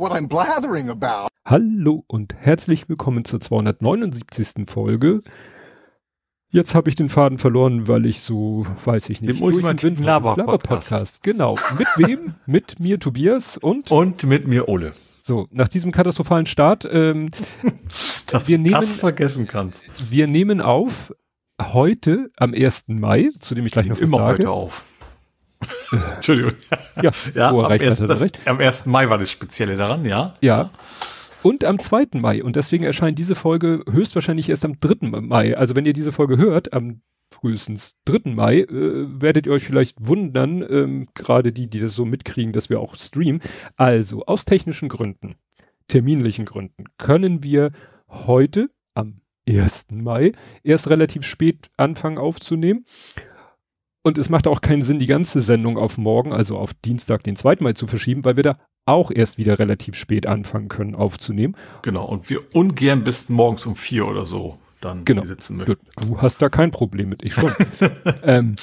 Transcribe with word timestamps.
what 0.00 0.12
I'm 0.12 0.26
blathering 0.26 0.88
about. 0.88 1.28
Hallo 1.44 2.04
und 2.06 2.34
herzlich 2.34 2.88
willkommen 2.88 3.26
zur 3.26 3.40
279. 3.40 4.66
Folge. 4.66 5.20
Jetzt 6.48 6.74
habe 6.74 6.88
ich 6.88 6.96
den 6.96 7.10
Faden 7.10 7.36
verloren, 7.36 7.86
weil 7.86 8.06
ich 8.06 8.20
so, 8.20 8.66
weiß 8.84 9.10
ich 9.10 9.20
nicht, 9.20 9.38
Dem 9.38 9.42
ultimativen 9.42 10.02
Laber-Podcast. 10.02 10.90
Laber 10.90 11.06
genau. 11.22 11.54
Mit 11.78 11.88
wem? 11.96 12.34
mit 12.46 12.80
mir 12.80 12.98
Tobias 12.98 13.58
und? 13.58 13.92
Und 13.92 14.24
mit 14.24 14.48
mir 14.48 14.68
Ole. 14.68 14.92
So, 15.20 15.48
nach 15.50 15.68
diesem 15.68 15.92
katastrophalen 15.92 16.46
Start, 16.46 16.88
ähm, 16.90 17.30
Dass 18.26 18.48
wir 18.48 18.56
du 18.56 18.62
nehmen, 18.62 18.74
das 18.74 19.00
vergessen 19.00 19.46
kannst. 19.46 19.84
wir 20.10 20.26
nehmen 20.26 20.62
auf 20.62 21.14
heute 21.60 22.30
am 22.38 22.54
1. 22.54 22.84
Mai, 22.88 23.28
zu 23.38 23.54
dem 23.54 23.66
ich 23.66 23.72
gleich 23.72 23.86
noch 23.86 23.96
was 23.96 24.02
Immer 24.02 24.18
sage. 24.18 24.32
heute 24.32 24.50
auf. 24.50 24.86
Entschuldigung. 26.16 26.52
Ja, 27.02 27.10
Ja, 27.34 27.48
am, 27.50 27.56
recht 27.60 27.84
erst, 27.84 28.00
er 28.00 28.06
das, 28.06 28.20
recht. 28.20 28.46
am 28.46 28.58
1. 28.58 28.86
Mai 28.86 29.08
war 29.10 29.18
das 29.18 29.30
Spezielle 29.30 29.76
daran, 29.76 30.04
ja? 30.04 30.34
Ja. 30.40 30.70
Und 31.42 31.64
am 31.64 31.78
2. 31.78 32.08
Mai. 32.14 32.42
Und 32.42 32.56
deswegen 32.56 32.84
erscheint 32.84 33.18
diese 33.18 33.34
Folge 33.34 33.82
höchstwahrscheinlich 33.90 34.48
erst 34.48 34.64
am 34.64 34.78
3. 34.78 35.20
Mai. 35.20 35.56
Also 35.56 35.74
wenn 35.74 35.86
ihr 35.86 35.92
diese 35.92 36.12
Folge 36.12 36.36
hört, 36.36 36.72
am 36.72 37.00
frühestens 37.30 37.94
3. 38.04 38.30
Mai, 38.34 38.60
äh, 38.60 39.20
werdet 39.20 39.46
ihr 39.46 39.52
euch 39.52 39.64
vielleicht 39.64 40.06
wundern, 40.06 40.62
ähm, 40.68 41.08
gerade 41.14 41.52
die, 41.52 41.68
die 41.68 41.80
das 41.80 41.94
so 41.94 42.04
mitkriegen, 42.04 42.52
dass 42.52 42.68
wir 42.70 42.80
auch 42.80 42.94
streamen. 42.94 43.40
Also 43.76 44.24
aus 44.26 44.44
technischen 44.44 44.88
Gründen, 44.88 45.36
terminlichen 45.88 46.44
Gründen, 46.44 46.84
können 46.98 47.42
wir 47.42 47.72
heute 48.08 48.68
am 48.94 49.20
1. 49.48 49.86
Mai 49.90 50.32
erst 50.62 50.90
relativ 50.90 51.24
spät 51.24 51.70
anfangen 51.76 52.18
aufzunehmen. 52.18 52.84
Und 54.02 54.16
es 54.16 54.28
macht 54.30 54.46
auch 54.46 54.60
keinen 54.62 54.82
Sinn, 54.82 54.98
die 54.98 55.06
ganze 55.06 55.40
Sendung 55.40 55.76
auf 55.76 55.98
morgen, 55.98 56.32
also 56.32 56.56
auf 56.56 56.72
Dienstag, 56.72 57.22
den 57.22 57.36
2. 57.36 57.56
Mai 57.60 57.72
zu 57.74 57.86
verschieben, 57.86 58.24
weil 58.24 58.36
wir 58.36 58.42
da 58.42 58.58
auch 58.86 59.10
erst 59.10 59.36
wieder 59.36 59.58
relativ 59.58 59.94
spät 59.94 60.26
anfangen 60.26 60.68
können 60.68 60.94
aufzunehmen. 60.94 61.54
Genau. 61.82 62.06
Und 62.06 62.30
wir 62.30 62.40
ungern 62.54 63.04
bis 63.04 63.28
morgens 63.28 63.66
um 63.66 63.74
vier 63.76 64.06
oder 64.06 64.24
so 64.24 64.58
dann 64.80 65.04
Genau. 65.04 65.24
sitzen 65.24 65.58
Du, 65.58 65.64
möchten. 65.66 65.86
du 65.96 66.22
hast 66.22 66.40
da 66.40 66.48
kein 66.48 66.70
Problem 66.70 67.10
mit, 67.10 67.22
ich 67.22 67.34
schon. 67.34 67.52
ähm, 68.22 68.56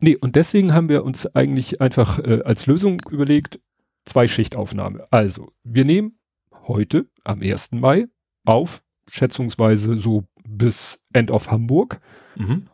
nee, 0.00 0.16
und 0.16 0.34
deswegen 0.34 0.74
haben 0.74 0.88
wir 0.88 1.04
uns 1.04 1.26
eigentlich 1.34 1.80
einfach 1.80 2.18
äh, 2.18 2.42
als 2.44 2.66
Lösung 2.66 3.00
überlegt, 3.08 3.60
zwei 4.04 4.26
Schichtaufnahme. 4.26 5.06
Also, 5.12 5.52
wir 5.62 5.84
nehmen 5.84 6.18
heute 6.66 7.06
am 7.22 7.40
1. 7.40 7.70
Mai 7.72 8.06
auf, 8.44 8.82
schätzungsweise 9.08 9.96
so 9.96 10.24
bis 10.44 11.00
End 11.12 11.30
of 11.30 11.50
Hamburg. 11.52 12.00
Mhm. 12.34 12.66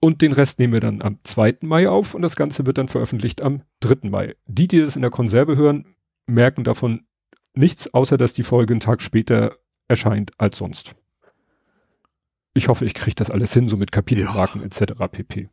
Und 0.00 0.22
den 0.22 0.32
Rest 0.32 0.58
nehmen 0.58 0.72
wir 0.72 0.80
dann 0.80 1.02
am 1.02 1.18
2. 1.24 1.58
Mai 1.60 1.88
auf 1.88 2.14
und 2.14 2.22
das 2.22 2.34
Ganze 2.34 2.64
wird 2.64 2.78
dann 2.78 2.88
veröffentlicht 2.88 3.42
am 3.42 3.62
3. 3.80 4.08
Mai. 4.08 4.34
Die, 4.46 4.66
die 4.66 4.80
das 4.80 4.96
in 4.96 5.02
der 5.02 5.10
Konserve 5.10 5.56
hören, 5.56 5.94
merken 6.26 6.64
davon 6.64 7.04
nichts, 7.54 7.92
außer 7.92 8.16
dass 8.16 8.32
die 8.32 8.42
Folge 8.42 8.72
einen 8.72 8.80
Tag 8.80 9.02
später 9.02 9.56
erscheint 9.88 10.32
als 10.38 10.56
sonst. 10.56 10.94
Ich 12.54 12.68
hoffe, 12.68 12.84
ich 12.84 12.94
kriege 12.94 13.14
das 13.14 13.30
alles 13.30 13.52
hin, 13.52 13.68
so 13.68 13.76
mit 13.76 13.92
Kapitelmarken 13.92 14.62
etc. 14.62 14.94
pp. 15.10 15.50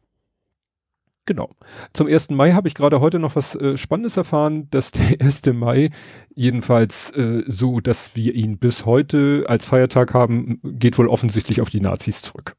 Genau. 1.25 1.53
Zum 1.91 2.07
1. 2.07 2.29
Mai 2.29 2.53
habe 2.53 2.69
ich 2.69 2.73
gerade 2.73 3.01
heute 3.01 3.19
noch 3.19 3.35
was 3.35 3.53
äh, 3.53 3.75
Spannendes 3.75 4.15
erfahren, 4.15 4.69
dass 4.69 4.91
der 4.93 5.19
1. 5.19 5.45
Mai 5.47 5.91
jedenfalls 6.33 7.11
äh, 7.11 7.43
so, 7.47 7.81
dass 7.81 8.15
wir 8.15 8.33
ihn 8.33 8.57
bis 8.57 8.85
heute 8.85 9.43
als 9.47 9.65
Feiertag 9.65 10.13
haben, 10.13 10.61
geht 10.63 10.97
wohl 10.97 11.09
offensichtlich 11.09 11.59
auf 11.59 11.69
die 11.69 11.81
Nazis 11.81 12.21
zurück. 12.21 12.55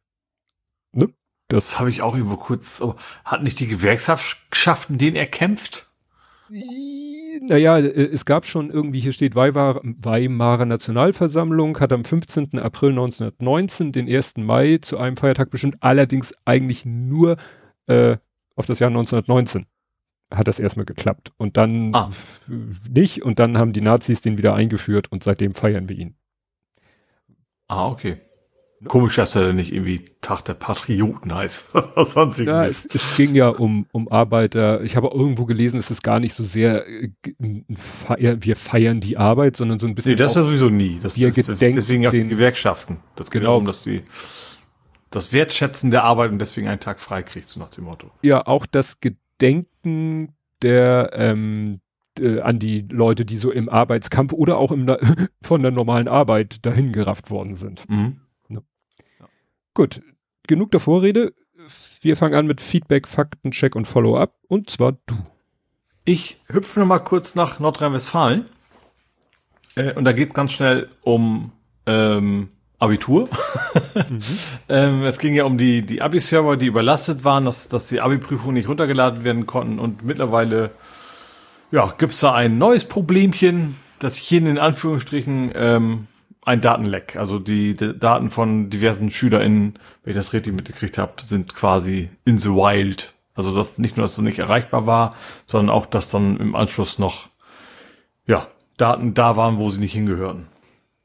Ne? 0.93 1.09
Das 1.49 1.79
habe 1.79 1.91
ich 1.91 2.03
auch 2.03 2.15
irgendwo 2.15 2.37
kurz. 2.37 2.81
Oh, 2.81 2.95
hat 3.25 3.43
nicht 3.43 3.59
die 3.61 3.67
Gewerkschaften 3.67 4.99
den 4.99 5.17
erkämpft? 5.17 5.91
Naja, 6.51 7.79
äh, 7.79 7.89
es 7.89 8.25
gab 8.25 8.47
schon 8.47 8.71
irgendwie, 8.71 9.01
hier 9.01 9.13
steht 9.13 9.35
Weimar, 9.35 9.81
Weimarer 9.83 10.65
Nationalversammlung, 10.67 11.79
hat 11.81 11.93
am 11.93 12.05
15. 12.05 12.59
April 12.59 12.91
1919 12.91 13.93
den 13.93 14.09
1. 14.09 14.37
Mai 14.39 14.79
zu 14.81 14.99
einem 14.99 15.17
Feiertag 15.17 15.51
bestimmt, 15.51 15.77
allerdings 15.81 16.35
eigentlich 16.45 16.85
nur 16.85 17.37
äh, 17.87 18.17
auf 18.57 18.67
das 18.67 18.79
Jahr 18.79 18.89
1919 18.89 19.67
hat 20.31 20.49
das 20.49 20.61
erstmal 20.61 20.85
geklappt 20.85 21.33
und 21.39 21.57
dann 21.57 21.95
Ah. 21.95 22.11
nicht 22.91 23.23
und 23.23 23.39
dann 23.39 23.57
haben 23.57 23.73
die 23.73 23.81
Nazis 23.81 24.21
den 24.21 24.37
wieder 24.37 24.55
eingeführt 24.55 25.11
und 25.11 25.23
seitdem 25.23 25.55
feiern 25.55 25.89
wir 25.89 25.97
ihn. 25.97 26.17
Ah, 27.67 27.89
okay. 27.89 28.21
Komisch, 28.87 29.17
dass 29.17 29.35
er 29.35 29.53
nicht 29.53 29.73
irgendwie 29.73 30.05
Tag 30.21 30.43
der 30.45 30.55
Patrioten 30.55 31.35
heißt. 31.35 31.73
Sonst 31.97 32.39
Ja, 32.39 32.65
es, 32.65 32.87
es 32.95 33.17
ging 33.17 33.35
ja 33.35 33.49
um, 33.49 33.87
um 33.93 34.09
Arbeiter. 34.09 34.83
Ich 34.83 34.95
habe 34.97 35.09
irgendwo 35.13 35.47
gelesen, 35.47 35.79
es 35.81 35.91
ist 35.91 36.03
gar 36.03 36.21
nicht 36.21 36.35
so 36.35 36.45
sehr, 36.45 36.87
äh, 36.87 37.09
g- 37.23 37.35
ein 37.41 37.65
Feier, 37.77 38.37
wir 38.43 38.55
feiern 38.55 39.01
die 39.01 39.17
Arbeit, 39.17 39.57
sondern 39.57 39.79
so 39.81 39.87
ein 39.89 39.95
bisschen 39.97 40.13
Nee, 40.13 40.17
das 40.17 40.31
ist 40.33 40.37
auch- 40.37 40.43
ja 40.43 40.47
sowieso 40.47 40.69
nie. 40.71 40.99
Das, 41.03 41.17
Wir 41.17 41.27
das, 41.27 41.35
deswegen 41.47 42.07
auch 42.07 42.11
die 42.13 42.19
den- 42.19 42.29
Gewerkschaften. 42.29 42.99
Das 43.17 43.31
geht 43.33 43.41
Genau. 43.41 43.53
darum, 43.53 43.67
dass 43.67 43.83
die 43.83 44.03
das 45.11 45.33
Wertschätzen 45.33 45.91
der 45.91 46.05
Arbeit 46.05 46.31
und 46.31 46.39
deswegen 46.39 46.69
einen 46.69 46.81
Tag 46.81 47.01
frei 47.01 47.23
kriegt, 47.23 47.49
so 47.49 47.59
nach 47.59 47.71
dem 47.71 47.85
Motto. 47.85 48.11
ja 48.23 48.47
auch 48.47 48.67
das 48.67 49.01
Gedenken 49.01 50.35
der 50.63 51.11
ähm, 51.15 51.81
äh, 52.21 52.41
an 52.41 52.59
die 52.59 52.87
Leute, 52.91 53.25
die 53.25 53.37
so 53.37 53.51
im 53.51 53.69
Arbeitskampf 53.69 54.33
oder 54.33 54.59
auch 54.59 54.71
im, 54.73 54.87
von 55.43 55.63
der 55.63 55.71
normalen 55.71 56.09
Arbeit 56.09 56.65
dahin 56.67 56.93
gerafft 56.93 57.31
worden 57.31 57.55
sind. 57.55 57.89
Mhm. 57.89 58.21
Gut, 59.79 60.03
genug 60.49 60.73
der 60.73 60.81
Vorrede. 60.81 61.35
Wir 62.01 62.17
fangen 62.17 62.35
an 62.35 62.49
mit 62.49 62.61
Feedback, 62.61 63.07
Faktencheck 63.07 63.77
und 63.77 63.87
Follow-up 63.87 64.35
und 64.49 64.71
zwar 64.71 64.97
du. 65.07 65.15
Ich 66.05 66.41
hüpfe 66.49 66.81
noch 66.81 66.87
mal 66.89 66.99
kurz 66.99 67.37
nach 67.37 67.61
Nordrhein-Westfalen. 67.61 68.47
Äh, 69.77 69.93
und 69.93 70.05
da 70.05 70.11
geht's 70.11 70.35
ganz 70.35 70.51
schnell 70.51 70.89
um 71.03 71.53
ähm, 71.87 72.49
Abitur. 72.81 73.29
ähm, 74.69 75.05
es 75.05 75.21
ging 75.21 75.35
ja 75.35 75.45
um 75.45 75.59
die, 75.59 75.83
die 75.83 76.03
Abi-Server, 76.03 76.57
die 76.57 76.67
überlastet 76.67 77.23
waren, 77.23 77.45
dass, 77.45 77.69
dass 77.69 77.87
die 77.87 78.01
Abi-Prüfungen 78.01 78.55
nicht 78.55 78.69
runtergeladen 78.69 79.23
werden 79.23 79.47
konnten. 79.47 79.79
Und 79.79 80.03
mittlerweile 80.05 80.73
ja, 81.71 81.87
gibt's 81.97 82.19
da 82.19 82.35
ein 82.35 82.59
neues 82.59 82.85
Problemchen, 82.85 83.77
das 84.01 84.17
hier 84.17 84.39
in 84.39 84.59
Anführungsstrichen 84.59 85.53
ähm, 85.55 86.09
ein 86.49 86.61
Datenleck. 86.61 87.17
Also 87.17 87.39
die, 87.39 87.75
die 87.75 87.97
Daten 87.97 88.31
von 88.31 88.71
diversen 88.71 89.11
SchülerInnen, 89.11 89.79
wenn 90.03 90.11
ich 90.11 90.17
das 90.17 90.33
richtig 90.33 90.55
mitgekriegt 90.55 90.99
habe, 90.99 91.13
sind 91.25 91.55
quasi 91.55 92.11
in 92.25 92.39
the 92.39 92.51
wild. 92.51 93.13
Also 93.35 93.55
das, 93.55 93.79
nicht 93.79 93.97
nur, 93.97 94.05
dass 94.05 94.13
es 94.13 94.19
nicht 94.19 94.39
erreichbar 94.39 94.87
war, 94.87 95.15
sondern 95.47 95.75
auch, 95.75 95.87
dass 95.87 96.11
dann 96.11 96.39
im 96.39 96.57
Anschluss 96.57 96.99
noch 96.99 97.29
ja, 98.27 98.49
Daten 98.79 99.15
da 99.15 99.37
waren, 99.37 99.59
wo 99.59 99.69
sie 99.69 99.81
nicht 99.81 99.93
hingehören. 99.93 100.47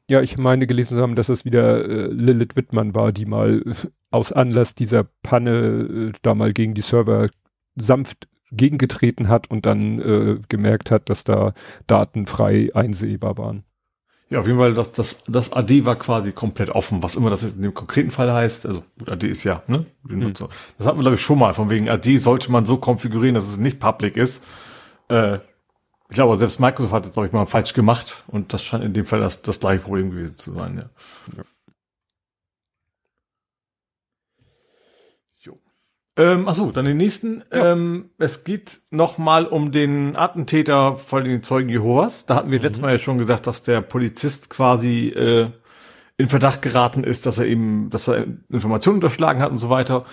Ja, 0.08 0.22
ich 0.22 0.38
meine 0.38 0.66
gelesen 0.68 0.98
zu 0.98 1.02
haben, 1.02 1.16
dass 1.16 1.30
es 1.30 1.46
wieder 1.46 1.86
äh, 1.86 2.08
Lilith 2.08 2.56
Wittmann 2.56 2.96
war, 2.96 3.12
die 3.12 3.26
mal 3.26 3.64
aus 4.12 4.32
Anlass 4.32 4.76
dieser 4.76 5.04
Panne 5.04 6.12
äh, 6.12 6.12
da 6.22 6.36
mal 6.36 6.54
gegen 6.54 6.74
die 6.74 6.82
Server 6.82 7.30
sanft 7.76 8.28
gegengetreten 8.52 9.30
hat 9.30 9.50
und 9.50 9.66
dann 9.66 10.00
äh, 10.00 10.40
gemerkt 10.48 10.92
hat, 10.92 11.10
dass 11.10 11.24
da 11.24 11.54
Daten 11.88 12.28
frei 12.28 12.70
einsehbar 12.74 13.38
waren. 13.38 13.64
Ja, 14.30 14.40
auf 14.40 14.48
jeden 14.48 14.58
Fall, 14.58 14.74
das, 14.74 14.92
das, 14.92 15.24
das 15.28 15.54
AD 15.54 15.86
war 15.86 15.96
quasi 15.96 16.32
komplett 16.32 16.70
offen, 16.70 17.04
was 17.04 17.16
immer 17.16 17.30
das 17.30 17.44
jetzt 17.44 17.58
in 17.58 17.62
dem 17.62 17.74
konkreten 17.74 18.10
Fall 18.10 18.34
heißt. 18.34 18.66
Also 18.66 18.84
gut, 18.98 19.10
AD 19.10 19.28
ist 19.28 19.44
ja, 19.44 19.62
ne? 19.68 19.86
Nutzung. 20.04 20.50
Das 20.78 20.88
hatten 20.88 20.98
wir, 20.98 21.04
glaube 21.04 21.16
ich, 21.16 21.22
schon 21.22 21.38
mal. 21.38 21.54
Von 21.54 21.70
wegen 21.70 21.90
AD 21.90 22.18
sollte 22.18 22.52
man 22.52 22.66
so 22.66 22.78
konfigurieren, 22.78 23.36
dass 23.36 23.48
es 23.48 23.58
nicht 23.58 23.80
public 23.80 24.18
ist. 24.18 24.44
Äh, 25.10 25.40
ich 26.10 26.16
glaube, 26.16 26.38
selbst 26.38 26.60
Microsoft 26.60 26.94
hat 26.94 27.06
jetzt, 27.06 27.14
glaube 27.14 27.28
ich, 27.28 27.34
mal 27.34 27.46
falsch 27.46 27.74
gemacht. 27.74 28.24
Und 28.28 28.54
das 28.54 28.64
scheint 28.64 28.84
in 28.84 28.94
dem 28.94 29.06
Fall 29.06 29.20
das, 29.20 29.42
das 29.42 29.60
gleiche 29.60 29.84
Problem 29.84 30.12
gewesen 30.12 30.38
zu 30.38 30.52
sein, 30.52 30.78
ja. 30.78 30.90
Jo. 31.38 31.44
Ähm, 36.16 36.48
achso, 36.48 36.72
dann 36.72 36.86
den 36.86 36.98
nächsten. 36.98 37.44
Ähm, 37.52 38.12
es 38.20 38.44
geht 38.44 38.82
nochmal 38.92 39.46
um 39.46 39.72
den 39.72 40.16
Attentäter 40.16 40.96
von 40.98 41.24
den 41.24 41.42
Zeugen 41.42 41.70
Jehovas. 41.70 42.28
Da 42.28 42.36
hatten 42.36 42.52
wir 42.52 42.60
letztes 42.60 42.82
Mal 42.82 42.92
ja 42.92 42.98
schon 43.00 43.18
gesagt, 43.18 43.48
dass 43.48 43.64
der 43.64 43.82
Polizist 43.82 44.50
quasi 44.50 45.08
äh, 45.08 45.50
in 46.18 46.30
Verdacht 46.30 46.62
geraten 46.62 47.04
ist, 47.04 47.26
dass 47.26 47.40
er 47.40 47.48
eben, 47.48 47.90
dass 47.90 48.08
er 48.08 48.26
Informationen 48.50 48.98
unterschlagen 48.98 49.42
hat 49.42 49.50
und 49.50 49.58
so 49.58 49.72
weiter. 49.72 50.06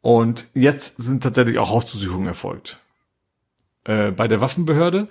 Und 0.00 0.48
jetzt 0.54 1.02
sind 1.02 1.22
tatsächlich 1.22 1.58
auch 1.58 1.70
Hausdurchsuchungen 1.70 2.28
erfolgt. 2.28 2.78
Äh, 3.84 4.12
bei 4.12 4.28
der 4.28 4.40
Waffenbehörde. 4.40 5.08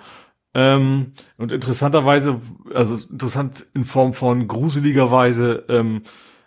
Ähm, 0.55 1.13
und 1.37 1.51
interessanterweise, 1.51 2.41
also 2.73 2.95
interessant 2.95 3.65
in 3.75 3.83
Form 3.83 4.13
von 4.13 4.47
gruseligerweise, 4.47 5.65
ähm, 5.69 6.01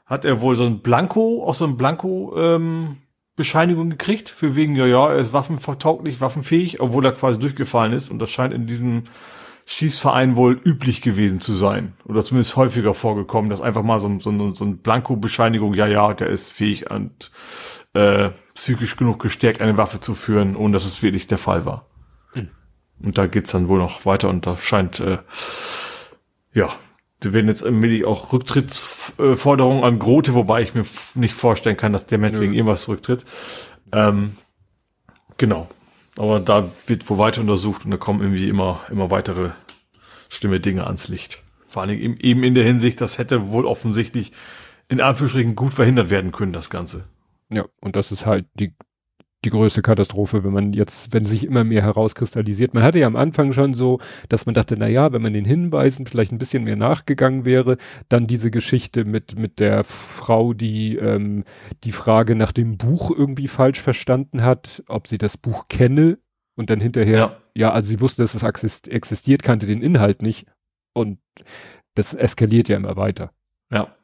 hat 0.06 0.24
er 0.24 0.40
wohl 0.40 0.56
so 0.56 0.64
ein 0.64 0.80
Blanko, 0.80 1.44
auch 1.44 1.54
so 1.54 1.64
ein 1.64 1.76
Blanko, 1.76 2.34
ähm, 2.36 2.96
Bescheinigung 3.36 3.90
gekriegt, 3.90 4.28
für 4.30 4.56
wegen, 4.56 4.74
ja, 4.76 4.86
ja, 4.86 5.08
er 5.10 5.16
ist 5.18 5.32
waffenvertauglich, 5.32 6.20
waffenfähig, 6.20 6.80
obwohl 6.80 7.04
er 7.04 7.12
quasi 7.12 7.38
durchgefallen 7.38 7.92
ist. 7.92 8.10
Und 8.10 8.18
das 8.18 8.30
scheint 8.30 8.54
in 8.54 8.66
diesem 8.66 9.04
Schießverein 9.66 10.36
wohl 10.36 10.60
üblich 10.64 11.02
gewesen 11.02 11.40
zu 11.40 11.52
sein. 11.54 11.94
Oder 12.06 12.24
zumindest 12.24 12.56
häufiger 12.56 12.94
vorgekommen, 12.94 13.50
dass 13.50 13.60
einfach 13.60 13.82
mal 13.82 13.98
so, 13.98 14.08
ein- 14.08 14.20
so, 14.20 14.54
so 14.54 14.64
ein 14.64 14.78
Blanko-Bescheinigung, 14.78 15.74
ja, 15.74 15.86
ja, 15.86 16.14
der 16.14 16.28
ist 16.28 16.50
fähig 16.52 16.90
und 16.90 17.30
äh, 17.92 18.30
psychisch 18.54 18.96
genug 18.96 19.20
gestärkt, 19.20 19.60
eine 19.60 19.76
Waffe 19.76 20.00
zu 20.00 20.14
führen, 20.14 20.56
ohne 20.56 20.72
dass 20.74 20.84
es 20.84 21.02
wirklich 21.02 21.26
der 21.26 21.38
Fall 21.38 21.64
war. 21.66 21.86
Und 23.02 23.18
da 23.18 23.26
geht's 23.26 23.52
dann 23.52 23.68
wohl 23.68 23.78
noch 23.78 24.06
weiter 24.06 24.28
und 24.30 24.46
da 24.46 24.56
scheint 24.56 25.00
äh, 25.00 25.18
ja, 26.54 26.70
da 27.20 27.32
werden 27.32 27.48
jetzt 27.48 27.64
allmählich 27.64 28.04
auch 28.04 28.32
Rücktrittsforderungen 28.32 29.84
an 29.84 29.98
Grote, 29.98 30.34
wobei 30.34 30.62
ich 30.62 30.74
mir 30.74 30.84
nicht 31.14 31.34
vorstellen 31.34 31.76
kann, 31.76 31.92
dass 31.92 32.06
der 32.06 32.18
Mensch 32.18 32.36
Nö. 32.36 32.42
wegen 32.42 32.54
irgendwas 32.54 32.82
zurücktritt. 32.82 33.24
Ähm, 33.92 34.36
genau. 35.38 35.68
Aber 36.18 36.40
da 36.40 36.70
wird 36.86 37.08
wo 37.08 37.18
weiter 37.18 37.40
untersucht 37.40 37.84
und 37.84 37.90
da 37.90 37.96
kommen 37.96 38.20
irgendwie 38.20 38.48
immer, 38.48 38.80
immer 38.90 39.10
weitere 39.10 39.50
schlimme 40.28 40.60
Dinge 40.60 40.86
ans 40.86 41.08
Licht. 41.08 41.42
Vor 41.68 41.82
allen 41.82 41.98
Dingen 41.98 42.16
eben 42.18 42.42
in 42.42 42.54
der 42.54 42.64
Hinsicht, 42.64 43.00
das 43.00 43.18
hätte 43.18 43.50
wohl 43.50 43.66
offensichtlich 43.66 44.32
in 44.88 45.00
Anführungsstrichen 45.00 45.56
gut 45.56 45.72
verhindert 45.72 46.10
werden 46.10 46.32
können, 46.32 46.52
das 46.52 46.70
Ganze. 46.70 47.04
Ja, 47.48 47.64
und 47.80 47.96
das 47.96 48.12
ist 48.12 48.26
halt 48.26 48.46
die, 48.54 48.72
die 49.46 49.50
größte 49.50 49.80
Katastrophe, 49.80 50.44
wenn 50.44 50.52
man 50.52 50.72
jetzt, 50.72 51.14
wenn 51.14 51.24
sich 51.24 51.44
immer 51.44 51.64
mehr 51.64 51.82
herauskristallisiert. 51.82 52.74
Man 52.74 52.82
hatte 52.82 52.98
ja 52.98 53.06
am 53.06 53.16
Anfang 53.16 53.52
schon 53.52 53.74
so, 53.74 54.00
dass 54.28 54.44
man 54.44 54.54
dachte, 54.54 54.76
na 54.76 54.88
ja, 54.88 55.12
wenn 55.12 55.22
man 55.22 55.32
den 55.32 55.44
Hinweisen 55.44 56.06
vielleicht 56.06 56.32
ein 56.32 56.38
bisschen 56.38 56.64
mehr 56.64 56.76
nachgegangen 56.76 57.44
wäre, 57.44 57.78
dann 58.08 58.26
diese 58.26 58.50
Geschichte 58.50 59.04
mit, 59.04 59.38
mit 59.38 59.60
der 59.60 59.84
Frau, 59.84 60.52
die 60.52 60.96
ähm, 60.96 61.44
die 61.84 61.92
Frage 61.92 62.34
nach 62.34 62.52
dem 62.52 62.76
Buch 62.76 63.10
irgendwie 63.10 63.48
falsch 63.48 63.80
verstanden 63.80 64.42
hat, 64.42 64.82
ob 64.88 65.06
sie 65.06 65.18
das 65.18 65.36
Buch 65.36 65.68
kenne 65.68 66.18
und 66.56 66.68
dann 66.68 66.80
hinterher, 66.80 67.18
ja, 67.18 67.36
ja 67.54 67.72
also 67.72 67.88
sie 67.88 68.00
wusste, 68.00 68.22
dass 68.22 68.34
es 68.34 68.88
existiert, 68.88 69.42
kannte 69.42 69.66
den 69.66 69.80
Inhalt 69.80 70.22
nicht 70.22 70.46
und 70.92 71.18
das 71.94 72.14
eskaliert 72.14 72.68
ja 72.68 72.76
immer 72.76 72.96
weiter. 72.96 73.30
Ja. 73.70 73.94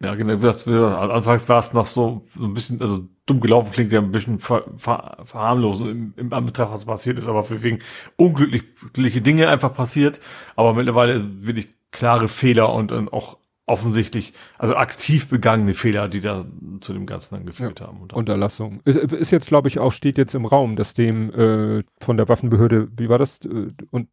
Ja, 0.00 0.14
genau. 0.14 0.34
Anfangs 0.34 1.48
war 1.48 1.58
es 1.58 1.72
noch 1.72 1.86
so, 1.86 2.24
so 2.38 2.44
ein 2.44 2.54
bisschen, 2.54 2.80
also 2.80 3.08
dumm 3.26 3.40
gelaufen 3.40 3.72
klingt 3.72 3.90
ja 3.90 4.00
ein 4.00 4.12
bisschen 4.12 4.38
ver, 4.38 4.64
ver, 4.76 5.18
verharmlosen 5.24 5.88
im, 5.88 6.14
im 6.16 6.32
Anbetracht, 6.32 6.72
was 6.72 6.84
passiert 6.84 7.18
ist, 7.18 7.26
aber 7.26 7.42
für 7.42 7.64
wegen 7.64 7.80
unglückliche 8.16 9.20
Dinge 9.20 9.48
einfach 9.48 9.74
passiert. 9.74 10.20
Aber 10.54 10.72
mittlerweile 10.72 11.44
wirklich 11.44 11.68
klare 11.90 12.28
Fehler 12.28 12.72
und, 12.72 12.92
und 12.92 13.12
auch 13.12 13.38
offensichtlich, 13.66 14.32
also 14.56 14.76
aktiv 14.76 15.28
begangene 15.28 15.74
Fehler, 15.74 16.08
die 16.08 16.20
da 16.20 16.46
zu 16.80 16.92
dem 16.92 17.04
Ganzen 17.04 17.34
dann 17.34 17.46
geführt 17.46 17.80
ja, 17.80 17.88
haben. 17.88 18.08
Unterlassung. 18.12 18.80
Ist, 18.84 18.96
ist 18.96 19.30
jetzt, 19.30 19.48
glaube 19.48 19.68
ich, 19.68 19.78
auch, 19.78 19.92
steht 19.92 20.16
jetzt 20.16 20.34
im 20.34 20.46
Raum, 20.46 20.76
dass 20.76 20.94
dem 20.94 21.30
äh, 21.32 21.82
von 22.00 22.16
der 22.16 22.28
Waffenbehörde, 22.28 22.88
wie 22.96 23.08
war 23.08 23.18
das? 23.18 23.40
Äh, 23.44 23.72
und 23.90 24.08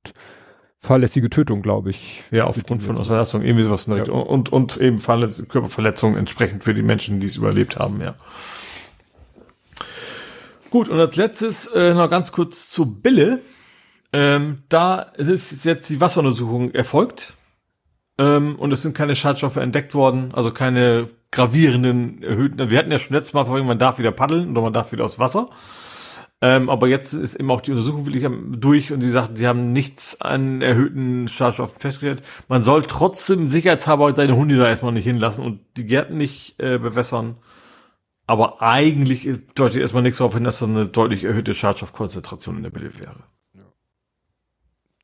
fahrlässige 0.86 1.30
Tötung, 1.30 1.62
glaube 1.62 1.90
ich. 1.90 2.24
Ja, 2.32 2.46
aufgrund 2.46 2.84
von 2.84 2.96
Unterlassung, 2.96 3.42
irgendwie 3.42 3.66
sowas. 3.66 3.88
Ja. 3.88 4.04
Und, 4.12 4.52
und 4.52 4.78
eben 4.78 5.00
Körperverletzungen 5.00 6.18
entsprechend 6.18 6.64
für 6.64 6.74
die 6.74 6.84
Menschen, 6.84 7.20
die 7.20 7.28
es 7.28 7.36
überlebt 7.36 7.78
haben, 7.78 8.02
ja. 8.02 8.16
Gut, 10.70 10.90
und 10.90 11.00
als 11.00 11.16
letztes 11.16 11.68
äh, 11.68 11.94
noch 11.94 12.10
ganz 12.10 12.32
kurz 12.32 12.70
zu 12.70 13.00
Bille. 13.00 13.42
Ähm, 14.14 14.64
da 14.70 15.00
ist 15.00 15.66
jetzt 15.66 15.90
die 15.90 16.00
Wasseruntersuchung 16.00 16.72
erfolgt. 16.72 17.34
Ähm, 18.18 18.56
und 18.58 18.72
es 18.72 18.82
sind 18.82 18.96
keine 18.96 19.16
Schadstoffe 19.16 19.58
entdeckt 19.58 19.94
worden, 19.94 20.32
also 20.34 20.52
keine 20.52 21.10
gravierenden 21.32 22.24
erhöhten. 22.24 22.70
Wir 22.70 22.80
hatten 22.80 22.92
ja 22.92 22.98
schon 22.98 23.16
letztes 23.16 23.34
Mal 23.34 23.46
vorhin, 23.46 23.68
man 23.68 23.80
darf 23.80 24.00
wieder 24.00 24.12
paddeln 24.12 24.52
oder 24.52 24.62
man 24.62 24.74
darf 24.74 24.92
wieder 24.92 25.04
aus 25.04 25.20
Wasser. 25.20 25.50
Ähm, 26.42 26.70
aber 26.70 26.88
jetzt 26.88 27.14
ist 27.14 27.36
eben 27.36 27.50
auch 27.50 27.62
die 27.62 27.72
Untersuchung 27.72 28.06
wirklich 28.06 28.28
durch 28.60 28.92
und 28.92 29.00
die 29.00 29.10
sagten, 29.10 29.36
sie 29.36 29.48
haben 29.48 29.72
nichts 29.72 30.20
an 30.22 30.62
erhöhten 30.62 31.28
Schadstoffen 31.28 31.80
festgestellt. 31.80 32.24
Man 32.50 32.62
soll 32.62 32.84
trotzdem 32.84 33.50
sicherheitshalber 33.50 34.12
deine 34.12 34.36
Hunde 34.36 34.58
da 34.58 34.68
erstmal 34.68 34.92
nicht 34.92 35.06
hinlassen 35.06 35.44
und 35.44 35.62
die 35.78 35.86
Gärten 35.86 36.18
nicht 36.18 36.60
äh, 36.60 36.78
bewässern. 36.78 37.38
Aber 38.28 38.62
eigentlich 38.62 39.30
deutet 39.54 39.82
erstmal 39.82 40.04
nichts 40.04 40.18
darauf 40.18 40.34
hin, 40.34 40.44
dass 40.44 40.60
da 40.60 40.66
eine 40.66 40.88
deutlich 40.88 41.24
erhöhte 41.24 41.54
Schadstoffkonzentration 41.54 42.58
in 42.58 42.64
der 42.64 42.72
Bille 42.72 42.98
wäre. 42.98 43.24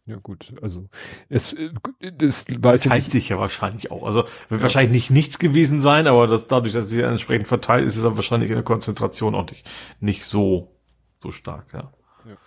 Ja 0.07 0.17
gut, 0.17 0.53
also 0.61 0.89
es, 1.29 1.53
es 1.53 2.45
weiß 2.49 2.81
verteilt 2.81 3.11
sich 3.11 3.29
ja 3.29 3.39
wahrscheinlich 3.39 3.91
auch. 3.91 4.03
Also 4.03 4.23
wird 4.49 4.59
ja. 4.59 4.61
wahrscheinlich 4.63 4.91
nicht 4.91 5.11
nichts 5.11 5.39
gewesen 5.39 5.79
sein, 5.79 6.07
aber 6.07 6.27
das, 6.27 6.47
dadurch, 6.47 6.73
dass 6.73 6.89
sie 6.89 7.01
entsprechend 7.01 7.47
verteilt 7.47 7.85
ist, 7.85 7.95
ist 7.95 8.03
es 8.03 8.15
wahrscheinlich 8.15 8.49
in 8.49 8.55
der 8.55 8.63
Konzentration 8.63 9.35
auch 9.35 9.49
nicht, 9.49 9.69
nicht 9.99 10.25
so 10.25 10.75
so 11.21 11.31
stark, 11.31 11.73
ja. 11.73 11.91
ja. 12.25 12.37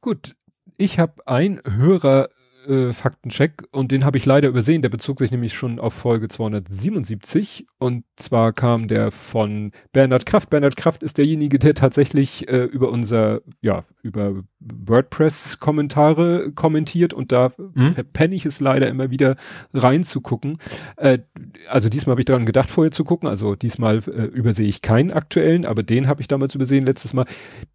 Gut, 0.00 0.36
ich 0.76 0.98
habe 0.98 1.26
ein 1.26 1.60
Hörer 1.64 2.28
äh, 2.68 2.92
Faktencheck 2.92 3.64
und 3.72 3.92
den 3.92 4.04
habe 4.04 4.18
ich 4.18 4.26
leider 4.26 4.48
übersehen. 4.48 4.82
Der 4.82 4.88
bezog 4.88 5.18
sich 5.18 5.30
nämlich 5.30 5.54
schon 5.54 5.78
auf 5.78 5.94
Folge 5.94 6.28
277 6.28 7.66
und 7.78 8.04
zwar 8.16 8.52
kam 8.52 8.88
der 8.88 9.10
von 9.10 9.72
Bernhard 9.92 10.26
Kraft. 10.26 10.50
Bernhard 10.50 10.76
Kraft 10.76 11.02
ist 11.02 11.18
derjenige, 11.18 11.58
der 11.58 11.74
tatsächlich 11.74 12.48
äh, 12.48 12.64
über 12.64 12.90
unser, 12.90 13.40
ja, 13.60 13.84
über 14.02 14.42
WordPress-Kommentare 14.60 16.52
kommentiert 16.52 17.14
und 17.14 17.32
da 17.32 17.52
mhm. 17.56 17.94
penne 18.12 18.34
ich 18.34 18.46
es 18.46 18.60
leider 18.60 18.88
immer 18.88 19.10
wieder 19.10 19.36
reinzugucken. 19.72 20.58
Äh, 20.96 21.20
also 21.68 21.88
diesmal 21.88 22.12
habe 22.12 22.20
ich 22.20 22.26
daran 22.26 22.46
gedacht, 22.46 22.70
vorher 22.70 22.92
zu 22.92 23.04
gucken. 23.04 23.28
Also 23.28 23.54
diesmal 23.54 23.98
äh, 23.98 24.24
übersehe 24.24 24.68
ich 24.68 24.82
keinen 24.82 25.12
aktuellen, 25.12 25.64
aber 25.64 25.82
den 25.82 26.06
habe 26.06 26.20
ich 26.20 26.28
damals 26.28 26.54
übersehen 26.54 26.86
letztes 26.86 27.14
Mal. 27.14 27.26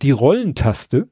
Die 0.02 0.12
Rollentaste 0.12 1.08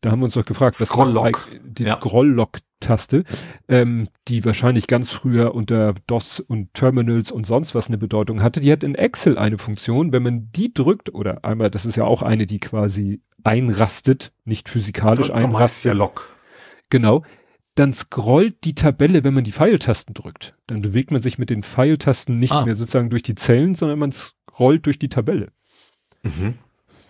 da 0.00 0.10
haben 0.10 0.20
wir 0.20 0.24
uns 0.24 0.34
doch 0.34 0.44
gefragt, 0.44 0.80
was 0.80 0.88
Scrolllock. 0.88 1.48
die 1.64 1.84
ja. 1.84 1.96
Scrolllock-Taste, 1.96 3.24
ähm, 3.68 4.08
die 4.28 4.44
wahrscheinlich 4.44 4.86
ganz 4.86 5.10
früher 5.10 5.54
unter 5.54 5.94
DOS 6.06 6.40
und 6.40 6.74
Terminals 6.74 7.32
und 7.32 7.46
sonst 7.46 7.74
was 7.74 7.88
eine 7.88 7.98
Bedeutung 7.98 8.42
hatte, 8.42 8.60
die 8.60 8.70
hat 8.70 8.84
in 8.84 8.94
Excel 8.94 9.38
eine 9.38 9.58
Funktion, 9.58 10.12
wenn 10.12 10.22
man 10.22 10.50
die 10.52 10.72
drückt, 10.72 11.12
oder 11.12 11.44
einmal, 11.44 11.70
das 11.70 11.86
ist 11.86 11.96
ja 11.96 12.04
auch 12.04 12.22
eine, 12.22 12.46
die 12.46 12.60
quasi 12.60 13.20
einrastet, 13.42 14.32
nicht 14.44 14.68
physikalisch 14.68 15.28
Drück 15.28 15.36
einrastet. 15.36 15.90
Ja 15.90 15.92
Lock. 15.94 16.28
Genau. 16.90 17.24
Dann 17.74 17.92
scrollt 17.92 18.64
die 18.64 18.74
Tabelle, 18.74 19.22
wenn 19.22 19.34
man 19.34 19.44
die 19.44 19.52
Pfeiltasten 19.52 20.14
drückt. 20.14 20.54
Dann 20.66 20.82
bewegt 20.82 21.10
man 21.10 21.20
sich 21.20 21.38
mit 21.38 21.50
den 21.50 21.62
Pfeiltasten 21.62 22.38
nicht 22.38 22.52
ah. 22.52 22.64
mehr 22.64 22.74
sozusagen 22.74 23.10
durch 23.10 23.22
die 23.22 23.34
Zellen, 23.34 23.74
sondern 23.74 23.98
man 23.98 24.12
scrollt 24.12 24.86
durch 24.86 24.98
die 24.98 25.10
Tabelle. 25.10 25.52
Mhm. 26.22 26.54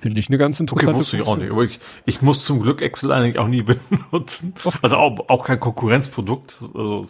Finde 0.07 0.21
ich 0.21 0.29
eine 0.29 0.39
ganz 0.39 0.61
interessante 0.61 0.91
Okay, 0.91 0.99
wusste 1.01 1.17
ich 1.17 1.27
auch 1.27 1.37
nicht. 1.37 1.51
Aber 1.51 1.65
ich, 1.65 1.81
ich 2.05 2.23
muss 2.23 2.45
zum 2.45 2.63
Glück 2.63 2.81
Excel 2.81 3.11
eigentlich 3.11 3.41
auch 3.41 3.49
nie 3.49 3.63
benutzen. 4.13 4.55
Also 4.81 4.99
auch, 4.99 5.29
auch 5.29 5.45
kein 5.45 5.59
Konkurrenzprodukt. 5.59 6.59
Also 6.63 7.09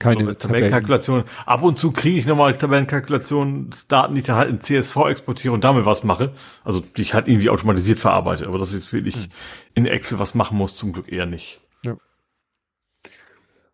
keine 0.00 0.36
Tabellenkalkulation. 0.36 1.22
Ab 1.44 1.62
und 1.62 1.78
zu 1.78 1.92
kriege 1.92 2.18
ich 2.18 2.26
nochmal 2.26 2.56
Tabellenkalkulationsdaten, 2.56 4.16
die 4.16 4.22
ich 4.22 4.26
dann 4.26 4.34
halt 4.34 4.50
in 4.50 4.60
CSV 4.60 4.96
exportiere 5.06 5.54
und 5.54 5.62
damit 5.62 5.86
was 5.86 6.02
mache. 6.02 6.32
Also 6.64 6.80
die 6.80 7.02
ich 7.02 7.14
halt 7.14 7.28
irgendwie 7.28 7.48
automatisiert 7.48 8.00
verarbeite. 8.00 8.48
Aber 8.48 8.58
dass 8.58 8.74
ich 8.74 8.92
wirklich 8.92 9.14
hm. 9.14 9.28
in 9.74 9.86
Excel 9.86 10.18
was 10.18 10.34
machen 10.34 10.58
muss, 10.58 10.74
zum 10.74 10.92
Glück 10.92 11.12
eher 11.12 11.26
nicht. 11.26 11.60
Ja. 11.84 11.96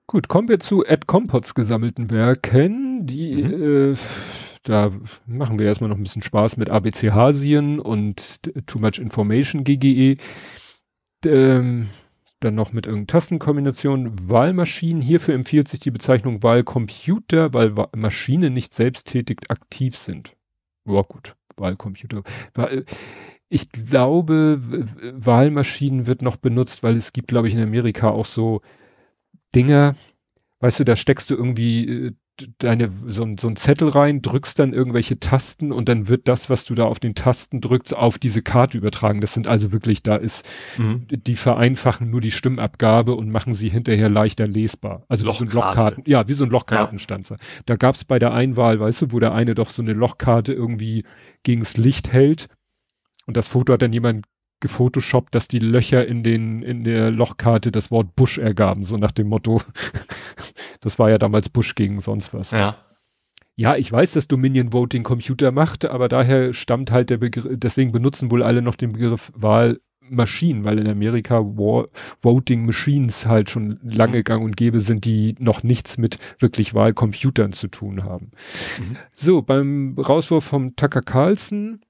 Gut, 0.06 0.28
kommen 0.28 0.50
wir 0.50 0.58
zu 0.58 0.84
Ed 0.84 1.06
Compots 1.06 1.54
gesammelten 1.54 2.10
Werken, 2.10 3.06
die 3.06 3.44
mhm. 3.44 3.92
äh, 3.92 3.96
da 4.62 4.92
machen 5.26 5.58
wir 5.58 5.66
erstmal 5.66 5.90
noch 5.90 5.96
ein 5.96 6.02
bisschen 6.02 6.22
Spaß 6.22 6.56
mit 6.56 6.70
ABC 6.70 7.10
Hasien 7.10 7.80
und 7.80 8.40
Too 8.66 8.78
Much 8.78 8.98
Information 8.98 9.64
GGE. 9.64 10.18
Ähm, 11.26 11.88
dann 12.40 12.54
noch 12.54 12.72
mit 12.72 12.86
irgendeiner 12.86 13.06
Tastenkombination. 13.06 14.28
Wahlmaschinen. 14.28 15.02
Hierfür 15.02 15.34
empfiehlt 15.34 15.68
sich 15.68 15.80
die 15.80 15.90
Bezeichnung 15.90 16.42
Wahlcomputer, 16.42 17.54
weil 17.54 17.74
Maschinen 17.94 18.52
nicht 18.52 18.74
selbsttätig 18.74 19.38
aktiv 19.48 19.96
sind. 19.96 20.36
Ja, 20.84 21.02
gut. 21.02 21.36
Wahlcomputer. 21.56 22.22
Ich 23.48 23.70
glaube, 23.70 24.60
Wahlmaschinen 25.12 26.06
wird 26.06 26.22
noch 26.22 26.36
benutzt, 26.36 26.82
weil 26.82 26.96
es 26.96 27.12
gibt, 27.12 27.28
glaube 27.28 27.48
ich, 27.48 27.54
in 27.54 27.62
Amerika 27.62 28.08
auch 28.10 28.24
so 28.24 28.62
Dinger, 29.54 29.94
weißt 30.60 30.80
du, 30.80 30.84
da 30.84 30.96
steckst 30.96 31.30
du 31.30 31.36
irgendwie 31.36 32.06
äh, 32.06 32.12
deine 32.58 32.90
so, 33.06 33.26
so 33.38 33.48
ein 33.48 33.56
Zettel 33.56 33.88
rein, 33.88 34.22
drückst 34.22 34.58
dann 34.58 34.72
irgendwelche 34.72 35.18
Tasten 35.18 35.70
und 35.70 35.88
dann 35.88 36.08
wird 36.08 36.28
das, 36.28 36.50
was 36.50 36.64
du 36.64 36.74
da 36.74 36.84
auf 36.84 36.98
den 36.98 37.14
Tasten 37.14 37.60
drückst, 37.60 37.94
auf 37.94 38.18
diese 38.18 38.42
Karte 38.42 38.78
übertragen. 38.78 39.20
Das 39.20 39.34
sind 39.34 39.48
also 39.48 39.72
wirklich, 39.72 40.02
da 40.02 40.16
ist, 40.16 40.48
mhm. 40.78 41.06
die 41.10 41.36
vereinfachen 41.36 42.10
nur 42.10 42.20
die 42.20 42.30
Stimmabgabe 42.30 43.14
und 43.14 43.30
machen 43.30 43.54
sie 43.54 43.68
hinterher 43.68 44.08
leichter 44.08 44.46
lesbar. 44.46 45.04
Also 45.08 45.26
wie 45.26 45.32
so 45.32 45.44
ein 45.44 45.50
Lochkarten, 45.50 46.04
ja, 46.06 46.26
wie 46.26 46.34
so 46.34 46.44
ein 46.44 46.50
Lochkartenstanzer. 46.50 47.36
Ja. 47.36 47.62
Da 47.66 47.76
gab's 47.76 48.04
bei 48.04 48.18
der 48.18 48.32
Einwahl, 48.32 48.80
weißt 48.80 49.02
du, 49.02 49.12
wo 49.12 49.20
der 49.20 49.32
eine 49.32 49.54
doch 49.54 49.70
so 49.70 49.82
eine 49.82 49.92
Lochkarte 49.92 50.52
irgendwie 50.52 51.04
gegens 51.42 51.76
Licht 51.76 52.12
hält 52.12 52.48
und 53.26 53.36
das 53.36 53.48
Foto 53.48 53.72
hat 53.72 53.82
dann 53.82 53.92
jemand 53.92 54.26
gefotoshoppt, 54.62 55.34
dass 55.34 55.48
die 55.48 55.58
Löcher 55.58 56.06
in 56.06 56.22
den, 56.22 56.62
in 56.62 56.84
der 56.84 57.10
Lochkarte 57.10 57.70
das 57.70 57.90
Wort 57.90 58.16
Bush 58.16 58.38
ergaben, 58.38 58.84
so 58.84 58.96
nach 58.96 59.10
dem 59.10 59.28
Motto, 59.28 59.60
das 60.80 60.98
war 60.98 61.10
ja 61.10 61.18
damals 61.18 61.50
Bush 61.50 61.74
gegen 61.74 62.00
sonst 62.00 62.32
was. 62.32 62.52
Ja. 62.52 62.76
Ja, 63.54 63.76
ich 63.76 63.92
weiß, 63.92 64.12
dass 64.12 64.28
Dominion 64.28 64.72
Voting 64.72 65.02
Computer 65.02 65.52
macht, 65.52 65.84
aber 65.84 66.08
daher 66.08 66.54
stammt 66.54 66.90
halt 66.90 67.10
der 67.10 67.18
Begriff, 67.18 67.46
deswegen 67.50 67.92
benutzen 67.92 68.30
wohl 68.30 68.42
alle 68.42 68.62
noch 68.62 68.76
den 68.76 68.92
Begriff 68.92 69.30
Wahlmaschinen, 69.34 70.64
weil 70.64 70.78
in 70.78 70.88
Amerika 70.88 71.40
War, 71.40 71.88
Voting 72.22 72.64
Machines 72.64 73.26
halt 73.26 73.50
schon 73.50 73.78
lange 73.82 74.18
mhm. 74.18 74.24
gang 74.24 74.42
und 74.42 74.56
gäbe 74.56 74.80
sind, 74.80 75.04
die 75.04 75.34
noch 75.38 75.62
nichts 75.62 75.98
mit 75.98 76.18
wirklich 76.38 76.72
Wahlcomputern 76.72 77.52
zu 77.52 77.68
tun 77.68 78.04
haben. 78.04 78.30
Mhm. 78.78 78.96
So, 79.12 79.42
beim 79.42 79.96
Rauswurf 79.98 80.44
vom 80.44 80.74
Tucker 80.74 81.02
Carlson 81.02 81.82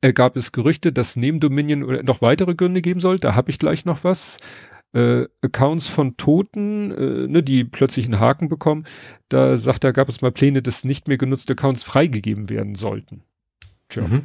äh, 0.00 0.12
gab 0.12 0.36
es 0.36 0.52
Gerüchte, 0.52 0.92
dass 0.92 1.16
neben 1.16 1.40
Dominion 1.40 2.04
noch 2.04 2.22
weitere 2.22 2.54
Gründe 2.54 2.82
geben 2.82 3.00
soll. 3.00 3.18
Da 3.18 3.34
habe 3.34 3.50
ich 3.50 3.58
gleich 3.58 3.84
noch 3.84 4.04
was. 4.04 4.38
äh, 4.92 5.26
Accounts 5.42 5.88
von 5.88 6.16
Toten, 6.16 6.90
äh, 6.90 7.28
ne, 7.28 7.42
die 7.42 7.64
plötzlich 7.64 8.06
einen 8.06 8.20
Haken 8.20 8.48
bekommen. 8.48 8.86
Da 9.28 9.56
sagt 9.56 9.84
er, 9.84 9.92
gab 9.92 10.08
es 10.08 10.22
mal 10.22 10.32
Pläne, 10.32 10.62
dass 10.62 10.84
nicht 10.84 11.08
mehr 11.08 11.18
genutzte 11.18 11.52
Accounts 11.52 11.84
freigegeben 11.84 12.48
werden 12.48 12.74
sollten. 12.74 13.22
Tja. 13.88 14.06
Mhm. 14.06 14.22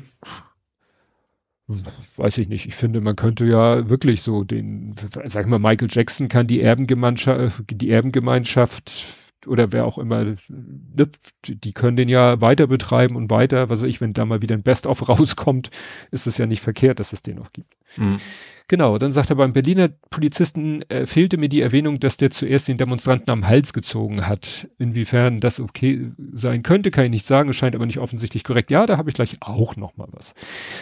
Weiß 2.18 2.38
ich 2.38 2.50
nicht. 2.50 2.66
Ich 2.68 2.76
finde, 2.76 3.02
man 3.02 3.16
könnte 3.16 3.46
ja 3.46 3.90
wirklich 3.90 4.22
so 4.22 4.44
den, 4.44 4.96
sag 5.10 5.46
ich 5.46 5.50
mal, 5.50 5.60
Michael 5.60 5.88
Jackson 5.90 6.28
kann 6.28 6.46
die 6.46 6.62
Erbengemeinschaft, 6.62 7.64
die 7.70 7.90
Erbengemeinschaft 7.90 9.23
oder 9.48 9.72
wer 9.72 9.86
auch 9.86 9.98
immer, 9.98 10.24
ne, 10.50 11.10
die 11.48 11.74
können 11.74 11.98
den 11.98 12.10
ja 12.10 12.42
weiter 12.42 12.68
betreiben 12.68 13.16
und 13.16 13.30
weiter, 13.30 13.70
was 13.70 13.82
weiß 13.82 13.88
ich, 13.88 14.02
wenn 14.02 14.14
da 14.14 14.26
mal 14.26 14.42
wieder 14.42 14.56
ein 14.56 14.64
Best-of 14.64 15.08
rauskommt, 15.10 15.70
ist 16.12 16.28
es 16.28 16.38
ja 16.38 16.46
nicht 16.46 16.62
verkehrt, 16.62 17.00
dass 17.00 17.14
es 17.14 17.22
den 17.22 17.38
noch 17.38 17.52
gibt. 17.54 17.74
Mhm. 17.98 18.20
Genau, 18.70 18.98
dann 18.98 19.12
sagt 19.12 19.30
er 19.30 19.36
beim 19.36 19.54
Berliner 19.54 19.90
Polizisten 20.10 20.84
äh, 20.84 21.06
fehlte 21.06 21.38
mir 21.38 21.50
die 21.50 21.62
Erwähnung, 21.62 22.00
dass 22.00 22.18
der 22.18 22.32
zuerst 22.32 22.68
den 22.68 22.78
Demonstranten 22.78 23.30
am 23.30 23.46
Hals 23.46 23.74
gezogen 23.74 24.26
hat. 24.26 24.70
Inwiefern 24.80 25.42
das 25.42 25.60
okay 25.60 26.12
sein 26.32 26.64
könnte, 26.64 26.90
kann 26.90 27.06
ich 27.06 27.12
nicht 27.12 27.28
sagen, 27.28 27.50
es 27.50 27.56
scheint 27.56 27.76
aber 27.76 27.86
nicht 27.86 28.00
offensichtlich 28.00 28.44
korrekt. 28.44 28.72
Ja, 28.72 28.86
da 28.86 28.98
habe 28.98 29.10
ich 29.10 29.16
gleich 29.16 29.38
auch 29.42 29.76
noch 29.76 29.98
mal 29.98 30.08
was. 30.12 30.34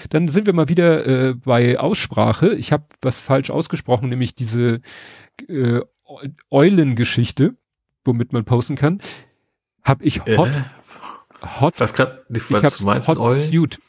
Dann 0.10 0.28
sind 0.28 0.46
wir 0.46 0.54
mal 0.54 0.70
wieder 0.70 1.06
äh, 1.06 1.34
bei 1.34 1.80
Aussprache. 1.80 2.54
Ich 2.54 2.72
habe 2.72 2.86
was 3.02 3.22
falsch 3.22 3.50
ausgesprochen, 3.50 4.10
nämlich 4.10 4.36
diese 4.36 4.82
äh, 5.48 5.82
Eulengeschichte 6.50 7.56
womit 8.04 8.34
man 8.34 8.46
posten 8.46 8.76
kann, 8.76 9.02
habe 9.84 10.04
ich 10.04 10.22
Hot, 10.22 10.50
äh, 10.50 10.64
Hot, 11.60 11.80
was 11.80 11.94
grad, 11.94 12.24
die, 12.30 12.42
was 12.50 12.80
ich 12.80 13.08
Hot 13.08 13.18
Eulen? 13.18 13.42
Suit. 13.42 13.80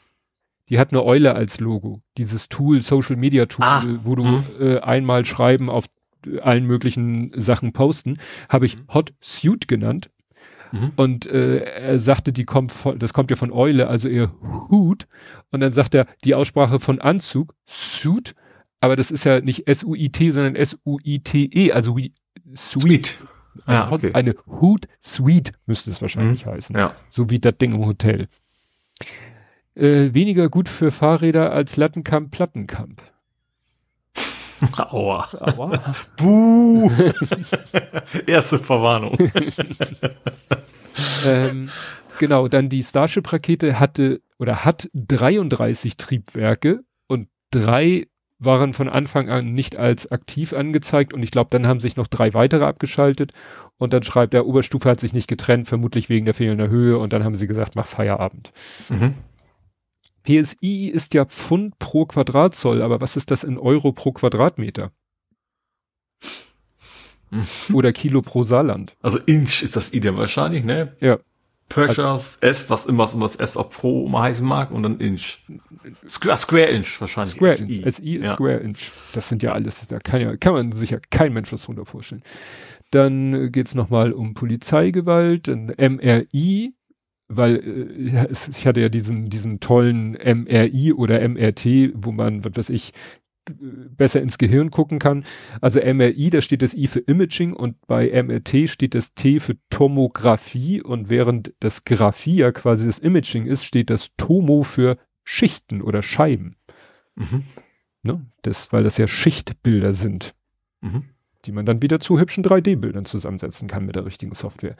Die 0.69 0.79
hat 0.79 0.91
eine 0.91 1.03
Eule 1.03 1.35
als 1.35 1.59
Logo. 1.59 2.01
Dieses 2.17 2.49
Tool, 2.49 2.81
Social 2.81 3.15
Media 3.15 3.45
Tool, 3.45 3.65
ah, 3.65 3.83
wo 4.03 4.15
du 4.15 4.23
hm. 4.23 4.43
äh, 4.59 4.79
einmal 4.79 5.25
schreiben 5.25 5.69
auf 5.69 5.85
allen 6.41 6.65
möglichen 6.65 7.31
Sachen 7.35 7.73
posten, 7.73 8.17
habe 8.47 8.65
ich 8.65 8.77
mhm. 8.77 8.93
Hot 8.93 9.13
Suit 9.19 9.67
genannt. 9.67 10.09
Mhm. 10.71 10.91
Und 10.95 11.25
äh, 11.25 11.57
er 11.57 11.99
sagte, 11.99 12.33
die 12.33 12.45
kommt 12.45 12.71
von, 12.71 12.97
das 12.97 13.13
kommt 13.13 13.29
ja 13.29 13.35
von 13.35 13.51
Eule, 13.51 13.87
also 13.87 14.07
eher 14.07 14.31
Hut. 14.69 15.07
Und 15.51 15.59
dann 15.59 15.71
sagt 15.71 15.93
er, 15.93 16.07
die 16.23 16.33
Aussprache 16.33 16.79
von 16.79 16.99
Anzug, 16.99 17.55
Suit, 17.65 18.35
aber 18.79 18.95
das 18.95 19.11
ist 19.11 19.23
ja 19.23 19.39
nicht 19.39 19.67
S-U-I-T, 19.67 20.31
sondern 20.31 20.55
S-U-I-T-E, 20.55 21.71
also 21.71 21.95
wie 21.95 22.13
Sweet. 22.55 23.19
Ja, 23.67 23.91
okay. 23.91 24.11
Eine 24.13 24.35
Hood 24.47 24.87
Suite 25.01 25.51
müsste 25.65 25.91
es 25.91 26.01
wahrscheinlich 26.01 26.45
mhm. 26.45 26.51
heißen. 26.51 26.77
Ja. 26.77 26.93
So 27.09 27.29
wie 27.29 27.39
das 27.39 27.57
Ding 27.57 27.73
im 27.73 27.85
Hotel. 27.85 28.27
Äh, 29.75 30.13
weniger 30.13 30.49
gut 30.49 30.69
für 30.69 30.91
Fahrräder 30.91 31.51
als 31.51 31.77
Lattenkamp 31.77 32.31
Plattenkamp. 32.31 33.01
Aua. 34.77 35.27
Aua. 35.39 35.95
Buh. 36.17 36.91
Erste 38.27 38.59
Verwarnung. 38.59 39.17
ähm, 41.25 41.69
genau, 42.19 42.47
dann 42.47 42.69
die 42.69 42.83
Starship-Rakete 42.83 43.79
hatte 43.79 44.21
oder 44.37 44.63
hat 44.63 44.89
33 44.93 45.97
Triebwerke 45.97 46.83
und 47.07 47.29
drei 47.51 48.07
waren 48.45 48.73
von 48.73 48.89
Anfang 48.89 49.29
an 49.29 49.53
nicht 49.53 49.75
als 49.75 50.11
aktiv 50.11 50.53
angezeigt 50.53 51.13
und 51.13 51.23
ich 51.23 51.31
glaube, 51.31 51.49
dann 51.51 51.67
haben 51.67 51.79
sich 51.79 51.95
noch 51.95 52.07
drei 52.07 52.33
weitere 52.33 52.65
abgeschaltet 52.65 53.31
und 53.77 53.93
dann 53.93 54.03
schreibt 54.03 54.33
der 54.33 54.45
Oberstufe 54.45 54.89
hat 54.89 54.99
sich 54.99 55.13
nicht 55.13 55.27
getrennt, 55.27 55.67
vermutlich 55.67 56.09
wegen 56.09 56.25
der 56.25 56.33
fehlenden 56.33 56.69
Höhe 56.69 56.97
und 56.97 57.13
dann 57.13 57.23
haben 57.23 57.35
sie 57.35 57.47
gesagt, 57.47 57.75
mach 57.75 57.87
Feierabend. 57.87 58.51
Mhm. 58.89 59.15
PSI 60.23 60.87
ist 60.87 61.13
ja 61.13 61.25
Pfund 61.25 61.77
pro 61.79 62.05
Quadratzoll, 62.05 62.81
aber 62.81 63.01
was 63.01 63.17
ist 63.17 63.31
das 63.31 63.43
in 63.43 63.57
Euro 63.57 63.91
pro 63.91 64.11
Quadratmeter? 64.11 64.91
Mhm. 67.29 67.45
Oder 67.73 67.91
Kilo 67.91 68.21
pro 68.21 68.43
Saarland. 68.43 68.95
Also 69.01 69.19
Inch 69.19 69.63
ist 69.63 69.75
das 69.75 69.93
I 69.93 69.99
dann 69.99 70.17
wahrscheinlich, 70.17 70.63
ne? 70.63 70.95
Ja. 70.99 71.19
Purchase, 71.73 72.37
S, 72.41 72.69
was 72.69 72.85
immer, 72.85 73.03
was 73.03 73.13
immer 73.13 73.25
das 73.25 73.35
S 73.35 73.57
auf 73.57 73.69
Pro 73.69 74.05
immer 74.05 74.21
heißen 74.21 74.45
mag, 74.45 74.71
und 74.71 74.83
dann 74.83 74.99
Inch. 74.99 75.39
Square, 76.09 76.37
Square 76.37 76.67
Inch 76.67 77.01
wahrscheinlich. 77.01 77.35
Square 77.35 77.55
Inch. 77.55 77.95
SI 77.95 78.15
ist 78.15 78.25
ja. 78.25 78.35
Square 78.35 78.57
Inch. 78.57 78.91
Das 79.13 79.29
sind 79.29 79.43
ja 79.43 79.53
alles, 79.53 79.85
da 79.87 79.99
kann 79.99 80.21
ja, 80.21 80.35
kann 80.37 80.53
man 80.53 80.71
sich 80.71 80.91
ja 80.91 80.99
kein 81.09 81.33
Mensch 81.33 81.51
was 81.51 81.63
drunter 81.63 81.85
vorstellen. 81.85 82.23
Dann 82.91 83.51
geht's 83.51 83.73
nochmal 83.73 84.13
um 84.13 84.35
Polizeigewalt, 84.35 85.47
dann 85.47 85.73
MRI, 85.77 86.73
weil 87.27 87.55
äh, 87.55 88.27
ich 88.31 88.67
hatte 88.67 88.81
ja 88.81 88.89
diesen, 88.89 89.29
diesen 89.29 89.59
tollen 89.59 90.11
MRI 90.11 90.93
oder 90.93 91.27
MRT, 91.27 91.65
wo 91.95 92.11
man, 92.11 92.45
was 92.45 92.55
weiß 92.55 92.69
ich, 92.69 92.93
besser 93.45 94.21
ins 94.21 94.37
Gehirn 94.37 94.71
gucken 94.71 94.99
kann. 94.99 95.25
Also 95.61 95.79
MRI, 95.79 96.29
da 96.29 96.41
steht 96.41 96.61
das 96.61 96.73
I 96.73 96.87
für 96.87 96.99
Imaging 96.99 97.53
und 97.53 97.75
bei 97.87 98.09
MRT 98.23 98.69
steht 98.69 98.95
das 98.95 99.13
T 99.13 99.39
für 99.39 99.57
Tomographie 99.69 100.81
und 100.81 101.09
während 101.09 101.53
das 101.59 101.83
Graphie 101.83 102.37
ja 102.37 102.51
quasi 102.51 102.85
das 102.85 102.99
Imaging 102.99 103.45
ist, 103.45 103.63
steht 103.65 103.89
das 103.89 104.11
Tomo 104.17 104.63
für 104.63 104.97
Schichten 105.23 105.81
oder 105.81 106.01
Scheiben. 106.01 106.55
Mhm. 107.15 107.43
Ne? 108.01 108.25
Das, 108.41 108.71
weil 108.73 108.83
das 108.83 108.97
ja 108.97 109.07
Schichtbilder 109.07 109.93
sind, 109.93 110.35
mhm. 110.81 111.03
die 111.45 111.51
man 111.51 111.65
dann 111.65 111.81
wieder 111.81 111.99
zu 111.99 112.19
hübschen 112.19 112.43
3D-Bildern 112.43 113.05
zusammensetzen 113.05 113.67
kann 113.67 113.85
mit 113.85 113.95
der 113.95 114.05
richtigen 114.05 114.35
Software. 114.35 114.75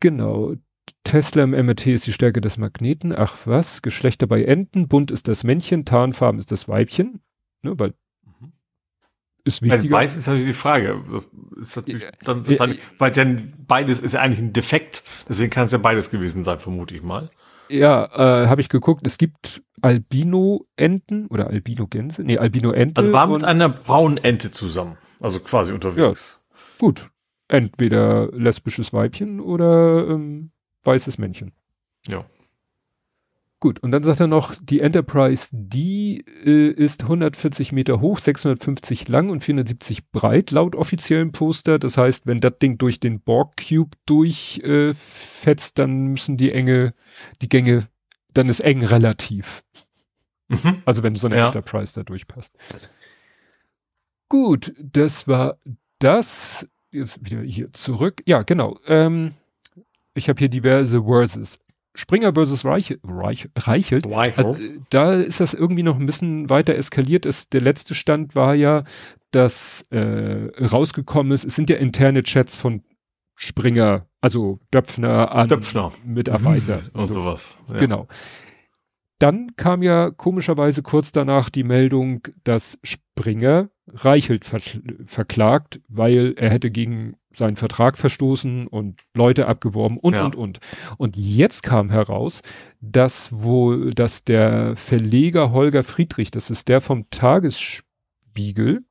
Genau. 0.00 0.54
Tesla 1.02 1.44
im 1.44 1.50
MRT 1.50 1.86
ist 1.86 2.06
die 2.06 2.12
Stärke 2.12 2.40
des 2.40 2.58
Magneten. 2.58 3.14
Ach 3.16 3.46
was, 3.46 3.80
Geschlechter 3.80 4.26
bei 4.26 4.44
Enten. 4.44 4.86
Bunt 4.86 5.10
ist 5.10 5.28
das 5.28 5.42
Männchen, 5.42 5.84
Tarnfarben 5.84 6.38
ist 6.38 6.52
das 6.52 6.68
Weibchen. 6.68 7.20
Ne, 7.64 7.78
weil 7.78 7.94
mhm. 8.24 8.52
ist 9.44 9.62
wichtiger. 9.62 9.82
Weil 9.82 9.90
weiß 9.90 10.16
ist 10.16 10.26
natürlich 10.26 10.46
die 10.46 10.52
Frage. 10.52 11.02
Ist 11.56 11.76
natürlich 11.76 12.04
dann, 12.22 12.44
ja, 12.44 12.68
weil 12.98 13.10
es 13.10 13.16
ja 13.16 13.26
beides 13.66 14.00
ist 14.00 14.12
ja 14.12 14.20
eigentlich 14.20 14.40
ein 14.40 14.52
Defekt, 14.52 15.02
deswegen 15.28 15.50
kann 15.50 15.64
es 15.64 15.72
ja 15.72 15.78
beides 15.78 16.10
gewesen 16.10 16.44
sein, 16.44 16.60
vermute 16.60 16.94
ich 16.94 17.02
mal. 17.02 17.30
Ja, 17.70 18.04
äh, 18.44 18.46
habe 18.48 18.60
ich 18.60 18.68
geguckt, 18.68 19.06
es 19.06 19.16
gibt 19.16 19.62
Albino-Enten 19.80 21.28
oder 21.28 21.48
Albino-Gänse, 21.48 22.22
nee, 22.22 22.36
Albino-Ente. 22.36 23.00
Also 23.00 23.12
war 23.12 23.26
mit 23.26 23.42
einer 23.42 23.70
braunen 23.70 24.18
Ente 24.18 24.50
zusammen, 24.50 24.98
also 25.18 25.40
quasi 25.40 25.72
unterwegs. 25.72 26.44
Ja, 26.50 26.56
gut, 26.78 27.10
entweder 27.48 28.28
lesbisches 28.32 28.92
Weibchen 28.92 29.40
oder 29.40 30.06
ähm, 30.08 30.50
weißes 30.84 31.16
Männchen. 31.16 31.52
Ja. 32.06 32.26
Gut, 33.64 33.82
und 33.82 33.92
dann 33.92 34.02
sagt 34.02 34.20
er 34.20 34.26
noch, 34.26 34.54
die 34.60 34.80
Enterprise 34.80 35.48
D 35.50 36.22
äh, 36.44 36.68
ist 36.68 37.04
140 37.04 37.72
Meter 37.72 37.98
hoch, 38.02 38.18
650 38.18 39.08
lang 39.08 39.30
und 39.30 39.42
470 39.42 40.10
breit, 40.10 40.50
laut 40.50 40.76
offiziellen 40.76 41.32
Poster. 41.32 41.78
Das 41.78 41.96
heißt, 41.96 42.26
wenn 42.26 42.40
das 42.40 42.58
Ding 42.60 42.76
durch 42.76 43.00
den 43.00 43.20
Borg 43.22 43.56
Cube 43.56 43.96
durchfetzt, 44.04 45.78
äh, 45.78 45.82
dann 45.82 46.08
müssen 46.08 46.36
die 46.36 46.52
enge, 46.52 46.92
die 47.40 47.48
Gänge, 47.48 47.88
dann 48.34 48.50
ist 48.50 48.60
eng 48.60 48.84
relativ. 48.84 49.64
Mhm. 50.48 50.82
Also 50.84 51.02
wenn 51.02 51.16
so 51.16 51.28
eine 51.28 51.38
ja. 51.38 51.46
Enterprise 51.46 51.94
da 51.94 52.02
durchpasst. 52.02 52.52
Gut, 54.28 54.74
das 54.78 55.26
war 55.26 55.56
das. 56.00 56.68
Jetzt 56.90 57.24
wieder 57.24 57.40
hier 57.40 57.72
zurück. 57.72 58.20
Ja, 58.26 58.42
genau. 58.42 58.78
Ähm, 58.86 59.32
ich 60.12 60.28
habe 60.28 60.38
hier 60.38 60.50
diverse 60.50 61.04
Verses. 61.04 61.60
Springer 61.94 62.34
versus 62.34 62.64
Reich, 62.64 62.98
Reich, 63.04 63.48
Reichelt, 63.56 64.06
also, 64.06 64.56
da 64.90 65.14
ist 65.14 65.38
das 65.38 65.54
irgendwie 65.54 65.84
noch 65.84 65.98
ein 65.98 66.06
bisschen 66.06 66.50
weiter 66.50 66.74
eskaliert. 66.74 67.24
Ist, 67.24 67.52
der 67.52 67.60
letzte 67.60 67.94
Stand 67.94 68.34
war 68.34 68.54
ja, 68.54 68.82
dass 69.30 69.82
äh, 69.90 70.48
rausgekommen 70.60 71.32
ist, 71.32 71.44
es 71.44 71.54
sind 71.54 71.70
ja 71.70 71.76
interne 71.76 72.24
Chats 72.24 72.56
von 72.56 72.82
Springer, 73.36 74.06
also 74.20 74.58
Döpfner 74.72 75.32
an 75.32 75.48
Döpfner. 75.48 75.92
Mitarbeiter 76.04 76.82
und, 76.94 77.00
und 77.00 77.08
so. 77.08 77.14
sowas. 77.14 77.58
Ja. 77.68 77.78
Genau. 77.78 78.08
Dann 79.20 79.54
kam 79.56 79.82
ja 79.82 80.10
komischerweise 80.10 80.82
kurz 80.82 81.12
danach 81.12 81.48
die 81.48 81.62
Meldung, 81.62 82.22
dass 82.42 82.78
Springer 82.82 83.70
Reichelt 83.86 84.46
ver 84.46 84.60
verklagt, 85.06 85.80
weil 85.88 86.34
er 86.36 86.50
hätte 86.50 86.70
gegen 86.70 87.16
seinen 87.32 87.56
Vertrag 87.56 87.98
verstoßen 87.98 88.66
und 88.66 89.02
Leute 89.12 89.46
abgeworben 89.46 89.98
und, 89.98 90.14
ja. 90.14 90.24
und, 90.24 90.36
und. 90.36 90.60
Und 90.96 91.16
jetzt 91.16 91.62
kam 91.62 91.90
heraus, 91.90 92.40
dass 92.80 93.30
wohl, 93.32 93.90
dass 93.90 94.24
der 94.24 94.76
Verleger 94.76 95.52
Holger 95.52 95.84
Friedrich, 95.84 96.30
das 96.30 96.50
ist 96.50 96.68
der 96.68 96.80
vom 96.80 97.10
Tagesspiegel, 97.10 98.84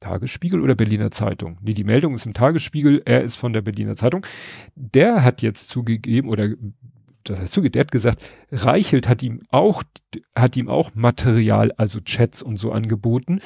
Tagesspiegel 0.00 0.60
oder 0.62 0.74
Berliner 0.74 1.10
Zeitung? 1.10 1.58
Nee, 1.60 1.74
die 1.74 1.84
Meldung 1.84 2.14
ist 2.14 2.24
im 2.24 2.32
Tagesspiegel, 2.32 3.02
er 3.04 3.22
ist 3.22 3.36
von 3.36 3.52
der 3.52 3.60
Berliner 3.60 3.96
Zeitung. 3.96 4.26
Der 4.74 5.22
hat 5.22 5.42
jetzt 5.42 5.68
zugegeben 5.68 6.30
oder 6.30 6.54
das 7.24 7.38
heißt 7.38 7.52
zugegeben, 7.52 7.72
der 7.72 7.80
hat 7.80 7.92
gesagt, 7.92 8.22
Reichelt 8.50 9.08
hat 9.08 9.22
ihm 9.22 9.42
auch, 9.50 9.82
hat 10.34 10.56
ihm 10.56 10.70
auch 10.70 10.94
Material, 10.94 11.70
also 11.72 12.00
Chats 12.00 12.42
und 12.42 12.56
so 12.56 12.72
angeboten, 12.72 13.40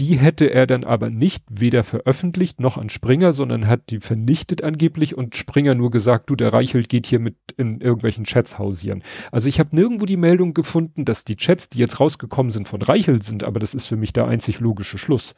die 0.00 0.18
hätte 0.18 0.46
er 0.50 0.66
dann 0.66 0.82
aber 0.82 1.08
nicht 1.08 1.44
weder 1.48 1.84
veröffentlicht 1.84 2.58
noch 2.58 2.78
an 2.78 2.88
Springer, 2.88 3.32
sondern 3.32 3.68
hat 3.68 3.90
die 3.90 4.00
vernichtet 4.00 4.64
angeblich 4.64 5.16
und 5.16 5.36
Springer 5.36 5.76
nur 5.76 5.90
gesagt, 5.92 6.30
du, 6.30 6.34
der 6.34 6.52
Reichelt 6.52 6.88
geht 6.88 7.06
hier 7.06 7.20
mit 7.20 7.36
in 7.56 7.80
irgendwelchen 7.80 8.24
Chats 8.24 8.58
hausieren. 8.58 9.04
Also 9.30 9.48
ich 9.48 9.60
habe 9.60 9.76
nirgendwo 9.76 10.04
die 10.04 10.16
Meldung 10.16 10.52
gefunden, 10.52 11.04
dass 11.04 11.24
die 11.24 11.36
Chats, 11.36 11.68
die 11.68 11.78
jetzt 11.78 12.00
rausgekommen 12.00 12.50
sind, 12.50 12.66
von 12.66 12.82
Reichelt 12.82 13.22
sind, 13.22 13.44
aber 13.44 13.60
das 13.60 13.72
ist 13.72 13.86
für 13.86 13.96
mich 13.96 14.12
der 14.12 14.26
einzig 14.26 14.58
logische 14.58 14.98
Schluss. 14.98 15.36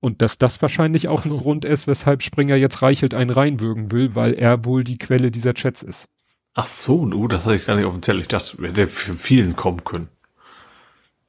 Und 0.00 0.22
dass 0.22 0.38
das 0.38 0.62
wahrscheinlich 0.62 1.08
auch 1.08 1.26
ein 1.26 1.36
Grund 1.36 1.66
ist, 1.66 1.86
weshalb 1.86 2.22
Springer 2.22 2.56
jetzt 2.56 2.80
Reichelt 2.80 3.12
einen 3.12 3.30
reinwürgen 3.30 3.92
will, 3.92 4.14
weil 4.14 4.32
er 4.32 4.64
wohl 4.64 4.82
die 4.82 4.96
Quelle 4.96 5.30
dieser 5.30 5.52
Chats 5.52 5.82
ist. 5.82 6.08
Ach 6.54 6.66
so, 6.66 7.04
nu, 7.04 7.28
das 7.28 7.44
hatte 7.44 7.56
ich 7.56 7.66
gar 7.66 7.76
nicht 7.76 7.84
offiziell. 7.84 8.18
Ich 8.18 8.28
dachte, 8.28 8.56
hätte 8.62 8.86
für 8.86 9.12
vielen 9.12 9.56
kommen 9.56 9.84
können. 9.84 10.08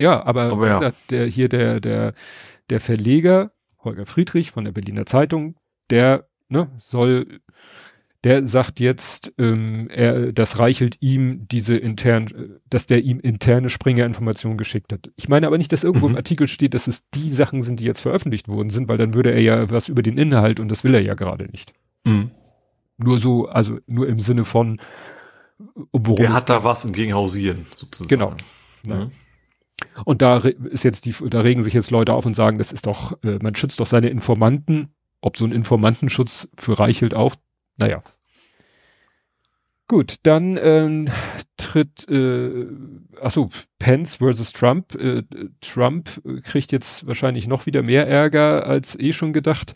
Ja, 0.01 0.25
aber, 0.25 0.51
Aber 0.51 0.67
ja. 0.67 0.79
Gesagt, 0.79 1.11
der, 1.11 1.27
hier 1.27 1.47
der, 1.47 1.79
der, 1.79 2.13
der 2.69 2.79
Verleger, 2.79 3.51
Holger 3.83 4.05
Friedrich 4.05 4.51
von 4.51 4.65
der 4.65 4.71
Berliner 4.71 5.05
Zeitung, 5.05 5.55
der 5.89 6.27
ne, 6.49 6.69
soll, 6.79 7.39
der 8.23 8.45
sagt 8.45 8.79
jetzt, 8.79 9.33
ähm, 9.37 9.89
er, 9.89 10.31
das 10.31 10.59
Reichelt 10.59 10.97
ihm 11.01 11.47
diese 11.47 11.75
intern, 11.77 12.59
dass 12.69 12.85
der 12.85 13.03
ihm 13.03 13.19
interne 13.19 13.69
Springer-Informationen 13.69 14.57
geschickt 14.57 14.91
hat. 14.93 15.11
Ich 15.15 15.29
meine 15.29 15.47
aber 15.47 15.57
nicht, 15.57 15.71
dass 15.71 15.83
irgendwo 15.83 16.07
Mhm. 16.07 16.13
im 16.13 16.17
Artikel 16.17 16.47
steht, 16.47 16.73
dass 16.73 16.87
es 16.87 17.07
die 17.11 17.31
Sachen 17.31 17.61
sind, 17.61 17.79
die 17.79 17.85
jetzt 17.85 18.01
veröffentlicht 18.01 18.47
worden 18.47 18.69
sind, 18.69 18.87
weil 18.87 18.97
dann 18.97 19.13
würde 19.13 19.31
er 19.31 19.41
ja 19.41 19.69
was 19.69 19.87
über 19.89 20.01
den 20.01 20.17
Inhalt 20.17 20.59
und 20.59 20.69
das 20.69 20.83
will 20.83 20.93
er 20.95 21.01
ja 21.01 21.13
gerade 21.13 21.45
nicht. 21.45 21.73
Mhm. 22.05 22.31
Nur 22.97 23.17
so, 23.19 23.47
also 23.47 23.77
nur 23.87 24.07
im 24.07 24.19
Sinne 24.19 24.45
von, 24.45 24.79
worum 25.91 26.17
Der 26.17 26.33
hat 26.33 26.49
da 26.49 26.63
was 26.63 26.85
und 26.85 26.93
gegen 26.93 27.13
hausieren, 27.13 27.65
sozusagen. 27.75 28.09
Genau. 28.09 28.35
Mhm. 28.87 29.11
Und 30.05 30.21
da 30.21 30.37
ist 30.37 30.83
jetzt 30.83 31.05
die, 31.05 31.15
da 31.29 31.41
regen 31.41 31.63
sich 31.63 31.73
jetzt 31.73 31.91
Leute 31.91 32.13
auf 32.13 32.25
und 32.25 32.35
sagen, 32.35 32.57
das 32.57 32.71
ist 32.71 32.87
doch, 32.87 33.21
äh, 33.23 33.39
man 33.41 33.55
schützt 33.55 33.79
doch 33.79 33.85
seine 33.85 34.09
Informanten. 34.09 34.93
Ob 35.21 35.37
so 35.37 35.45
ein 35.45 35.51
Informantenschutz 35.51 36.49
für 36.57 36.79
Reichelt 36.79 37.13
auch, 37.13 37.35
naja. 37.77 38.01
Gut, 39.87 40.15
dann 40.23 40.57
ähm, 40.57 41.09
tritt, 41.57 42.07
äh, 42.09 42.65
achso, 43.19 43.49
Pence 43.77 44.15
versus 44.15 44.53
Trump. 44.53 44.95
Äh, 44.95 45.23
Trump 45.59 46.21
kriegt 46.43 46.71
jetzt 46.71 47.05
wahrscheinlich 47.05 47.45
noch 47.45 47.65
wieder 47.65 47.83
mehr 47.83 48.07
Ärger 48.07 48.65
als 48.65 48.97
eh 48.97 49.11
schon 49.11 49.33
gedacht. 49.33 49.75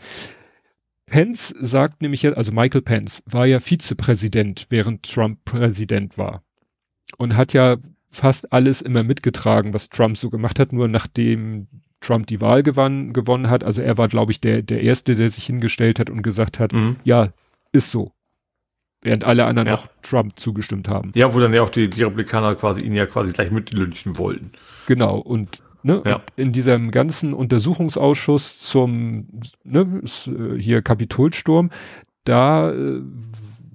Pence 1.06 1.54
sagt 1.60 2.02
nämlich 2.02 2.26
also 2.36 2.52
Michael 2.52 2.82
Pence 2.82 3.24
war 3.26 3.46
ja 3.46 3.60
Vizepräsident, 3.60 4.68
während 4.70 5.04
Trump 5.04 5.44
Präsident 5.46 6.18
war. 6.18 6.44
Und 7.18 7.36
hat 7.36 7.54
ja 7.54 7.78
fast 8.16 8.52
alles 8.54 8.82
immer 8.82 9.04
mitgetragen, 9.04 9.74
was 9.74 9.90
Trump 9.90 10.18
so 10.18 10.30
gemacht 10.30 10.60
hat, 10.60 10.74
nur 10.74 10.88
nachdem 10.88 11.68
Trump 12.02 12.28
die 12.28 12.40
Wahl 12.42 12.64
gewann, 12.64 13.14
gewonnen 13.14 13.50
hat. 13.50 13.64
Also 13.64 13.82
er 13.82 13.98
war, 13.98 14.08
glaube 14.08 14.32
ich, 14.32 14.40
der, 14.42 14.62
der 14.62 14.82
Erste, 14.82 15.16
der 15.16 15.30
sich 15.30 15.46
hingestellt 15.46 16.00
hat 16.00 16.10
und 16.10 16.22
gesagt 16.22 16.60
hat, 16.60 16.72
Mhm. 16.74 16.98
ja, 17.04 17.30
ist 17.72 17.92
so. 17.92 18.12
Während 19.02 19.24
alle 19.24 19.46
anderen 19.46 19.68
Ja. 19.68 19.74
noch 19.74 19.88
Trump 20.02 20.40
zugestimmt 20.40 20.88
haben. 20.88 21.12
Ja, 21.16 21.34
wo 21.34 21.40
dann 21.40 21.54
ja 21.54 21.62
auch 21.62 21.70
die, 21.70 21.90
die 21.90 22.02
Republikaner 22.04 22.56
quasi 22.56 22.82
ihn 22.82 22.94
ja 22.96 23.06
quasi 23.06 23.34
gleich 23.34 23.52
mitlünchen 23.52 24.18
wollten. 24.18 24.52
Genau. 24.88 25.18
Und, 25.20 25.62
ne, 25.84 26.02
Ja. 26.06 26.22
in 26.36 26.52
diesem 26.52 26.92
ganzen 26.92 27.34
Untersuchungsausschuss 27.34 28.60
zum 28.60 29.28
ne, 29.64 30.02
äh, 30.28 30.60
hier 30.60 30.82
Kapitolsturm, 30.82 31.70
da 32.24 32.72
äh, 32.72 33.02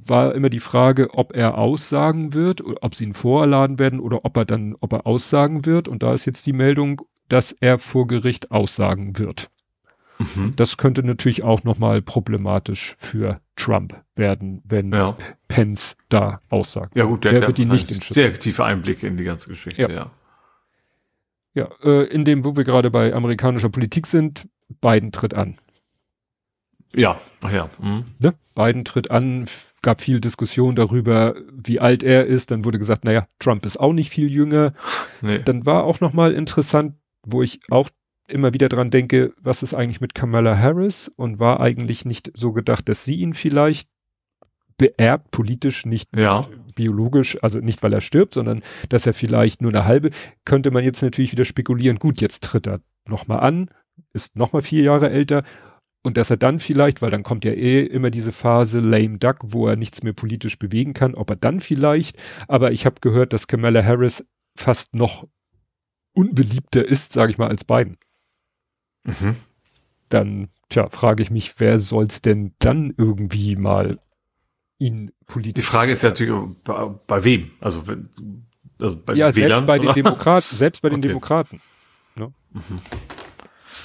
war 0.06 0.34
immer 0.34 0.50
die 0.50 0.60
Frage, 0.60 1.10
ob 1.14 1.34
er 1.34 1.58
aussagen 1.58 2.32
wird, 2.34 2.62
oder 2.64 2.78
ob 2.82 2.94
sie 2.94 3.04
ihn 3.04 3.14
vorladen 3.14 3.78
werden 3.78 4.00
oder 4.00 4.24
ob 4.24 4.36
er 4.36 4.44
dann, 4.44 4.76
ob 4.80 4.92
er 4.92 5.06
aussagen 5.06 5.66
wird. 5.66 5.88
Und 5.88 6.02
da 6.02 6.12
ist 6.14 6.24
jetzt 6.26 6.46
die 6.46 6.52
Meldung, 6.52 7.02
dass 7.28 7.52
er 7.52 7.78
vor 7.78 8.06
Gericht 8.06 8.50
aussagen 8.50 9.18
wird. 9.18 9.50
Mhm. 10.18 10.54
Das 10.56 10.76
könnte 10.76 11.02
natürlich 11.02 11.42
auch 11.42 11.64
nochmal 11.64 12.02
problematisch 12.02 12.94
für 12.98 13.40
Trump 13.56 13.98
werden, 14.16 14.60
wenn 14.64 14.92
Ja. 14.92 15.16
Pence 15.48 15.96
da 16.10 16.40
aussagt. 16.50 16.94
Ja 16.94 17.04
gut, 17.04 17.24
der, 17.24 17.32
Der 17.32 17.40
der 17.40 17.48
wird 17.48 17.58
ihn 17.58 17.68
nicht 17.68 17.90
in 17.90 18.02
Schutz 18.02 18.14
sehr 18.14 18.32
tiefe 18.34 18.64
Einblicke 18.64 19.06
in 19.06 19.16
die 19.16 19.24
ganze 19.24 19.48
Geschichte, 19.48 19.80
Ja. 19.82 19.90
ja. 19.90 20.10
Ja, 21.54 21.68
äh, 21.82 22.04
in 22.04 22.24
dem, 22.24 22.44
wo 22.44 22.54
wir 22.54 22.62
gerade 22.64 22.90
bei 22.90 23.12
amerikanischer 23.12 23.70
Politik 23.70 24.06
sind, 24.06 24.46
Biden 24.80 25.10
tritt 25.10 25.34
an. 25.34 25.58
Ja, 26.94 27.20
ach 27.40 27.50
ja. 27.52 27.70
Mhm. 27.80 28.04
Ne? 28.18 28.34
Biden 28.54 28.84
tritt 28.84 29.10
an, 29.10 29.46
gab 29.82 30.00
viel 30.00 30.20
Diskussion 30.20 30.74
darüber, 30.76 31.34
wie 31.52 31.80
alt 31.80 32.02
er 32.02 32.26
ist. 32.26 32.50
Dann 32.50 32.64
wurde 32.64 32.78
gesagt, 32.78 33.04
naja, 33.04 33.26
Trump 33.38 33.64
ist 33.66 33.78
auch 33.78 33.92
nicht 33.92 34.10
viel 34.10 34.30
jünger. 34.30 34.74
Nee. 35.22 35.40
Dann 35.44 35.66
war 35.66 35.84
auch 35.84 36.00
nochmal 36.00 36.32
interessant, 36.32 36.94
wo 37.22 37.42
ich 37.42 37.60
auch 37.68 37.90
immer 38.26 38.54
wieder 38.54 38.70
dran 38.70 38.90
denke, 38.90 39.34
was 39.42 39.62
ist 39.62 39.74
eigentlich 39.74 40.00
mit 40.00 40.14
Kamala 40.14 40.56
Harris 40.56 41.08
und 41.14 41.38
war 41.38 41.60
eigentlich 41.60 42.06
nicht 42.06 42.30
so 42.34 42.52
gedacht, 42.52 42.88
dass 42.88 43.04
sie 43.04 43.16
ihn 43.16 43.34
vielleicht 43.34 43.90
beerbt, 44.78 45.30
politisch, 45.30 45.84
nicht 45.84 46.08
Ja. 46.16 46.46
biologisch, 46.74 47.36
also 47.42 47.58
nicht 47.58 47.82
weil 47.82 47.92
er 47.92 48.00
stirbt, 48.00 48.32
sondern 48.34 48.62
dass 48.88 49.06
er 49.06 49.12
vielleicht 49.12 49.60
nur 49.60 49.72
eine 49.72 49.84
halbe, 49.84 50.08
könnte 50.46 50.70
man 50.70 50.84
jetzt 50.84 51.02
natürlich 51.02 51.32
wieder 51.32 51.44
spekulieren, 51.44 51.98
gut, 51.98 52.22
jetzt 52.22 52.44
tritt 52.44 52.66
er 52.66 52.80
nochmal 53.06 53.40
an, 53.40 53.68
ist 54.14 54.36
nochmal 54.36 54.62
vier 54.62 54.82
Jahre 54.84 55.10
älter 55.10 55.42
und 56.02 56.16
dass 56.16 56.30
er 56.30 56.36
dann 56.36 56.60
vielleicht, 56.60 57.02
weil 57.02 57.10
dann 57.10 57.22
kommt 57.22 57.44
ja 57.44 57.52
eh 57.52 57.84
immer 57.84 58.10
diese 58.10 58.32
Phase 58.32 58.80
lame 58.80 59.18
duck, 59.18 59.38
wo 59.42 59.66
er 59.66 59.76
nichts 59.76 60.02
mehr 60.02 60.12
politisch 60.12 60.58
bewegen 60.58 60.94
kann, 60.94 61.14
ob 61.14 61.30
er 61.30 61.36
dann 61.36 61.60
vielleicht, 61.60 62.16
aber 62.48 62.72
ich 62.72 62.86
habe 62.86 63.00
gehört, 63.00 63.32
dass 63.32 63.46
Kamala 63.46 63.84
Harris 63.84 64.24
fast 64.56 64.94
noch 64.94 65.26
unbeliebter 66.12 66.84
ist, 66.84 67.12
sage 67.12 67.32
ich 67.32 67.38
mal, 67.38 67.48
als 67.48 67.64
Biden. 67.64 67.98
Mhm. 69.04 69.36
Dann, 70.08 70.48
tja, 70.68 70.88
frage 70.88 71.22
ich 71.22 71.30
mich, 71.30 71.54
wer 71.58 71.78
soll's 71.78 72.22
denn 72.22 72.54
dann 72.58 72.92
irgendwie 72.96 73.56
mal 73.56 73.98
ihn 74.78 75.12
politisch 75.26 75.62
Die 75.62 75.70
Frage 75.70 75.92
ist 75.92 76.02
ja 76.02 76.08
natürlich, 76.10 76.34
bei, 76.64 76.86
bei 77.06 77.24
wem? 77.24 77.50
Also, 77.60 77.84
also 78.80 78.96
bei 78.96 79.14
ja, 79.14 79.34
Wählern? 79.36 79.66
selbst 79.66 79.66
bei 79.66 79.78
den? 79.78 79.92
Demokraten, 79.92 80.56
selbst 80.56 80.82
bei 80.82 80.88
den 80.88 80.98
Okay. 80.98 81.08
Demokraten. 81.08 81.60
Ne? 82.16 82.32
Mhm. 82.52 82.62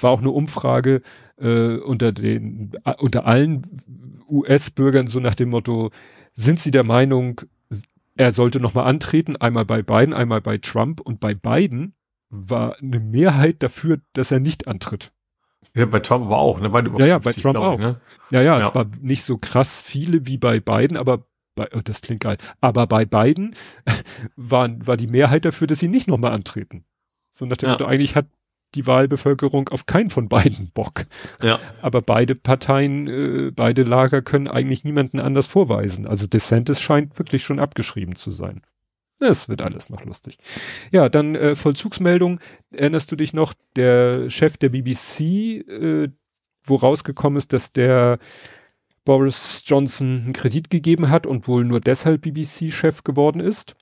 War 0.04 0.12
auch 0.12 0.20
eine 0.20 0.32
Umfrage 0.32 1.02
äh, 1.38 1.76
unter 1.78 2.12
den 2.12 2.72
unter 3.00 3.26
allen 3.26 3.82
US-Bürgern 4.30 5.08
so 5.08 5.20
nach 5.20 5.36
dem 5.36 5.50
Motto: 5.50 5.92
Sind 6.34 6.60
Sie 6.60 6.72
der 6.72 6.84
Meinung, 6.84 7.42
er 8.16 8.34
sollte 8.34 8.60
nochmal 8.60 8.86
antreten? 8.88 9.36
Einmal 9.36 9.66
bei 9.66 9.82
Biden, 9.82 10.14
einmal 10.14 10.42
bei 10.42 10.58
Trump 10.58 11.02
und 11.02 11.20
bei 11.20 11.34
Biden 11.34 11.94
war 12.30 12.78
eine 12.82 13.00
Mehrheit 13.00 13.62
dafür, 13.64 14.00
dass 14.14 14.32
er 14.32 14.40
nicht 14.40 14.68
antritt. 14.68 15.12
Ja, 15.74 15.86
bei 15.86 16.00
Trump 16.00 16.26
aber 16.26 16.38
auch, 16.38 16.60
ne? 16.60 16.70
Bei, 16.70 16.82
Ja, 17.00 17.06
ja, 17.06 17.18
bei 17.20 17.32
Trump 17.32 17.58
auch. 17.58 17.74
Ich, 17.74 17.80
ne? 17.86 18.00
Ja, 18.32 18.42
ja, 18.42 18.60
Ja. 18.60 18.68
es 18.68 18.76
war 18.76 18.86
nicht 19.02 19.24
so 19.24 19.38
krass 19.38 19.82
viele 19.82 20.26
wie 20.26 20.38
bei 20.38 20.60
Biden, 20.60 20.96
aber 20.98 21.26
bei, 21.56 21.68
oh, 21.74 21.82
das 21.84 22.02
klingt 22.02 22.22
geil. 22.22 22.38
Aber 22.62 22.88
bei 22.88 23.06
Biden 23.06 23.56
war, 24.36 24.70
war 24.86 24.98
die 24.98 25.08
Mehrheit 25.08 25.46
dafür, 25.46 25.68
dass 25.68 25.80
sie 25.80 25.88
nicht 25.88 26.08
nochmal 26.08 26.32
antreten. 26.34 26.86
So 27.32 27.46
nach 27.46 27.58
dem 27.58 27.68
Ja. 27.68 27.74
Motto, 27.74 27.86
eigentlich 27.86 28.16
hat 28.16 28.28
die 28.74 28.88
Wahlbevölkerung 28.88 29.70
auf 29.70 29.86
keinen 29.86 30.10
von 30.10 30.28
beiden 30.28 30.72
Bock. 30.74 31.06
Ja. 31.42 31.60
Aber 31.82 32.02
beide 32.02 32.36
Parteien, 32.36 33.08
äh, 33.08 33.52
beide 33.52 33.84
Lager 33.84 34.22
können 34.22 34.48
eigentlich 34.48 34.84
niemanden 34.84 35.20
anders 35.20 35.48
vorweisen. 35.48 36.08
Also 36.08 36.28
DeSantis 36.28 36.82
scheint 36.82 37.18
wirklich 37.18 37.44
schon 37.44 37.60
abgeschrieben 37.60 38.16
zu 38.16 38.32
sein. 38.32 38.62
Es 39.20 39.48
wird 39.48 39.62
alles 39.62 39.90
noch 39.90 40.04
lustig. 40.04 40.38
Ja, 40.92 41.08
dann 41.08 41.36
äh, 41.36 41.56
Vollzugsmeldung. 41.56 42.40
Erinnerst 42.72 43.12
du 43.12 43.16
dich 43.16 43.34
noch, 43.34 43.54
der 43.76 44.30
Chef 44.30 44.58
der 44.58 44.70
BBC, 44.70 45.22
äh, 45.22 46.10
wo 46.64 46.76
rausgekommen 46.76 47.38
ist, 47.38 47.54
dass 47.54 47.72
der 47.72 48.20
Boris 49.06 49.64
Johnson 49.66 50.24
einen 50.26 50.34
Kredit 50.34 50.70
gegeben 50.70 51.10
hat 51.10 51.26
und 51.26 51.48
wohl 51.48 51.64
nur 51.64 51.80
deshalb 51.80 52.24
BBC-Chef 52.24 53.04
geworden 53.04 53.40
ist? 53.40 53.76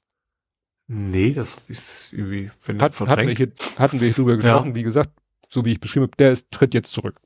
Nee, 0.88 1.32
das 1.32 1.70
ist 1.70 2.14
irgendwie 2.14 2.52
wenn 2.66 2.82
Hat, 2.82 3.00
hatten, 3.00 3.28
wir 3.28 3.36
hier, 3.36 3.52
hatten 3.78 4.00
wir 4.00 4.08
hier 4.08 4.16
drüber 4.16 4.36
gesprochen, 4.36 4.76
wie 4.76 4.84
gesagt, 4.84 5.12
so 5.50 5.66
wie 5.66 5.72
ich 5.72 5.80
beschrieben 5.80 6.04
habe, 6.06 6.18
der 6.18 6.32
ist, 6.32 6.52
tritt 6.52 6.74
jetzt 6.74 6.92
zurück. 6.92 7.20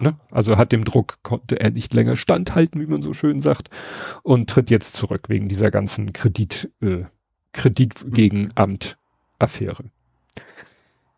Ne? 0.00 0.18
Also 0.30 0.56
hat 0.56 0.72
dem 0.72 0.84
Druck, 0.84 1.18
konnte 1.22 1.60
er 1.60 1.70
nicht 1.70 1.92
länger 1.92 2.16
standhalten, 2.16 2.80
wie 2.80 2.86
man 2.86 3.02
so 3.02 3.12
schön 3.14 3.40
sagt, 3.40 3.68
und 4.22 4.48
tritt 4.48 4.70
jetzt 4.70 4.94
zurück 4.94 5.28
wegen 5.28 5.48
dieser 5.48 5.70
ganzen 5.70 6.12
Kredit, 6.12 6.70
äh, 6.80 7.04
Kredit 7.52 8.06
gegen 8.08 8.50
Amt-Affäre. 8.54 9.84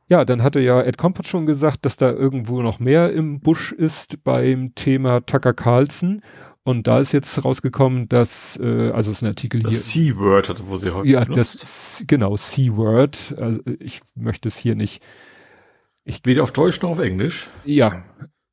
Ja, 0.08 0.24
dann 0.24 0.42
hatte 0.42 0.58
ja 0.58 0.82
Ed 0.82 0.98
Kompott 0.98 1.26
schon 1.26 1.46
gesagt, 1.46 1.84
dass 1.84 1.96
da 1.96 2.10
irgendwo 2.10 2.62
noch 2.62 2.80
mehr 2.80 3.12
im 3.12 3.40
Busch 3.40 3.70
ist 3.70 4.24
beim 4.24 4.74
Thema 4.74 5.20
Tucker 5.20 5.52
Carlson. 5.52 6.22
Und 6.62 6.86
da 6.86 6.98
ist 6.98 7.12
jetzt 7.12 7.42
rausgekommen, 7.44 8.08
dass, 8.08 8.58
äh, 8.62 8.90
also 8.90 9.10
es 9.10 9.18
ist 9.18 9.22
ein 9.22 9.28
Artikel 9.28 9.60
hier. 9.60 9.70
Das 9.70 9.86
C-Word 9.86 10.48
hatte, 10.50 10.68
wo 10.68 10.76
sie 10.76 10.92
heute 10.94 11.08
Ja, 11.08 11.24
benutzt. 11.24 11.62
das, 11.62 12.04
genau, 12.06 12.36
C-Word. 12.36 13.34
Also 13.38 13.60
ich 13.78 14.02
möchte 14.14 14.48
es 14.48 14.56
hier 14.56 14.74
nicht. 14.74 15.02
Weder 16.24 16.42
auf 16.42 16.52
Deutsch 16.52 16.82
noch 16.82 16.90
auf 16.90 16.98
Englisch. 16.98 17.48
Ja, 17.64 18.04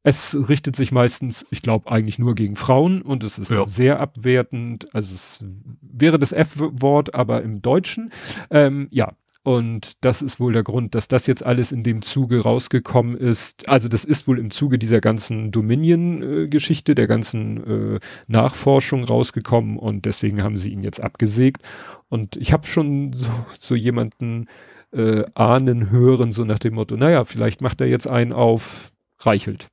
es 0.03 0.37
richtet 0.47 0.75
sich 0.77 0.91
meistens, 0.93 1.45
ich 1.49 1.61
glaube, 1.61 1.91
eigentlich 1.91 2.17
nur 2.19 2.33
gegen 2.35 2.55
Frauen 2.55 3.01
und 3.01 3.23
es 3.23 3.37
ist 3.37 3.49
Ja. 3.51 3.65
sehr 3.65 3.99
abwertend. 3.99 4.87
Also 4.95 5.13
es 5.15 5.43
wäre 5.81 6.17
das 6.19 6.31
F-Wort, 6.31 7.13
aber 7.13 7.41
im 7.41 7.61
Deutschen. 7.61 8.11
Ähm, 8.49 8.87
ja. 8.91 9.13
Und 9.47 10.03
das 10.03 10.21
ist 10.21 10.41
wohl 10.41 10.51
der 10.51 10.63
Grund, 10.63 10.93
dass 10.93 11.07
das 11.07 11.25
jetzt 11.25 11.41
alles 11.41 11.71
in 11.71 11.81
dem 11.81 12.01
Zuge 12.01 12.41
rausgekommen 12.41 13.15
ist. 13.15 13.69
Also 13.69 13.87
das 13.87 14.03
ist 14.03 14.27
wohl 14.27 14.39
im 14.39 14.51
Zuge 14.51 14.77
dieser 14.77 14.99
ganzen 14.99 15.53
Dominion-Geschichte, 15.53 16.95
der 16.95 17.07
ganzen 17.07 17.95
äh, 17.95 17.99
Nachforschung 18.27 19.05
rausgekommen 19.05 19.77
und 19.77 20.03
deswegen 20.03 20.43
haben 20.43 20.57
sie 20.57 20.73
ihn 20.73 20.83
jetzt 20.83 21.01
abgesägt. 21.01 21.61
Und 22.09 22.35
ich 22.35 22.51
habe 22.51 22.67
schon 22.67 23.13
so, 23.13 23.31
so 23.57 23.73
jemanden 23.73 24.47
äh, 24.91 25.23
ahnen 25.33 25.91
hören, 25.91 26.33
so 26.33 26.43
nach 26.43 26.59
dem 26.59 26.73
Motto, 26.73 26.97
naja, 26.97 27.23
vielleicht 27.23 27.61
macht 27.61 27.79
er 27.79 27.87
jetzt 27.87 28.09
einen 28.09 28.33
auf 28.33 28.91
Reichelt. 29.17 29.69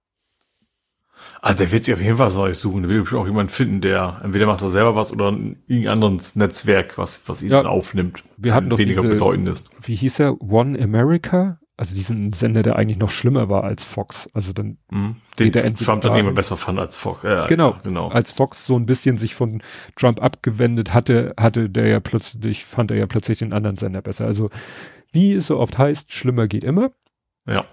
Also 1.41 1.59
der 1.59 1.73
wird 1.73 1.85
sich 1.85 1.95
auf 1.95 2.01
jeden 2.01 2.17
Fall 2.17 2.27
was 2.27 2.35
Neues 2.37 2.61
suchen. 2.61 2.83
Der 2.83 2.91
will 2.91 3.01
bestimmt 3.03 3.23
auch 3.23 3.27
jemanden 3.27 3.51
finden, 3.51 3.81
der 3.81 4.21
entweder 4.25 4.47
macht 4.47 4.63
er 4.63 4.71
selber 4.71 4.97
was 4.97 5.13
oder 5.13 5.31
ein 5.31 5.63
irgendein 5.67 5.93
anderes 6.03 6.37
Netzwerk, 6.37 6.97
was, 6.99 7.21
was 7.27 7.43
ihn 7.43 7.51
Ja. 7.51 7.63
aufnimmt. 7.65 8.23
Wir 8.37 8.55
hatten 8.55 8.71
doch 8.71 8.79
weniger 8.79 9.03
diese- 9.03 9.15
bedeutend 9.15 9.49
ist. 9.49 9.69
Wie 9.83 9.95
hieß 9.95 10.21
er? 10.21 10.41
One 10.41 10.81
America? 10.83 11.59
Also 11.77 11.95
diesen 11.97 12.33
Sender, 12.33 12.63
der 12.63 12.77
eigentlich 12.77 12.99
noch 12.99 13.11
schlimmer 13.11 13.49
war 13.49 13.65
als 13.65 13.85
Fox. 13.85 14.29
Also 14.33 14.53
dann 14.53 14.79
Mhm. 14.93 15.17
Den 15.41 15.51
Trump 15.53 16.03
dann 16.03 16.13
da- 16.13 16.17
immer 16.17 16.31
besser 16.31 16.57
fand 16.57 16.79
als 16.79 16.97
Fox. 16.99 17.25
Ja, 17.25 17.47
Genau. 17.49 17.77
genau. 17.83 18.09
als 18.09 18.31
Fox 18.31 18.65
so 18.65 18.77
ein 18.77 18.87
bisschen 18.87 19.19
sich 19.19 19.35
von 19.35 19.61
Trump 19.97 20.23
abgewendet 20.23 20.95
hatte, 20.95 21.35
hatte 21.37 21.69
der 21.69 21.89
ja 21.89 21.99
plötzlich, 22.01 22.65
fand 22.65 22.93
er 22.93 22.97
ja 22.99 23.07
plötzlich 23.07 23.39
den 23.39 23.53
anderen 23.53 23.77
Sender 23.77 24.03
besser. 24.03 24.25
Also 24.25 24.51
wie 25.11 25.33
es 25.33 25.49
so 25.49 25.59
oft 25.59 25.77
heißt, 25.77 26.13
schlimmer 26.13 26.47
geht 26.47 26.63
immer. 26.63 26.93
Ja. 27.47 27.65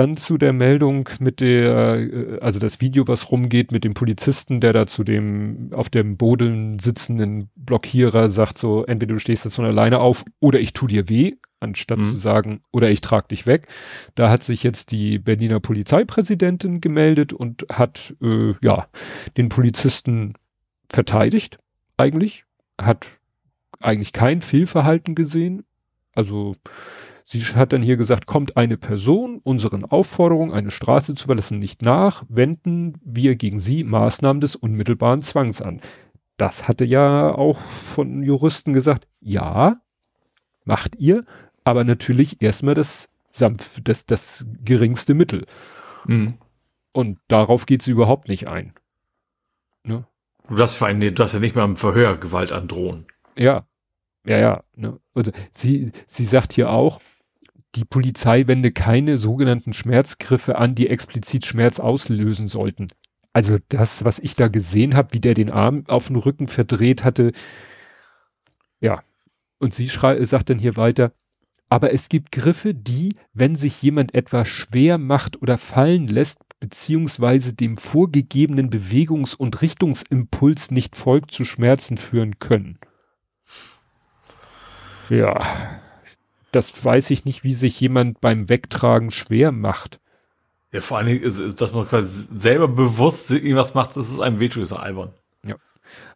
Dann 0.00 0.16
zu 0.16 0.38
der 0.38 0.54
Meldung 0.54 1.10
mit 1.18 1.42
der, 1.42 1.98
äh, 1.98 2.38
also 2.40 2.58
das 2.58 2.80
Video, 2.80 3.06
was 3.06 3.30
rumgeht 3.30 3.70
mit 3.70 3.84
dem 3.84 3.92
Polizisten, 3.92 4.62
der 4.62 4.72
da 4.72 4.86
zu 4.86 5.04
dem 5.04 5.72
auf 5.74 5.90
dem 5.90 6.16
Boden 6.16 6.78
sitzenden 6.78 7.50
Blockierer 7.54 8.30
sagt 8.30 8.56
so, 8.56 8.86
entweder 8.86 9.12
du 9.12 9.20
stehst 9.20 9.44
jetzt 9.44 9.56
von 9.56 9.66
alleine 9.66 9.98
auf 9.98 10.24
oder 10.40 10.58
ich 10.58 10.72
tu 10.72 10.86
dir 10.86 11.10
weh, 11.10 11.34
anstatt 11.60 11.98
Mhm. 11.98 12.04
zu 12.04 12.14
sagen, 12.14 12.62
oder 12.72 12.88
ich 12.88 13.02
trag 13.02 13.28
dich 13.28 13.44
weg. 13.44 13.68
Da 14.14 14.30
hat 14.30 14.42
sich 14.42 14.62
jetzt 14.62 14.90
die 14.90 15.18
Berliner 15.18 15.60
Polizeipräsidentin 15.60 16.80
gemeldet 16.80 17.34
und 17.34 17.66
hat, 17.70 18.14
äh, 18.22 18.54
ja, 18.62 18.86
den 19.36 19.50
Polizisten 19.50 20.32
verteidigt, 20.88 21.58
eigentlich, 21.98 22.46
hat 22.80 23.10
eigentlich 23.80 24.14
kein 24.14 24.40
Fehlverhalten 24.40 25.14
gesehen. 25.14 25.64
Also 26.14 26.56
sie 27.30 27.40
hat 27.54 27.72
dann 27.72 27.82
hier 27.82 27.96
gesagt, 27.96 28.26
kommt 28.26 28.56
eine 28.56 28.76
Person 28.76 29.40
unseren 29.42 29.84
Aufforderungen, 29.84 30.52
eine 30.52 30.70
Straße 30.70 31.14
zu 31.14 31.26
verlassen, 31.26 31.58
nicht 31.58 31.82
nach, 31.82 32.24
wenden 32.28 32.94
wir 33.04 33.36
gegen 33.36 33.60
sie 33.60 33.84
Maßnahmen 33.84 34.40
des 34.40 34.56
unmittelbaren 34.56 35.22
Zwangs 35.22 35.62
an. 35.62 35.80
Das 36.36 36.66
hatte 36.66 36.84
ja 36.84 37.32
auch 37.32 37.60
von 37.60 38.22
Juristen 38.22 38.72
gesagt, 38.72 39.06
ja, 39.20 39.80
macht 40.64 40.96
ihr, 40.96 41.24
aber 41.62 41.84
natürlich 41.84 42.42
erstmal 42.42 42.74
das 42.74 43.08
sanft, 43.30 43.86
das, 43.86 44.06
das 44.06 44.44
geringste 44.64 45.14
Mittel. 45.14 45.46
Mhm. 46.06 46.34
Und 46.92 47.18
darauf 47.28 47.66
geht 47.66 47.82
sie 47.82 47.92
überhaupt 47.92 48.28
nicht 48.28 48.48
ein. 48.48 48.74
Ne? 49.84 50.04
Du 50.48 50.56
darfst 50.56 50.76
vor 50.76 50.88
allem, 50.88 50.98
du 50.98 51.12
darfst 51.12 51.34
ja 51.34 51.40
nicht 51.40 51.54
mal 51.54 51.64
im 51.64 51.76
Verhör 51.76 52.16
Gewalt 52.16 52.50
androhen. 52.50 53.06
Ja, 53.36 53.66
ja, 54.24 54.38
ja. 54.38 54.64
Ne? 54.74 54.98
Also 55.14 55.30
sie, 55.52 55.92
sie 56.06 56.24
sagt 56.24 56.52
hier 56.52 56.70
auch, 56.70 57.00
die 57.74 57.84
Polizei 57.84 58.46
wende 58.46 58.72
keine 58.72 59.18
sogenannten 59.18 59.72
Schmerzgriffe 59.72 60.56
an, 60.56 60.74
die 60.74 60.88
explizit 60.88 61.46
Schmerz 61.46 61.78
auslösen 61.78 62.48
sollten. 62.48 62.88
Also 63.32 63.56
das, 63.68 64.04
was 64.04 64.18
ich 64.18 64.34
da 64.34 64.48
gesehen 64.48 64.96
habe, 64.96 65.12
wie 65.12 65.20
der 65.20 65.34
den 65.34 65.50
Arm 65.50 65.84
auf 65.86 66.08
den 66.08 66.16
Rücken 66.16 66.48
verdreht 66.48 67.04
hatte, 67.04 67.32
ja. 68.80 69.02
Und 69.58 69.74
sie 69.74 69.88
schrei 69.88 70.24
sagt 70.24 70.50
dann 70.50 70.58
hier 70.58 70.76
weiter, 70.76 71.12
aber 71.68 71.92
es 71.92 72.08
gibt 72.08 72.32
Griffe, 72.32 72.74
die, 72.74 73.14
wenn 73.32 73.54
sich 73.54 73.80
jemand 73.80 74.14
etwa 74.14 74.44
schwer 74.44 74.98
macht 74.98 75.40
oder 75.40 75.58
fallen 75.58 76.08
lässt, 76.08 76.40
beziehungsweise 76.58 77.54
dem 77.54 77.76
vorgegebenen 77.76 78.70
Bewegungs- 78.70 79.36
und 79.36 79.62
Richtungsimpuls 79.62 80.70
nicht 80.70 80.96
folgt, 80.96 81.30
zu 81.30 81.44
Schmerzen 81.44 81.96
führen 81.96 82.38
können. 82.38 82.78
Ja, 85.08 85.80
das 86.52 86.84
weiß 86.84 87.10
ich 87.10 87.24
nicht, 87.24 87.44
wie 87.44 87.54
sich 87.54 87.80
jemand 87.80 88.20
beim 88.20 88.48
Wegtragen 88.48 89.10
schwer 89.10 89.52
macht. 89.52 90.00
Ja, 90.72 90.80
vor 90.80 90.98
allen 90.98 91.06
Dingen, 91.06 91.54
dass 91.56 91.72
man 91.72 91.86
quasi 91.86 92.26
selber 92.30 92.68
bewusst 92.68 93.30
irgendwas 93.30 93.74
macht, 93.74 93.96
das 93.96 94.10
ist 94.10 94.20
einem 94.20 94.38
wehtut, 94.38 94.62
ist 94.62 94.72
albern. 94.72 95.12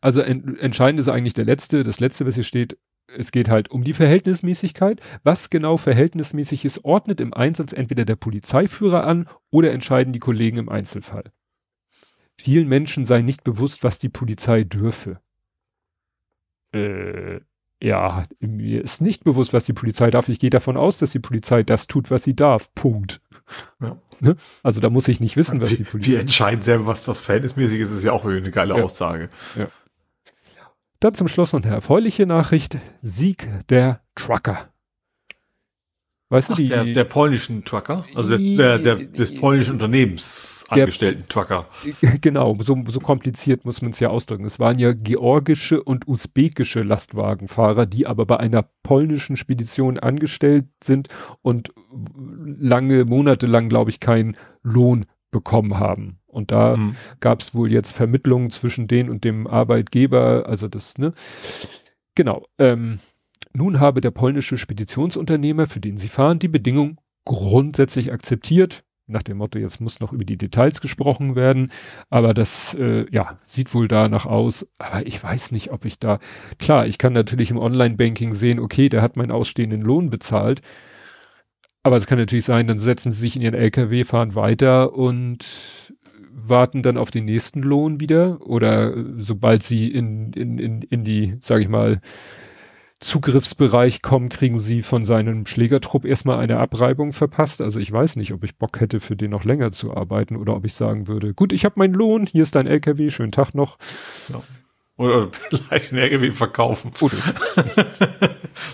Also 0.01 0.21
en 0.21 0.57
entscheidend 0.59 1.01
ist 1.01 1.09
eigentlich 1.09 1.35
der 1.35 1.45
letzte, 1.45 1.83
das 1.83 2.01
letzte, 2.01 2.27
was 2.27 2.35
hier 2.35 2.45
steht. 2.45 2.79
Es 3.07 3.33
geht 3.33 3.49
halt 3.49 3.71
um 3.71 3.85
die 3.85 3.93
Verhältnismäßigkeit. 3.93 5.01
Was 5.23 5.51
genau 5.51 5.77
verhältnismäßig 5.77 6.65
ist, 6.65 6.85
ordnet 6.85 7.21
im 7.21 7.35
Einsatz 7.35 7.73
entweder 7.73 8.05
der 8.05 8.17
Polizeiführer 8.17 9.05
an 9.05 9.29
oder 9.51 9.73
entscheiden 9.73 10.13
die 10.13 10.19
Kollegen 10.19 10.59
im 10.59 10.69
Einzelfall. 10.69 11.25
Vielen 12.37 12.69
Menschen 12.69 13.05
sei 13.05 13.23
nicht 13.23 13.45
bewusst, 13.45 13.85
was 13.85 13.99
die 13.99 14.09
Polizei 14.09 14.65
dürfe. 14.65 15.21
Äh, 16.73 17.41
ja, 17.83 18.25
mir 18.41 18.83
ist 18.83 19.01
nicht 19.03 19.25
bewusst, 19.25 19.53
was 19.53 19.65
die 19.65 19.73
Polizei 19.73 20.11
darf. 20.11 20.29
Ich 20.29 20.39
gehe 20.39 20.51
davon 20.51 20.77
aus, 20.77 20.99
dass 20.99 21.13
die 21.13 21.19
Polizei 21.19 21.63
das 21.63 21.87
tut, 21.87 22.11
was 22.11 22.25
sie 22.25 22.35
darf. 22.35 22.73
Punkt. 22.75 23.21
Ja. 23.81 23.99
Ne? 24.21 24.37
Also 24.63 24.81
da 24.81 24.89
muss 24.91 25.09
ich 25.09 25.21
nicht 25.21 25.37
wissen, 25.37 25.61
was 25.61 25.69
die 25.71 25.81
Wir, 25.81 25.85
Polizei. 25.87 26.13
wir 26.13 26.21
entscheiden 26.21 26.63
selber, 26.63 26.87
was 26.87 27.05
das 27.05 27.21
verhältnismäßig 27.21 27.81
ist, 27.81 27.91
ist 27.91 28.05
ja 28.05 28.13
auch 28.13 28.25
eine 28.25 28.51
geile 28.51 28.77
Ja. 28.79 28.83
Aussage. 28.83 29.29
Dann 31.01 31.15
zum 31.15 31.29
Schluss 31.29 31.53
noch 31.53 31.63
eine 31.63 31.75
erfreuliche 31.75 32.25
Nachricht. 32.25 32.79
Sieg 33.03 33.49
der 33.69 34.01
Trucker. 34.15 34.71
Weißt 36.31 36.51
Ach, 36.51 36.57
du, 36.57 36.63
die, 36.63 36.69
der, 36.69 36.85
der 36.85 37.05
polnischen 37.05 37.65
Trucker, 37.65 38.07
also 38.15 38.39
der, 38.39 38.79
der, 38.79 38.97
der 38.97 39.07
des 39.07 39.35
polnischen 39.35 39.75
Unternehmens 39.75 40.54
angestellten 40.83 41.25
Trucker. 41.29 41.67
genau, 42.21 42.57
so, 42.61 42.83
so 42.87 43.01
kompliziert 43.01 43.65
muss 43.65 43.83
man 43.83 43.93
es 43.93 44.01
ja 44.01 44.09
ausdrücken. 44.11 44.45
Es 44.45 44.59
waren 44.59 44.79
ja 44.79 44.93
georgische 44.93 45.83
und 45.83 46.07
usbekische 46.09 46.83
Lastwagenfahrer, 46.83 47.87
die 47.87 48.07
aber 48.07 48.27
bei 48.27 48.39
einer 48.39 48.69
polnischen 48.83 49.37
Spedition 49.37 49.99
angestellt 49.99 50.67
sind 50.83 51.09
und 51.43 51.73
lange, 52.47 53.05
monatelang, 53.05 53.69
glaube 53.69 53.91
ich, 53.91 54.01
keinen 54.01 54.37
Lohn 54.63 55.07
bekommen 55.31 55.79
haben. 55.79 56.19
Und 56.27 56.51
da 56.53 56.77
Mhm. 56.77 56.97
gab 57.21 57.41
es 57.41 57.55
wohl 57.55 57.71
jetzt 57.71 57.93
Vermittlungen 57.93 58.51
zwischen 58.51 58.87
denen 58.89 59.11
und 59.11 59.25
dem 59.25 59.47
Arbeitgeber, 59.47 60.45
also 60.47 60.69
das, 60.69 60.97
ne? 60.99 61.13
Genau. 62.15 62.45
Ähm, 62.59 63.01
nun 63.53 63.81
habe 63.81 64.01
der 64.01 64.11
polnische 64.11 64.57
Speditionsunternehmer, 64.59 65.67
für 65.67 65.81
den 65.81 65.97
sie 65.97 66.09
fahren, 66.09 66.39
die 66.39 66.49
Bedingung 66.49 67.01
grundsätzlich 67.25 68.13
akzeptiert. 68.13 68.84
Nach 69.07 69.23
dem 69.23 69.37
Motto, 69.37 69.59
jetzt 69.59 69.81
muss 69.81 70.01
noch 70.01 70.15
über 70.15 70.25
die 70.25 70.39
Details 70.39 70.81
gesprochen 70.81 71.37
werden. 71.37 71.71
Aber 72.09 72.33
das, 72.33 72.75
äh, 72.75 73.05
ja, 73.11 73.39
sieht 73.45 73.75
wohl 73.75 73.87
danach 73.87 74.25
aus. 74.25 74.67
Aber 74.79 75.07
ich 75.07 75.23
weiß 75.23 75.51
nicht, 75.51 75.73
ob 75.73 75.85
ich 75.85 75.99
da, 75.99 76.21
klar, 76.59 76.87
ich 76.87 76.97
kann 76.97 77.13
natürlich 77.13 77.51
im 77.51 77.59
Online-Banking 77.59 78.33
sehen, 78.33 78.59
okay, 78.59 78.89
der 78.89 79.03
hat 79.03 79.17
meinen 79.17 79.31
ausstehenden 79.31 79.83
Lohn 79.83 80.09
bezahlt. 80.09 80.63
Aber 81.83 81.97
es 81.97 82.07
kann 82.07 82.19
natürlich 82.19 82.47
sein, 82.47 82.67
dann 82.67 82.79
setzen 82.79 83.13
sie 83.13 83.21
sich 83.21 83.37
in 83.37 83.43
ihren 83.43 83.55
LKW, 83.55 84.05
fahren 84.05 84.35
weiter 84.35 84.95
und 84.95 85.93
warten 86.31 86.83
dann 86.83 86.97
auf 86.97 87.11
den 87.11 87.27
nächsten 87.27 87.63
Lohn 87.63 88.01
wieder 88.01 88.41
oder 88.41 88.97
äh, 88.97 89.05
sobald 89.19 89.63
sie 89.63 89.89
in, 89.89 90.33
in, 90.33 90.59
in, 90.59 90.83
in 90.83 91.05
die, 91.05 91.37
sage 91.41 91.63
ich 91.63 91.69
mal, 91.69 92.01
Zugriffsbereich 93.01 94.01
kommen, 94.03 94.29
kriegen 94.31 94.61
sie 94.61 94.83
von 94.83 95.05
seinem 95.05 95.47
Schlägertrupp 95.47 96.05
erstmal 96.05 96.39
eine 96.39 96.59
Abreibung 96.59 97.13
verpasst. 97.13 97.61
Also 97.61 97.79
ich 97.81 97.93
weiß 97.93 98.17
nicht, 98.17 98.33
ob 98.33 98.45
ich 98.45 98.57
Bock 98.57 98.81
hätte, 98.81 99.01
für 99.01 99.15
den 99.17 99.31
noch 99.31 99.45
länger 99.45 99.73
zu 99.73 99.95
arbeiten 99.95 100.37
oder 100.37 100.55
ob 100.57 100.65
ich 100.65 100.75
sagen 100.75 101.07
würde, 101.07 101.35
gut, 101.35 101.53
ich 101.53 101.65
habe 101.65 101.75
meinen 101.79 101.93
Lohn, 101.93 102.25
hier 102.27 102.43
ist 102.43 102.55
dein 102.55 102.67
LKW, 102.67 103.11
schönen 103.11 103.33
Tag 103.33 103.53
noch. 103.55 103.79
Oder, 104.97 105.17
oder 105.19 105.31
vielleicht 105.51 105.91
den 105.91 105.99
LKW 105.99 106.31
verkaufen. 106.31 106.93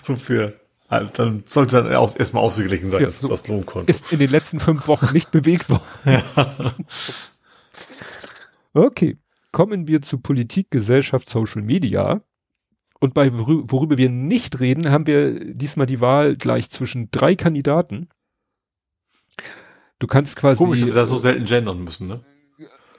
So 0.03 0.15
für, 0.17 0.61
halt, 0.91 1.19
dann 1.19 1.43
sollte 1.47 1.83
dann 1.83 1.95
aus, 1.95 2.15
erstmal 2.15 2.43
ausgeglichen 2.43 2.91
sein, 2.91 3.01
Ja, 3.01 3.07
das, 3.07 3.21
so. 3.21 3.29
das 3.29 3.49
Lohnkonto. 3.49 3.89
ist 3.91 4.13
in 4.13 4.19
den 4.19 4.29
letzten 4.31 4.61
fünf 4.61 4.87
Wochen 4.89 5.13
nicht 5.15 5.31
bewegt 5.31 5.71
worden. 5.71 5.83
Okay, 8.73 9.19
kommen 9.51 9.89
wir 9.89 10.01
zu 10.03 10.19
Politik, 10.19 10.71
Gesellschaft, 10.71 11.29
Social 11.29 11.63
Media. 11.63 12.21
Und 13.01 13.15
bei 13.15 13.29
worü- 13.29 13.65
worüber 13.67 13.97
wir 13.99 14.11
nicht 14.11 14.61
reden, 14.61 14.91
haben 14.91 15.07
wir 15.07 15.53
diesmal 15.55 15.87
die 15.87 16.01
Wahl 16.01 16.37
gleich 16.37 16.71
zwischen 16.71 17.11
drei 17.11 17.35
Kandidaten. 17.35 18.09
Du 19.99 20.07
kannst 20.07 20.37
quasi. 20.37 20.59
Komisch, 20.59 20.81
dass 20.81 20.87
wir 20.87 20.95
da 20.95 21.07
so 21.07 21.17
selten 21.17 21.45
gendern 21.45 21.83
müssen, 21.83 22.07
ne? 22.09 22.21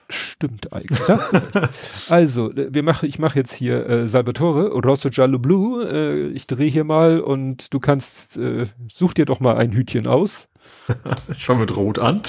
Stimmt 0.09 0.73
eigentlich. 0.73 0.99
Also, 2.09 2.51
äh, 2.51 2.73
wir 2.73 2.83
machen, 2.83 3.07
ich 3.07 3.17
mache 3.17 3.37
jetzt 3.39 3.53
hier 3.53 3.87
äh, 3.87 4.07
Salvatore, 4.07 4.69
Rosso 4.81 5.09
Giallo 5.09 5.39
Blue. 5.39 5.87
Äh, 5.89 6.27
ich 6.31 6.47
drehe 6.47 6.69
hier 6.69 6.83
mal 6.83 7.21
und 7.21 7.73
du 7.73 7.79
kannst, 7.79 8.35
äh, 8.37 8.65
such 8.91 9.13
dir 9.13 9.25
doch 9.25 9.39
mal 9.39 9.55
ein 9.55 9.71
Hütchen 9.71 10.07
aus. 10.07 10.49
Ich 11.31 11.45
fange 11.45 11.61
mit 11.61 11.75
Rot 11.75 11.97
an. 11.99 12.21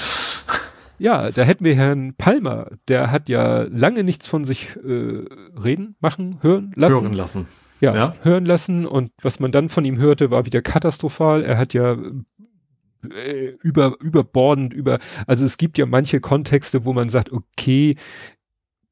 Ja, 0.99 1.31
da 1.31 1.43
hätten 1.43 1.65
wir 1.65 1.75
Herrn 1.75 2.13
Palmer, 2.17 2.71
der 2.87 3.11
hat 3.11 3.29
ja 3.29 3.63
lange 3.63 4.03
nichts 4.03 4.27
von 4.27 4.43
sich 4.43 4.75
äh, 4.75 5.25
reden, 5.61 5.95
machen, 5.99 6.37
hören 6.41 6.71
lassen. 6.75 6.93
Hören 6.93 7.13
lassen. 7.13 7.47
Ja, 7.79 7.95
ja. 7.95 8.15
hören 8.21 8.45
lassen 8.45 8.85
und 8.85 9.11
was 9.21 9.39
man 9.39 9.51
dann 9.51 9.67
von 9.67 9.83
ihm 9.83 9.97
hörte, 9.97 10.31
war 10.31 10.45
wieder 10.45 10.61
katastrophal. 10.61 11.43
Er 11.43 11.57
hat 11.57 11.73
ja 11.73 11.97
äh, 13.11 13.57
über 13.61 13.97
überbordend 13.99 14.73
über 14.73 14.99
also 15.27 15.43
es 15.43 15.57
gibt 15.57 15.77
ja 15.77 15.85
manche 15.85 16.21
Kontexte, 16.21 16.85
wo 16.85 16.93
man 16.93 17.09
sagt, 17.09 17.31
okay, 17.33 17.97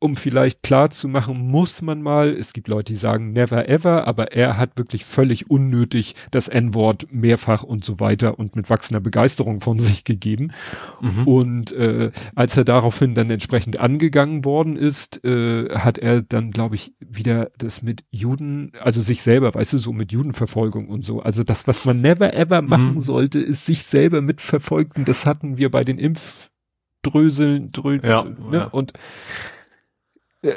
um 0.01 0.15
vielleicht 0.15 0.63
klar 0.63 0.89
zu 0.89 1.07
machen, 1.07 1.37
muss 1.37 1.83
man 1.83 2.01
mal, 2.01 2.31
es 2.31 2.53
gibt 2.53 2.67
Leute, 2.67 2.91
die 2.91 2.97
sagen 2.97 3.33
never 3.33 3.69
ever, 3.69 4.07
aber 4.07 4.31
er 4.31 4.57
hat 4.57 4.75
wirklich 4.75 5.05
völlig 5.05 5.51
unnötig 5.51 6.15
das 6.31 6.47
N-Wort 6.47 7.07
mehrfach 7.11 7.61
und 7.61 7.85
so 7.85 7.99
weiter 7.99 8.39
und 8.39 8.55
mit 8.55 8.71
wachsender 8.71 8.99
Begeisterung 8.99 9.61
von 9.61 9.77
sich 9.79 10.03
gegeben. 10.03 10.53
Mhm. 11.01 11.27
Und 11.27 11.71
äh, 11.73 12.11
als 12.33 12.57
er 12.57 12.63
daraufhin 12.63 13.13
dann 13.13 13.29
entsprechend 13.29 13.79
angegangen 13.79 14.43
worden 14.43 14.75
ist, 14.75 15.23
äh, 15.23 15.69
hat 15.69 15.99
er 15.99 16.23
dann, 16.23 16.49
glaube 16.49 16.73
ich, 16.73 16.93
wieder 16.99 17.51
das 17.59 17.83
mit 17.83 18.03
Juden, 18.09 18.71
also 18.79 19.01
sich 19.01 19.21
selber, 19.21 19.53
weißt 19.53 19.73
du, 19.73 19.77
so 19.77 19.93
mit 19.93 20.11
Judenverfolgung 20.11 20.89
und 20.89 21.05
so. 21.05 21.21
Also 21.21 21.43
das, 21.43 21.67
was 21.67 21.85
man 21.85 22.01
never 22.01 22.33
ever 22.33 22.63
mhm. 22.63 22.69
machen 22.69 23.01
sollte, 23.01 23.39
ist 23.39 23.67
sich 23.67 23.83
selber 23.83 24.21
mitverfolgen. 24.21 25.05
Das 25.05 25.27
hatten 25.27 25.59
wir 25.59 25.69
bei 25.69 25.83
den 25.83 25.99
Impfdröseln, 25.99 27.71
Drö 27.71 27.99
ja, 28.01 28.23
ne? 28.23 28.57
Ja. 28.57 28.63
Und 28.65 28.93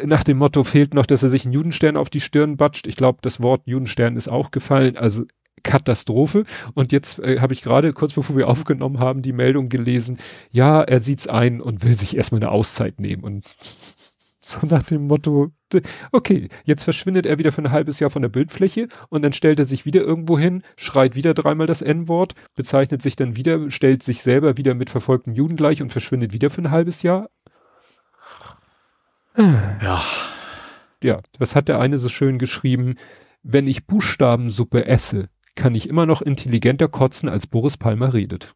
nach 0.05 0.25
dem 0.25 0.39
Motto 0.39 0.65
fehlt 0.65 0.95
noch, 0.95 1.07
dass 1.07 1.23
er 1.23 1.29
sich 1.29 1.45
einen 1.45 1.53
Judenstern 1.53 1.97
auf 1.97 2.11
die 2.11 2.21
Stirn 2.21 2.57
batscht. 2.57 2.87
Ich 2.87 2.97
glaube, 2.97 3.19
das 3.23 3.43
Wort 3.43 3.63
Judenstern 3.67 4.17
ist 4.17 4.29
auch 4.29 4.51
gefallen. 4.51 4.97
Also 4.97 5.25
Katastrophe. 5.65 6.45
Und 6.75 6.93
jetzt 6.93 7.19
äh, 7.19 7.41
habe 7.41 7.53
ich 7.53 7.63
gerade 7.63 7.93
kurz 7.93 8.15
bevor 8.15 8.37
wir 8.37 8.49
aufgenommen 8.49 9.01
haben, 9.01 9.23
die 9.23 9.33
Meldung 9.33 9.69
gelesen, 9.69 10.19
ja, 10.53 10.83
er 10.83 11.01
sieht's 11.01 11.27
ein 11.27 11.61
und 11.61 11.83
will 11.83 11.95
sich 11.95 12.17
erstmal 12.17 12.41
eine 12.41 12.51
Auszeit 12.53 13.01
nehmen. 13.01 13.25
Und 13.25 13.45
so 14.41 14.65
nach 14.67 14.83
dem 14.85 15.07
Motto, 15.07 15.51
okay, 16.13 16.49
jetzt 16.65 16.85
verschwindet 16.85 17.27
er 17.27 17.39
wieder 17.39 17.51
für 17.51 17.63
ein 17.63 17.73
halbes 17.73 17.99
Jahr 17.99 18.11
von 18.11 18.23
der 18.23 18.29
Bildfläche 18.29 18.89
und 19.09 19.23
dann 19.23 19.33
stellt 19.33 19.59
er 19.59 19.65
sich 19.65 19.87
wieder 19.87 20.03
irgendwo 20.03 20.39
hin, 20.39 20.63
schreit 20.77 21.15
wieder 21.15 21.33
dreimal 21.33 21.67
das 21.67 21.81
N-Wort, 21.81 22.35
bezeichnet 22.55 23.01
sich 23.01 23.17
dann 23.17 23.37
wieder, 23.37 23.71
stellt 23.71 24.03
sich 24.03 24.21
selber 24.21 24.59
wieder 24.59 24.75
mit 24.75 24.91
verfolgten 24.91 25.35
Juden 25.35 25.57
gleich 25.57 25.81
und 25.81 25.93
verschwindet 25.93 26.35
wieder 26.35 26.51
für 26.51 26.61
ein 26.61 26.71
halbes 26.71 27.03
Jahr. 27.03 27.31
Ja. 29.37 30.03
Ja, 31.03 31.21
was 31.39 31.55
hat 31.55 31.69
der 31.69 31.81
eine 31.81 31.99
so 31.99 32.09
schön 32.09 32.39
geschrieben? 32.39 32.97
Wenn 33.43 33.67
ich 33.67 33.87
Buchstabensuppe 33.87 34.87
esse, 34.87 35.29
kann 35.55 35.75
ich 35.75 35.89
immer 35.89 36.07
noch 36.07 36.23
intelligenter 36.23 36.89
kotzen, 36.89 37.29
als 37.29 37.47
Boris 37.47 37.77
Palmer 37.77 38.15
redet. 38.15 38.55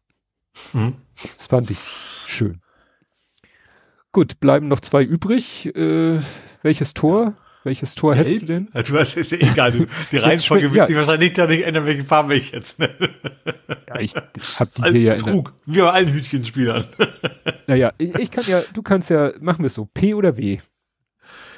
Mhm. 0.73 0.95
Das 1.15 1.47
fand 1.47 1.69
ich 1.69 1.79
schön. 1.79 2.61
Gut, 4.11 4.39
bleiben 4.39 4.67
noch 4.67 4.79
zwei 4.79 5.03
übrig. 5.03 5.67
Äh, 5.75 6.21
welches 6.63 6.93
Tor? 6.93 7.35
Welches 7.63 7.95
Tor 7.95 8.13
Gelb? 8.13 8.27
hättest 8.27 8.41
du 8.43 8.45
denn? 8.45 8.69
Du 8.87 8.97
hast, 8.97 9.17
ist 9.17 9.31
ja 9.31 9.39
egal. 9.39 9.71
Du, 9.71 9.85
die 10.11 10.17
Reihenfolge 10.17 10.71
wird 10.71 10.75
ja. 10.75 10.87
sich 10.87 10.95
wahrscheinlich 10.95 11.33
da 11.33 11.45
nicht 11.45 11.63
ändern, 11.63 11.85
welche 11.85 12.03
Farbe 12.03 12.35
ich 12.35 12.51
jetzt 12.51 12.79
nenne. 12.79 13.09
Ja, 13.87 13.99
ich 13.99 14.15
hab 14.15 14.71
die 14.73 14.81
hier 14.83 15.01
ja 15.01 15.15
Trug, 15.15 15.53
wie 15.65 15.79
bei 15.79 15.91
allen 15.91 16.11
Hütchenspielern. 16.11 16.85
Naja, 17.67 17.93
ich, 17.99 18.15
ich 18.15 18.31
kann 18.31 18.45
ja, 18.47 18.63
du 18.73 18.81
kannst 18.81 19.11
ja, 19.11 19.31
machen 19.41 19.59
wir 19.59 19.67
es 19.67 19.75
so, 19.75 19.85
P 19.85 20.15
oder 20.15 20.37
W? 20.37 20.57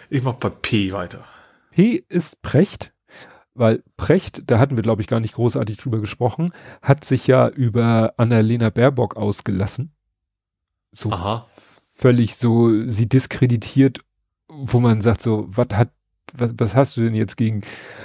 Ich 0.09 0.23
mach 0.23 0.33
bei 0.33 0.49
P 0.49 0.91
weiter. 0.91 1.23
P 1.71 2.03
ist 2.09 2.41
Precht, 2.41 2.91
weil 3.53 3.81
Precht, 3.95 4.43
da 4.47 4.59
hatten 4.59 4.75
wir 4.75 4.83
glaube 4.83 5.01
ich 5.01 5.07
gar 5.07 5.21
nicht 5.21 5.35
großartig 5.35 5.77
drüber 5.77 6.01
gesprochen, 6.01 6.51
hat 6.81 7.05
sich 7.05 7.27
ja 7.27 7.47
über 7.47 8.15
Annalena 8.17 8.69
Baerbock 8.69 9.15
ausgelassen. 9.15 9.93
So 10.91 11.11
Aha. 11.11 11.47
völlig 11.89 12.35
so, 12.35 12.89
sie 12.89 13.07
diskreditiert, 13.07 13.99
wo 14.51 14.79
man 14.79 15.01
sagt 15.01 15.21
so, 15.21 15.47
was 15.49 15.67
hat, 15.73 15.89
was, 16.33 16.53
was 16.57 16.75
hast 16.75 16.97
du 16.97 17.01
denn 17.01 17.15
jetzt 17.15 17.37
gegen, 17.37 17.61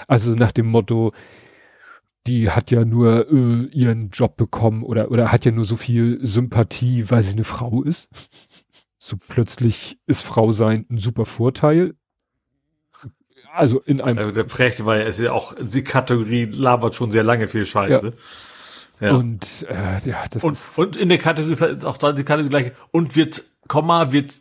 also 0.09 0.35
nach 0.35 0.53
dem 0.53 0.67
Motto, 0.67 1.13
die 2.27 2.51
hat 2.51 2.71
ja 2.71 2.85
nur 2.85 3.31
äh, 3.31 3.67
ihren 3.73 4.11
Job 4.11 4.37
bekommen 4.37 4.83
oder, 4.83 5.11
oder 5.11 5.31
hat 5.31 5.45
ja 5.45 5.53
nur 5.53 5.65
so 5.65 5.77
viel 5.77 6.19
Sympathie, 6.23 7.11
weil 7.11 7.23
sie 7.23 7.33
eine 7.33 7.45
Frau 7.45 7.83
ist 7.83 8.09
so 9.07 9.17
plötzlich 9.17 9.99
ist 10.07 10.23
Frau 10.23 10.53
sein 10.53 10.87
ein 10.91 10.99
super 10.99 11.25
Vorteil. 11.25 11.95
Also 13.53 13.81
in 13.81 14.01
einem. 14.01 14.19
Also 14.19 14.33
der 14.33 14.45
Prägte 14.45 14.85
war 14.85 14.97
ja, 14.99 15.05
ist 15.05 15.21
ja 15.21 15.33
auch, 15.33 15.55
die 15.59 15.85
Kategorie 15.85 16.45
labert 16.45 16.95
schon 16.95 17.11
sehr 17.11 17.23
lange 17.23 17.49
viel 17.49 17.65
Scheiße. 17.65 18.13
Ja. 19.01 19.07
ja. 19.07 19.15
Und 19.15 19.67
äh, 19.69 20.01
ja, 20.09 20.25
das 20.31 20.45
und, 20.45 20.55
ist 20.55 20.79
und 20.79 20.97
in 20.97 21.09
der 21.09 21.19
Kategorie 21.19 21.53
ist 21.53 21.85
auch 21.85 21.99
da 21.99 22.13
die 22.13 22.25
Kategorie 22.25 22.51
gleich 22.51 22.73
und 22.91 23.17
wird 23.17 23.45
Komma 23.69 24.13
wird 24.13 24.33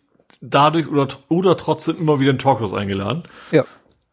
dadurch 0.49 0.87
oder 0.87 1.07
oder 1.29 1.57
trotzdem 1.57 1.97
immer 1.99 2.19
wieder 2.19 2.31
in 2.31 2.39
Talkshows 2.39 2.73
eingeladen. 2.73 3.23
Ja. 3.51 3.65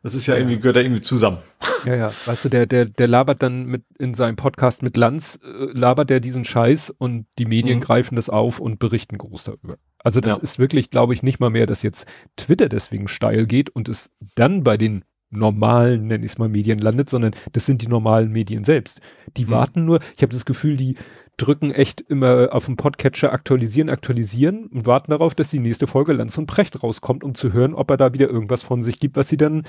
Das 0.02 0.14
ist 0.14 0.26
ja, 0.26 0.34
ja 0.34 0.40
irgendwie, 0.40 0.58
gehört 0.58 0.76
ja 0.76 0.82
irgendwie 0.82 1.02
zusammen. 1.02 1.38
Ja, 1.84 1.94
ja. 1.94 2.06
Weißt 2.26 2.44
du, 2.44 2.48
der, 2.48 2.66
der, 2.66 2.86
der 2.86 3.06
labert 3.06 3.42
dann 3.42 3.66
mit 3.66 3.84
in 3.98 4.14
seinem 4.14 4.34
Podcast 4.34 4.82
mit 4.82 4.96
Lanz, 4.96 5.38
äh, 5.44 5.66
labert 5.72 6.10
der 6.10 6.18
diesen 6.18 6.44
Scheiß 6.44 6.90
und 6.90 7.26
die 7.38 7.46
Medien 7.46 7.78
mhm. 7.78 7.82
greifen 7.82 8.16
das 8.16 8.28
auf 8.28 8.58
und 8.58 8.78
berichten 8.80 9.16
groß 9.16 9.44
darüber. 9.44 9.78
Also 9.98 10.20
das 10.20 10.36
ja. 10.36 10.42
ist 10.42 10.58
wirklich, 10.58 10.90
glaube 10.90 11.14
ich, 11.14 11.22
nicht 11.22 11.38
mal 11.38 11.50
mehr, 11.50 11.66
dass 11.66 11.82
jetzt 11.82 12.06
Twitter 12.36 12.68
deswegen 12.68 13.06
steil 13.06 13.46
geht 13.46 13.70
und 13.70 13.88
es 13.88 14.10
dann 14.34 14.64
bei 14.64 14.76
den 14.76 15.04
normalen, 15.32 16.06
nenne 16.06 16.24
ich 16.24 16.32
es 16.32 16.38
mal, 16.38 16.48
Medien 16.48 16.78
landet, 16.78 17.10
sondern 17.10 17.34
das 17.52 17.66
sind 17.66 17.82
die 17.82 17.88
normalen 17.88 18.30
Medien 18.30 18.64
selbst. 18.64 19.00
Die 19.36 19.46
mhm. 19.46 19.50
warten 19.50 19.84
nur, 19.84 20.00
ich 20.16 20.22
habe 20.22 20.32
das 20.32 20.44
Gefühl, 20.44 20.76
die 20.76 20.96
drücken 21.36 21.72
echt 21.72 22.00
immer 22.00 22.50
auf 22.52 22.66
dem 22.66 22.76
Podcatcher 22.76 23.32
aktualisieren, 23.32 23.88
aktualisieren 23.88 24.66
und 24.66 24.86
warten 24.86 25.10
darauf, 25.10 25.34
dass 25.34 25.50
die 25.50 25.58
nächste 25.58 25.86
Folge 25.86 26.12
Lanz 26.12 26.36
und 26.38 26.46
Precht 26.46 26.82
rauskommt, 26.82 27.24
um 27.24 27.34
zu 27.34 27.52
hören, 27.52 27.74
ob 27.74 27.90
er 27.90 27.96
da 27.96 28.12
wieder 28.12 28.28
irgendwas 28.28 28.62
von 28.62 28.82
sich 28.82 29.00
gibt, 29.00 29.16
was 29.16 29.28
sie 29.28 29.36
dann 29.36 29.64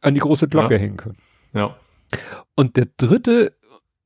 an 0.00 0.14
die 0.14 0.20
große 0.20 0.48
Glocke 0.48 0.74
ja. 0.74 0.80
hängen 0.80 0.96
können. 0.96 1.18
Ja. 1.54 1.76
Und 2.54 2.76
der 2.76 2.86
dritte 2.96 3.56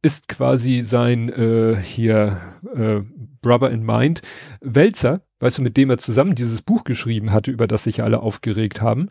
ist 0.02 0.28
quasi 0.28 0.82
sein 0.82 1.28
äh, 1.28 1.76
hier 1.82 2.40
äh, 2.74 3.00
Brother 3.42 3.70
in 3.70 3.84
Mind, 3.84 4.22
Welzer, 4.60 5.22
weißt 5.40 5.58
du, 5.58 5.62
mit 5.62 5.76
dem 5.76 5.90
er 5.90 5.98
zusammen 5.98 6.34
dieses 6.34 6.62
Buch 6.62 6.84
geschrieben 6.84 7.32
hatte, 7.32 7.50
über 7.50 7.66
das 7.66 7.84
sich 7.84 8.02
alle 8.02 8.20
aufgeregt 8.20 8.80
haben. 8.80 9.10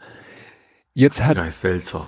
Jetzt 0.93 1.23
hat 1.23 1.37
Geist 1.37 1.63
Welzer. 1.63 2.07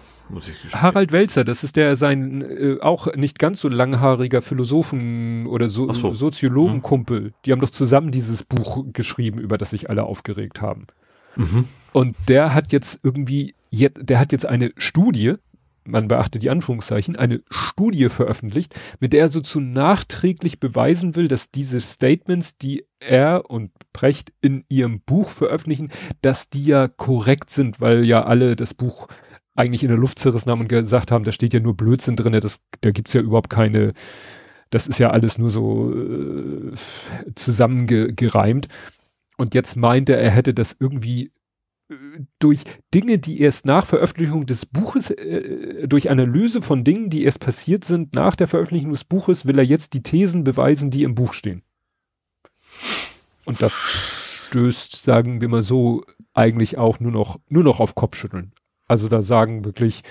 Harald 0.74 1.12
Welzer, 1.12 1.44
das 1.44 1.64
ist 1.64 1.76
der 1.76 1.96
sein 1.96 2.42
äh, 2.42 2.78
auch 2.80 3.14
nicht 3.16 3.38
ganz 3.38 3.60
so 3.60 3.68
langhaariger 3.68 4.42
Philosophen 4.42 5.46
oder 5.48 5.70
so, 5.70 5.92
so. 5.92 6.14
Soziologenkumpel. 6.14 7.22
Mhm. 7.22 7.34
Die 7.46 7.52
haben 7.52 7.60
doch 7.60 7.70
zusammen 7.70 8.12
dieses 8.12 8.44
Buch 8.44 8.86
geschrieben, 8.94 9.40
über 9.40 9.58
das 9.58 9.72
sich 9.72 9.90
alle 9.90 10.04
aufgeregt 10.04 10.62
haben. 10.62 10.88
Mhm. 11.36 11.68
Und 11.94 12.16
der 12.30 12.54
hat 12.54 12.72
jetzt 12.72 13.00
irgendwie, 13.04 13.56
der 13.72 14.20
hat 14.20 14.32
jetzt 14.32 14.46
eine 14.46 14.72
Studie, 14.78 15.36
man 15.84 16.08
beachte 16.08 16.40
die 16.40 16.50
Anführungszeichen, 16.50 17.16
eine 17.16 17.42
Studie 17.50 18.10
veröffentlicht, 18.10 18.76
mit 19.00 19.14
der 19.14 19.22
er 19.22 19.30
so 19.30 19.42
zu 19.42 19.60
nachträglich 19.60 20.60
beweisen 20.60 21.16
will, 21.16 21.28
dass 21.28 21.52
diese 21.52 21.82
Statements, 21.82 22.58
die 22.58 22.86
er 23.00 23.50
und 23.50 23.72
Precht 23.94 24.34
in 24.42 24.66
ihrem 24.70 25.02
Buch 25.02 25.30
veröffentlichen, 25.30 25.90
dass 26.22 26.50
die 26.50 26.66
ja 26.66 26.88
korrekt 26.88 27.50
sind, 27.50 27.82
weil 27.82 28.06
ja 28.06 28.24
alle 28.24 28.56
das 28.56 28.74
Buch 28.74 29.08
eigentlich 29.56 29.84
in 29.84 29.90
der 29.90 29.98
Luft 29.98 30.20
zerrissen 30.20 30.50
haben 30.50 30.62
und 30.62 30.70
gesagt 30.70 31.12
haben, 31.12 31.24
da 31.24 31.32
steht 31.32 31.54
ja 31.54 31.60
nur 31.60 31.76
Blödsinn 31.76 32.16
drin, 32.16 32.40
das, 32.40 32.62
da 32.82 32.92
gibt's 32.92 33.14
ja 33.14 33.22
überhaupt 33.22 33.50
keine, 33.50 33.94
das 34.70 34.88
ist 34.88 35.00
ja 35.00 35.10
alles 35.10 35.38
nur 35.38 35.50
so 35.50 35.94
äh, 35.94 36.74
zusammengereimt. 37.36 38.68
Und 39.38 39.54
jetzt 39.54 39.76
meint 39.76 40.10
er, 40.10 40.20
er 40.20 40.32
hätte 40.32 40.54
das 40.54 40.76
irgendwie 40.80 41.32
durch 42.40 42.64
Dinge, 42.94 43.20
die 43.20 43.42
erst 43.42 43.66
nach 43.66 43.86
Veröffentlichung 43.86 44.46
des 44.46 44.66
Buches, 44.66 45.10
äh, 45.10 45.88
durch 45.88 46.10
Analyse 46.10 46.62
von 46.62 46.84
Dingen, 46.84 47.10
die 47.10 47.24
erst 47.24 47.40
passiert 47.40 47.86
sind 47.86 48.16
nach 48.16 48.36
der 48.36 48.48
Veröffentlichung 48.48 48.92
des 48.92 49.04
Buches, 49.04 49.46
will 49.46 49.58
er 49.58 49.66
jetzt 49.66 49.94
die 49.94 50.04
Thesen 50.04 50.44
beweisen, 50.44 50.92
die 50.92 51.04
im 51.04 51.16
Buch 51.16 51.34
stehen. 51.34 51.64
Und 53.46 53.62
das 53.62 53.72
stößt, 54.48 55.02
sagen 55.02 55.42
wir 55.42 55.50
mal 55.50 55.64
so, 55.64 56.04
eigentlich 56.34 56.78
auch 56.78 57.00
nur 57.00 57.12
noch, 57.12 57.40
nur 57.48 57.64
noch 57.64 57.80
auf 57.80 57.96
Kopfschütteln. 57.96 58.54
Also 58.88 59.08
da 59.08 59.22
sagen 59.22 59.66
wirklich 59.66 60.04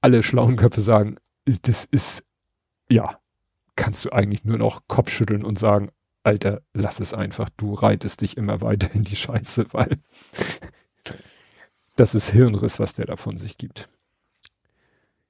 alle 0.00 0.22
schlauen 0.22 0.56
Köpfe 0.56 0.80
sagen, 0.80 1.16
das 1.62 1.84
ist, 1.84 2.24
ja, 2.88 3.18
kannst 3.76 4.04
du 4.04 4.12
eigentlich 4.12 4.44
nur 4.44 4.58
noch 4.58 4.82
Kopfschütteln 4.86 5.44
und 5.44 5.58
sagen, 5.58 5.90
Alter, 6.22 6.62
lass 6.72 7.00
es 7.00 7.12
einfach, 7.12 7.50
du 7.56 7.74
reitest 7.74 8.20
dich 8.20 8.36
immer 8.36 8.60
weiter 8.60 8.90
in 8.94 9.04
die 9.04 9.16
Scheiße, 9.16 9.66
weil 9.72 9.98
das 11.96 12.14
ist 12.14 12.30
Hirnriss, 12.30 12.78
was 12.78 12.94
der 12.94 13.06
da 13.06 13.16
von 13.16 13.38
sich 13.38 13.58
gibt. 13.58 13.88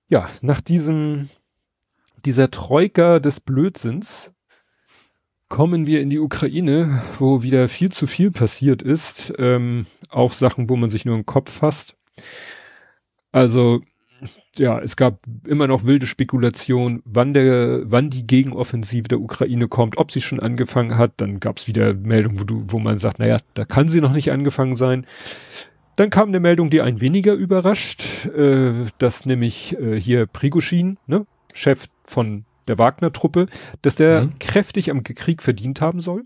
Ja, 0.08 0.30
nach 0.42 0.60
diesem, 0.60 1.30
dieser 2.24 2.50
Troika 2.50 3.18
des 3.18 3.40
Blödsinns 3.40 4.33
kommen 5.48 5.86
wir 5.86 6.00
in 6.00 6.10
die 6.10 6.18
Ukraine, 6.18 7.02
wo 7.18 7.42
wieder 7.42 7.68
viel 7.68 7.92
zu 7.92 8.06
viel 8.06 8.30
passiert 8.30 8.82
ist. 8.82 9.32
Ähm, 9.38 9.86
auch 10.08 10.32
Sachen, 10.32 10.68
wo 10.68 10.76
man 10.76 10.90
sich 10.90 11.04
nur 11.04 11.14
im 11.14 11.26
Kopf 11.26 11.50
fasst. 11.50 11.96
Also, 13.32 13.82
ja, 14.56 14.80
es 14.80 14.96
gab 14.96 15.20
immer 15.46 15.66
noch 15.66 15.84
wilde 15.84 16.06
Spekulation, 16.06 17.02
wann 17.04 17.34
der, 17.34 17.90
wann 17.90 18.10
die 18.10 18.26
Gegenoffensive 18.26 19.08
der 19.08 19.20
Ukraine 19.20 19.68
kommt, 19.68 19.98
ob 19.98 20.12
sie 20.12 20.20
schon 20.20 20.40
angefangen 20.40 20.96
hat. 20.96 21.14
Dann 21.16 21.40
gab 21.40 21.58
es 21.58 21.66
wieder 21.66 21.94
Meldungen, 21.94 22.40
wo, 22.40 22.44
du, 22.44 22.64
wo 22.68 22.78
man 22.78 22.98
sagt, 22.98 23.18
naja, 23.18 23.40
da 23.54 23.64
kann 23.64 23.88
sie 23.88 24.00
noch 24.00 24.12
nicht 24.12 24.30
angefangen 24.30 24.76
sein. 24.76 25.06
Dann 25.96 26.10
kam 26.10 26.28
eine 26.28 26.40
Meldung, 26.40 26.70
die 26.70 26.80
einen 26.80 27.00
weniger 27.00 27.34
überrascht, 27.34 28.26
äh, 28.26 28.84
dass 28.98 29.26
nämlich 29.26 29.78
äh, 29.78 30.00
hier 30.00 30.26
Prigoschin, 30.26 30.98
ne, 31.06 31.26
Chef 31.52 31.86
von 32.04 32.44
der 32.68 32.78
Wagner-Truppe, 32.78 33.48
dass 33.82 33.96
der 33.96 34.24
mhm. 34.24 34.38
kräftig 34.38 34.90
am 34.90 35.02
Krieg 35.02 35.42
verdient 35.42 35.80
haben 35.80 36.00
soll. 36.00 36.24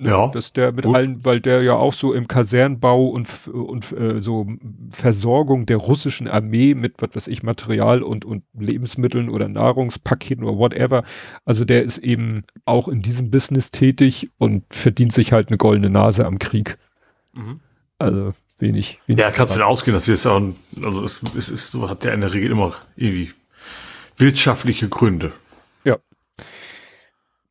Ja. 0.00 0.28
Dass 0.28 0.52
der 0.52 0.70
mit 0.70 0.84
gut. 0.84 0.94
allen, 0.94 1.24
weil 1.24 1.40
der 1.40 1.62
ja 1.62 1.74
auch 1.74 1.92
so 1.92 2.12
im 2.12 2.28
Kasernbau 2.28 3.08
und, 3.08 3.48
und 3.48 3.92
äh, 3.92 4.20
so 4.20 4.46
Versorgung 4.90 5.66
der 5.66 5.78
russischen 5.78 6.28
Armee 6.28 6.74
mit, 6.74 7.02
was 7.02 7.16
weiß 7.16 7.28
ich, 7.28 7.42
Material 7.42 8.02
und, 8.02 8.24
und 8.24 8.44
Lebensmitteln 8.56 9.28
oder 9.28 9.48
Nahrungspaketen 9.48 10.44
oder 10.44 10.56
whatever. 10.56 11.02
Also 11.44 11.64
der 11.64 11.82
ist 11.82 11.98
eben 11.98 12.44
auch 12.64 12.86
in 12.86 13.02
diesem 13.02 13.32
Business 13.32 13.72
tätig 13.72 14.30
und 14.38 14.62
verdient 14.70 15.12
sich 15.12 15.32
halt 15.32 15.48
eine 15.48 15.58
goldene 15.58 15.90
Nase 15.90 16.26
am 16.26 16.38
Krieg. 16.38 16.78
Mhm. 17.32 17.58
Also 17.98 18.34
wenig, 18.60 19.00
wenig. 19.06 19.20
Ja, 19.20 19.32
kannst 19.32 19.56
du 19.56 19.66
ausgehen, 19.66 19.94
dass 19.94 20.06
jetzt 20.06 20.26
auch, 20.26 20.40
also 20.80 21.02
es, 21.02 21.20
es 21.36 21.48
ist 21.48 21.72
so, 21.72 21.90
hat 21.90 22.04
ja 22.04 22.12
in 22.12 22.20
der 22.20 22.32
Regel 22.32 22.52
immer 22.52 22.72
irgendwie 22.94 23.32
wirtschaftliche 24.18 24.88
Gründe. 24.88 25.32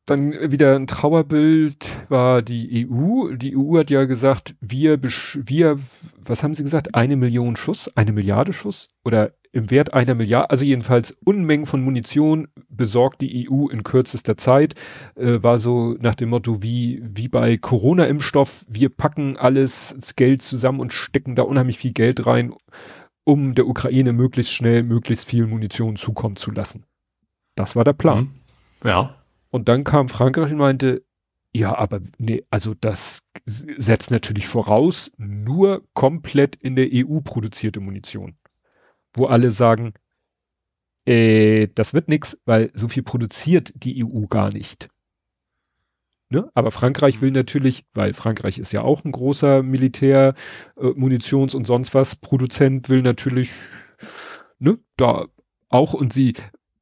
Dann 0.08 0.32
wieder 0.50 0.74
ein 0.74 0.86
Trauerbild 0.86 2.06
war 2.08 2.40
die 2.40 2.88
EU. 2.90 3.34
Die 3.34 3.54
EU 3.54 3.76
hat 3.76 3.90
ja 3.90 4.06
gesagt, 4.06 4.54
wir, 4.62 5.02
wir, 5.02 5.78
was 6.16 6.42
haben 6.42 6.54
sie 6.54 6.64
gesagt? 6.64 6.94
Eine 6.94 7.16
Million 7.16 7.56
Schuss, 7.56 7.90
eine 7.94 8.12
Milliarde 8.12 8.54
Schuss 8.54 8.88
oder 9.04 9.32
im 9.52 9.70
Wert 9.70 9.92
einer 9.92 10.14
Milliarde, 10.14 10.48
also 10.48 10.64
jedenfalls 10.64 11.10
Unmengen 11.24 11.66
von 11.66 11.82
Munition 11.82 12.48
besorgt 12.70 13.20
die 13.20 13.50
EU 13.50 13.68
in 13.68 13.82
kürzester 13.82 14.38
Zeit. 14.38 14.74
Äh, 15.14 15.42
war 15.42 15.58
so 15.58 15.96
nach 16.00 16.14
dem 16.14 16.30
Motto 16.30 16.62
wie, 16.62 17.02
wie 17.04 17.28
bei 17.28 17.58
Corona-Impfstoff, 17.58 18.64
wir 18.66 18.88
packen 18.88 19.36
alles 19.36 19.94
Geld 20.16 20.40
zusammen 20.40 20.80
und 20.80 20.94
stecken 20.94 21.34
da 21.34 21.42
unheimlich 21.42 21.76
viel 21.76 21.92
Geld 21.92 22.26
rein, 22.26 22.54
um 23.28 23.54
der 23.54 23.66
Ukraine 23.66 24.14
möglichst 24.14 24.54
schnell, 24.54 24.82
möglichst 24.82 25.28
viel 25.28 25.46
Munition 25.46 25.96
zukommen 25.96 26.36
zu 26.36 26.50
lassen. 26.50 26.86
Das 27.56 27.76
war 27.76 27.84
der 27.84 27.92
Plan. 27.92 28.32
Mhm. 28.82 28.88
Ja. 28.88 29.16
Und 29.50 29.68
dann 29.68 29.84
kam 29.84 30.08
Frankreich 30.08 30.50
und 30.50 30.56
meinte, 30.56 31.04
ja, 31.52 31.76
aber 31.76 32.00
nee, 32.16 32.42
also 32.48 32.72
das 32.72 33.22
setzt 33.44 34.10
natürlich 34.10 34.46
voraus, 34.48 35.10
nur 35.18 35.86
komplett 35.92 36.56
in 36.56 36.74
der 36.74 36.88
EU 36.90 37.20
produzierte 37.20 37.80
Munition. 37.80 38.38
Wo 39.12 39.26
alle 39.26 39.50
sagen, 39.50 39.92
äh, 41.04 41.68
das 41.74 41.92
wird 41.92 42.08
nix, 42.08 42.38
weil 42.46 42.70
so 42.72 42.88
viel 42.88 43.02
produziert 43.02 43.74
die 43.76 44.02
EU 44.06 44.26
gar 44.26 44.54
nicht. 44.54 44.88
Ne? 46.30 46.50
Aber 46.54 46.70
Frankreich 46.70 47.22
will 47.22 47.30
natürlich, 47.30 47.84
weil 47.94 48.12
Frankreich 48.12 48.58
ist 48.58 48.72
ja 48.72 48.82
auch 48.82 49.04
ein 49.04 49.12
großer 49.12 49.62
Militär, 49.62 50.34
äh, 50.76 50.88
Munitions- 50.88 51.54
und 51.54 51.66
sonst 51.66 51.94
was 51.94 52.16
Produzent, 52.16 52.90
will 52.90 53.00
natürlich, 53.00 53.52
ne, 54.58 54.78
da 54.96 55.26
auch 55.70 55.94
und 55.94 56.12
sie, 56.12 56.34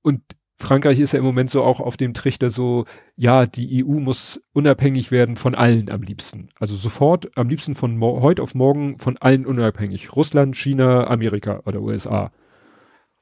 und 0.03 0.23
Frankreich 0.59 0.99
ist 0.99 1.13
ja 1.13 1.19
im 1.19 1.25
Moment 1.25 1.51
so 1.51 1.63
auch 1.63 1.81
auf 1.81 1.97
dem 1.97 2.15
Trichter 2.15 2.51
so, 2.51 2.87
ja, 3.15 3.47
die 3.47 3.85
EU 3.85 4.01
muss 4.01 4.41
unabhängig 4.53 5.11
werden 5.11 5.37
von 5.37 5.55
allen 5.55 5.91
am 5.91 6.03
liebsten. 6.03 6.49
Also 6.59 6.77
sofort, 6.77 7.37
am 7.37 7.49
liebsten 7.49 7.75
von 7.75 8.01
heute 8.01 8.43
auf 8.43 8.55
morgen 8.55 8.99
von 8.99 9.19
allen 9.19 9.45
unabhängig. 9.45 10.17
Russland, 10.17 10.57
China, 10.57 11.07
Amerika 11.09 11.61
oder 11.67 11.83
USA. 11.83 12.33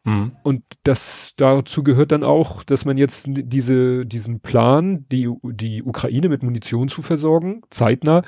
Mhm. 0.04 0.32
Und 0.42 0.62
das 0.84 1.32
dazu 1.36 1.82
gehört 1.82 2.12
dann 2.12 2.24
auch, 2.24 2.62
dass 2.62 2.84
man 2.84 2.98
jetzt 2.98 3.24
diese, 3.26 4.06
diesen 4.06 4.40
Plan, 4.40 5.06
die, 5.10 5.30
die 5.42 5.82
Ukraine 5.82 6.28
mit 6.28 6.42
Munition 6.42 6.88
zu 6.88 7.02
versorgen, 7.02 7.62
zeitnah, 7.70 8.22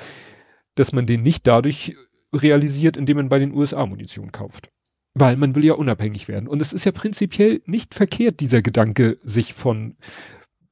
dass 0.75 0.91
man 0.91 1.05
den 1.05 1.21
nicht 1.21 1.47
dadurch 1.47 1.95
realisiert, 2.33 2.97
indem 2.97 3.17
man 3.17 3.29
bei 3.29 3.39
den 3.39 3.53
USA 3.53 3.85
Munition 3.85 4.31
kauft. 4.31 4.69
Weil 5.13 5.37
man 5.37 5.55
will 5.55 5.65
ja 5.65 5.73
unabhängig 5.73 6.27
werden. 6.27 6.47
Und 6.47 6.61
es 6.61 6.73
ist 6.73 6.85
ja 6.85 6.91
prinzipiell 6.91 7.61
nicht 7.65 7.95
verkehrt, 7.95 8.39
dieser 8.39 8.61
Gedanke, 8.61 9.17
sich 9.23 9.53
von 9.53 9.95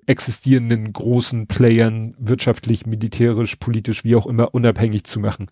existierenden 0.08 0.94
großen 0.94 1.48
Playern 1.48 2.16
wirtschaftlich, 2.20 2.86
militärisch, 2.86 3.56
politisch, 3.56 4.04
wie 4.04 4.16
auch 4.16 4.28
immer, 4.28 4.54
unabhängig 4.54 5.04
zu 5.04 5.20
machen. 5.20 5.50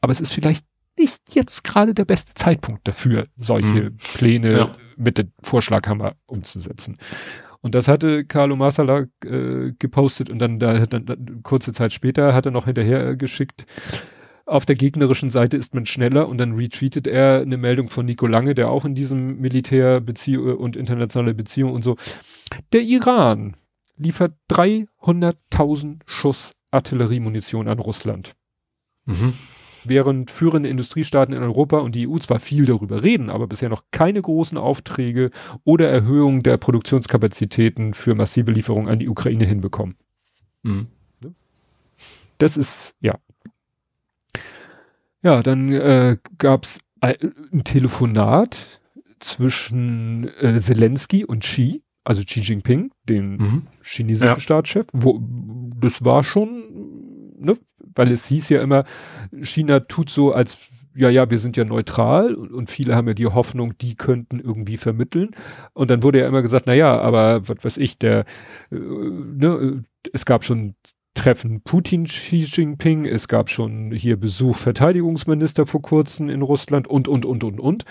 Aber 0.00 0.12
es 0.12 0.20
ist 0.20 0.32
vielleicht 0.32 0.64
nicht 1.00 1.34
jetzt 1.34 1.64
gerade 1.64 1.94
der 1.94 2.04
beste 2.04 2.34
Zeitpunkt 2.34 2.86
dafür, 2.86 3.26
solche 3.36 3.86
hm. 3.86 3.96
Pläne 3.96 4.52
ja. 4.52 4.76
mit 4.96 5.18
dem 5.18 5.32
Vorschlaghammer 5.42 6.14
umzusetzen. 6.26 6.98
Und 7.62 7.74
das 7.74 7.88
hatte 7.88 8.24
Carlo 8.24 8.56
Marsala 8.56 9.06
äh, 9.24 9.72
gepostet 9.78 10.30
und 10.30 10.38
dann, 10.38 10.58
da, 10.58 10.86
dann, 10.86 11.06
dann 11.06 11.42
kurze 11.42 11.72
Zeit 11.72 11.92
später 11.92 12.32
hat 12.32 12.46
er 12.46 12.52
noch 12.52 12.66
hinterher 12.66 13.16
geschickt, 13.16 13.66
auf 14.50 14.66
der 14.66 14.74
gegnerischen 14.74 15.28
Seite 15.28 15.56
ist 15.56 15.74
man 15.74 15.86
schneller 15.86 16.28
und 16.28 16.38
dann 16.38 16.54
retweetet 16.54 17.06
er 17.06 17.40
eine 17.40 17.56
Meldung 17.56 17.88
von 17.88 18.04
Nico 18.04 18.26
Lange, 18.26 18.54
der 18.54 18.68
auch 18.68 18.84
in 18.84 18.94
diesem 18.94 19.38
Militärbeziehung 19.40 20.56
und 20.56 20.74
internationale 20.74 21.34
Beziehung 21.34 21.72
und 21.72 21.84
so. 21.84 21.96
Der 22.72 22.82
Iran 22.82 23.56
liefert 23.96 24.32
300.000 24.50 26.00
Schuss 26.06 26.52
Artilleriemunition 26.72 27.68
an 27.68 27.78
Russland. 27.78 28.34
Mhm. 29.04 29.34
Während 29.84 30.30
führende 30.30 30.68
Industriestaaten 30.68 31.34
in 31.34 31.42
Europa 31.42 31.78
und 31.78 31.94
die 31.94 32.08
EU 32.08 32.18
zwar 32.18 32.38
viel 32.38 32.66
darüber 32.66 33.02
reden, 33.02 33.30
aber 33.30 33.46
bisher 33.46 33.68
noch 33.68 33.84
keine 33.90 34.20
großen 34.20 34.58
Aufträge 34.58 35.30
oder 35.64 35.88
Erhöhung 35.88 36.42
der 36.42 36.56
Produktionskapazitäten 36.56 37.94
für 37.94 38.14
massive 38.14 38.52
Lieferungen 38.52 38.88
an 38.88 38.98
die 38.98 39.08
Ukraine 39.08 39.46
hinbekommen. 39.46 39.96
Mhm. 40.62 40.88
Das 42.38 42.56
ist, 42.56 42.94
ja, 43.00 43.18
ja, 45.22 45.42
dann 45.42 45.72
äh, 45.72 46.16
gab 46.38 46.64
es 46.64 46.80
ein 47.00 47.64
Telefonat 47.64 48.80
zwischen 49.18 50.28
äh, 50.40 50.58
Zelensky 50.58 51.24
und 51.24 51.42
Xi, 51.42 51.82
also 52.04 52.22
Xi 52.24 52.40
Jinping, 52.40 52.92
dem 53.08 53.36
mhm. 53.36 53.66
chinesischen 53.82 54.34
ja. 54.34 54.40
Staatschef. 54.40 54.86
Wo, 54.92 55.20
das 55.78 56.04
war 56.04 56.22
schon, 56.22 57.34
ne, 57.38 57.58
weil 57.94 58.12
es 58.12 58.26
hieß 58.26 58.48
ja 58.50 58.62
immer, 58.62 58.84
China 59.42 59.80
tut 59.80 60.10
so, 60.10 60.32
als 60.32 60.58
ja, 60.94 61.08
ja, 61.08 61.30
wir 61.30 61.38
sind 61.38 61.56
ja 61.56 61.64
neutral 61.64 62.34
und, 62.34 62.68
viele 62.68 62.96
haben 62.96 63.08
ja 63.08 63.14
die 63.14 63.26
Hoffnung, 63.26 63.78
die 63.78 63.94
könnten 63.94 64.40
irgendwie 64.40 64.76
vermitteln. 64.76 65.30
Und 65.72 65.90
dann 65.90 66.02
wurde 66.02 66.18
ja 66.20 66.26
immer 66.26 66.42
gesagt, 66.42 66.66
na 66.66 66.74
ja, 66.74 67.00
aber 67.00 67.48
was 67.48 67.64
weiß 67.64 67.76
ich, 67.76 67.98
der, 67.98 68.24
äh, 68.70 68.76
ne, 68.76 69.84
es 70.12 70.24
gab 70.24 70.44
schon 70.44 70.74
Treffen 71.14 71.60
Putin, 71.62 72.04
Xi 72.04 72.38
Jinping, 72.38 73.04
es 73.04 73.28
gab 73.28 73.50
schon 73.50 73.92
hier 73.92 74.18
Besuch 74.18 74.56
Verteidigungsminister 74.56 75.66
vor 75.66 75.82
kurzem 75.82 76.28
in 76.28 76.42
Russland 76.42 76.88
und, 76.88 77.08
und, 77.08 77.24
und, 77.24 77.44
und, 77.44 77.60
und. 77.60 77.84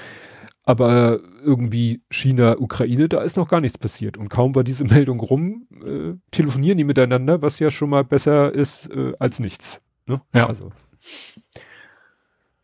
Aber 0.63 1.19
irgendwie 1.43 2.01
China, 2.12 2.57
Ukraine, 2.59 3.09
da 3.09 3.21
ist 3.21 3.38
noch 3.38 3.47
gar 3.47 3.62
nichts 3.62 3.77
passiert. 3.77 4.17
Und 4.17 4.29
kaum 4.29 4.55
war 4.55 4.63
diese 4.63 4.83
Meldung 4.85 5.19
rum, 5.19 5.67
äh, 5.85 6.13
telefonieren 6.31 6.77
die 6.77 6.83
miteinander, 6.83 7.41
was 7.41 7.59
ja 7.59 7.71
schon 7.71 7.89
mal 7.89 8.03
besser 8.03 8.53
ist 8.53 8.89
äh, 8.91 9.13
als 9.19 9.39
nichts. 9.39 9.81
Ne? 10.09 10.21
Ja. 10.33 10.47
Also. 10.47 10.71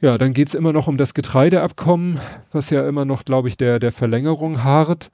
Ja, 0.02 0.18
dann 0.18 0.34
geht's 0.34 0.54
immer 0.54 0.74
noch 0.74 0.88
um 0.88 0.98
das 0.98 1.14
Getreideabkommen, 1.14 2.20
was 2.52 2.70
ja 2.70 2.88
immer 2.88 3.06
noch, 3.06 3.24
glaube 3.24 3.48
ich, 3.48 3.58
der, 3.58 3.80
der 3.80 3.92
Verlängerung 3.92 4.64
hart. 4.64 5.10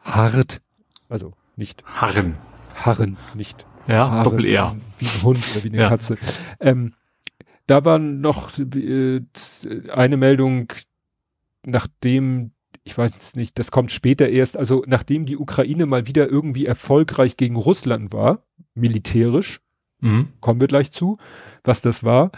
Hart. 0.00 0.62
Also 1.08 1.32
nicht. 1.56 1.84
Harren. 1.84 2.36
Harren, 2.74 3.18
nicht 3.34 3.66
ja, 3.86 4.10
Haare, 4.10 4.22
Doppel 4.24 4.46
R. 4.46 4.76
Wie 4.98 5.06
ein 5.06 5.22
Hund 5.22 5.38
oder 5.52 5.64
wie 5.64 5.68
eine 5.68 5.78
ja. 5.78 5.88
Katze. 5.88 6.16
Ähm, 6.60 6.94
da 7.66 7.84
war 7.84 7.98
noch 7.98 8.58
äh, 8.58 9.20
eine 9.92 10.16
Meldung, 10.16 10.72
nachdem, 11.64 12.52
ich 12.84 12.96
weiß 12.96 13.36
nicht, 13.36 13.58
das 13.58 13.70
kommt 13.70 13.90
später 13.90 14.28
erst, 14.28 14.56
also 14.56 14.84
nachdem 14.86 15.26
die 15.26 15.36
Ukraine 15.36 15.86
mal 15.86 16.06
wieder 16.06 16.28
irgendwie 16.28 16.66
erfolgreich 16.66 17.36
gegen 17.36 17.56
Russland 17.56 18.12
war, 18.12 18.42
militärisch, 18.74 19.60
mhm. 20.04 20.28
kommen 20.40 20.60
wir 20.60 20.68
gleich 20.68 20.92
zu, 20.92 21.18
was 21.64 21.80
das 21.80 22.04
war, 22.04 22.30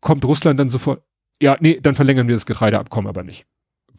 kommt 0.00 0.24
Russland 0.24 0.58
dann 0.58 0.68
sofort, 0.68 1.02
ja, 1.40 1.56
nee, 1.60 1.78
dann 1.80 1.94
verlängern 1.94 2.26
wir 2.26 2.34
das 2.34 2.46
Getreideabkommen 2.46 3.08
aber 3.08 3.22
nicht. 3.22 3.46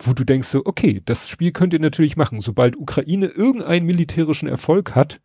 Wo 0.01 0.13
du 0.13 0.23
denkst 0.23 0.47
so, 0.47 0.65
okay, 0.65 1.01
das 1.05 1.29
Spiel 1.29 1.51
könnt 1.51 1.73
ihr 1.73 1.79
natürlich 1.79 2.17
machen. 2.17 2.39
Sobald 2.39 2.77
Ukraine 2.77 3.27
irgendeinen 3.27 3.85
militärischen 3.85 4.47
Erfolg 4.47 4.95
hat, 4.95 5.21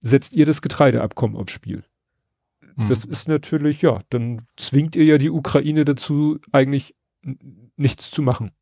setzt 0.00 0.34
ihr 0.34 0.46
das 0.46 0.62
Getreideabkommen 0.62 1.36
aufs 1.36 1.52
Spiel. 1.52 1.84
Mhm. 2.76 2.88
Das 2.88 3.04
ist 3.04 3.28
natürlich, 3.28 3.82
ja, 3.82 4.00
dann 4.10 4.42
zwingt 4.56 4.96
ihr 4.96 5.04
ja 5.04 5.18
die 5.18 5.30
Ukraine 5.30 5.84
dazu, 5.84 6.38
eigentlich 6.52 6.94
nichts 7.76 8.10
zu 8.10 8.22
machen. 8.22 8.52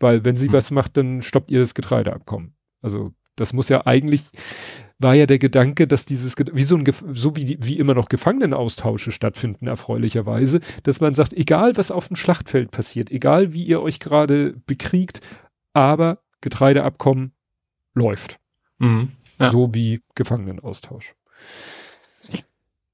Weil 0.00 0.24
wenn 0.24 0.36
sie 0.36 0.48
mhm. 0.48 0.52
was 0.52 0.70
macht, 0.70 0.96
dann 0.96 1.22
stoppt 1.22 1.50
ihr 1.50 1.60
das 1.60 1.74
Getreideabkommen. 1.74 2.54
Also 2.80 3.12
das 3.40 3.52
muss 3.52 3.68
ja 3.68 3.86
eigentlich, 3.86 4.24
war 4.98 5.14
ja 5.14 5.26
der 5.26 5.38
Gedanke, 5.38 5.86
dass 5.86 6.04
dieses, 6.04 6.34
wie 6.52 6.64
so, 6.64 6.76
ein, 6.76 6.84
so 7.12 7.36
wie, 7.36 7.58
wie 7.60 7.78
immer 7.78 7.94
noch 7.94 8.08
Gefangenenaustausche 8.08 9.12
stattfinden, 9.12 9.66
erfreulicherweise, 9.66 10.60
dass 10.82 11.00
man 11.00 11.14
sagt, 11.14 11.32
egal 11.32 11.76
was 11.76 11.90
auf 11.90 12.08
dem 12.08 12.16
Schlachtfeld 12.16 12.70
passiert, 12.70 13.10
egal 13.10 13.52
wie 13.52 13.64
ihr 13.64 13.80
euch 13.80 14.00
gerade 14.00 14.54
bekriegt, 14.66 15.20
aber 15.72 16.18
Getreideabkommen 16.40 17.32
läuft. 17.94 18.38
Mhm. 18.78 19.12
Ja. 19.38 19.50
So 19.50 19.72
wie 19.72 20.02
Gefangenenaustausch. 20.14 21.14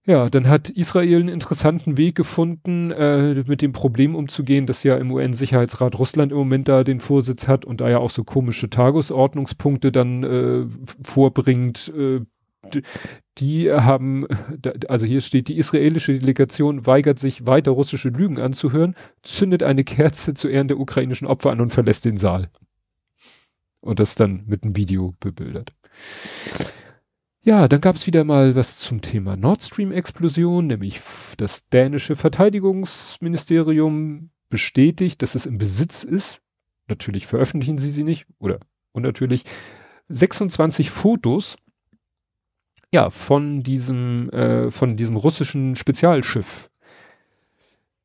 Ja, 0.07 0.29
dann 0.29 0.49
hat 0.49 0.69
Israel 0.69 1.21
einen 1.21 1.29
interessanten 1.29 1.97
Weg 1.97 2.15
gefunden, 2.15 2.91
äh, 2.91 3.43
mit 3.47 3.63
dem 3.63 3.73
Problem 3.73 4.15
umzugehen, 4.15 4.67
dass 4.67 4.83
ja 4.83 4.99
im 4.99 5.11
UN-Sicherheitsrat 5.11 5.99
Russland 5.99 6.31
im 6.31 6.37
Moment 6.37 6.69
da 6.69 6.85
den 6.85 7.01
Vorsitz 7.01 7.49
hat 7.49 7.65
und 7.65 7.81
da 7.81 7.89
ja 7.89 7.99
auch 7.99 8.11
so 8.11 8.23
komische 8.23 8.69
Tagesordnungspunkte 8.69 9.93
dann 9.93 10.23
äh, 10.23 10.67
vorbringt, 11.03 11.91
äh, 11.97 12.21
die 13.39 13.73
haben, 13.73 14.27
also 14.89 15.07
hier 15.07 15.23
steht, 15.23 15.49
die 15.49 15.57
israelische 15.57 16.19
Delegation 16.19 16.87
weigert 16.87 17.19
sich 17.19 17.47
weiter 17.47 17.71
russische 17.71 18.11
Lügen 18.11 18.39
anzuhören, 18.39 18.97
zündet 19.23 19.63
eine 19.63 19.85
Kerze 19.85 20.35
zu 20.35 20.49
Ehren 20.49 20.69
der 20.69 20.79
ukrainischen 20.79 21.27
Opfer 21.27 21.51
an 21.51 21.61
und 21.61 21.71
verlässt 21.71 22.05
den 22.05 22.19
Saal. 22.19 22.51
Und 23.81 24.01
das 24.01 24.15
dann 24.15 24.45
mit 24.47 24.65
einem 24.65 24.77
Video 24.77 25.15
bebildert. 25.21 25.75
Ja, 27.47 27.69
dann 27.69 27.83
gab 27.83 27.95
es 27.95 28.07
wieder 28.07 28.25
mal 28.25 28.57
was 28.57 28.79
zum 28.79 29.03
Thema 29.03 29.37
Nord 29.37 29.63
Stream-Explosion, 29.63 30.67
nämlich 30.67 31.03
das 31.37 31.69
dänische 31.69 32.17
Verteidigungsministerium 32.17 34.31
bestätigt, 34.49 35.21
dass 35.21 35.35
es 35.35 35.45
im 35.45 35.59
Besitz 35.59 36.05
ist. 36.05 36.41
Natürlich 36.89 37.27
veröffentlichen 37.27 37.77
sie 37.77 37.91
sie 37.91 38.03
nicht 38.03 38.25
oder 38.39 38.61
und 38.93 39.03
natürlich 39.03 39.45
26 40.09 40.91
Fotos 40.91 41.59
ja 42.91 43.11
von 43.11 43.63
diesem 43.63 44.31
äh, 44.31 44.71
von 44.71 44.97
diesem 44.97 45.17
russischen 45.17 45.77
Spezialschiff, 45.77 46.71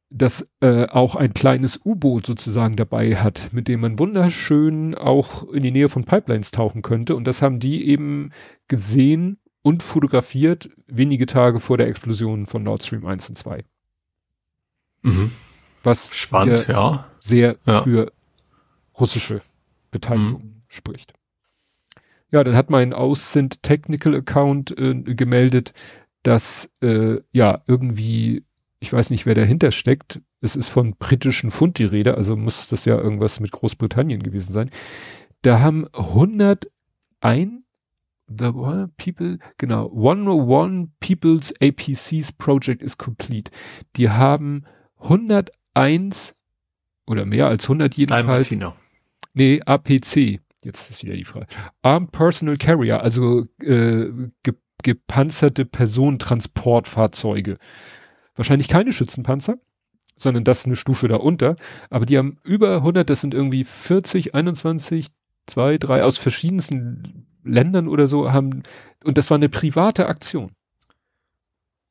das 0.09 0.47
äh, 0.61 0.87
auch 0.87 1.15
ein 1.15 1.33
kleines 1.33 1.79
U-Boot 1.85 2.25
sozusagen 2.25 2.75
dabei 2.75 3.15
hat, 3.15 3.49
mit 3.53 3.67
dem 3.67 3.81
man 3.81 3.99
wunderschön 3.99 4.95
auch 4.95 5.47
in 5.49 5.63
die 5.63 5.71
Nähe 5.71 5.89
von 5.89 6.03
Pipelines 6.03 6.51
tauchen 6.51 6.81
könnte. 6.81 7.15
Und 7.15 7.25
das 7.25 7.41
haben 7.41 7.59
die 7.59 7.87
eben 7.87 8.31
gesehen 8.67 9.37
und 9.61 9.83
fotografiert 9.83 10.69
wenige 10.87 11.25
Tage 11.25 11.59
vor 11.59 11.77
der 11.77 11.87
Explosion 11.87 12.47
von 12.47 12.63
Nord 12.63 12.83
Stream 12.83 13.05
1 13.05 13.29
und 13.29 13.37
2. 13.37 13.63
Mhm. 15.03 15.31
Was 15.83 16.13
spannend, 16.15 16.67
ja. 16.67 17.05
sehr 17.19 17.57
ja. 17.65 17.83
für 17.83 18.11
russische 18.99 19.41
Beteiligung 19.91 20.43
mhm. 20.43 20.61
spricht. 20.67 21.13
Ja, 22.31 22.43
dann 22.43 22.55
hat 22.55 22.69
mein 22.69 22.93
Aussend 22.93 23.63
Technical 23.63 24.15
Account 24.15 24.77
äh, 24.77 24.93
gemeldet, 24.93 25.73
dass 26.23 26.69
äh, 26.81 27.21
ja 27.31 27.63
irgendwie, 27.65 28.43
ich 28.79 28.91
weiß 28.91 29.09
nicht, 29.09 29.25
wer 29.25 29.35
dahinter 29.35 29.71
steckt. 29.71 30.21
Es 30.41 30.55
ist 30.55 30.69
von 30.69 30.95
britischen 30.95 31.51
Pfund 31.51 31.79
die 31.79 31.85
Rede, 31.85 32.15
also 32.15 32.35
muss 32.35 32.67
das 32.69 32.85
ja 32.85 32.97
irgendwas 32.97 33.39
mit 33.39 33.51
Großbritannien 33.51 34.23
gewesen 34.23 34.53
sein. 34.53 34.69
Da 35.41 35.59
haben 35.59 35.87
101 35.93 37.63
The 38.31 38.45
one 38.45 38.91
people, 38.95 39.39
genau, 39.57 39.87
101 39.87 40.89
People's 40.99 41.51
APCs 41.59 42.31
Project 42.33 42.83
is 42.83 42.97
complete. 42.99 43.51
Die 43.95 44.11
haben 44.11 44.65
101 44.99 46.35
oder 47.07 47.25
mehr 47.25 47.47
als 47.47 47.63
100 47.63 47.95
jedenfalls. 47.95 48.51
Nein, 48.51 48.73
nee, 49.33 49.61
APC 49.65 50.39
jetzt 50.63 50.89
ist 50.89 51.03
wieder 51.03 51.15
die 51.15 51.25
Frage. 51.25 51.47
Armed 51.81 52.11
Personal 52.11 52.57
Carrier, 52.57 53.01
also 53.01 53.45
äh, 53.61 54.11
ge 54.43 54.53
gepanzerte 54.81 55.65
Personentransportfahrzeuge. 55.65 57.57
Wahrscheinlich 58.39 58.69
keine 58.69 58.93
Schützenpanzer, 58.93 59.57
sondern 60.15 60.45
das 60.45 60.61
ist 60.61 60.67
eine 60.67 60.77
Stufe 60.77 61.09
darunter. 61.09 61.57
Aber 61.89 62.05
die 62.05 62.17
haben 62.17 62.37
über 62.45 62.77
100, 62.77 63.09
das 63.09 63.19
sind 63.19 63.33
irgendwie 63.33 63.65
40, 63.65 64.33
21, 64.33 65.07
2, 65.47 65.77
3 65.77 66.03
aus 66.05 66.17
verschiedensten 66.17 67.27
Ländern 67.43 67.89
oder 67.89 68.07
so 68.07 68.31
haben, 68.31 68.63
und 69.03 69.17
das 69.17 69.29
war 69.29 69.35
eine 69.35 69.49
private 69.49 70.07
Aktion. 70.07 70.53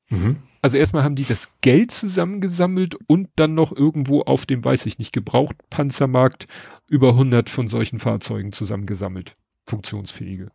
Mhm. 0.08 0.36
Also 0.62 0.78
erstmal 0.78 1.04
haben 1.04 1.16
die 1.16 1.26
das 1.26 1.52
Geld 1.60 1.90
zusammengesammelt 1.90 2.96
und 3.08 3.28
dann 3.36 3.54
noch 3.54 3.70
irgendwo 3.70 4.22
auf 4.22 4.46
dem, 4.46 4.64
weiß 4.64 4.86
ich 4.86 4.98
nicht, 4.98 5.12
Gebrauchtpanzermarkt 5.12 6.46
über 6.86 7.10
100 7.10 7.50
von 7.50 7.68
solchen 7.68 7.98
Fahrzeugen 7.98 8.52
zusammengesammelt. 8.52 9.36
Funktionsfähige. 9.66 10.50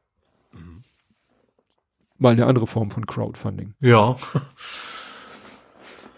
Mhm. 0.54 0.84
Mal 2.18 2.34
eine 2.34 2.48
andere 2.48 2.66
Form 2.66 2.90
von 2.90 3.06
Crowdfunding. 3.06 3.76
Ja. 3.80 4.16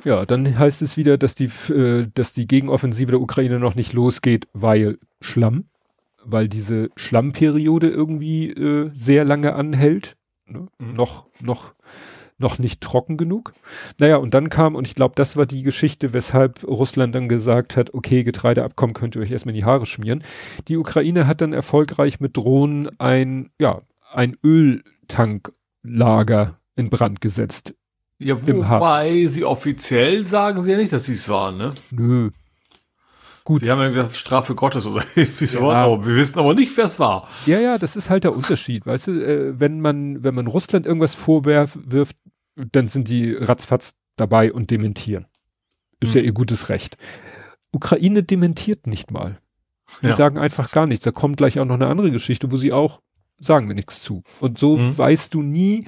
Ja, 0.06 0.26
dann 0.26 0.58
heißt 0.58 0.82
es 0.84 0.98
wieder, 0.98 1.18
dass 1.18 1.34
die, 1.34 1.50
äh, 1.74 2.08
dass 2.14 2.34
die 2.34 2.48
Gegenoffensive 2.48 3.12
der 3.12 3.22
Ukraine 3.22 3.60
noch 3.60 3.74
nicht 3.74 3.92
losgeht, 3.92 4.48
weil 4.54 5.00
Schlamm, 5.20 5.66
weil 6.24 6.48
diese 6.48 6.92
Schlammperiode 6.96 7.90
irgendwie 7.90 8.52
äh, 8.52 8.92
sehr 8.94 9.26
lange 9.26 9.56
anhält. 9.56 10.16
Ne? 10.46 10.68
Mhm. 10.78 10.94
Noch, 10.94 11.26
noch 11.42 11.74
noch 12.38 12.60
nicht 12.60 12.82
trocken 12.82 13.16
genug. 13.16 13.54
Naja, 13.98 14.18
und 14.18 14.34
dann 14.34 14.50
kam, 14.50 14.76
und 14.76 14.88
ich 14.88 14.96
glaube, 14.96 15.16
das 15.16 15.38
war 15.38 15.46
die 15.46 15.64
Geschichte, 15.64 16.12
weshalb 16.12 16.68
Russland 16.68 17.16
dann 17.16 17.30
gesagt 17.30 17.78
hat, 17.78 17.94
okay, 17.94 18.26
Getreideabkommen 18.26 18.94
könnt 18.94 19.16
ihr 19.16 19.22
euch 19.22 19.32
erstmal 19.32 19.56
in 19.56 19.62
die 19.62 19.66
Haare 19.66 19.86
schmieren. 19.86 20.22
Die 20.68 20.76
Ukraine 20.76 21.28
hat 21.28 21.40
dann 21.40 21.54
erfolgreich 21.54 22.20
mit 22.20 22.36
Drohnen 22.36 22.90
ein, 23.00 23.52
ja, 23.58 23.84
ein 24.12 24.36
Öltanklager 24.44 26.60
in 26.76 26.90
Brand 26.90 27.22
gesetzt. 27.22 27.74
Ja, 28.18 28.36
wobei 28.48 29.26
sie 29.28 29.44
offiziell 29.44 30.24
sagen 30.24 30.62
sie 30.62 30.72
ja 30.72 30.78
nicht, 30.78 30.94
dass 30.94 31.06
sie 31.06 31.14
es 31.14 31.28
waren, 31.28 31.58
ne? 31.58 31.74
Nö, 31.92 32.32
Gut. 33.46 33.62
Sie 33.62 33.70
haben 33.70 33.80
ja 33.80 33.90
gesagt, 33.90 34.16
Strafe 34.16 34.56
Gottes 34.56 34.88
oder 34.88 35.06
wie 35.16 35.46
so, 35.46 35.72
ja. 35.72 35.86
aber 35.86 36.04
wir 36.04 36.16
wissen 36.16 36.40
aber 36.40 36.56
nicht, 36.56 36.76
wer 36.76 36.86
es 36.86 37.00
war. 37.00 37.30
Ja, 37.46 37.60
ja, 37.60 37.78
das 37.78 37.96
ist 37.96 38.10
halt 38.10 38.24
der 38.24 38.36
Unterschied, 38.36 38.88
weißt 38.88 39.08
du, 39.08 39.12
äh, 39.12 39.60
wenn 39.60 39.82
man, 39.82 40.24
wenn 40.24 40.34
man 40.34 40.48
Russland 40.48 40.88
irgendwas 40.88 41.14
vorwirft, 41.14 41.78
dann 42.56 42.88
sind 42.88 43.08
die 43.08 43.34
ratzfatz 43.34 43.94
dabei 44.16 44.52
und 44.52 44.72
dementieren. 44.72 45.28
Ist 46.00 46.16
hm. 46.16 46.22
ja 46.22 46.26
ihr 46.26 46.34
gutes 46.34 46.70
Recht. 46.70 46.98
Ukraine 47.72 48.24
dementiert 48.24 48.88
nicht 48.88 49.12
mal. 49.12 49.38
Die 50.02 50.08
ja. 50.08 50.16
sagen 50.16 50.40
einfach 50.40 50.72
gar 50.72 50.88
nichts. 50.88 51.06
Da 51.06 51.12
kommt 51.12 51.38
gleich 51.38 51.60
auch 51.60 51.66
noch 51.66 51.76
eine 51.76 51.88
andere 51.88 52.10
Geschichte, 52.10 52.52
wo 52.52 52.58
sie 52.58 52.74
auch 52.74 53.00
sagen 53.40 53.68
wir 53.68 53.76
nichts 53.76 54.02
zu. 54.02 54.24
Und 54.40 54.58
so 54.58 54.76
hm. 54.78 54.98
weißt 54.98 55.32
du 55.36 55.44
nie, 55.44 55.86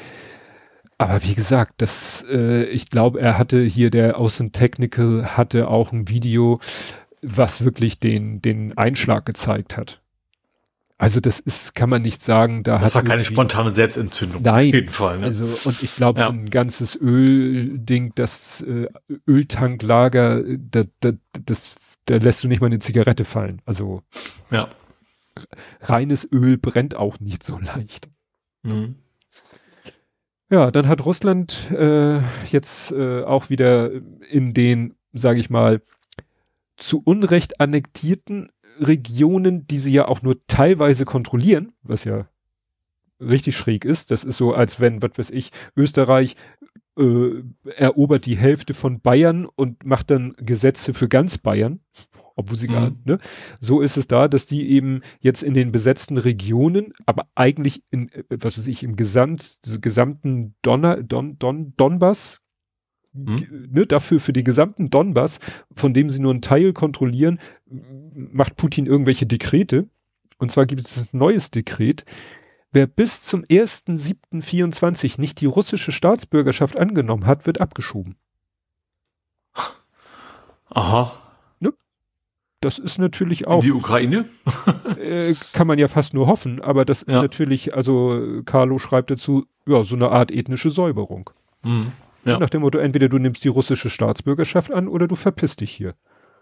aber 0.98 1.24
wie 1.24 1.36
gesagt, 1.36 1.76
das, 1.78 2.26
äh, 2.30 2.64
ich 2.66 2.90
glaube, 2.90 3.22
er 3.22 3.38
hatte 3.38 3.62
hier 3.64 3.90
der 3.90 4.18
Außen 4.18 4.52
Technical 4.52 5.38
hatte 5.38 5.68
auch 5.68 5.92
ein 5.92 6.08
Video, 6.08 6.60
was 7.22 7.64
wirklich 7.64 8.00
den, 8.00 8.42
den 8.42 8.78
Einschlag 8.78 9.26
gezeigt 9.26 9.78
hat. 9.78 10.02
Also 11.00 11.20
das 11.20 11.40
ist, 11.40 11.76
kann 11.76 11.92
man 11.92 12.02
nicht 12.02 12.24
sagen, 12.24 12.64
da 12.64 12.74
das 12.74 12.82
hat. 12.82 12.86
Das 12.86 12.96
war 12.96 13.04
keine 13.04 13.24
spontane 13.24 13.76
Selbstentzündung. 13.76 14.42
Nein. 14.42 14.70
Auf 14.70 14.74
jeden 14.74 14.90
Fall. 14.90 15.20
Ne? 15.20 15.26
Also, 15.26 15.70
und 15.70 15.84
ich 15.84 15.96
glaube, 15.96 16.22
ja. 16.22 16.30
ein 16.30 16.50
ganzes 16.50 17.00
Ölding, 17.00 18.14
das 18.16 18.62
äh, 18.62 18.88
Öltanklager, 19.28 20.42
da, 20.58 20.86
da, 21.00 21.12
das, 21.46 21.76
da 22.06 22.18
lässt 22.18 22.44
du 22.44 22.48
nicht 22.48 22.62
mal 22.62 22.68
eine 22.68 22.80
Zigarette 22.80 23.26
fallen. 23.26 23.62
Also. 23.66 24.02
Ja. 24.50 24.70
Reines 25.82 26.28
Öl 26.32 26.58
brennt 26.58 26.96
auch 26.96 27.20
nicht 27.20 27.44
so 27.44 27.60
leicht. 27.60 28.10
Mhm. 28.64 28.96
Ja, 30.50 30.72
dann 30.72 30.88
hat 30.88 31.06
Russland 31.06 31.70
äh, 31.72 32.22
jetzt 32.50 32.92
äh, 32.92 33.24
auch 33.24 33.50
wieder 33.50 33.92
in 34.30 34.54
den, 34.54 34.96
sage 35.12 35.40
ich 35.40 35.50
mal, 35.50 35.82
zu 36.78 37.02
Unrecht 37.04 37.60
annektierten 37.60 38.50
Regionen, 38.80 39.68
die 39.68 39.80
sie 39.80 39.92
ja 39.92 40.08
auch 40.08 40.22
nur 40.22 40.46
teilweise 40.48 41.06
kontrollieren, 41.06 41.74
was 41.82 42.06
ja 42.06 42.30
richtig 43.20 43.58
schräg 43.58 43.84
ist. 43.84 44.12
Das 44.12 44.24
ist 44.24 44.38
so, 44.38 44.54
als 44.54 44.80
wenn, 44.80 45.02
was 45.02 45.18
weiß 45.18 45.32
ich, 45.32 45.52
Österreich 45.76 46.36
äh, 46.98 47.44
erobert 47.76 48.26
die 48.26 48.38
Hälfte 48.38 48.74
von 48.74 49.02
Bayern 49.02 49.48
und 49.48 49.86
macht 49.86 50.12
dann 50.12 50.34
Gesetze 50.38 50.94
für 50.94 51.10
ganz 51.10 51.38
Bayern, 51.38 51.82
obwohl 52.38 52.58
sie 52.58 52.70
mhm. 52.70 52.72
gar, 52.72 52.92
ne? 53.04 53.20
So 53.60 53.82
ist 53.82 53.98
es 53.98 54.08
da, 54.08 54.28
dass 54.28 54.46
die 54.46 54.70
eben 54.70 55.02
jetzt 55.20 55.44
in 55.44 55.54
den 55.54 55.72
besetzten 55.72 56.18
Regionen, 56.18 56.94
aber 57.06 57.28
eigentlich 57.36 57.84
in, 57.90 58.10
äh, 58.10 58.24
was 58.30 58.58
weiß 58.58 58.68
ich, 58.68 58.84
im 58.84 58.96
Gesamt, 58.96 59.60
gesamten 59.82 60.56
Donner, 60.62 61.04
Don, 61.04 61.38
Don, 61.38 61.74
Donbass, 61.76 62.42
hm? 63.14 63.68
ne, 63.72 63.86
dafür 63.86 64.20
für 64.20 64.34
den 64.34 64.46
gesamten 64.46 64.90
Donbass, 64.90 65.40
von 65.76 65.94
dem 65.94 66.10
sie 66.10 66.20
nur 66.20 66.32
einen 66.32 66.42
Teil 66.42 66.74
kontrollieren, 66.74 67.40
macht 67.66 68.56
Putin 68.56 68.86
irgendwelche 68.86 69.26
Dekrete. 69.26 69.90
Und 70.38 70.52
zwar 70.52 70.68
gibt 70.68 70.82
es 70.82 70.98
ein 70.98 71.18
neues 71.18 71.50
Dekret. 71.50 72.06
Wer 72.72 72.86
bis 72.86 73.24
zum 73.24 73.42
1.7.24 73.44 75.20
nicht 75.20 75.42
die 75.42 75.48
russische 75.48 75.92
Staatsbürgerschaft 75.92 76.78
angenommen 76.78 77.26
hat, 77.26 77.48
wird 77.48 77.60
abgeschoben. 77.60 78.18
Aha. 80.70 81.18
Ne? 81.60 81.74
Das 82.62 82.80
ist 82.80 82.98
natürlich 82.98 83.48
auch. 83.48 83.62
Die 83.62 83.72
Ukraine? 83.72 84.26
äh, 85.00 85.36
kann 85.54 85.68
man 85.68 85.78
ja 85.78 85.88
fast 85.88 86.14
nur 86.14 86.28
hoffen, 86.28 86.62
aber 86.62 86.86
das 86.86 87.04
ist 87.04 87.14
ja. 87.14 87.22
natürlich, 87.22 87.76
also 87.76 88.42
Carlo 88.46 88.80
schreibt 88.80 89.12
dazu, 89.12 89.46
ja, 89.68 89.84
so 89.84 89.96
eine 89.96 90.10
Art 90.10 90.32
ethnische 90.32 90.72
Säuberung. 90.72 91.30
Mhm. 91.64 91.92
Ja. 92.26 92.40
Nach 92.40 92.50
dem 92.50 92.62
Motto, 92.62 92.80
entweder 92.80 93.10
du 93.10 93.20
nimmst 93.20 93.44
die 93.44 93.50
russische 93.50 93.90
Staatsbürgerschaft 93.90 94.72
an 94.72 94.88
oder 94.88 95.08
du 95.08 95.16
verpisst 95.16 95.62
dich 95.62 95.72
hier. 95.72 95.96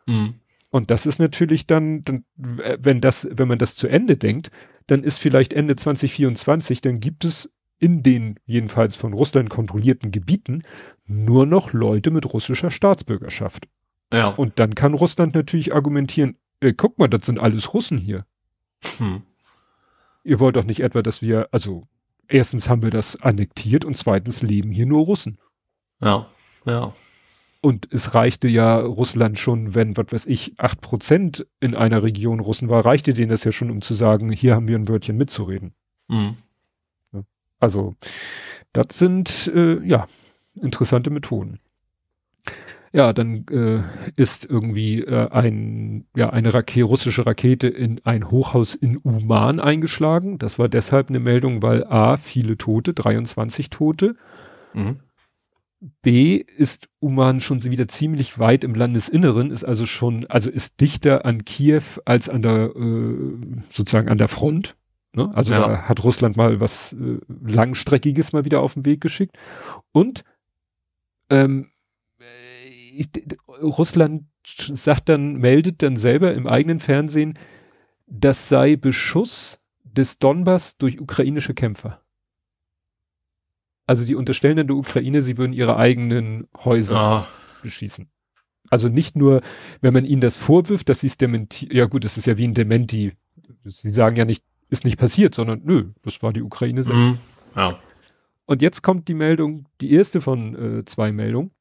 Mhm. 0.06 0.36
Und 0.72 0.90
das 0.92 1.06
ist 1.06 1.20
natürlich 1.20 1.68
dann, 1.68 2.04
dann, 2.04 2.26
wenn 2.36 3.02
das, 3.02 3.28
wenn 3.32 3.48
man 3.48 3.60
das 3.60 3.76
zu 3.76 3.88
Ende 3.88 4.18
denkt, 4.18 4.52
dann 4.88 5.04
ist 5.04 5.20
vielleicht 5.20 5.54
Ende 5.54 5.76
2024, 5.76 6.82
dann 6.82 7.00
gibt 7.00 7.24
es 7.24 7.50
in 7.80 8.04
den 8.04 8.40
jedenfalls 8.46 8.96
von 8.96 9.14
Russland 9.14 9.50
kontrollierten 9.50 10.12
Gebieten 10.12 10.64
nur 11.06 11.46
noch 11.46 11.74
Leute 11.74 12.10
mit 12.10 12.34
russischer 12.34 12.72
Staatsbürgerschaft. 12.72 13.68
Ja. 14.14 14.30
Und 14.30 14.60
dann 14.60 14.76
kann 14.76 14.94
Russland 14.94 15.36
natürlich 15.36 15.74
argumentieren, 15.74 16.38
ey, 16.60 16.74
guck 16.74 16.98
mal, 16.98 17.08
das 17.08 17.26
sind 17.26 17.40
alles 17.40 17.74
Russen 17.74 17.98
hier. 17.98 18.26
Hm. 18.98 19.24
Ihr 20.24 20.40
wollt 20.40 20.56
doch 20.56 20.64
nicht 20.64 20.80
etwa, 20.80 21.02
dass 21.02 21.22
wir, 21.22 21.50
also 21.52 21.88
erstens 22.28 22.70
haben 22.70 22.84
wir 22.84 22.92
das 22.92 23.22
annektiert 23.22 23.86
und 23.86 23.96
zweitens 23.98 24.42
leben 24.42 24.72
hier 24.72 24.86
nur 24.86 25.06
Russen. 25.06 25.38
Ja, 26.02 26.26
ja. 26.66 26.94
Und 27.62 27.88
es 27.92 28.14
reichte 28.14 28.48
ja 28.48 28.80
Russland 28.80 29.40
schon, 29.40 29.74
wenn, 29.74 29.98
was 29.98 30.08
weiß 30.12 30.26
ich, 30.28 30.54
acht 30.60 30.82
Prozent 30.82 31.48
in 31.60 31.74
einer 31.74 32.04
Region 32.04 32.40
Russen 32.40 32.70
war, 32.70 32.86
reichte 32.86 33.14
denen 33.14 33.32
das 33.32 33.44
ja 33.44 33.52
schon, 33.52 33.72
um 33.72 33.82
zu 33.82 33.96
sagen, 33.96 34.32
hier 34.32 34.54
haben 34.54 34.68
wir 34.68 34.78
ein 34.78 34.88
Wörtchen 34.88 35.18
mitzureden. 35.18 35.74
Mhm. 36.08 36.36
Also, 37.60 37.96
das 38.72 39.00
sind, 39.00 39.48
äh, 39.48 39.80
ja, 39.84 40.08
interessante 40.54 41.10
Methoden. 41.10 41.60
Ja, 42.96 43.12
dann 43.12 43.46
äh, 43.52 43.84
ist 44.16 44.46
irgendwie 44.46 45.02
äh, 45.02 45.30
ein, 45.30 46.06
ja, 46.16 46.30
eine 46.30 46.54
Rakete, 46.54 46.86
russische 46.86 47.26
Rakete 47.26 47.68
in 47.68 48.00
ein 48.06 48.32
Hochhaus 48.32 48.74
in 48.74 48.96
Uman 48.96 49.60
eingeschlagen. 49.60 50.38
Das 50.38 50.60
war 50.60 50.70
deshalb 50.70 51.10
eine 51.10 51.20
Meldung, 51.20 51.62
weil 51.62 51.84
A, 51.84 52.16
viele 52.16 52.58
Tote, 52.58 52.94
23 52.94 53.70
Tote. 53.70 54.16
Mhm. 54.74 55.02
B 56.04 56.38
ist 56.38 56.88
Uman 57.02 57.42
schon 57.42 57.62
wieder 57.66 57.90
ziemlich 57.90 58.40
weit 58.40 58.64
im 58.64 58.76
Landesinneren, 58.76 59.52
ist 59.52 59.66
also 59.66 59.86
schon, 59.86 60.26
also 60.28 60.50
ist 60.50 60.80
dichter 60.80 61.26
an 61.26 61.44
Kiew 61.44 61.84
als 62.06 62.30
an 62.30 62.44
der, 62.44 62.74
äh, 62.78 63.38
sozusagen 63.72 64.08
an 64.08 64.18
der 64.18 64.30
Front. 64.30 64.78
Ne? 65.12 65.32
Also 65.34 65.54
ja. 65.54 65.68
da 65.68 65.82
hat 65.82 66.02
Russland 66.02 66.38
mal 66.38 66.62
was 66.62 66.94
äh, 66.94 67.18
Langstreckiges 67.28 68.32
mal 68.32 68.46
wieder 68.46 68.62
auf 68.62 68.76
den 68.76 68.86
Weg 68.86 69.02
geschickt. 69.02 69.38
Und 69.92 70.24
ähm, 71.30 71.72
ich, 73.00 73.10
Russland 73.48 74.26
sagt 74.46 75.10
dann, 75.10 75.36
meldet 75.36 75.82
dann 75.82 75.96
selber 75.96 76.34
im 76.34 76.48
eigenen 76.48 76.80
Fernsehen, 76.80 77.38
das 78.08 78.50
sei 78.50 78.76
Beschuss 78.76 79.60
des 79.84 80.20
Donbass 80.20 80.78
durch 80.78 81.00
ukrainische 81.00 81.54
Kämpfer. 81.54 82.02
Also 83.88 84.06
die 84.06 84.16
unterstellen 84.16 84.58
dann 84.58 84.68
der 84.68 84.76
Ukraine, 84.76 85.22
sie 85.22 85.38
würden 85.38 85.54
ihre 85.54 85.78
eigenen 85.78 86.48
Häuser 86.58 86.96
Ach. 86.96 87.32
beschießen. 87.62 88.10
Also 88.70 88.90
nicht 88.90 89.16
nur, 89.16 89.42
wenn 89.82 89.94
man 89.94 90.06
ihnen 90.06 90.22
das 90.22 90.38
vorwirft, 90.38 90.90
dass 90.90 91.02
sie 91.02 91.08
es 91.08 91.18
dementieren, 91.18 91.76
ja 91.76 91.86
gut, 91.86 92.04
das 92.04 92.18
ist 92.18 92.26
ja 92.26 92.38
wie 92.38 92.48
ein 92.48 92.56
Dementi. 92.56 93.14
Sie 93.64 93.92
sagen 93.92 94.16
ja 94.16 94.26
nicht, 94.26 94.44
ist 94.70 94.86
nicht 94.86 94.98
passiert, 94.98 95.36
sondern 95.36 95.62
nö, 95.64 95.92
das 96.02 96.24
war 96.24 96.34
die 96.34 96.42
Ukraine 96.42 96.82
selbst. 96.82 97.00
Mhm. 97.00 97.18
Ja. 97.56 97.80
Und 98.46 98.62
jetzt 98.62 98.82
kommt 98.82 99.08
die 99.08 99.14
Meldung, 99.14 99.68
die 99.82 99.92
erste 99.92 100.20
von 100.20 100.80
äh, 100.80 100.86
zwei 100.86 101.12
Meldungen, 101.12 101.52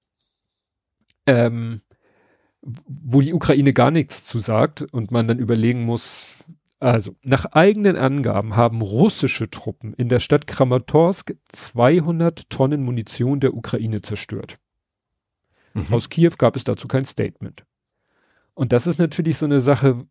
ähm, 1.26 1.80
wo 2.62 3.20
die 3.20 3.34
Ukraine 3.34 3.72
gar 3.72 3.90
nichts 3.90 4.24
zu 4.24 4.38
sagt 4.38 4.82
und 4.82 5.10
man 5.10 5.28
dann 5.28 5.38
überlegen 5.38 5.84
muss, 5.84 6.44
also, 6.84 7.16
nach 7.22 7.46
eigenen 7.46 7.96
Angaben 7.96 8.56
haben 8.56 8.82
russische 8.82 9.48
Truppen 9.48 9.94
in 9.94 10.10
der 10.10 10.20
Stadt 10.20 10.46
Kramatorsk 10.46 11.34
200 11.52 12.50
Tonnen 12.50 12.82
Munition 12.82 13.40
der 13.40 13.54
Ukraine 13.54 14.02
zerstört. 14.02 14.58
Mhm. 15.72 15.86
Aus 15.90 16.10
Kiew 16.10 16.32
gab 16.36 16.56
es 16.56 16.64
dazu 16.64 16.86
kein 16.86 17.06
Statement. 17.06 17.64
Und 18.52 18.72
das 18.72 18.86
ist 18.86 18.98
natürlich 18.98 19.38
so 19.38 19.46
eine 19.46 19.62
Sache, 19.62 20.06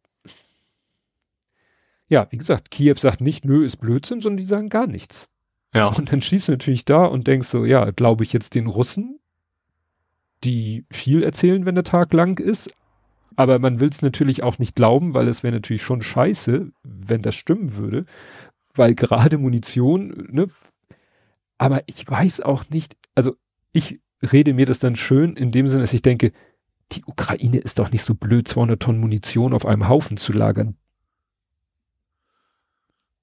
ja, 2.07 2.27
wie 2.31 2.37
gesagt, 2.37 2.71
Kiew 2.71 2.95
sagt 2.95 3.21
nicht, 3.21 3.45
nö, 3.45 3.63
ist 3.63 3.77
Blödsinn, 3.77 4.21
sondern 4.21 4.37
die 4.37 4.45
sagen 4.45 4.69
gar 4.69 4.87
nichts. 4.87 5.29
Ja. 5.73 5.87
Und 5.87 6.11
dann 6.11 6.21
schießt 6.21 6.47
du 6.47 6.53
natürlich 6.53 6.85
da 6.85 7.05
und 7.05 7.27
denkst 7.27 7.47
so, 7.47 7.65
ja, 7.65 7.91
glaube 7.91 8.23
ich 8.23 8.33
jetzt 8.33 8.55
den 8.55 8.67
Russen, 8.67 9.19
die 10.43 10.85
viel 10.91 11.23
erzählen, 11.23 11.65
wenn 11.65 11.75
der 11.75 11.83
Tag 11.83 12.13
lang 12.13 12.39
ist, 12.39 12.75
aber 13.35 13.59
man 13.59 13.79
will 13.79 13.89
es 13.89 14.01
natürlich 14.01 14.43
auch 14.43 14.59
nicht 14.59 14.75
glauben, 14.75 15.13
weil 15.13 15.27
es 15.27 15.43
wäre 15.43 15.53
natürlich 15.53 15.81
schon 15.81 16.01
scheiße, 16.01 16.71
wenn 16.83 17.21
das 17.21 17.35
stimmen 17.35 17.75
würde, 17.75 18.05
weil 18.75 18.95
gerade 18.95 19.37
Munition, 19.37 20.27
ne? 20.31 20.47
Aber 21.57 21.83
ich 21.85 22.07
weiß 22.07 22.41
auch 22.41 22.69
nicht, 22.69 22.97
also 23.15 23.35
ich 23.71 23.99
rede 24.31 24.53
mir 24.53 24.65
das 24.65 24.79
dann 24.79 24.95
schön 24.95 25.35
in 25.35 25.51
dem 25.51 25.67
Sinne, 25.67 25.81
dass 25.81 25.93
ich 25.93 26.01
denke, 26.01 26.31
die 26.91 27.03
Ukraine 27.05 27.57
ist 27.57 27.79
doch 27.79 27.91
nicht 27.91 28.03
so 28.03 28.13
blöd, 28.13 28.47
200 28.47 28.81
Tonnen 28.81 28.99
Munition 28.99 29.53
auf 29.53 29.65
einem 29.65 29.87
Haufen 29.87 30.17
zu 30.17 30.33
lagern. 30.33 30.75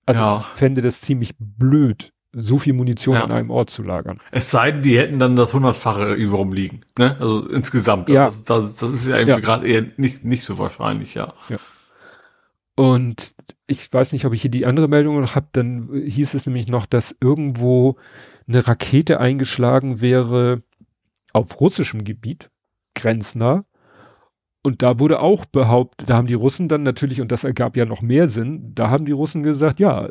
Also 0.07 0.21
ja. 0.21 0.39
ich 0.41 0.59
fände 0.59 0.83
das 0.83 1.01
ziemlich 1.01 1.35
blöd, 1.39 2.13
so 2.33 2.59
viel 2.59 2.73
Munition 2.73 3.17
ja. 3.17 3.25
an 3.25 3.33
einem 3.33 3.51
Ort 3.51 3.71
zu 3.71 3.83
lagern. 3.83 4.21
Es 4.31 4.51
sei 4.51 4.71
denn, 4.71 4.83
die 4.83 4.99
hätten 4.99 5.19
dann 5.19 5.37
das 5.37 5.53
hundertfache 5.53 6.15
irgendwo 6.15 6.37
rumliegen, 6.37 6.85
ne? 6.99 7.17
Also 7.19 7.49
insgesamt. 7.49 8.09
Ja. 8.09 8.27
Das, 8.27 8.45
das, 8.45 8.77
das 8.77 8.91
ist 8.91 9.09
ja 9.09 9.17
irgendwie 9.17 9.31
ja. 9.31 9.41
gerade 9.41 9.67
eher 9.67 9.87
nicht, 9.97 10.25
nicht 10.25 10.45
so 10.45 10.59
wahrscheinlich, 10.59 11.15
ja. 11.15 11.35
ja. 11.49 11.57
Und 12.77 13.35
ich 13.67 13.93
weiß 13.93 14.13
nicht, 14.13 14.25
ob 14.25 14.33
ich 14.33 14.43
hier 14.43 14.51
die 14.51 14.67
andere 14.67 14.89
Meldung 14.89 15.21
noch 15.21 15.35
habe, 15.35 15.49
dann 15.53 15.91
hieß 16.07 16.35
es 16.35 16.47
nämlich 16.47 16.69
noch, 16.69 16.87
dass 16.87 17.17
irgendwo 17.21 17.97
eine 18.49 18.67
Rakete 18.67 19.21
eingeschlagen 19.21 20.01
wäre 20.01 20.63
auf 21.33 21.61
russischem 21.61 22.05
Gebiet, 22.05 22.51
grenznah, 22.95 23.65
und 24.63 24.83
da 24.83 24.99
wurde 24.99 25.21
auch 25.21 25.47
behauptet, 25.47 26.11
da 26.11 26.17
haben 26.17 26.27
die 26.27 26.35
Russen 26.35 26.69
dann 26.69 26.83
natürlich, 26.83 27.21
und 27.21 27.33
das 27.33 27.45
ergab 27.45 27.77
ja 27.77 27.87
noch 27.87 28.03
mehr 28.03 28.29
Sinn, 28.29 28.73
da 28.75 28.91
haben 28.91 29.07
die 29.07 29.13
Russen 29.13 29.43
gesagt, 29.43 29.81
ja, 29.81 30.09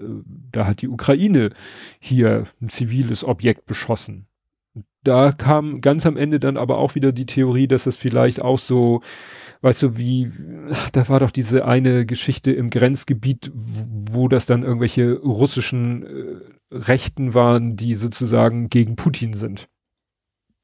da 0.51 0.65
hat 0.65 0.81
die 0.81 0.89
Ukraine 0.89 1.51
hier 1.99 2.47
ein 2.61 2.69
ziviles 2.69 3.23
Objekt 3.23 3.65
beschossen. 3.67 4.25
Da 5.03 5.31
kam 5.31 5.81
ganz 5.81 6.05
am 6.05 6.17
Ende 6.17 6.39
dann 6.39 6.57
aber 6.57 6.77
auch 6.79 6.95
wieder 6.95 7.11
die 7.11 7.27
Theorie, 7.27 7.67
dass 7.67 7.85
es 7.85 7.95
vielleicht 7.95 8.41
auch 8.41 8.57
so, 8.57 9.01
weißt 9.61 9.83
du, 9.83 9.97
wie, 9.97 10.31
ach, 10.71 10.89
da 10.89 11.07
war 11.09 11.19
doch 11.19 11.31
diese 11.31 11.65
eine 11.65 12.05
Geschichte 12.05 12.51
im 12.51 12.69
Grenzgebiet, 12.69 13.51
wo 13.53 14.27
das 14.27 14.45
dann 14.45 14.63
irgendwelche 14.63 15.13
russischen 15.19 16.05
äh, 16.05 16.75
Rechten 16.75 17.33
waren, 17.33 17.75
die 17.75 17.93
sozusagen 17.93 18.69
gegen 18.69 18.95
Putin 18.95 19.33
sind. 19.33 19.69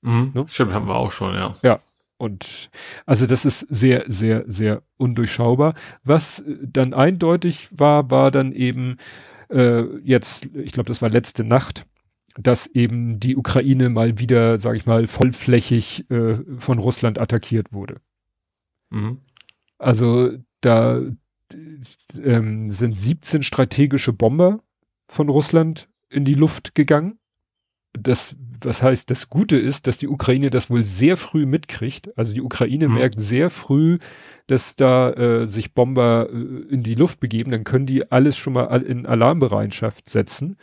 Mhm, 0.02 0.32
ne? 0.34 0.46
Stimmt, 0.48 0.74
haben 0.74 0.88
wir 0.88 0.96
auch 0.96 1.12
schon, 1.12 1.34
ja. 1.36 1.56
Ja, 1.64 1.80
und 2.18 2.70
also 3.06 3.26
das 3.26 3.46
ist 3.46 3.60
sehr, 3.60 4.06
sehr, 4.08 4.44
sehr 4.48 4.84
undurchschaubar. 4.98 5.76
Was 6.04 6.44
dann 6.62 6.94
eindeutig 6.94 7.70
war, 7.72 8.10
war 8.10 8.32
dann 8.32 8.54
eben 8.54 8.98
äh, 9.50 9.84
jetzt, 10.00 10.46
ich 10.54 10.72
glaube, 10.72 10.88
das 10.88 11.02
war 11.02 11.10
letzte 11.10 11.44
Nacht, 11.44 11.86
dass 12.38 12.68
eben 12.68 13.20
die 13.20 13.36
Ukraine 13.36 13.90
mal 13.90 14.18
wieder, 14.18 14.60
sage 14.60 14.78
ich 14.78 14.86
mal, 14.86 15.08
vollflächig 15.08 16.10
äh, 16.10 16.38
von 16.58 16.80
Russland 16.80 17.20
attackiert 17.20 17.74
wurde. 17.74 18.02
Mhm. 18.90 19.20
Also 19.78 20.32
da 20.62 21.02
ähm, 22.24 22.72
sind 22.72 22.96
17 22.96 23.44
strategische 23.44 24.14
Bomber 24.14 24.62
von 25.08 25.30
Russland 25.30 25.90
in 26.10 26.26
die 26.26 26.34
Luft 26.34 26.76
gegangen 26.76 27.20
das, 28.00 28.36
das 28.60 28.82
heißt, 28.82 29.10
das 29.10 29.30
Gute 29.30 29.58
ist, 29.58 29.88
dass 29.88 29.98
die 29.98 30.08
Ukraine 30.08 30.50
das 30.50 30.70
wohl 30.70 30.84
sehr 30.84 31.18
früh 31.18 31.46
mitkriegt. 31.46 32.18
Also 32.18 32.34
die 32.34 32.42
Ukraine 32.42 32.88
mhm. 32.88 32.96
merkt 32.96 33.20
sehr 33.20 33.50
früh, 33.50 34.00
dass 34.48 34.76
da 34.76 35.12
äh, 35.12 35.48
sich 35.48 35.74
Bomber 35.74 36.30
äh, 36.32 36.36
in 36.74 36.84
die 36.84 36.96
Luft 36.96 37.20
begeben. 37.20 37.52
Dann 37.52 37.64
können 37.64 37.86
die 37.86 38.12
alles 38.12 38.38
schon 38.38 38.54
mal 38.54 38.82
in 38.82 39.06
Alarmbereitschaft 39.06 40.10
setzen. 40.10 40.58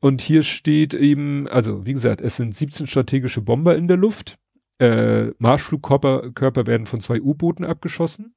Und 0.00 0.20
hier 0.20 0.42
steht 0.42 0.94
eben, 0.94 1.46
also 1.48 1.86
wie 1.86 1.92
gesagt, 1.92 2.20
es 2.20 2.36
sind 2.36 2.56
17 2.56 2.86
strategische 2.86 3.40
Bomber 3.40 3.76
in 3.76 3.86
der 3.86 3.96
Luft. 3.96 4.38
Äh, 4.78 5.30
Marschflugkörper 5.38 6.32
Körper 6.32 6.66
werden 6.66 6.86
von 6.86 7.00
zwei 7.00 7.20
U-Booten 7.20 7.64
abgeschossen. 7.64 8.34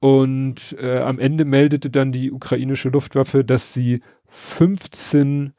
Und 0.00 0.76
äh, 0.78 0.98
am 0.98 1.18
Ende 1.18 1.44
meldete 1.44 1.90
dann 1.90 2.12
die 2.12 2.30
ukrainische 2.30 2.90
Luftwaffe, 2.90 3.44
dass 3.44 3.72
sie 3.72 4.02
15 4.26 5.54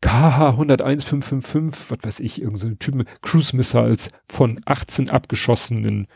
KH 0.00 0.56
101555, 0.58 1.90
was 1.90 1.98
weiß 2.02 2.20
ich, 2.20 2.40
irgendeine 2.40 2.72
so 2.72 2.76
Typen 2.76 3.04
Cruise 3.22 3.56
Missiles 3.56 4.10
von 4.28 4.60
18 4.64 5.10
abgeschossenen, 5.10 6.06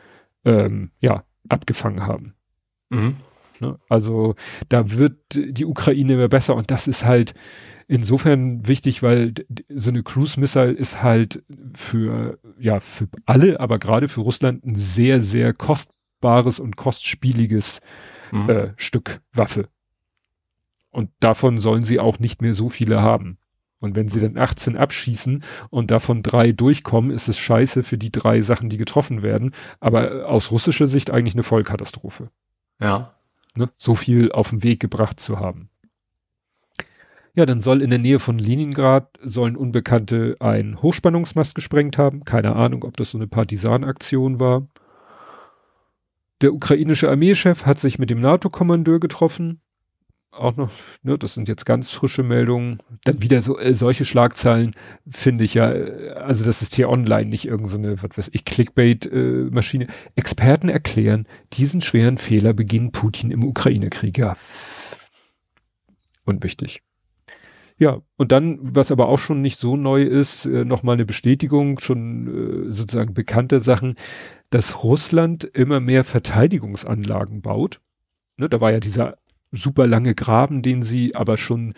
ähm, 0.45 0.91
ja, 1.01 1.24
abgefangen 1.49 2.03
haben. 2.03 2.35
Mhm. 2.91 3.16
Ne? 3.61 3.78
Also 3.89 4.35
da 4.68 4.91
wird 4.91 5.16
die 5.35 5.64
Ukraine 5.64 6.14
immer 6.14 6.28
besser 6.28 6.55
und 6.55 6.70
das 6.70 6.89
ist 6.89 7.05
halt 7.05 7.35
insofern 7.89 8.66
wichtig, 8.66 9.03
weil 9.03 9.35
so 9.68 9.91
eine 9.91 10.03
Cruise 10.03 10.39
Missile 10.39 10.72
ist 10.72 11.03
halt 11.03 11.43
für, 11.74 12.39
ja, 12.59 12.81
für 12.81 13.09
alle, 13.26 13.61
aber 13.61 13.78
gerade 13.78 14.09
für 14.09 14.22
Russland 14.22 14.64
ein 14.64 14.74
sehr, 14.74 15.20
sehr 15.20 15.53
kostbares 15.53 16.59
und 16.59 16.76
kostspieliges 16.76 17.81
mhm. 18.33 18.49
äh, 18.49 18.72
Stück 18.76 19.20
Waffe. 19.33 19.68
Und 20.91 21.11
davon 21.20 21.59
sollen 21.59 21.83
sie 21.83 22.01
auch 22.01 22.18
nicht 22.18 22.43
mehr 22.43 22.55
so 22.55 22.68
viele 22.68 23.01
haben. 23.01 23.39
Und 23.81 23.97
wenn 23.97 24.09
sie 24.09 24.20
dann 24.20 24.37
18 24.37 24.76
abschießen 24.76 25.43
und 25.70 25.91
davon 25.91 26.22
drei 26.22 26.53
durchkommen, 26.53 27.11
ist 27.11 27.28
es 27.28 27.39
scheiße 27.39 27.83
für 27.83 27.97
die 27.97 28.12
drei 28.12 28.43
Sachen, 28.43 28.68
die 28.68 28.76
getroffen 28.76 29.22
werden. 29.22 29.55
Aber 29.81 30.12
äh, 30.12 30.22
aus 30.22 30.51
russischer 30.51 30.87
Sicht 30.87 31.11
eigentlich 31.11 31.35
eine 31.35 31.43
Vollkatastrophe. 31.43 32.31
Ja. 32.78 33.14
Ne? 33.55 33.70
So 33.78 33.95
viel 33.95 34.33
auf 34.33 34.51
den 34.51 34.62
Weg 34.62 34.81
gebracht 34.81 35.18
zu 35.18 35.39
haben. 35.39 35.70
Ja, 37.35 37.47
dann 37.47 37.61
soll 37.61 37.81
in 37.81 37.91
der 37.91 37.99
Nähe 37.99 38.18
von 38.18 38.39
Leningrad 38.39 39.18
sollen 39.22 39.57
Unbekannte 39.57 40.37
ein 40.41 40.83
Hochspannungsmast 40.83 41.55
gesprengt 41.55 41.97
haben. 41.97 42.24
Keine 42.24 42.57
Ahnung, 42.57 42.85
ob 42.85 42.97
das 42.97 43.11
so 43.11 43.18
eine 43.18 43.28
Partisanaktion 43.28 44.41
war. 44.41 44.66
Der 46.43 46.53
ukrainische 46.53 47.09
Armeechef 47.09 47.66
hat 47.66 47.78
sich 47.78 47.99
mit 47.99 48.11
dem 48.11 48.20
NATO-Kommandeur 48.20 48.99
getroffen 48.99 49.61
auch 50.33 50.57
noch, 50.57 50.70
ne, 51.03 51.18
das 51.18 51.35
sind 51.35 51.49
jetzt 51.49 51.66
ganz 51.66 51.91
frische 51.91 52.22
Meldungen. 52.22 52.78
Dann 53.05 53.22
wieder 53.22 53.43
so 53.43 53.59
äh, 53.59 53.74
solche 53.74 54.05
Schlagzeilen 54.05 54.74
finde 55.09 55.45
ich 55.45 55.55
ja, 55.55 55.72
äh, 55.72 56.11
also 56.11 56.45
das 56.45 56.62
ist 56.62 56.74
hier 56.74 56.89
online 56.89 57.28
nicht 57.28 57.47
irgendeine, 57.47 57.97
so 57.97 58.03
was 58.03 58.18
weiß 58.18 58.31
ich, 58.33 58.45
Clickbait-Maschine. 58.45 59.85
Äh, 59.85 59.93
Experten 60.14 60.68
erklären, 60.68 61.26
diesen 61.53 61.81
schweren 61.81 62.18
Fehler 62.18 62.53
beginnt 62.53 62.93
Putin 62.93 63.31
im 63.31 63.45
Ukraine-Krieg. 63.45 64.18
Ja. 64.18 64.37
Unwichtig. 66.24 66.83
Ja, 67.76 68.03
und 68.16 68.31
dann, 68.31 68.59
was 68.61 68.93
aber 68.93 69.09
auch 69.09 69.18
schon 69.18 69.41
nicht 69.41 69.59
so 69.59 69.74
neu 69.74 70.03
ist, 70.03 70.45
äh, 70.45 70.66
nochmal 70.66 70.95
eine 70.95 71.07
Bestätigung, 71.07 71.78
schon 71.81 72.66
äh, 72.68 72.70
sozusagen 72.70 73.14
bekannte 73.14 73.61
Sachen, 73.61 73.97
dass 74.51 74.85
Russland 74.85 75.45
immer 75.45 75.81
mehr 75.81 76.05
Verteidigungsanlagen 76.05 77.41
baut. 77.41 77.81
Ne, 78.37 78.51
da 78.51 78.61
war 78.61 78.70
ja 78.70 78.81
dieser 78.81 79.16
super 79.53 79.86
lange 79.86 80.14
Graben, 80.14 80.62
den 80.62 80.82
sie 80.82 81.14
aber 81.14 81.36
schon, 81.36 81.74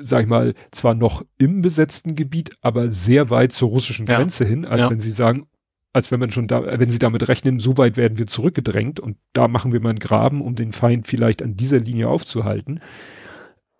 sag 0.00 0.22
ich 0.22 0.28
mal, 0.28 0.54
zwar 0.70 0.94
noch 0.94 1.24
im 1.38 1.62
besetzten 1.62 2.14
Gebiet, 2.14 2.56
aber 2.60 2.88
sehr 2.88 3.30
weit 3.30 3.52
zur 3.52 3.70
russischen 3.70 4.06
ja. 4.06 4.16
Grenze 4.16 4.44
hin, 4.44 4.64
als 4.64 4.80
ja. 4.80 4.90
wenn 4.90 5.00
sie 5.00 5.10
sagen, 5.10 5.46
als 5.92 6.10
wenn 6.10 6.20
man 6.20 6.30
schon 6.30 6.46
da, 6.46 6.78
wenn 6.78 6.90
sie 6.90 6.98
damit 6.98 7.28
rechnen, 7.28 7.58
so 7.58 7.76
weit 7.76 7.96
werden 7.96 8.18
wir 8.18 8.26
zurückgedrängt 8.26 9.00
und 9.00 9.16
da 9.32 9.48
machen 9.48 9.72
wir 9.72 9.80
mal 9.80 9.90
einen 9.90 9.98
Graben, 9.98 10.42
um 10.42 10.54
den 10.54 10.72
Feind 10.72 11.06
vielleicht 11.06 11.42
an 11.42 11.56
dieser 11.56 11.78
Linie 11.78 12.08
aufzuhalten. 12.08 12.80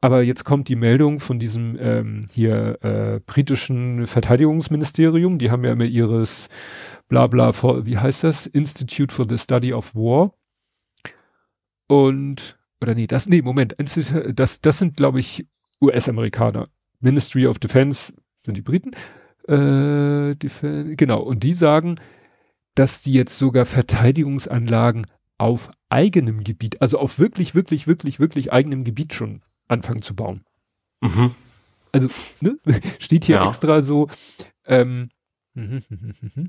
Aber 0.01 0.22
jetzt 0.22 0.45
kommt 0.45 0.68
die 0.68 0.76
Meldung 0.76 1.18
von 1.18 1.39
diesem 1.39 1.76
ähm, 1.80 2.20
hier 2.32 2.78
äh, 2.82 3.20
britischen 3.26 4.07
Verteidigungsministerium. 4.07 5.39
Die 5.39 5.51
haben 5.51 5.64
ja 5.64 5.72
immer 5.72 5.84
ihres 5.84 6.49
Blabla, 7.09 7.53
for, 7.53 7.84
wie 7.84 7.99
heißt 7.99 8.22
das? 8.22 8.47
Institute 8.47 9.12
for 9.12 9.26
the 9.28 9.39
Study 9.39 9.72
of 9.72 9.95
War. 9.97 10.34
Und 11.89 12.57
oder 12.81 12.95
nee, 12.95 13.07
das 13.07 13.29
nee, 13.29 13.43
Moment, 13.43 13.76
das 13.79 14.61
das 14.61 14.79
sind 14.79 14.97
glaube 14.97 15.20
ich 15.20 15.47
US-Amerikaner. 15.81 16.68
Ministry 17.01 17.47
of 17.47 17.59
Defense 17.59 18.12
sind 18.45 18.57
die 18.57 18.62
Briten. 18.62 18.93
Äh, 19.47 20.35
Defen 20.37 20.97
genau. 20.97 21.20
Und 21.20 21.43
die 21.43 21.55
sagen, 21.55 22.01
dass 22.74 23.03
die 23.03 23.12
jetzt 23.12 23.39
sogar 23.39 23.64
Verteidigungsanlagen 23.64 25.07
auf 25.39 25.70
eigenem 25.89 26.45
Gebiet, 26.45 26.81
also 26.83 26.99
auf 26.99 27.18
wirklich, 27.18 27.55
wirklich, 27.55 27.87
wirklich, 27.87 28.18
wirklich 28.20 28.53
eigenem 28.53 28.85
Gebiet 28.85 29.14
schon 29.14 29.43
anfangen 29.68 30.03
zu 30.03 30.14
bauen. 30.14 30.45
Mhm. 31.01 31.31
Also, 31.93 32.09
ne, 32.41 32.59
steht 32.99 33.24
hier 33.24 33.37
ja. 33.37 33.49
extra 33.49 33.81
so, 33.81 34.09
ähm, 34.66 35.11
mhm, 35.55 35.83
mhm, 35.89 36.49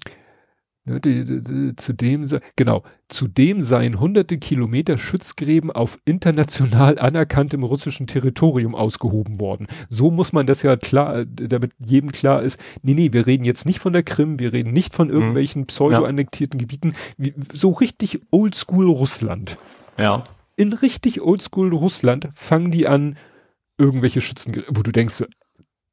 ne, 0.90 1.00
die, 1.00 1.24
die, 1.24 1.42
die, 1.42 1.76
zudem, 1.76 2.28
genau, 2.56 2.84
zudem 3.08 3.62
seien 3.62 4.00
hunderte 4.00 4.38
Kilometer 4.38 4.98
Schutzgräben 4.98 5.72
auf 5.72 5.98
international 6.06 7.00
anerkanntem 7.00 7.64
russischen 7.64 8.08
Territorium 8.08 8.76
ausgehoben 8.76 9.40
worden. 9.40 9.68
So 9.90 10.12
muss 10.12 10.34
man 10.34 10.46
das 10.46 10.62
ja 10.64 10.76
klar, 10.76 11.26
damit 11.26 11.72
jedem 11.80 12.12
klar 12.12 12.42
ist, 12.42 12.60
nee, 12.82 12.94
nee, 12.94 13.14
wir 13.14 13.28
reden 13.28 13.46
jetzt 13.46 13.66
nicht 13.66 13.80
von 13.80 13.94
der 13.94 14.04
Krim, 14.04 14.40
wir 14.40 14.54
reden 14.54 14.74
nicht 14.74 14.94
von 14.94 15.08
mhm. 15.08 15.14
irgendwelchen 15.14 15.66
pseudo-annektierten 15.66 16.60
Gebieten, 16.60 16.94
wie, 17.18 17.34
so 17.54 17.72
richtig 17.72 18.22
oldschool 18.32 18.88
Russland. 18.88 19.58
Ja 19.98 20.24
in 20.60 20.74
richtig 20.74 21.22
oldschool 21.22 21.74
Russland 21.74 22.28
fangen 22.34 22.70
die 22.70 22.86
an, 22.86 23.18
irgendwelche 23.78 24.20
Schützen, 24.20 24.62
wo 24.68 24.84
du 24.84 24.92
denkst, 24.92 25.24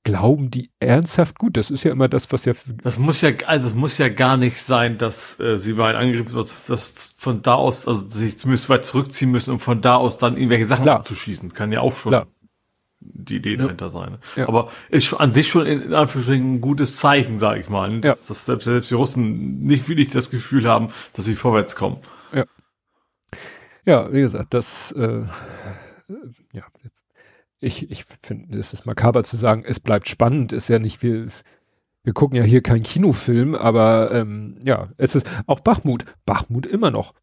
glauben 0.06 0.52
die 0.52 0.70
ernsthaft 0.78 1.36
gut? 1.36 1.56
Das 1.56 1.70
ist 1.70 1.82
ja 1.82 1.90
immer 1.90 2.08
das, 2.08 2.30
was 2.32 2.44
ja. 2.44 2.54
Das 2.82 2.98
muss 2.98 3.20
ja, 3.22 3.30
also 3.46 3.68
es 3.68 3.74
muss 3.74 3.98
ja 3.98 4.08
gar 4.08 4.36
nicht 4.36 4.62
sein, 4.62 4.98
dass 4.98 5.40
äh, 5.40 5.56
sie 5.58 5.72
bei 5.72 5.88
einem 5.88 6.08
Angriff 6.10 6.32
wird, 6.32 6.54
dass 6.68 7.14
von 7.18 7.42
da 7.42 7.54
aus, 7.54 7.88
also 7.88 8.08
sich 8.08 8.38
zumindest 8.38 8.68
weit 8.68 8.84
zurückziehen 8.84 9.32
müssen, 9.32 9.50
um 9.50 9.58
von 9.58 9.80
da 9.82 9.96
aus 9.96 10.18
dann 10.18 10.36
irgendwelche 10.36 10.66
Sachen 10.66 10.84
Klar. 10.84 11.00
abzuschießen. 11.00 11.52
Kann 11.52 11.72
ja 11.72 11.80
auch 11.80 11.96
schon 11.96 12.10
Klar. 12.10 12.28
die 13.00 13.36
Idee 13.36 13.56
ja. 13.56 13.64
dahinter 13.64 13.90
sein. 13.90 14.18
Ja. 14.36 14.46
Aber 14.48 14.70
ist 14.90 15.12
an 15.12 15.34
sich 15.34 15.48
schon 15.48 15.66
in, 15.66 15.82
in 15.82 15.94
Anführungsstrichen 15.94 16.54
ein 16.54 16.60
gutes 16.60 16.98
Zeichen, 16.98 17.40
sage 17.40 17.60
ich 17.60 17.68
mal, 17.68 18.00
dass, 18.00 18.18
ja. 18.20 18.24
dass 18.28 18.46
selbst, 18.46 18.64
selbst 18.66 18.90
die 18.90 18.94
Russen 18.94 19.58
nicht 19.64 19.88
wirklich 19.88 20.10
das 20.10 20.30
Gefühl 20.30 20.68
haben, 20.68 20.88
dass 21.14 21.24
sie 21.24 21.34
vorwärts 21.34 21.74
kommen. 21.74 21.98
Ja. 22.32 22.44
Ja, 23.84 24.12
wie 24.12 24.20
gesagt, 24.20 24.54
das, 24.54 24.92
äh, 24.92 25.24
ja, 26.52 26.64
ich, 27.60 27.90
ich 27.90 28.04
finde, 28.22 28.58
es 28.58 28.72
ist 28.72 28.86
makaber 28.86 29.24
zu 29.24 29.36
sagen, 29.36 29.64
es 29.66 29.80
bleibt 29.80 30.08
spannend, 30.08 30.52
ist 30.52 30.68
ja 30.68 30.78
nicht, 30.78 31.02
wir, 31.02 31.28
wir 32.02 32.12
gucken 32.12 32.36
ja 32.36 32.44
hier 32.44 32.62
keinen 32.62 32.82
Kinofilm, 32.82 33.54
aber 33.54 34.12
ähm, 34.12 34.60
ja, 34.64 34.90
es 34.96 35.14
ist 35.14 35.28
auch 35.46 35.60
Bachmut. 35.60 36.04
Bachmut 36.24 36.66
immer 36.66 36.90
noch. 36.90 37.14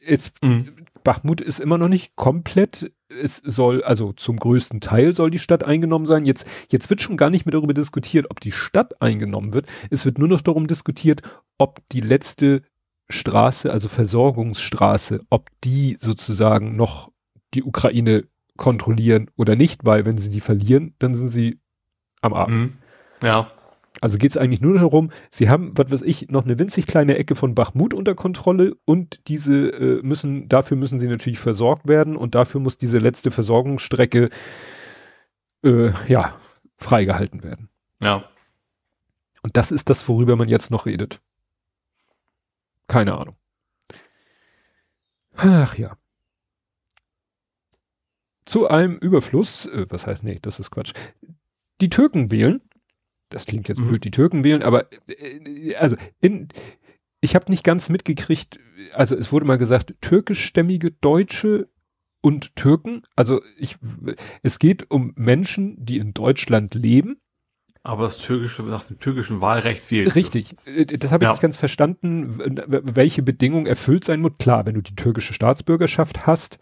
Es, 0.00 0.32
mhm. 0.42 0.86
Bachmut 1.02 1.40
ist 1.40 1.60
immer 1.60 1.78
noch 1.78 1.88
nicht 1.88 2.16
komplett. 2.16 2.92
Es 3.08 3.36
soll, 3.36 3.82
also 3.82 4.12
zum 4.12 4.36
größten 4.36 4.80
Teil 4.80 5.12
soll 5.12 5.30
die 5.30 5.38
Stadt 5.38 5.64
eingenommen 5.64 6.06
sein. 6.06 6.26
Jetzt, 6.26 6.46
jetzt 6.70 6.90
wird 6.90 7.00
schon 7.00 7.16
gar 7.16 7.30
nicht 7.30 7.46
mehr 7.46 7.52
darüber 7.52 7.74
diskutiert, 7.74 8.26
ob 8.30 8.40
die 8.40 8.52
Stadt 8.52 9.00
eingenommen 9.00 9.54
wird. 9.54 9.66
Es 9.90 10.04
wird 10.04 10.18
nur 10.18 10.28
noch 10.28 10.40
darum 10.40 10.66
diskutiert, 10.66 11.22
ob 11.58 11.80
die 11.90 12.00
letzte 12.00 12.62
Straße, 13.08 13.72
also 13.72 13.88
Versorgungsstraße, 13.88 15.20
ob 15.30 15.48
die 15.62 15.96
sozusagen 16.00 16.76
noch 16.76 17.10
die 17.54 17.62
Ukraine 17.62 18.24
kontrollieren 18.56 19.30
oder 19.36 19.56
nicht, 19.56 19.84
weil 19.84 20.06
wenn 20.06 20.18
sie 20.18 20.30
die 20.30 20.40
verlieren, 20.40 20.94
dann 20.98 21.14
sind 21.14 21.28
sie 21.28 21.60
am 22.20 22.34
Arsch. 22.34 22.54
Mhm. 22.54 22.72
Ja. 23.22 23.50
Also 24.00 24.18
geht 24.18 24.30
es 24.30 24.36
eigentlich 24.36 24.60
nur 24.60 24.74
darum, 24.74 25.10
sie 25.30 25.48
haben, 25.48 25.72
was 25.76 25.90
weiß 25.90 26.02
ich, 26.02 26.28
noch 26.28 26.44
eine 26.44 26.58
winzig 26.58 26.86
kleine 26.86 27.16
Ecke 27.16 27.34
von 27.34 27.54
Bachmut 27.54 27.94
unter 27.94 28.14
Kontrolle 28.14 28.74
und 28.84 29.26
diese 29.28 29.70
äh, 29.70 30.02
müssen, 30.02 30.48
dafür 30.48 30.76
müssen 30.76 30.98
sie 30.98 31.08
natürlich 31.08 31.38
versorgt 31.38 31.88
werden 31.88 32.16
und 32.16 32.34
dafür 32.34 32.60
muss 32.60 32.76
diese 32.76 32.98
letzte 32.98 33.30
Versorgungsstrecke 33.30 34.28
äh, 35.64 35.92
ja 36.08 36.36
freigehalten 36.76 37.42
werden. 37.42 37.70
Ja. 38.02 38.24
Und 39.42 39.56
das 39.56 39.70
ist 39.70 39.88
das, 39.88 40.06
worüber 40.08 40.36
man 40.36 40.48
jetzt 40.48 40.70
noch 40.70 40.84
redet. 40.84 41.20
Keine 42.88 43.16
Ahnung. 43.16 43.36
Ach 45.36 45.76
ja. 45.76 45.96
Zu 48.46 48.68
einem 48.68 48.96
Überfluss, 48.96 49.66
äh, 49.66 49.86
was 49.90 50.06
heißt 50.06 50.24
nee, 50.24 50.38
das 50.40 50.58
ist 50.58 50.70
Quatsch. 50.70 50.94
Die 51.80 51.90
Türken 51.90 52.30
wählen. 52.30 52.62
Das 53.28 53.44
klingt 53.44 53.68
jetzt 53.68 53.80
mhm. 53.80 53.88
blöd, 53.88 54.04
die 54.04 54.12
Türken 54.12 54.44
wählen, 54.44 54.62
aber 54.62 54.86
äh, 55.08 55.74
also 55.74 55.96
in, 56.20 56.48
ich 57.20 57.34
habe 57.34 57.50
nicht 57.50 57.64
ganz 57.64 57.88
mitgekriegt, 57.88 58.60
also 58.94 59.16
es 59.16 59.32
wurde 59.32 59.46
mal 59.46 59.58
gesagt, 59.58 59.96
türkischstämmige 60.00 60.92
Deutsche 60.92 61.68
und 62.20 62.54
Türken, 62.54 63.02
also 63.16 63.42
ich, 63.58 63.78
es 64.44 64.60
geht 64.60 64.90
um 64.92 65.12
Menschen, 65.16 65.84
die 65.84 65.98
in 65.98 66.14
Deutschland 66.14 66.74
leben 66.74 67.20
aber 67.86 68.06
das 68.06 68.18
türkische, 68.18 68.64
nach 68.64 68.82
dem 68.82 68.98
türkischen 68.98 69.40
Wahlrecht 69.40 69.80
fehlt. 69.80 70.16
Richtig. 70.16 70.56
Äh, 70.64 70.86
das 70.86 71.12
habe 71.12 71.22
ich 71.22 71.28
ja. 71.28 71.32
nicht 71.32 71.40
ganz 71.40 71.56
verstanden, 71.56 72.40
welche 72.66 73.22
Bedingungen 73.22 73.66
erfüllt 73.66 74.02
sein 74.02 74.20
muss. 74.20 74.32
Klar, 74.38 74.66
wenn 74.66 74.74
du 74.74 74.82
die 74.82 74.96
türkische 74.96 75.34
Staatsbürgerschaft 75.34 76.26
hast, 76.26 76.58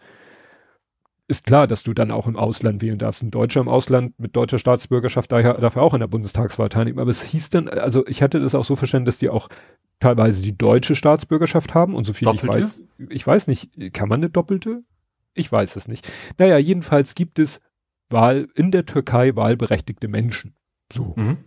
ist 1.27 1.45
klar, 1.45 1.65
dass 1.67 1.83
du 1.83 1.93
dann 1.93 2.11
auch 2.11 2.27
im 2.27 2.35
Ausland 2.35 2.81
wählen 2.81 2.99
darfst. 2.99 3.23
Ein 3.23 3.31
Deutscher 3.31 3.61
im 3.61 3.67
Ausland 3.67 4.19
mit 4.19 4.35
deutscher 4.35 4.59
Staatsbürgerschaft 4.59 5.31
daher, 5.31 5.55
darf 5.55 5.75
er 5.75 5.81
auch 5.81 5.93
in 5.93 5.99
der 5.99 6.07
Bundestagswahl 6.07 6.69
teilnehmen. 6.69 6.99
Aber 6.99 7.09
es 7.09 7.23
hieß 7.23 7.49
dann, 7.49 7.67
also 7.67 8.05
ich 8.07 8.21
hatte 8.21 8.39
das 8.39 8.53
auch 8.53 8.65
so 8.65 8.75
verstanden, 8.75 9.05
dass 9.05 9.17
die 9.17 9.29
auch 9.29 9.49
teilweise 9.99 10.41
die 10.41 10.55
deutsche 10.55 10.95
Staatsbürgerschaft 10.95 11.73
haben 11.73 11.95
und 11.95 12.05
so 12.05 12.13
viel 12.13 12.25
Doppelte? 12.25 12.57
ich 12.57 12.63
weiß, 12.63 12.81
ich 13.09 13.27
weiß 13.27 13.47
nicht, 13.47 13.93
kann 13.93 14.09
man 14.09 14.19
eine 14.19 14.29
doppelte? 14.29 14.83
Ich 15.33 15.51
weiß 15.51 15.75
es 15.75 15.87
nicht. 15.87 16.09
Naja, 16.37 16.57
jedenfalls 16.57 17.15
gibt 17.15 17.39
es 17.39 17.59
Wahl, 18.09 18.47
in 18.55 18.71
der 18.71 18.85
Türkei 18.85 19.35
wahlberechtigte 19.35 20.07
Menschen. 20.07 20.53
So. 20.93 21.13
Mhm. 21.15 21.37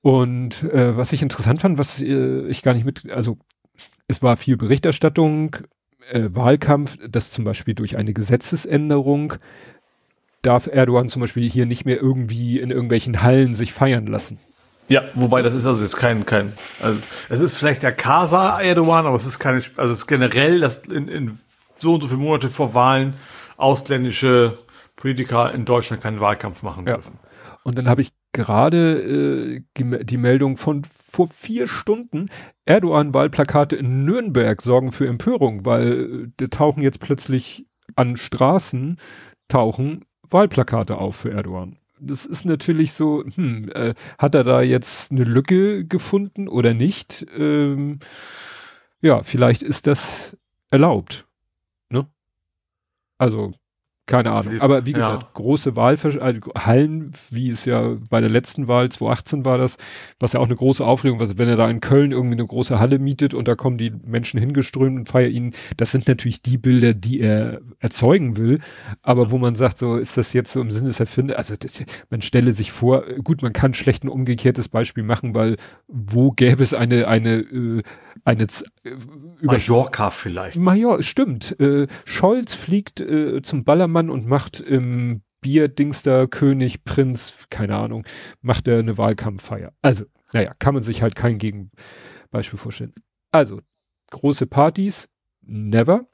Und 0.00 0.64
äh, 0.64 0.96
was 0.96 1.12
ich 1.12 1.22
interessant 1.22 1.60
fand, 1.60 1.78
was 1.78 2.00
äh, 2.00 2.46
ich 2.48 2.62
gar 2.62 2.74
nicht 2.74 2.84
mit, 2.84 3.08
also 3.10 3.38
es 4.08 4.22
war 4.22 4.36
viel 4.36 4.56
Berichterstattung, 4.56 5.56
äh, 6.10 6.28
Wahlkampf, 6.30 6.96
dass 7.08 7.30
zum 7.30 7.44
Beispiel 7.44 7.74
durch 7.74 7.96
eine 7.96 8.12
Gesetzesänderung 8.12 9.34
darf 10.42 10.66
Erdogan 10.66 11.08
zum 11.08 11.20
Beispiel 11.20 11.48
hier 11.48 11.66
nicht 11.66 11.84
mehr 11.84 12.00
irgendwie 12.00 12.60
in 12.60 12.70
irgendwelchen 12.70 13.22
Hallen 13.22 13.54
sich 13.54 13.72
feiern 13.72 14.06
lassen. 14.06 14.38
Ja, 14.88 15.02
wobei 15.14 15.42
das 15.42 15.54
ist 15.54 15.66
also 15.66 15.82
jetzt 15.82 15.96
kein, 15.96 16.24
kein, 16.24 16.52
also 16.80 16.98
es 17.28 17.40
ist 17.40 17.56
vielleicht 17.56 17.82
der 17.82 17.92
Casa 17.92 18.60
Erdogan, 18.60 19.04
aber 19.04 19.16
es 19.16 19.26
ist 19.26 19.38
keine, 19.38 19.62
also 19.76 19.92
es 19.92 20.00
ist 20.00 20.06
generell, 20.06 20.60
dass 20.60 20.78
in, 20.78 21.08
in 21.08 21.38
so 21.76 21.94
und 21.94 22.00
so 22.00 22.08
viele 22.08 22.20
Monate 22.20 22.48
vor 22.48 22.72
Wahlen 22.74 23.14
ausländische 23.58 24.58
Politiker 24.96 25.52
in 25.52 25.64
Deutschland 25.64 26.02
keinen 26.02 26.20
Wahlkampf 26.20 26.62
machen 26.62 26.86
ja. 26.86 26.94
dürfen. 26.94 27.18
Und 27.64 27.76
dann 27.76 27.88
habe 27.88 28.00
ich 28.00 28.12
gerade 28.32 29.60
äh, 29.76 30.04
die 30.04 30.16
Meldung 30.16 30.56
von 30.56 30.82
vor 31.10 31.28
vier 31.28 31.66
Stunden, 31.66 32.30
Erdogan-Wahlplakate 32.64 33.76
in 33.76 34.04
Nürnberg 34.04 34.60
sorgen 34.62 34.92
für 34.92 35.06
Empörung, 35.06 35.64
weil 35.64 36.30
äh, 36.40 36.48
tauchen 36.48 36.82
jetzt 36.82 37.00
plötzlich 37.00 37.66
an 37.96 38.16
Straßen, 38.16 38.98
tauchen 39.48 40.04
Wahlplakate 40.30 40.98
auf 40.98 41.16
für 41.16 41.32
Erdogan. 41.32 41.78
Das 42.00 42.24
ist 42.24 42.44
natürlich 42.44 42.92
so, 42.92 43.24
hm, 43.24 43.70
äh, 43.74 43.94
hat 44.18 44.34
er 44.34 44.44
da 44.44 44.62
jetzt 44.62 45.10
eine 45.10 45.24
Lücke 45.24 45.84
gefunden 45.84 46.48
oder 46.48 46.74
nicht? 46.74 47.26
Ähm, 47.36 47.98
ja, 49.00 49.22
vielleicht 49.22 49.62
ist 49.62 49.86
das 49.86 50.36
erlaubt. 50.70 51.26
Ne? 51.90 52.06
Also 53.16 53.52
keine 54.08 54.32
Ahnung. 54.32 54.60
Aber 54.60 54.86
wie 54.86 54.94
gesagt, 54.94 55.22
ja. 55.22 55.28
große 55.34 55.76
Wahlhallen, 55.76 57.12
also 57.12 57.34
wie 57.34 57.50
es 57.50 57.66
ja 57.66 57.96
bei 58.08 58.20
der 58.20 58.30
letzten 58.30 58.66
Wahl 58.66 58.88
2018 58.88 59.44
war 59.44 59.58
das, 59.58 59.76
was 60.18 60.32
ja 60.32 60.40
auch 60.40 60.46
eine 60.46 60.56
große 60.56 60.84
Aufregung 60.84 61.20
war, 61.20 61.28
wenn 61.38 61.48
er 61.48 61.56
da 61.56 61.70
in 61.70 61.80
Köln 61.80 62.10
irgendwie 62.10 62.36
eine 62.36 62.46
große 62.46 62.80
Halle 62.80 62.98
mietet 62.98 63.34
und 63.34 63.46
da 63.46 63.54
kommen 63.54 63.76
die 63.78 63.92
Menschen 64.04 64.40
hingeströmt 64.40 64.98
und 64.98 65.08
feiern 65.08 65.30
ihn. 65.30 65.54
Das 65.76 65.92
sind 65.92 66.08
natürlich 66.08 66.42
die 66.42 66.56
Bilder, 66.56 66.94
die 66.94 67.20
er 67.20 67.60
erzeugen 67.78 68.36
will. 68.36 68.60
Aber 69.02 69.30
wo 69.30 69.38
man 69.38 69.54
sagt, 69.54 69.78
so 69.78 69.96
ist 69.96 70.16
das 70.16 70.32
jetzt 70.32 70.52
so 70.52 70.60
im 70.62 70.70
Sinne 70.70 70.88
des 70.88 71.00
Erfinders, 71.00 71.36
also 71.36 71.54
das, 71.56 71.84
man 72.08 72.22
stelle 72.22 72.52
sich 72.52 72.72
vor, 72.72 73.04
gut, 73.22 73.42
man 73.42 73.52
kann 73.52 73.74
schlecht 73.74 74.04
ein 74.04 74.08
umgekehrtes 74.08 74.68
Beispiel 74.68 75.04
machen, 75.04 75.34
weil 75.34 75.56
wo 75.86 76.30
gäbe 76.30 76.62
es 76.62 76.72
eine, 76.72 77.06
eine, 77.08 77.40
äh, 77.40 77.82
eine, 78.24 78.46
äh, 78.84 78.96
Mallorca 79.40 80.10
vielleicht. 80.10 80.56
Major, 80.56 81.02
stimmt. 81.02 81.58
Äh, 81.60 81.86
Scholz 82.04 82.54
fliegt 82.54 83.00
äh, 83.00 83.42
zum 83.42 83.64
Ballermann 83.64 84.10
und 84.10 84.26
macht 84.26 84.60
im 84.60 85.22
Bierdingster 85.40 86.26
König, 86.26 86.84
Prinz, 86.84 87.34
keine 87.50 87.76
Ahnung, 87.76 88.04
macht 88.40 88.66
er 88.68 88.78
eine 88.78 88.98
Wahlkampffeier. 88.98 89.72
Also, 89.82 90.04
naja, 90.32 90.54
kann 90.58 90.74
man 90.74 90.82
sich 90.82 91.02
halt 91.02 91.14
kein 91.14 91.38
Gegenbeispiel 91.38 92.58
vorstellen. 92.58 92.94
Also, 93.30 93.60
große 94.10 94.46
Partys, 94.46 95.08
never. 95.42 96.08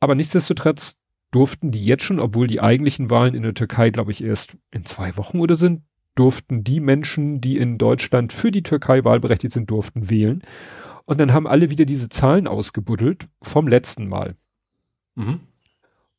Aber 0.00 0.14
nichtsdestotrotz 0.14 0.96
durften 1.30 1.70
die 1.70 1.84
jetzt 1.84 2.04
schon, 2.04 2.20
obwohl 2.20 2.46
die 2.46 2.60
eigentlichen 2.60 3.10
Wahlen 3.10 3.34
in 3.34 3.42
der 3.42 3.54
Türkei, 3.54 3.90
glaube 3.90 4.10
ich, 4.10 4.22
erst 4.22 4.56
in 4.70 4.84
zwei 4.84 5.16
Wochen 5.16 5.40
oder 5.40 5.56
sind, 5.56 5.82
durften 6.14 6.64
die 6.64 6.80
Menschen, 6.80 7.40
die 7.40 7.58
in 7.58 7.78
Deutschland 7.78 8.32
für 8.32 8.50
die 8.50 8.62
Türkei 8.62 9.04
wahlberechtigt 9.04 9.52
sind, 9.52 9.70
durften 9.70 10.10
wählen. 10.10 10.42
Und 11.08 11.18
dann 11.18 11.32
haben 11.32 11.46
alle 11.46 11.70
wieder 11.70 11.86
diese 11.86 12.10
Zahlen 12.10 12.46
ausgebuddelt 12.46 13.28
vom 13.40 13.66
letzten 13.66 14.10
Mal. 14.10 14.36
Mhm. 15.14 15.40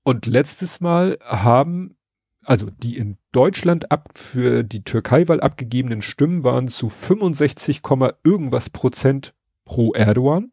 Und 0.01 0.25
letztes 0.25 0.81
Mal 0.81 1.19
haben, 1.21 1.95
also 2.43 2.71
die 2.71 2.97
in 2.97 3.19
Deutschland 3.31 3.91
ab 3.91 4.09
für 4.15 4.63
die 4.63 4.83
Türkei-Wahl 4.83 5.41
abgegebenen 5.41 6.01
Stimmen 6.01 6.43
waren 6.43 6.69
zu 6.69 6.89
65, 6.89 7.81
irgendwas 8.23 8.71
Prozent 8.71 9.35
pro 9.63 9.93
Erdogan. 9.93 10.51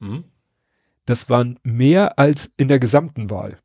Mhm. 0.00 0.24
Das 1.06 1.30
waren 1.30 1.58
mehr 1.62 2.18
als 2.18 2.52
in 2.58 2.68
der 2.68 2.80
gesamten 2.80 3.30
Wahl. 3.30 3.56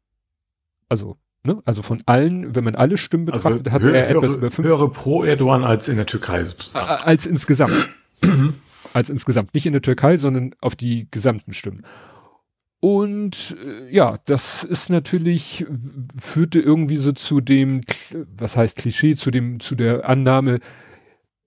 Also, 0.88 1.18
ne? 1.44 1.62
Also 1.66 1.82
von 1.82 2.02
allen, 2.06 2.56
wenn 2.56 2.64
man 2.64 2.76
alle 2.76 2.96
Stimmen 2.96 3.30
also 3.30 3.50
betrachtet, 3.50 3.74
also 3.74 3.88
hat 3.88 3.94
er 3.94 4.10
etwas 4.10 4.36
über 4.36 4.52
fünf. 4.52 4.70
Höhere 4.70 4.90
pro 4.90 5.26
Erdogan 5.26 5.66
als 5.66 5.90
in 5.90 5.98
der 5.98 6.06
Türkei 6.06 6.46
sozusagen. 6.46 6.88
Als 6.88 7.26
insgesamt. 7.26 7.90
als 8.94 9.10
insgesamt. 9.10 9.54
Nicht 9.54 9.66
in 9.66 9.74
der 9.74 9.82
Türkei, 9.82 10.18
sondern 10.18 10.56
auf 10.62 10.76
die 10.76 11.08
gesamten 11.12 11.54
Stimmen. 11.54 11.86
Und 12.80 13.56
äh, 13.64 13.90
ja, 13.90 14.20
das 14.26 14.64
ist 14.64 14.90
natürlich, 14.90 15.66
führte 16.20 16.60
irgendwie 16.60 16.98
so 16.98 17.14
zu 17.14 17.40
dem, 17.40 17.82
was 18.36 18.58
heißt 18.58 18.78
Klischee, 18.78 19.16
zu 19.16 19.32
dem, 19.32 19.62
zu 19.62 19.76
der 19.76 20.10
Annahme, 20.10 20.60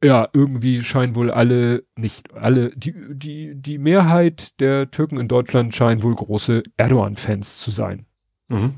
ja, 0.03 0.29
irgendwie 0.33 0.83
scheinen 0.83 1.15
wohl 1.15 1.31
alle, 1.31 1.85
nicht 1.97 2.33
alle, 2.35 2.71
die, 2.77 2.95
die, 3.11 3.55
die 3.55 3.79
Mehrheit 3.79 4.61
der 4.61 4.91
Türken 4.91 5.19
in 5.19 5.29
Deutschland 5.29 5.75
scheinen 5.75 6.03
wohl 6.03 6.15
große 6.15 6.63
Erdogan-Fans 6.77 7.59
zu 7.59 7.71
sein. 7.71 8.07
Mhm. 8.49 8.75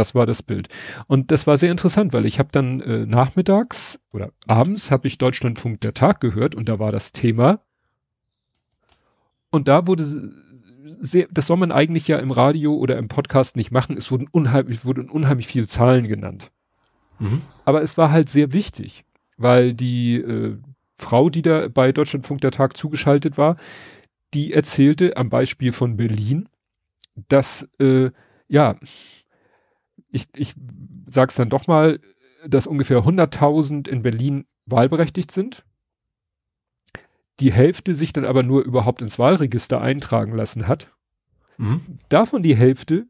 Das 0.00 0.14
war 0.14 0.24
das 0.24 0.42
Bild. 0.42 0.70
Und 1.08 1.30
das 1.30 1.46
war 1.46 1.58
sehr 1.58 1.70
interessant, 1.70 2.14
weil 2.14 2.24
ich 2.24 2.38
habe 2.38 2.48
dann 2.52 2.80
äh, 2.80 3.04
nachmittags 3.04 4.00
oder 4.12 4.32
abends 4.46 4.90
habe 4.90 5.06
ich 5.06 5.18
Deutschlandfunk 5.18 5.82
der 5.82 5.92
Tag 5.92 6.22
gehört 6.22 6.54
und 6.54 6.70
da 6.70 6.78
war 6.78 6.90
das 6.90 7.12
Thema. 7.12 7.60
Und 9.50 9.68
da 9.68 9.86
wurde 9.86 10.32
sehr, 11.00 11.28
das 11.30 11.48
soll 11.48 11.58
man 11.58 11.70
eigentlich 11.70 12.08
ja 12.08 12.18
im 12.18 12.30
Radio 12.30 12.74
oder 12.76 12.96
im 12.96 13.08
Podcast 13.08 13.56
nicht 13.56 13.72
machen. 13.72 13.94
Es 13.94 14.10
wurden 14.10 14.26
unheimlich, 14.32 14.86
wurden 14.86 15.10
unheimlich 15.10 15.48
viele 15.48 15.66
Zahlen 15.66 16.08
genannt. 16.08 16.50
Mhm. 17.18 17.42
Aber 17.66 17.82
es 17.82 17.98
war 17.98 18.10
halt 18.10 18.30
sehr 18.30 18.54
wichtig, 18.54 19.04
weil 19.36 19.74
die 19.74 20.14
äh, 20.14 20.56
Frau, 20.96 21.28
die 21.28 21.42
da 21.42 21.68
bei 21.68 21.92
Deutschlandfunk 21.92 22.40
der 22.40 22.52
Tag 22.52 22.74
zugeschaltet 22.74 23.36
war, 23.36 23.58
die 24.32 24.54
erzählte 24.54 25.18
am 25.18 25.28
Beispiel 25.28 25.72
von 25.72 25.98
Berlin, 25.98 26.48
dass, 27.28 27.68
äh, 27.78 28.12
ja, 28.48 28.76
ich, 30.10 30.28
ich 30.34 30.54
sag's 31.06 31.34
dann 31.34 31.50
doch 31.50 31.66
mal, 31.66 32.00
dass 32.46 32.66
ungefähr 32.66 32.98
100.000 32.98 33.88
in 33.88 34.02
Berlin 34.02 34.46
wahlberechtigt 34.66 35.30
sind 35.30 35.64
die 37.40 37.52
Hälfte 37.52 37.94
sich 37.94 38.12
dann 38.12 38.24
aber 38.24 38.42
nur 38.42 38.62
überhaupt 38.62 39.02
ins 39.02 39.18
Wahlregister 39.18 39.80
eintragen 39.80 40.36
lassen 40.36 40.68
hat. 40.68 40.88
Mhm. 41.56 41.80
Davon 42.08 42.42
die 42.42 42.54
Hälfte 42.54 43.06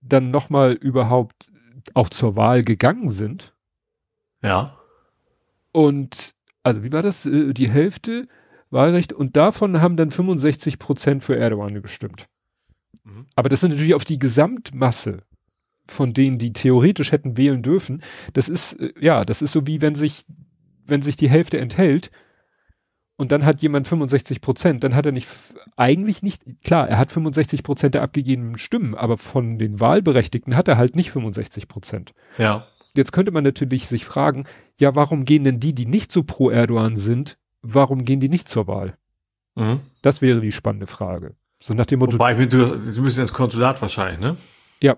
dann 0.00 0.30
nochmal 0.30 0.72
überhaupt 0.72 1.50
auch 1.94 2.08
zur 2.08 2.36
Wahl 2.36 2.64
gegangen 2.64 3.08
sind. 3.08 3.54
Ja. 4.42 4.78
Und, 5.72 6.34
also 6.62 6.82
wie 6.82 6.92
war 6.92 7.02
das? 7.02 7.26
Äh, 7.26 7.52
die 7.52 7.70
Hälfte 7.70 8.28
Wahlrecht 8.70 9.12
und 9.12 9.36
davon 9.36 9.80
haben 9.80 9.96
dann 9.96 10.10
65 10.10 10.78
Prozent 10.78 11.24
für 11.24 11.36
Erdogan 11.36 11.80
gestimmt. 11.82 12.28
Mhm. 13.04 13.26
Aber 13.34 13.48
das 13.48 13.60
sind 13.60 13.70
natürlich 13.70 13.94
auf 13.94 14.04
die 14.04 14.18
Gesamtmasse 14.18 15.22
von 15.90 16.12
denen, 16.12 16.38
die 16.38 16.52
theoretisch 16.52 17.12
hätten 17.12 17.36
wählen 17.36 17.62
dürfen. 17.62 18.02
Das 18.32 18.48
ist, 18.48 18.74
äh, 18.74 18.92
ja, 19.00 19.24
das 19.24 19.42
ist 19.42 19.52
so 19.52 19.66
wie 19.66 19.80
wenn 19.80 19.94
sich, 19.94 20.24
wenn 20.86 21.02
sich 21.02 21.16
die 21.16 21.30
Hälfte 21.30 21.58
enthält, 21.58 22.10
und 23.16 23.32
dann 23.32 23.44
hat 23.44 23.60
jemand 23.60 23.86
65 23.86 24.40
Prozent, 24.40 24.82
dann 24.82 24.94
hat 24.94 25.04
er 25.04 25.12
nicht, 25.12 25.28
eigentlich 25.76 26.22
nicht, 26.22 26.42
klar, 26.64 26.88
er 26.88 26.96
hat 26.96 27.12
65 27.12 27.62
Prozent 27.62 27.94
der 27.94 28.00
abgegebenen 28.00 28.56
Stimmen, 28.56 28.94
aber 28.94 29.18
von 29.18 29.58
den 29.58 29.78
Wahlberechtigten 29.78 30.56
hat 30.56 30.68
er 30.68 30.78
halt 30.78 30.96
nicht 30.96 31.10
65 31.10 31.68
Prozent. 31.68 32.14
Ja. 32.38 32.66
Jetzt 32.96 33.12
könnte 33.12 33.30
man 33.30 33.44
natürlich 33.44 33.88
sich 33.88 34.06
fragen, 34.06 34.46
ja, 34.78 34.96
warum 34.96 35.26
gehen 35.26 35.44
denn 35.44 35.60
die, 35.60 35.74
die 35.74 35.84
nicht 35.84 36.10
so 36.10 36.22
pro 36.22 36.48
Erdogan 36.48 36.96
sind, 36.96 37.36
warum 37.60 38.06
gehen 38.06 38.20
die 38.20 38.30
nicht 38.30 38.48
zur 38.48 38.66
Wahl? 38.66 38.96
Mhm. 39.54 39.80
Das 40.00 40.22
wäre 40.22 40.40
die 40.40 40.50
spannende 40.50 40.86
Frage. 40.86 41.34
So 41.62 41.74
nach 41.74 41.84
dem 41.84 41.98
Motto. 41.98 42.14
Wobei, 42.14 42.32
du, 42.32 42.46
du 42.46 43.02
müssen 43.02 43.20
ins 43.20 43.34
Konsulat 43.34 43.82
wahrscheinlich, 43.82 44.18
ne? 44.18 44.38
Ja. 44.80 44.96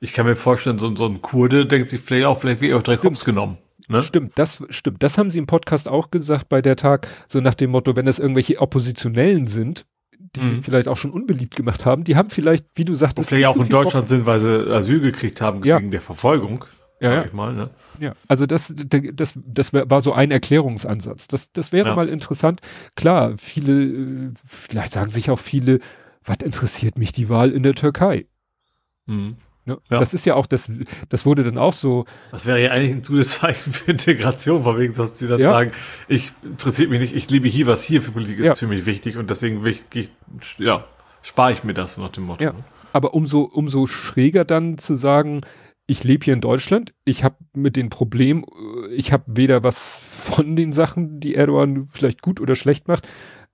Ich 0.00 0.12
kann 0.12 0.26
mir 0.26 0.36
vorstellen, 0.36 0.78
so, 0.78 0.94
so 0.96 1.06
ein 1.06 1.22
Kurde 1.22 1.66
denkt 1.66 1.90
sich 1.90 2.00
vielleicht 2.00 2.26
auch, 2.26 2.38
vielleicht 2.38 2.60
wie 2.60 2.74
auch 2.74 2.82
direkt 2.82 3.04
Hops 3.04 3.24
genommen. 3.24 3.58
Ne? 3.88 4.02
Stimmt, 4.02 4.32
das 4.36 4.62
stimmt. 4.70 5.02
Das 5.02 5.18
haben 5.18 5.30
sie 5.30 5.38
im 5.38 5.46
Podcast 5.46 5.88
auch 5.88 6.10
gesagt 6.10 6.48
bei 6.48 6.62
der 6.62 6.76
Tag, 6.76 7.08
so 7.26 7.40
nach 7.40 7.54
dem 7.54 7.70
Motto, 7.70 7.96
wenn 7.96 8.06
das 8.06 8.18
irgendwelche 8.18 8.60
Oppositionellen 8.60 9.46
sind, 9.46 9.84
die 10.36 10.40
mhm. 10.40 10.62
vielleicht 10.62 10.88
auch 10.88 10.96
schon 10.96 11.10
unbeliebt 11.10 11.54
gemacht 11.54 11.84
haben, 11.84 12.04
die 12.04 12.16
haben 12.16 12.30
vielleicht, 12.30 12.66
wie 12.74 12.84
du 12.84 12.94
sagtest, 12.94 13.28
vielleicht 13.28 13.46
auch 13.46 13.56
in 13.56 13.68
Deutschland 13.68 14.06
Bock. 14.06 14.08
sind, 14.08 14.26
weil 14.26 14.40
sie 14.40 14.72
Asyl 14.72 15.00
gekriegt 15.00 15.40
haben 15.40 15.62
ja. 15.64 15.78
gegen 15.78 15.90
der 15.90 16.00
Verfolgung. 16.00 16.64
Ja, 17.00 17.24
ja. 17.24 17.26
Mal, 17.32 17.52
ne? 17.52 17.70
ja, 17.98 18.14
also 18.28 18.46
das, 18.46 18.74
das, 18.76 19.34
das 19.44 19.72
war 19.72 20.00
so 20.00 20.12
ein 20.12 20.30
Erklärungsansatz. 20.30 21.28
Das, 21.28 21.52
das 21.52 21.72
wäre 21.72 21.88
ja. 21.88 21.96
mal 21.96 22.08
interessant. 22.08 22.60
Klar, 22.94 23.34
viele, 23.36 24.32
vielleicht 24.46 24.94
sagen 24.94 25.10
sich 25.10 25.28
auch 25.28 25.38
viele, 25.38 25.80
was 26.24 26.38
interessiert 26.42 26.96
mich 26.96 27.12
die 27.12 27.28
Wahl 27.28 27.50
in 27.50 27.62
der 27.62 27.74
Türkei? 27.74 28.26
Mhm. 29.06 29.36
Ne? 29.66 29.78
Ja. 29.90 29.98
Das 29.98 30.12
ist 30.12 30.26
ja 30.26 30.34
auch, 30.34 30.46
das, 30.46 30.70
das 31.08 31.24
wurde 31.24 31.42
dann 31.44 31.58
auch 31.58 31.72
so. 31.72 32.04
Das 32.30 32.44
wäre 32.44 32.62
ja 32.62 32.70
eigentlich 32.70 32.92
ein 32.92 33.02
gutes 33.02 33.38
Zeichen 33.38 33.72
für 33.72 33.90
Integration, 33.90 34.62
von 34.62 34.78
wegen, 34.78 34.94
dass 34.94 35.18
sie 35.18 35.28
dann 35.28 35.40
ja. 35.40 35.52
sagen, 35.52 35.72
ich 36.08 36.32
interessiert 36.42 36.90
mich 36.90 37.00
nicht, 37.00 37.14
ich 37.14 37.30
liebe 37.30 37.48
hier, 37.48 37.66
was 37.66 37.82
hier 37.82 38.02
für 38.02 38.12
Politik 38.12 38.38
ist 38.38 38.44
ja. 38.44 38.54
für 38.54 38.66
mich 38.66 38.86
wichtig 38.86 39.16
und 39.16 39.30
deswegen 39.30 39.64
ich, 39.66 39.82
ich, 39.94 40.10
ja, 40.58 40.84
spare 41.22 41.52
ich 41.52 41.64
mir 41.64 41.74
das 41.74 41.96
nach 41.96 42.10
dem 42.10 42.24
Motto. 42.24 42.44
Ne? 42.44 42.54
Aber 42.92 43.14
umso, 43.14 43.40
umso 43.40 43.86
schräger 43.86 44.44
dann 44.44 44.78
zu 44.78 44.94
sagen, 44.96 45.40
ich 45.86 46.04
lebe 46.04 46.24
hier 46.24 46.34
in 46.34 46.40
Deutschland, 46.40 46.94
ich 47.04 47.24
habe 47.24 47.36
mit 47.54 47.76
dem 47.76 47.90
Problem, 47.90 48.44
ich 48.90 49.12
habe 49.12 49.24
weder 49.26 49.64
was 49.64 49.78
von 49.78 50.56
den 50.56 50.72
Sachen, 50.72 51.20
die 51.20 51.34
Erdogan 51.34 51.88
vielleicht 51.90 52.22
gut 52.22 52.40
oder 52.40 52.56
schlecht 52.56 52.88
macht, 52.88 53.08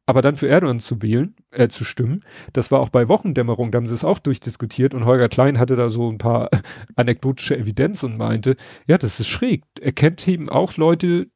aber 0.07 0.23
dann 0.23 0.37
für 0.37 0.49
Erdogan 0.49 0.81
zu 0.81 1.03
wählen, 1.03 1.37
äh, 1.51 1.69
zu 1.69 1.85
stimmen, 1.85 2.25
das 2.53 2.71
war 2.71 2.81
auch 2.81 2.89
bei 2.89 3.09
Wochendämmerung, 3.09 3.71
da 3.71 3.77
haben 3.77 3.87
sie 3.87 3.95
es 3.95 4.05
auch 4.05 4.19
durchdiskutiert 4.19 4.95
und 4.95 5.05
Holger 5.05 5.29
Klein 5.29 5.59
hatte 5.59 5.77
da 5.77 5.91
so 5.91 6.11
ein 6.11 6.19
paar 6.19 6.51
anekdotische 6.97 7.57
Evidenz 7.57 8.03
und 8.03 8.17
meinte, 8.17 8.57
ja, 8.87 8.99
das 8.99 9.21
ist 9.21 9.29
schräg. 9.29 9.63
Er 9.81 9.93
kennt 9.93 10.27
eben 10.27 10.49
auch 10.49 10.77
Leute, 10.77 11.29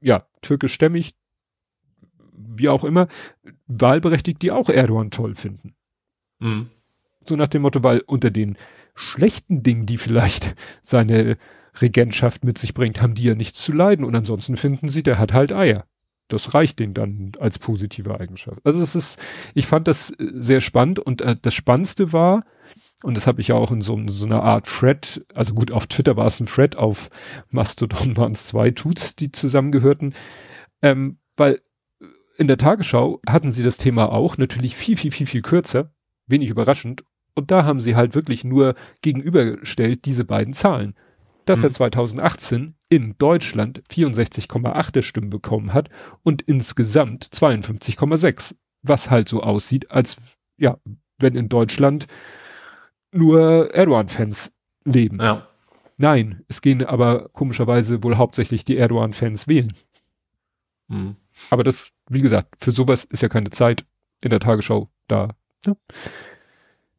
ja, 0.00 0.26
türkischstämmig, 0.42 1.14
wie 2.32 2.68
auch 2.68 2.84
immer, 2.84 3.08
wahlberechtigt, 3.66 4.42
die 4.42 4.52
auch 4.52 4.68
Erdogan 4.68 5.10
toll 5.10 5.34
finden. 5.34 5.74
Mhm. 6.38 6.70
So 7.26 7.36
nach 7.36 7.48
dem 7.48 7.62
Motto, 7.62 7.82
weil 7.82 8.00
unter 8.00 8.30
den 8.30 8.56
schlechten 8.94 9.62
Dingen, 9.62 9.86
die 9.86 9.96
vielleicht 9.96 10.54
seine 10.82 11.36
Regentschaft 11.80 12.44
mit 12.44 12.58
sich 12.58 12.74
bringt, 12.74 13.02
haben 13.02 13.14
die 13.14 13.24
ja 13.24 13.34
nichts 13.34 13.62
zu 13.62 13.72
leiden 13.72 14.04
und 14.04 14.14
ansonsten 14.14 14.56
finden 14.56 14.88
sie, 14.88 15.02
der 15.02 15.18
hat 15.18 15.32
halt 15.32 15.52
Eier 15.52 15.86
das 16.28 16.54
reicht 16.54 16.78
denen 16.78 16.94
dann 16.94 17.32
als 17.38 17.58
positive 17.58 18.18
Eigenschaft. 18.18 18.60
Also 18.64 18.80
es 18.80 18.94
ist, 18.94 19.18
ich 19.54 19.66
fand 19.66 19.88
das 19.88 20.10
äh, 20.10 20.30
sehr 20.34 20.60
spannend 20.60 20.98
und 20.98 21.20
äh, 21.20 21.36
das 21.40 21.54
Spannendste 21.54 22.12
war, 22.12 22.44
und 23.02 23.16
das 23.16 23.26
habe 23.26 23.40
ich 23.40 23.48
ja 23.48 23.54
auch 23.56 23.70
in 23.70 23.82
so, 23.82 24.00
so 24.08 24.24
einer 24.24 24.42
Art 24.42 24.66
Thread, 24.66 25.26
also 25.34 25.54
gut, 25.54 25.72
auf 25.72 25.86
Twitter 25.86 26.16
war 26.16 26.26
es 26.26 26.40
ein 26.40 26.46
Thread, 26.46 26.76
auf 26.76 27.10
Mastodon 27.50 28.16
waren 28.16 28.32
es 28.32 28.46
zwei 28.46 28.70
Tuts, 28.70 29.16
die 29.16 29.30
zusammengehörten, 29.30 30.14
ähm, 30.80 31.18
weil 31.36 31.60
in 32.36 32.48
der 32.48 32.58
Tagesschau 32.58 33.20
hatten 33.28 33.52
sie 33.52 33.62
das 33.62 33.76
Thema 33.76 34.10
auch, 34.10 34.38
natürlich 34.38 34.76
viel, 34.76 34.96
viel, 34.96 35.12
viel, 35.12 35.26
viel 35.26 35.42
kürzer, 35.42 35.92
wenig 36.26 36.50
überraschend, 36.50 37.04
Und 37.34 37.50
da 37.50 37.64
haben 37.64 37.80
sie 37.80 37.96
halt 37.96 38.14
wirklich 38.14 38.44
nur 38.44 38.74
gegenübergestellt 39.02 40.04
diese 40.04 40.24
beiden 40.24 40.54
Zahlen. 40.54 40.94
Dass 41.44 41.58
mhm. 41.58 41.64
er 41.64 41.72
2018 41.72 42.74
in 42.88 43.16
Deutschland 43.18 43.82
64,8 43.90 44.92
der 44.92 45.02
Stimmen 45.02 45.30
bekommen 45.30 45.72
hat 45.72 45.90
und 46.22 46.42
insgesamt 46.42 47.26
52,6. 47.26 48.54
Was 48.82 49.10
halt 49.10 49.28
so 49.28 49.42
aussieht, 49.42 49.90
als 49.90 50.16
ja, 50.58 50.78
wenn 51.18 51.34
in 51.36 51.48
Deutschland 51.48 52.06
nur 53.12 53.74
Erdogan-Fans 53.74 54.52
leben. 54.84 55.20
Ja. 55.20 55.48
Nein, 55.96 56.44
es 56.48 56.60
gehen 56.60 56.84
aber 56.84 57.28
komischerweise 57.30 58.02
wohl 58.02 58.16
hauptsächlich 58.16 58.64
die 58.64 58.76
Erdogan-Fans 58.76 59.48
wählen. 59.48 59.72
Mhm. 60.88 61.16
Aber 61.50 61.64
das, 61.64 61.90
wie 62.08 62.20
gesagt, 62.20 62.56
für 62.62 62.72
sowas 62.72 63.04
ist 63.04 63.22
ja 63.22 63.28
keine 63.28 63.50
Zeit 63.50 63.86
in 64.20 64.30
der 64.30 64.40
Tagesschau 64.40 64.90
da. 65.08 65.30
Ja. 65.64 65.76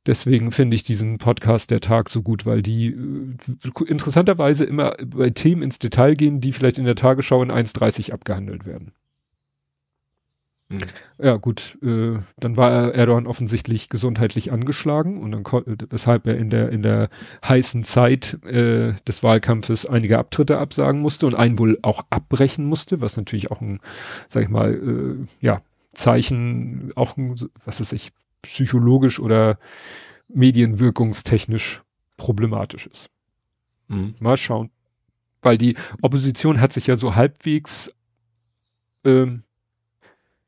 Deswegen 0.06 0.52
finde 0.52 0.76
ich 0.76 0.84
diesen 0.84 1.18
Podcast 1.18 1.72
der 1.72 1.80
Tag 1.80 2.10
so 2.10 2.22
gut, 2.22 2.46
weil 2.46 2.62
die 2.62 2.88
äh, 2.88 3.86
interessanterweise 3.88 4.66
immer 4.66 4.96
bei 5.04 5.32
Themen 5.32 5.64
ins 5.64 5.80
Detail 5.80 6.16
gehen, 6.16 6.42
die 6.42 6.52
vielleicht 6.52 6.78
in 6.78 6.86
der 6.86 6.96
Tagesschau 6.96 7.42
in 7.42 7.52
1.30 7.52 8.12
abgehandelt 8.12 8.66
werden. 8.66 8.92
Mhm. 10.70 10.80
Ja, 11.20 11.38
gut, 11.38 11.78
äh, 11.84 12.20
dann 12.38 12.58
war 12.58 12.94
Erdogan 12.94 13.28
offensichtlich 13.28 13.90
gesundheitlich 13.90 14.52
angeschlagen 14.52 15.22
und 15.22 15.32
dann 15.32 15.44
weshalb 15.90 16.26
er 16.26 16.38
in 16.38 16.50
der 16.50 16.70
in 16.70 16.82
der 16.82 17.10
heißen 17.44 17.84
Zeit 17.84 18.44
äh, 18.46 18.94
des 19.08 19.22
Wahlkampfes 19.22 19.86
einige 19.86 20.18
Abtritte 20.18 20.58
absagen 20.58 21.02
musste 21.02 21.28
und 21.28 21.36
einen 21.36 21.60
wohl 21.60 21.78
auch 21.84 22.06
abbrechen 22.10 22.66
musste, 22.66 23.00
was 23.00 23.16
natürlich 23.16 23.52
auch 23.52 23.62
ein, 23.62 23.80
sag 24.28 24.44
ich 24.44 24.50
mal, 24.50 24.74
äh, 24.74 25.46
ja, 25.46 25.62
Zeichen, 25.94 26.92
auch 26.96 27.16
ein, 27.16 27.36
was 27.64 27.80
weiß 27.80 27.94
ich, 27.94 28.12
psychologisch 28.46 29.20
oder 29.20 29.60
medienwirkungstechnisch 30.28 31.84
problematisch 32.18 32.88
ist. 32.88 33.10
Mhm. 33.88 34.16
Mal 34.20 34.38
schauen. 34.38 34.72
Weil 35.42 35.58
die 35.58 35.76
Opposition 36.02 36.60
hat 36.60 36.74
sich 36.74 36.88
ja 36.88 36.98
so 36.98 37.16
halbwegs 37.16 37.92
ähm, 39.04 39.44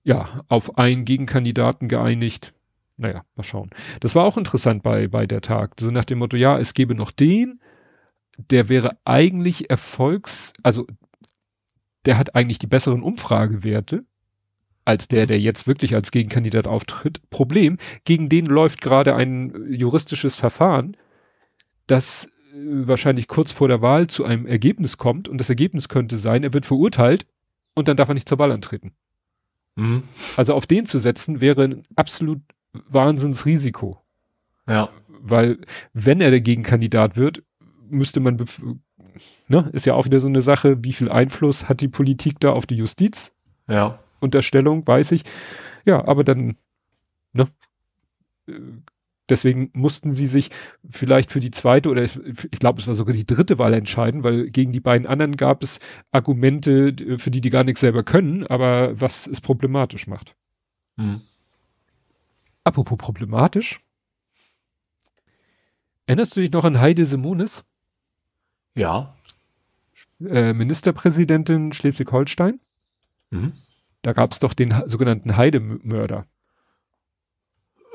ja, 0.04 0.44
auf 0.48 0.78
einen 0.78 1.06
Gegenkandidaten 1.06 1.88
geeinigt. 1.90 2.54
Naja, 2.96 3.24
mal 3.36 3.44
schauen. 3.44 3.70
Das 4.00 4.16
war 4.16 4.24
auch 4.24 4.38
interessant 4.38 4.82
bei, 4.82 5.08
bei 5.08 5.28
der 5.28 5.42
Tag. 5.42 5.74
So 5.80 5.92
nach 5.92 6.06
dem 6.06 6.20
Motto, 6.20 6.38
ja, 6.38 6.58
es 6.58 6.74
gäbe 6.74 6.96
noch 6.96 7.12
den, 7.12 7.60
der 8.38 8.70
wäre 8.70 8.98
eigentlich 9.06 9.70
Erfolgs, 9.70 10.54
also 10.64 10.88
der 12.06 12.18
hat 12.18 12.36
eigentlich 12.36 12.58
die 12.58 12.68
besseren 12.68 13.04
Umfragewerte 13.04 14.06
als 14.88 15.10
der, 15.10 15.28
der 15.28 15.38
jetzt 15.38 15.68
wirklich 15.68 15.96
als 15.96 16.12
Gegenkandidat 16.12 16.66
auftritt. 16.66 17.20
Problem, 17.30 17.78
gegen 18.06 18.30
den 18.30 18.46
läuft 18.46 18.80
gerade 18.80 19.16
ein 19.16 19.68
juristisches 19.70 20.38
Verfahren, 20.38 20.96
das 21.88 22.26
äh, 22.54 22.88
wahrscheinlich 22.88 23.28
kurz 23.28 23.52
vor 23.52 23.68
der 23.68 23.82
Wahl 23.82 24.08
zu 24.08 24.24
einem 24.24 24.48
Ergebnis 24.48 24.98
kommt 24.98 25.28
und 25.28 25.40
das 25.40 25.50
Ergebnis 25.50 25.90
könnte 25.90 26.18
sein, 26.18 26.44
er 26.44 26.54
wird 26.54 26.66
verurteilt 26.66 27.28
und 27.74 27.90
dann 27.90 27.98
darf 27.98 28.08
er 28.08 28.14
nicht 28.14 28.30
zur 28.30 28.40
Wahl 28.40 28.54
antreten. 28.54 28.94
Mhm. 29.76 30.04
Also 30.38 30.54
auf 30.54 30.66
den 30.66 30.86
zu 30.86 31.00
setzen 31.00 31.42
wäre 31.42 31.66
ein 31.66 31.84
absolut 31.98 32.40
Wahnsinnsrisiko. 32.72 34.02
Ja. 34.70 34.88
Weil 35.08 35.60
wenn 35.92 36.22
er 36.22 36.32
der 36.32 36.42
Gegenkandidat 36.42 37.18
wird, 37.18 37.44
müsste 37.90 38.22
man, 38.22 38.38
ne, 39.50 39.70
ist 39.74 39.86
ja 39.86 39.96
auch 39.96 40.06
wieder 40.06 40.22
so 40.22 40.28
eine 40.28 40.42
Sache, 40.42 40.82
wie 40.82 40.94
viel 40.94 41.10
Einfluss 41.10 41.68
hat 41.68 41.82
die 41.82 41.90
Politik 41.90 42.40
da 42.40 42.54
auf 42.54 42.66
die 42.66 42.76
Justiz? 42.76 43.34
Ja. 43.68 44.00
Unterstellung, 44.20 44.86
weiß 44.88 45.12
ich. 45.12 45.24
Ja, 45.86 46.08
aber 46.08 46.24
dann, 46.24 46.58
ne, 47.34 47.48
Deswegen 49.30 49.70
mussten 49.74 50.14
sie 50.14 50.28
sich 50.28 50.52
vielleicht 50.90 51.32
für 51.32 51.42
die 51.42 51.52
zweite 51.52 51.90
oder 51.90 52.04
ich, 52.04 52.18
ich 52.26 52.60
glaube, 52.60 52.80
es 52.80 52.88
war 52.88 52.96
sogar 52.96 53.14
die 53.14 53.26
dritte 53.26 53.60
Wahl 53.60 53.74
entscheiden, 53.74 54.24
weil 54.24 54.50
gegen 54.50 54.72
die 54.72 54.80
beiden 54.80 55.06
anderen 55.06 55.36
gab 55.36 55.64
es 55.64 55.80
Argumente, 56.12 56.94
für 57.18 57.32
die 57.32 57.42
die 57.42 57.50
gar 57.50 57.66
nichts 57.66 57.82
selber 57.82 58.04
können, 58.04 58.48
aber 58.48 59.00
was 59.00 59.28
es 59.28 59.42
problematisch 59.42 60.08
macht. 60.08 60.36
Mhm. 60.96 61.22
Apropos 62.64 62.98
problematisch. 62.98 63.82
Erinnerst 66.06 66.38
du 66.38 66.42
dich 66.42 66.52
noch 66.52 66.64
an 66.64 66.80
Heide 66.80 67.06
Simonis? 67.06 67.66
Ja. 68.76 69.14
Äh, 70.22 70.54
Ministerpräsidentin 70.54 71.74
Schleswig-Holstein? 71.74 72.62
Mhm. 73.32 73.54
Da 74.08 74.14
gab 74.14 74.32
es 74.32 74.40
doch 74.40 74.54
den 74.54 74.74
sogenannten 74.86 75.36
Heidemörder. 75.36 76.26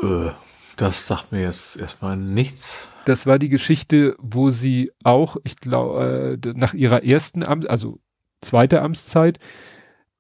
Äh, 0.03 0.29
das 0.77 1.07
sagt 1.07 1.33
mir 1.33 1.41
jetzt 1.41 1.79
erstmal 1.79 2.19
nichts. 2.19 2.87
Das 3.07 3.25
war 3.25 3.39
die 3.39 3.49
Geschichte, 3.49 4.15
wo 4.19 4.51
sie 4.51 4.93
auch, 5.05 5.39
ich 5.43 5.57
glaube, 5.57 6.39
äh, 6.45 6.53
nach 6.55 6.75
ihrer 6.75 7.03
ersten 7.03 7.43
Amt, 7.43 7.71
also 7.71 7.99
zweite 8.43 8.83
Amtszeit, 8.83 9.39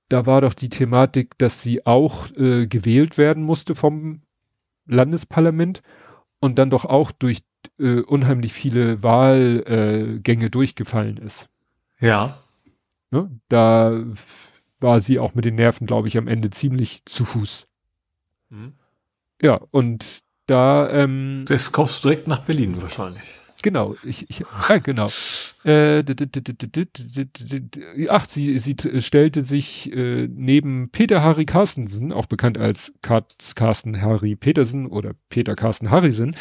da 0.08 0.24
war 0.24 0.40
doch 0.40 0.54
die 0.54 0.70
Thematik, 0.70 1.36
dass 1.36 1.60
sie 1.60 1.84
auch 1.84 2.30
äh, 2.38 2.66
gewählt 2.66 3.18
werden 3.18 3.42
musste 3.42 3.74
vom 3.74 4.22
Landesparlament 4.86 5.82
und 6.40 6.58
dann 6.58 6.70
doch 6.70 6.86
auch 6.86 7.12
durch 7.12 7.40
äh, 7.78 8.00
unheimlich 8.00 8.54
viele 8.54 9.02
Wahlgänge 9.02 10.48
durchgefallen 10.48 11.18
ist. 11.18 11.50
Ja. 12.00 12.38
Ne? 13.10 13.30
Da 13.50 14.06
war 14.82 15.00
sie 15.00 15.18
auch 15.18 15.34
mit 15.34 15.44
den 15.44 15.54
Nerven, 15.54 15.86
glaube 15.86 16.08
ich, 16.08 16.18
am 16.18 16.28
Ende 16.28 16.50
ziemlich 16.50 17.02
zu 17.06 17.24
Fuß. 17.24 17.66
Mhm. 18.50 18.74
Ja, 19.40 19.60
und 19.70 20.20
da. 20.46 20.90
Ähm, 20.90 21.44
das 21.48 21.72
kommst 21.72 22.04
du 22.04 22.08
direkt 22.08 22.28
nach 22.28 22.40
Berlin 22.40 22.80
wahrscheinlich. 22.80 23.38
Genau, 23.62 23.94
ich, 24.02 24.28
ich 24.28 24.40
ja, 24.40 24.78
genau. 24.78 25.10
Äh, 25.64 26.02
ach, 28.08 28.24
sie, 28.26 28.58
sie 28.58 28.76
stellte 29.00 29.42
sich 29.42 29.92
äh, 29.92 30.26
neben 30.28 30.90
Peter 30.90 31.22
Harry 31.22 31.46
Carstensen, 31.46 32.12
auch 32.12 32.26
bekannt 32.26 32.58
als 32.58 32.92
Carsten 33.02 34.02
Harry 34.02 34.34
Petersen 34.34 34.86
oder 34.86 35.12
Peter 35.28 35.54
Carsten 35.54 35.90
Harrison, 35.90 36.34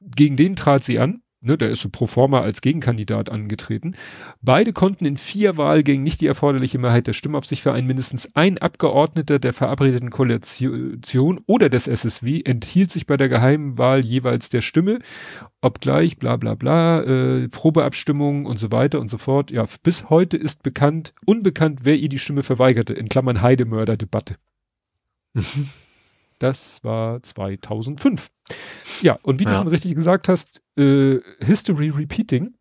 gegen 0.00 0.36
den 0.36 0.54
trat 0.54 0.84
sie 0.84 1.00
an 1.00 1.22
ne, 1.40 1.56
der 1.56 1.70
ist 1.70 1.80
so 1.80 1.88
pro 1.88 2.06
forma 2.06 2.40
als 2.40 2.60
Gegenkandidat 2.60 3.28
angetreten. 3.28 3.94
Beide 4.42 4.72
konnten 4.72 5.06
in 5.06 5.16
vier 5.16 5.56
Wahlgängen 5.56 6.02
nicht 6.02 6.20
die 6.20 6.26
erforderliche 6.26 6.78
Mehrheit 6.78 7.06
der 7.06 7.12
Stimmen 7.12 7.36
auf 7.36 7.46
sich 7.46 7.62
vereinen. 7.62 7.86
Mindestens 7.86 8.34
ein 8.34 8.58
Abgeordneter 8.58 9.38
der 9.38 9.52
verabredeten 9.52 10.10
Koalition 10.10 11.40
oder 11.46 11.68
des 11.68 11.88
SSW 11.88 12.42
enthielt 12.44 12.90
sich 12.90 13.06
bei 13.06 13.16
der 13.16 13.28
geheimen 13.28 13.78
Wahl 13.78 14.04
jeweils 14.04 14.50
der 14.50 14.60
Stimme, 14.60 15.00
obgleich 15.60 16.18
bla 16.18 16.36
bla 16.36 16.54
bla, 16.54 17.02
äh, 17.02 17.48
Probeabstimmung 17.48 18.46
und 18.46 18.58
so 18.58 18.70
weiter 18.70 19.00
und 19.00 19.08
so 19.08 19.18
fort. 19.18 19.50
Ja, 19.50 19.66
bis 19.82 20.10
heute 20.10 20.36
ist 20.36 20.62
bekannt, 20.62 21.14
unbekannt, 21.24 21.80
wer 21.82 21.96
ihr 21.96 22.08
die 22.08 22.18
Stimme 22.18 22.42
verweigerte, 22.42 22.92
in 22.94 23.08
Klammern 23.08 23.40
Heidemörder-Debatte. 23.40 24.36
Das 26.40 26.82
war 26.82 27.22
2005. 27.22 28.30
Ja, 29.02 29.18
und 29.22 29.38
wie 29.38 29.44
ja. 29.44 29.50
du 29.50 29.56
schon 29.56 29.68
richtig 29.68 29.94
gesagt 29.94 30.26
hast, 30.26 30.62
äh, 30.76 31.20
History 31.38 31.90
Repeating. 31.90 32.54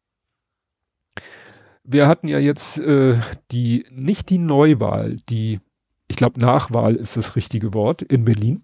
Wir 1.84 2.08
hatten 2.08 2.28
ja 2.28 2.40
jetzt 2.40 2.78
äh, 2.78 3.20
die, 3.52 3.86
nicht 3.90 4.30
die 4.30 4.38
Neuwahl, 4.38 5.16
die, 5.30 5.62
ich 6.08 6.18
glaube, 6.18 6.40
Nachwahl 6.40 6.96
ist 6.96 7.18
das 7.18 7.36
richtige 7.36 7.74
Wort, 7.74 8.02
in 8.02 8.26
Berlin. 8.26 8.64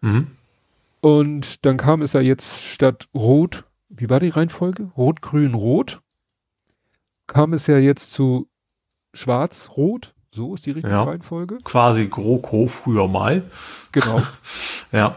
Mhm. 0.00 0.28
Und 1.00 1.66
dann 1.66 1.76
kam 1.76 2.00
es 2.00 2.12
ja 2.12 2.20
jetzt 2.20 2.62
statt 2.62 3.08
Rot, 3.12 3.64
wie 3.88 4.08
war 4.08 4.20
die 4.20 4.28
Reihenfolge? 4.28 4.84
Rot, 4.96 5.20
Grün, 5.20 5.54
Rot. 5.54 6.00
Kam 7.26 7.52
es 7.52 7.66
ja 7.66 7.76
jetzt 7.76 8.12
zu 8.12 8.48
Schwarz, 9.12 9.70
Rot. 9.76 10.11
So 10.34 10.54
ist 10.54 10.64
die 10.64 10.70
richtige 10.70 10.94
ja, 10.94 11.02
Reihenfolge. 11.02 11.58
Quasi 11.62 12.06
GroKo 12.06 12.66
früher 12.66 13.06
mal. 13.06 13.42
Genau. 13.92 14.22
ja. 14.92 15.16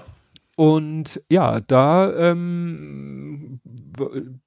Und 0.57 1.22
ja, 1.30 1.61
da 1.61 2.13
ähm, 2.13 3.59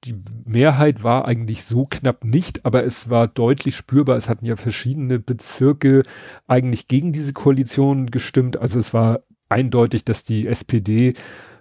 die 0.03 0.15
Mehrheit 0.45 1.03
war 1.03 1.27
eigentlich 1.27 1.63
so 1.65 1.85
knapp 1.89 2.23
nicht, 2.23 2.65
aber 2.65 2.83
es 2.83 3.09
war 3.09 3.27
deutlich 3.27 3.75
spürbar. 3.75 4.15
Es 4.17 4.29
hatten 4.29 4.45
ja 4.45 4.55
verschiedene 4.55 5.19
Bezirke 5.19 6.03
eigentlich 6.47 6.87
gegen 6.87 7.13
diese 7.13 7.33
Koalition 7.33 8.07
gestimmt. 8.07 8.57
Also 8.57 8.79
es 8.79 8.93
war 8.93 9.21
eindeutig, 9.49 10.05
dass 10.05 10.23
die 10.23 10.47
SPD 10.47 11.15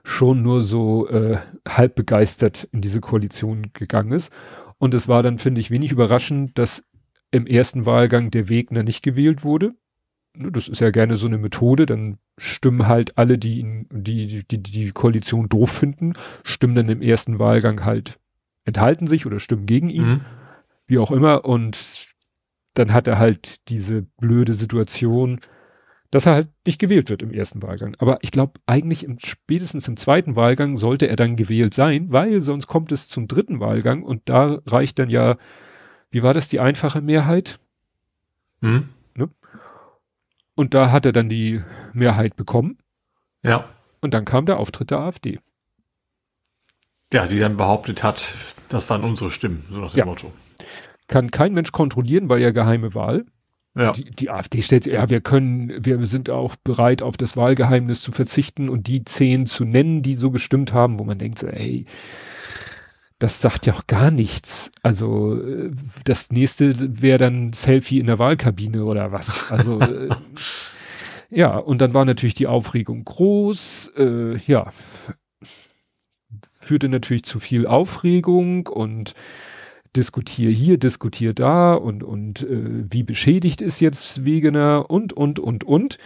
schon 0.05 0.43
nur 0.43 0.63
so 0.63 1.09
äh, 1.09 1.39
halb 1.67 1.95
begeistert 1.95 2.69
in 2.73 2.81
diese 2.83 3.01
Koalition 3.01 3.71
gegangen 3.73 4.13
ist. 4.13 4.31
Und 4.79 4.95
es 4.95 5.09
war 5.09 5.23
dann, 5.23 5.39
finde 5.39 5.61
ich, 5.61 5.71
wenig 5.71 5.93
überraschend, 5.93 6.57
dass 6.57 6.83
im 7.31 7.47
ersten 7.47 7.87
Wahlgang 7.87 8.31
der 8.31 8.49
Wegner 8.49 8.83
nicht 8.83 9.03
gewählt 9.03 9.45
wurde. 9.45 9.75
Ne, 10.35 10.53
das 10.53 10.69
ist 10.69 10.81
ja 10.81 10.91
gerne 10.91 11.17
so 11.17 11.27
eine 11.27 11.39
Methode, 11.39 11.87
dann 11.87 12.19
stimmen 12.37 12.87
halt 12.87 13.19
alle, 13.19 13.39
die 13.39 13.59
ihn, 13.59 13.87
die, 13.91 14.45
die, 14.45 14.63
die 14.63 14.91
Koalition 14.93 15.49
doof 15.49 15.71
finden, 15.71 16.15
stimmen 16.45 16.75
dann 16.75 16.89
im 16.89 17.03
ersten 17.03 17.39
Wahlgang 17.39 17.85
halt, 17.85 18.19
enthalten 18.65 19.07
sich 19.07 19.27
oder 19.27 19.41
stimmen 19.41 19.67
gegen 19.67 19.91
ihn, 19.91 20.09
mhm. 20.09 20.21
wie 20.87 20.99
auch 20.99 21.11
immer, 21.11 21.45
und 21.45 22.09
dann 22.75 22.93
hat 22.93 23.09
er 23.09 23.19
halt 23.19 23.69
diese 23.69 24.03
blöde 24.19 24.55
Situation, 24.55 25.41
dass 26.11 26.27
er 26.27 26.35
halt 26.35 26.49
nicht 26.65 26.79
gewählt 26.79 27.11
wird 27.11 27.23
im 27.23 27.33
ersten 27.33 27.63
Wahlgang. 27.63 27.97
Aber 27.99 28.19
ich 28.23 28.31
glaube, 28.31 28.61
eigentlich 28.67 29.05
im, 29.05 29.19
spätestens 29.19 29.89
im 29.89 29.97
zweiten 29.97 30.37
Wahlgang 30.37 30.77
sollte 30.77 31.09
er 31.09 31.17
dann 31.17 31.37
gewählt 31.37 31.75
sein, 31.75 32.13
weil 32.13 32.41
sonst 32.41 32.67
kommt 32.67 32.93
es 32.93 33.09
zum 33.09 33.27
dritten 33.27 33.61
Wahlgang 33.61 34.03
und 34.03 34.23
da 34.27 34.61
reicht 34.67 34.99
dann 34.99 35.11
ja, 35.11 35.37
wie 36.11 36.23
war 36.23 36.35
das, 36.35 36.49
die 36.49 36.61
einfache 36.61 37.01
Mehrheit? 37.01 37.61
Hm? 38.61 38.89
Ne? 39.15 39.29
Und 40.55 40.75
da 40.75 40.91
hat 40.91 41.07
er 41.07 41.13
dann 41.13 41.29
die 41.29 41.63
Mehrheit 41.93 42.37
bekommen. 42.37 42.79
Ja. 43.43 43.69
Und 44.01 44.15
dann 44.15 44.25
kam 44.25 44.47
der 44.47 44.59
Auftritt 44.59 44.91
der 44.91 45.01
AfD. 45.01 45.41
Ja, 47.13 47.27
die 47.27 47.39
dann 47.39 47.57
behauptet 47.57 48.03
hat, 48.03 48.35
das 48.69 48.91
waren 48.91 49.03
unsere 49.03 49.31
Stimmen, 49.31 49.65
so 49.71 49.81
nach 49.81 49.93
dem 49.93 49.99
Ja. 49.99 50.05
Motto. 50.05 50.33
Kann 51.07 51.31
kein 51.31 51.55
Mensch 51.55 51.73
kontrollieren, 51.73 52.29
weil 52.29 52.41
ja 52.41 52.51
geheime 52.51 52.95
Wahl. 52.95 53.25
Ja. 53.75 53.93
Die, 53.93 54.11
die 54.11 54.29
AfD 54.29 54.61
stellt, 54.61 54.87
ja, 54.87 55.09
wir 55.09 55.21
können, 55.21 55.85
wir 55.85 56.05
sind 56.07 56.31
auch 56.31 56.57
bereit, 56.57 57.01
auf 57.01 57.17
das 57.17 57.37
Wahlgeheimnis 57.37 58.03
zu 58.03 58.13
verzichten 58.13 58.69
und 58.69 58.89
die 58.89 59.05
zehn 59.05 59.47
zu 59.47 59.65
nennen, 59.65 60.03
die 60.03 60.15
so 60.15 60.31
gestimmt 60.31 60.73
haben, 60.73 60.99
wo 60.99 61.05
man 61.05 61.19
denkt, 61.19 61.43
ey, 61.45 61.87
das 63.19 63.41
sagt 63.41 63.67
ja 63.67 63.75
auch 63.75 63.87
gar 63.87 64.11
nichts. 64.11 64.71
Also 64.83 65.41
äh, 65.41 65.71
das 66.05 66.31
nächste 66.31 67.03
wäre 67.03 67.19
dann 67.19 67.53
Selfie 67.53 67.99
in 67.99 68.07
der 68.07 68.19
Wahlkabine 68.19 68.85
oder 68.85 69.13
was. 69.13 69.51
Also 69.51 69.81
äh, 69.81 70.09
ja, 71.31 71.57
und 71.57 71.81
dann 71.81 71.95
war 71.95 72.05
natürlich 72.05 72.35
die 72.35 72.47
Aufregung 72.47 73.05
groß. 73.05 73.93
Äh, 73.97 74.37
ja, 74.47 74.73
führte 76.61 76.89
natürlich 76.89 77.25
zu 77.25 77.41
viel 77.41 77.67
Aufregung 77.67 78.67
und 78.67 79.15
diskutier 79.97 80.51
hier, 80.51 80.79
diskutier 80.79 81.33
da 81.33 81.75
und, 81.75 82.05
und 82.05 82.43
äh, 82.43 82.85
wie 82.91 83.03
beschädigt 83.03 83.63
ist 83.63 83.81
jetzt 83.81 84.25
Wegener 84.25 84.91
und, 84.91 85.13
und, 85.13 85.39
und, 85.39 85.65
und. 85.65 85.99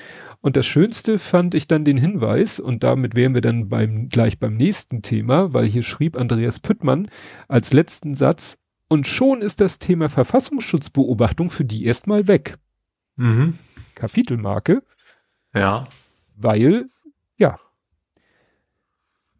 Und 0.42 0.56
das 0.56 0.66
Schönste 0.66 1.18
fand 1.20 1.54
ich 1.54 1.68
dann 1.68 1.84
den 1.84 1.96
Hinweis, 1.96 2.58
und 2.58 2.82
damit 2.82 3.14
wären 3.14 3.32
wir 3.32 3.40
dann 3.40 3.68
beim, 3.68 4.08
gleich 4.08 4.38
beim 4.40 4.56
nächsten 4.56 5.00
Thema, 5.00 5.54
weil 5.54 5.66
hier 5.66 5.84
schrieb 5.84 6.16
Andreas 6.16 6.58
Püttmann 6.58 7.08
als 7.48 7.72
letzten 7.72 8.14
Satz, 8.14 8.58
und 8.88 9.06
schon 9.06 9.40
ist 9.40 9.60
das 9.62 9.78
Thema 9.78 10.10
Verfassungsschutzbeobachtung 10.10 11.50
für 11.50 11.64
die 11.64 11.86
erstmal 11.86 12.28
weg. 12.28 12.58
Mhm. 13.16 13.56
Kapitelmarke, 13.94 14.82
Ja. 15.54 15.86
weil, 16.36 16.90
ja, 17.38 17.58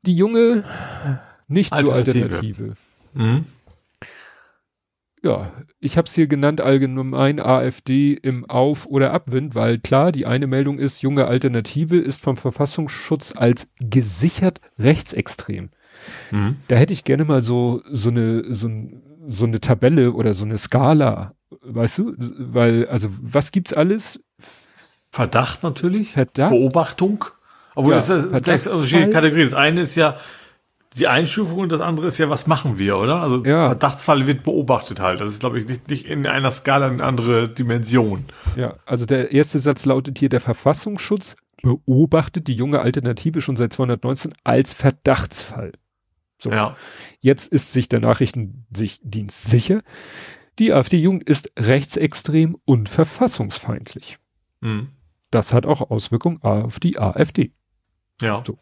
die 0.06 0.16
junge, 0.16 0.64
nicht 1.48 1.70
so 1.70 1.92
Alternative. 1.92 2.24
Alternative. 2.36 2.74
Mhm. 3.14 3.44
Ja, 5.24 5.52
ich 5.78 5.96
habe 5.96 6.06
es 6.06 6.14
hier 6.14 6.26
genannt 6.26 6.60
allgemein 6.60 7.38
AfD 7.38 8.12
im 8.12 8.44
Auf- 8.50 8.86
oder 8.86 9.12
Abwind, 9.12 9.54
weil 9.54 9.78
klar, 9.78 10.10
die 10.10 10.26
eine 10.26 10.48
Meldung 10.48 10.80
ist, 10.80 11.00
junge 11.00 11.26
Alternative 11.26 11.96
ist 11.96 12.20
vom 12.20 12.36
Verfassungsschutz 12.36 13.34
als 13.36 13.68
gesichert 13.78 14.60
rechtsextrem. 14.80 15.70
Mhm. 16.32 16.56
Da 16.66 16.74
hätte 16.74 16.92
ich 16.92 17.04
gerne 17.04 17.24
mal 17.24 17.40
so, 17.40 17.82
so 17.88 18.10
eine, 18.10 18.52
so, 18.52 18.68
so 19.28 19.46
eine 19.46 19.60
Tabelle 19.60 20.12
oder 20.12 20.34
so 20.34 20.44
eine 20.44 20.58
Skala, 20.58 21.34
weißt 21.62 21.98
du? 21.98 22.14
Weil, 22.18 22.88
also, 22.88 23.08
was 23.20 23.52
gibt's 23.52 23.72
alles? 23.72 24.20
Verdacht 25.12 25.62
natürlich. 25.62 26.12
Verdacht? 26.12 26.50
Beobachtung. 26.50 27.24
Obwohl 27.76 27.92
Ja, 27.92 27.98
das 27.98 28.08
ist 28.10 28.44
sechs 28.44 28.66
unterschiedliche 28.66 29.10
Kategorien. 29.10 29.46
Das 29.46 29.54
eine 29.54 29.82
ist 29.82 29.94
ja 29.94 30.16
die 30.98 31.08
Einstufung 31.08 31.58
und 31.60 31.72
das 31.72 31.80
andere 31.80 32.06
ist 32.06 32.18
ja, 32.18 32.28
was 32.28 32.46
machen 32.46 32.78
wir, 32.78 32.98
oder? 32.98 33.22
Also 33.22 33.44
Ja. 33.44 33.66
Verdachtsfall 33.66 34.26
wird 34.26 34.42
beobachtet 34.42 35.00
halt. 35.00 35.20
Das 35.20 35.30
ist, 35.30 35.40
glaube 35.40 35.58
ich, 35.58 35.66
nicht, 35.66 35.88
nicht 35.88 36.06
in 36.06 36.26
einer 36.26 36.50
Skala 36.50 36.86
eine 36.88 37.02
andere 37.02 37.48
Dimension. 37.48 38.26
Ja, 38.56 38.76
also 38.84 39.06
der 39.06 39.32
erste 39.32 39.58
Satz 39.58 39.84
lautet 39.84 40.18
hier, 40.18 40.28
der 40.28 40.40
Verfassungsschutz 40.40 41.36
beobachtet 41.62 42.48
die 42.48 42.54
junge 42.54 42.80
Alternative 42.80 43.40
schon 43.40 43.56
seit 43.56 43.72
219 43.72 44.34
als 44.44 44.74
Verdachtsfall. 44.74 45.72
So. 46.38 46.50
Ja. 46.50 46.76
Jetzt 47.20 47.52
ist 47.52 47.72
sich 47.72 47.88
der 47.88 48.00
Nachrichtendienst 48.00 49.44
sicher, 49.44 49.82
die 50.58 50.72
AfD-Jugend 50.72 51.24
ist 51.24 51.52
rechtsextrem 51.58 52.56
und 52.64 52.88
verfassungsfeindlich. 52.88 54.18
Mhm. 54.60 54.88
Das 55.30 55.54
hat 55.54 55.66
auch 55.66 55.90
Auswirkungen 55.90 56.42
auf 56.42 56.78
die 56.78 56.98
AfD. 56.98 57.52
Ja. 58.20 58.42
So. 58.46 58.58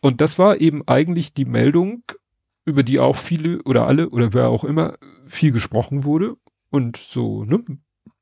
Und 0.00 0.20
das 0.20 0.38
war 0.38 0.60
eben 0.60 0.86
eigentlich 0.86 1.34
die 1.34 1.44
Meldung, 1.44 2.02
über 2.64 2.82
die 2.82 2.98
auch 3.00 3.16
viele 3.16 3.62
oder 3.62 3.86
alle 3.86 4.10
oder 4.10 4.32
wer 4.34 4.48
auch 4.48 4.64
immer 4.64 4.98
viel 5.26 5.52
gesprochen 5.52 6.04
wurde 6.04 6.36
und 6.70 6.96
so, 6.96 7.44
ne? 7.44 7.64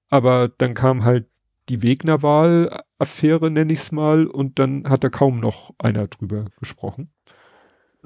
Aber 0.08 0.48
dann 0.48 0.74
kam 0.74 1.04
halt 1.04 1.26
die 1.68 1.82
Wegner-Wahl-Affäre, 1.82 3.50
nenne 3.50 3.72
ich 3.72 3.80
es 3.80 3.92
mal, 3.92 4.26
und 4.26 4.60
dann 4.60 4.88
hat 4.88 5.02
da 5.02 5.08
kaum 5.08 5.40
noch 5.40 5.74
einer 5.78 6.06
drüber 6.06 6.46
gesprochen. 6.60 7.10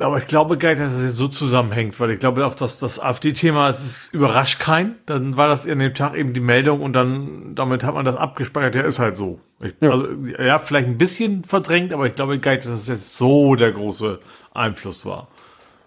Aber 0.01 0.19
ich 0.19 0.27
glaube 0.27 0.57
gar 0.57 0.71
nicht, 0.71 0.81
dass 0.81 0.93
es 0.93 1.03
jetzt 1.03 1.17
so 1.17 1.29
zusammenhängt, 1.29 2.01
weil 2.01 2.11
ich 2.11 2.19
glaube 2.19 2.45
auch, 2.47 2.55
dass 2.55 2.81
das 2.81 2.99
AfD-Thema, 2.99 3.69
es 3.69 4.11
überrascht 4.13 4.59
keinen. 4.59 4.97
Dann 5.07 5.37
war 5.37 5.49
das 5.49 5.67
an 5.67 5.79
dem 5.79 5.95
Tag 5.95 6.17
eben 6.17 6.33
die 6.33 6.41
Meldung 6.41 6.81
und 6.81 6.95
dann, 6.95 7.55
damit 7.55 7.85
hat 7.85 7.95
man 7.95 8.05
das 8.05 8.17
abgespeichert. 8.17 8.75
Ja, 8.75 8.83
ist 8.83 8.99
halt 8.99 9.17
so. 9.17 9.41
Ich, 9.63 9.75
Ja. 9.81 9.91
Also, 9.91 10.09
ja, 10.39 10.59
vielleicht 10.59 10.89
ein 10.89 10.99
bisschen 10.99 11.45
verdrängt, 11.45 11.93
aber 11.93 12.07
ich 12.07 12.15
glaube 12.15 12.39
gar 12.39 12.53
nicht, 12.53 12.65
dass 12.65 12.73
es 12.73 12.89
jetzt 12.89 13.17
so 13.17 13.55
der 13.55 13.73
große 13.73 14.19
Einfluss 14.55 15.05
war. 15.05 15.29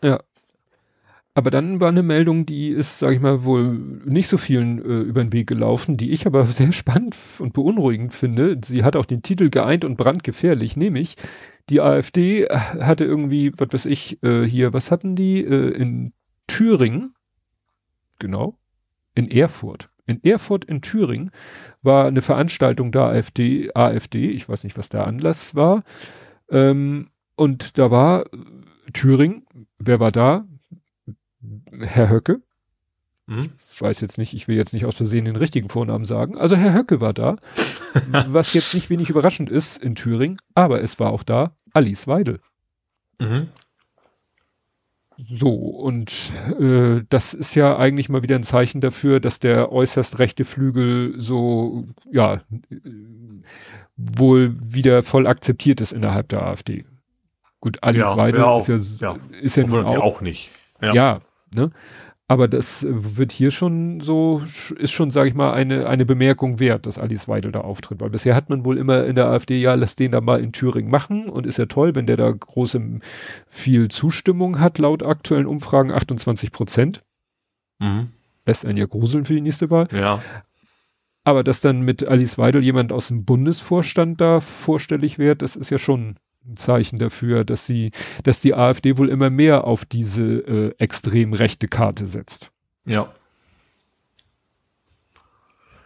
Ja. 0.03 0.19
Aber 1.35 1.49
dann 1.49 1.79
war 1.79 1.89
eine 1.89 2.03
Meldung, 2.03 2.45
die 2.45 2.69
ist, 2.69 2.99
sage 2.99 3.15
ich 3.15 3.21
mal, 3.21 3.43
wohl 3.43 3.69
nicht 4.05 4.27
so 4.27 4.37
vielen 4.37 4.77
äh, 4.77 5.01
über 5.01 5.23
den 5.23 5.33
Weg 5.33 5.47
gelaufen, 5.47 5.97
die 5.97 6.11
ich 6.11 6.27
aber 6.27 6.45
sehr 6.47 6.71
spannend 6.71 7.17
und 7.39 7.53
beunruhigend 7.53 8.13
finde. 8.13 8.59
Sie 8.63 8.83
hat 8.83 8.95
auch 8.95 9.05
den 9.05 9.23
Titel 9.23 9.49
geeint 9.49 9.83
und 9.83 9.97
brandgefährlich, 9.97 10.77
nämlich 10.77 11.15
die 11.69 11.81
AfD 11.81 12.45
hatte 12.47 13.05
irgendwie, 13.05 13.51
was 13.57 13.69
weiß 13.71 13.85
ich, 13.85 14.21
äh, 14.23 14.43
hier, 14.43 14.73
was 14.73 14.91
hatten 14.91 15.15
die 15.15 15.43
äh, 15.43 15.69
in 15.69 16.13
Thüringen? 16.47 17.15
Genau, 18.19 18.57
in 19.15 19.29
Erfurt. 19.29 19.89
In 20.05 20.21
Erfurt 20.23 20.65
in 20.65 20.81
Thüringen 20.81 21.31
war 21.81 22.05
eine 22.05 22.21
Veranstaltung 22.21 22.91
der 22.91 23.03
AfD, 23.03 23.71
AfD, 23.73 24.29
ich 24.29 24.49
weiß 24.49 24.65
nicht, 24.65 24.77
was 24.77 24.89
der 24.89 25.07
Anlass 25.07 25.55
war. 25.55 25.83
Ähm, 26.49 27.09
und 27.35 27.77
da 27.77 27.89
war 27.89 28.25
äh, 28.25 28.91
Thüringen, 28.91 29.45
wer 29.79 29.99
war 29.99 30.11
da? 30.11 30.45
Herr 31.79 32.09
Höcke. 32.09 32.41
Mhm. 33.33 33.49
Ich 33.73 33.81
weiß 33.81 34.01
jetzt 34.01 34.17
nicht, 34.17 34.33
ich 34.33 34.47
will 34.47 34.55
jetzt 34.55 34.73
nicht 34.73 34.85
aus 34.85 34.95
Versehen 34.95 35.25
den 35.25 35.35
richtigen 35.35 35.69
Vornamen 35.69 36.05
sagen. 36.05 36.37
Also 36.37 36.55
Herr 36.55 36.73
Höcke 36.73 37.01
war 37.01 37.13
da, 37.13 37.37
was 38.27 38.53
jetzt 38.53 38.73
nicht 38.73 38.89
wenig 38.89 39.09
überraschend 39.09 39.49
ist 39.49 39.77
in 39.77 39.95
Thüringen, 39.95 40.37
aber 40.53 40.81
es 40.81 40.99
war 40.99 41.11
auch 41.11 41.23
da 41.23 41.55
Alice 41.73 42.07
Weidel. 42.07 42.39
Mhm. 43.19 43.47
So, 45.29 45.53
und 45.53 46.33
äh, 46.59 47.03
das 47.07 47.33
ist 47.33 47.53
ja 47.53 47.77
eigentlich 47.77 48.09
mal 48.09 48.23
wieder 48.23 48.35
ein 48.35 48.43
Zeichen 48.43 48.81
dafür, 48.81 49.19
dass 49.19 49.39
der 49.39 49.71
äußerst 49.71 50.17
rechte 50.17 50.43
Flügel 50.43 51.13
so, 51.19 51.85
ja, 52.11 52.35
äh, 52.35 52.39
wohl 53.95 54.55
wieder 54.59 55.03
voll 55.03 55.27
akzeptiert 55.27 55.81
ist 55.81 55.91
innerhalb 55.91 56.29
der 56.29 56.41
AfD. 56.43 56.85
Gut, 57.59 57.83
Alice 57.83 57.99
Ja, 57.99 58.17
Weidel 58.17 58.41
ja, 58.41 58.57
ist 58.57 58.67
ja, 59.01 59.13
ja. 59.13 59.17
ist 59.39 59.55
ja 59.55 59.67
nun 59.67 59.85
auch, 59.85 60.01
auch 60.01 60.21
nicht. 60.21 60.49
ja. 60.81 61.21
ne? 61.53 61.71
Aber 62.27 62.47
das 62.47 62.85
wird 62.87 63.31
hier 63.31 63.51
schon 63.51 63.99
so, 63.99 64.41
ist 64.77 64.91
schon, 64.91 65.11
sage 65.11 65.29
ich 65.29 65.35
mal, 65.35 65.53
eine, 65.53 65.87
eine 65.87 66.05
Bemerkung 66.05 66.59
wert, 66.59 66.85
dass 66.85 66.97
Alice 66.97 67.27
Weidel 67.27 67.51
da 67.51 67.61
auftritt. 67.61 67.99
Weil 67.99 68.11
bisher 68.11 68.33
hat 68.33 68.49
man 68.49 68.63
wohl 68.63 68.77
immer 68.77 69.05
in 69.05 69.15
der 69.15 69.27
AfD, 69.27 69.59
ja, 69.59 69.73
lass 69.73 69.97
den 69.97 70.11
da 70.11 70.21
mal 70.21 70.41
in 70.41 70.53
Thüringen 70.53 70.89
machen 70.89 71.27
und 71.27 71.45
ist 71.45 71.57
ja 71.57 71.65
toll, 71.65 71.95
wenn 71.95 72.07
der 72.07 72.17
da 72.17 72.31
große, 72.31 72.99
viel 73.49 73.89
Zustimmung 73.89 74.59
hat, 74.59 74.79
laut 74.79 75.05
aktuellen 75.05 75.47
Umfragen 75.47 75.91
28 75.91 76.51
Prozent. 76.51 77.03
Mhm. 77.79 78.11
Lässt 78.45 78.65
einen 78.65 78.77
ja 78.77 78.85
gruseln 78.85 79.25
für 79.25 79.33
die 79.33 79.41
nächste 79.41 79.69
Wahl. 79.69 79.87
Ja. 79.91 80.23
Aber 81.25 81.43
dass 81.43 81.61
dann 81.61 81.81
mit 81.81 82.05
Alice 82.05 82.37
Weidel 82.37 82.63
jemand 82.63 82.93
aus 82.93 83.09
dem 83.09 83.25
Bundesvorstand 83.25 84.19
da 84.21 84.39
vorstellig 84.39 85.19
wird, 85.19 85.41
das 85.41 85.55
ist 85.55 85.69
ja 85.69 85.77
schon 85.77 86.17
ein 86.45 86.57
Zeichen 86.57 86.99
dafür, 86.99 87.43
dass 87.43 87.65
sie, 87.65 87.91
dass 88.23 88.41
die 88.41 88.53
AfD 88.53 88.97
wohl 88.97 89.09
immer 89.09 89.29
mehr 89.29 89.65
auf 89.65 89.85
diese 89.85 90.23
äh, 90.23 90.75
extrem 90.77 91.33
rechte 91.33 91.67
Karte 91.67 92.05
setzt. 92.05 92.51
Ja. 92.85 93.13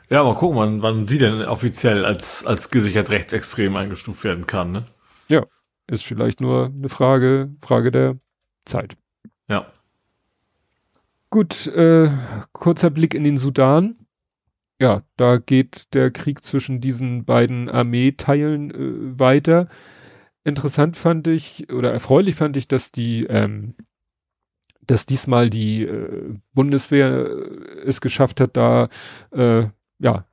Ja, 0.09 0.23
mal 0.23 0.35
gucken, 0.35 0.57
wann, 0.57 0.81
wann 0.81 1.07
sie 1.07 1.17
denn 1.17 1.41
offiziell 1.43 2.05
als, 2.05 2.45
als 2.45 2.69
gesichert 2.69 3.09
rechtsextrem 3.09 3.75
eingestuft 3.75 4.23
werden 4.23 4.47
kann, 4.47 4.71
ne? 4.71 4.85
Ja, 5.27 5.45
ist 5.87 6.05
vielleicht 6.05 6.39
nur 6.39 6.71
eine 6.73 6.89
Frage, 6.89 7.53
Frage 7.61 7.91
der 7.91 8.17
Zeit. 8.65 8.95
Ja. 9.49 9.71
Gut, 11.29 11.67
äh, 11.67 12.09
kurzer 12.53 12.89
Blick 12.89 13.13
in 13.13 13.25
den 13.25 13.37
Sudan. 13.37 13.97
Ja, 14.79 15.01
da 15.17 15.37
geht 15.37 15.93
der 15.93 16.11
Krieg 16.11 16.43
zwischen 16.43 16.79
diesen 16.79 17.25
beiden 17.25 17.67
Armeeteilen 17.67 18.71
äh, 18.71 19.19
weiter. 19.19 19.67
Interessant 20.47 20.95
fand 20.95 21.27
ich 21.27 21.73
oder 21.73 21.91
erfreulich 21.91 22.35
fand 22.35 22.55
ich, 22.55 22.69
dass 22.69 22.93
die, 22.93 23.25
ähm, 23.25 23.75
dass 24.79 25.05
diesmal 25.05 25.49
die 25.49 25.83
äh, 25.83 26.35
Bundeswehr 26.53 27.25
äh, 27.25 27.81
es 27.85 27.99
geschafft 27.99 28.39
hat, 28.39 28.55
da 28.55 28.87
äh, 29.31 29.67
ja 29.99 30.25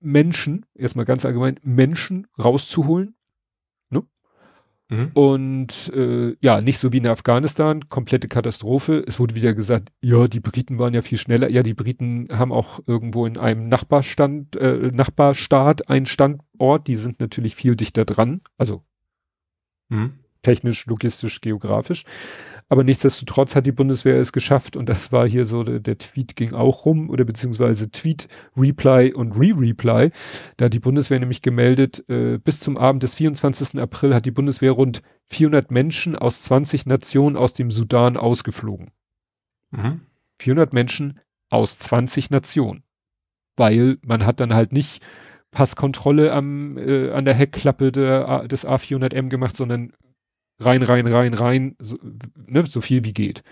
Menschen, 0.00 0.66
erstmal 0.74 1.06
ganz 1.06 1.24
allgemein, 1.24 1.58
Menschen 1.62 2.26
rauszuholen. 2.38 3.14
Mhm. 4.94 5.10
Und 5.14 5.92
äh, 5.94 6.36
ja, 6.40 6.60
nicht 6.60 6.78
so 6.78 6.92
wie 6.92 6.98
in 6.98 7.06
Afghanistan, 7.06 7.88
komplette 7.88 8.28
Katastrophe. 8.28 9.04
Es 9.06 9.18
wurde 9.18 9.34
wieder 9.34 9.54
gesagt, 9.54 9.90
ja, 10.00 10.26
die 10.26 10.40
Briten 10.40 10.78
waren 10.78 10.94
ja 10.94 11.02
viel 11.02 11.18
schneller. 11.18 11.50
Ja, 11.50 11.62
die 11.62 11.74
Briten 11.74 12.28
haben 12.30 12.52
auch 12.52 12.80
irgendwo 12.86 13.26
in 13.26 13.36
einem 13.36 13.68
Nachbarstand, 13.68 14.56
äh, 14.56 14.90
Nachbarstaat 14.92 15.90
einen 15.90 16.06
Standort, 16.06 16.86
die 16.86 16.96
sind 16.96 17.20
natürlich 17.20 17.56
viel 17.56 17.76
dichter 17.76 18.04
dran. 18.04 18.42
Also 18.56 18.84
mhm. 19.88 20.23
Technisch, 20.44 20.86
logistisch, 20.86 21.40
geografisch. 21.40 22.04
Aber 22.68 22.82
nichtsdestotrotz 22.82 23.54
hat 23.54 23.66
die 23.66 23.72
Bundeswehr 23.72 24.16
es 24.16 24.32
geschafft 24.32 24.76
und 24.76 24.88
das 24.88 25.12
war 25.12 25.28
hier 25.28 25.44
so, 25.44 25.64
der, 25.64 25.80
der 25.80 25.98
Tweet 25.98 26.34
ging 26.34 26.54
auch 26.54 26.86
rum 26.86 27.10
oder 27.10 27.24
beziehungsweise 27.24 27.90
Tweet, 27.90 28.28
Reply 28.56 29.12
und 29.12 29.36
Re-Reply. 29.38 30.10
Da 30.56 30.64
hat 30.66 30.72
die 30.72 30.80
Bundeswehr 30.80 31.20
nämlich 31.20 31.42
gemeldet, 31.42 32.08
äh, 32.08 32.38
bis 32.38 32.60
zum 32.60 32.78
Abend 32.78 33.02
des 33.02 33.16
24. 33.16 33.80
April 33.80 34.14
hat 34.14 34.24
die 34.24 34.30
Bundeswehr 34.30 34.72
rund 34.72 35.02
400 35.26 35.70
Menschen 35.70 36.16
aus 36.16 36.42
20 36.42 36.86
Nationen 36.86 37.36
aus 37.36 37.52
dem 37.52 37.70
Sudan 37.70 38.16
ausgeflogen. 38.16 38.90
Mhm. 39.70 40.00
400 40.38 40.72
Menschen 40.72 41.20
aus 41.50 41.78
20 41.78 42.30
Nationen. 42.30 42.82
Weil 43.56 43.98
man 44.02 44.24
hat 44.24 44.40
dann 44.40 44.54
halt 44.54 44.72
nicht 44.72 45.04
Passkontrolle 45.50 46.32
am, 46.32 46.76
äh, 46.78 47.12
an 47.12 47.24
der 47.24 47.34
Heckklappe 47.34 47.92
der, 47.92 48.48
des 48.48 48.66
A400M 48.66 49.28
gemacht, 49.28 49.56
sondern 49.56 49.92
rein, 50.58 50.82
rein, 50.82 51.06
rein, 51.06 51.34
rein, 51.34 51.76
so, 51.78 51.98
ne, 52.46 52.64
so 52.66 52.80
viel 52.80 53.04
wie 53.04 53.12
geht. 53.12 53.42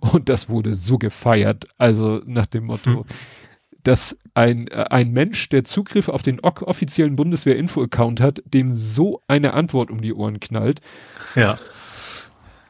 Und 0.00 0.28
das 0.28 0.48
wurde 0.48 0.74
so 0.74 0.98
gefeiert, 0.98 1.68
also 1.78 2.20
nach 2.26 2.46
dem 2.46 2.64
Motto, 2.64 2.90
hm. 2.90 3.04
dass 3.84 4.18
ein, 4.34 4.68
ein 4.70 5.12
Mensch, 5.12 5.50
der 5.50 5.62
Zugriff 5.62 6.08
auf 6.08 6.24
den 6.24 6.40
offiziellen 6.40 7.14
Bundeswehr-Info-Account 7.14 8.20
hat, 8.20 8.42
dem 8.44 8.74
so 8.74 9.22
eine 9.28 9.54
Antwort 9.54 9.92
um 9.92 10.00
die 10.00 10.14
Ohren 10.14 10.40
knallt. 10.40 10.80
Ja 11.36 11.56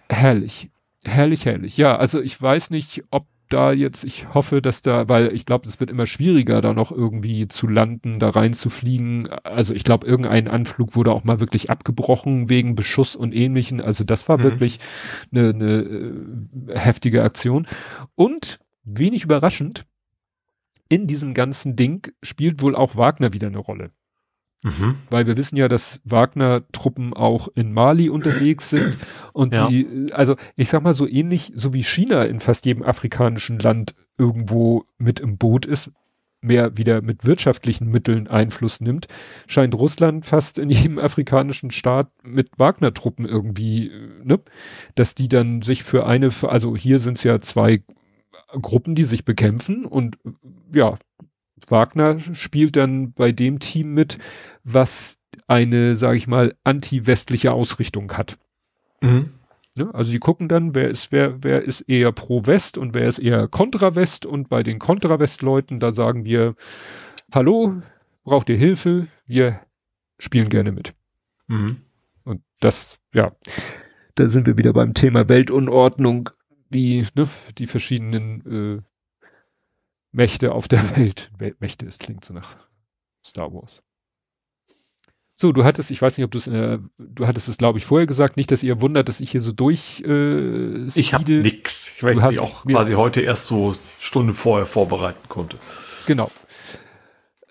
herrlich. 0.08 0.70
Herrlich, 1.04 1.46
herrlich. 1.46 1.76
Ja, 1.76 1.96
also 1.96 2.20
ich 2.20 2.40
weiß 2.40 2.70
nicht, 2.70 3.04
ob 3.10 3.26
da 3.48 3.72
jetzt, 3.72 4.04
ich 4.04 4.32
hoffe, 4.34 4.60
dass 4.60 4.82
da, 4.82 5.08
weil 5.08 5.34
ich 5.34 5.46
glaube, 5.46 5.66
es 5.66 5.80
wird 5.80 5.90
immer 5.90 6.06
schwieriger, 6.06 6.60
da 6.60 6.74
noch 6.74 6.92
irgendwie 6.92 7.48
zu 7.48 7.66
landen, 7.66 8.18
da 8.18 8.28
reinzufliegen. 8.30 9.28
Also 9.42 9.74
ich 9.74 9.84
glaube, 9.84 10.06
irgendein 10.06 10.48
Anflug 10.48 10.96
wurde 10.96 11.12
auch 11.12 11.24
mal 11.24 11.40
wirklich 11.40 11.70
abgebrochen 11.70 12.48
wegen 12.48 12.74
Beschuss 12.74 13.16
und 13.16 13.34
ähnlichen. 13.34 13.80
Also 13.80 14.04
das 14.04 14.28
war 14.28 14.38
mhm. 14.38 14.42
wirklich 14.42 14.78
eine, 15.32 15.48
eine 15.50 15.72
äh, 15.80 16.78
heftige 16.78 17.22
Aktion. 17.22 17.66
Und 18.14 18.60
wenig 18.84 19.24
überraschend, 19.24 19.86
in 20.88 21.06
diesem 21.06 21.34
ganzen 21.34 21.76
Ding 21.76 22.12
spielt 22.22 22.62
wohl 22.62 22.74
auch 22.74 22.96
Wagner 22.96 23.32
wieder 23.32 23.48
eine 23.48 23.58
Rolle. 23.58 23.90
Mhm. 24.62 24.96
Weil 25.10 25.26
wir 25.26 25.36
wissen 25.36 25.56
ja, 25.56 25.68
dass 25.68 26.00
Wagner-Truppen 26.04 27.14
auch 27.14 27.48
in 27.54 27.72
Mali 27.72 28.08
unterwegs 28.08 28.70
sind 28.70 28.96
und 29.32 29.54
ja. 29.54 29.68
die, 29.68 30.06
also 30.12 30.36
ich 30.56 30.68
sag 30.68 30.82
mal 30.82 30.92
so 30.92 31.06
ähnlich, 31.06 31.52
so 31.54 31.72
wie 31.72 31.84
China 31.84 32.24
in 32.24 32.40
fast 32.40 32.66
jedem 32.66 32.82
afrikanischen 32.82 33.58
Land 33.58 33.94
irgendwo 34.16 34.84
mit 34.98 35.20
im 35.20 35.38
Boot 35.38 35.64
ist, 35.64 35.92
mehr 36.40 36.76
wieder 36.76 37.02
mit 37.02 37.24
wirtschaftlichen 37.24 37.88
Mitteln 37.88 38.28
Einfluss 38.28 38.80
nimmt, 38.80 39.06
scheint 39.46 39.74
Russland 39.74 40.26
fast 40.26 40.58
in 40.58 40.70
jedem 40.70 40.98
afrikanischen 40.98 41.70
Staat 41.70 42.10
mit 42.22 42.50
Wagner-Truppen 42.58 43.26
irgendwie, 43.26 43.90
ne, 44.24 44.40
dass 44.94 45.14
die 45.14 45.28
dann 45.28 45.62
sich 45.62 45.84
für 45.84 46.06
eine, 46.06 46.30
also 46.42 46.76
hier 46.76 46.98
sind 46.98 47.16
es 47.16 47.24
ja 47.24 47.40
zwei 47.40 47.82
Gruppen, 48.60 48.94
die 48.94 49.04
sich 49.04 49.24
bekämpfen 49.24 49.84
und 49.84 50.18
ja, 50.72 50.98
Wagner 51.68 52.20
spielt 52.20 52.76
dann 52.76 53.12
bei 53.12 53.32
dem 53.32 53.58
Team 53.58 53.94
mit, 53.94 54.18
was 54.64 55.18
eine, 55.46 55.96
sage 55.96 56.18
ich 56.18 56.26
mal, 56.26 56.54
anti-westliche 56.64 57.52
Ausrichtung 57.52 58.12
hat. 58.12 58.38
Mhm. 59.00 59.30
Ne? 59.74 59.94
Also 59.94 60.10
die 60.10 60.18
gucken 60.18 60.48
dann, 60.48 60.74
wer 60.74 60.88
ist, 60.88 61.12
wer, 61.12 61.42
wer 61.42 61.62
ist 61.62 61.82
eher 61.82 62.12
pro 62.12 62.46
West 62.46 62.76
und 62.78 62.94
wer 62.94 63.06
ist 63.06 63.18
eher 63.18 63.48
kontra 63.48 63.94
West 63.94 64.26
und 64.26 64.48
bei 64.48 64.62
den 64.62 64.78
kontra 64.78 65.18
West-Leuten, 65.18 65.80
da 65.80 65.92
sagen 65.92 66.24
wir, 66.24 66.54
hallo, 67.32 67.80
braucht 68.24 68.48
ihr 68.48 68.56
Hilfe? 68.56 69.06
Wir 69.26 69.60
spielen 70.18 70.48
gerne 70.48 70.72
mit. 70.72 70.94
Mhm. 71.46 71.78
Und 72.24 72.42
das, 72.60 73.00
ja, 73.14 73.32
da 74.16 74.28
sind 74.28 74.46
wir 74.46 74.58
wieder 74.58 74.72
beim 74.72 74.94
Thema 74.94 75.28
Weltunordnung, 75.28 76.30
wie 76.68 77.06
ne, 77.14 77.28
die 77.56 77.66
verschiedenen 77.66 78.78
äh, 78.78 78.82
Mächte 80.12 80.52
auf 80.52 80.68
der 80.68 80.96
Welt. 80.96 81.30
Mächte, 81.58 81.86
es 81.86 81.98
klingt 81.98 82.24
so 82.24 82.34
nach 82.34 82.56
Star 83.24 83.52
Wars. 83.52 83.82
So, 85.40 85.52
du 85.52 85.62
hattest, 85.62 85.92
ich 85.92 86.02
weiß 86.02 86.18
nicht, 86.18 86.24
ob 86.24 86.32
du 86.32 86.38
es, 86.38 86.48
äh, 86.48 86.78
du 86.98 87.26
hattest 87.28 87.48
es, 87.48 87.58
glaube 87.58 87.78
ich, 87.78 87.86
vorher 87.86 88.08
gesagt, 88.08 88.36
nicht, 88.36 88.50
dass 88.50 88.64
ihr 88.64 88.80
wundert, 88.80 89.08
dass 89.08 89.20
ich 89.20 89.30
hier 89.30 89.40
so 89.40 89.52
durch. 89.52 90.02
Äh, 90.04 90.86
ich 90.88 91.14
habe 91.14 91.30
nix, 91.30 91.94
ich 91.96 92.02
mich 92.02 92.40
auch 92.40 92.64
quasi 92.64 92.94
heute 92.94 93.20
erst 93.20 93.46
so 93.46 93.76
Stunde 94.00 94.32
vorher 94.32 94.66
vorbereiten 94.66 95.28
konnte. 95.28 95.58
Genau. 96.06 96.28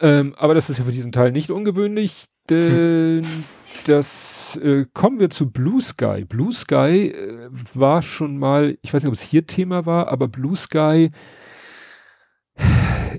Ähm, 0.01 0.35
aber 0.37 0.53
das 0.53 0.69
ist 0.69 0.79
ja 0.79 0.83
für 0.83 0.91
diesen 0.91 1.13
Teil 1.13 1.31
nicht 1.31 1.49
ungewöhnlich, 1.49 2.25
denn 2.49 3.23
hm. 3.23 3.43
das 3.85 4.59
äh, 4.61 4.85
kommen 4.93 5.21
wir 5.21 5.29
zu 5.29 5.49
Blue 5.49 5.81
Sky. 5.81 6.25
Blue 6.27 6.51
Sky 6.51 7.13
äh, 7.13 7.49
war 7.73 8.01
schon 8.01 8.37
mal, 8.37 8.77
ich 8.81 8.93
weiß 8.93 9.03
nicht, 9.03 9.07
ob 9.07 9.15
es 9.15 9.21
hier 9.21 9.47
Thema 9.47 9.85
war, 9.85 10.09
aber 10.09 10.27
Blue 10.27 10.57
Sky 10.57 11.11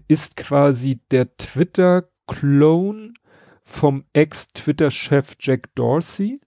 ist 0.08 0.36
quasi 0.36 1.00
der 1.10 1.36
Twitter-Clone 1.36 3.14
vom 3.64 4.04
Ex-Twitter-Chef 4.12 5.36
Jack 5.40 5.74
Dorsey, 5.74 6.40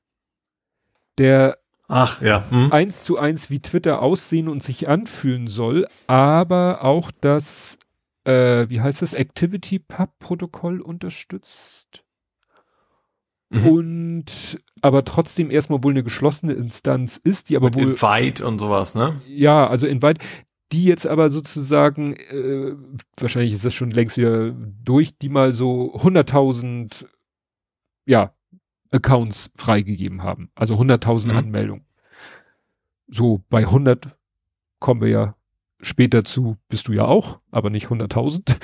der 1.18 1.58
Ach, 1.88 2.22
ja. 2.22 2.46
Hm. 2.50 2.72
eins 2.72 3.04
zu 3.04 3.20
eins 3.20 3.50
wie 3.50 3.60
Twitter 3.60 4.02
aussehen 4.02 4.48
und 4.48 4.64
sich 4.64 4.88
anfühlen 4.88 5.48
soll, 5.48 5.88
aber 6.08 6.84
auch 6.86 7.12
das, 7.20 7.78
äh, 8.24 8.70
wie 8.70 8.80
heißt 8.80 9.02
das, 9.02 9.14
Activity 9.14 9.80
Pub 9.80 10.18
Protokoll 10.20 10.80
unterstützt. 10.80 12.06
Mhm. 13.50 13.68
Und 13.68 14.62
aber 14.82 15.04
trotzdem 15.04 15.52
erstmal 15.52 15.84
wohl 15.84 15.92
eine 15.92 16.04
geschlossene 16.04 16.54
Instanz 16.54 17.18
ist, 17.22 17.50
die 17.50 17.58
aber 17.58 17.68
und 17.68 17.76
wohl. 17.76 17.92
Invite 17.92 18.48
und 18.48 18.60
sowas, 18.60 18.96
ne? 18.96 19.22
Ja, 19.28 19.68
also 19.68 19.86
Invite, 19.86 20.26
die 20.72 20.86
jetzt 20.86 21.08
aber 21.08 21.30
sozusagen, 21.30 22.16
äh, 22.16 22.76
wahrscheinlich 23.18 23.54
ist 23.54 23.66
das 23.66 23.74
schon 23.74 23.92
längst 23.92 24.18
wieder 24.18 24.52
durch, 24.84 25.18
die 25.18 25.30
mal 25.30 25.52
so 25.54 25.94
100.000, 25.96 27.06
ja, 28.06 28.34
Accounts 28.92 29.52
freigegeben 29.56 30.24
haben. 30.24 30.52
Also 30.56 30.76
100.000 30.76 31.32
mhm. 31.32 31.38
Anmeldungen. 31.38 31.86
So 33.08 33.44
bei 33.50 33.60
100 33.60 34.16
kommen 34.80 35.02
wir 35.02 35.10
ja 35.10 35.36
später 35.82 36.24
zu, 36.24 36.58
bist 36.70 36.88
du 36.88 36.94
ja 36.94 37.06
auch, 37.06 37.40
aber 37.52 37.70
nicht 37.70 37.88
100.000. 37.88 38.56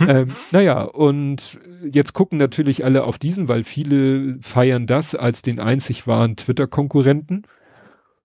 ähm, 0.08 0.28
naja, 0.52 0.82
und 0.82 1.58
jetzt 1.90 2.12
gucken 2.12 2.38
natürlich 2.38 2.84
alle 2.84 3.04
auf 3.04 3.18
diesen, 3.18 3.48
weil 3.48 3.64
viele 3.64 4.38
feiern 4.40 4.86
das 4.86 5.14
als 5.14 5.42
den 5.42 5.58
einzig 5.58 6.06
wahren 6.06 6.36
Twitter-Konkurrenten. 6.36 7.42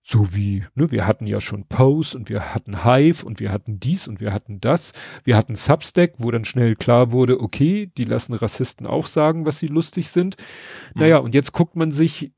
So 0.08 0.32
wie, 0.36 0.62
ne, 0.76 0.88
wir 0.92 1.04
hatten 1.04 1.26
ja 1.26 1.40
schon 1.40 1.64
Pose 1.64 2.16
und 2.16 2.28
wir 2.28 2.54
hatten 2.54 2.84
Hive 2.84 3.26
und 3.26 3.40
wir 3.40 3.50
hatten 3.50 3.80
dies 3.80 4.06
und 4.06 4.20
wir 4.20 4.32
hatten 4.32 4.60
das. 4.60 4.92
Wir 5.24 5.36
hatten 5.36 5.56
Substack, 5.56 6.12
wo 6.18 6.30
dann 6.30 6.44
schnell 6.44 6.76
klar 6.76 7.10
wurde, 7.10 7.40
okay, 7.40 7.90
die 7.98 8.04
lassen 8.04 8.34
Rassisten 8.34 8.86
auch 8.86 9.08
sagen, 9.08 9.46
was 9.46 9.58
sie 9.58 9.66
lustig 9.66 10.10
sind. 10.10 10.36
Mhm. 10.94 11.00
Naja, 11.00 11.18
und 11.18 11.34
jetzt 11.34 11.52
guckt 11.52 11.74
man 11.74 11.90
sich. 11.90 12.30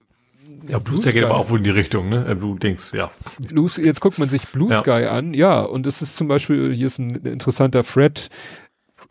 Ja, 0.66 0.78
Blue 0.78 0.96
Sky 0.96 1.12
geht 1.12 1.24
aber 1.24 1.36
auch 1.36 1.50
wohl 1.50 1.58
in 1.58 1.64
die 1.64 1.70
Richtung, 1.70 2.08
ne? 2.08 2.26
Äh, 2.26 2.34
Blue 2.36 2.58
Dings, 2.58 2.92
ja. 2.92 3.10
Blue, 3.38 3.70
jetzt 3.76 4.00
guckt 4.00 4.18
man 4.18 4.30
sich 4.30 4.48
Blue 4.48 4.70
ja. 4.70 4.80
Sky 4.80 5.04
an, 5.04 5.34
ja, 5.34 5.60
und 5.60 5.86
es 5.86 6.00
ist 6.00 6.16
zum 6.16 6.26
Beispiel, 6.26 6.74
hier 6.74 6.86
ist 6.86 6.98
ein 6.98 7.16
interessanter 7.16 7.84
Fred, 7.84 8.30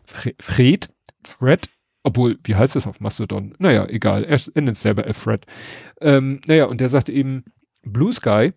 Fred, 0.04 0.88
Fred, 1.22 1.68
obwohl, 2.02 2.40
wie 2.42 2.56
heißt 2.56 2.74
das 2.74 2.88
auf 2.88 2.98
Mastodon? 2.98 3.54
Naja, 3.60 3.86
egal, 3.88 4.24
er 4.24 4.40
nennt 4.56 4.76
es 4.76 4.82
selber 4.82 5.04
Fred. 5.14 5.46
Ähm, 6.00 6.40
naja, 6.46 6.64
und 6.64 6.80
der 6.80 6.88
sagte 6.88 7.12
eben, 7.12 7.44
Blue 7.92 8.12
Sky 8.12 8.52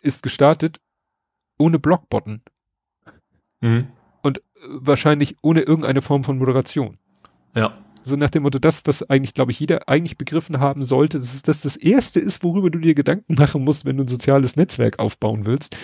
ist 0.00 0.22
gestartet 0.22 0.80
ohne 1.58 1.78
Blockbutton. 1.78 2.42
Mhm. 3.60 3.88
Und 4.22 4.38
äh, 4.38 4.42
wahrscheinlich 4.66 5.36
ohne 5.42 5.62
irgendeine 5.62 6.02
Form 6.02 6.24
von 6.24 6.38
Moderation. 6.38 6.98
Ja. 7.54 7.78
So 8.04 8.16
nach 8.16 8.30
dem 8.30 8.42
Motto, 8.42 8.58
das, 8.58 8.82
was 8.84 9.08
eigentlich, 9.08 9.34
glaube 9.34 9.52
ich, 9.52 9.60
jeder 9.60 9.88
eigentlich 9.88 10.18
begriffen 10.18 10.58
haben 10.58 10.84
sollte, 10.84 11.20
dass 11.20 11.42
das 11.42 11.60
das 11.60 11.76
erste 11.76 12.18
ist, 12.18 12.42
worüber 12.42 12.68
du 12.68 12.80
dir 12.80 12.94
Gedanken 12.94 13.34
machen 13.34 13.62
musst, 13.62 13.84
wenn 13.84 13.96
du 13.96 14.04
ein 14.04 14.08
soziales 14.08 14.56
Netzwerk 14.56 14.98
aufbauen 14.98 15.46
willst. 15.46 15.76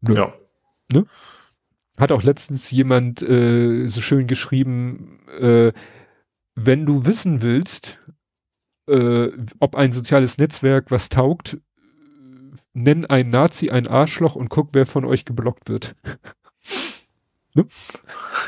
Nö. 0.00 0.14
Ja. 0.14 0.34
Ne? 0.90 1.04
Hat 1.98 2.12
auch 2.12 2.22
letztens 2.22 2.70
jemand 2.70 3.20
äh, 3.20 3.86
so 3.88 4.00
schön 4.00 4.26
geschrieben, 4.26 5.20
äh, 5.38 5.72
wenn 6.54 6.86
du 6.86 7.04
wissen 7.04 7.42
willst, 7.42 7.98
äh, 8.90 9.32
ob 9.58 9.76
ein 9.76 9.92
soziales 9.92 10.38
Netzwerk 10.38 10.90
was 10.90 11.08
taugt, 11.08 11.58
nenn 12.72 13.06
ein 13.06 13.30
Nazi 13.30 13.70
ein 13.70 13.86
Arschloch 13.86 14.36
und 14.36 14.48
guck, 14.48 14.70
wer 14.72 14.86
von 14.86 15.04
euch 15.04 15.24
geblockt 15.24 15.68
wird. 15.68 15.96
ne? 17.54 17.66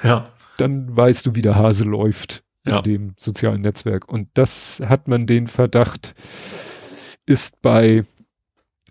Ja. 0.03 0.31
Dann 0.59 0.95
weißt 0.95 1.27
du, 1.27 1.35
wie 1.35 1.43
der 1.43 1.57
Hase 1.57 1.85
läuft 1.85 2.45
in 2.65 2.73
ja. 2.73 2.83
dem 2.83 3.15
sozialen 3.17 3.63
Netzwerk. 3.63 4.09
Und 4.09 4.29
das 4.35 4.81
hat 4.81 5.09
man 5.09 5.27
den 5.27 5.49
Verdacht, 5.49 6.15
ist 7.27 7.61
bei 7.63 8.05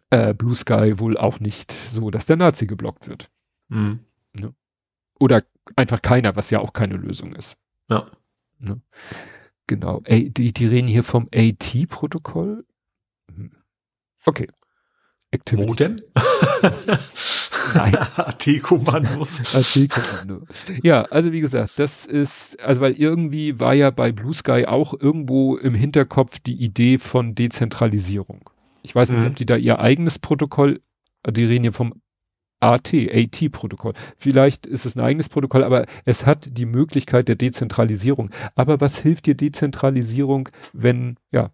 äh, 0.10 0.34
Blue 0.34 0.56
Sky 0.56 1.00
wohl 1.00 1.18
auch 1.18 1.40
nicht 1.40 1.72
so, 1.72 2.10
dass 2.10 2.26
der 2.26 2.38
Nazi 2.38 2.68
geblockt 2.68 3.08
wird. 3.08 3.30
Mhm. 3.70 4.00
Ne? 4.34 4.54
Oder 5.20 5.44
einfach 5.76 6.02
keiner, 6.02 6.36
was 6.36 6.50
ja 6.50 6.60
auch 6.60 6.74
keine 6.74 6.96
Lösung 6.96 7.34
ist. 7.34 7.58
Ja. 7.90 8.08
Ne? 8.60 8.82
Genau. 9.72 10.02
Die, 10.02 10.52
die 10.52 10.66
reden 10.66 10.90
hier 10.90 11.02
vom 11.02 11.30
AT-Protokoll. 11.34 12.66
Hm. 13.34 13.52
Okay. 14.26 14.50
Activity. 15.32 15.66
Modem? 15.66 15.96
Nein. 17.74 17.96
AT-Kommandos. 17.96 19.56
AT-Kommando. 19.56 20.46
Ja, 20.84 21.04
also 21.04 21.32
wie 21.32 21.40
gesagt, 21.40 21.80
das 21.80 22.06
ist, 22.06 22.60
also 22.60 22.82
weil 22.82 23.00
irgendwie 23.00 23.62
war 23.62 23.74
ja 23.74 23.92
bei 23.92 24.12
Blue 24.12 24.34
Sky 24.34 24.66
auch 24.68 24.94
irgendwo 24.94 25.56
im 25.56 25.74
Hinterkopf 25.74 26.40
die 26.40 26.62
Idee 26.62 26.98
von 26.98 27.34
Dezentralisierung. 27.34 28.50
Ich 28.82 28.94
weiß 28.94 29.12
nicht, 29.12 29.22
mhm. 29.22 29.28
ob 29.28 29.36
die 29.38 29.46
da 29.46 29.56
ihr 29.56 29.80
eigenes 29.80 30.20
Protokoll, 30.20 30.82
die 31.26 31.46
reden 31.46 31.64
hier 31.64 31.72
vom 31.72 32.02
AT, 32.62 32.94
AT-Protokoll. 32.94 33.94
Vielleicht 34.18 34.66
ist 34.66 34.86
es 34.86 34.96
ein 34.96 35.02
eigenes 35.02 35.30
Protokoll, 35.30 35.64
aber 35.64 35.86
es 36.06 36.26
hat 36.26 36.48
die 36.52 36.66
Möglichkeit 36.66 37.28
der 37.28 37.36
Dezentralisierung. 37.36 38.30
Aber 38.56 38.80
was 38.80 38.98
hilft 38.98 39.26
dir 39.26 39.36
Dezentralisierung, 39.36 40.50
wenn, 40.74 41.18
ja, 41.32 41.50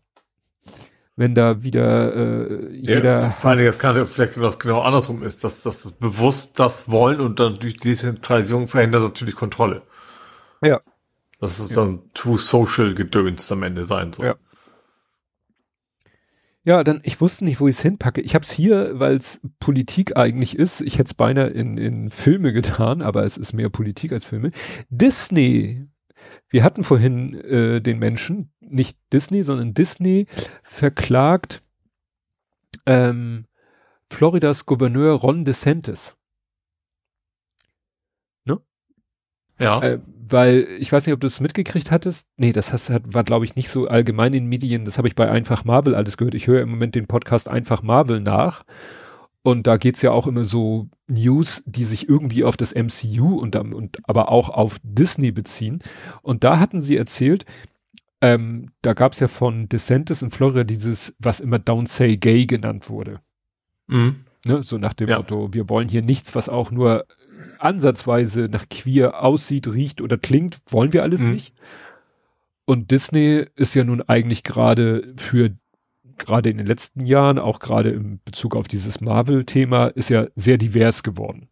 wenn 1.15 1.33
da 1.33 1.63
wieder 1.63 2.15
äh, 2.15 2.69
jeder. 2.73 3.19
Ja, 3.19 3.31
vor 3.31 3.51
allem, 3.51 3.65
das 3.65 3.79
kann 3.79 4.05
vielleicht 4.05 4.39
was 4.39 4.59
genau 4.59 4.81
andersrum 4.81 5.23
ist, 5.23 5.43
dass 5.43 5.63
das 5.63 5.91
bewusst 5.93 6.59
das 6.59 6.91
wollen 6.91 7.19
und 7.19 7.39
dann 7.39 7.57
durch 7.57 7.77
Dezentralisierung 7.77 8.67
verhindert 8.67 9.01
natürlich 9.01 9.35
Kontrolle. 9.35 9.81
Ja. 10.61 10.79
Das 11.39 11.59
ist 11.59 11.71
ja. 11.71 11.77
dann 11.77 12.01
True 12.13 12.37
Social 12.37 12.93
Gedöns 12.93 13.51
am 13.51 13.63
Ende 13.63 13.83
sein 13.83 14.13
soll. 14.13 14.27
Ja. 14.27 14.35
Ja, 16.67 16.83
dann, 16.83 16.99
ich 17.03 17.21
wusste 17.21 17.45
nicht, 17.45 17.61
wo 17.61 17.69
ich 17.69 17.77
es 17.77 17.81
hinpacke. 17.81 18.19
Ich 18.19 18.35
habe 18.35 18.43
es 18.43 18.51
hier, 18.51 18.99
weil 18.99 19.15
es 19.15 19.39
Politik 19.57 20.17
eigentlich 20.17 20.59
ist. 20.59 20.81
Ich 20.81 20.95
hätte 20.95 21.07
es 21.07 21.13
beinahe 21.13 21.47
in, 21.47 21.77
in 21.77 22.11
Filme 22.11 22.51
getan, 22.51 23.01
aber 23.01 23.23
es 23.23 23.37
ist 23.37 23.53
mehr 23.53 23.69
Politik 23.69 24.11
als 24.11 24.25
Filme. 24.25 24.51
Disney. 24.89 25.87
Wir 26.49 26.65
hatten 26.65 26.83
vorhin 26.83 27.35
äh, 27.35 27.79
den 27.79 27.99
Menschen, 27.99 28.51
nicht 28.59 28.99
Disney, 29.13 29.43
sondern 29.43 29.75
Disney 29.75 30.27
verklagt 30.61 31.63
ähm, 32.85 33.45
Floridas 34.09 34.65
Gouverneur 34.65 35.13
Ron 35.13 35.45
DeSantis. 35.45 36.17
Ne? 38.43 38.59
Ja. 39.59 39.81
Äh, 39.81 39.99
weil 40.29 40.67
ich 40.79 40.91
weiß 40.91 41.05
nicht, 41.05 41.13
ob 41.13 41.21
du 41.21 41.27
es 41.27 41.39
mitgekriegt 41.39 41.89
hattest. 41.89 42.27
Nee, 42.35 42.51
das 42.51 42.73
hast, 42.73 42.91
war, 42.91 43.23
glaube 43.23 43.45
ich, 43.45 43.55
nicht 43.55 43.69
so 43.69 43.87
allgemein 43.87 44.33
in 44.33 44.45
Medien. 44.45 44.85
Das 44.85 44.97
habe 44.97 45.07
ich 45.07 45.15
bei 45.15 45.29
Einfach 45.29 45.63
Marvel 45.63 45.95
alles 45.95 46.17
gehört. 46.17 46.35
Ich 46.35 46.47
höre 46.47 46.61
im 46.61 46.69
Moment 46.69 46.95
den 46.95 47.07
Podcast 47.07 47.47
Einfach 47.47 47.81
Marvel 47.81 48.19
nach. 48.19 48.63
Und 49.41 49.65
da 49.65 49.77
geht's 49.77 50.01
ja 50.01 50.11
auch 50.11 50.27
immer 50.27 50.43
so 50.43 50.89
News, 51.07 51.63
die 51.65 51.85
sich 51.85 52.09
irgendwie 52.09 52.43
auf 52.43 52.57
das 52.57 52.75
MCU 52.75 53.39
und, 53.39 53.55
und 53.55 53.99
aber 54.03 54.29
auch 54.29 54.49
auf 54.49 54.77
Disney 54.83 55.31
beziehen. 55.31 55.81
Und 56.21 56.43
da 56.43 56.59
hatten 56.59 56.81
sie 56.81 56.97
erzählt, 56.97 57.45
ähm, 58.19 58.71
da 58.81 58.93
gab's 58.93 59.21
ja 59.21 59.29
von 59.29 59.69
DeSantis 59.69 60.21
in 60.21 60.31
Florida 60.31 60.65
dieses, 60.65 61.13
was 61.19 61.39
immer 61.39 61.57
Don't 61.57 61.87
Say 61.87 62.17
Gay 62.17 62.45
genannt 62.45 62.89
wurde. 62.89 63.21
Mhm. 63.87 64.25
Ne, 64.45 64.63
so 64.63 64.77
nach 64.77 64.93
dem 64.93 65.09
ja. 65.09 65.17
Motto, 65.17 65.53
wir 65.53 65.69
wollen 65.69 65.87
hier 65.87 66.01
nichts, 66.01 66.35
was 66.35 66.49
auch 66.49 66.71
nur 66.71 67.05
ansatzweise 67.59 68.49
nach 68.49 68.67
queer 68.69 69.23
aussieht, 69.23 69.67
riecht 69.67 70.01
oder 70.01 70.17
klingt, 70.17 70.57
wollen 70.69 70.93
wir 70.93 71.03
alles 71.03 71.21
mhm. 71.21 71.31
nicht. 71.31 71.53
Und 72.65 72.91
Disney 72.91 73.45
ist 73.55 73.75
ja 73.75 73.83
nun 73.83 74.01
eigentlich 74.01 74.43
gerade 74.43 75.13
für 75.17 75.51
gerade 76.17 76.49
in 76.49 76.57
den 76.57 76.67
letzten 76.67 77.05
Jahren, 77.05 77.39
auch 77.39 77.59
gerade 77.59 77.91
im 77.91 78.19
Bezug 78.25 78.55
auf 78.55 78.67
dieses 78.67 79.01
Marvel-Thema, 79.01 79.87
ist 79.87 80.09
ja 80.09 80.27
sehr 80.35 80.57
divers 80.57 81.03
geworden. 81.03 81.47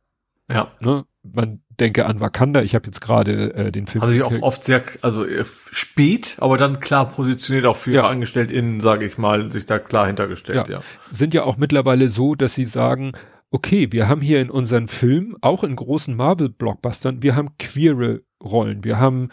Ja. 0.52 0.72
Ne? 0.80 1.06
Man 1.24 1.62
denke 1.80 2.06
an 2.06 2.20
Wakanda, 2.20 2.62
ich 2.62 2.76
habe 2.76 2.86
jetzt 2.86 3.02
gerade 3.02 3.54
äh, 3.54 3.72
den 3.72 3.88
Film. 3.88 4.04
Haben 4.04 4.12
sich 4.12 4.24
auch 4.24 4.42
oft 4.42 4.64
sehr, 4.64 4.84
also 5.02 5.26
äh, 5.26 5.44
spät, 5.72 6.38
aber 6.40 6.58
dann 6.58 6.80
klar 6.80 7.12
positioniert 7.12 7.66
auch 7.66 7.78
für 7.78 7.94
ja. 7.94 8.08
AngestelltInnen, 8.08 8.80
sage 8.80 9.06
ich 9.06 9.18
mal, 9.18 9.52
sich 9.52 9.66
da 9.66 9.80
klar 9.80 10.08
hintergestellt, 10.08 10.68
ja. 10.68 10.76
ja. 10.76 10.84
Sind 11.10 11.34
ja 11.34 11.44
auch 11.44 11.58
mittlerweile 11.58 12.10
so, 12.10 12.36
dass 12.36 12.56
sie 12.56 12.66
sagen, 12.66 13.14
okay, 13.56 13.94
wir 13.94 14.10
haben 14.10 14.20
hier 14.20 14.42
in 14.42 14.50
unseren 14.50 14.90
Filmen, 14.90 15.38
auch 15.40 15.64
in 15.64 15.78
großen 15.78 16.14
Marvel-Blockbustern, 16.14 17.24
wir 17.24 17.38
haben 17.38 17.58
queere 17.58 18.22
Rollen, 18.44 18.84
wir 18.84 19.00
haben 19.00 19.30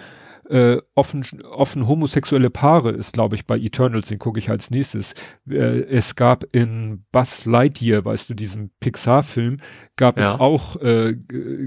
äh, 0.48 0.78
offen, 0.94 1.24
offen 1.50 1.88
homosexuelle 1.88 2.48
Paare 2.48 2.90
ist, 2.90 3.14
glaube 3.14 3.34
ich, 3.34 3.46
bei 3.46 3.58
Eternals, 3.58 4.06
den 4.06 4.20
gucke 4.20 4.38
ich 4.38 4.48
als 4.48 4.70
nächstes. 4.70 5.14
Äh, 5.50 5.82
es 5.86 6.14
gab 6.14 6.44
in 6.52 7.04
Buzz 7.10 7.46
Lightyear, 7.46 8.04
weißt 8.04 8.30
du, 8.30 8.34
diesem 8.34 8.70
Pixar-Film, 8.78 9.58
gab 9.96 10.18
ja. 10.18 10.34
es 10.34 10.40
auch, 10.40 10.76
äh, 10.76 11.16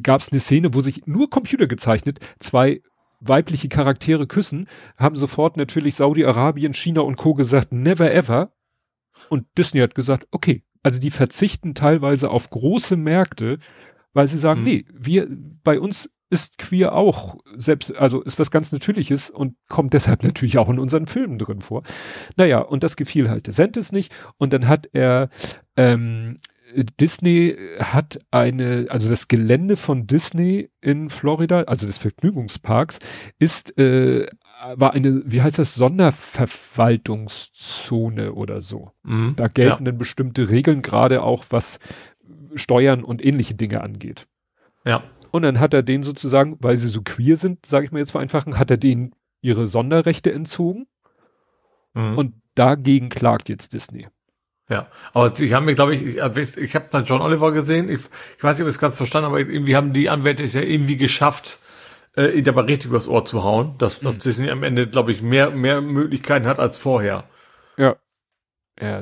gab 0.01 0.21
es 0.21 0.31
eine 0.31 0.39
Szene, 0.39 0.73
wo 0.73 0.79
sich 0.81 1.05
nur 1.05 1.29
Computer 1.29 1.67
gezeichnet, 1.67 2.19
zwei 2.39 2.81
weibliche 3.19 3.67
Charaktere 3.67 4.27
küssen, 4.27 4.69
haben 4.97 5.17
sofort 5.17 5.57
natürlich 5.57 5.95
Saudi-Arabien, 5.95 6.73
China 6.73 7.01
und 7.01 7.17
Co. 7.17 7.33
gesagt, 7.33 7.73
never 7.73 8.13
ever. 8.13 8.53
Und 9.27 9.45
Disney 9.57 9.81
hat 9.81 9.93
gesagt, 9.93 10.27
okay, 10.31 10.63
also 10.85 10.99
die 10.99 11.09
verzichten 11.09 11.73
teilweise 11.73 12.29
auf 12.29 12.51
große 12.51 12.95
Märkte, 12.95 13.57
weil 14.13 14.27
sie 14.27 14.37
sagen, 14.37 14.59
mhm. 14.59 14.65
nee, 14.67 14.85
wir, 14.93 15.27
bei 15.63 15.79
uns 15.79 16.11
ist 16.29 16.59
queer 16.59 16.93
auch 16.93 17.37
selbst, 17.57 17.95
also 17.95 18.21
ist 18.21 18.37
was 18.37 18.51
ganz 18.51 18.71
Natürliches 18.71 19.31
und 19.31 19.55
kommt 19.67 19.93
deshalb 19.93 20.23
natürlich 20.23 20.59
auch 20.59 20.69
in 20.69 20.77
unseren 20.77 21.07
Filmen 21.07 21.39
drin 21.39 21.61
vor. 21.61 21.81
Naja, 22.37 22.59
und 22.59 22.83
das 22.83 22.97
gefiel 22.97 23.31
halt 23.31 23.47
DeSantis 23.47 23.91
nicht 23.91 24.13
und 24.37 24.53
dann 24.53 24.67
hat 24.67 24.87
er, 24.93 25.29
ähm, 25.75 26.37
Disney 26.99 27.57
hat 27.79 28.19
eine, 28.29 28.85
also 28.89 29.09
das 29.09 29.27
Gelände 29.27 29.77
von 29.77 30.05
Disney 30.05 30.69
in 30.81 31.09
Florida, 31.09 31.63
also 31.63 31.87
des 31.87 31.97
Vergnügungsparks, 31.97 32.99
ist 33.39 33.75
äh, 33.79 34.27
war 34.75 34.93
eine, 34.93 35.23
wie 35.25 35.41
heißt 35.41 35.59
das, 35.59 35.75
Sonderverwaltungszone 35.75 38.33
oder 38.33 38.61
so. 38.61 38.91
Mhm, 39.03 39.35
da 39.35 39.47
gelten 39.47 39.85
ja. 39.85 39.91
dann 39.91 39.97
bestimmte 39.97 40.49
Regeln, 40.49 40.81
gerade 40.81 41.23
auch 41.23 41.45
was 41.49 41.79
Steuern 42.55 43.03
und 43.03 43.23
ähnliche 43.23 43.55
Dinge 43.55 43.81
angeht. 43.81 44.27
Ja. 44.85 45.03
Und 45.31 45.41
dann 45.41 45.59
hat 45.59 45.73
er 45.73 45.83
denen 45.83 46.03
sozusagen, 46.03 46.57
weil 46.61 46.77
sie 46.77 46.89
so 46.89 47.01
queer 47.01 47.37
sind, 47.37 47.65
sage 47.65 47.85
ich 47.85 47.91
mal 47.91 47.99
jetzt 47.99 48.11
vereinfachen, 48.11 48.57
hat 48.57 48.71
er 48.71 48.77
denen 48.77 49.13
ihre 49.41 49.67
Sonderrechte 49.67 50.31
entzogen. 50.31 50.87
Mhm. 51.93 52.17
Und 52.17 52.33
dagegen 52.55 53.09
klagt 53.09 53.49
jetzt 53.49 53.73
Disney. 53.73 54.07
Ja, 54.69 54.87
aber 55.13 55.37
ich 55.39 55.53
habe 55.53 55.65
mir, 55.65 55.75
glaube 55.75 55.95
ich, 55.95 56.17
ich, 56.17 56.57
ich 56.57 56.75
habe 56.75 56.87
da 56.89 57.01
John 57.01 57.21
Oliver 57.21 57.51
gesehen. 57.51 57.87
Ich, 57.87 57.99
ich 58.37 58.43
weiß 58.43 58.57
nicht, 58.57 58.63
ob 58.63 58.69
ich 58.69 58.75
es 58.75 58.79
ganz 58.79 58.97
verstanden 58.97 59.27
habe, 59.27 59.41
aber 59.41 59.49
irgendwie 59.49 59.75
haben 59.75 59.93
die 59.93 60.09
Anwälte 60.09 60.43
es 60.43 60.55
ja 60.55 60.61
irgendwie 60.61 60.97
geschafft, 60.97 61.59
äh, 62.15 62.25
in 62.37 62.43
der 62.43 62.53
mal 62.53 62.65
richtig 62.65 62.89
übers 62.89 63.07
Ohr 63.07 63.25
zu 63.25 63.43
hauen, 63.43 63.75
dass, 63.77 63.99
dass 63.99 64.15
mhm. 64.15 64.19
Disney 64.19 64.49
am 64.49 64.63
Ende, 64.63 64.87
glaube 64.87 65.11
ich, 65.11 65.21
mehr, 65.21 65.51
mehr 65.51 65.81
Möglichkeiten 65.81 66.47
hat 66.47 66.59
als 66.59 66.77
vorher. 66.77 67.25
Ja. 67.77 67.95
Ja. 68.79 69.01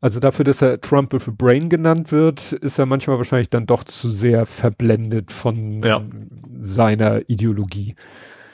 Also 0.00 0.20
dafür, 0.20 0.44
dass 0.44 0.62
er 0.62 0.80
Trump 0.80 1.12
with 1.12 1.28
a 1.28 1.32
Brain 1.36 1.68
genannt 1.68 2.12
wird, 2.12 2.52
ist 2.52 2.78
er 2.78 2.86
manchmal 2.86 3.18
wahrscheinlich 3.18 3.50
dann 3.50 3.66
doch 3.66 3.84
zu 3.84 4.10
sehr 4.10 4.46
verblendet 4.46 5.30
von 5.32 5.82
Ja. 5.82 6.02
seiner 6.58 7.28
Ideologie. 7.28 7.94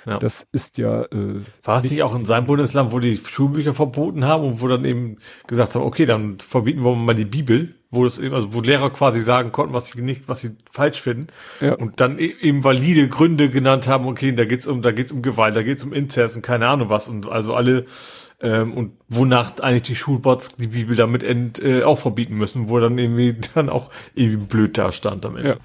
Ja. 0.06 0.18
Das 0.18 0.46
ist 0.52 0.78
ja. 0.78 1.02
Äh, 1.02 1.40
War 1.64 1.78
es 1.78 1.90
nicht 1.90 2.02
auch 2.02 2.14
in 2.14 2.24
seinem 2.24 2.46
Bundesland, 2.46 2.92
wo 2.92 3.00
die 3.00 3.16
Schulbücher 3.16 3.74
verboten 3.74 4.24
haben 4.24 4.44
und 4.44 4.60
wo 4.60 4.68
dann 4.68 4.84
eben 4.84 5.18
gesagt 5.48 5.74
haben, 5.74 5.82
okay, 5.82 6.06
dann 6.06 6.38
verbieten 6.38 6.84
wir 6.84 6.94
mal 6.94 7.16
die 7.16 7.24
Bibel, 7.24 7.74
wo 7.90 8.04
das 8.04 8.18
eben, 8.18 8.32
also 8.34 8.54
wo 8.54 8.60
Lehrer 8.60 8.90
quasi 8.90 9.20
sagen 9.20 9.50
konnten, 9.50 9.74
was 9.74 9.88
sie 9.88 10.02
nicht, 10.02 10.28
was 10.28 10.42
sie 10.42 10.56
falsch 10.70 11.00
finden. 11.00 11.26
Ja. 11.60 11.74
Und 11.74 12.00
dann 12.00 12.18
e- 12.20 12.34
eben 12.40 12.62
valide 12.62 13.08
Gründe 13.08 13.50
genannt 13.50 13.88
haben, 13.88 14.06
okay, 14.06 14.32
da 14.32 14.44
geht's 14.44 14.68
um, 14.68 14.80
da 14.80 14.92
geht's 14.92 15.10
um 15.10 15.22
Gewalt, 15.22 15.56
da 15.56 15.64
geht's 15.64 15.82
um 15.82 15.92
Inzest 15.92 16.36
und 16.36 16.42
keine 16.42 16.68
Ahnung 16.68 16.88
was. 16.88 17.08
Und 17.08 17.28
also 17.28 17.54
alle, 17.54 17.86
ähm, 18.40 18.74
und 18.74 18.92
wonach 19.08 19.58
eigentlich 19.58 19.82
die 19.82 19.96
Schulbots 19.96 20.56
die 20.56 20.68
Bibel 20.68 20.94
damit 20.94 21.24
end, 21.24 21.60
äh, 21.60 21.82
auch 21.82 21.98
verbieten 21.98 22.36
müssen, 22.36 22.68
wo 22.68 22.78
dann 22.78 22.96
irgendwie 22.96 23.36
dann 23.54 23.68
auch 23.68 23.90
irgendwie 24.14 24.44
blöd 24.44 24.78
da 24.78 24.92
stand 24.92 25.26
am 25.26 25.36
Ende. 25.36 25.48
Ja. 25.48 25.56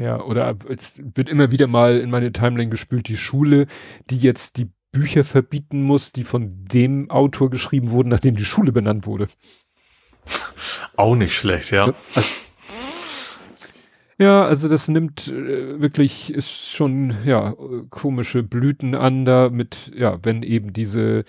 Ja, 0.00 0.22
oder 0.22 0.56
es 0.68 1.00
wird 1.14 1.28
immer 1.28 1.50
wieder 1.50 1.66
mal 1.66 1.98
in 1.98 2.10
meine 2.10 2.32
Timeline 2.32 2.70
gespült, 2.70 3.08
die 3.08 3.16
Schule, 3.16 3.66
die 4.10 4.18
jetzt 4.18 4.56
die 4.56 4.70
Bücher 4.92 5.24
verbieten 5.24 5.82
muss, 5.82 6.12
die 6.12 6.24
von 6.24 6.64
dem 6.64 7.10
Autor 7.10 7.50
geschrieben 7.50 7.90
wurden, 7.90 8.08
nachdem 8.08 8.34
die 8.34 8.44
Schule 8.44 8.72
benannt 8.72 9.06
wurde. 9.06 9.28
Auch 10.96 11.16
nicht 11.16 11.34
schlecht, 11.34 11.70
ja. 11.70 11.94
Ja, 14.18 14.46
also 14.46 14.68
das 14.68 14.88
nimmt 14.88 15.28
äh, 15.28 15.78
wirklich, 15.78 16.32
ist 16.32 16.70
schon, 16.70 17.14
ja, 17.24 17.54
komische 17.90 18.42
Blüten 18.42 18.94
an 18.94 19.26
da 19.26 19.50
mit, 19.50 19.92
ja, 19.94 20.18
wenn 20.22 20.42
eben 20.42 20.72
diese 20.72 21.24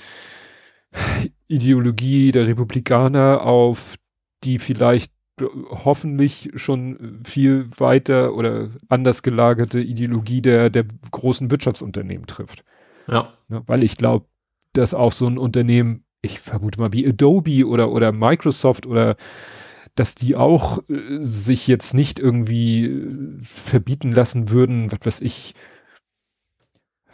Ideologie 1.47 2.31
der 2.31 2.47
Republikaner 2.47 3.41
auf 3.41 3.95
die 4.43 4.59
vielleicht 4.59 5.11
hoffentlich 5.39 6.51
schon 6.55 7.21
viel 7.23 7.69
weiter 7.77 8.33
oder 8.33 8.71
anders 8.89 9.21
gelagerte 9.23 9.79
Ideologie 9.79 10.41
der, 10.41 10.69
der 10.69 10.85
großen 11.11 11.51
Wirtschaftsunternehmen 11.51 12.27
trifft. 12.27 12.63
Ja. 13.07 13.33
Ne? 13.47 13.63
Weil 13.67 13.83
ich 13.83 13.97
glaube, 13.97 14.25
dass 14.73 14.93
auch 14.93 15.11
so 15.11 15.27
ein 15.27 15.37
Unternehmen, 15.37 16.03
ich 16.21 16.39
vermute 16.39 16.79
mal 16.79 16.93
wie 16.93 17.07
Adobe 17.07 17.67
oder, 17.67 17.91
oder 17.91 18.11
Microsoft 18.11 18.85
oder 18.85 19.15
dass 19.95 20.15
die 20.15 20.35
auch 20.35 20.79
äh, 20.89 21.19
sich 21.21 21.67
jetzt 21.67 21.93
nicht 21.93 22.19
irgendwie 22.19 22.85
äh, 22.85 23.39
verbieten 23.41 24.11
lassen 24.11 24.49
würden, 24.49 24.91
was 24.91 24.99
weiß 25.03 25.21
ich. 25.21 25.55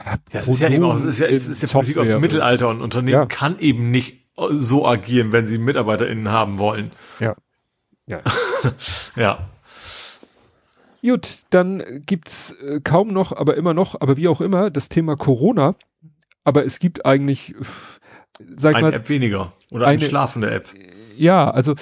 Ja, 0.04 0.18
es 0.32 0.48
ist 0.48 0.60
ja 0.60 0.70
eben 0.70 0.84
auch, 0.84 0.96
es 0.96 1.04
ist 1.04 1.20
ja, 1.20 1.28
es 1.28 1.48
ist 1.48 1.62
ja 1.62 1.70
Politik 1.70 1.98
aus 1.98 2.10
dem 2.10 2.20
Mittelalter 2.20 2.70
und 2.70 2.78
ein 2.78 2.82
Unternehmen 2.82 3.14
Ja. 3.14 3.26
kann 3.26 3.60
eben 3.60 3.92
nicht 3.92 4.24
so 4.50 4.86
agieren, 4.86 5.32
wenn 5.32 5.46
sie 5.46 5.58
MitarbeiterInnen 5.58 6.30
haben 6.30 6.60
wollen. 6.60 6.92
Ja. 7.20 7.36
Ja. 8.08 8.22
Ja. 9.16 9.50
Gut, 11.02 11.42
dann 11.50 12.02
gibt's 12.06 12.52
äh, 12.62 12.80
kaum 12.82 13.10
noch, 13.10 13.34
aber 13.36 13.58
immer 13.58 13.74
noch, 13.74 14.00
aber 14.00 14.16
wie 14.16 14.30
auch 14.30 14.40
immer, 14.40 14.70
das 14.70 14.88
Thema 14.88 15.16
Corona. 15.18 15.76
Aber 16.46 16.66
es 16.66 16.80
gibt 16.80 17.06
eigentlich, 17.06 17.52
äh, 17.56 17.64
sag 18.56 18.76
Eine 18.76 18.88
mal, 18.88 18.94
App 18.94 19.10
weniger. 19.10 19.52
Oder 19.70 19.88
eine 19.88 20.00
eine- 20.00 20.10
schlafende 20.10 20.50
App. 20.52 20.70
ja, 21.18 21.50
also 21.52 21.76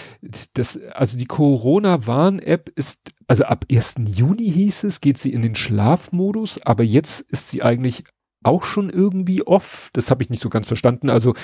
das, 0.54 0.80
also 0.94 1.18
die 1.20 1.26
Corona-Warn-App 1.28 2.70
ist, 2.76 3.00
also 3.28 3.44
ab 3.44 3.66
1. 3.72 3.96
Juni 4.16 4.52
hieß 4.52 4.86
es, 4.86 5.02
geht 5.02 5.20
sie 5.20 5.32
in 5.32 5.44
den 5.44 5.56
Schlafmodus, 5.56 6.60
aber 6.66 6.84
jetzt 6.84 7.22
ist 7.22 7.50
sie 7.50 7.62
eigentlich 7.62 8.04
auch 8.44 8.64
schon 8.64 8.90
irgendwie 8.90 9.44
off. 9.44 9.92
Das 9.94 10.10
habe 10.10 10.24
ich 10.24 10.32
nicht 10.32 10.42
so 10.42 10.50
ganz 10.50 10.68
verstanden. 10.68 11.12
Also 11.12 11.36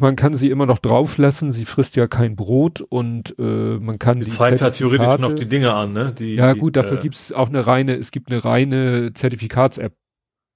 man 0.00 0.16
kann 0.16 0.34
sie 0.34 0.50
immer 0.50 0.66
noch 0.66 0.78
drauf 0.78 1.16
lassen, 1.18 1.50
sie 1.52 1.64
frisst 1.64 1.96
ja 1.96 2.06
kein 2.06 2.36
Brot 2.36 2.80
und 2.80 3.34
äh, 3.38 3.78
man 3.78 3.98
kann 3.98 4.20
Die 4.20 4.26
zeigt 4.26 4.62
halt 4.62 4.74
theoretisch 4.74 5.18
noch 5.18 5.32
die 5.32 5.48
Dinge 5.48 5.72
an, 5.72 5.92
ne? 5.92 6.12
Die, 6.12 6.34
Ja 6.34 6.52
gut, 6.52 6.76
dafür 6.76 6.98
äh, 6.98 7.02
gibt's 7.02 7.32
auch 7.32 7.48
eine 7.48 7.66
reine, 7.66 7.96
es 7.96 8.10
gibt 8.10 8.30
eine 8.30 8.44
reine 8.44 9.12
Zertifikats-App. 9.12 9.94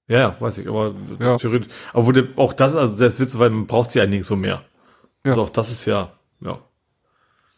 Ja, 0.07 0.37
weiß 0.39 0.59
ich, 0.59 0.67
aber 0.67 0.95
Ja. 1.19 1.37
theoretisch. 1.37 1.67
Aber 1.93 2.13
der, 2.13 2.25
auch 2.37 2.53
das, 2.53 2.75
also 2.75 2.95
das 2.95 3.19
Witz, 3.19 3.37
weil 3.39 3.49
man 3.49 3.67
braucht 3.67 3.91
sie 3.91 3.99
ja 3.99 4.05
nirgendwo 4.05 4.35
mehr. 4.35 4.63
Ja. 5.25 5.31
Also 5.31 5.43
auch 5.43 5.49
das 5.49 5.71
ist 5.71 5.85
ja, 5.85 6.11
ja. 6.41 6.59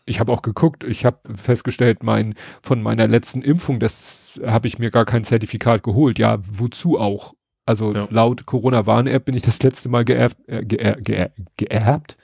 Ich 0.05 0.19
habe 0.19 0.31
auch 0.31 0.41
geguckt, 0.41 0.83
ich 0.83 1.05
habe 1.05 1.19
festgestellt, 1.35 2.01
mein 2.01 2.33
von 2.63 2.81
meiner 2.81 3.07
letzten 3.07 3.43
Impfung, 3.43 3.79
das 3.79 4.41
habe 4.43 4.67
ich 4.67 4.79
mir 4.79 4.89
gar 4.89 5.05
kein 5.05 5.23
Zertifikat 5.23 5.83
geholt. 5.83 6.17
Ja, 6.17 6.39
wozu 6.51 6.97
auch? 6.97 7.35
Also 7.69 7.93
Ja. 7.93 8.07
laut 8.09 8.47
Corona-Warn-App 8.47 9.25
bin 9.25 9.35
ich 9.35 9.43
das 9.43 9.61
letzte 9.61 9.89
Mal 9.89 10.03
geerbt, 10.03 10.37
äh, 10.47 10.65
geer, 10.65 10.97
geer, 10.99 11.31
geerbt. 11.55 12.17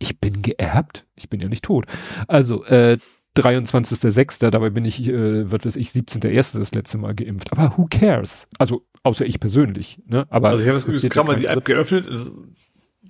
Ich 0.00 0.18
bin 0.18 0.42
geerbt? 0.42 1.06
Ich 1.14 1.30
bin 1.30 1.38
ja 1.40 1.48
nicht 1.48 1.62
tot. 1.64 1.86
Also 2.26 2.64
äh, 2.64 2.98
23.06. 3.36 4.50
Dabei 4.50 4.70
bin 4.70 4.84
ich, 4.84 5.06
äh, 5.06 5.48
was 5.48 5.64
weiß 5.64 5.76
ich, 5.76 5.90
17.01. 5.90 6.58
das 6.58 6.74
letzte 6.74 6.98
Mal 6.98 7.14
geimpft. 7.14 7.52
Aber 7.52 7.72
who 7.76 7.86
cares? 7.88 8.48
Also 8.58 8.82
außer 9.04 9.24
ich 9.24 9.38
persönlich. 9.38 10.02
Ne? 10.06 10.26
Aber 10.28 10.48
Also 10.48 10.64
ich 10.64 10.68
habe 10.68 10.80
das 10.80 11.02
jetzt 11.02 11.12
gerade 11.12 11.28
mal 11.28 11.36
die 11.36 11.46
App 11.46 11.64
geöffnet. 11.64 12.04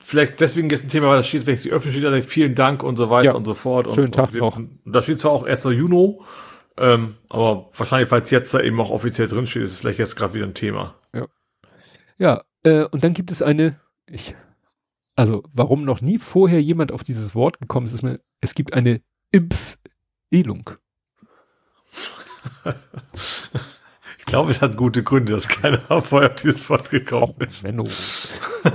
Vielleicht 0.02 0.38
deswegen 0.40 0.68
jetzt 0.68 0.84
ein 0.84 0.90
Thema, 0.90 1.08
weil 1.08 1.16
da 1.16 1.22
steht, 1.22 1.46
wenn 1.46 1.54
ich 1.54 1.62
sie 1.62 1.70
öffne, 1.72 1.92
steht 1.92 2.04
da 2.04 2.20
vielen 2.20 2.54
Dank 2.54 2.82
und 2.82 2.96
so 2.96 3.08
weiter 3.08 3.30
Ja. 3.30 3.32
und 3.34 3.46
so 3.46 3.54
fort. 3.54 3.86
Und, 3.86 3.94
Schönen 3.94 4.12
Tag 4.12 4.26
und 4.28 4.34
wir, 4.34 4.40
noch. 4.42 4.56
Und 4.58 4.80
da 4.84 5.00
steht 5.00 5.18
zwar 5.18 5.30
auch 5.30 5.44
1. 5.44 5.64
Juni, 5.64 6.18
ähm, 6.76 7.14
aber 7.30 7.70
wahrscheinlich, 7.74 8.10
falls 8.10 8.30
jetzt 8.30 8.52
da 8.52 8.60
eben 8.60 8.78
auch 8.82 8.90
offiziell 8.90 9.28
drin 9.28 9.46
steht, 9.46 9.62
ist 9.62 9.70
es 9.70 9.76
vielleicht 9.78 9.98
jetzt 9.98 10.16
gerade 10.16 10.34
wieder 10.34 10.44
ein 10.46 10.52
Thema. 10.54 10.94
Ja, 12.20 12.44
äh, 12.64 12.84
und 12.84 13.02
dann 13.02 13.14
gibt 13.14 13.30
es 13.30 13.40
eine, 13.40 13.80
ich, 14.06 14.36
also 15.16 15.42
warum 15.54 15.86
noch 15.86 16.02
nie 16.02 16.18
vorher 16.18 16.62
jemand 16.62 16.92
auf 16.92 17.02
dieses 17.02 17.34
Wort 17.34 17.58
gekommen 17.60 17.86
ist, 17.86 17.94
ist 17.94 18.02
mir, 18.02 18.20
es 18.42 18.54
gibt 18.54 18.74
eine 18.74 19.00
Impfelung. 19.32 20.70
Ich 24.18 24.26
glaube, 24.26 24.52
es 24.52 24.60
hat 24.60 24.76
gute 24.76 25.02
Gründe, 25.02 25.32
dass 25.32 25.48
keiner 25.48 25.80
vorher 26.02 26.30
auf 26.30 26.36
dieses 26.36 26.70
Wort 26.70 26.90
gekommen 26.90 27.34
Och, 27.36 27.40
ist. 27.40 27.64
Menno. 27.64 27.84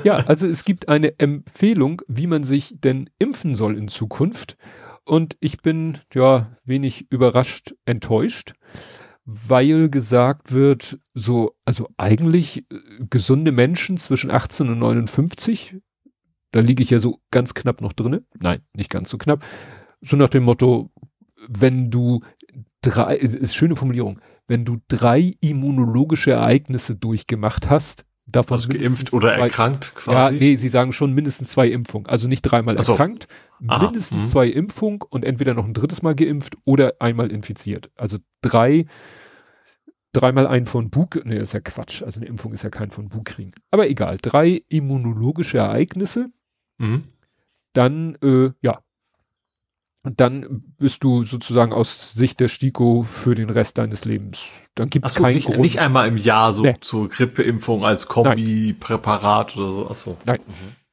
ja, 0.04 0.16
also 0.16 0.48
es 0.48 0.66
gibt 0.66 0.90
eine 0.90 1.18
Empfehlung, 1.18 2.02
wie 2.10 2.28
man 2.28 2.44
sich 2.44 2.76
denn 2.82 3.10
impfen 3.20 3.56
soll 3.56 3.78
in 3.78 3.88
Zukunft. 3.88 4.58
Und 5.06 5.38
ich 5.40 5.62
bin 5.62 6.00
ja 6.14 6.58
wenig 6.66 7.10
überrascht, 7.10 7.74
enttäuscht, 7.86 8.56
weil 9.26 9.90
gesagt 9.90 10.52
wird, 10.52 11.00
so, 11.14 11.56
also 11.66 11.90
eigentlich 11.98 12.60
äh, 12.72 12.78
gesunde 13.10 13.52
Menschen 13.52 13.98
zwischen 13.98 14.30
18 14.32 14.70
und 14.70 14.80
59, 14.80 15.78
da 16.52 16.60
liege 16.60 16.84
ich 16.84 16.90
ja 16.92 17.00
so 17.00 17.20
ganz 17.32 17.54
knapp 17.54 17.82
noch 17.82 17.94
drinne. 17.94 18.24
Nein, 18.40 18.62
nicht 18.74 18.90
ganz 18.90 19.10
so 19.10 19.18
knapp. 19.18 19.44
So 20.02 20.16
nach 20.16 20.30
dem 20.30 20.44
Motto, 20.44 20.92
wenn 21.48 21.90
du 21.92 22.22
drei, 22.82 23.16
ist 23.18 23.56
schöne 23.56 23.76
Formulierung, 23.76 24.20
wenn 24.48 24.64
du 24.64 24.78
drei 24.88 25.34
immunologische 25.42 26.32
Ereignisse 26.32 26.96
durchgemacht 26.96 27.70
hast, 27.70 28.06
davon 28.28 28.56
Also 28.58 28.70
geimpft 28.70 29.12
oder 29.14 29.30
zwei- 29.36 29.42
erkrankt 29.48 29.92
ja, 29.96 30.02
quasi. 30.02 30.38
nee, 30.38 30.56
sie 30.58 30.70
sagen 30.70 30.94
schon 30.94 31.14
mindestens 31.14 31.50
zwei 31.50 31.68
Impfungen. 31.70 32.08
Also 32.08 32.28
nicht 32.28 32.42
dreimal 32.44 32.80
so. 32.82 32.92
erkrankt, 32.94 33.28
Aha, 33.68 33.84
mindestens 33.84 34.22
mhm. 34.22 34.26
zwei 34.28 34.48
Impfungen 34.48 35.00
und 35.10 35.24
entweder 35.26 35.54
noch 35.54 35.66
ein 35.66 35.74
drittes 35.74 36.02
Mal 36.02 36.16
geimpft 36.16 36.58
oder 36.66 36.96
einmal 37.00 37.32
infiziert. 37.32 37.90
Also 37.96 38.18
drei, 38.42 38.86
dreimal 40.14 40.48
ein 40.48 40.66
von 40.66 40.90
Bug, 40.90 41.22
nee, 41.26 41.38
ist 41.38 41.54
ja 41.54 41.60
Quatsch. 41.60 42.04
Also 42.04 42.20
eine 42.20 42.30
Impfung 42.30 42.54
ist 42.54 42.64
ja 42.64 42.70
kein 42.70 42.92
von 42.92 43.10
Bug 43.10 43.26
kriegen. 43.26 43.52
Aber 43.72 43.90
egal, 43.90 44.18
drei 44.22 44.64
immunologische 44.70 45.58
Ereignisse, 45.58 46.28
Mhm. 46.78 47.04
dann, 47.74 48.16
äh, 48.22 48.52
ja. 48.62 48.82
Und 50.04 50.20
dann 50.22 50.64
bist 50.78 51.04
du 51.04 51.24
sozusagen 51.26 51.74
aus 51.74 52.12
Sicht 52.14 52.40
der 52.40 52.48
STIKO 52.48 53.02
für 53.04 53.34
den 53.34 53.50
Rest 53.50 53.78
deines 53.80 54.06
Lebens. 54.06 54.46
Dann 54.76 54.90
gibt 54.92 55.06
es 55.08 55.16
so, 55.16 55.24
keinen 55.24 55.34
nicht, 55.36 55.48
Grund. 55.48 55.60
nicht 55.62 55.80
einmal 55.80 56.08
im 56.08 56.18
Jahr 56.18 56.54
so 56.54 56.62
Nee. 56.62 56.76
zur 56.80 57.10
Grippeimpfung 57.10 57.84
als 57.84 58.08
Kombi-Präparat 58.08 59.58
oder 59.58 59.70
so. 59.70 59.88
Ach 59.90 59.96
so. 59.96 60.18
Nein, 60.26 60.42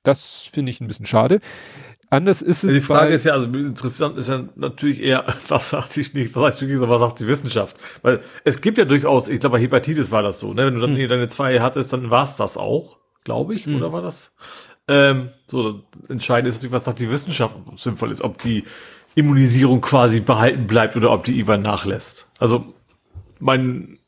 das 0.03 0.49
finde 0.53 0.71
ich 0.71 0.81
ein 0.81 0.87
bisschen 0.89 1.05
schade. 1.05 1.41
Anders 2.13 2.43
ist 2.43 2.63
es. 2.63 2.71
Die 2.71 2.81
Frage 2.83 3.09
bei- 3.09 3.15
ist 3.15 3.25
ja, 3.25 3.33
also 3.33 3.47
interessant 3.59 4.19
ist 4.19 4.29
ja 4.29 4.45
natürlich 4.55 5.01
eher, 5.03 5.25
was 5.49 5.71
sagt 5.71 5.93
sich 5.93 6.13
nicht, 6.13 6.35
was 6.37 6.43
sagt 6.43 6.59
sich 6.59 6.69
nicht, 6.69 6.81
was 6.81 7.01
sagt 7.01 7.21
die 7.21 7.27
Wissenschaft? 7.27 7.77
Weil 8.03 8.21
es 8.45 8.61
gibt 8.61 8.77
ja 8.77 8.85
durchaus, 8.85 9.29
ich 9.29 9.41
glaube 9.41 9.57
bei 9.57 9.63
Hepatitis 9.63 10.11
war 10.11 10.23
das 10.23 10.39
so, 10.39 10.53
ne? 10.53 10.67
Wenn 10.67 10.75
du 10.75 10.81
dann 10.81 10.91
Hm. 10.91 10.97
hier 10.97 11.09
deine 11.09 11.29
zwei 11.29 11.61
hattest, 11.61 11.91
dann 11.95 12.11
war 12.11 12.25
es 12.25 12.37
das 12.37 12.59
auch, 12.59 12.99
glaube 13.25 13.55
ich, 13.55 13.65
Hm. 13.65 13.77
oder 13.77 13.93
war 13.95 14.03
das? 14.03 14.35
Ähm, 14.89 15.31
so, 15.47 15.85
entscheidend 16.11 16.49
ist 16.49 16.57
natürlich, 16.57 16.73
was 16.75 16.85
sagt 16.85 17.01
die 17.01 17.11
Wissenschaft, 17.11 17.57
ob 17.67 17.77
es 17.77 17.83
sinnvoll 17.85 18.13
ist, 18.13 18.21
ob 18.21 18.37
die 18.43 18.65
Immunisierung 19.15 19.81
quasi 19.81 20.21
behalten 20.21 20.67
bleibt 20.67 20.97
oder 20.97 21.13
ob 21.13 21.25
die 21.25 21.33
irgendwann 21.33 21.63
nachlässt. 21.63 22.27
Also 22.41 22.75
mein, 23.39 23.99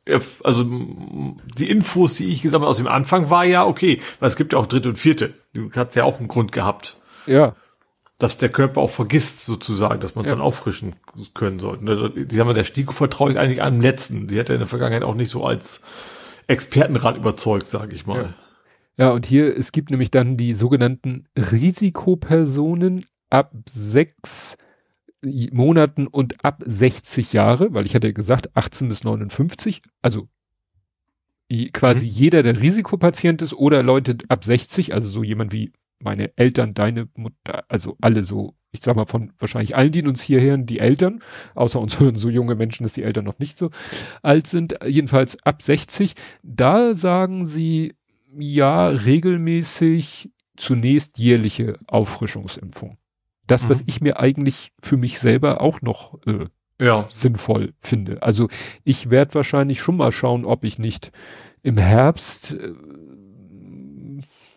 also 0.43 0.64
die 0.64 1.70
Infos, 1.70 2.14
die 2.14 2.26
ich 2.26 2.43
gesammelt 2.43 2.68
aus 2.68 2.76
dem 2.76 2.86
Anfang 2.89 3.31
war 3.31 3.44
ja 3.47 3.64
okay, 3.66 4.01
weil 4.20 4.28
es 4.28 4.36
gibt 4.36 4.52
ja 4.52 4.59
auch 4.59 4.66
dritte 4.66 4.90
und 4.90 4.98
vierte. 4.98 5.32
Du 5.55 5.70
hast 5.74 5.94
ja 5.94 6.05
auch 6.05 6.18
einen 6.18 6.28
Grund 6.28 6.52
gehabt 6.52 6.97
ja, 7.26 7.55
dass 8.18 8.38
der 8.38 8.48
Körper 8.48 8.80
auch 8.80 8.90
vergisst, 8.90 9.44
sozusagen, 9.44 10.00
dass 10.00 10.14
man 10.14 10.24
es 10.24 10.30
Ja. 10.30 10.36
dann 10.36 10.44
auffrischen 10.44 10.94
können 11.34 11.58
sollte. 11.58 11.84
Ne, 11.84 12.26
Die 12.26 12.40
haben 12.40 12.48
wir 12.48 12.54
der 12.54 12.64
STIKO 12.64 12.92
vertraue 12.92 13.32
ich 13.32 13.38
eigentlich 13.38 13.62
am 13.62 13.80
letzten. 13.80 14.28
Die 14.28 14.38
hat 14.38 14.48
ja 14.48 14.54
in 14.54 14.60
der 14.60 14.68
Vergangenheit 14.68 15.02
auch 15.02 15.14
nicht 15.14 15.30
so 15.30 15.44
als 15.44 15.82
Expertenrat 16.46 17.16
überzeugt, 17.16 17.66
sage 17.66 17.94
ich 17.94 18.06
mal. 18.06 18.34
Ja, 18.96 19.10
und 19.10 19.26
hier, 19.26 19.56
es 19.56 19.72
gibt 19.72 19.90
nämlich 19.90 20.10
dann 20.10 20.36
die 20.36 20.54
sogenannten 20.54 21.26
Risikopersonen, 21.36 23.06
ab 23.30 23.52
sechs 23.68 24.56
Monaten 25.22 26.06
und 26.06 26.44
ab 26.44 26.62
60 26.64 27.32
Jahre, 27.32 27.72
weil 27.74 27.86
ich 27.86 27.94
hatte 27.94 28.12
gesagt 28.12 28.56
18 28.56 28.88
bis 28.88 29.02
59, 29.02 29.82
also 30.02 30.28
quasi 31.72 32.06
mhm. 32.06 32.12
jeder, 32.12 32.42
der 32.42 32.60
Risikopatient 32.60 33.42
ist 33.42 33.54
oder 33.54 33.82
Leute 33.82 34.18
ab 34.28 34.44
60, 34.44 34.94
also 34.94 35.08
so 35.08 35.22
jemand 35.22 35.52
wie 35.52 35.72
meine 36.05 36.36
Eltern, 36.36 36.74
deine 36.74 37.09
Mutter, 37.14 37.64
also 37.68 37.97
alle 38.01 38.22
so, 38.22 38.55
ich 38.70 38.81
sag 38.81 38.97
mal 38.97 39.06
von 39.06 39.32
wahrscheinlich 39.39 39.76
allen, 39.76 39.93
die 39.93 40.02
uns 40.06 40.22
hier 40.22 40.40
hören, 40.40 40.66
die 40.66 40.78
Eltern, 40.78 41.20
außer 41.55 41.81
uns 41.81 41.98
hören 42.01 42.16
so 42.16 42.31
junge 42.31 42.55
Menschen, 42.55 42.85
dass 42.85 42.93
die 42.93 43.02
Eltern 43.02 43.24
noch 43.24 43.39
nicht 43.39 43.59
so 43.59 43.70
alt 44.22 44.47
sind, 44.47 44.78
jedenfalls 44.86 45.43
ab 45.44 45.62
60, 45.62 46.14
da 46.43 46.94
sagen 46.94 47.47
sie 47.47 47.94
ja 48.36 48.89
regelmäßig 48.89 50.31
zunächst 50.56 51.18
jährliche 51.18 51.78
Auffrischungsimpfung. 51.86 52.98
Das, 53.47 53.64
mhm. 53.64 53.68
was 53.70 53.85
ich 53.86 54.01
mir 54.01 54.18
eigentlich 54.18 54.72
für 54.82 54.97
mich 54.97 55.18
selber 55.18 55.60
auch 55.60 55.82
noch 55.82 56.18
äh, 56.26 56.47
ja. 56.81 57.06
sinnvoll 57.09 57.74
finde. 57.81 58.22
Also 58.22 58.48
ich 58.85 59.10
werde 59.10 59.35
wahrscheinlich 59.35 59.81
schon 59.81 59.97
mal 59.97 60.12
schauen, 60.12 60.44
ob 60.44 60.64
ich 60.64 60.78
nicht 60.78 61.12
im 61.62 61.78
Herbst 61.78 62.52
äh, 62.52 62.72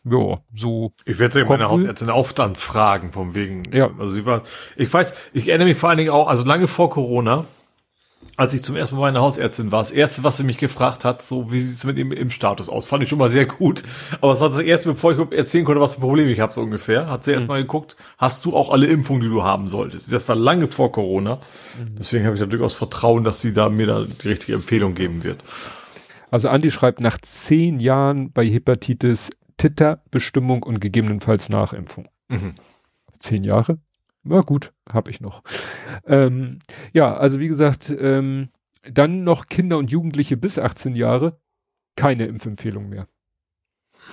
ja, 0.10 0.40
so. 0.56 0.94
Ich 1.06 1.20
werde 1.20 1.46
meine 1.46 1.70
Hausärztin 1.70 2.10
auch 2.10 2.32
dann 2.32 2.56
fragen, 2.56 3.12
vom 3.12 3.36
wegen. 3.36 3.64
Ja. 3.74 3.90
Also 4.00 4.14
sie 4.14 4.26
war, 4.26 4.44
ich 4.76 4.94
weiß, 4.94 5.14
ich 5.34 5.48
erinnere 5.50 5.68
mich 5.68 5.78
vor 5.78 5.90
allen 5.90 5.98
Dingen 5.98 6.12
auch, 6.12 6.28
also 6.28 6.44
lange 6.44 6.68
vor 6.68 6.90
Corona, 6.90 7.46
als 8.36 8.54
ich 8.54 8.64
zum 8.64 8.76
ersten 8.76 8.96
Mal 8.96 9.02
meine 9.02 9.20
Hausärztin 9.20 9.72
war, 9.72 9.80
das 9.80 9.92
erste, 9.92 10.24
was 10.24 10.38
sie 10.38 10.44
mich 10.44 10.60
gefragt 10.60 11.04
hat, 11.04 11.24
so 11.24 11.52
wie 11.52 11.58
sieht 11.58 11.74
es 11.74 11.84
mit 11.84 11.98
dem 11.98 12.12
Impfstatus 12.12 12.70
aus, 12.70 12.86
fand 12.86 13.02
ich 13.02 13.10
schon 13.10 13.18
mal 13.18 13.30
sehr 13.30 13.48
gut. 13.48 13.84
Aber 14.22 14.34
es 14.34 14.40
war 14.40 14.50
das 14.50 14.60
erste, 14.60 14.90
bevor 14.90 15.12
ich 15.14 15.32
erzählen 15.32 15.66
konnte, 15.66 15.82
was 15.82 15.96
für 15.96 16.02
Probleme 16.02 16.30
ich 16.30 16.40
habe, 16.40 16.54
so 16.54 16.62
ungefähr, 16.62 17.10
hat 17.10 17.24
sie 17.24 17.32
mhm. 17.32 17.36
erstmal 17.36 17.62
geguckt, 17.62 17.98
hast 18.18 18.46
du 18.46 18.56
auch 18.56 18.70
alle 18.70 18.86
Impfungen, 18.86 19.24
die 19.24 19.28
du 19.28 19.44
haben 19.44 19.68
solltest. 19.68 20.14
Das 20.14 20.28
war 20.30 20.36
lange 20.36 20.68
vor 20.68 20.92
Corona. 20.92 21.36
Mhm. 21.80 21.96
Deswegen 21.98 22.26
habe 22.26 22.36
ich 22.36 22.40
da 22.40 22.46
durchaus 22.46 22.76
Vertrauen, 22.76 23.24
dass 23.24 23.42
sie 23.42 23.54
da 23.54 23.70
mir 23.70 23.88
da 23.88 24.04
die 24.04 24.28
richtige 24.28 24.54
Empfehlung 24.54 24.94
geben 24.94 25.24
wird. 25.24 25.44
Also 26.30 26.50
Andi 26.50 26.70
schreibt, 26.70 27.02
nach 27.02 27.18
zehn 27.20 27.80
Jahren 27.80 28.32
bei 28.32 28.46
Hepatitis 28.46 29.32
Titerbestimmung 29.58 30.64
und 30.64 30.80
gegebenenfalls 30.80 31.50
Nachimpfung. 31.50 32.08
Mhm. 32.30 32.56
Zehn 33.20 33.44
Jahre? 33.44 33.80
Na 34.24 34.42
gut, 34.42 34.74
habe 34.90 35.10
ich 35.10 35.22
noch. 35.22 35.44
Ähm, 36.06 36.60
ja, 36.94 37.16
also 37.16 37.40
wie 37.40 37.48
gesagt, 37.48 37.96
ähm, 37.98 38.50
dann 38.84 39.24
noch 39.24 39.48
Kinder 39.48 39.78
und 39.78 39.92
Jugendliche 39.92 40.38
bis 40.38 40.60
18 40.60 40.96
Jahre, 40.96 41.40
keine 41.96 42.26
Impfempfehlung 42.26 42.90
mehr. 42.90 43.08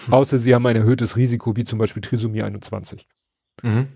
Hm. 0.06 0.14
Außer 0.14 0.38
sie 0.38 0.54
haben 0.54 0.66
ein 0.66 0.76
erhöhtes 0.76 1.16
Risiko, 1.16 1.56
wie 1.56 1.64
zum 1.64 1.78
Beispiel 1.78 2.02
Trisomie 2.02 2.42
21. 2.42 3.06
Mhm. 3.62 3.88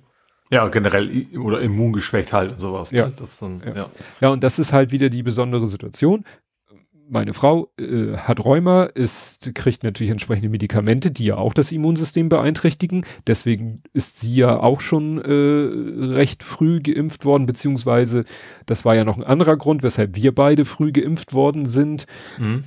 Ja, 0.50 0.68
generell 0.68 1.26
oder 1.38 1.60
immungeschwächt 1.60 2.32
halt 2.32 2.52
und 2.52 2.58
sowas. 2.58 2.90
Ja. 2.90 3.08
Ne? 3.08 3.14
Dann, 3.40 3.62
ja. 3.66 3.74
ja. 3.74 3.90
ja, 4.20 4.28
und 4.30 4.42
das 4.42 4.58
ist 4.58 4.72
halt 4.72 4.92
wieder 4.92 5.10
die 5.10 5.22
besondere 5.22 5.66
Situation 5.66 6.24
meine 7.08 7.34
Frau 7.34 7.70
äh, 7.78 8.16
hat 8.16 8.44
Rheuma, 8.44 8.84
ist, 8.84 9.54
kriegt 9.54 9.82
natürlich 9.82 10.10
entsprechende 10.10 10.48
Medikamente, 10.48 11.10
die 11.10 11.26
ja 11.26 11.36
auch 11.36 11.52
das 11.52 11.72
Immunsystem 11.72 12.28
beeinträchtigen. 12.28 13.04
Deswegen 13.26 13.82
ist 13.92 14.20
sie 14.20 14.34
ja 14.34 14.58
auch 14.60 14.80
schon 14.80 15.18
äh, 15.18 16.06
recht 16.14 16.42
früh 16.42 16.80
geimpft 16.80 17.24
worden, 17.24 17.46
beziehungsweise 17.46 18.24
das 18.66 18.84
war 18.84 18.94
ja 18.94 19.04
noch 19.04 19.16
ein 19.16 19.24
anderer 19.24 19.56
Grund, 19.56 19.82
weshalb 19.82 20.16
wir 20.16 20.34
beide 20.34 20.64
früh 20.64 20.92
geimpft 20.92 21.32
worden 21.32 21.66
sind. 21.66 22.06
Mhm. 22.38 22.64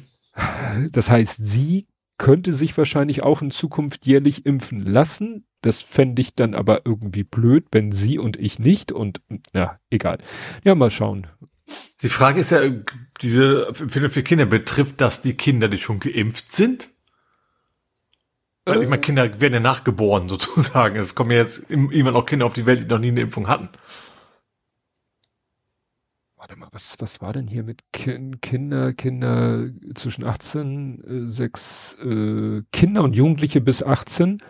Das 0.92 1.10
heißt, 1.10 1.38
sie 1.40 1.88
könnte 2.18 2.54
sich 2.54 2.78
wahrscheinlich 2.78 3.24
auch 3.24 3.42
in 3.42 3.52
Zukunft 3.52 4.06
jährlich 4.06 4.46
impfen 4.46 4.80
lassen. 4.86 5.46
Das 5.62 5.82
fände 5.82 6.22
ich 6.22 6.36
dann 6.36 6.54
aber 6.54 6.86
irgendwie 6.86 7.24
blöd, 7.24 7.66
wenn 7.72 7.92
sie 7.92 8.20
und 8.20 8.38
ich 8.38 8.60
nicht. 8.60 8.92
Und 8.92 9.22
na, 9.54 9.80
egal. 9.90 10.20
Ja, 10.64 10.76
mal 10.76 10.92
schauen. 10.92 11.28
Die 12.02 12.10
Frage 12.10 12.40
ist 12.40 12.52
ja, 12.52 12.62
diese 13.22 13.74
für, 13.74 14.10
für 14.10 14.24
Kinder 14.24 14.46
betrifft 14.46 15.00
das 15.02 15.22
die 15.22 15.36
Kinder, 15.36 15.68
die 15.68 15.78
schon 15.78 16.00
geimpft 16.00 16.52
sind? 16.52 16.90
Weil 18.66 18.80
äh, 18.80 18.84
ich 18.84 18.90
meine, 18.90 19.02
Kinder 19.02 19.40
werden 19.40 19.54
ja 19.54 19.60
nachgeboren 19.60 20.28
sozusagen. 20.30 20.96
Es 20.96 21.16
kommen 21.16 21.32
ja 21.32 21.38
jetzt 21.38 21.70
irgendwann 21.70 22.16
auch 22.16 22.26
Kinder 22.26 22.46
auf 22.46 22.54
die 22.54 22.66
Welt, 22.66 22.82
die 22.82 22.86
noch 22.86 23.00
nie 23.00 23.10
eine 23.10 23.22
Impfung 23.22 23.48
hatten. 23.48 23.70
Warte 26.38 26.56
mal, 26.56 26.70
was, 26.72 26.96
was 26.98 27.22
war 27.22 27.34
denn 27.34 27.48
hier 27.48 27.62
mit 27.62 27.84
kind, 27.94 28.42
Kinder, 28.42 28.94
Kinder 28.94 29.70
zwischen 29.94 30.24
18, 30.24 31.28
äh, 31.28 31.32
6, 31.32 31.98
äh, 32.04 32.62
Kinder 32.72 33.04
und 33.04 33.16
Jugendliche 33.16 33.62
bis 33.62 33.84
18? 33.84 34.42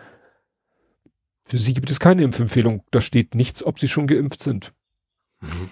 Für 1.44 1.58
sie 1.58 1.74
gibt 1.74 1.90
es 1.90 2.00
keine 2.00 2.22
Impfempfehlung. 2.22 2.82
Da 2.92 3.02
steht 3.02 3.34
nichts, 3.34 3.62
ob 3.62 3.78
sie 3.78 3.88
schon 3.88 4.06
geimpft 4.06 4.42
sind. 4.42 4.72
Mhm 5.42 5.68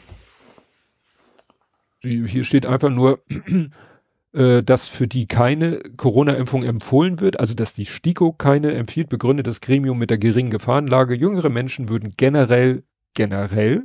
hier 2.03 2.45
steht 2.45 2.67
einfach 2.67 2.91
nur, 2.91 3.23
äh, 4.33 4.63
dass 4.63 4.89
für 4.89 5.07
die 5.07 5.27
keine 5.27 5.81
Corona-Impfung 5.97 6.63
empfohlen 6.63 7.21
wird, 7.21 7.41
also 7.41 7.55
dass 7.55 7.75
die 7.75 7.87
STIKO 7.87 8.33
keine 8.33 8.73
empfiehlt, 8.73 9.09
begründet 9.09 9.47
das 9.47 9.61
Gremium 9.61 9.99
mit 9.99 10.11
der 10.11 10.19
geringen 10.19 10.51
Gefahrenlage. 10.51 11.15
Jüngere 11.15 11.51
Menschen 11.51 11.89
würden 11.89 12.13
generell, 12.17 12.85
generell 13.15 13.85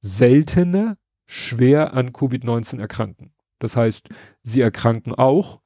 seltener 0.00 0.96
schwer 1.26 1.94
an 1.94 2.12
Covid-19 2.12 2.80
erkranken. 2.80 3.32
Das 3.58 3.76
heißt, 3.76 4.08
sie 4.42 4.60
erkranken 4.60 5.14
auch, 5.14 5.60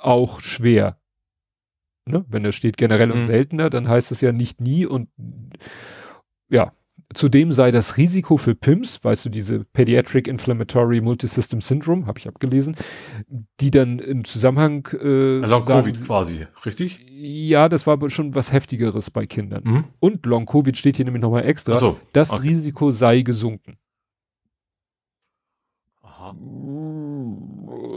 auch 0.00 0.40
schwer. 0.40 0.98
Ne? 2.06 2.24
Wenn 2.28 2.42
da 2.42 2.52
steht 2.52 2.76
generell 2.76 3.10
und 3.10 3.20
mhm. 3.20 3.26
seltener, 3.26 3.70
dann 3.70 3.88
heißt 3.88 4.12
es 4.12 4.20
ja 4.20 4.32
nicht 4.32 4.60
nie 4.60 4.86
und 4.86 5.08
ja, 6.48 6.72
Zudem 7.14 7.52
sei 7.52 7.70
das 7.70 7.96
Risiko 7.96 8.36
für 8.36 8.54
PIMS, 8.54 9.02
weißt 9.02 9.24
du, 9.24 9.28
diese 9.30 9.64
Pediatric 9.64 10.28
Inflammatory 10.28 11.00
Multisystem 11.00 11.62
Syndrome, 11.62 12.06
habe 12.06 12.18
ich 12.18 12.28
abgelesen, 12.28 12.76
die 13.60 13.70
dann 13.70 13.98
im 13.98 14.24
Zusammenhang 14.24 14.86
äh, 14.92 15.38
Long 15.38 15.64
sagen, 15.64 15.84
Covid 15.84 16.04
quasi, 16.04 16.46
richtig? 16.66 17.00
Ja, 17.08 17.70
das 17.70 17.86
war 17.86 17.98
schon 18.10 18.34
was 18.34 18.52
heftigeres 18.52 19.10
bei 19.10 19.26
Kindern. 19.26 19.62
Mhm. 19.64 19.84
Und 20.00 20.26
Long 20.26 20.44
Covid 20.44 20.76
steht 20.76 20.96
hier 20.96 21.06
nämlich 21.06 21.22
nochmal 21.22 21.46
extra. 21.46 21.76
So, 21.76 21.98
das 22.12 22.30
okay. 22.30 22.48
Risiko 22.48 22.90
sei 22.90 23.22
gesunken. 23.22 23.78
Aha. 26.02 26.36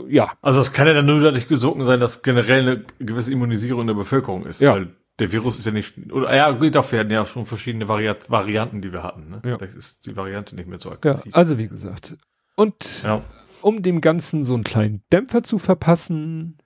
Ja. 0.08 0.32
Also 0.40 0.60
es 0.60 0.72
kann 0.72 0.86
ja 0.86 0.94
dann 0.94 1.04
nur 1.04 1.20
dadurch 1.20 1.48
gesunken 1.48 1.84
sein, 1.84 2.00
dass 2.00 2.22
generell 2.22 2.60
eine 2.62 2.84
gewisse 2.98 3.30
Immunisierung 3.30 3.82
in 3.82 3.86
der 3.88 3.94
Bevölkerung 3.94 4.46
ist. 4.46 4.62
Ja. 4.62 4.72
Weil 4.72 4.96
der 5.18 5.32
Virus 5.32 5.58
ist 5.58 5.66
ja 5.66 5.72
nicht, 5.72 6.10
oder 6.10 6.34
ja, 6.34 6.50
gut, 6.50 6.74
dafür 6.74 7.00
hatten 7.00 7.10
ja 7.10 7.24
schon 7.26 7.46
verschiedene 7.46 7.88
Vari 7.88 8.10
Varianten, 8.28 8.80
die 8.80 8.92
wir 8.92 9.02
hatten. 9.02 9.30
Ne? 9.30 9.42
Ja. 9.44 9.58
Vielleicht 9.58 9.76
ist 9.76 10.06
die 10.06 10.16
Variante 10.16 10.56
nicht 10.56 10.68
mehr 10.68 10.80
so 10.80 10.90
aggressiv. 10.90 11.32
Ja, 11.32 11.36
also 11.36 11.58
wie 11.58 11.68
gesagt. 11.68 12.16
Und 12.56 13.02
ja. 13.02 13.22
um 13.60 13.82
dem 13.82 14.00
Ganzen 14.00 14.44
so 14.44 14.54
einen 14.54 14.64
kleinen 14.64 15.02
Dämpfer 15.12 15.42
zu 15.42 15.58
verpassen, 15.58 16.58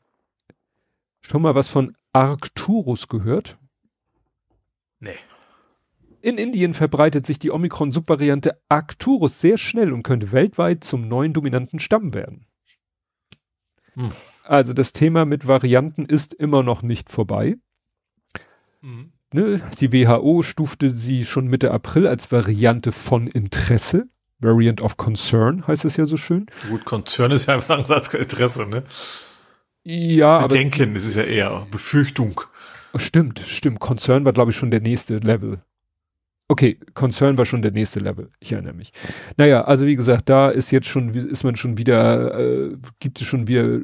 schon 1.20 1.42
mal 1.42 1.54
was 1.54 1.68
von 1.68 1.96
Arcturus 2.12 3.08
gehört? 3.08 3.58
Nee. 5.00 5.16
In 6.22 6.38
Indien 6.38 6.74
verbreitet 6.74 7.26
sich 7.26 7.38
die 7.38 7.50
Omikron-Subvariante 7.50 8.60
Arcturus 8.68 9.40
sehr 9.40 9.58
schnell 9.58 9.92
und 9.92 10.02
könnte 10.02 10.32
weltweit 10.32 10.82
zum 10.82 11.08
neuen 11.08 11.32
dominanten 11.32 11.78
Stamm 11.78 12.14
werden. 12.14 12.46
Hm. 13.94 14.10
Also 14.44 14.72
das 14.72 14.92
Thema 14.92 15.24
mit 15.24 15.46
Varianten 15.46 16.06
ist 16.06 16.34
immer 16.34 16.62
noch 16.62 16.82
nicht 16.82 17.12
vorbei. 17.12 17.56
Mhm. 18.80 19.12
Ne, 19.32 19.60
die 19.80 19.92
WHO 19.92 20.42
stufte 20.42 20.90
sie 20.90 21.24
schon 21.24 21.48
Mitte 21.48 21.72
April 21.72 22.06
als 22.06 22.30
Variante 22.30 22.92
von 22.92 23.26
Interesse. 23.26 24.08
Variant 24.38 24.80
of 24.80 24.96
Concern 24.96 25.66
heißt 25.66 25.84
es 25.84 25.96
ja 25.96 26.06
so 26.06 26.16
schön. 26.16 26.46
Gut, 26.68 26.84
Concern 26.84 27.32
ist 27.32 27.46
ja 27.46 27.54
anderes 27.54 27.90
als 27.90 28.14
Interesse, 28.14 28.66
ne? 28.66 28.84
Ja, 29.82 30.38
aber. 30.38 30.48
Denken, 30.48 30.94
es 30.94 31.04
ist 31.04 31.16
ja 31.16 31.24
eher 31.24 31.66
Befürchtung. 31.70 32.40
Stimmt, 32.96 33.40
stimmt. 33.40 33.80
Concern 33.80 34.24
war, 34.24 34.32
glaube 34.32 34.50
ich, 34.50 34.56
schon 34.56 34.70
der 34.70 34.80
nächste 34.80 35.18
Level. 35.18 35.60
Okay, 36.48 36.78
Concern 36.94 37.36
war 37.38 37.44
schon 37.44 37.62
der 37.62 37.72
nächste 37.72 37.98
Level, 37.98 38.30
ich 38.38 38.52
erinnere 38.52 38.74
mich. 38.74 38.92
Naja, 39.36 39.64
also 39.64 39.84
wie 39.84 39.96
gesagt, 39.96 40.28
da 40.28 40.48
ist 40.48 40.70
jetzt 40.70 40.86
schon, 40.86 41.12
ist 41.12 41.42
man 41.42 41.56
schon 41.56 41.76
wieder, 41.76 42.38
äh, 42.38 42.76
gibt 43.00 43.20
es 43.20 43.26
schon 43.26 43.48
wieder 43.48 43.64
äh, 43.64 43.82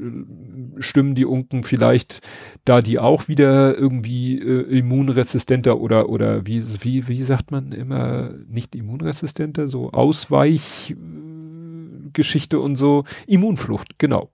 Stimmen, 0.78 1.16
die 1.16 1.26
unken, 1.26 1.64
vielleicht 1.64 2.20
da 2.64 2.80
die 2.80 3.00
auch 3.00 3.26
wieder 3.26 3.76
irgendwie 3.76 4.38
äh, 4.38 4.78
immunresistenter 4.78 5.80
oder 5.80 6.08
oder 6.08 6.46
wie, 6.46 6.62
wie, 6.84 7.08
wie 7.08 7.24
sagt 7.24 7.50
man 7.50 7.72
immer, 7.72 8.30
nicht 8.46 8.76
immunresistenter, 8.76 9.66
so 9.66 9.90
Ausweichgeschichte 9.90 12.60
und 12.60 12.76
so, 12.76 13.02
Immunflucht, 13.26 13.98
genau. 13.98 14.30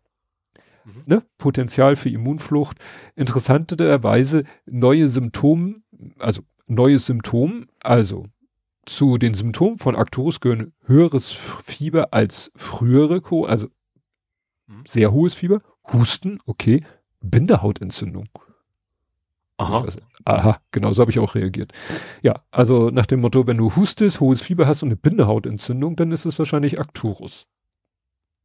Mhm. 0.84 1.02
Ne? 1.06 1.22
Potenzial 1.38 1.96
für 1.96 2.10
Immunflucht. 2.10 2.76
Interessanterweise 3.16 4.44
neue 4.66 5.08
Symptome, 5.08 5.76
also 6.18 6.42
neues 6.68 7.06
Symptom. 7.06 7.66
Also 7.82 8.26
zu 8.86 9.18
den 9.18 9.34
Symptomen 9.34 9.78
von 9.78 9.96
Arcturus 9.96 10.40
gehören 10.40 10.72
höheres 10.84 11.30
Fieber 11.30 12.12
als 12.12 12.50
frühere, 12.56 13.20
Co 13.20 13.44
also 13.44 13.68
mhm. 14.66 14.84
sehr 14.86 15.12
hohes 15.12 15.34
Fieber, 15.34 15.60
Husten, 15.92 16.38
okay, 16.46 16.84
Bindehautentzündung. 17.20 18.28
Aha. 19.58 19.82
Also, 19.82 19.98
aha, 20.24 20.60
genau 20.70 20.92
so 20.92 21.00
habe 21.00 21.10
ich 21.10 21.18
auch 21.18 21.34
reagiert. 21.34 21.72
Ja, 22.22 22.42
also 22.52 22.90
nach 22.90 23.06
dem 23.06 23.20
Motto, 23.20 23.46
wenn 23.46 23.56
du 23.56 23.74
hustest, 23.74 24.20
hohes 24.20 24.40
Fieber 24.40 24.66
hast 24.66 24.82
und 24.82 24.88
eine 24.90 24.96
Bindehautentzündung, 24.96 25.96
dann 25.96 26.12
ist 26.12 26.26
es 26.26 26.38
wahrscheinlich 26.38 26.78
Arcturus. 26.78 27.46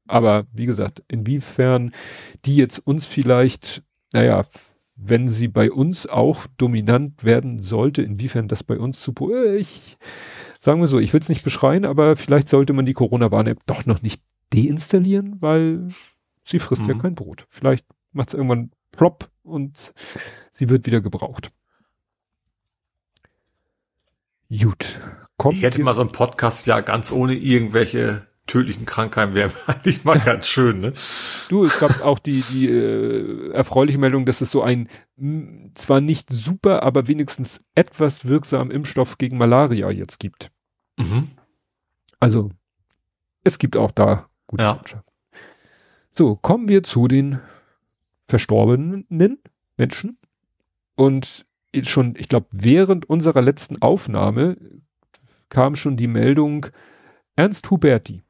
Aber 0.08 0.48
wie 0.52 0.66
gesagt, 0.66 1.04
inwiefern 1.08 1.94
die 2.46 2.56
jetzt 2.56 2.80
uns 2.80 3.06
vielleicht, 3.06 3.84
naja, 4.12 4.46
wenn 4.96 5.28
sie 5.28 5.48
bei 5.48 5.72
uns 5.72 6.08
auch 6.08 6.48
dominant 6.58 7.24
werden 7.24 7.62
sollte, 7.64 8.02
inwiefern 8.02 8.48
das 8.48 8.64
bei 8.64 8.78
uns 8.78 9.02
zu, 9.02 9.14
äh, 9.32 9.58
ich, 9.58 9.98
sagen 10.60 10.82
wir 10.82 10.88
so, 10.88 11.00
ich 11.00 11.14
will 11.14 11.20
es 11.20 11.30
nicht 11.30 11.44
beschreien, 11.44 11.86
aber 11.86 12.16
vielleicht 12.16 12.50
sollte 12.50 12.74
man 12.74 12.86
die 12.86 12.94
Corona-Warn-App 12.94 13.60
doch 13.66 13.86
noch 13.86 14.02
nicht 14.02 14.22
deinstallieren, 14.54 15.38
weil 15.40 15.88
sie 16.46 16.60
frisst 16.60 16.84
mhm. 16.84 16.90
ja 16.90 16.98
kein 16.98 17.16
Brot. 17.16 17.48
Vielleicht 17.50 17.86
macht 18.12 18.30
es 18.30 18.34
irgendwann 18.36 18.72
plopp 18.92 19.30
und 19.44 19.94
sie 20.54 20.70
wird 20.70 20.86
wieder 20.86 21.02
gebraucht. 21.02 21.52
Gut. 24.50 25.00
Kommt 25.38 25.56
ich 25.56 25.64
hätte 25.64 25.82
mal 25.82 25.96
so 25.96 26.02
einen 26.02 26.12
Podcast 26.12 26.68
ja 26.68 26.82
ganz 26.82 27.12
ohne 27.12 27.34
irgendwelche 27.34 28.28
tödlichen 28.48 28.86
Krankheiten 28.86 29.36
wäre 29.36 29.52
eigentlich 29.68 30.04
mal 30.04 30.20
ganz 30.20 30.48
schön, 30.48 30.80
ne? 30.80 30.94
Du, 31.50 31.64
es 31.64 31.80
gab 31.80 32.02
auch 32.02 32.20
die, 32.20 32.42
die 32.42 32.70
äh, 32.70 33.52
erfreuliche 33.52 33.98
Meldung, 33.98 34.26
dass 34.26 34.42
es 34.42 34.52
so 34.52 34.62
ein 34.62 34.90
mh, 35.18 35.72
zwar 35.76 36.02
nicht 36.02 36.30
super, 36.30 36.84
aber 36.84 37.08
wenigstens 37.08 37.64
etwas 37.76 38.26
wirksamen 38.26 38.72
Impfstoff 38.72 39.18
gegen 39.18 39.38
Malaria 39.38 39.90
jetzt 39.92 40.20
gibt. 40.20 40.52
Mhm. 40.98 41.30
Also, 42.20 42.52
es 43.44 43.60
gibt 43.60 43.78
auch 43.78 43.92
da 43.92 44.30
gute 44.48 44.64
ja. 44.64 44.82
So, 46.10 46.36
kommen 46.36 46.68
wir 46.68 46.84
zu 46.84 47.08
den 47.08 47.40
verstorbenen 48.28 49.06
Menschen. 49.78 50.18
Und 50.96 51.46
schon, 51.82 52.16
ich 52.18 52.30
glaube, 52.30 52.48
während 52.52 53.10
unserer 53.10 53.42
letzten 53.42 53.82
Aufnahme 53.82 54.58
kam 55.50 55.76
schon 55.76 55.98
die 55.98 56.08
Meldung, 56.08 56.68
Ernst 57.36 57.70
Huberti. 57.72 58.22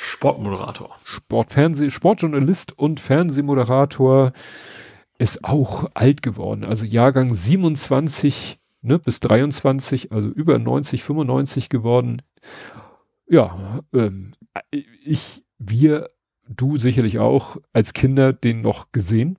Sportmoderator. 0.00 0.96
Sportfernseh, 1.02 1.90
Sportjournalist 1.90 2.78
und 2.78 3.00
Fernsehmoderator 3.00 4.32
ist 5.18 5.42
auch 5.42 5.90
alt 5.94 6.22
geworden. 6.22 6.62
Also 6.62 6.84
Jahrgang 6.84 7.34
27 7.34 8.60
ne, 8.80 9.00
bis 9.00 9.18
23, 9.18 10.12
also 10.12 10.28
über 10.28 10.56
90, 10.60 11.02
95 11.02 11.68
geworden. 11.68 12.22
Ja, 13.28 13.80
ähm, 13.92 14.34
ich, 14.70 15.44
wir, 15.58 16.10
du 16.48 16.76
sicherlich 16.76 17.18
auch 17.18 17.56
als 17.72 17.92
Kinder 17.92 18.32
den 18.32 18.60
noch 18.60 18.92
gesehen. 18.92 19.36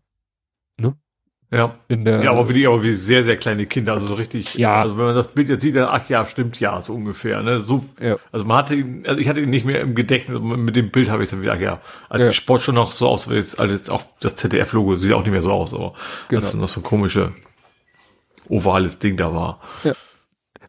Ja. 1.51 1.76
In 1.88 2.05
der, 2.05 2.23
ja, 2.23 2.31
aber 2.31 2.47
wie 2.47 2.53
die, 2.53 2.67
aber 2.67 2.84
wie 2.84 2.93
sehr, 2.93 3.23
sehr 3.23 3.35
kleine 3.35 3.65
Kinder, 3.65 3.93
also 3.93 4.05
so 4.05 4.13
richtig. 4.15 4.53
Ja. 4.55 4.81
Also 4.81 4.97
wenn 4.99 5.05
man 5.05 5.15
das 5.15 5.30
Bild 5.30 5.49
jetzt 5.49 5.61
sieht, 5.61 5.76
dann, 5.76 5.88
ach 5.89 6.07
ja, 6.07 6.23
stimmt 6.26 6.59
ja, 6.59 6.80
so 6.84 6.93
ungefähr, 6.93 7.41
ne? 7.41 7.61
So, 7.61 7.85
ja. 7.99 8.17
also 8.31 8.45
man 8.45 8.57
hatte 8.57 8.76
ihn, 8.76 9.03
also 9.07 9.19
ich 9.19 9.27
hatte 9.27 9.39
ihn 9.41 9.49
nicht 9.49 9.65
mehr 9.65 9.81
im 9.81 9.95
Gedächtnis, 9.95 10.39
mit 10.39 10.76
dem 10.76 10.91
Bild 10.91 11.09
habe 11.09 11.23
ich 11.23 11.30
dann 11.30 11.41
wieder, 11.41 11.53
ach 11.53 11.59
ja, 11.59 11.81
also 12.07 12.26
ja. 12.26 12.31
Sport 12.34 12.61
schon 12.61 12.76
noch 12.76 12.91
so 12.91 13.07
aus, 13.07 13.30
wie 13.31 13.34
jetzt, 13.34 13.59
also 13.59 13.73
jetzt 13.73 13.89
auch 13.89 14.03
das 14.19 14.35
ZDF-Logo 14.35 14.97
sieht 14.97 15.11
auch 15.13 15.23
nicht 15.23 15.31
mehr 15.31 15.41
so 15.41 15.51
aus, 15.51 15.73
aber 15.73 15.93
genau. 16.27 16.39
das 16.39 16.53
ist 16.53 16.59
noch 16.59 16.67
so 16.67 16.81
ein 16.81 16.84
komische, 16.84 17.31
ovales 18.47 18.99
Ding 18.99 19.17
da 19.17 19.34
war. 19.34 19.59
Ja. 19.84 19.93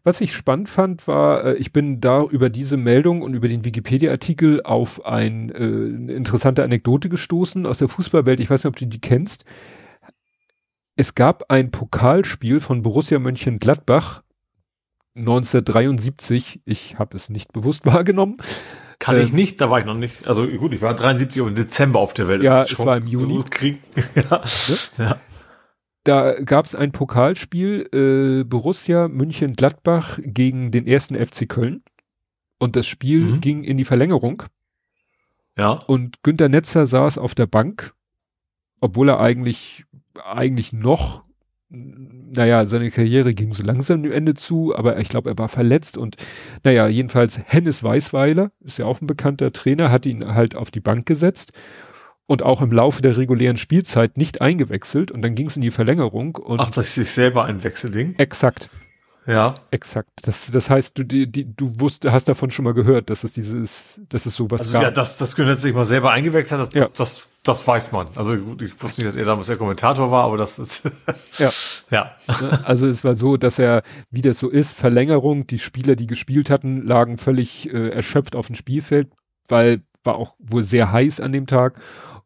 Was 0.03 0.19
ich 0.19 0.33
spannend 0.33 0.67
fand, 0.67 1.07
war, 1.07 1.45
äh, 1.45 1.53
ich 1.57 1.73
bin 1.73 2.01
da 2.01 2.23
über 2.23 2.49
diese 2.49 2.75
Meldung 2.75 3.21
und 3.21 3.35
über 3.35 3.47
den 3.47 3.63
Wikipedia-Artikel 3.63 4.63
auf 4.63 5.05
ein, 5.05 5.51
äh, 5.51 5.57
eine 5.57 6.13
interessante 6.13 6.63
Anekdote 6.63 7.07
gestoßen 7.07 7.67
aus 7.67 7.77
der 7.77 7.87
Fußballwelt. 7.87 8.39
Ich 8.39 8.49
weiß 8.49 8.63
nicht, 8.63 8.69
ob 8.69 8.77
du 8.77 8.87
die 8.87 8.99
kennst. 8.99 9.45
Es 10.95 11.15
gab 11.15 11.49
ein 11.49 11.71
Pokalspiel 11.71 12.59
von 12.59 12.81
Borussia 12.81 13.19
Mönchengladbach 13.19 14.23
1973. 15.15 16.61
Ich 16.65 16.99
habe 16.99 17.17
es 17.17 17.29
nicht 17.29 17.53
bewusst 17.53 17.85
wahrgenommen. 17.85 18.37
Kann 18.99 19.15
ähm, 19.15 19.23
ich 19.23 19.33
nicht, 19.33 19.61
da 19.61 19.69
war 19.69 19.79
ich 19.79 19.85
noch 19.85 19.95
nicht. 19.95 20.27
Also 20.27 20.47
gut, 20.47 20.73
ich 20.73 20.81
war 20.81 20.93
73 20.93 21.41
im 21.41 21.55
Dezember 21.55 21.99
auf 21.99 22.13
der 22.13 22.27
Welt. 22.27 22.43
Ja, 22.43 22.63
es 22.63 22.77
war 22.77 22.97
im 22.97 23.07
Juni. 23.07 23.39
ja. 24.15 24.43
Ne? 24.67 24.77
ja. 24.97 25.19
Da 26.03 26.41
gab 26.41 26.65
es 26.65 26.73
ein 26.73 26.91
Pokalspiel 26.91 27.87
äh, 27.93 28.43
Borussia 28.43 29.07
München-Gladbach 29.07 30.19
gegen 30.23 30.71
den 30.71 30.87
ersten 30.87 31.15
FC 31.15 31.47
Köln. 31.47 31.83
Und 32.57 32.75
das 32.75 32.85
Spiel 32.85 33.21
mhm. 33.21 33.41
ging 33.41 33.63
in 33.63 33.77
die 33.77 33.85
Verlängerung. 33.85 34.43
Ja. 35.57 35.71
Und 35.71 36.23
Günter 36.23 36.49
Netzer 36.49 36.85
saß 36.85 37.17
auf 37.17 37.35
der 37.35 37.45
Bank, 37.47 37.93
obwohl 38.79 39.09
er 39.09 39.19
eigentlich 39.19 39.85
eigentlich 40.23 40.73
noch, 40.73 41.23
naja, 41.69 42.65
seine 42.65 42.91
Karriere 42.91 43.33
ging 43.33 43.53
so 43.53 43.63
langsam 43.63 44.03
dem 44.03 44.11
Ende 44.11 44.33
zu, 44.33 44.75
aber 44.75 44.99
ich 44.99 45.09
glaube, 45.09 45.29
er 45.29 45.37
war 45.37 45.47
verletzt 45.47 45.97
und 45.97 46.17
naja, 46.63 46.87
jedenfalls 46.87 47.39
Hennes 47.45 47.83
Weißweiler, 47.83 48.51
ist 48.61 48.77
ja 48.77 48.85
auch 48.85 49.01
ein 49.01 49.07
bekannter 49.07 49.51
Trainer, 49.53 49.89
hat 49.89 50.05
ihn 50.05 50.33
halt 50.33 50.55
auf 50.55 50.71
die 50.71 50.81
Bank 50.81 51.05
gesetzt 51.05 51.53
und 52.27 52.43
auch 52.43 52.61
im 52.61 52.71
Laufe 52.71 53.01
der 53.01 53.17
regulären 53.17 53.57
Spielzeit 53.57 54.17
nicht 54.17 54.41
eingewechselt 54.41 55.11
und 55.11 55.21
dann 55.21 55.35
ging 55.35 55.47
es 55.47 55.55
in 55.55 55.61
die 55.61 55.71
Verlängerung 55.71 56.35
und. 56.35 56.59
Ach, 56.59 56.69
das 56.69 56.87
ist 56.87 56.95
sich 56.95 57.11
selber 57.11 57.45
ein 57.45 57.63
Wechselding? 57.63 58.15
Exakt. 58.17 58.69
Ja. 59.27 59.53
Exakt. 59.69 60.09
Das, 60.23 60.49
das 60.51 60.69
heißt, 60.69 60.97
du, 60.97 61.03
die, 61.03 61.31
die, 61.31 61.45
du 61.45 61.79
wusst, 61.79 62.05
hast 62.05 62.27
davon 62.27 62.49
schon 62.49 62.65
mal 62.65 62.73
gehört, 62.73 63.09
dass 63.09 63.23
es 63.23 63.33
dieses, 63.33 64.01
dass 64.09 64.25
es 64.25 64.35
sowas 64.35 64.61
also, 64.61 64.73
gab. 64.73 64.83
Ja, 64.83 64.91
dass 64.91 65.17
das 65.17 65.35
Günther 65.35 65.55
sich 65.55 65.75
mal 65.75 65.85
selber 65.85 66.11
eingewechselt 66.11 66.59
hat, 66.59 66.69
das, 66.69 66.75
ja. 66.75 66.81
das, 66.85 66.93
das, 66.95 67.29
das 67.43 67.67
weiß 67.67 67.91
man. 67.91 68.07
Also 68.15 68.33
ich 68.33 68.81
wusste 68.81 69.01
nicht, 69.01 69.09
dass 69.09 69.15
er 69.15 69.25
damals 69.25 69.47
der 69.47 69.57
Kommentator 69.57 70.11
war, 70.11 70.23
aber 70.23 70.37
das 70.37 70.57
ist. 70.57 70.83
ja. 71.37 71.51
ja. 71.91 72.15
Ne, 72.41 72.61
also 72.65 72.87
es 72.87 73.03
war 73.03 73.15
so, 73.15 73.37
dass 73.37 73.59
er, 73.59 73.83
wie 74.09 74.23
das 74.23 74.39
so 74.39 74.49
ist, 74.49 74.75
Verlängerung, 74.75 75.45
die 75.45 75.59
Spieler, 75.59 75.95
die 75.95 76.07
gespielt 76.07 76.49
hatten, 76.49 76.81
lagen 76.81 77.17
völlig 77.17 77.71
äh, 77.71 77.89
erschöpft 77.89 78.35
auf 78.35 78.47
dem 78.47 78.55
Spielfeld, 78.55 79.11
weil 79.47 79.83
war 80.03 80.15
auch 80.15 80.33
wohl 80.39 80.63
sehr 80.63 80.91
heiß 80.91 81.19
an 81.19 81.31
dem 81.31 81.45
Tag 81.45 81.79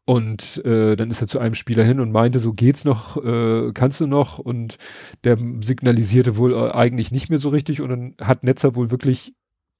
und 0.05 0.63
äh, 0.63 0.95
dann 0.95 1.09
ist 1.09 1.21
er 1.21 1.27
zu 1.27 1.39
einem 1.39 1.55
Spieler 1.55 1.83
hin 1.83 1.99
und 1.99 2.11
meinte, 2.11 2.39
so 2.39 2.53
geht's 2.53 2.85
noch, 2.85 3.17
äh, 3.23 3.71
kannst 3.73 3.99
du 3.99 4.05
noch? 4.07 4.37
Und 4.37 4.77
der 5.23 5.37
signalisierte 5.61 6.37
wohl 6.37 6.53
äh, 6.53 6.71
eigentlich 6.71 7.11
nicht 7.11 7.29
mehr 7.29 7.39
so 7.39 7.49
richtig. 7.49 7.81
Und 7.81 7.89
dann 7.89 8.15
hat 8.21 8.43
Netzer 8.43 8.75
wohl 8.75 8.91
wirklich, 8.91 9.33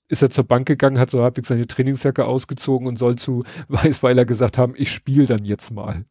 ist 0.08 0.24
er 0.24 0.32
zur 0.32 0.44
Bank 0.46 0.68
gegangen, 0.68 0.98
hat 0.98 1.12
so 1.12 1.22
halbwegs 1.22 1.50
seine 1.50 1.68
Trainingsjacke 1.68 2.26
ausgezogen 2.26 2.88
und 2.88 2.98
soll 2.98 3.18
zu 3.18 3.44
Weißweiler 3.68 4.26
gesagt 4.26 4.58
haben, 4.58 4.74
ich 4.76 4.92
spiele 4.92 5.28
dann 5.28 5.46
jetzt 5.46 5.70
mal. 5.70 6.06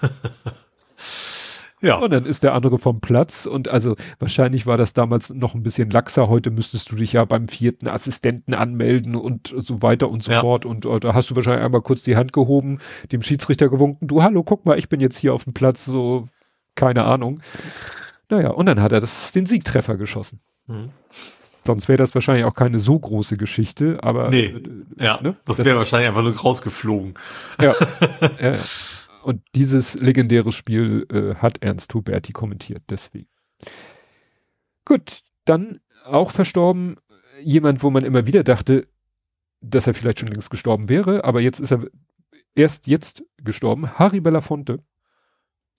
Ja. 1.80 1.98
Und 1.98 2.10
dann 2.12 2.26
ist 2.26 2.42
der 2.42 2.54
andere 2.54 2.78
vom 2.78 3.00
Platz 3.00 3.46
und 3.46 3.68
also 3.68 3.94
wahrscheinlich 4.18 4.66
war 4.66 4.76
das 4.76 4.92
damals 4.92 5.30
noch 5.30 5.54
ein 5.54 5.62
bisschen 5.62 5.90
laxer. 5.90 6.28
Heute 6.28 6.50
müsstest 6.50 6.90
du 6.90 6.96
dich 6.96 7.12
ja 7.12 7.24
beim 7.24 7.48
vierten 7.48 7.88
Assistenten 7.88 8.54
anmelden 8.54 9.14
und 9.14 9.54
so 9.56 9.82
weiter 9.82 10.10
und 10.10 10.22
so 10.22 10.32
ja. 10.32 10.40
fort. 10.40 10.64
Und 10.64 10.86
uh, 10.86 10.98
da 10.98 11.14
hast 11.14 11.30
du 11.30 11.36
wahrscheinlich 11.36 11.64
einmal 11.64 11.82
kurz 11.82 12.02
die 12.02 12.16
Hand 12.16 12.32
gehoben, 12.32 12.78
dem 13.12 13.22
Schiedsrichter 13.22 13.68
gewunken, 13.68 14.08
du 14.08 14.22
hallo, 14.22 14.42
guck 14.42 14.66
mal, 14.66 14.78
ich 14.78 14.88
bin 14.88 15.00
jetzt 15.00 15.18
hier 15.18 15.34
auf 15.34 15.44
dem 15.44 15.54
Platz, 15.54 15.84
so 15.84 16.28
keine 16.74 17.04
Ahnung. 17.04 17.40
Naja, 18.28 18.50
und 18.50 18.66
dann 18.66 18.82
hat 18.82 18.92
er 18.92 19.00
das, 19.00 19.32
den 19.32 19.46
Siegtreffer 19.46 19.96
geschossen. 19.96 20.40
Mhm. 20.66 20.90
Sonst 21.64 21.88
wäre 21.88 21.98
das 21.98 22.14
wahrscheinlich 22.14 22.44
auch 22.44 22.54
keine 22.54 22.78
so 22.78 22.98
große 22.98 23.36
Geschichte, 23.36 23.98
aber. 24.02 24.30
Nee, 24.30 24.46
äh, 24.46 25.04
ja, 25.04 25.20
ne? 25.20 25.36
das 25.44 25.58
wäre 25.58 25.76
wahrscheinlich 25.76 26.08
einfach 26.08 26.22
nur 26.22 26.34
rausgeflogen. 26.34 27.14
Ja, 27.60 27.74
ja, 28.40 28.50
ja. 28.52 28.58
Und 29.22 29.42
dieses 29.54 29.94
legendäre 29.94 30.52
Spiel 30.52 31.06
äh, 31.10 31.34
hat 31.36 31.62
Ernst 31.62 31.92
Huberti 31.94 32.32
kommentiert, 32.32 32.82
deswegen. 32.88 33.28
Gut, 34.84 35.22
dann 35.44 35.80
auch 36.04 36.30
verstorben 36.30 36.96
jemand, 37.42 37.82
wo 37.82 37.90
man 37.90 38.04
immer 38.04 38.26
wieder 38.26 38.44
dachte, 38.44 38.88
dass 39.60 39.86
er 39.86 39.94
vielleicht 39.94 40.20
schon 40.20 40.28
längst 40.28 40.50
gestorben 40.50 40.88
wäre, 40.88 41.24
aber 41.24 41.40
jetzt 41.40 41.60
ist 41.60 41.72
er 41.72 41.86
erst 42.54 42.86
jetzt 42.86 43.24
gestorben. 43.42 43.98
Harry 43.98 44.20
Belafonte. 44.20 44.80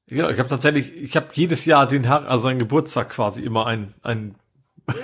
Ja, 0.09 0.29
ich 0.29 0.39
habe 0.39 0.49
tatsächlich, 0.49 0.93
ich 0.95 1.15
habe 1.15 1.27
jedes 1.33 1.65
Jahr 1.65 1.87
den 1.87 2.05
also 2.05 2.43
seinen 2.43 2.59
Geburtstag 2.59 3.09
quasi 3.09 3.43
immer 3.43 3.67
ein, 3.67 3.93
ein 4.01 4.35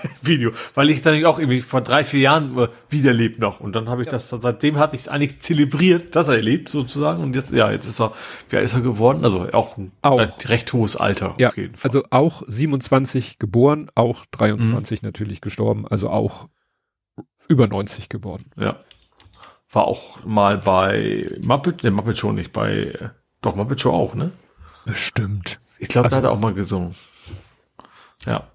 Video, 0.22 0.52
weil 0.74 0.90
ich 0.90 1.02
dann 1.02 1.24
auch 1.26 1.40
irgendwie 1.40 1.62
vor 1.62 1.82
drei, 1.82 2.04
vier 2.04 2.22
Jahren 2.22 2.58
äh, 2.58 2.68
wieder 2.90 3.14
lebt 3.14 3.40
noch 3.40 3.60
und 3.60 3.76
dann 3.76 3.90
habe 3.90 4.02
ich 4.02 4.08
ja. 4.08 4.14
das, 4.14 4.30
seitdem 4.30 4.78
hatte 4.78 4.96
ich 4.96 5.04
es 5.04 5.08
eigentlich 5.08 5.40
zelebriert, 5.42 6.16
dass 6.16 6.28
er 6.28 6.42
lebt 6.42 6.70
sozusagen 6.70 7.24
und 7.24 7.36
jetzt, 7.36 7.52
ja, 7.52 7.72
jetzt 7.72 7.88
ist 7.88 8.00
er, 8.00 8.14
wie 8.50 8.58
alt 8.58 8.66
ist 8.66 8.74
er 8.74 8.82
geworden? 8.82 9.24
Also 9.24 9.48
auch 9.54 9.78
ein 9.78 9.92
auch. 10.02 10.20
Recht, 10.20 10.50
recht, 10.50 10.74
hohes 10.74 10.96
Alter 10.96 11.34
ja, 11.38 11.50
auf 11.50 11.58
jeden 11.58 11.76
Fall. 11.76 11.90
Also 11.90 12.04
auch 12.10 12.44
27 12.48 13.40
geboren, 13.40 13.90
auch 13.96 14.26
23 14.32 15.02
mhm. 15.02 15.08
natürlich 15.08 15.42
gestorben, 15.42 15.88
also 15.88 16.10
auch 16.10 16.50
über 17.48 17.68
90 17.68 18.10
geworden. 18.10 18.52
Ja. 18.58 18.80
War 19.70 19.86
auch 19.86 20.24
mal 20.24 20.58
bei 20.58 21.26
Muppet, 21.44 21.84
ne 21.84 21.92
Muppet 21.92 22.18
Show 22.18 22.32
nicht, 22.32 22.54
bei, 22.54 23.12
doch 23.42 23.56
Muppet 23.56 23.82
Show 23.82 23.92
auch, 23.92 24.16
ne? 24.16 24.32
Bestimmt. 24.86 25.60
Ich 25.80 25.90
glaube, 25.90 26.06
also, 26.06 26.16
da 26.16 26.18
hat 26.18 26.24
er 26.26 26.32
auch 26.32 26.40
mal 26.40 26.54
gesungen. 26.54 26.96
Ja. 28.26 28.48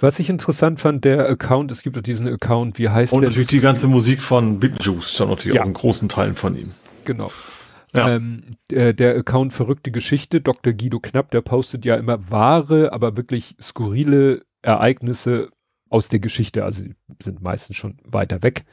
Was 0.00 0.18
ich 0.18 0.30
interessant 0.30 0.80
fand, 0.80 1.04
der 1.04 1.28
Account, 1.28 1.72
es 1.72 1.82
gibt 1.82 1.96
doch 1.96 2.02
diesen 2.02 2.28
Account, 2.28 2.78
wie 2.78 2.88
heißt 2.88 3.12
Und 3.12 3.20
der? 3.20 3.28
Und 3.28 3.32
natürlich 3.32 3.48
die 3.48 3.60
ganze 3.60 3.88
Musik 3.88 4.22
von 4.22 4.60
Beetlejuice, 4.60 5.12
schon 5.12 5.28
natürlich 5.28 5.56
ja. 5.56 5.62
auch 5.62 5.66
in 5.66 5.72
großen 5.72 6.08
Teilen 6.08 6.34
von 6.34 6.56
ihm. 6.56 6.70
Genau. 7.04 7.30
Ja. 7.94 8.14
Ähm, 8.14 8.44
der, 8.70 8.92
der 8.92 9.16
Account 9.16 9.52
Verrückte 9.52 9.90
Geschichte, 9.90 10.40
Dr. 10.40 10.72
Guido 10.72 11.00
Knapp, 11.00 11.30
der 11.30 11.40
postet 11.40 11.84
ja 11.84 11.96
immer 11.96 12.30
wahre, 12.30 12.92
aber 12.92 13.16
wirklich 13.16 13.56
skurrile 13.60 14.42
Ereignisse 14.62 15.50
aus 15.88 16.08
der 16.08 16.20
Geschichte. 16.20 16.64
Also 16.64 16.84
sind 17.20 17.42
meistens 17.42 17.76
schon 17.76 17.98
weiter 18.04 18.42
weg. 18.42 18.66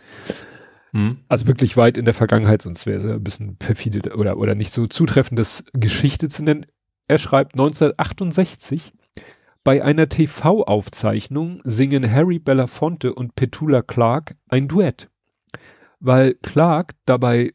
Hm. 0.92 1.18
Also 1.28 1.48
wirklich 1.48 1.78
weit 1.78 1.98
in 1.98 2.06
der 2.06 2.14
Vergangenheit, 2.14 2.62
sonst 2.62 2.86
wäre 2.86 2.98
es 2.98 3.06
ein 3.06 3.24
bisschen 3.24 3.58
perfide 3.58 4.16
oder, 4.16 4.38
oder 4.38 4.54
nicht 4.54 4.72
so 4.72 4.86
zutreffend, 4.88 5.40
das 5.40 5.64
Geschichte 5.74 6.30
zu 6.30 6.44
nennen. 6.44 6.66
Er 7.08 7.18
schreibt 7.18 7.54
1968 7.54 8.94
bei 9.66 9.84
einer 9.84 10.08
TV-Aufzeichnung 10.08 11.60
singen 11.64 12.10
Harry 12.10 12.38
Belafonte 12.38 13.14
und 13.16 13.36
Petula 13.36 13.82
Clark 13.82 14.36
ein 14.48 14.68
Duett. 14.68 15.10
Weil 16.00 16.36
Clark 16.36 16.94
dabei 17.06 17.54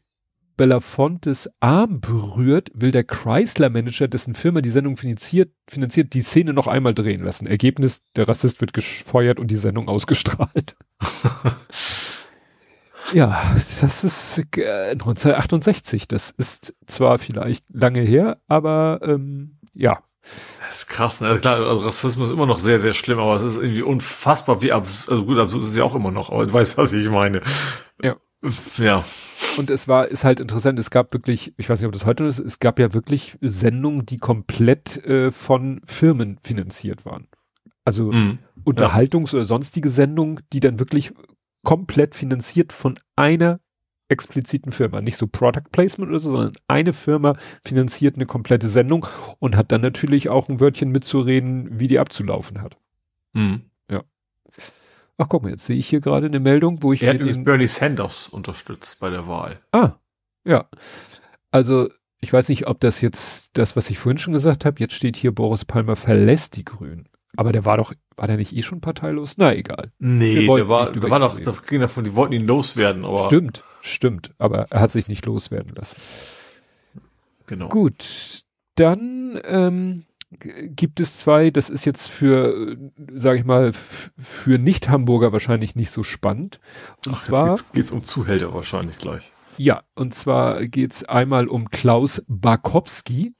Belafontes 0.57 1.49
Arm 1.61 2.01
berührt, 2.01 2.69
will 2.73 2.91
der 2.91 3.05
Chrysler-Manager, 3.05 4.09
dessen 4.09 4.35
Firma 4.35 4.59
die 4.59 4.69
Sendung 4.69 4.97
finanziert, 4.97 5.53
finanziert, 5.67 6.13
die 6.13 6.21
Szene 6.21 6.51
noch 6.51 6.67
einmal 6.67 6.93
drehen 6.93 7.21
lassen. 7.21 7.47
Ergebnis, 7.47 8.03
der 8.17 8.27
Rassist 8.27 8.59
wird 8.59 8.73
gefeuert 8.73 9.39
und 9.39 9.49
die 9.49 9.55
Sendung 9.55 9.87
ausgestrahlt. 9.87 10.75
ja, 13.13 13.55
das 13.55 14.03
ist 14.03 14.37
äh, 14.57 14.91
1968. 14.91 16.09
Das 16.09 16.29
ist 16.31 16.75
zwar 16.85 17.19
vielleicht 17.19 17.65
lange 17.69 18.01
her, 18.01 18.37
aber 18.49 18.99
ähm, 19.01 19.59
ja. 19.73 20.03
Das 20.67 20.77
ist 20.77 20.87
krass, 20.87 21.21
ne? 21.21 21.27
Also 21.27 21.41
klar, 21.41 21.59
also 21.59 21.85
Rassismus 21.85 22.29
ist 22.29 22.33
immer 22.33 22.45
noch 22.45 22.59
sehr, 22.59 22.79
sehr 22.79 22.93
schlimm, 22.93 23.19
aber 23.19 23.35
es 23.35 23.43
ist 23.43 23.57
irgendwie 23.57 23.81
unfassbar, 23.81 24.61
wie 24.61 24.71
absurd, 24.71 25.11
also 25.11 25.25
gut, 25.25 25.37
absurd 25.37 25.63
ist 25.63 25.69
es 25.69 25.75
ja 25.75 25.83
auch 25.83 25.95
immer 25.95 26.11
noch, 26.11 26.31
aber 26.31 26.45
du 26.45 26.53
weißt, 26.53 26.77
was 26.77 26.93
ich 26.93 27.09
meine. 27.09 27.41
Ja. 28.01 28.15
Ja. 28.77 29.03
Und 29.57 29.69
es 29.69 29.87
war, 29.87 30.07
ist 30.07 30.23
halt 30.23 30.39
interessant, 30.39 30.79
es 30.79 30.89
gab 30.89 31.13
wirklich, 31.13 31.53
ich 31.57 31.69
weiß 31.69 31.79
nicht, 31.79 31.87
ob 31.87 31.93
das 31.93 32.05
heute 32.05 32.23
ist, 32.25 32.39
es 32.39 32.59
gab 32.59 32.79
ja 32.79 32.93
wirklich 32.93 33.37
Sendungen, 33.41 34.05
die 34.05 34.17
komplett 34.17 34.97
äh, 35.05 35.31
von 35.31 35.81
Firmen 35.85 36.39
finanziert 36.41 37.05
waren. 37.05 37.27
Also 37.83 38.11
mm, 38.11 38.39
Unterhaltungs- 38.63 39.33
ja. 39.33 39.39
oder 39.39 39.45
sonstige 39.45 39.89
Sendungen, 39.89 40.41
die 40.53 40.59
dann 40.59 40.79
wirklich 40.79 41.13
komplett 41.63 42.15
finanziert 42.15 42.73
von 42.73 42.97
einer 43.15 43.59
expliziten 44.11 44.71
Firma. 44.71 45.01
Nicht 45.01 45.17
so 45.17 45.25
Product 45.25 45.71
Placement 45.71 46.09
oder 46.11 46.19
so, 46.19 46.31
sondern 46.31 46.53
eine 46.67 46.93
Firma 46.93 47.35
finanziert 47.63 48.15
eine 48.15 48.25
komplette 48.25 48.67
Sendung 48.67 49.07
und 49.39 49.55
hat 49.55 49.71
dann 49.71 49.81
natürlich 49.81 50.29
auch 50.29 50.49
ein 50.49 50.59
Wörtchen 50.59 50.91
mitzureden, 50.91 51.79
wie 51.79 51.87
die 51.87 51.99
abzulaufen 51.99 52.61
hat. 52.61 52.77
Mm. 53.33 53.55
Ach 55.21 55.29
guck 55.29 55.43
mal, 55.43 55.51
jetzt 55.51 55.65
sehe 55.65 55.77
ich 55.77 55.87
hier 55.87 56.01
gerade 56.01 56.25
eine 56.25 56.39
Meldung, 56.39 56.81
wo 56.81 56.93
ich. 56.93 57.03
Er 57.03 57.13
hat 57.13 57.19
übrigens 57.19 57.43
Bernie 57.43 57.67
Sanders 57.67 58.27
unterstützt 58.27 58.99
bei 58.99 59.11
der 59.11 59.27
Wahl. 59.27 59.59
Ah, 59.71 59.91
ja. 60.43 60.67
Also, 61.51 61.89
ich 62.19 62.33
weiß 62.33 62.49
nicht, 62.49 62.65
ob 62.65 62.79
das 62.79 63.01
jetzt 63.01 63.55
das, 63.55 63.75
was 63.75 63.91
ich 63.91 63.99
vorhin 63.99 64.17
schon 64.17 64.33
gesagt 64.33 64.65
habe, 64.65 64.79
jetzt 64.79 64.95
steht 64.95 65.15
hier, 65.15 65.31
Boris 65.31 65.63
Palmer 65.63 65.95
verlässt 65.95 66.55
die 66.55 66.65
Grünen. 66.65 67.07
Aber 67.37 67.51
der 67.51 67.65
war 67.65 67.77
doch, 67.77 67.93
war 68.15 68.27
der 68.27 68.37
nicht 68.37 68.55
eh 68.55 68.61
schon 68.61 68.81
parteilos? 68.81 69.35
Na, 69.37 69.55
egal. 69.55 69.91
Nee, 69.99 70.45
der 70.45 70.67
war, 70.67 70.91
der 70.91 71.09
war 71.09 71.19
doch, 71.19 71.39
das 71.39 71.63
ging 71.63 71.79
davon, 71.79 72.03
die 72.03 72.15
wollten 72.15 72.33
ihn 72.33 72.45
loswerden, 72.45 73.05
aber. 73.05 73.27
Stimmt, 73.27 73.63
stimmt. 73.81 74.31
Aber 74.37 74.67
er 74.69 74.79
hat 74.79 74.91
sich 74.91 75.07
nicht 75.07 75.25
loswerden 75.25 75.73
lassen. 75.73 75.95
Genau. 77.47 77.69
Gut. 77.69 78.43
Dann, 78.75 79.39
ähm, 79.43 80.05
gibt 80.39 80.99
es 80.99 81.17
zwei, 81.17 81.51
das 81.51 81.69
ist 81.69 81.85
jetzt 81.85 82.07
für, 82.07 82.77
sage 83.13 83.39
ich 83.39 83.45
mal, 83.45 83.73
für 83.73 84.57
Nicht-Hamburger 84.57 85.33
wahrscheinlich 85.33 85.75
nicht 85.75 85.91
so 85.91 86.03
spannend. 86.03 86.59
Und 87.05 87.15
Ach, 87.15 87.23
zwar 87.23 87.55
geht 87.73 87.83
es 87.83 87.91
um 87.91 88.03
Zuhälter 88.03 88.53
wahrscheinlich 88.53 88.97
gleich. 88.97 89.31
Ja, 89.57 89.83
und 89.95 90.15
zwar 90.15 90.65
geht 90.65 90.93
es 90.93 91.03
einmal 91.03 91.47
um 91.47 91.69
Klaus 91.69 92.23
Barkowski, 92.27 93.33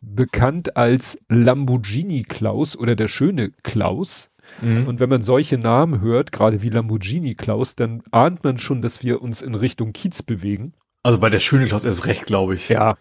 bekannt 0.00 0.76
als 0.76 1.18
Lamborghini 1.28 2.22
Klaus 2.22 2.76
oder 2.76 2.96
der 2.96 3.08
schöne 3.08 3.50
Klaus. 3.62 4.30
Mhm. 4.62 4.86
Und 4.86 5.00
wenn 5.00 5.10
man 5.10 5.22
solche 5.22 5.58
Namen 5.58 6.00
hört, 6.00 6.32
gerade 6.32 6.62
wie 6.62 6.70
Lamborghini 6.70 7.34
Klaus, 7.34 7.76
dann 7.76 8.02
ahnt 8.10 8.42
man 8.42 8.58
schon, 8.58 8.82
dass 8.82 9.02
wir 9.02 9.22
uns 9.22 9.42
in 9.42 9.54
Richtung 9.54 9.92
Kiez 9.92 10.22
bewegen. 10.22 10.72
Also 11.02 11.18
bei 11.18 11.30
der 11.30 11.40
schöne 11.40 11.66
Klaus 11.66 11.84
ist 11.84 12.06
recht, 12.06 12.26
glaube 12.26 12.54
ich. 12.54 12.68
Ja, 12.68 12.96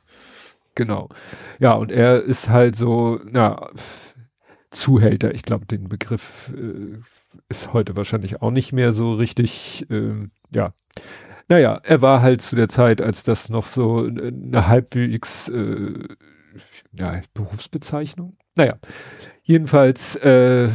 Genau. 0.79 1.09
Ja, 1.59 1.73
und 1.73 1.91
er 1.91 2.23
ist 2.23 2.47
halt 2.47 2.73
so, 2.73 3.19
na, 3.25 3.69
Zuhälter. 4.71 5.33
Ich 5.33 5.43
glaube, 5.43 5.65
den 5.65 5.89
Begriff 5.89 6.53
äh, 6.55 6.99
ist 7.49 7.73
heute 7.73 7.97
wahrscheinlich 7.97 8.41
auch 8.41 8.51
nicht 8.51 8.71
mehr 8.71 8.93
so 8.93 9.15
richtig, 9.15 9.85
äh, 9.89 10.29
ja. 10.51 10.73
Naja, 11.49 11.81
er 11.83 12.01
war 12.01 12.21
halt 12.21 12.41
zu 12.41 12.55
der 12.55 12.69
Zeit, 12.69 13.01
als 13.01 13.23
das 13.23 13.49
noch 13.49 13.67
so 13.67 14.05
eine 14.05 14.67
halbwegs, 14.67 15.49
äh, 15.49 16.07
ja, 16.93 17.21
Berufsbezeichnung. 17.33 18.37
Naja, 18.55 18.77
jedenfalls 19.43 20.15
äh, 20.15 20.69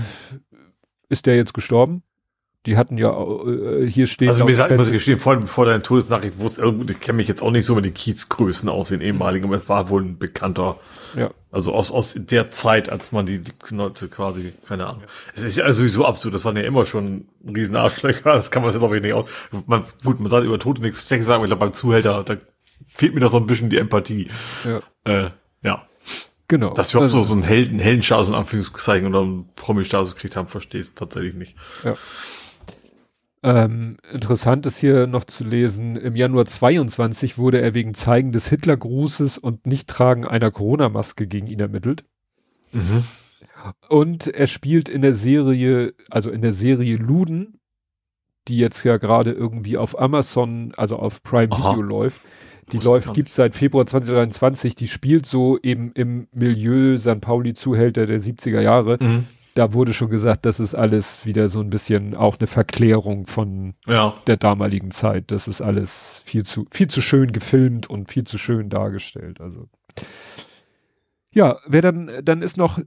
ist 1.09 1.27
der 1.27 1.37
jetzt 1.37 1.55
gestorben 1.55 2.03
die 2.67 2.79
hatten 2.79 2.97
ja 2.97 3.13
äh, 3.13 3.89
hier 3.89 4.07
steht. 4.07 4.31
Also 4.31 4.45
mir 4.45 4.57
sagt, 4.57 4.75
muss 4.77 4.87
ich 4.87 4.95
gestehen, 4.95 5.19
vor, 5.19 5.41
vor 5.47 5.67
deiner 5.67 5.83
Todesnachricht 5.83 6.39
wusste, 6.39 6.63
also, 6.63 6.81
ich 6.89 7.01
kenne 7.01 7.17
mich 7.17 7.29
jetzt 7.29 7.43
auch 7.43 7.51
nicht 7.51 7.67
so 7.67 7.75
mit 7.75 7.85
den 7.85 7.93
Kiezgrößen 7.93 8.69
aus 8.71 8.89
den 8.89 9.03
ehemaligen, 9.03 9.47
aber 9.47 9.57
es 9.57 9.69
war 9.69 9.91
wohl 9.91 10.03
ein 10.03 10.19
bekannter. 10.19 10.79
Ja. 11.15 11.31
Also 11.51 11.73
aus, 11.73 11.91
aus 11.91 12.15
der 12.17 12.51
Zeit, 12.51 12.89
als 12.89 13.13
man 13.13 13.27
die 13.27 13.43
Leute 13.71 14.09
quasi, 14.09 14.55
keine 14.67 14.87
Ahnung. 14.87 15.03
Es 15.35 15.43
ist 15.43 15.59
ja 15.59 15.71
sowieso 15.73 16.07
absurd, 16.07 16.35
das 16.35 16.45
waren 16.45 16.57
ja 16.57 16.63
immer 16.63 16.87
schon 16.87 17.29
riesen 17.47 17.77
Arschlöcher, 17.77 18.33
das 18.33 18.51
kann 18.51 18.63
man 18.63 18.73
jetzt 18.73 18.83
auch 18.83 18.91
nicht 18.91 19.13
aus. 19.13 19.29
Man, 19.67 19.85
gut, 20.03 20.19
man 20.21 20.31
sagt 20.31 20.47
über 20.47 20.59
Tote 20.59 20.81
nichts 20.81 21.07
Schlechtes 21.07 21.27
sagen, 21.27 21.37
aber 21.37 21.45
ich 21.45 21.51
glaube 21.51 21.67
beim 21.67 21.75
Zuhälter, 21.75 22.25
da 22.25 22.37
fehlt 22.87 23.15
mir 23.15 23.21
doch 23.21 23.31
so 23.31 23.37
ein 23.37 23.47
bisschen 23.47 23.69
die 23.69 23.79
Empathie. 23.79 24.31
Ja. 24.65 24.81
Äh, 25.05 25.31
ja. 25.65 25.87
Genau. 26.47 26.75
Dass 26.75 26.95
wir 26.95 27.01
also, 27.01 27.19
so, 27.19 27.25
so 27.25 27.35
einen 27.35 27.43
Helden, 27.43 27.79
Heldenstatus 27.79 28.29
in 28.29 28.35
Anführungszeichen 28.35 29.09
oder 29.09 29.23
einen 29.23 29.49
Promi-Status 29.57 30.15
gekriegt 30.15 30.37
haben, 30.37 30.47
verstehe 30.47 30.83
ich 30.83 30.93
tatsächlich 30.93 31.35
nicht. 31.35 31.57
Ja. 31.83 31.95
Ähm, 33.43 33.97
interessant 34.11 34.65
ist 34.65 34.79
hier 34.79 35.07
noch 35.07 35.25
zu 35.25 35.45
lesen, 35.45 35.97
im 35.97 36.17
Januar 36.17 36.47
22 36.47 37.37
wurde 37.37 37.61
er 37.61 37.75
wegen 37.75 37.95
Zeigen 37.95 38.33
des 38.33 38.49
Hitlergrußes 38.49 39.37
und 39.37 39.67
Nichttragen 39.67 40.27
einer 40.27 40.51
Corona-Maske 40.51 41.27
gegen 41.27 41.47
ihn 41.47 41.61
ermittelt. 41.61 42.05
Mhm. 42.73 43.05
Und 43.89 44.29
er 44.29 44.47
spielt 44.47 44.89
in 44.89 45.03
der 45.03 45.15
Serie, 45.15 45.95
also 46.11 46.31
in 46.31 46.43
der 46.43 46.53
Serie 46.53 46.97
Luden, 46.97 47.61
die 48.49 48.59
jetzt 48.59 48.83
ja 48.85 48.97
gerade 48.97 49.33
irgendwie 49.33 49.77
auf 49.77 49.99
Amazon, 49.99 50.73
also 50.77 50.97
auf 50.97 51.23
Prime 51.23 51.53
Aha. 51.53 51.73
Video 51.73 51.83
läuft. 51.83 52.21
Die 52.73 52.79
läuft, 52.79 53.15
gibt's 53.15 53.35
seit 53.35 53.57
Februar 53.57 53.87
2023, 53.87 54.75
die 54.75 54.89
spielt 54.89 55.27
so 55.27 55.59
eben 55.63 55.93
im 55.93 56.29
Milieu 56.33 56.97
San 56.97 57.21
Pauli 57.21 57.55
Zuhälter 57.55 58.07
der 58.07 58.21
70er 58.21 58.61
Jahre. 58.61 58.99
Mhm 59.01 59.27
da 59.55 59.73
wurde 59.73 59.95
schon 59.95 60.11
gesagt, 60.11 60.47
das 60.47 60.59
ist 60.59 60.75
alles 60.75 61.25
wieder 61.25 61.49
so 61.49 61.61
ein 61.61 61.71
bisschen 61.71 62.15
auch 62.15 62.39
eine 62.39 62.49
Verklärung 62.49 63.29
von 63.29 63.75
ja. 63.87 64.15
der 64.27 64.37
damaligen 64.37 64.91
Zeit. 64.91 65.31
Das 65.31 65.47
ist 65.47 65.61
alles 65.61 66.21
viel 66.25 66.45
zu, 66.45 66.67
viel 66.73 66.89
zu 66.89 67.01
schön 67.01 67.33
gefilmt 67.33 67.89
und 67.89 68.11
viel 68.11 68.25
zu 68.25 68.37
schön 68.37 68.69
dargestellt. 68.69 69.41
Also. 69.41 69.69
Ja, 71.31 71.59
wer 71.67 71.83
dann, 71.83 72.11
dann 72.25 72.43
ist 72.43 72.57
noch 72.57 72.81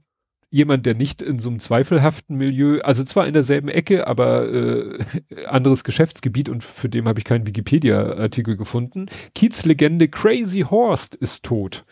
jemand, 0.50 0.86
der 0.86 0.96
nicht 0.96 1.22
in 1.22 1.40
so 1.40 1.50
einem 1.50 1.60
zweifelhaften 1.60 2.38
Milieu, 2.38 2.80
also 2.82 3.04
zwar 3.04 3.28
in 3.28 3.34
derselben 3.34 3.68
Ecke, 3.68 4.08
aber 4.08 4.48
äh, 4.52 5.06
anderes 5.46 5.84
Geschäftsgebiet 5.84 6.50
und 6.50 6.64
für 6.64 6.90
den 6.90 7.08
habe 7.08 7.20
ich 7.20 7.26
keinen 7.26 7.46
Wikipedia-Artikel 7.46 8.58
gefunden. 8.58 9.08
Kiez-Legende 9.36 10.08
Crazy 10.08 10.62
Horst 10.62 11.16
ist 11.16 11.44
tot. 11.44 11.86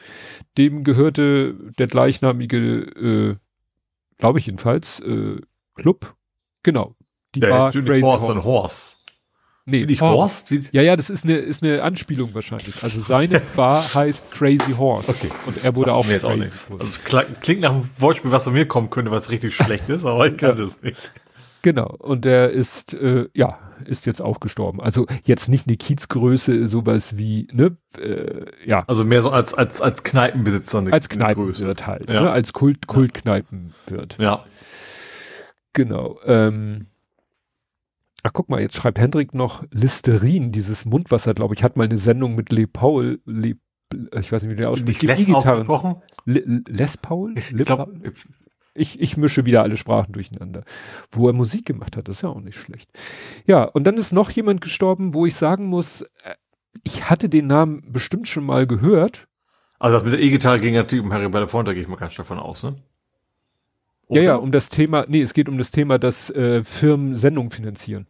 Dem 0.57 0.84
gehörte 0.84 1.56
der 1.77 1.88
gleichnamige 1.88 2.57
äh, 2.57 3.36
glaube 4.18 4.40
ich 4.40 4.45
jedenfalls, 4.45 4.99
äh, 5.02 5.41
Club. 5.76 6.15
Genau. 6.64 6.95
Die 7.36 7.41
ja, 7.41 7.49
Bar 7.49 7.72
Crazy 7.72 8.02
Horse. 8.02 8.44
Horse. 8.44 8.94
Horse. 9.66 9.78
Nee, 9.78 9.82
Bin 9.82 9.90
ich 9.90 10.02
Horst? 10.02 10.52
Wie? 10.52 10.64
Ja, 10.72 10.82
ja, 10.82 10.96
das 10.96 11.10
ist 11.10 11.24
eine, 11.24 11.38
ist 11.38 11.64
eine 11.64 11.82
Anspielung 11.82 12.34
wahrscheinlich. 12.34 12.84
Also 12.84 13.02
seine 13.02 13.40
Bar 13.56 13.94
heißt 13.94 14.32
Crazy 14.32 14.74
Horse. 14.78 15.10
Okay. 15.10 15.30
Und 15.46 15.64
er 15.64 15.76
wurde 15.76 15.94
auch, 15.94 16.06
mir 16.06 16.14
jetzt 16.14 16.26
auch 16.26 16.36
nichts. 16.36 16.68
Also 16.72 16.86
es 16.86 17.04
klingt 17.04 17.62
nach 17.62 17.72
einem 17.72 17.90
Wortspiel, 17.98 18.32
was 18.32 18.44
von 18.44 18.54
mir 18.54 18.68
kommen 18.68 18.90
könnte, 18.90 19.12
was 19.12 19.30
richtig 19.30 19.56
schlecht 19.56 19.90
ist, 19.90 20.06
aber 20.06 20.28
ich 20.28 20.38
kann 20.38 20.52
ja. 20.52 20.56
das 20.56 20.82
nicht. 20.82 21.12
Genau. 21.64 21.96
Und 21.98 22.26
der 22.26 22.52
ist, 22.52 22.94
äh, 22.94 23.28
ja, 23.34 23.58
ist 23.86 24.06
jetzt 24.06 24.22
auch 24.22 24.40
gestorben. 24.40 24.82
Also 24.82 25.08
jetzt 25.24 25.50
nicht 25.50 25.68
eine 25.68 25.78
Kiezgröße, 25.78 26.68
sowas 26.68 27.18
wie, 27.18 27.48
ne, 27.52 27.76
äh, 27.98 28.46
ja. 28.64 28.84
Also 28.86 29.04
mehr 29.04 29.24
so 29.24 29.32
als, 29.32 29.56
als, 29.56 29.82
als 29.82 30.04
Kneipenbesitzer 30.04 30.78
eine, 30.78 30.94
als 30.94 31.10
Kneipenwirt 31.10 31.88
halt, 31.88 32.08
ja. 32.08 32.22
ne, 32.22 32.32
als 32.32 32.54
Kult, 32.54 32.86
Kultkneipenwirt. 32.86 34.18
Ja. 34.20 34.46
Genau. 35.74 36.20
Ähm, 36.24 36.86
ach, 38.26 38.34
guck 38.34 38.49
mal, 38.49 38.60
jetzt 38.60 38.76
schreibt 38.76 38.97
Hendrik 38.97 39.35
noch 39.35 39.64
Listerin, 39.72 40.52
dieses 40.52 40.84
Mundwasser, 40.84 41.35
glaube 41.35 41.53
ich, 41.53 41.64
hat 41.64 41.77
mal 41.77 41.84
eine 41.84 41.97
Sendung 41.97 42.34
mit 42.34 42.52
Le 42.52 42.65
Paul, 42.65 43.19
Le, 43.26 43.56
ich 44.19 44.31
weiß 44.31 44.41
nicht, 44.43 44.52
wie 44.52 44.56
der 44.56 44.72
ausspricht. 44.72 45.03
Nicht 45.03 45.27
Les 45.27 45.35
ausgesprochen? 45.35 45.97
Le, 46.26 46.64
Les 46.68 46.97
Paul? 46.97 47.35
Ich 47.38 47.56
glaube, 47.56 48.14
ich, 48.73 48.99
ich 48.99 49.15
mische 49.15 49.45
wieder 49.45 49.61
alle 49.61 49.77
Sprachen 49.77 50.11
durcheinander. 50.11 50.64
Wo 51.11 51.27
er 51.27 51.34
Musik 51.34 51.68
gemacht 51.68 51.95
hat, 51.95 52.07
das 52.07 52.18
ist 52.18 52.22
ja 52.23 52.30
auch 52.30 52.41
nicht 52.41 52.57
schlecht. 52.57 52.89
Ja, 53.45 53.64
und 53.64 53.85
dann 53.85 53.95
ist 53.95 54.11
noch 54.11 54.31
jemand 54.31 54.60
gestorben, 54.60 55.14
wo 55.14 55.27
ich 55.27 55.35
sagen 55.35 55.68
muss, 55.68 56.02
äh, 56.02 56.35
ich 56.84 57.10
hatte 57.10 57.30
den 57.30 57.45
Namen 57.45 57.84
bestimmt 57.91 58.27
schon 58.27 58.43
mal 58.43 58.65
gehört. 58.65 59.27
Also 59.77 59.97
das 59.97 60.03
mit 60.03 60.14
der 60.14 60.22
E-Gitarre 60.22 60.60
ging 60.60 60.73
natürlich 60.73 61.06
um 61.06 61.14
Harry 61.14 61.30
Belafonte, 61.30 61.73
gehe 61.73 61.84
ich 61.84 61.88
mal 61.88 61.95
ganz 61.95 62.14
stark 62.14 62.27
davon 62.27 62.43
aus, 62.43 62.64
ne? 62.64 62.76
Oder? 64.07 64.22
Ja, 64.22 64.26
ja, 64.31 64.35
um 64.35 64.52
das 64.52 64.69
Thema, 64.69 65.06
nee, 65.07 65.22
es 65.22 65.34
geht 65.34 65.49
um 65.49 65.57
das 65.57 65.72
Thema, 65.72 65.97
dass 65.97 66.30
äh, 66.30 66.64
Firmen 66.64 67.15
Sendungen 67.15 67.52
finanzieren. 67.52 68.07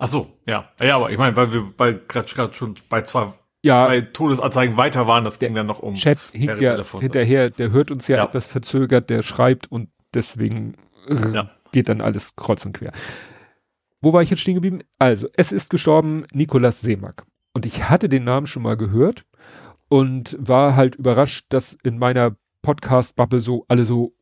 Ach 0.00 0.08
so, 0.08 0.38
ja. 0.46 0.70
Ja, 0.80 0.96
aber 0.96 1.10
ich 1.10 1.18
meine, 1.18 1.36
weil 1.36 1.52
wir 1.52 1.72
bei 1.76 1.92
gerade 1.92 2.54
schon 2.54 2.74
bei 2.88 3.02
zwei 3.02 3.34
ja, 3.62 3.86
bei 3.86 4.00
Todesanzeigen 4.00 4.78
weiter 4.78 5.06
waren, 5.06 5.24
das 5.24 5.38
ging 5.38 5.54
dann 5.54 5.66
noch 5.66 5.80
um. 5.80 5.94
Chat 5.94 6.18
hinkt 6.32 6.60
ja 6.62 6.82
hinterher, 6.98 7.50
der 7.50 7.70
hört 7.70 7.90
uns 7.90 8.08
ja, 8.08 8.16
ja, 8.16 8.24
etwas 8.24 8.46
verzögert, 8.48 9.10
der 9.10 9.20
schreibt 9.20 9.70
und 9.70 9.90
deswegen 10.14 10.76
ja. 11.34 11.50
geht 11.72 11.90
dann 11.90 12.00
alles 12.00 12.34
kreuz 12.34 12.64
und 12.64 12.72
quer. 12.72 12.92
Wo 14.00 14.14
war 14.14 14.22
ich 14.22 14.30
jetzt 14.30 14.40
stehen 14.40 14.54
geblieben? 14.54 14.80
Also, 14.98 15.28
es 15.34 15.52
ist 15.52 15.68
gestorben 15.68 16.24
Nikolaus 16.32 16.80
Seemack. 16.80 17.24
Und 17.52 17.66
ich 17.66 17.90
hatte 17.90 18.08
den 18.08 18.24
Namen 18.24 18.46
schon 18.46 18.62
mal 18.62 18.78
gehört 18.78 19.26
und 19.90 20.34
war 20.40 20.76
halt 20.76 20.96
überrascht, 20.96 21.44
dass 21.50 21.76
in 21.82 21.98
meiner 21.98 22.36
Podcast-Bubble 22.62 23.42
so 23.42 23.66
alle 23.68 23.84
so 23.84 24.14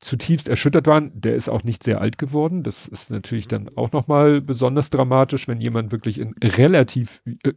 zutiefst 0.00 0.48
erschüttert 0.48 0.86
waren. 0.86 1.10
Der 1.20 1.34
ist 1.34 1.48
auch 1.48 1.62
nicht 1.62 1.82
sehr 1.82 2.00
alt 2.00 2.18
geworden. 2.18 2.62
Das 2.62 2.88
ist 2.88 3.10
natürlich 3.10 3.48
dann 3.48 3.70
auch 3.76 3.92
nochmal 3.92 4.40
besonders 4.40 4.90
dramatisch, 4.90 5.46
wenn 5.48 5.60
jemand 5.60 5.92
wirklich 5.92 6.18
in 6.18 6.34
relativ, 6.42 7.22
äh, 7.44 7.52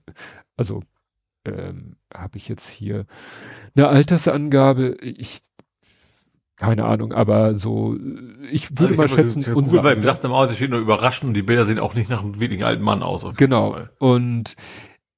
also 0.57 0.83
ähm, 1.45 1.95
habe 2.13 2.37
ich 2.37 2.47
jetzt 2.47 2.69
hier 2.69 3.05
eine 3.75 3.87
Altersangabe. 3.87 4.97
Ich 5.01 5.41
keine 6.55 6.85
Ahnung, 6.85 7.11
aber 7.11 7.55
so, 7.55 7.97
ich 8.49 8.69
würde 8.71 8.89
also 8.89 9.01
mal 9.01 9.07
schätzen, 9.09 9.43
unser 9.53 9.77
Google, 9.77 9.83
weil 9.83 10.03
sagt 10.03 10.23
im 10.23 10.31
Auto 10.31 10.53
steht 10.53 10.69
nur 10.69 10.79
überraschend 10.79 11.29
und 11.29 11.33
die 11.33 11.41
Bilder 11.41 11.65
sehen 11.65 11.79
auch 11.79 11.95
nicht 11.95 12.09
nach 12.09 12.23
einem 12.23 12.39
wenigen 12.39 12.63
alten 12.63 12.83
Mann 12.83 13.01
aus. 13.03 13.25
genau. 13.35 13.77
Und 13.97 14.55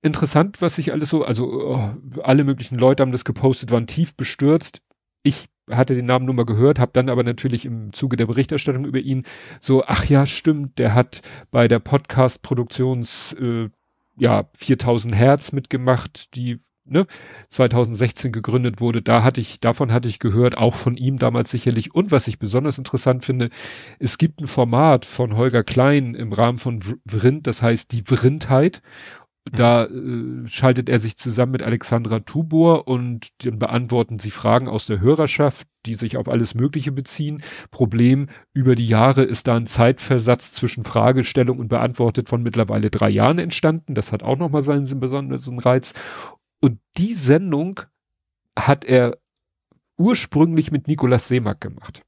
interessant, 0.02 0.61
was 0.61 0.77
ich 0.77 0.91
alles 0.93 1.10
so, 1.10 1.23
also 1.23 1.76
oh, 1.76 1.93
alle 2.23 2.45
möglichen 2.45 2.77
Leute 2.80 3.03
haben 3.03 3.11
das 3.11 3.26
gepostet, 3.26 3.69
waren 3.72 3.85
tief 3.85 4.15
bestürzt. 4.15 4.81
Ich 5.23 5.49
hatte 5.70 5.96
den 5.96 6.06
Namen 6.06 6.26
nur 6.26 6.36
mal 6.36 6.46
gehört, 6.46 6.80
habe 6.80 6.92
dann 6.94 7.10
aber 7.10 7.24
natürlich 7.24 7.66
im 7.66 7.94
Zuge 7.94 8.18
der 8.18 8.28
Berichterstattung 8.28 8.86
über 8.86 9.00
ihn 9.00 9.24
so, 9.60 9.84
ach 9.86 10.06
ja, 10.06 10.26
stimmt, 10.26 10.78
der 10.78 10.94
hat 10.94 11.22
bei 11.52 11.68
der 11.68 11.80
Podcast-Produktions, 11.80 13.34
äh, 13.40 13.70
ja, 14.18 14.50
4000 14.56 15.16
Hertz 15.16 15.52
mitgemacht, 15.52 16.36
die 16.36 16.60
ne, 16.86 17.08
2016 17.50 18.32
gegründet 18.32 18.80
wurde. 18.80 19.02
Da 19.02 19.24
hatte 19.24 19.42
ich, 19.42 19.60
davon 19.60 19.92
hatte 19.92 20.08
ich 20.08 20.20
gehört, 20.20 20.58
auch 20.58 20.76
von 20.76 20.98
ihm 20.98 21.18
damals 21.18 21.52
sicherlich. 21.52 21.94
Und 21.94 22.12
was 22.12 22.28
ich 22.28 22.40
besonders 22.40 22.78
interessant 22.78 23.26
finde, 23.26 23.50
es 24.00 24.18
gibt 24.18 24.40
ein 24.40 24.48
Format 24.48 25.06
von 25.06 25.36
Holger 25.36 25.64
Klein 25.64 26.16
im 26.16 26.32
Rahmen 26.32 26.60
von 26.60 26.82
Vrind, 27.06 27.48
das 27.48 27.62
heißt 27.62 27.92
die 27.92 28.04
Vrindheit. 28.04 28.82
Da 29.52 29.86
äh, 29.86 30.48
schaltet 30.48 30.90
er 30.90 30.98
sich 30.98 31.18
zusammen 31.18 31.52
mit 31.52 31.62
Alexandra 31.62 32.20
Tubor 32.20 32.88
und 32.88 33.30
dann 33.46 33.60
beantworten 33.60 34.18
sie 34.18 34.32
Fragen 34.32 34.68
aus 34.68 34.88
der 34.88 35.00
Hörerschaft, 35.00 35.68
die 35.86 35.94
sich 35.94 36.18
auf 36.18 36.28
alles 36.28 36.56
Mögliche 36.56 36.92
beziehen. 36.92 37.44
Problem, 37.70 38.28
über 38.54 38.76
die 38.76 38.88
Jahre 38.88 39.24
ist 39.24 39.48
da 39.48 39.56
ein 39.56 39.68
Zeitversatz 39.68 40.54
zwischen 40.54 40.84
Fragestellung 40.84 41.60
und 41.60 41.68
beantwortet 41.68 42.28
von 42.28 42.42
mittlerweile 42.42 42.90
drei 42.90 43.10
Jahren 43.10 43.38
entstanden. 43.38 43.94
Das 43.94 44.12
hat 44.12 44.24
auch 44.24 44.38
nochmal 44.38 44.64
seinen 44.64 45.00
besonderen 45.00 45.60
Reiz. 45.60 45.94
Und 46.60 46.80
die 46.98 47.14
Sendung 47.14 47.82
hat 48.58 48.84
er 48.84 49.20
ursprünglich 49.98 50.72
mit 50.72 50.88
Nikolaus 50.88 51.28
Seemack 51.28 51.62
gemacht. 51.62 52.02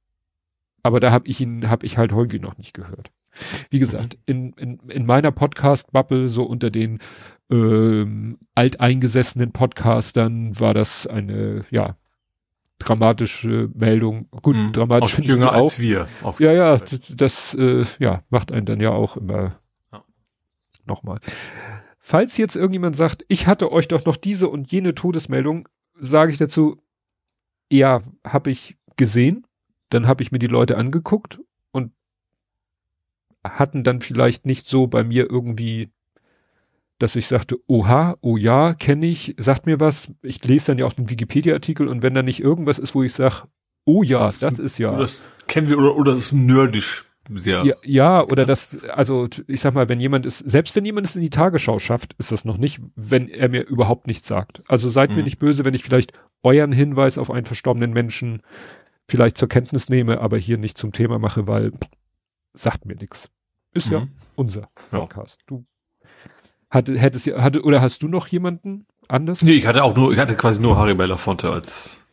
Aber 0.81 0.99
da 0.99 1.11
habe 1.11 1.27
ich 1.27 1.39
ihn, 1.39 1.69
habe 1.69 1.85
ich 1.85 1.97
halt 1.99 2.13
Holgi 2.13 2.39
noch 2.39 2.57
nicht 2.57 2.73
gehört. 2.73 3.11
Wie 3.69 3.79
gesagt, 3.79 4.17
in, 4.25 4.53
in, 4.53 4.79
in 4.87 5.05
meiner 5.05 5.31
Podcast-Bubble, 5.31 6.29
so 6.29 6.43
unter 6.43 6.69
den 6.69 6.99
ähm, 7.49 8.37
alteingesessenen 8.55 9.51
Podcastern, 9.51 10.59
war 10.59 10.73
das 10.73 11.07
eine, 11.07 11.65
ja, 11.69 11.95
dramatische 12.79 13.69
Meldung. 13.73 14.27
Gut, 14.41 14.55
mhm. 14.55 14.71
dramatisch 14.71 15.19
auch 15.19 15.23
jünger 15.23 15.49
auch. 15.49 15.63
als 15.63 15.79
wir. 15.79 16.07
ja, 16.39 16.51
ja, 16.51 16.77
das, 16.77 17.13
das 17.15 17.53
äh, 17.55 17.83
ja, 17.99 18.23
macht 18.29 18.51
einen 18.51 18.65
dann 18.65 18.79
ja 18.79 18.91
auch 18.91 19.17
immer 19.17 19.59
ja. 19.91 20.03
nochmal. 20.85 21.19
Falls 21.99 22.37
jetzt 22.37 22.55
irgendjemand 22.55 22.95
sagt, 22.95 23.25
ich 23.27 23.47
hatte 23.47 23.71
euch 23.71 23.87
doch 23.87 24.05
noch 24.05 24.15
diese 24.15 24.47
und 24.47 24.71
jene 24.71 24.95
Todesmeldung, 24.95 25.67
sage 25.99 26.31
ich 26.31 26.37
dazu, 26.37 26.81
ja, 27.69 28.01
habe 28.23 28.49
ich 28.49 28.77
gesehen. 28.95 29.45
Dann 29.89 30.07
habe 30.07 30.21
ich 30.21 30.31
mir 30.31 30.39
die 30.39 30.47
Leute 30.47 30.77
angeguckt 30.77 31.39
hatten 33.51 33.83
dann 33.83 34.01
vielleicht 34.01 34.45
nicht 34.45 34.67
so 34.67 34.87
bei 34.87 35.03
mir 35.03 35.29
irgendwie, 35.29 35.89
dass 36.99 37.15
ich 37.15 37.27
sagte, 37.27 37.57
oha, 37.67 38.17
oh 38.21 38.37
ja, 38.37 38.73
kenne 38.73 39.05
ich, 39.05 39.35
sagt 39.37 39.65
mir 39.65 39.79
was. 39.79 40.11
Ich 40.21 40.43
lese 40.43 40.67
dann 40.67 40.79
ja 40.79 40.85
auch 40.85 40.93
den 40.93 41.09
Wikipedia-Artikel 41.09 41.87
und 41.87 42.01
wenn 42.01 42.13
da 42.13 42.23
nicht 42.23 42.41
irgendwas 42.41 42.79
ist, 42.79 42.95
wo 42.95 43.03
ich 43.03 43.13
sage, 43.13 43.43
oh 43.85 44.03
ja, 44.03 44.19
das, 44.19 44.39
das 44.39 44.59
ist 44.59 44.77
ja. 44.77 44.97
Das 44.97 45.23
kennen 45.47 45.69
wir 45.69 45.77
oder, 45.77 45.95
oder 45.95 46.11
das 46.11 46.19
ist 46.19 46.33
nerdisch. 46.33 47.05
Sehr 47.35 47.65
ja, 47.65 47.75
ja, 47.83 48.23
oder 48.23 48.45
das, 48.45 48.77
also 48.89 49.27
ich 49.47 49.59
sag 49.59 49.73
mal, 49.73 49.89
wenn 49.89 49.99
jemand 49.99 50.25
es, 50.25 50.39
selbst 50.39 50.75
wenn 50.77 50.85
jemand 50.85 51.07
es 51.07 51.15
in 51.15 51.21
die 51.21 51.29
Tagesschau 51.29 51.77
schafft, 51.77 52.15
ist 52.17 52.31
das 52.31 52.45
noch 52.45 52.57
nicht, 52.57 52.79
wenn 52.95 53.27
er 53.27 53.49
mir 53.49 53.67
überhaupt 53.67 54.07
nichts 54.07 54.27
sagt. 54.27 54.63
Also 54.67 54.89
seid 54.89 55.09
mhm. 55.09 55.17
mir 55.17 55.23
nicht 55.23 55.37
böse, 55.37 55.65
wenn 55.65 55.73
ich 55.73 55.83
vielleicht 55.83 56.13
euren 56.41 56.71
Hinweis 56.71 57.17
auf 57.17 57.29
einen 57.29 57.45
verstorbenen 57.45 57.91
Menschen 57.91 58.43
vielleicht 59.09 59.37
zur 59.37 59.49
Kenntnis 59.49 59.89
nehme, 59.89 60.21
aber 60.21 60.37
hier 60.37 60.57
nicht 60.57 60.77
zum 60.77 60.93
Thema 60.93 61.19
mache, 61.19 61.47
weil 61.47 61.73
sagt 62.53 62.85
mir 62.85 62.95
nichts. 62.95 63.29
Ist 63.73 63.87
mhm. 63.87 63.93
ja 63.93 64.07
unser 64.35 64.69
Podcast. 64.89 65.39
Ja. 65.41 65.45
Du 65.47 65.65
hatte, 66.69 66.97
hättest 66.97 67.25
ja, 67.25 67.41
hatte, 67.41 67.61
oder 67.63 67.81
hast 67.81 68.01
du 68.03 68.07
noch 68.07 68.27
jemanden 68.27 68.85
anders? 69.07 69.41
Nee, 69.41 69.53
ich 69.53 69.65
hatte 69.65 69.83
auch 69.83 69.95
nur, 69.95 70.11
ich 70.11 70.19
hatte 70.19 70.35
quasi 70.35 70.61
nur 70.61 70.77
Harry 70.77 70.93
Belafonte 70.93 71.49
als. 71.51 72.03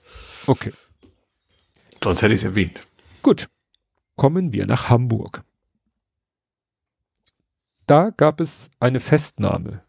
Okay. 0.46 0.72
Sonst 2.02 2.22
hätte 2.22 2.34
ich 2.34 2.40
es 2.40 2.44
erwähnt. 2.44 2.80
Gut. 3.22 3.48
Kommen 4.16 4.52
wir 4.52 4.66
nach 4.66 4.90
Hamburg. 4.90 5.42
Da 7.86 8.10
gab 8.10 8.40
es 8.40 8.70
eine 8.78 9.00
Festnahme 9.00 9.82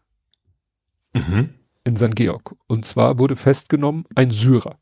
mhm. 1.12 1.54
in 1.84 1.96
St. 1.96 2.16
Georg. 2.16 2.56
Und 2.66 2.84
zwar 2.84 3.18
wurde 3.18 3.36
festgenommen 3.36 4.04
ein 4.14 4.30
Syrer. 4.30 4.78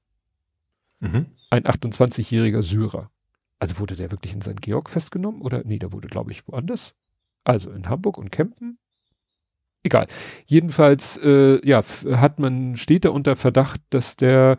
Mhm. 1.01 1.27
Ein 1.51 1.65
28-jähriger 1.65 2.63
Syrer. 2.63 3.11
Also 3.65 3.79
wurde 3.79 3.97
der 3.97 4.11
wirklich 4.11 4.35
in 4.35 4.43
St. 4.43 4.61
Georg 4.61 4.91
festgenommen? 4.91 5.41
Oder 5.41 5.63
nee, 5.65 5.79
der 5.79 5.91
wurde, 5.91 6.07
glaube 6.07 6.31
ich, 6.33 6.47
woanders. 6.47 6.95
Also 7.45 7.71
in 7.71 7.89
Hamburg 7.89 8.19
und 8.19 8.31
Kempen. 8.31 8.77
Egal. 9.83 10.07
Jedenfalls, 10.45 11.17
äh, 11.23 11.67
ja, 11.67 11.83
hat 12.11 12.39
man, 12.39 12.77
steht 12.77 13.07
da 13.07 13.09
unter 13.09 13.37
Verdacht, 13.37 13.81
dass 13.89 14.17
der 14.17 14.59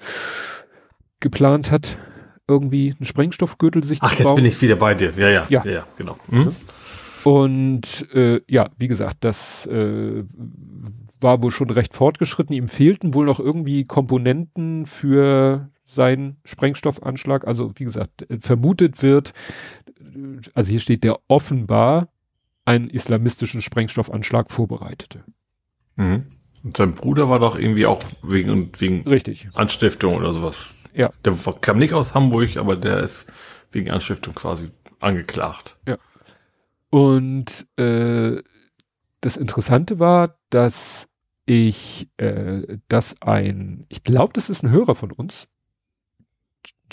geplant 1.19 1.69
hat, 1.69 1.99
irgendwie 2.47 2.95
einen 2.97 3.05
Sprengstoffgürtel 3.05 3.83
sich 3.83 3.99
Ach, 4.01 4.09
zu 4.09 4.23
bauen. 4.23 4.25
Ach, 4.25 4.29
jetzt 4.31 4.35
bin 4.37 4.45
ich 4.45 4.61
wieder 4.63 4.77
bei 4.77 4.95
dir. 4.95 5.13
Ja, 5.15 5.29
ja, 5.29 5.45
ja, 5.49 5.63
ja, 5.63 5.71
ja 5.71 5.87
genau. 5.97 6.17
Hm? 6.29 6.55
Und 7.25 8.11
äh, 8.11 8.41
ja, 8.47 8.71
wie 8.79 8.87
gesagt, 8.87 9.17
das 9.19 9.67
äh, 9.67 10.23
war 11.21 11.43
wohl 11.43 11.51
schon 11.51 11.69
recht 11.69 11.93
fortgeschritten. 11.93 12.55
Ihm 12.55 12.69
fehlten 12.69 13.13
wohl 13.13 13.27
noch 13.27 13.39
irgendwie 13.39 13.85
Komponenten 13.85 14.87
für 14.87 15.69
sein 15.85 16.37
Sprengstoffanschlag. 16.43 17.45
Also 17.47 17.71
wie 17.75 17.85
gesagt, 17.85 18.25
vermutet 18.39 19.01
wird, 19.01 19.33
also 20.53 20.69
hier 20.69 20.79
steht, 20.79 21.03
der 21.03 21.19
offenbar 21.27 22.09
einen 22.65 22.89
islamistischen 22.89 23.61
Sprengstoffanschlag 23.61 24.51
vorbereitete. 24.51 25.23
Mhm. 25.95 26.25
Und 26.63 26.77
sein 26.77 26.95
Bruder 26.95 27.29
war 27.29 27.37
doch 27.37 27.59
irgendwie 27.59 27.85
auch 27.85 28.01
wegen, 28.23 28.71
wegen 28.79 29.07
Richtig. 29.07 29.49
Anstiftung 29.53 30.15
oder 30.15 30.33
sowas. 30.33 30.89
Ja. 30.95 31.11
Der 31.23 31.35
kam 31.61 31.77
nicht 31.77 31.93
aus 31.93 32.15
Hamburg, 32.15 32.57
aber 32.57 32.75
der 32.75 33.01
ist 33.01 33.31
wegen 33.71 33.91
Anstiftung 33.91 34.33
quasi 34.33 34.71
angeklagt. 34.99 35.77
Ja. 35.87 35.97
Und 36.89 37.67
äh, 37.77 38.41
das 39.21 39.37
Interessante 39.37 39.99
war, 39.99 40.39
dass 40.49 41.07
ich, 41.45 42.09
äh, 42.17 42.79
dass 42.87 43.21
ein, 43.21 43.85
ich 43.89 44.03
glaube, 44.03 44.33
das 44.33 44.49
ist 44.49 44.63
ein 44.63 44.71
Hörer 44.71 44.95
von 44.95 45.11
uns, 45.11 45.47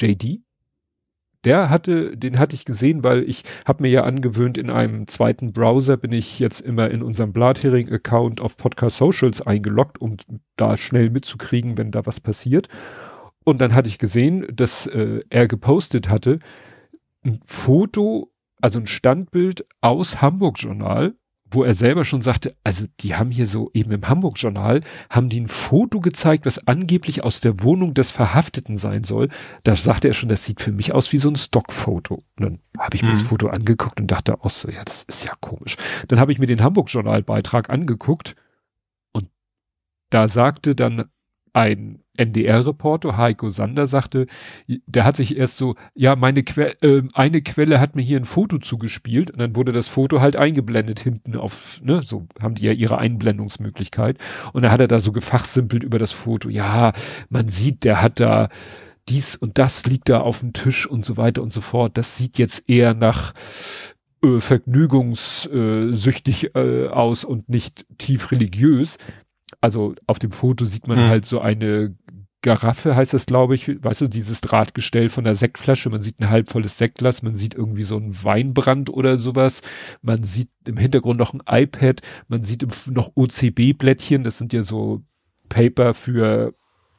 JD. 0.02 0.42
Der 1.44 1.70
hatte, 1.70 2.16
den 2.16 2.38
hatte 2.38 2.54
ich 2.54 2.64
gesehen, 2.64 3.02
weil 3.02 3.28
ich 3.28 3.42
habe 3.66 3.82
mir 3.82 3.90
ja 3.90 4.04
angewöhnt, 4.04 4.58
in 4.58 4.70
einem 4.70 5.08
zweiten 5.08 5.52
Browser 5.52 5.96
bin 5.96 6.12
ich 6.12 6.38
jetzt 6.38 6.60
immer 6.60 6.90
in 6.90 7.02
unserem 7.02 7.32
Blathering-Account 7.32 8.40
auf 8.40 8.56
Podcast 8.56 8.98
Socials 8.98 9.42
eingeloggt, 9.42 10.00
um 10.00 10.18
da 10.56 10.76
schnell 10.76 11.10
mitzukriegen, 11.10 11.76
wenn 11.78 11.90
da 11.90 12.06
was 12.06 12.20
passiert. 12.20 12.68
Und 13.44 13.60
dann 13.60 13.74
hatte 13.74 13.88
ich 13.88 13.98
gesehen, 13.98 14.46
dass 14.54 14.86
äh, 14.86 15.22
er 15.30 15.48
gepostet 15.48 16.08
hatte, 16.08 16.38
ein 17.24 17.40
Foto, 17.44 18.30
also 18.60 18.78
ein 18.78 18.86
Standbild 18.86 19.66
aus 19.80 20.22
Hamburg 20.22 20.60
Journal 20.60 21.14
wo 21.54 21.64
er 21.64 21.74
selber 21.74 22.04
schon 22.04 22.22
sagte, 22.22 22.56
also 22.64 22.86
die 23.00 23.14
haben 23.14 23.30
hier 23.30 23.46
so 23.46 23.70
eben 23.74 23.92
im 23.92 24.08
Hamburg-Journal, 24.08 24.82
haben 25.10 25.28
die 25.28 25.40
ein 25.40 25.48
Foto 25.48 26.00
gezeigt, 26.00 26.46
was 26.46 26.66
angeblich 26.66 27.22
aus 27.22 27.40
der 27.40 27.62
Wohnung 27.62 27.94
des 27.94 28.10
Verhafteten 28.10 28.78
sein 28.78 29.04
soll. 29.04 29.28
Da 29.62 29.76
sagte 29.76 30.08
er 30.08 30.14
schon, 30.14 30.28
das 30.28 30.44
sieht 30.44 30.60
für 30.60 30.72
mich 30.72 30.94
aus 30.94 31.12
wie 31.12 31.18
so 31.18 31.28
ein 31.28 31.36
Stockfoto. 31.36 32.14
Und 32.36 32.40
dann 32.40 32.58
habe 32.78 32.96
ich 32.96 33.02
mir 33.02 33.08
mhm. 33.08 33.14
das 33.14 33.22
Foto 33.22 33.48
angeguckt 33.48 34.00
und 34.00 34.10
dachte 34.10 34.40
auch 34.40 34.50
so, 34.50 34.70
ja, 34.70 34.84
das 34.84 35.02
ist 35.04 35.24
ja 35.24 35.34
komisch. 35.40 35.76
Dann 36.08 36.18
habe 36.18 36.32
ich 36.32 36.38
mir 36.38 36.46
den 36.46 36.62
Hamburg-Journal-Beitrag 36.62 37.70
angeguckt 37.70 38.34
und 39.12 39.28
da 40.10 40.28
sagte 40.28 40.74
dann 40.74 41.10
ein 41.52 42.00
NDR-Reporter, 42.16 43.16
Heiko 43.16 43.48
Sander, 43.48 43.86
sagte, 43.86 44.26
der 44.66 45.04
hat 45.04 45.16
sich 45.16 45.36
erst 45.36 45.56
so, 45.56 45.76
ja, 45.94 46.16
meine 46.16 46.42
que 46.42 46.76
äh, 46.82 47.02
eine 47.14 47.42
Quelle 47.42 47.80
hat 47.80 47.96
mir 47.96 48.02
hier 48.02 48.18
ein 48.18 48.24
Foto 48.24 48.58
zugespielt 48.58 49.30
und 49.30 49.38
dann 49.38 49.56
wurde 49.56 49.72
das 49.72 49.88
Foto 49.88 50.20
halt 50.20 50.36
eingeblendet 50.36 51.00
hinten 51.00 51.36
auf, 51.36 51.80
ne, 51.82 52.02
so 52.04 52.26
haben 52.40 52.54
die 52.54 52.64
ja 52.64 52.72
ihre 52.72 52.98
Einblendungsmöglichkeit 52.98 54.18
und 54.52 54.62
dann 54.62 54.72
hat 54.72 54.80
er 54.80 54.88
da 54.88 54.98
so 54.98 55.12
gefachsimpelt 55.12 55.84
über 55.84 55.98
das 55.98 56.12
Foto, 56.12 56.48
ja, 56.48 56.92
man 57.30 57.48
sieht, 57.48 57.84
der 57.84 58.02
hat 58.02 58.20
da 58.20 58.48
dies 59.08 59.36
und 59.36 59.58
das 59.58 59.84
liegt 59.86 60.08
da 60.08 60.20
auf 60.20 60.40
dem 60.40 60.52
Tisch 60.52 60.86
und 60.86 61.04
so 61.04 61.16
weiter 61.16 61.42
und 61.42 61.52
so 61.52 61.60
fort. 61.60 61.98
Das 61.98 62.16
sieht 62.16 62.38
jetzt 62.38 62.68
eher 62.68 62.94
nach 62.94 63.34
äh, 64.22 64.40
vergnügungssüchtig 64.40 66.54
äh, 66.54 66.86
aus 66.88 67.24
und 67.24 67.48
nicht 67.48 67.84
tief 67.98 68.30
religiös. 68.30 68.98
Also 69.62 69.94
auf 70.06 70.18
dem 70.18 70.32
Foto 70.32 70.66
sieht 70.66 70.86
man 70.86 70.98
mhm. 70.98 71.08
halt 71.08 71.24
so 71.24 71.40
eine 71.40 71.94
Garaffe, 72.42 72.96
heißt 72.96 73.14
das, 73.14 73.26
glaube 73.26 73.54
ich, 73.54 73.82
weißt 73.82 74.00
du, 74.00 74.08
dieses 74.08 74.40
Drahtgestell 74.40 75.08
von 75.08 75.22
der 75.22 75.36
Sektflasche, 75.36 75.88
man 75.88 76.02
sieht 76.02 76.18
ein 76.18 76.28
halbvolles 76.28 76.76
Sektglas, 76.76 77.22
man 77.22 77.36
sieht 77.36 77.54
irgendwie 77.54 77.84
so 77.84 77.96
einen 77.96 78.22
Weinbrand 78.24 78.90
oder 78.90 79.16
sowas, 79.16 79.62
man 80.02 80.24
sieht 80.24 80.50
im 80.66 80.76
Hintergrund 80.76 81.20
noch 81.20 81.32
ein 81.32 81.42
iPad, 81.48 82.00
man 82.26 82.42
sieht 82.42 82.66
noch 82.90 83.12
OCB-Blättchen, 83.14 84.24
das 84.24 84.38
sind 84.38 84.52
ja 84.52 84.64
so 84.64 85.02
Paper 85.48 85.94
für 85.94 86.54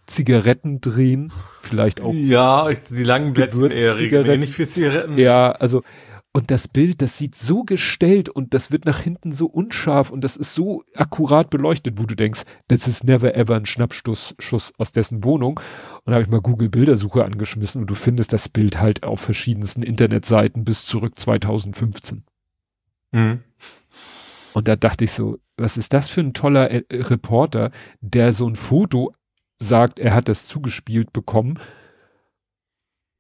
Zigaretten 0.05 0.79
drehen, 0.79 1.31
vielleicht 1.61 1.99
auch. 1.99 2.13
Ja, 2.13 2.69
die 2.89 3.03
langen 3.03 3.33
Blätter 3.33 3.69
eher 3.69 4.37
nicht 4.37 4.53
für 4.53 4.67
Zigaretten. 4.67 5.17
Ja, 5.17 5.51
also 5.51 5.81
und 6.35 6.49
das 6.49 6.67
Bild, 6.67 7.03
das 7.03 7.19
sieht 7.19 7.35
so 7.35 7.63
gestellt 7.63 8.27
und 8.27 8.55
das 8.55 8.71
wird 8.71 8.85
nach 8.85 8.99
hinten 8.99 9.31
so 9.31 9.45
unscharf 9.45 10.09
und 10.09 10.23
das 10.23 10.35
ist 10.35 10.55
so 10.55 10.83
akkurat 10.95 11.51
beleuchtet, 11.51 11.99
wo 11.99 12.05
du 12.05 12.15
denkst, 12.15 12.41
das 12.67 12.87
ist 12.87 13.03
never 13.03 13.35
ever 13.35 13.55
ein 13.55 13.67
Schnappschuss 13.67 14.33
Schuss 14.39 14.73
aus 14.79 14.91
dessen 14.91 15.23
Wohnung. 15.23 15.59
Und 16.03 16.11
da 16.11 16.13
habe 16.13 16.23
ich 16.23 16.29
mal 16.29 16.41
Google 16.41 16.69
Bildersuche 16.69 17.23
angeschmissen 17.23 17.81
und 17.81 17.87
du 17.87 17.93
findest 17.93 18.33
das 18.33 18.49
Bild 18.49 18.81
halt 18.81 19.03
auf 19.03 19.21
verschiedensten 19.21 19.83
Internetseiten 19.83 20.65
bis 20.65 20.87
zurück 20.87 21.19
2015. 21.19 22.23
Mhm. 23.11 23.41
Und 24.55 24.67
da 24.67 24.75
dachte 24.75 25.03
ich 25.03 25.11
so, 25.11 25.37
was 25.55 25.77
ist 25.77 25.93
das 25.93 26.09
für 26.09 26.21
ein 26.21 26.33
toller 26.33 26.71
äh, 26.71 26.83
Reporter, 26.91 27.69
der 28.01 28.33
so 28.33 28.47
ein 28.47 28.55
Foto 28.55 29.13
sagt, 29.59 29.99
er 29.99 30.15
hat 30.15 30.29
das 30.29 30.45
zugespielt 30.45 31.13
bekommen 31.13 31.59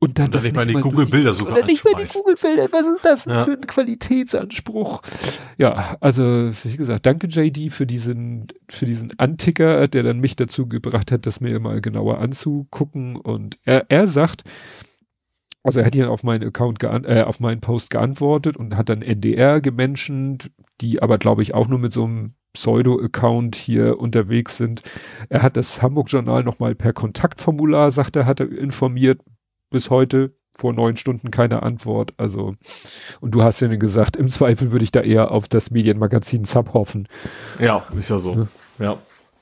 und 0.03 0.19
dann, 0.19 0.25
und 0.25 0.35
dann 0.35 0.43
nicht 0.43 0.55
mal 0.55 0.65
die 0.65 0.73
Google-Bildersuche 0.73 1.51
Oder 1.51 1.65
nicht 1.65 1.85
mal 1.85 1.93
die 1.95 2.11
Google-Bilder. 2.11 2.67
Was 2.71 2.87
ist 2.87 3.05
das 3.05 3.25
ja. 3.25 3.45
für 3.45 3.53
ein 3.53 3.61
Qualitätsanspruch? 3.61 5.01
Ja, 5.57 5.95
also, 6.01 6.23
wie 6.23 6.75
gesagt, 6.75 7.05
danke 7.05 7.27
JD 7.27 7.71
für 7.71 7.85
diesen, 7.85 8.47
für 8.69 8.85
diesen 8.85 9.17
Anticker, 9.17 9.87
der 9.87 10.03
dann 10.03 10.19
mich 10.19 10.35
dazu 10.35 10.67
gebracht 10.67 11.11
hat, 11.11 11.25
das 11.25 11.39
mir 11.39 11.57
mal 11.61 11.79
genauer 11.79 12.19
anzugucken. 12.19 13.15
Und 13.15 13.57
er, 13.63 13.85
er 13.89 14.07
sagt, 14.07 14.43
also 15.63 15.79
er 15.79 15.85
hat 15.85 15.95
hier 15.95 16.11
auf 16.11 16.23
meinen 16.23 16.45
Account, 16.45 16.83
äh, 16.83 17.23
auf 17.25 17.39
meinen 17.39 17.61
Post 17.61 17.89
geantwortet 17.89 18.57
und 18.57 18.75
hat 18.75 18.89
dann 18.89 19.01
NDR 19.01 19.61
gemenschent, 19.61 20.51
die 20.81 21.01
aber 21.01 21.17
glaube 21.17 21.41
ich 21.43 21.53
auch 21.53 21.69
nur 21.69 21.79
mit 21.79 21.93
so 21.93 22.03
einem 22.03 22.33
Pseudo-Account 22.53 23.55
hier 23.55 23.99
unterwegs 23.99 24.57
sind. 24.57 24.83
Er 25.29 25.41
hat 25.41 25.57
das 25.57 25.81
Hamburg-Journal 25.81 26.43
nochmal 26.43 26.75
per 26.75 26.93
Kontaktformular, 26.93 27.89
sagt 27.89 28.15
er, 28.15 28.25
hat 28.25 28.41
er 28.41 28.51
informiert, 28.51 29.21
bis 29.73 29.89
heute 29.89 30.33
vor 30.53 30.71
neun 30.71 30.95
Stunden 30.95 31.31
keine 31.31 31.63
Antwort. 31.63 32.13
Also, 32.17 32.55
und 33.19 33.31
du 33.31 33.43
hast 33.43 33.59
ja 33.59 33.67
gesagt, 33.67 34.15
im 34.15 34.29
Zweifel 34.29 34.71
würde 34.71 34.83
ich 34.83 34.91
da 34.91 35.01
eher 35.01 35.31
auf 35.31 35.47
das 35.47 35.71
Medienmagazin 35.71 36.45
Sub 36.45 36.73
hoffen. 36.73 37.07
Ja, 37.59 37.85
ist 37.97 38.09
ja 38.09 38.19
so. 38.19 38.47
Ja. 38.79 38.97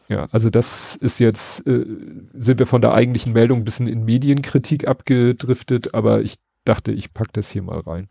Ja, 0.07 0.27
also 0.31 0.49
das 0.49 0.97
ist 0.97 1.19
jetzt, 1.19 1.65
äh, 1.65 1.85
sind 2.33 2.59
wir 2.59 2.65
von 2.65 2.81
der 2.81 2.93
eigentlichen 2.93 3.31
Meldung 3.31 3.59
ein 3.59 3.63
bisschen 3.63 3.87
in 3.87 4.03
Medienkritik 4.03 4.85
abgedriftet, 4.85 5.93
aber 5.93 6.21
ich 6.21 6.35
dachte, 6.65 6.91
ich 6.91 7.13
pack 7.13 7.31
das 7.31 7.49
hier 7.49 7.61
mal 7.61 7.79
rein. 7.79 8.09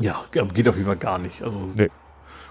Ja, 0.00 0.24
geht 0.32 0.68
auf 0.68 0.74
jeden 0.74 0.86
Fall 0.86 0.96
gar 0.96 1.18
nicht. 1.18 1.42
Also, 1.42 1.70
nee. 1.76 1.88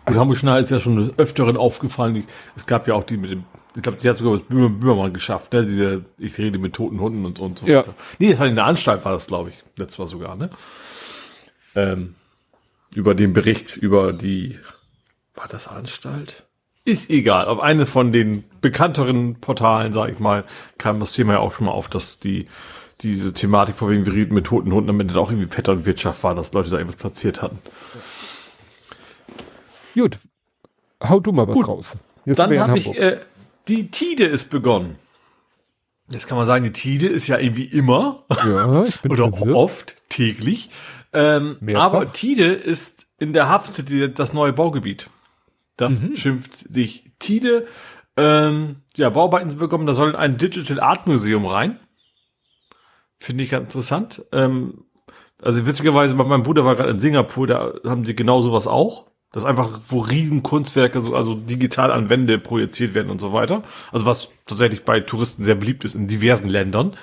Gut, 0.06 0.16
Hamburg 0.16 0.38
Schneider 0.38 0.62
ist 0.62 0.70
ja 0.70 0.80
schon 0.80 1.14
öfteren 1.18 1.58
aufgefallen. 1.58 2.24
Es 2.56 2.66
gab 2.66 2.88
ja 2.88 2.94
auch 2.94 3.04
die 3.04 3.18
mit 3.18 3.32
dem, 3.32 3.44
ich 3.76 3.82
glaube, 3.82 3.98
die 4.02 4.10
hat 4.10 4.18
sogar 4.18 4.38
das 4.38 4.48
Böhmermann 4.48 5.14
geschafft, 5.14 5.54
ne? 5.54 5.66
Diese, 5.66 6.06
ich 6.18 6.38
rede 6.38 6.60
mit 6.60 6.74
toten 6.74 7.00
Hunden 7.00 7.26
und, 7.26 7.40
und 7.40 7.60
so 7.60 7.68
ja. 7.68 7.80
weiter. 7.80 7.96
Nee, 8.20 8.32
das 8.32 8.40
war 8.40 8.48
in 8.48 8.56
der 8.56 8.66
Anstalt, 8.66 9.04
war 9.04 9.14
das, 9.14 9.28
glaube 9.28 9.50
ich. 9.50 9.64
Letztes 9.76 9.98
Mal 9.98 10.08
sogar, 10.08 10.36
ne? 10.36 10.50
Ähm, 11.76 12.16
über 12.94 13.16
den 13.16 13.34
Bericht 13.34 13.76
über 13.78 14.14
die, 14.14 14.60
war 15.34 15.48
das 15.48 15.68
Anstalt? 15.68 16.44
Ist 16.86 17.10
egal. 17.10 17.46
Auf 17.46 17.60
eine 17.60 17.86
von 17.86 18.12
den 18.12 18.44
bekannteren 18.62 19.36
Portalen, 19.40 19.94
sag 19.94 20.10
ich 20.10 20.20
mal, 20.20 20.44
kam 20.78 21.00
das 21.00 21.14
Thema 21.14 21.34
ja 21.34 21.40
auch 21.40 21.54
schon 21.54 21.66
mal 21.66 21.72
auf, 21.72 21.90
dass 21.90 22.20
die, 22.20 22.48
diese 23.02 23.34
Thematik 23.34 23.76
vor 23.76 23.90
wegen 23.90 24.06
wir 24.06 24.14
reden 24.14 24.36
mit 24.36 24.46
toten 24.46 24.72
Hunden, 24.72 24.88
damit 24.88 25.16
auch 25.16 25.32
irgendwie 25.32 25.48
Vetternwirtschaft 25.48 26.24
war, 26.24 26.36
dass 26.36 26.54
Leute 26.54 26.70
da 26.70 26.78
irgendwas 26.78 26.98
platziert 26.98 27.42
hatten. 27.42 27.60
Gut, 29.96 30.20
hau 31.02 31.20
du 31.20 31.32
mal 31.32 31.48
was 31.48 31.54
Gut. 31.54 31.68
raus. 31.68 31.98
Jetzt 32.26 32.40
Dann 32.40 32.58
habe 32.60 32.78
ich, 32.78 32.98
äh, 32.98 33.20
die 33.68 33.90
Tide 33.90 34.26
ist 34.26 34.50
begonnen. 34.50 34.98
Jetzt 36.10 36.28
kann 36.28 36.38
man 36.38 36.46
sagen, 36.46 36.64
die 36.64 36.74
Tide 36.74 37.08
ist 37.08 37.28
ja 37.28 37.38
irgendwie 37.38 37.66
immer 37.66 38.26
ja, 38.30 38.68
oder 39.10 39.32
verwirrt. 39.32 39.56
oft 39.56 39.96
täglich. 40.10 40.70
Ähm, 41.14 41.58
aber 41.76 42.12
Tide 42.12 42.54
ist 42.54 43.08
in 43.20 43.34
der 43.34 43.48
Hafen 43.48 43.72
City 43.72 44.14
das 44.14 44.34
neue 44.34 44.54
Baugebiet. 44.54 45.10
Das 45.78 46.04
mhm. 46.04 46.16
schimpft 46.16 46.54
sich 46.54 47.12
Tide. 47.20 47.68
Ähm, 48.18 48.78
ja, 48.96 49.10
Bauarbeiten 49.10 49.58
bekommen, 49.58 49.86
da 49.86 49.94
soll 49.94 50.16
ein 50.16 50.38
Digital 50.38 50.80
Art 50.80 51.08
Museum 51.08 51.46
rein. 51.46 51.80
Finde 53.18 53.44
ich 53.44 53.50
ganz 53.50 53.66
interessant. 53.66 54.26
Ähm, 54.32 54.86
also 55.42 55.66
witzigerweise, 55.66 56.14
mein 56.16 56.44
Bruder 56.44 56.66
war 56.66 56.76
gerade 56.76 56.92
in 56.92 57.00
Singapur, 57.00 57.48
da 57.48 57.74
haben 57.86 58.04
die 58.04 58.16
genau 58.16 58.42
sowas 58.42 58.68
auch. 58.68 59.08
Das 59.34 59.44
ist 59.44 59.50
einfach, 59.50 59.82
wo 59.90 60.00
riesen 60.00 60.44
Kunstwerke 60.44 61.02
so, 61.02 61.16
also 61.16 61.34
digital 61.34 61.92
an 61.92 62.10
Wände 62.10 62.38
projiziert 62.38 62.94
werden 62.94 63.10
und 63.10 63.20
so 63.20 63.34
weiter. 63.34 63.64
Also 63.92 64.06
was 64.06 64.32
tatsächlich 64.46 64.86
bei 64.86 65.00
Touristen 65.00 65.42
sehr 65.42 65.56
beliebt 65.56 65.84
ist 65.84 65.96
in 65.96 66.08
diversen 66.08 66.48
Ländern. 66.48 66.96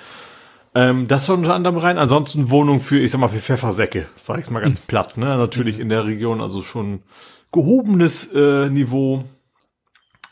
Ähm, 0.73 1.09
das 1.09 1.25
soll 1.25 1.37
unter 1.37 1.53
anderem 1.53 1.75
rein. 1.75 1.97
Ansonsten 1.97 2.49
Wohnung 2.49 2.79
für, 2.79 2.99
ich 2.99 3.11
sag 3.11 3.19
mal, 3.19 3.27
für 3.27 3.41
Pfeffersäcke, 3.41 4.07
sag 4.15 4.39
ich's 4.39 4.49
mal 4.49 4.61
ganz 4.61 4.81
mhm. 4.81 4.87
platt, 4.87 5.17
ne? 5.17 5.25
Natürlich 5.25 5.77
in 5.77 5.89
der 5.89 6.05
Region, 6.07 6.39
also 6.39 6.61
schon 6.61 7.01
gehobenes 7.51 8.31
äh, 8.33 8.69
Niveau. 8.69 9.25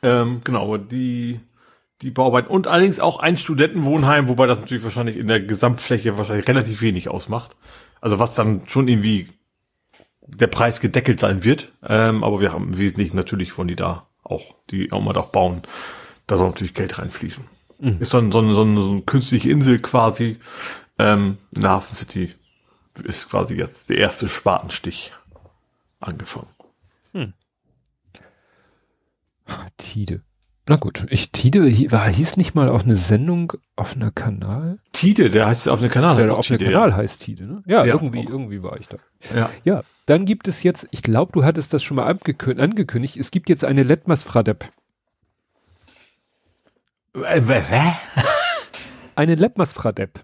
Ähm, 0.02 0.40
genau, 0.46 0.78
die, 0.78 1.42
die 2.02 2.12
Bauarbeit 2.12 2.50
und 2.50 2.68
allerdings 2.68 3.02
auch 3.02 3.20
ein 3.20 3.36
Studentenwohnheim, 3.36 4.30
wobei 4.30 4.48
das 4.48 4.62
natürlich 4.62 4.86
wahrscheinlich 4.86 5.18
in 5.18 5.28
der 5.28 5.42
Gesamtfläche 5.42 6.18
wahrscheinlich 6.18 6.48
relativ 6.48 6.82
wenig 6.82 7.10
ausmacht. 7.10 7.58
Also 8.00 8.20
was 8.20 8.36
dann 8.36 8.62
schon 8.68 8.88
irgendwie 8.88 9.28
der 10.36 10.48
Preis 10.48 10.80
gedeckelt 10.82 11.20
sein 11.20 11.44
wird. 11.44 11.72
Ähm, 11.86 12.24
aber 12.24 12.42
wir 12.42 12.54
haben 12.54 12.78
wesentlich 12.78 13.14
natürlich 13.14 13.52
von 13.52 13.68
die 13.68 13.76
da 13.76 14.08
auch, 14.24 14.56
die 14.70 14.92
auch 14.92 15.02
mal 15.02 15.14
doch 15.14 15.28
bauen. 15.28 15.64
Da 16.28 16.38
soll 16.38 16.50
natürlich 16.50 16.74
Geld 16.74 17.00
reinfließen. 17.00 17.46
Mhm. 17.80 17.98
Ist 18.00 18.14
dann 18.14 18.32
so 18.32 18.40
eine, 18.40 18.54
so, 18.54 18.62
eine, 18.62 18.82
so 18.82 18.92
eine 18.92 19.02
künstliche 19.02 19.50
Insel 19.50 19.80
quasi. 19.80 20.38
Ähm, 20.98 21.38
in 21.52 21.62
der 21.62 21.72
Hafen 21.72 21.96
City 21.96 22.36
ist 23.04 23.30
quasi 23.30 23.56
jetzt 23.56 23.90
der 23.90 23.98
erste 23.98 24.28
Spatenstich 24.28 25.14
angefangen. 26.00 26.50
Hm. 27.14 27.34
Tide. 29.78 30.22
Na 30.70 30.76
gut, 30.76 31.08
ich, 31.10 31.32
Tide 31.32 31.62
war, 31.92 32.08
hieß 32.08 32.38
nicht 32.38 32.54
mal 32.54 32.70
auf 32.70 32.84
eine 32.84 32.96
Sendung 32.96 33.54
auf 33.76 33.96
einer 33.96 34.12
Kanal? 34.12 34.78
Tide, 34.92 35.32
der 35.32 35.48
heißt 35.48 35.68
auf 35.68 35.80
einer 35.80 35.90
Kanal. 35.90 36.18
Der 36.18 36.38
auf 36.38 36.48
einer 36.48 36.60
Kanal 36.60 36.92
ja. 36.92 36.96
heißt 36.96 37.24
Tide, 37.24 37.46
ne? 37.48 37.64
Ja, 37.66 37.86
ja 37.86 37.96
irgendwie, 37.96 38.20
auch. 38.20 38.30
irgendwie 38.30 38.62
war 38.62 38.80
ich 38.80 38.88
da. 38.88 38.98
Ja. 39.34 39.50
Ja, 39.64 39.82
dann 40.06 40.26
gibt 40.26 40.48
es 40.48 40.62
jetzt, 40.62 40.88
ich 40.92 41.02
glaube, 41.02 41.32
du 41.32 41.44
hattest 41.44 41.74
das 41.74 41.82
schon 41.82 41.96
mal 41.96 42.06
angekündigt, 42.06 43.18
es 43.18 43.32
gibt 43.32 43.50
jetzt 43.50 43.66
eine 43.66 43.82
Letmas 43.82 44.22
Fradep. 44.22 44.70
Äh, 47.16 47.42
eine 49.16 49.34
Letmas 49.34 49.74
Fradep. 49.74 50.24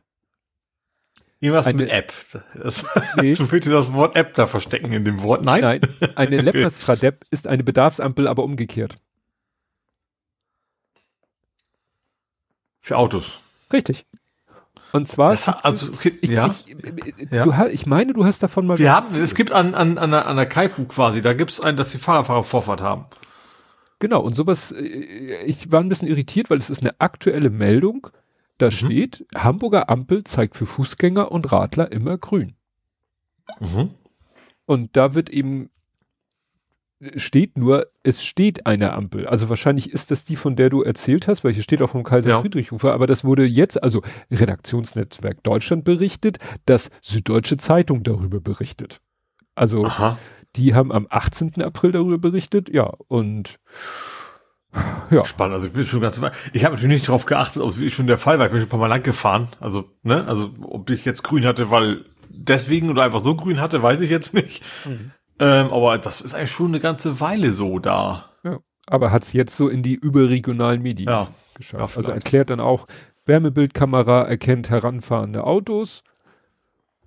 Irgendwas 1.39 1.65
eine, 1.65 1.77
mit 1.79 1.89
App. 1.89 2.13
Das, 2.53 2.85
nee. 3.19 3.33
Du 3.37 3.51
willst 3.51 3.67
das 3.67 3.93
Wort 3.93 4.15
App 4.15 4.35
da 4.35 4.45
verstecken 4.45 4.93
in 4.93 5.05
dem 5.05 5.23
Wort. 5.23 5.43
Nein? 5.43 5.61
Nein, 5.61 5.81
eine 6.13 6.37
Letmas 6.41 6.77
Fradep 6.77 7.25
ist 7.31 7.47
eine 7.47 7.63
Bedarfsampel, 7.63 8.27
aber 8.27 8.43
umgekehrt. 8.43 8.99
Für 12.85 12.99
Autos. 12.99 13.39
Richtig. 13.73 14.05
Und 14.91 15.07
zwar. 15.07 15.31
Das, 15.31 15.47
also, 15.47 15.91
okay, 15.91 16.19
ich, 16.21 16.29
ja. 16.29 16.53
Ich, 16.67 17.31
ja. 17.31 17.43
Du, 17.45 17.71
ich 17.71 17.87
meine, 17.87 18.13
du 18.13 18.25
hast 18.25 18.43
davon 18.43 18.67
mal. 18.67 18.77
Wir 18.77 18.93
haben, 18.93 19.15
es 19.15 19.33
gibt 19.33 19.51
an, 19.51 19.73
an, 19.73 19.97
an, 19.97 20.11
der, 20.11 20.27
an 20.27 20.35
der 20.35 20.45
Kaifu 20.45 20.85
quasi, 20.85 21.23
da 21.23 21.33
gibt 21.33 21.49
es 21.49 21.59
ein, 21.59 21.77
dass 21.77 21.89
die 21.89 21.97
Fahrerfahrer 21.97 22.43
Vorfahrt 22.43 22.81
haben. 22.81 23.07
Genau, 23.97 24.21
und 24.21 24.35
sowas, 24.35 24.71
äh, 24.71 24.83
ich 25.45 25.71
war 25.71 25.79
ein 25.79 25.89
bisschen 25.89 26.07
irritiert, 26.07 26.51
weil 26.51 26.59
es 26.59 26.69
ist 26.69 26.81
eine 26.81 27.01
aktuelle 27.01 27.49
Meldung. 27.49 28.09
Da 28.59 28.67
mhm. 28.67 28.71
steht, 28.71 29.25
Hamburger 29.35 29.89
Ampel 29.89 30.23
zeigt 30.23 30.55
für 30.55 30.67
Fußgänger 30.67 31.31
und 31.31 31.51
Radler 31.51 31.91
immer 31.91 32.19
grün. 32.19 32.53
Mhm. 33.61 33.95
Und 34.67 34.95
da 34.95 35.15
wird 35.15 35.31
eben 35.31 35.71
steht 37.15 37.57
nur, 37.57 37.87
es 38.03 38.23
steht 38.23 38.65
eine 38.65 38.93
Ampel. 38.93 39.27
Also 39.27 39.49
wahrscheinlich 39.49 39.91
ist 39.91 40.11
das 40.11 40.25
die, 40.25 40.35
von 40.35 40.55
der 40.55 40.69
du 40.69 40.81
erzählt 40.81 41.27
hast, 41.27 41.43
weil 41.43 41.53
hier 41.53 41.63
steht 41.63 41.81
auch 41.81 41.89
vom 41.89 42.03
Kaiser-Friedrich-Ufer, 42.03 42.93
aber 42.93 43.07
das 43.07 43.23
wurde 43.23 43.45
jetzt, 43.45 43.81
also 43.81 44.01
Redaktionsnetzwerk 44.31 45.43
Deutschland 45.43 45.83
berichtet, 45.83 46.37
dass 46.65 46.89
Süddeutsche 47.01 47.57
Zeitung 47.57 48.03
darüber 48.03 48.39
berichtet. 48.39 49.01
Also 49.55 49.85
Aha. 49.85 50.17
die 50.55 50.73
haben 50.73 50.91
am 50.91 51.07
18. 51.09 51.61
April 51.61 51.91
darüber 51.91 52.17
berichtet, 52.17 52.69
ja, 52.69 52.91
und 53.07 53.59
ja. 55.09 55.23
Spannend, 55.23 55.55
also 55.55 55.67
ich 55.67 55.73
bin 55.73 55.85
schon 55.85 56.01
ganz, 56.01 56.19
ich 56.51 56.65
habe 56.65 56.75
natürlich 56.75 56.95
nicht 56.95 57.07
darauf 57.07 57.25
geachtet, 57.25 57.61
ob 57.61 57.77
es 57.77 57.93
schon 57.93 58.07
der 58.07 58.17
Fall 58.17 58.39
war. 58.39 58.45
Ich 58.45 58.51
bin 58.51 58.59
schon 58.59 58.67
ein 58.67 58.71
paar 58.71 58.79
Mal 58.79 58.87
lang 58.87 59.03
gefahren. 59.03 59.47
Also, 59.59 59.89
ne, 60.03 60.27
also 60.27 60.51
ob 60.61 60.89
ich 60.89 61.05
jetzt 61.05 61.23
grün 61.23 61.45
hatte, 61.45 61.71
weil 61.71 62.03
deswegen 62.29 62.89
oder 62.89 63.03
einfach 63.03 63.23
so 63.23 63.35
grün 63.35 63.61
hatte, 63.61 63.81
weiß 63.81 64.01
ich 64.01 64.09
jetzt 64.09 64.33
nicht. 64.33 64.63
Mhm. 64.85 65.11
Ähm, 65.39 65.71
aber 65.71 65.97
das 65.97 66.21
ist 66.21 66.33
eigentlich 66.33 66.51
schon 66.51 66.67
eine 66.67 66.79
ganze 66.79 67.19
Weile 67.19 67.51
so 67.51 67.79
da. 67.79 68.31
Ja, 68.43 68.59
aber 68.87 69.11
hat's 69.11 69.33
jetzt 69.33 69.55
so 69.55 69.67
in 69.67 69.83
die 69.83 69.95
überregionalen 69.95 70.81
Medien 70.81 71.09
ja. 71.09 71.29
geschafft. 71.55 71.95
Ja, 71.95 71.97
also 71.97 72.11
erklärt 72.11 72.49
dann 72.49 72.59
auch, 72.59 72.87
Wärmebildkamera 73.25 74.23
erkennt 74.23 74.69
heranfahrende 74.69 75.43
Autos. 75.43 76.03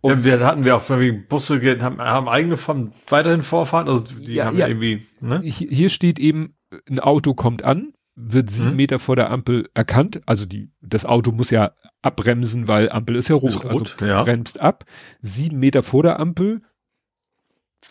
Und 0.00 0.24
ja, 0.24 0.40
wir 0.40 0.46
hatten 0.46 0.64
wir 0.64 0.76
auch 0.76 0.90
wegen 0.90 1.26
Busse 1.26 1.60
haben, 1.80 1.98
haben 2.00 2.28
eigene 2.28 2.56
von 2.56 2.92
weiterhin 3.08 3.42
Vorfahrt, 3.42 3.88
also 3.88 4.02
die 4.14 4.34
ja, 4.34 4.46
haben 4.46 4.58
ja 4.58 4.68
irgendwie. 4.68 5.06
Ne? 5.20 5.40
Hier 5.42 5.88
steht 5.88 6.18
eben, 6.18 6.54
ein 6.88 7.00
Auto 7.00 7.34
kommt 7.34 7.64
an, 7.64 7.94
wird 8.14 8.50
sieben 8.50 8.70
mhm. 8.70 8.76
Meter 8.76 8.98
vor 8.98 9.16
der 9.16 9.30
Ampel 9.30 9.68
erkannt. 9.74 10.20
Also 10.26 10.44
die, 10.44 10.70
das 10.80 11.04
Auto 11.04 11.32
muss 11.32 11.50
ja 11.50 11.72
abbremsen, 12.02 12.68
weil 12.68 12.90
Ampel 12.90 13.16
ist 13.16 13.28
ja 13.28 13.36
rot. 13.36 13.50
Ist 13.50 13.64
rot 13.64 13.92
also 14.00 14.06
ja. 14.06 14.22
bremst 14.22 14.60
ab. 14.60 14.84
Sieben 15.20 15.58
Meter 15.58 15.82
vor 15.82 16.02
der 16.02 16.20
Ampel 16.20 16.62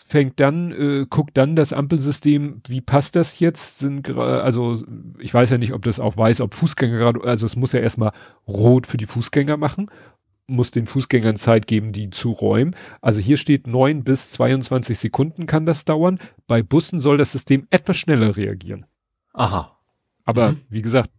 fängt 0.08 0.40
dann, 0.40 0.72
äh, 0.72 1.06
guckt 1.08 1.36
dann 1.36 1.54
das 1.54 1.74
Ampelsystem, 1.74 2.62
wie 2.66 2.80
passt 2.80 3.14
das 3.14 3.38
jetzt? 3.38 3.78
Sind 3.78 4.16
also 4.16 4.82
ich 5.18 5.32
weiß 5.32 5.50
ja 5.50 5.58
nicht, 5.58 5.74
ob 5.74 5.82
das 5.84 6.00
auch 6.00 6.16
weiß, 6.16 6.40
ob 6.40 6.54
Fußgänger 6.54 6.96
gerade, 6.96 7.22
also 7.22 7.44
es 7.44 7.56
muss 7.56 7.72
ja 7.72 7.80
erstmal 7.80 8.12
rot 8.48 8.86
für 8.86 8.96
die 8.96 9.06
Fußgänger 9.06 9.58
machen, 9.58 9.90
muss 10.46 10.70
den 10.70 10.86
Fußgängern 10.86 11.36
Zeit 11.36 11.66
geben, 11.66 11.92
die 11.92 12.08
zu 12.08 12.32
räumen. 12.32 12.74
Also 13.02 13.20
hier 13.20 13.36
steht 13.36 13.66
neun 13.66 14.02
bis 14.02 14.30
22 14.30 14.98
Sekunden 14.98 15.44
kann 15.44 15.66
das 15.66 15.84
dauern. 15.84 16.18
Bei 16.46 16.62
Bussen 16.62 17.00
soll 17.00 17.18
das 17.18 17.32
System 17.32 17.66
etwas 17.68 17.98
schneller 17.98 18.34
reagieren. 18.34 18.86
Aha. 19.34 19.76
Aber 20.24 20.52
mhm. 20.52 20.60
wie 20.70 20.82
gesagt, 20.82 21.10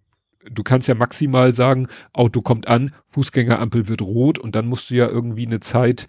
du 0.50 0.64
kannst 0.64 0.88
ja 0.88 0.96
maximal 0.96 1.52
sagen, 1.52 1.90
Auto 2.12 2.42
kommt 2.42 2.68
an, 2.68 2.92
Fußgängerampel 3.10 3.88
wird 3.88 4.02
rot 4.02 4.40
und 4.40 4.56
dann 4.56 4.68
musst 4.68 4.90
du 4.90 4.96
ja 4.96 5.08
irgendwie 5.08 5.46
eine 5.46 5.60
Zeit 5.60 6.08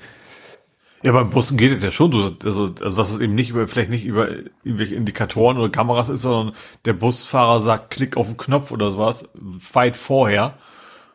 ja, 1.02 1.12
beim 1.12 1.30
Bussen 1.30 1.56
geht 1.56 1.72
es 1.72 1.82
ja 1.82 1.90
schon 1.90 2.12
so, 2.12 2.36
also, 2.44 2.74
also 2.80 2.96
dass 2.96 3.10
es 3.10 3.20
eben 3.20 3.34
nicht 3.34 3.50
über, 3.50 3.66
vielleicht 3.66 3.90
nicht 3.90 4.04
über 4.04 4.28
irgendwelche 4.64 4.94
Indikatoren 4.94 5.56
oder 5.56 5.70
Kameras 5.70 6.10
ist, 6.10 6.22
sondern 6.22 6.54
der 6.84 6.92
Busfahrer 6.92 7.60
sagt, 7.60 7.90
klick 7.90 8.16
auf 8.18 8.26
den 8.26 8.36
Knopf 8.36 8.70
oder 8.70 8.90
sowas, 8.90 9.28
weit 9.34 9.96
vorher. 9.96 10.58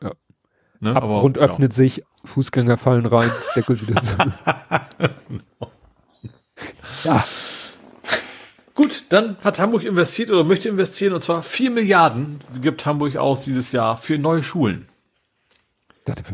Ja. 0.01 0.11
Ne? 0.79 0.95
Abgrund 0.95 1.37
Aber, 1.37 1.45
öffnet 1.45 1.73
ja. 1.73 1.77
sich, 1.77 2.03
Fußgänger 2.23 2.77
fallen 2.77 3.05
rein, 3.05 3.29
Deckel 3.55 3.79
wieder 3.79 4.01
zu. 4.01 4.17
ja. 7.03 7.23
Gut, 8.73 9.05
dann 9.09 9.37
hat 9.43 9.59
Hamburg 9.59 9.83
investiert 9.83 10.31
oder 10.31 10.43
möchte 10.43 10.67
investieren 10.67 11.13
und 11.13 11.21
zwar 11.21 11.43
vier 11.43 11.69
Milliarden 11.69 12.39
gibt 12.59 12.85
Hamburg 12.87 13.15
aus 13.17 13.43
dieses 13.43 13.71
Jahr 13.71 13.97
für 13.97 14.17
neue 14.17 14.41
Schulen. 14.41 14.87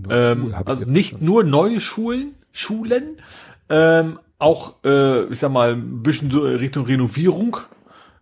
Ähm, 0.09 0.55
also 0.65 0.89
nicht 0.89 1.21
nur 1.21 1.43
neue 1.43 1.79
Schulen, 1.79 2.35
Schulen, 2.51 3.21
ähm, 3.69 4.19
auch, 4.39 4.83
äh, 4.83 5.25
ich 5.25 5.39
sag 5.39 5.51
mal, 5.51 5.73
ein 5.73 6.03
bisschen 6.03 6.31
Richtung 6.31 6.85
Renovierung, 6.85 7.57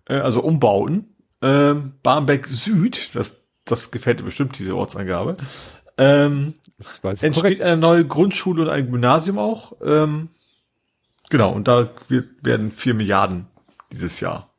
äh, 0.06 0.16
also 0.16 0.42
Umbauten. 0.42 1.16
Ähm, 1.42 1.94
Barmbek 2.04 2.48
Süd, 2.48 3.16
das, 3.16 3.46
das 3.64 3.92
gefällt 3.92 4.20
dir 4.20 4.24
bestimmt, 4.24 4.60
diese 4.60 4.76
Ortsangabe. 4.76 5.38
Ähm, 5.98 6.56
entsteht 7.04 7.34
korrekt. 7.34 7.62
eine 7.62 7.78
neue 7.78 8.06
Grundschule 8.06 8.64
und 8.64 8.70
ein 8.70 8.92
Gymnasium 8.92 9.40
auch. 9.40 9.74
Ähm, 9.84 10.30
genau, 11.30 11.54
und 11.54 11.68
da 11.68 11.90
wird, 12.10 12.44
werden 12.44 12.72
vier 12.72 12.94
Milliarden 12.94 13.48
dieses 13.92 14.20
Jahr 14.20 14.50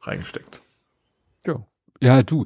reingesteckt. 0.00 0.62
Ja. 1.46 1.66
Ja, 2.00 2.22
du, 2.22 2.44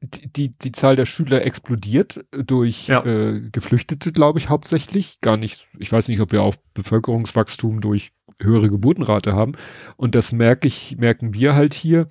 die, 0.00 0.56
die 0.56 0.72
Zahl 0.72 0.96
der 0.96 1.06
Schüler 1.06 1.44
explodiert 1.44 2.24
durch 2.30 2.88
ja. 2.88 3.04
äh, 3.04 3.40
Geflüchtete, 3.50 4.12
glaube 4.12 4.38
ich, 4.38 4.48
hauptsächlich. 4.48 5.20
Gar 5.20 5.36
nicht, 5.36 5.68
ich 5.78 5.92
weiß 5.92 6.08
nicht, 6.08 6.20
ob 6.20 6.32
wir 6.32 6.42
auch 6.42 6.56
Bevölkerungswachstum 6.74 7.80
durch 7.80 8.12
höhere 8.40 8.68
Geburtenrate 8.68 9.34
haben. 9.34 9.52
Und 9.96 10.14
das 10.14 10.32
merke 10.32 10.68
ich, 10.68 10.96
merken 10.98 11.34
wir 11.34 11.54
halt 11.54 11.74
hier 11.74 12.08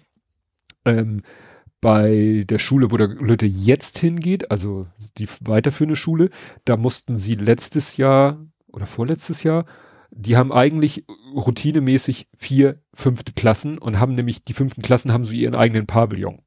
ähm, 0.85 1.21
bei 1.81 2.43
der 2.47 2.57
Schule, 2.57 2.91
wo 2.91 2.97
der 2.97 3.07
Leute 3.07 3.45
jetzt 3.45 3.99
hingeht, 3.99 4.49
also 4.51 4.87
die 5.17 5.27
weiterführende 5.41 5.95
Schule, 5.95 6.29
da 6.65 6.77
mussten 6.77 7.17
sie 7.17 7.35
letztes 7.35 7.97
Jahr 7.97 8.45
oder 8.67 8.85
vorletztes 8.85 9.43
Jahr 9.43 9.65
die 10.15 10.37
haben 10.37 10.51
eigentlich 10.51 11.05
routinemäßig 11.35 12.27
vier 12.37 12.81
fünfte 12.93 13.33
Klassen 13.33 13.77
und 13.77 13.99
haben 13.99 14.15
nämlich 14.15 14.43
die 14.45 14.53
fünften 14.53 14.81
Klassen 14.81 15.11
haben 15.11 15.25
so 15.25 15.33
ihren 15.33 15.55
eigenen 15.55 15.87
Pavillon. 15.87 16.41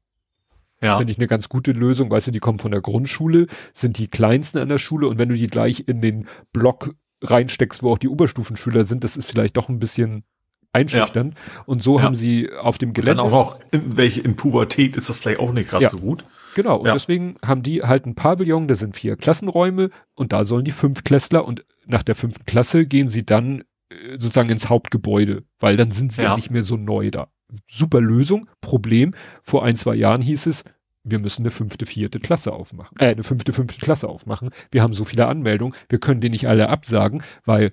Ja. 0.81 0.97
Finde 0.97 1.11
ich 1.11 1.17
eine 1.17 1.27
ganz 1.27 1.49
gute 1.49 1.71
Lösung. 1.71 2.09
Weißt 2.09 2.27
du, 2.27 2.31
die 2.31 2.39
kommen 2.39 2.59
von 2.59 2.71
der 2.71 2.81
Grundschule, 2.81 3.47
sind 3.73 3.97
die 3.97 4.07
kleinsten 4.07 4.59
an 4.59 4.69
der 4.69 4.77
Schule 4.77 5.07
und 5.07 5.17
wenn 5.17 5.29
du 5.29 5.35
die 5.35 5.47
gleich 5.47 5.83
in 5.87 6.01
den 6.01 6.27
Block 6.53 6.95
reinsteckst, 7.21 7.83
wo 7.83 7.91
auch 7.91 7.97
die 7.97 8.07
Oberstufenschüler 8.07 8.85
sind, 8.85 9.03
das 9.03 9.17
ist 9.17 9.29
vielleicht 9.29 9.57
doch 9.57 9.67
ein 9.67 9.79
bisschen 9.79 10.23
einschüchternd. 10.71 11.33
Ja. 11.33 11.63
Und 11.65 11.83
so 11.83 11.97
ja. 11.97 12.03
haben 12.03 12.15
sie 12.15 12.51
auf 12.53 12.77
dem 12.77 12.93
Gelände. 12.93 13.17
Dann 13.17 13.25
auch 13.25 13.31
noch, 13.31 13.59
in, 13.71 13.97
welche 13.97 14.21
in 14.21 14.35
Pubertät 14.35 14.95
ist 14.95 15.09
das 15.09 15.19
vielleicht 15.19 15.39
auch 15.39 15.51
nicht 15.51 15.69
gerade 15.69 15.83
ja. 15.83 15.89
so 15.89 15.99
gut. 15.99 16.23
Genau, 16.55 16.77
und 16.77 16.85
deswegen 16.85 17.35
haben 17.43 17.61
die 17.61 17.83
halt 17.83 18.05
ein 18.05 18.15
Pavillon, 18.15 18.67
da 18.67 18.75
sind 18.75 18.95
vier 18.95 19.15
Klassenräume 19.17 19.91
und 20.15 20.33
da 20.33 20.43
sollen 20.43 20.65
die 20.65 20.71
fünf 20.71 21.03
Klässler 21.03 21.45
und 21.45 21.65
nach 21.85 22.03
der 22.03 22.15
fünften 22.15 22.45
Klasse 22.45 22.85
gehen 22.85 23.07
sie 23.07 23.25
dann 23.25 23.63
äh, 23.89 24.17
sozusagen 24.17 24.49
ins 24.49 24.67
Hauptgebäude, 24.67 25.43
weil 25.59 25.77
dann 25.77 25.91
sind 25.91 26.11
sie 26.11 26.23
ja 26.23 26.35
nicht 26.35 26.49
mehr 26.49 26.63
so 26.63 26.75
neu 26.75 27.11
da 27.11 27.27
super 27.67 28.01
Lösung. 28.01 28.47
Problem, 28.61 29.13
vor 29.43 29.63
ein, 29.63 29.75
zwei 29.75 29.95
Jahren 29.95 30.21
hieß 30.21 30.45
es, 30.47 30.63
wir 31.03 31.19
müssen 31.19 31.43
eine 31.43 31.51
fünfte, 31.51 31.85
vierte 31.85 32.19
Klasse 32.19 32.53
aufmachen, 32.53 32.97
äh, 32.99 33.07
eine 33.07 33.23
fünfte, 33.23 33.53
fünfte 33.53 33.79
Klasse 33.79 34.07
aufmachen. 34.07 34.51
Wir 34.71 34.83
haben 34.83 34.93
so 34.93 35.05
viele 35.05 35.27
Anmeldungen, 35.27 35.75
wir 35.87 35.99
können 35.99 36.21
die 36.21 36.29
nicht 36.29 36.47
alle 36.47 36.69
absagen, 36.69 37.23
weil 37.45 37.71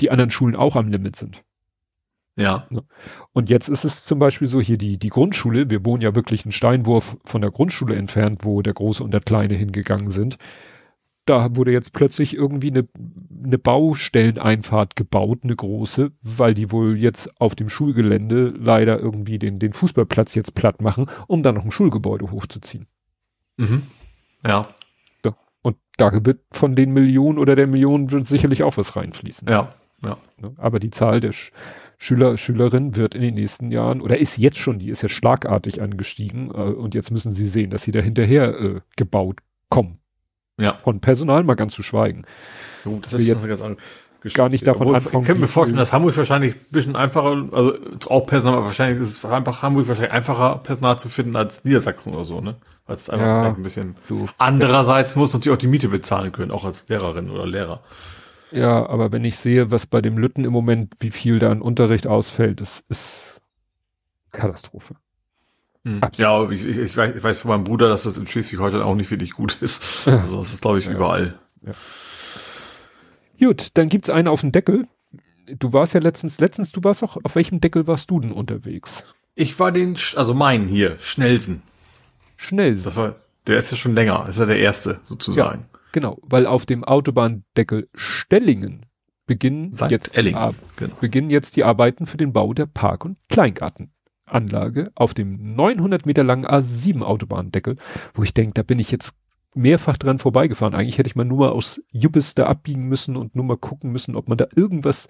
die 0.00 0.10
anderen 0.10 0.30
Schulen 0.30 0.56
auch 0.56 0.76
am 0.76 0.88
Limit 0.88 1.16
sind. 1.16 1.42
Ja. 2.36 2.66
Ne? 2.70 2.82
Und 3.32 3.48
jetzt 3.48 3.68
ist 3.68 3.84
es 3.84 4.04
zum 4.04 4.18
Beispiel 4.18 4.48
so, 4.48 4.60
hier 4.60 4.78
die, 4.78 4.98
die 4.98 5.08
Grundschule, 5.08 5.70
wir 5.70 5.84
wohnen 5.84 6.02
ja 6.02 6.14
wirklich 6.14 6.44
einen 6.44 6.52
Steinwurf 6.52 7.16
von 7.24 7.40
der 7.40 7.52
Grundschule 7.52 7.94
entfernt, 7.94 8.44
wo 8.44 8.60
der 8.62 8.74
Große 8.74 9.04
und 9.04 9.12
der 9.12 9.20
Kleine 9.20 9.54
hingegangen 9.54 10.10
sind 10.10 10.38
da 11.26 11.56
wurde 11.56 11.72
jetzt 11.72 11.92
plötzlich 11.92 12.34
irgendwie 12.34 12.70
eine, 12.70 12.86
eine 13.44 13.58
Baustelleneinfahrt 13.58 14.96
gebaut, 14.96 15.40
eine 15.42 15.56
große, 15.56 16.12
weil 16.22 16.54
die 16.54 16.70
wohl 16.70 16.98
jetzt 16.98 17.40
auf 17.40 17.54
dem 17.54 17.68
Schulgelände 17.68 18.52
leider 18.56 18.98
irgendwie 18.98 19.38
den, 19.38 19.58
den 19.58 19.72
Fußballplatz 19.72 20.34
jetzt 20.34 20.54
platt 20.54 20.82
machen, 20.82 21.06
um 21.26 21.42
dann 21.42 21.54
noch 21.54 21.64
ein 21.64 21.70
Schulgebäude 21.70 22.30
hochzuziehen. 22.30 22.86
Mhm. 23.56 23.82
Ja. 24.46 24.68
So. 25.22 25.34
Und 25.62 25.76
da 25.96 26.12
wird 26.24 26.40
von 26.52 26.74
den 26.74 26.92
Millionen 26.92 27.38
oder 27.38 27.56
der 27.56 27.66
Millionen 27.66 28.10
wird 28.10 28.26
sicherlich 28.26 28.62
auch 28.62 28.76
was 28.76 28.96
reinfließen. 28.96 29.48
Ja, 29.48 29.70
ja. 30.02 30.18
Ne? 30.40 30.52
Aber 30.58 30.78
die 30.78 30.90
Zahl 30.90 31.20
der 31.20 31.32
Sch 31.32 31.52
Schüler, 31.96 32.36
Schülerinnen 32.36 32.96
wird 32.96 33.14
in 33.14 33.22
den 33.22 33.34
nächsten 33.34 33.70
Jahren 33.70 34.00
oder 34.00 34.18
ist 34.18 34.36
jetzt 34.36 34.58
schon, 34.58 34.80
die 34.80 34.90
ist 34.90 35.02
ja 35.02 35.08
schlagartig 35.08 35.80
angestiegen 35.80 36.50
äh, 36.50 36.72
und 36.72 36.94
jetzt 36.94 37.12
müssen 37.12 37.32
sie 37.32 37.46
sehen, 37.46 37.70
dass 37.70 37.82
sie 37.82 37.92
da 37.92 38.00
hinterher 38.00 38.60
äh, 38.60 38.80
gebaut 38.96 39.38
kommen. 39.70 40.00
Ja. 40.58 40.78
Von 40.82 41.00
Personal 41.00 41.42
mal 41.44 41.54
ganz 41.54 41.74
zu 41.74 41.82
schweigen. 41.82 42.24
So, 42.84 43.00
das 43.02 43.12
ist 43.14 43.26
jetzt 43.26 43.48
ganz 43.48 43.62
gar 44.32 44.48
nicht 44.48 44.66
davon 44.66 44.82
Obwohl, 44.82 44.96
anfangen. 44.96 45.22
Ich 45.22 45.28
kann 45.28 45.40
mir 45.40 45.46
vorstellen, 45.46 45.76
dass 45.76 45.92
Hamburg 45.92 46.16
wahrscheinlich 46.16 46.54
ein 46.54 46.66
bisschen 46.70 46.96
einfacher, 46.96 47.46
also 47.52 47.74
auch 48.08 48.26
Personal, 48.26 48.56
aber 48.56 48.66
wahrscheinlich 48.66 48.98
ist 49.00 49.10
es 49.10 49.24
einfach 49.24 49.62
Hamburg 49.62 49.86
wahrscheinlich 49.86 50.12
einfacher, 50.12 50.60
Personal 50.62 50.98
zu 50.98 51.10
finden 51.10 51.36
als 51.36 51.64
Niedersachsen 51.64 52.14
oder 52.14 52.24
so, 52.24 52.40
ne? 52.40 52.56
Weil 52.86 52.96
es 52.96 53.10
einfach 53.10 53.26
ja, 53.26 53.54
ein 53.54 53.62
bisschen. 53.62 53.96
Du, 54.08 54.26
Andererseits 54.38 55.16
muss 55.16 55.34
natürlich 55.34 55.56
auch 55.56 55.60
die 55.60 55.66
Miete 55.66 55.88
bezahlen 55.88 56.32
können, 56.32 56.50
auch 56.50 56.64
als 56.64 56.88
Lehrerin 56.88 57.30
oder 57.30 57.46
Lehrer. 57.46 57.80
Ja, 58.50 58.86
aber 58.88 59.12
wenn 59.12 59.24
ich 59.24 59.36
sehe, 59.36 59.70
was 59.70 59.86
bei 59.86 60.00
dem 60.00 60.16
Lütten 60.16 60.44
im 60.44 60.52
Moment, 60.52 60.94
wie 61.00 61.10
viel 61.10 61.38
da 61.38 61.50
an 61.50 61.60
Unterricht 61.60 62.06
ausfällt, 62.06 62.60
das 62.60 62.82
ist 62.88 63.40
Katastrophe. 64.32 64.94
Hm. 65.84 66.00
Ja, 66.16 66.50
ich, 66.50 66.64
ich, 66.64 66.96
weiß, 66.96 67.16
ich 67.16 67.22
weiß 67.22 67.38
von 67.38 67.50
meinem 67.50 67.64
Bruder, 67.64 67.88
dass 67.88 68.04
das 68.04 68.16
in 68.16 68.26
Schleswig-Holstein 68.26 68.82
auch 68.82 68.94
nicht 68.94 69.10
wirklich 69.10 69.32
gut 69.32 69.58
ist. 69.60 70.08
Also 70.08 70.38
das 70.38 70.52
ist, 70.52 70.62
glaube 70.62 70.78
ich, 70.78 70.86
überall. 70.86 71.38
Ja. 71.62 71.72
Gut, 73.38 73.68
dann 73.74 73.88
gibt's 73.88 74.10
einen 74.10 74.28
auf 74.28 74.40
dem 74.40 74.52
Deckel. 74.52 74.88
Du 75.46 75.72
warst 75.74 75.92
ja 75.92 76.00
letztens, 76.00 76.40
letztens, 76.40 76.72
du 76.72 76.82
warst 76.84 77.02
auch, 77.02 77.18
auf 77.22 77.34
welchem 77.34 77.60
Deckel 77.60 77.86
warst 77.86 78.10
du 78.10 78.20
denn 78.20 78.32
unterwegs? 78.32 79.04
Ich 79.34 79.58
war 79.58 79.72
den, 79.72 79.96
also 80.16 80.32
meinen 80.32 80.68
hier, 80.68 80.96
Schnellsen. 81.00 81.62
Schnellsen. 82.36 82.84
Das 82.84 82.96
war, 82.96 83.16
der 83.46 83.58
ist 83.58 83.70
ja 83.70 83.76
schon 83.76 83.94
länger, 83.94 84.26
ist 84.28 84.38
ja 84.38 84.46
der 84.46 84.58
erste, 84.58 85.00
sozusagen. 85.02 85.66
Ja, 85.72 85.78
genau, 85.92 86.18
weil 86.22 86.46
auf 86.46 86.64
dem 86.64 86.84
Autobahndeckel 86.84 87.88
Stellingen 87.94 88.86
beginnen 89.26 89.76
jetzt, 89.88 90.16
Elling, 90.16 90.36
genau. 90.76 90.94
beginnen 91.00 91.30
jetzt 91.30 91.56
die 91.56 91.64
Arbeiten 91.64 92.06
für 92.06 92.16
den 92.16 92.32
Bau 92.32 92.54
der 92.54 92.66
Park- 92.66 93.04
und 93.04 93.18
Kleingartenanlage 94.34 94.90
auf 94.94 95.14
dem 95.14 95.54
900 95.54 96.06
Meter 96.06 96.24
langen 96.24 96.46
A7 96.46 97.02
Autobahndeckel, 97.02 97.76
wo 98.12 98.22
ich 98.22 98.34
denke, 98.34 98.54
da 98.54 98.62
bin 98.62 98.78
ich 98.78 98.90
jetzt 98.90 99.12
mehrfach 99.54 99.96
dran 99.96 100.18
vorbeigefahren. 100.18 100.74
Eigentlich 100.74 100.98
hätte 100.98 101.08
ich 101.08 101.16
mal 101.16 101.24
nur 101.24 101.38
mal 101.38 101.50
aus 101.50 101.80
Jubbes 101.92 102.34
da 102.34 102.46
abbiegen 102.46 102.88
müssen 102.88 103.16
und 103.16 103.36
nur 103.36 103.44
mal 103.44 103.56
gucken 103.56 103.92
müssen, 103.92 104.16
ob 104.16 104.28
man 104.28 104.36
da 104.36 104.46
irgendwas, 104.56 105.08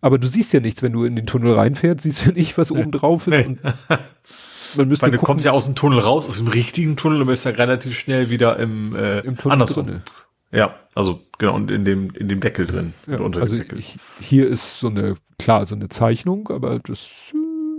aber 0.00 0.18
du 0.18 0.26
siehst 0.26 0.52
ja 0.52 0.60
nichts, 0.60 0.82
wenn 0.82 0.92
du 0.92 1.04
in 1.04 1.16
den 1.16 1.26
Tunnel 1.26 1.54
reinfährst, 1.54 2.02
siehst 2.02 2.22
du 2.22 2.28
ja 2.30 2.32
nicht, 2.34 2.58
was 2.58 2.70
oben 2.70 2.90
drauf 2.90 3.26
ist 3.26 3.32
Nee. 3.32 3.56
man 4.76 4.88
müsste 4.88 5.02
Weil 5.02 5.10
du 5.10 5.18
gucken, 5.18 5.26
kommst 5.26 5.44
ja 5.44 5.52
aus 5.52 5.64
dem 5.64 5.74
Tunnel 5.74 6.00
raus, 6.00 6.28
aus 6.28 6.36
dem 6.36 6.48
richtigen 6.48 6.96
Tunnel 6.96 7.20
und 7.22 7.28
bist 7.28 7.46
ja 7.46 7.52
relativ 7.52 7.98
schnell 7.98 8.28
wieder 8.28 8.58
im, 8.58 8.94
äh, 8.94 9.20
im 9.20 9.36
Tunnel 9.36 9.54
andersrum. 9.54 9.86
drinne. 9.86 10.02
Ja, 10.50 10.74
also 10.94 11.20
genau, 11.38 11.54
und 11.54 11.70
in 11.70 11.86
dem, 11.86 12.10
in 12.10 12.28
dem 12.28 12.40
Deckel 12.40 12.66
drin. 12.66 12.92
Ja, 13.06 13.20
unter 13.20 13.40
also 13.40 13.56
dem 13.56 13.62
Deckel. 13.62 13.78
ich, 13.78 13.96
hier 14.20 14.48
ist 14.48 14.80
so 14.80 14.88
eine, 14.88 15.14
klar, 15.38 15.64
so 15.64 15.74
eine 15.74 15.88
Zeichnung, 15.88 16.50
aber 16.50 16.78
das, 16.78 17.32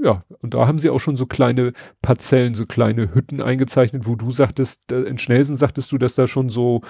ja, 0.04 0.24
und 0.42 0.54
da 0.54 0.68
haben 0.68 0.80
sie 0.80 0.90
auch 0.90 1.00
schon 1.00 1.16
so 1.18 1.26
kleine 1.26 1.72
Parzellen, 2.02 2.54
so 2.56 2.66
kleine 2.66 3.14
Hütten 3.16 3.42
eingezeichnet, 3.42 4.06
wo 4.06 4.16
du 4.16 4.32
sagtest, 4.32 4.92
in 4.92 5.18
Schnelsen 5.18 5.56
sagtest 5.56 5.92
du, 5.92 5.98
dass 5.98 6.14
da 6.16 6.28
schon 6.28 6.50
so, 6.50 6.82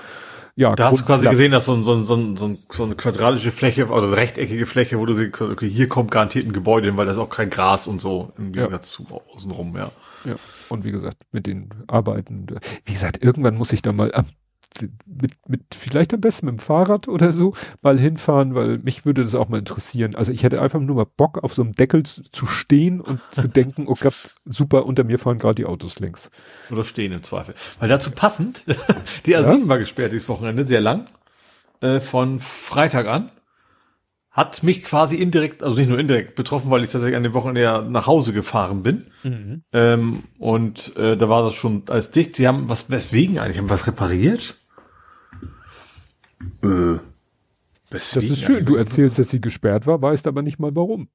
ja, 0.56 0.76
Da 0.76 0.86
hast 0.86 1.02
du 1.02 1.06
quasi 1.06 1.28
gesehen, 1.30 1.52
dass 1.52 1.66
so, 1.66 1.74
ein- 1.74 1.84
so, 1.84 1.94
ein- 1.94 2.04
so, 2.06 2.16
ein- 2.16 2.36
so, 2.38 2.46
ein- 2.48 2.58
so 2.70 2.84
eine 2.84 2.96
quadratische 2.96 3.52
Fläche 3.52 3.86
oder 3.88 4.04
eine 4.04 4.18
rechteckige 4.18 4.66
Fläche, 4.66 5.00
wo 5.00 5.06
du 5.06 5.14
siehst, 5.14 5.40
okay, 5.42 5.70
hier 5.70 5.88
kommt 5.88 6.12
garantiert 6.12 6.46
ein 6.46 6.54
Gebäude 6.54 6.88
hin, 6.88 6.98
weil 6.98 7.06
da 7.06 7.12
ist 7.12 7.18
auch 7.20 7.30
kein 7.30 7.50
Gras 7.50 7.88
und 7.88 8.02
so 8.02 8.34
im 8.38 8.46
Ja. 8.54 8.64
Gegensatz 8.64 8.92
zu 8.92 9.06
außenrum, 9.34 9.76
ja. 9.78 9.86
Ja, 10.26 10.36
und 10.70 10.84
wie 10.84 10.92
gesagt, 10.92 11.18
mit 11.32 11.48
den 11.48 11.70
Arbeiten, 11.88 12.48
wie 12.86 12.94
gesagt, 12.94 13.22
irgendwann 13.24 13.56
muss 13.58 13.74
ich 13.74 13.82
da 13.82 13.92
mal 13.92 14.12
ab, 14.14 14.26
mit, 15.06 15.34
mit, 15.48 15.62
vielleicht 15.76 16.14
am 16.14 16.22
besten 16.22 16.48
mit 16.48 16.56
dem 16.56 16.60
Fahrrad 16.60 17.08
oder 17.08 17.32
so, 17.32 17.54
mal 17.82 18.00
hinfahren, 18.00 18.56
weil 18.56 18.80
mich 18.80 19.06
würde 19.06 19.24
das 19.24 19.36
auch 19.36 19.50
mal 19.50 19.60
interessieren. 19.60 20.16
Also 20.16 20.32
ich 20.32 20.44
hätte 20.44 20.62
einfach 20.62 20.80
nur 20.80 20.96
mal 20.96 21.06
Bock, 21.06 21.44
auf 21.44 21.54
so 21.54 21.62
einem 21.62 21.74
Deckel 21.74 22.04
zu, 22.04 22.24
zu 22.32 22.46
stehen 22.46 23.02
und 23.02 23.20
zu 23.32 23.48
denken, 23.48 23.86
oh 23.88 23.96
Gott, 24.00 24.16
super, 24.46 24.86
unter 24.86 25.04
mir 25.04 25.20
fahren 25.20 25.40
gerade 25.40 25.56
die 25.56 25.66
Autos 25.66 26.00
links. 26.00 26.30
Oder 26.72 26.84
stehen 26.84 27.12
im 27.12 27.24
Zweifel. 27.24 27.56
Weil 27.80 27.90
dazu 27.90 28.12
passend, 28.12 28.66
die 29.26 29.38
A7 29.38 29.68
war 29.68 29.80
gesperrt 29.80 30.12
dieses 30.12 30.30
Wochenende, 30.30 30.66
sehr 30.66 30.82
lang, 30.82 31.06
äh, 31.82 32.00
von 32.00 32.40
Freitag 32.40 33.08
an. 33.08 33.30
Hat 34.34 34.64
mich 34.64 34.84
quasi 34.84 35.16
indirekt, 35.18 35.62
also 35.62 35.78
nicht 35.78 35.90
nur 35.90 36.00
indirekt 36.00 36.34
betroffen, 36.34 36.72
weil 36.72 36.84
ich 36.84 36.90
tatsächlich 36.90 37.16
an 37.16 37.22
dem 37.22 37.36
Wochenende 37.36 37.62
ja 37.62 37.82
nach 37.84 38.08
Hause 38.08 38.34
gefahren 38.34 38.82
bin. 38.82 39.06
Ähm, 39.72 40.24
und 40.40 40.98
äh, 40.98 41.16
da 41.16 41.30
war 41.30 41.44
das 41.44 41.54
schon 41.54 41.84
als 41.88 42.10
dicht. 42.10 42.36
Sie 42.36 42.48
haben 42.48 42.68
was, 42.68 42.90
weswegen 42.90 43.38
eigentlich? 43.38 43.60
Haben 43.60 43.70
was 43.70 43.86
repariert? 43.86 44.56
Äh, 46.64 46.98
Das 47.92 48.16
weswegen 48.16 48.34
ist 48.34 48.42
schön. 48.42 48.66
Du 48.66 48.76
erzählst, 48.76 49.20
dass 49.20 49.30
sie 49.30 49.40
gesperrt 49.40 49.86
war, 49.86 50.02
weißt 50.02 50.26
aber 50.28 50.42
nicht 50.42 50.58
mal 50.60 50.76
warum. 50.76 51.10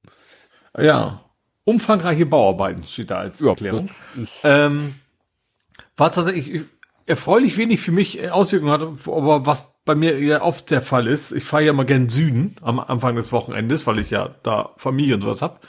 Ja. 0.77 1.21
Umfangreiche 1.65 2.25
Bauarbeiten 2.25 2.83
steht 2.83 3.11
da 3.11 3.17
als 3.19 3.41
Erklärung. 3.41 3.89
das 4.15 4.23
ist, 4.23 4.33
Ähm, 4.43 4.95
war 5.97 6.11
tatsächlich 6.11 6.61
erfreulich 7.09 7.57
wenig 7.57 7.81
für 7.81 7.91
mich 7.91 8.21
äh, 8.21 8.29
Auswirkungen 8.29 8.71
hatte, 8.71 8.93
aber 9.05 9.45
was 9.45 9.67
bei 9.83 9.95
mir 9.95 10.19
ja 10.19 10.41
oft 10.43 10.69
der 10.69 10.81
Fall 10.81 11.07
ist, 11.07 11.31
ich 11.31 11.43
fahre 11.43 11.63
ja 11.63 11.73
mal 11.73 11.85
gern 11.85 12.09
Süden 12.09 12.55
am 12.61 12.79
Anfang 12.79 13.15
des 13.15 13.31
Wochenendes, 13.31 13.87
weil 13.87 13.99
ich 13.99 14.11
ja 14.11 14.35
da 14.43 14.71
Familie 14.77 15.15
und 15.15 15.21
sowas 15.21 15.41
hab. 15.41 15.65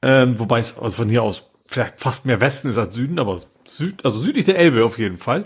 Ähm, 0.00 0.38
wobei 0.38 0.60
es 0.60 0.78
also 0.78 0.96
von 0.96 1.08
hier 1.08 1.22
aus 1.22 1.50
vielleicht 1.66 2.00
fast 2.00 2.24
mehr 2.26 2.40
Westen 2.40 2.68
ist 2.68 2.78
als 2.78 2.94
Süden, 2.94 3.18
aber 3.18 3.38
Süd, 3.66 4.04
also 4.04 4.18
südlich 4.18 4.46
der 4.46 4.58
Elbe 4.58 4.84
auf 4.84 4.98
jeden 4.98 5.18
Fall. 5.18 5.44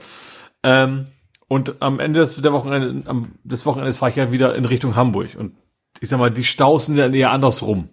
Ähm, 0.63 1.07
und 1.49 1.81
am 1.81 2.01
Ende 2.01 2.21
des, 2.21 2.41
der 2.41 2.53
Wochenende, 2.53 3.09
am, 3.09 3.33
des 3.45 3.67
Wochenendes 3.67 3.97
fahre 3.97 4.11
ich 4.11 4.17
ja 4.17 4.33
wieder 4.33 4.55
in 4.55 4.65
Richtung 4.65 4.97
Hamburg. 4.97 5.37
Und 5.39 5.53
ich 6.01 6.09
sag 6.09 6.19
mal, 6.19 6.31
die 6.31 6.45
Staus 6.45 6.87
sind 6.87 6.97
ja 6.97 7.09
eher 7.09 7.31
andersrum. 7.31 7.91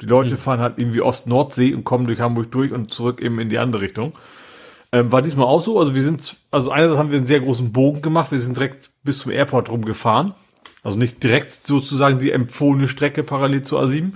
Die 0.00 0.06
Leute 0.06 0.36
fahren 0.36 0.60
halt 0.60 0.78
irgendwie 0.78 1.00
Ost-Nordsee 1.00 1.74
und 1.74 1.84
kommen 1.84 2.06
durch 2.06 2.20
Hamburg 2.20 2.50
durch 2.52 2.72
und 2.72 2.92
zurück 2.92 3.20
eben 3.20 3.38
in 3.38 3.48
die 3.48 3.58
andere 3.58 3.82
Richtung. 3.82 4.12
Ähm, 4.92 5.12
war 5.12 5.22
diesmal 5.22 5.46
auch 5.46 5.60
so. 5.60 5.78
Also 5.78 5.94
wir 5.94 6.02
sind, 6.02 6.36
also 6.50 6.70
einerseits 6.70 6.98
haben 6.98 7.10
wir 7.10 7.16
einen 7.16 7.26
sehr 7.26 7.40
großen 7.40 7.72
Bogen 7.72 8.02
gemacht. 8.02 8.30
Wir 8.30 8.38
sind 8.38 8.56
direkt 8.56 8.90
bis 9.02 9.18
zum 9.20 9.32
Airport 9.32 9.70
rumgefahren. 9.70 10.34
Also 10.82 10.98
nicht 10.98 11.22
direkt 11.22 11.52
sozusagen 11.52 12.18
die 12.18 12.30
empfohlene 12.30 12.86
Strecke 12.86 13.24
parallel 13.24 13.62
zur 13.62 13.82
A7, 13.82 14.12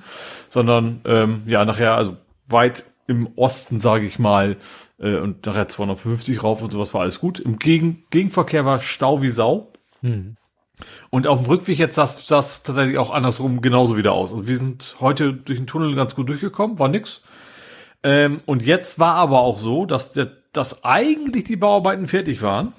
sondern 0.49 1.01
ähm, 1.05 1.43
ja 1.47 1.65
nachher 1.65 1.97
also 1.97 2.17
weit 2.49 2.85
im 3.09 3.29
Osten, 3.35 3.81
sage 3.81 4.07
ich 4.07 4.21
mal, 4.21 4.57
äh, 5.01 5.17
und 5.17 5.45
nachher 5.47 5.67
250 5.67 6.45
rauf 6.45 6.63
und 6.63 6.73
sowas 6.73 6.95
war 6.95 7.01
alles 7.01 7.19
gut. 7.19 7.41
Im 7.41 7.59
Gegen 7.59 8.05
Gegenverkehr 8.11 8.65
war 8.65 8.79
Stau 8.79 9.21
wie 9.21 9.31
Sau. 9.31 9.73
Und 11.11 11.27
auf 11.27 11.43
dem 11.43 11.47
Rückweg 11.47 11.79
jetzt 11.79 11.97
sah 11.97 12.05
es 12.05 12.63
tatsächlich 12.63 12.99
auch 12.99 13.11
andersrum 13.11 13.61
genauso 13.61 13.97
wieder 13.97 14.13
aus. 14.13 14.33
Also 14.33 14.47
wir 14.47 14.57
sind 14.57 14.97
heute 15.01 15.33
durch 15.33 15.59
den 15.59 15.67
Tunnel 15.67 15.95
ganz 15.95 16.15
gut 16.15 16.29
durchgekommen, 16.29 16.79
war 16.79 16.89
nix. 16.89 17.21
Ähm, 18.03 18.41
und 18.47 18.63
jetzt 18.63 18.99
war 18.99 19.15
aber 19.17 19.41
auch 19.41 19.59
so, 19.59 19.85
dass, 19.87 20.13
der, 20.13 20.31
dass 20.53 20.85
eigentlich 20.85 21.45
die 21.45 21.57
Bauarbeiten 21.57 22.09
fertig 22.09 22.43
waren. 22.43 22.73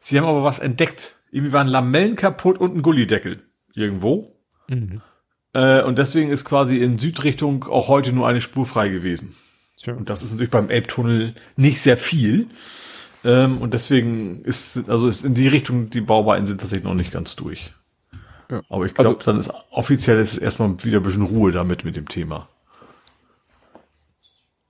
Sie 0.00 0.18
haben 0.18 0.26
aber 0.26 0.42
was 0.44 0.58
entdeckt. 0.58 1.16
Irgendwie 1.30 1.52
waren 1.52 1.66
Lamellen 1.66 2.16
kaputt 2.16 2.58
und 2.58 2.74
ein 2.76 2.82
Gullideckel 2.82 3.42
irgendwo. 3.74 4.32
Äh, 5.52 5.82
und 5.82 5.98
deswegen 5.98 6.30
ist 6.30 6.44
quasi 6.44 6.78
in 6.78 6.98
Südrichtung 6.98 7.64
auch 7.64 7.88
heute 7.88 8.12
nur 8.12 8.26
eine 8.28 8.40
Spur 8.40 8.66
frei 8.66 8.88
gewesen. 8.88 9.36
tja. 9.76 9.94
Und 9.94 10.08
das 10.10 10.22
ist 10.22 10.32
natürlich 10.32 10.50
beim 10.50 10.70
Elbtunnel 10.70 11.34
nicht 11.56 11.80
sehr 11.80 11.96
viel. 11.98 12.46
Ähm, 13.24 13.58
und 13.58 13.74
deswegen 13.74 14.40
ist, 14.42 14.88
also 14.88 15.08
ist 15.08 15.24
in 15.24 15.34
die 15.34 15.48
Richtung, 15.48 15.90
die 15.90 16.00
Bauarbeiten 16.00 16.46
sind 16.46 16.60
tatsächlich 16.60 16.84
noch 16.84 16.94
nicht 16.94 17.12
ganz 17.12 17.36
durch. 17.36 17.72
Ja. 18.50 18.62
Aber 18.68 18.86
ich 18.86 18.94
glaube, 18.94 19.16
Also- 19.18 19.24
dann 19.24 19.40
ist 19.40 19.50
offiziell 19.70 20.20
ist 20.20 20.38
erstmal 20.38 20.82
wieder 20.84 20.98
ein 21.00 21.02
bisschen 21.02 21.24
Ruhe 21.24 21.52
damit 21.52 21.84
mit 21.84 21.96
dem 21.96 22.08
Thema. 22.08 22.48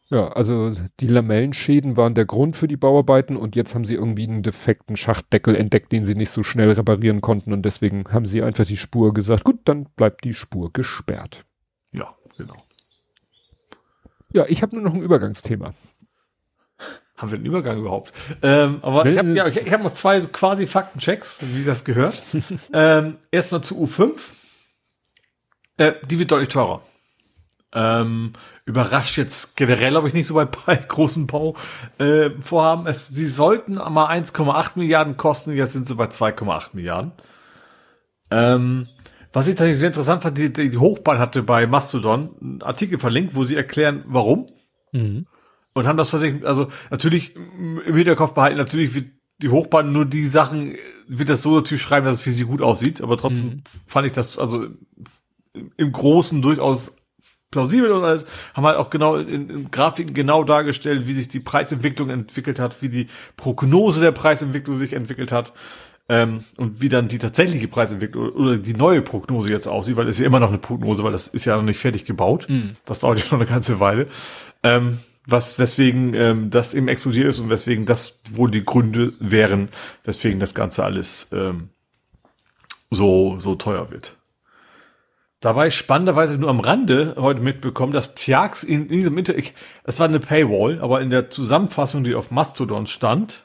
Ja, 0.09 0.29
also 0.29 0.73
die 1.01 1.09
Lamellenschäden 1.09 1.97
waren 1.97 2.15
der 2.15 2.27
Grund 2.27 2.57
für 2.57 2.69
die 2.69 2.77
Bauarbeiten 2.77 3.37
und 3.37 3.57
jetzt 3.57 3.75
haben 3.75 3.85
sie 3.85 3.95
irgendwie 3.95 4.23
einen 4.23 4.45
defekten 4.45 4.97
Schachtdeckel 4.97 5.57
entdeckt, 5.57 5.91
den 5.91 6.05
sie 6.05 6.15
nicht 6.15 6.31
so 6.31 6.45
schnell 6.45 6.71
reparieren 6.71 7.21
konnten 7.21 7.53
und 7.53 7.63
deswegen 7.63 8.05
haben 8.13 8.25
sie 8.25 8.43
einfach 8.43 8.65
die 8.65 8.77
Spur 8.77 9.13
gesagt, 9.13 9.43
gut, 9.43 9.59
dann 9.65 9.87
bleibt 9.97 10.23
die 10.23 10.35
Spur 10.35 10.73
gesperrt. 10.73 11.45
Ja, 11.93 12.15
genau. 12.37 12.55
Ja, 14.33 14.45
ich 14.47 14.63
habe 14.63 14.77
nur 14.77 14.85
noch 14.85 14.95
ein 14.95 15.03
Übergangsthema. 15.03 15.75
Haben 17.17 17.33
wir 17.33 17.39
einen 17.39 17.47
Übergang 17.47 17.79
überhaupt? 17.79 18.13
Ähm, 18.43 18.81
aber 18.83 19.07
ich 19.07 19.19
habe 19.19 19.31
ja, 19.31 19.47
ich, 19.47 19.57
ich 19.57 19.73
hab 19.73 19.83
noch 19.83 19.95
zwei 19.95 20.21
quasi 20.21 20.67
Faktenchecks, 20.67 21.39
wie 21.55 21.65
das 21.65 21.85
gehört. 21.85 22.23
ähm, 22.73 23.17
erstmal 23.31 23.63
zu 23.63 23.83
U5. 23.83 24.19
Äh, 25.79 25.95
die 26.09 26.19
wird 26.19 26.31
deutlich 26.31 26.51
teurer. 26.51 26.83
Ähm, 27.79 28.33
überrascht 28.65 29.19
jetzt 29.19 29.55
generell, 29.55 29.91
glaube 29.91 30.09
ich, 30.09 30.15
nicht 30.15 30.27
so 30.27 30.35
bei, 30.35 30.45
bei 30.67 30.77
großen 30.77 31.27
Bauvorhaben. 31.27 31.59
Äh, 31.99 32.31
Vorhaben. 32.41 32.87
es, 32.87 33.09
sie 33.09 33.27
sollten 33.27 33.75
mal 33.75 34.09
1,8 34.11 34.73
Milliarden 34.77 35.19
kosten, 35.19 35.53
jetzt 35.53 35.75
sind 35.75 35.87
sie 35.87 35.95
bei 35.95 36.07
2,8 36.07 36.71
Milliarden. 36.73 37.13
Ähm, 38.31 38.85
was 39.35 39.47
ich 39.47 39.57
tatsächlich 39.57 39.81
sehr 39.81 39.89
interessant 39.89 40.23
fand, 40.23 40.39
die, 40.39 40.51
die 40.51 40.79
Hochbahn 40.79 41.19
hatte 41.19 41.43
bei 41.43 41.67
Mastodon 41.67 42.31
einen 42.41 42.63
Artikel 42.63 42.99
verlinkt, 42.99 43.35
wo 43.35 43.45
sie 43.45 43.57
erklären, 43.57 44.05
warum. 44.07 44.47
Und 45.75 45.87
haben 45.87 45.99
das 45.99 46.11
tatsächlich, 46.11 46.47
also 46.47 46.69
natürlich 46.91 47.37
im 47.37 47.95
Hinterkopf 47.95 48.33
behalten, 48.33 48.57
natürlich 48.57 48.95
wird 48.95 49.09
die 49.43 49.51
Hochbahn 49.51 49.93
nur 49.93 50.07
die 50.07 50.25
Sachen, 50.25 50.77
wird 51.07 51.29
das 51.29 51.43
so 51.43 51.57
natürlich 51.57 51.83
schreiben, 51.83 52.07
dass 52.07 52.17
es 52.17 52.23
für 52.23 52.33
sie 52.33 52.45
gut 52.45 52.63
aussieht, 52.63 53.03
aber 53.03 53.19
trotzdem 53.19 53.63
fand 53.87 54.07
ich 54.07 54.15
das 54.15 54.39
also 54.39 54.69
im 55.77 55.93
Großen 55.93 56.41
durchaus 56.41 56.97
plausibel 57.51 57.91
und 57.93 58.05
alles, 58.05 58.25
haben 58.55 58.67
halt 58.67 58.77
auch 58.77 58.91
genau 58.91 59.17
in, 59.17 59.49
in 59.49 59.71
Grafiken 59.71 60.15
genau 60.15 60.45
dargestellt, 60.45 61.07
wie 61.07 61.13
sich 61.13 61.29
die 61.29 61.41
Preisentwicklung 61.41 62.11
entwickelt 62.11 62.59
hat, 62.59 62.83
wie 62.83 62.89
die 62.89 63.09
Prognose 63.37 64.01
der 64.01 64.13
Preisentwicklung 64.13 64.79
sich 64.79 64.93
entwickelt 64.93 65.33
hat. 65.33 65.53
Ähm, 66.09 66.45
und 66.57 66.81
wie 66.81 66.89
dann 66.89 67.09
die 67.09 67.19
tatsächliche 67.19 67.67
Preisentwicklung 67.67 68.29
oder 68.31 68.59
die 68.59 68.75
neue 68.75 69.03
Prognose 69.03 69.51
jetzt 69.51 69.67
aussieht, 69.67 69.97
weil 69.97 70.07
es 70.07 70.17
ist 70.17 70.21
ja 70.21 70.27
immer 70.27 70.39
noch 70.39 70.51
eine 70.51 70.59
Prognose, 70.59 71.03
weil 71.03 71.11
das 71.11 71.27
ist 71.27 71.47
ja 71.47 71.57
noch 71.57 71.65
nicht 71.65 71.81
fertig 71.81 72.05
gebaut. 72.05 72.47
Das 72.85 73.01
dauert 73.01 73.19
ja 73.19 73.25
noch 73.25 73.41
eine 73.41 73.47
ganze 73.47 73.81
Weile. 73.81 74.07
Ähm, 74.63 75.01
was, 75.27 75.59
weswegen 75.59 76.15
ähm, 76.15 76.51
das 76.51 76.75
eben 76.75 76.87
explodiert 76.87 77.27
ist 77.27 77.41
und 77.41 77.51
weswegen 77.51 77.85
das 77.87 78.21
wohl 78.31 78.51
die 78.51 78.65
Gründe 78.65 79.15
wären, 79.19 79.69
weswegen 80.05 80.39
das 80.39 80.55
Ganze 80.55 80.85
alles 80.85 81.31
ähm, 81.33 81.71
so, 82.91 83.41
so 83.41 83.57
teuer 83.57 83.91
wird. 83.91 84.17
Dabei 85.41 85.71
spannenderweise 85.71 86.39
nur 86.39 86.49
am 86.49 86.61
Rande 86.61 87.15
heute 87.19 87.41
mitbekommen, 87.41 87.93
dass 87.93 88.15
Tjax 88.15 88.65
in, 88.65 88.87
in 88.87 88.99
diesem 88.99 89.19
Inter, 89.19 89.37
ich, 89.37 89.55
das 89.85 90.01
war 90.01 90.09
eine 90.09 90.19
Paywall, 90.19 90.81
aber 90.81 91.03
in 91.03 91.11
der 91.11 91.29
Zusammenfassung, 91.29 92.05
die 92.05 92.15
auf 92.15 92.31
Mastodon 92.31 92.87
stand, 92.87 93.45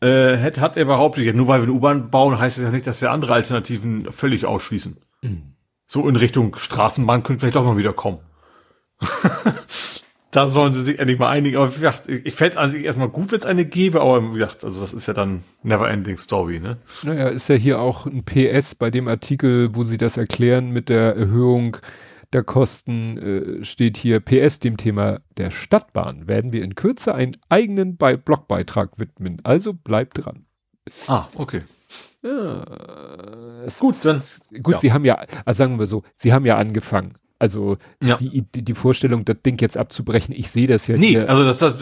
äh, 0.00 0.38
hat, 0.38 0.58
hat 0.58 0.76
er 0.76 0.86
behauptet, 0.86 1.36
nur 1.36 1.48
weil 1.48 1.60
wir 1.60 1.68
eine 1.68 1.72
U-Bahn 1.72 2.10
bauen, 2.10 2.38
heißt 2.38 2.58
das 2.58 2.64
ja 2.64 2.70
nicht, 2.70 2.86
dass 2.86 3.00
wir 3.02 3.10
andere 3.10 3.34
Alternativen 3.34 4.10
völlig 4.10 4.46
ausschließen. 4.46 4.96
So 5.86 6.08
in 6.08 6.16
Richtung 6.16 6.56
Straßenbahn 6.56 7.22
könnte 7.22 7.40
vielleicht 7.40 7.56
doch 7.56 7.64
noch 7.64 7.76
wieder 7.76 7.92
kommen. 7.92 8.20
da 10.32 10.48
sollen 10.48 10.72
sie 10.72 10.82
sich 10.82 10.98
endlich 10.98 11.18
mal 11.18 11.28
einigen. 11.28 11.58
Aber 11.58 11.70
wie 11.70 11.80
gesagt, 11.80 12.08
ich 12.08 12.34
fände 12.34 12.52
es 12.52 12.56
an 12.56 12.70
sich 12.70 12.84
erstmal 12.84 13.10
gut, 13.10 13.30
wenn 13.30 13.38
es 13.38 13.46
eine 13.46 13.64
gäbe, 13.64 14.00
aber 14.00 14.30
wie 14.30 14.38
gesagt, 14.38 14.64
also 14.64 14.80
das 14.80 14.92
ist 14.94 15.06
ja 15.06 15.14
dann 15.14 15.44
never 15.62 15.88
ending 15.88 16.16
story, 16.16 16.58
ne? 16.58 16.78
Naja, 17.04 17.28
ist 17.28 17.48
ja 17.48 17.54
hier 17.54 17.78
auch 17.80 18.06
ein 18.06 18.24
PS 18.24 18.74
bei 18.74 18.90
dem 18.90 19.08
Artikel, 19.08 19.74
wo 19.76 19.84
sie 19.84 19.98
das 19.98 20.16
erklären 20.16 20.70
mit 20.70 20.88
der 20.88 21.14
Erhöhung 21.14 21.76
der 22.32 22.42
Kosten, 22.44 23.18
äh, 23.18 23.64
steht 23.64 23.98
hier 23.98 24.20
PS 24.20 24.58
dem 24.58 24.78
Thema 24.78 25.20
der 25.36 25.50
Stadtbahn 25.50 26.26
werden 26.26 26.52
wir 26.52 26.64
in 26.64 26.74
Kürze 26.74 27.14
einen 27.14 27.36
eigenen 27.50 27.98
Be 27.98 28.16
Blogbeitrag 28.16 28.98
widmen. 28.98 29.40
Also 29.44 29.74
bleibt 29.74 30.24
dran. 30.24 30.46
Ah, 31.06 31.28
okay. 31.34 31.60
Ja, 32.22 32.64
gut, 33.78 33.96
dann. 34.04 34.22
Gut, 34.62 34.74
ja. 34.74 34.80
sie 34.80 34.92
haben 34.92 35.04
ja, 35.04 35.24
also 35.44 35.58
sagen 35.58 35.78
wir 35.78 35.86
so, 35.86 36.04
sie 36.16 36.32
haben 36.32 36.46
ja 36.46 36.56
angefangen. 36.56 37.18
Also 37.42 37.76
ja. 38.00 38.18
die, 38.18 38.44
die, 38.54 38.62
die 38.62 38.74
Vorstellung, 38.74 39.24
das 39.24 39.42
Ding 39.44 39.60
jetzt 39.60 39.76
abzubrechen, 39.76 40.32
ich 40.32 40.48
sehe 40.52 40.68
das 40.68 40.86
ja 40.86 40.96
Nee, 40.96 41.08
hier. 41.08 41.28
also 41.28 41.44
das, 41.44 41.58
das, 41.58 41.74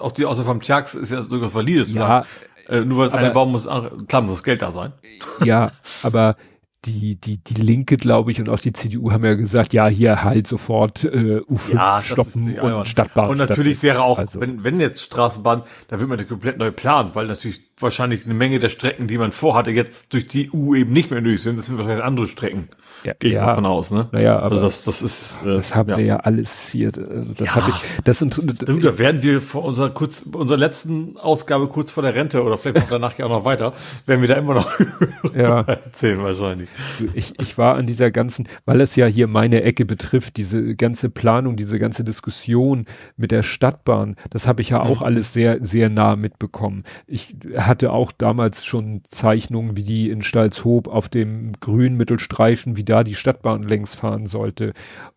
auch 0.00 0.12
die 0.12 0.26
Außer 0.26 0.44
vom 0.44 0.60
Tjax 0.60 0.94
ist 0.94 1.12
ja 1.12 1.22
sogar 1.22 1.54
valide. 1.54 1.84
Ja, 1.84 2.26
äh, 2.68 2.82
nur 2.82 2.98
weil 2.98 3.06
es 3.06 3.14
eine 3.14 3.30
bauen 3.30 3.50
muss, 3.50 3.66
klar 4.06 4.20
muss 4.20 4.32
das 4.32 4.42
Geld 4.42 4.60
da 4.60 4.70
sein. 4.70 4.92
Ja, 5.42 5.72
aber 6.02 6.36
die, 6.84 7.16
die, 7.16 7.42
die 7.42 7.54
Linke, 7.54 7.96
glaube 7.96 8.30
ich, 8.32 8.38
und 8.38 8.50
auch 8.50 8.58
die 8.58 8.74
CDU 8.74 9.10
haben 9.10 9.24
ja 9.24 9.32
gesagt, 9.32 9.72
ja, 9.72 9.86
hier 9.86 10.22
halt 10.22 10.46
sofort 10.46 11.04
äh, 11.04 11.38
U5 11.38 11.72
ja, 11.72 12.02
stoppen 12.02 12.58
und 12.58 12.86
Stadtbahn. 12.86 13.30
Und 13.30 13.38
natürlich 13.38 13.82
wäre 13.82 14.02
auch, 14.02 14.18
also. 14.18 14.42
wenn, 14.42 14.62
wenn 14.62 14.78
jetzt 14.78 15.00
Straßenbahn, 15.00 15.62
da 15.88 15.96
würde 15.96 16.08
man 16.08 16.18
eine 16.18 16.28
komplett 16.28 16.58
neu 16.58 16.70
planen, 16.70 17.12
weil 17.14 17.28
natürlich 17.28 17.62
wahrscheinlich 17.80 18.26
eine 18.26 18.34
Menge 18.34 18.58
der 18.58 18.68
Strecken, 18.68 19.06
die 19.06 19.16
man 19.16 19.32
vorhatte, 19.32 19.70
jetzt 19.70 20.12
durch 20.12 20.28
die 20.28 20.50
EU 20.52 20.74
eben 20.74 20.92
nicht 20.92 21.10
mehr 21.10 21.22
nötig 21.22 21.42
sind. 21.42 21.58
Das 21.58 21.64
sind 21.64 21.78
wahrscheinlich 21.78 22.04
andere 22.04 22.26
Strecken. 22.26 22.68
Ja, 23.04 23.12
Gehe 23.18 23.30
ich 23.30 23.34
ja, 23.34 23.46
davon 23.46 23.66
aus, 23.66 23.90
ne? 23.90 24.08
Naja, 24.12 24.38
aber 24.38 24.52
also 24.52 24.62
das, 24.62 24.82
das 24.82 25.02
ist. 25.02 25.42
Äh, 25.42 25.56
das 25.56 25.74
haben 25.74 25.90
ja. 25.90 25.98
wir 25.98 26.04
ja 26.04 26.16
alles 26.16 26.68
hier. 26.70 26.88
Äh, 26.88 27.34
das 27.36 27.48
ja. 27.48 27.54
habe 27.56 27.70
ich. 27.70 28.02
Das 28.04 28.18
sind. 28.18 28.38
Da 28.66 28.98
werden 28.98 29.22
wir 29.22 29.40
vor 29.40 29.64
unserer 29.64 29.90
kurz, 29.90 30.22
unserer 30.32 30.58
letzten 30.58 31.16
Ausgabe 31.16 31.68
kurz 31.68 31.90
vor 31.90 32.02
der 32.02 32.14
Rente 32.14 32.42
oder 32.42 32.58
vielleicht 32.58 32.86
auch 32.86 32.90
danach 32.90 33.16
ja 33.18 33.26
auch 33.26 33.30
noch 33.30 33.44
weiter, 33.44 33.72
werden 34.06 34.20
wir 34.20 34.28
da 34.28 34.34
immer 34.34 34.54
noch 34.54 34.68
ja. 35.34 35.60
erzählen 35.60 36.22
wahrscheinlich. 36.22 36.68
Ich, 37.14 37.38
ich 37.38 37.56
war 37.56 37.76
an 37.76 37.86
dieser 37.86 38.10
ganzen, 38.10 38.48
weil 38.64 38.80
es 38.80 38.96
ja 38.96 39.06
hier 39.06 39.28
meine 39.28 39.62
Ecke 39.62 39.84
betrifft, 39.84 40.36
diese 40.36 40.74
ganze 40.74 41.08
Planung, 41.10 41.56
diese 41.56 41.78
ganze 41.78 42.04
Diskussion 42.04 42.86
mit 43.16 43.30
der 43.30 43.42
Stadtbahn, 43.42 44.16
das 44.30 44.46
habe 44.46 44.62
ich 44.62 44.70
ja 44.70 44.82
auch 44.82 45.00
mhm. 45.00 45.06
alles 45.06 45.32
sehr, 45.32 45.58
sehr 45.60 45.88
nah 45.88 46.16
mitbekommen. 46.16 46.84
Ich 47.06 47.36
hatte 47.56 47.92
auch 47.92 48.12
damals 48.12 48.64
schon 48.64 49.02
Zeichnungen, 49.10 49.76
wie 49.76 49.84
die 49.84 50.10
in 50.10 50.22
Stalzhoop 50.22 50.88
auf 50.88 51.08
dem 51.08 51.52
grünen 51.60 51.96
Mittelstreifen, 51.96 52.76
wie 52.76 52.87
da 52.88 53.04
die 53.04 53.14
Stadtbahn 53.14 53.62
längs 53.62 53.94
fahren 53.94 54.26
sollte. 54.26 54.72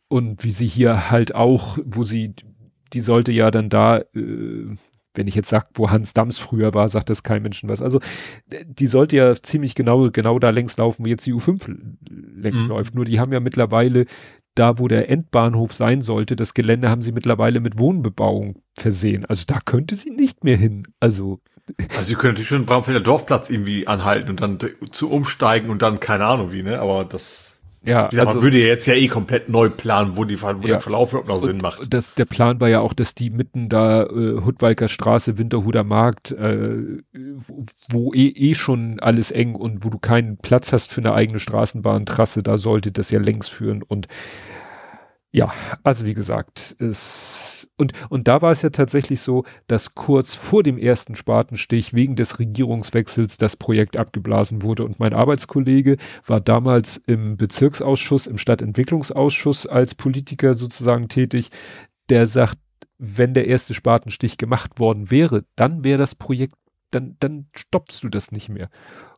Und 0.07 0.43
wie 0.43 0.51
sie 0.51 0.67
hier 0.67 1.09
halt 1.09 1.35
auch, 1.35 1.77
wo 1.83 2.03
sie, 2.03 2.35
die 2.93 3.01
sollte 3.01 3.31
ja 3.31 3.51
dann 3.51 3.69
da, 3.69 3.99
äh, 4.13 4.75
wenn 5.13 5.27
ich 5.27 5.35
jetzt 5.35 5.49
sage, 5.49 5.67
wo 5.73 5.89
Hans 5.89 6.13
Dams 6.13 6.39
früher 6.39 6.73
war, 6.73 6.87
sagt 6.89 7.09
das 7.09 7.23
kein 7.23 7.41
Menschen 7.41 7.69
was. 7.69 7.81
Also 7.81 7.99
die 8.65 8.87
sollte 8.87 9.17
ja 9.17 9.35
ziemlich 9.35 9.75
genau, 9.75 10.09
genau 10.11 10.39
da 10.39 10.49
längs 10.49 10.77
laufen, 10.77 11.05
wo 11.05 11.09
jetzt 11.09 11.25
die 11.25 11.33
U5 11.33 11.77
längs 12.09 12.57
mhm. 12.57 12.67
läuft. 12.67 12.95
Nur 12.95 13.05
die 13.05 13.19
haben 13.19 13.33
ja 13.33 13.39
mittlerweile 13.39 14.05
da, 14.55 14.79
wo 14.79 14.87
der 14.87 15.09
Endbahnhof 15.09 15.73
sein 15.73 16.01
sollte, 16.01 16.35
das 16.35 16.53
Gelände 16.53 16.89
haben 16.89 17.01
sie 17.01 17.13
mittlerweile 17.13 17.61
mit 17.61 17.77
Wohnbebauung 17.77 18.61
versehen. 18.73 19.25
Also 19.25 19.45
da 19.47 19.59
könnte 19.63 19.95
sie 19.95 20.09
nicht 20.09 20.43
mehr 20.43 20.57
hin. 20.57 20.87
Also 20.99 21.39
also 21.89 22.01
sie 22.01 22.15
können 22.15 22.33
natürlich 22.33 22.49
schon 22.49 22.65
Bramfelder 22.65 22.99
Dorfplatz 22.99 23.49
irgendwie 23.49 23.87
anhalten 23.87 24.29
und 24.31 24.41
dann 24.41 24.57
zu 24.91 25.09
umsteigen 25.09 25.69
und 25.69 25.81
dann 25.81 25.99
keine 25.99 26.25
Ahnung 26.25 26.51
wie, 26.51 26.63
ne? 26.63 26.79
Aber 26.79 27.05
das 27.05 27.50
ja, 27.83 28.07
gesagt, 28.07 28.27
also, 28.27 28.39
man 28.39 28.43
würde 28.43 28.59
ja 28.59 28.67
jetzt 28.67 28.85
ja 28.85 28.93
eh 28.93 29.07
komplett 29.07 29.49
neu 29.49 29.69
planen, 29.69 30.15
wo, 30.15 30.23
die, 30.23 30.39
wo 30.41 30.47
ja, 30.47 30.53
der 30.53 30.79
Verlauf 30.79 31.13
überhaupt 31.13 31.29
noch 31.29 31.39
Sinn 31.39 31.57
macht. 31.57 31.91
Das, 31.91 32.13
der 32.13 32.25
Plan 32.25 32.59
war 32.59 32.69
ja 32.69 32.79
auch, 32.79 32.93
dass 32.93 33.15
die 33.15 33.31
mitten 33.31 33.69
da 33.69 34.03
äh, 34.03 34.41
Hudwalker 34.45 34.87
Straße, 34.87 35.39
Winterhuder 35.39 35.83
Markt, 35.83 36.31
äh, 36.31 36.99
wo, 37.47 37.65
wo 37.89 38.13
eh, 38.13 38.27
eh 38.27 38.53
schon 38.53 38.99
alles 38.99 39.31
eng 39.31 39.55
und 39.55 39.83
wo 39.83 39.89
du 39.89 39.97
keinen 39.97 40.37
Platz 40.37 40.71
hast 40.71 40.93
für 40.93 41.01
eine 41.01 41.13
eigene 41.13 41.39
Straßenbahntrasse, 41.39 42.43
da 42.43 42.59
sollte 42.59 42.91
das 42.91 43.09
ja 43.09 43.19
längs 43.19 43.49
führen 43.49 43.81
und 43.81 44.07
ja, 45.31 45.51
also 45.83 46.05
wie 46.05 46.13
gesagt, 46.13 46.75
es 46.79 47.60
und, 47.81 47.93
und 48.09 48.27
da 48.27 48.43
war 48.43 48.51
es 48.51 48.61
ja 48.61 48.69
tatsächlich 48.69 49.21
so, 49.21 49.43
dass 49.65 49.95
kurz 49.95 50.35
vor 50.35 50.61
dem 50.61 50.77
ersten 50.77 51.15
Spatenstich 51.15 51.95
wegen 51.95 52.15
des 52.15 52.37
Regierungswechsels 52.37 53.37
das 53.37 53.55
Projekt 53.55 53.97
abgeblasen 53.97 54.61
wurde. 54.61 54.85
Und 54.85 54.99
mein 54.99 55.15
Arbeitskollege 55.15 55.97
war 56.27 56.41
damals 56.41 57.01
im 57.07 57.37
Bezirksausschuss, 57.37 58.27
im 58.27 58.37
Stadtentwicklungsausschuss 58.37 59.65
als 59.65 59.95
Politiker 59.95 60.53
sozusagen 60.53 61.07
tätig. 61.07 61.49
Der 62.09 62.27
sagt, 62.27 62.59
wenn 62.99 63.33
der 63.33 63.47
erste 63.47 63.73
Spatenstich 63.73 64.37
gemacht 64.37 64.77
worden 64.77 65.09
wäre, 65.09 65.43
dann 65.55 65.83
wäre 65.83 65.97
das 65.97 66.13
Projekt 66.13 66.53
dann, 66.91 67.15
dann 67.19 67.47
stoppst 67.55 68.03
du 68.03 68.09
das 68.09 68.31
nicht 68.31 68.49
mehr. 68.49 68.69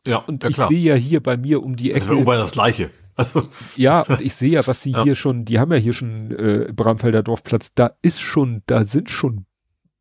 Ja, 0.06 0.18
und 0.18 0.42
ja, 0.42 0.50
ich 0.50 0.56
sehe 0.56 0.70
ja 0.70 0.94
hier 0.94 1.22
bei 1.22 1.36
mir 1.36 1.62
um 1.62 1.76
die 1.76 1.92
Ecke. 1.92 2.06
Das 2.06 2.26
wäre 2.26 2.38
das 2.38 2.52
Gleiche. 2.52 2.90
Also. 3.16 3.48
Ja, 3.76 4.00
und 4.00 4.20
ich 4.20 4.34
sehe 4.34 4.50
ja, 4.50 4.66
was 4.66 4.82
sie 4.82 4.90
ja. 4.90 5.04
hier 5.04 5.14
schon, 5.14 5.44
die 5.44 5.60
haben 5.60 5.70
ja 5.70 5.78
hier 5.78 5.92
schon 5.92 6.32
äh, 6.32 6.72
Bramfelder 6.72 7.22
Dorfplatz, 7.22 7.72
da 7.72 7.92
ist 8.02 8.20
schon, 8.20 8.64
da 8.66 8.84
sind 8.84 9.08
schon 9.08 9.46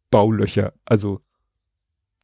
Baulöcher. 0.09 0.73
Also 0.83 1.21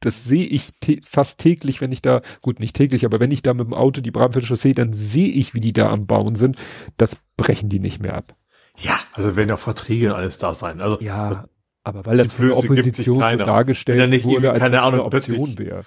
das 0.00 0.24
sehe 0.24 0.46
ich 0.46 0.72
fast 1.08 1.38
täglich, 1.38 1.80
wenn 1.80 1.92
ich 1.92 2.02
da, 2.02 2.22
gut, 2.40 2.58
nicht 2.58 2.74
täglich, 2.74 3.04
aber 3.04 3.20
wenn 3.20 3.30
ich 3.30 3.42
da 3.42 3.54
mit 3.54 3.66
dem 3.66 3.74
Auto 3.74 4.00
die 4.00 4.10
Bramfelder 4.10 4.48
Chaussee, 4.48 4.72
dann 4.72 4.92
sehe 4.92 5.28
ich, 5.28 5.54
wie 5.54 5.60
die 5.60 5.72
da 5.72 5.90
am 5.90 6.06
Bauen 6.06 6.34
sind. 6.34 6.56
Das 6.96 7.16
brechen 7.36 7.68
die 7.68 7.78
nicht 7.80 8.00
mehr 8.00 8.14
ab. 8.14 8.34
Ja, 8.78 8.98
also 9.12 9.36
werden 9.36 9.50
ja 9.50 9.56
Verträge 9.56 10.14
alles 10.14 10.38
da 10.38 10.54
sein. 10.54 10.80
Also 10.80 11.00
ja, 11.00 11.44
aber 11.82 12.04
weil 12.06 12.18
das 12.18 12.32
von 12.32 12.52
Opposition 12.52 13.18
so 13.18 13.36
dargestellt 13.36 14.24
wurde, 14.24 14.50
als 14.50 14.60
keine 14.60 14.82
Ahnung, 14.82 15.00
Option 15.00 15.58
wäre. 15.58 15.84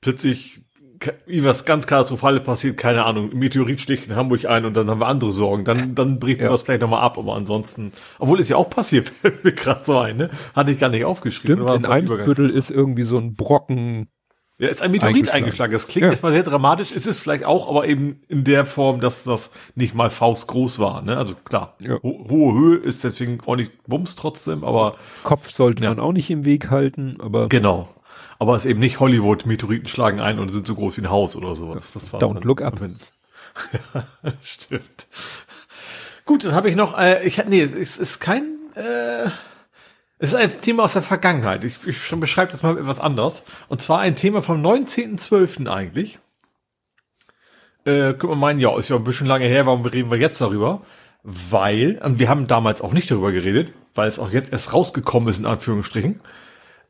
Plötzlich 0.00 0.62
was 1.42 1.64
ganz 1.64 1.86
Katastrophales 1.86 2.42
passiert, 2.42 2.76
keine 2.76 3.04
Ahnung, 3.04 3.36
Meteorit 3.36 3.80
sticht 3.80 4.08
in 4.08 4.16
Hamburg 4.16 4.44
ein 4.46 4.64
und 4.64 4.76
dann 4.76 4.88
haben 4.88 5.00
wir 5.00 5.06
andere 5.06 5.32
Sorgen. 5.32 5.64
Dann, 5.64 5.94
dann 5.94 6.18
bricht 6.18 6.42
ja. 6.42 6.48
sowas 6.48 6.62
vielleicht 6.62 6.82
nochmal 6.82 7.02
ab, 7.02 7.18
aber 7.18 7.34
ansonsten, 7.34 7.92
obwohl 8.18 8.40
ist 8.40 8.50
ja 8.50 8.56
auch 8.56 8.70
passiert, 8.70 9.08
fällt 9.22 9.44
mir 9.44 9.52
gerade 9.52 9.84
so 9.84 9.98
ein, 9.98 10.16
ne? 10.16 10.30
Hatte 10.54 10.72
ich 10.72 10.78
gar 10.78 10.90
nicht 10.90 11.04
aufgeschrieben. 11.04 11.66
Stimmt, 11.66 11.84
in 11.84 11.86
Eimsbüttel 11.86 12.50
ist 12.50 12.70
irgendwie 12.70 13.02
so 13.02 13.18
ein 13.18 13.34
Brocken. 13.34 14.08
Ja, 14.58 14.68
ist 14.68 14.82
ein 14.82 14.90
Meteorit 14.90 15.14
eingeschlagen. 15.14 15.44
eingeschlagen. 15.44 15.72
Das 15.72 15.88
klingt 15.88 16.04
ja. 16.04 16.10
erstmal 16.10 16.32
sehr 16.32 16.42
dramatisch, 16.42 16.92
ist 16.92 17.06
es 17.06 17.18
vielleicht 17.18 17.44
auch, 17.44 17.68
aber 17.68 17.86
eben 17.88 18.20
in 18.28 18.44
der 18.44 18.64
Form, 18.64 19.00
dass 19.00 19.24
das 19.24 19.50
nicht 19.74 19.94
mal 19.94 20.10
faustgroß 20.10 20.78
war, 20.78 21.02
ne? 21.02 21.16
Also 21.16 21.34
klar, 21.34 21.74
ja. 21.80 22.00
ho 22.02 22.26
hohe 22.28 22.54
Höhe 22.54 22.76
ist 22.76 23.02
deswegen 23.02 23.38
auch 23.44 23.56
nicht 23.56 23.72
Bums 23.86 24.14
trotzdem, 24.14 24.62
aber. 24.62 24.96
Kopf 25.24 25.50
sollte 25.50 25.82
ja. 25.82 25.90
man 25.90 25.98
auch 25.98 26.12
nicht 26.12 26.30
im 26.30 26.44
Weg 26.44 26.70
halten, 26.70 27.16
aber. 27.20 27.48
Genau. 27.48 27.88
Aber 28.38 28.56
es 28.56 28.64
ist 28.64 28.70
eben 28.70 28.80
nicht 28.80 29.00
Hollywood, 29.00 29.46
Meteoriten 29.46 29.88
schlagen 29.88 30.20
ein 30.20 30.38
und 30.38 30.50
sind 30.50 30.66
so 30.66 30.74
groß 30.74 30.96
wie 30.96 31.02
ein 31.02 31.10
Haus 31.10 31.36
oder 31.36 31.54
sowas. 31.54 31.92
Das 31.92 32.12
war 32.12 32.20
Don't 32.20 32.44
look 32.44 32.60
up. 32.60 32.80
ja, 33.94 34.04
stimmt. 34.42 35.06
Gut, 36.24 36.44
dann 36.44 36.54
habe 36.54 36.70
ich 36.70 36.76
noch, 36.76 36.98
äh, 36.98 37.24
ich 37.24 37.44
nee, 37.46 37.62
es 37.62 37.98
ist 37.98 38.20
kein, 38.20 38.58
äh, 38.74 39.28
es 40.22 40.32
ist 40.32 40.36
ein 40.36 40.60
Thema 40.60 40.84
aus 40.84 40.92
der 40.92 41.02
Vergangenheit. 41.02 41.64
Ich, 41.64 41.84
ich 41.84 42.10
beschreibe 42.12 42.52
das 42.52 42.62
mal 42.62 42.78
etwas 42.78 43.00
anders. 43.00 43.42
Und 43.68 43.82
zwar 43.82 43.98
ein 43.98 44.14
Thema 44.14 44.40
vom 44.40 44.64
19.12. 44.64 45.66
eigentlich. 45.66 46.20
Äh, 47.84 48.14
könnte 48.14 48.28
man 48.28 48.38
meinen, 48.38 48.60
ja, 48.60 48.78
ist 48.78 48.88
ja 48.88 48.94
ein 48.94 49.02
bisschen 49.02 49.26
lange 49.26 49.46
her, 49.46 49.66
warum 49.66 49.84
reden 49.84 50.12
wir 50.12 50.18
jetzt 50.18 50.40
darüber? 50.40 50.82
Weil, 51.24 52.00
und 52.04 52.20
wir 52.20 52.28
haben 52.28 52.46
damals 52.46 52.82
auch 52.82 52.92
nicht 52.92 53.10
darüber 53.10 53.32
geredet, 53.32 53.72
weil 53.96 54.06
es 54.06 54.20
auch 54.20 54.30
jetzt 54.30 54.52
erst 54.52 54.72
rausgekommen 54.72 55.28
ist, 55.28 55.40
in 55.40 55.46
Anführungsstrichen. 55.46 56.20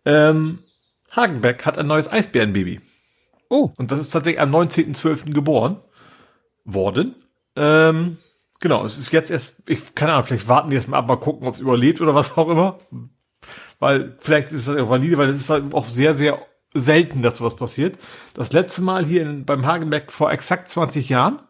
Ähm, 0.05 0.59
Hagenbeck 1.11 1.65
hat 1.65 1.79
ein 1.79 1.87
neues 1.87 2.13
Eisbärenbaby. 2.13 2.83
Oh. 3.49 3.71
Und 3.79 3.91
das 3.91 4.01
ist 4.01 4.11
tatsächlich 4.11 4.43
am 4.43 4.55
19.12. 4.55 5.33
geboren 5.33 5.79
worden. 6.67 7.15
Ähm, 7.57 8.19
genau, 8.61 8.85
es 8.85 8.99
ist 8.99 9.11
jetzt 9.11 9.31
erst, 9.31 9.63
ich 9.67 9.95
keine 9.95 10.13
Ahnung, 10.13 10.27
vielleicht 10.27 10.49
warten 10.49 10.69
die 10.69 10.77
erst 10.77 10.89
mal 10.89 10.99
ab, 10.99 11.09
mal 11.09 11.17
gucken, 11.17 11.49
ob 11.49 11.55
es 11.55 11.61
überlebt 11.61 12.03
oder 12.03 12.15
was 12.15 12.37
auch 12.37 12.51
immer. 12.51 12.77
Weil 13.83 14.15
vielleicht 14.21 14.53
ist 14.53 14.69
das 14.69 14.77
auch 14.77 14.91
valide, 14.91 15.19
weil 15.19 15.31
es 15.31 15.41
ist 15.41 15.51
halt 15.51 15.75
auch 15.75 15.87
sehr, 15.87 16.15
sehr 16.15 16.41
selten, 16.73 17.21
dass 17.21 17.39
sowas 17.39 17.57
passiert. 17.57 17.99
Das 18.33 18.53
letzte 18.53 18.81
Mal 18.81 19.05
hier 19.05 19.23
in, 19.23 19.45
beim 19.45 19.67
Hagenbeck 19.67 20.13
vor 20.13 20.31
exakt 20.31 20.69
20 20.69 21.09
Jahren. 21.09 21.41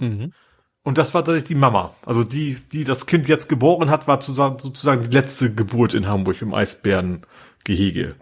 Mhm. 0.00 0.32
Und 0.82 0.96
das 0.96 1.12
war 1.12 1.26
tatsächlich 1.26 1.48
die 1.48 1.54
Mama. 1.56 1.94
Also 2.06 2.24
die, 2.24 2.56
die 2.72 2.84
das 2.84 3.04
Kind 3.04 3.28
jetzt 3.28 3.50
geboren 3.50 3.90
hat, 3.90 4.08
war 4.08 4.18
sozusagen 4.22 5.02
die 5.02 5.14
letzte 5.14 5.54
Geburt 5.54 5.92
in 5.92 6.08
Hamburg 6.08 6.40
im 6.40 6.54
Eisbärengehege. 6.54 8.14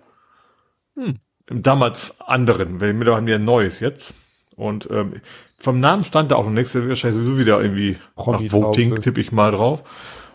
Hm. 0.97 1.21
Damals 1.47 2.21
anderen, 2.21 2.81
weil 2.81 2.95
wir 2.95 3.15
haben 3.15 3.29
ja 3.29 3.37
ein 3.37 3.45
neues 3.45 3.79
jetzt. 3.79 4.13
Und 4.57 4.91
ähm, 4.91 5.21
vom 5.57 5.79
Namen 5.79 6.03
stand 6.03 6.33
da 6.33 6.35
auch 6.35 6.47
noch 6.47 6.51
nichts, 6.51 6.75
wahrscheinlich 6.75 7.23
sowieso 7.23 7.39
wieder 7.39 7.63
irgendwie 7.63 7.97
Promi 8.17 8.47
nach 8.47 8.53
Voting, 8.53 8.97
tippe 8.97 9.21
ich 9.21 9.31
mal 9.31 9.53
drauf. 9.53 9.85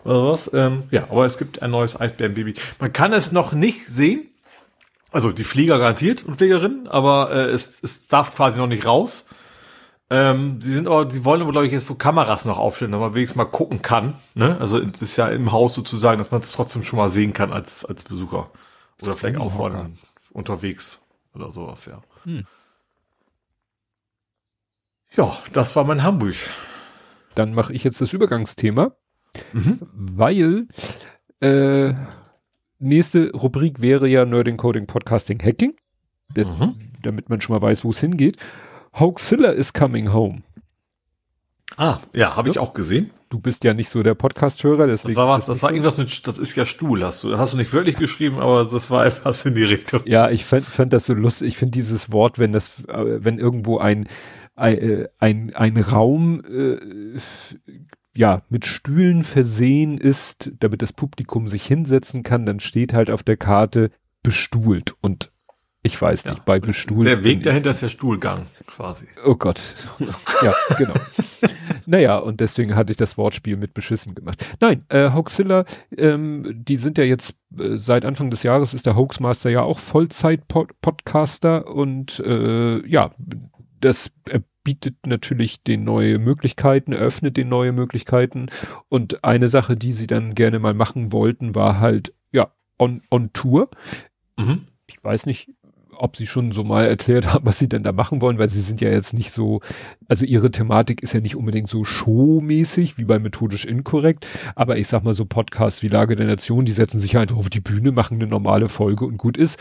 Oder 0.07 0.31
was. 0.31 0.51
Ähm, 0.53 0.83
ja, 0.89 1.03
aber 1.09 1.25
es 1.25 1.37
gibt 1.37 1.61
ein 1.61 1.71
neues 1.71 1.99
Eisbärenbaby. 1.99 2.55
Man 2.79 2.93
kann 2.93 3.11
es 3.11 3.33
noch 3.33 3.51
nicht 3.51 3.85
sehen. 3.85 4.27
Also 5.11 5.31
die 5.31 5.43
Flieger 5.43 5.79
garantiert 5.79 6.23
und 6.23 6.37
Fliegerinnen, 6.37 6.87
aber 6.87 7.31
äh, 7.31 7.49
es, 7.49 7.81
es 7.83 8.07
darf 8.07 8.33
quasi 8.33 8.59
noch 8.59 8.67
nicht 8.67 8.85
raus. 8.85 9.27
Ähm, 10.09 10.61
sie 10.61 10.73
sind 10.73 10.87
aber, 10.87 11.09
sie 11.09 11.25
wollen 11.25 11.41
aber, 11.41 11.51
glaube 11.51 11.67
ich, 11.67 11.73
jetzt 11.73 11.89
wo 11.89 11.95
Kameras 11.95 12.45
noch 12.45 12.57
aufstellen, 12.57 12.93
damit 12.93 13.07
man 13.07 13.15
wenigstens 13.15 13.37
mal 13.37 13.45
gucken 13.45 13.81
kann. 13.81 14.15
Ne? 14.33 14.57
Also 14.59 14.79
das 14.79 15.01
ist 15.01 15.17
ja 15.17 15.27
im 15.27 15.51
Haus 15.51 15.73
sozusagen, 15.73 16.17
dass 16.17 16.31
man 16.31 16.41
es 16.41 16.53
trotzdem 16.53 16.83
schon 16.83 16.97
mal 16.97 17.09
sehen 17.09 17.33
kann 17.33 17.51
als, 17.51 17.83
als 17.83 18.03
Besucher. 18.03 18.49
Oder 19.01 19.17
vielleicht 19.17 19.37
auch 19.37 19.53
von 19.53 19.97
unterwegs 20.31 21.05
oder 21.35 21.51
sowas, 21.51 21.85
ja. 21.85 22.01
Hm. 22.23 22.45
Ja, 25.15 25.37
das 25.51 25.75
war 25.75 25.83
mein 25.83 26.03
Hamburg. 26.03 26.35
Dann 27.35 27.53
mache 27.53 27.73
ich 27.73 27.83
jetzt 27.83 27.99
das 28.01 28.13
Übergangsthema, 28.13 28.95
mhm. 29.53 29.79
weil 29.93 30.67
äh, 31.41 31.93
nächste 32.79 33.31
Rubrik 33.31 33.81
wäre 33.81 34.07
ja 34.07 34.25
Nerding 34.25 34.57
Coding 34.57 34.87
Podcasting 34.87 35.41
Hacking. 35.41 35.75
Das, 36.33 36.47
mhm. 36.49 36.75
Damit 37.03 37.29
man 37.29 37.41
schon 37.41 37.55
mal 37.55 37.61
weiß, 37.61 37.83
wo 37.83 37.91
es 37.91 37.99
hingeht. 37.99 38.37
Hoaxilla 38.93 39.51
is 39.51 39.73
coming 39.73 40.11
home. 40.11 40.43
Ah, 41.75 41.99
ja, 42.13 42.35
habe 42.35 42.49
ja. 42.49 42.53
ich 42.53 42.59
auch 42.59 42.73
gesehen. 42.73 43.11
Du 43.29 43.39
bist 43.39 43.65
ja 43.65 43.73
nicht 43.73 43.89
so 43.89 44.03
der 44.03 44.15
Podcast-Hörer, 44.15 44.87
deswegen. 44.87 45.13
Das 45.13 45.21
war, 45.21 45.37
was, 45.37 45.45
das 45.47 45.61
war 45.61 45.71
irgendwas 45.71 45.97
mit, 45.97 46.25
das 46.25 46.39
ist 46.39 46.55
ja 46.55 46.65
Stuhl, 46.65 47.03
hast 47.03 47.23
du, 47.23 47.37
hast 47.37 47.53
du 47.53 47.57
nicht 47.57 47.73
wörtlich 47.73 47.97
geschrieben, 47.97 48.39
aber 48.39 48.65
das 48.65 48.89
war 48.89 49.05
etwas 49.05 49.45
in 49.45 49.53
die 49.53 49.65
Richtung. 49.65 50.01
Ja, 50.05 50.29
ich 50.29 50.45
fand, 50.45 50.63
fand 50.63 50.93
das 50.93 51.05
so 51.05 51.13
lustig. 51.13 51.49
Ich 51.49 51.57
finde 51.57 51.71
dieses 51.71 52.11
Wort, 52.11 52.39
wenn 52.39 52.53
das, 52.53 52.71
äh, 52.87 53.23
wenn 53.23 53.37
irgendwo 53.37 53.79
ein, 53.79 54.07
ein, 54.55 54.77
äh, 54.77 55.07
ein, 55.19 55.53
ein 55.55 55.77
Raum, 55.77 56.41
äh, 56.45 57.19
ja, 58.17 58.41
mit 58.49 58.65
Stühlen 58.65 59.23
versehen 59.23 59.99
ist, 59.99 60.51
damit 60.59 60.81
das 60.81 60.91
Publikum 60.91 61.47
sich 61.47 61.63
hinsetzen 61.65 62.23
kann, 62.23 62.47
dann 62.47 62.59
steht 62.59 62.91
halt 62.91 63.11
auf 63.11 63.21
der 63.21 63.37
Karte 63.37 63.91
bestuhlt 64.23 64.95
und 65.01 65.31
ich 65.83 66.01
weiß 66.01 66.25
nicht, 66.25 66.43
bei 66.43 66.59
Bestuhl. 66.59 67.05
Der 67.05 67.23
Weg 67.23 67.43
dahinter 67.43 67.69
ist 67.69 67.83
der 67.83 67.89
Stuhlgang, 67.89 68.47
quasi. 68.65 69.05
Oh 69.23 69.35
Gott. 69.35 69.61
ja, 70.41 70.53
genau. 70.77 70.95
naja, 71.85 72.17
und 72.17 72.41
deswegen 72.41 72.75
hatte 72.75 72.91
ich 72.91 72.97
das 72.97 73.17
Wortspiel 73.17 73.55
mit 73.55 73.75
beschissen 73.75 74.15
gemacht. 74.15 74.43
Nein, 74.59 74.83
äh, 74.89 75.11
Hoaxilla, 75.11 75.65
ähm, 75.95 76.63
die 76.65 76.75
sind 76.75 76.97
ja 76.97 77.03
jetzt, 77.03 77.35
äh, 77.57 77.77
seit 77.77 78.03
Anfang 78.03 78.31
des 78.31 78.41
Jahres 78.41 78.73
ist 78.73 78.87
der 78.87 78.95
Hoaxmaster 78.95 79.51
ja 79.51 79.61
auch 79.61 79.77
Vollzeit-Podcaster 79.77 81.67
und 81.67 82.19
äh, 82.19 82.85
ja, 82.85 83.11
das 83.79 84.11
bietet 84.63 85.05
natürlich 85.05 85.63
den 85.63 85.85
neue 85.85 86.19
Möglichkeiten, 86.19 86.91
eröffnet 86.91 87.37
den 87.37 87.47
neue 87.47 87.71
Möglichkeiten 87.71 88.47
und 88.89 89.23
eine 89.23 89.47
Sache, 89.47 89.77
die 89.77 89.93
sie 89.93 90.07
dann 90.07 90.35
gerne 90.35 90.59
mal 90.59 90.73
machen 90.73 91.13
wollten, 91.13 91.55
war 91.55 91.79
halt, 91.79 92.13
ja, 92.33 92.51
on, 92.77 93.01
on 93.09 93.31
Tour. 93.31 93.69
Mhm. 94.37 94.67
Ich 94.87 95.01
weiß 95.01 95.25
nicht, 95.25 95.49
ob 95.99 96.17
sie 96.17 96.27
schon 96.27 96.51
so 96.51 96.63
mal 96.63 96.85
erklärt 96.87 97.33
haben, 97.33 97.45
was 97.45 97.59
sie 97.59 97.69
denn 97.69 97.83
da 97.83 97.91
machen 97.91 98.21
wollen, 98.21 98.39
weil 98.39 98.49
sie 98.49 98.61
sind 98.61 98.81
ja 98.81 98.89
jetzt 98.89 99.13
nicht 99.13 99.31
so, 99.31 99.61
also 100.07 100.25
ihre 100.25 100.51
Thematik 100.51 101.01
ist 101.01 101.13
ja 101.13 101.21
nicht 101.21 101.35
unbedingt 101.35 101.69
so 101.69 101.83
showmäßig 101.83 102.97
wie 102.97 103.05
bei 103.05 103.19
methodisch 103.19 103.65
inkorrekt, 103.65 104.27
aber 104.55 104.77
ich 104.77 104.87
sag 104.87 105.03
mal 105.03 105.13
so 105.13 105.25
Podcasts 105.25 105.81
wie 105.81 105.87
Lage 105.87 106.15
der 106.15 106.27
Nation, 106.27 106.65
die 106.65 106.71
setzen 106.71 106.99
sich 106.99 107.17
einfach 107.17 107.37
auf 107.37 107.49
die 107.49 107.61
Bühne, 107.61 107.91
machen 107.91 108.15
eine 108.15 108.27
normale 108.27 108.69
Folge 108.69 109.05
und 109.05 109.17
gut 109.17 109.37
ist. 109.37 109.59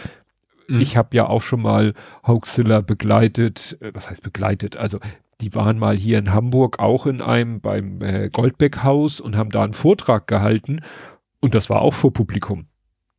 Mhm. 0.69 0.81
Ich 0.81 0.97
habe 0.97 1.17
ja 1.17 1.27
auch 1.27 1.43
schon 1.43 1.63
mal 1.63 1.95
Hoaxilla 2.27 2.81
begleitet, 2.81 3.77
äh, 3.81 3.93
was 3.95 4.11
heißt 4.11 4.23
begleitet, 4.23 4.77
also 4.77 4.99
die 5.41 5.55
waren 5.55 5.79
mal 5.79 5.97
hier 5.97 6.19
in 6.19 6.33
Hamburg 6.33 6.79
auch 6.79 7.07
in 7.07 7.21
einem 7.21 7.61
beim 7.61 8.01
äh, 8.01 8.31
Goldbeck 8.31 8.83
Haus 8.83 9.21
und 9.21 9.37
haben 9.37 9.51
da 9.51 9.63
einen 9.63 9.75
Vortrag 9.75 10.27
gehalten 10.27 10.81
und 11.41 11.55
das 11.55 11.69
war 11.69 11.83
auch 11.83 11.95
vor 11.95 12.13
Publikum. 12.13 12.67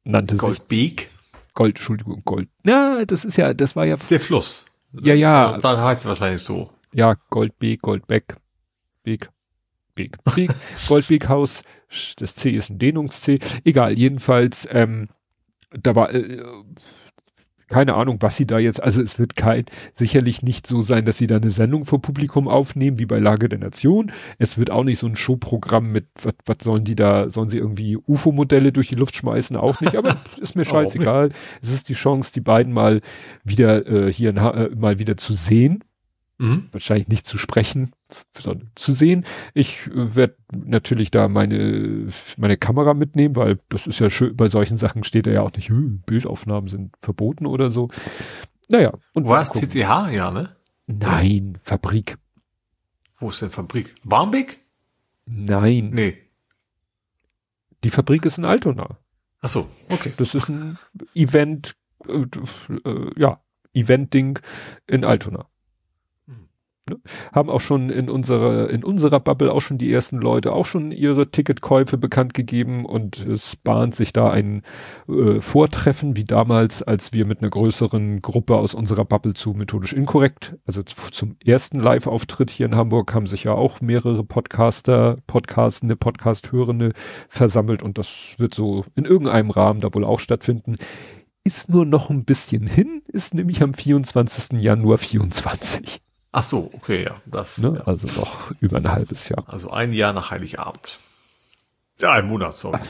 Nannte 0.04 0.38
Goldbeck? 0.38 1.02
sich 1.02 1.18
Gold, 1.54 1.78
Entschuldigung, 1.78 2.22
Gold. 2.24 2.50
Ja, 2.66 3.04
das 3.06 3.26
ist 3.26 3.36
ja, 3.36 3.54
das 3.54 3.76
war 3.76 3.86
ja. 3.86 3.98
Der 4.12 4.20
Fluss. 4.20 4.66
Ja, 4.94 5.16
ja. 5.16 5.58
Da 5.58 5.84
heißt 5.84 6.02
es 6.02 6.08
wahrscheinlich 6.08 6.42
so. 6.42 6.72
Ja, 6.94 7.16
Goldbeek, 7.30 7.82
Goldbeck, 7.82 8.36
Beek, 9.04 9.30
Beek, 9.96 10.24
Beek, 10.36 10.52
Goldbeekhaus. 10.88 11.64
Das 12.18 12.36
C 12.36 12.52
ist 12.52 12.70
ein 12.70 12.78
Dehnungs-C. 12.78 13.40
Egal, 13.64 13.98
jedenfalls, 13.98 14.68
ähm, 14.72 15.10
da 15.72 15.96
war, 15.96 16.14
äh, 16.14 16.44
keine 17.68 17.96
Ahnung, 17.96 18.18
was 18.22 18.38
sie 18.38 18.46
da 18.48 18.60
jetzt, 18.60 18.82
also 18.82 19.02
es 19.02 19.20
wird 19.20 19.36
kein, 19.36 19.66
sicherlich 19.96 20.42
nicht 20.42 20.68
so 20.68 20.82
sein, 20.82 21.06
dass 21.06 21.18
sie 21.18 21.28
da 21.28 21.38
eine 21.38 21.50
Sendung 21.50 21.86
vor 21.86 22.02
Publikum 22.02 22.48
aufnehmen, 22.48 23.00
wie 23.00 23.06
bei 23.06 23.20
Lage 23.20 23.50
der 23.50 23.60
Nation. 23.60 24.12
Es 24.38 24.58
wird 24.58 24.72
auch 24.72 24.84
nicht 24.84 25.00
so 25.00 25.08
ein 25.08 25.16
Showprogramm 25.16 25.92
mit, 25.92 26.06
was, 26.22 26.34
was 26.46 26.58
sollen 26.62 26.86
die 26.86 26.96
da, 26.96 27.30
sollen 27.30 27.50
sie 27.50 27.58
irgendwie 27.58 27.98
UFO-Modelle 27.98 28.72
durch 28.72 28.88
die 28.88 28.96
Luft 28.96 29.16
schmeißen? 29.16 29.58
Auch 29.58 29.82
nicht, 29.82 29.96
aber 29.96 30.18
ist 30.42 30.56
mir 30.56 30.66
scheißegal. 30.66 31.32
Es 31.62 31.72
ist 31.74 31.90
die 31.90 31.94
Chance, 31.94 32.32
die 32.34 32.42
beiden 32.42 32.72
mal 32.72 33.02
wieder 33.44 33.86
äh, 33.86 34.12
hier 34.12 34.30
äh, 34.36 34.70
mal 34.76 35.00
wieder 35.00 35.18
zu 35.18 35.34
sehen. 35.34 35.84
Mhm. 36.40 36.70
Wahrscheinlich 36.72 37.08
nicht 37.08 37.26
zu 37.26 37.40
sprechen, 37.40 37.94
sondern 38.38 38.70
zu 38.76 38.92
sehen. 38.92 39.26
Ich 39.56 39.88
äh, 39.88 40.16
werde 40.16 40.36
natürlich 40.52 41.10
da 41.10 41.28
meine, 41.28 42.10
meine 42.38 42.58
Kamera 42.58 42.94
mitnehmen, 42.94 43.36
weil 43.36 43.60
das 43.70 43.88
ist 43.88 44.00
ja 44.00 44.10
schön, 44.10 44.36
bei 44.36 44.48
solchen 44.48 44.78
Sachen 44.78 45.04
steht 45.04 45.26
ja 45.26 45.42
auch 45.42 45.52
nicht, 45.54 45.72
Bildaufnahmen 45.72 46.68
sind 46.68 46.96
verboten 47.02 47.48
oder 47.48 47.70
so. 47.72 47.90
Naja. 48.70 48.94
Und 49.14 49.28
War 49.28 49.42
es 49.42 49.52
CCH, 49.52 50.12
ja, 50.12 50.32
ne? 50.32 50.56
Nein, 50.86 51.58
Fabrik. 51.64 52.18
Wo 53.20 53.30
ist 53.30 53.42
denn 53.42 53.50
Fabrik? 53.50 53.96
Barmbek? 54.04 54.60
Nein. 55.26 55.90
Nee. 55.92 56.18
Die 57.84 57.90
Fabrik 57.90 58.26
ist 58.26 58.38
in 58.38 58.46
Altona. 58.46 58.98
Ach 59.42 59.50
so, 59.50 59.70
okay. 59.90 60.14
Das 60.18 60.36
ist 60.36 60.50
ein 60.50 60.78
Event, 61.16 61.76
äh, 62.08 62.26
äh, 62.86 63.12
ja, 63.20 63.42
Event-Ding 63.74 64.40
in 64.88 65.04
Altona. 65.04 65.48
Ne? 66.90 67.00
Haben 67.34 67.50
auch 67.50 67.62
schon 67.62 67.90
in 67.90 68.10
unserer, 68.10 68.70
in 68.70 68.84
unserer 68.84 69.20
Bubble 69.20 69.52
auch 69.52 69.62
schon 69.62 69.78
die 69.78 69.92
ersten 69.92 70.18
Leute 70.18 70.54
auch 70.54 70.66
schon 70.66 70.92
ihre 70.92 71.30
Ticketkäufe 71.30 71.98
bekannt 71.98 72.34
gegeben 72.34 72.86
und 72.86 73.26
es 73.26 73.56
bahnt 73.56 73.96
sich 73.96 74.14
da 74.14 74.30
ein 74.30 74.64
äh, 75.08 75.42
Vortreffen, 75.42 76.16
wie 76.16 76.26
damals, 76.26 76.84
als 76.84 77.14
wir 77.14 77.26
mit 77.26 77.42
einer 77.42 77.50
größeren 77.50 78.22
Gruppe 78.22 78.56
aus 78.56 78.74
unserer 78.74 79.06
Bubble 79.06 79.34
zu 79.34 79.54
methodisch 79.54 79.94
inkorrekt, 79.94 80.56
also 80.66 80.84
zum 80.84 81.36
ersten 81.44 81.80
Live-Auftritt 81.80 82.50
hier 82.50 82.66
in 82.66 82.76
Hamburg, 82.76 83.14
haben 83.14 83.28
sich 83.28 83.44
ja 83.44 83.54
auch 83.54 83.82
mehrere 83.82 84.24
Podcaster, 84.24 85.18
Podcastende, 85.28 85.96
Podcast-Hörende 85.96 86.94
versammelt 87.30 87.84
und 87.84 87.98
das 87.98 88.36
wird 88.38 88.54
so 88.54 88.86
in 88.96 89.06
irgendeinem 89.06 89.52
Rahmen 89.52 89.82
da 89.82 89.94
wohl 89.94 90.04
auch 90.04 90.20
stattfinden 90.20 90.76
ist 91.48 91.70
nur 91.70 91.86
noch 91.86 92.10
ein 92.10 92.26
bisschen 92.26 92.68
hin, 92.68 93.02
ist 93.08 93.34
nämlich 93.34 93.64
am 93.64 93.74
24. 93.74 94.62
Januar 94.62 94.98
24. 94.98 96.02
Ach 96.38 96.44
so, 96.44 96.70
okay, 96.74 97.04
ja. 97.04 97.20
Das, 97.26 97.58
ne? 97.58 97.78
ja. 97.80 97.88
Also 97.88 98.08
noch 98.16 98.52
über 98.60 98.78
ein 98.78 98.88
halbes 98.88 99.28
Jahr. 99.28 99.44
Also 99.48 99.72
ein 99.72 99.92
Jahr 99.92 100.14
nach 100.14 100.30
Heiligabend. 100.30 101.00
Ja, 102.00 102.12
ein 102.12 102.28
Monat, 102.28 102.56
sorry. 102.56 102.80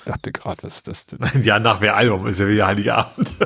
Ich 0.00 0.12
dachte 0.12 0.30
gerade, 0.30 0.62
was 0.62 0.76
ist 0.76 0.86
das 0.86 1.06
denn? 1.06 1.22
Ein 1.22 1.42
Jahr 1.42 1.58
nach 1.58 1.80
wer 1.80 1.96
Album 1.96 2.28
ist 2.28 2.38
ja 2.38 2.46
wieder 2.46 2.66
Heiligabend. 2.66 3.34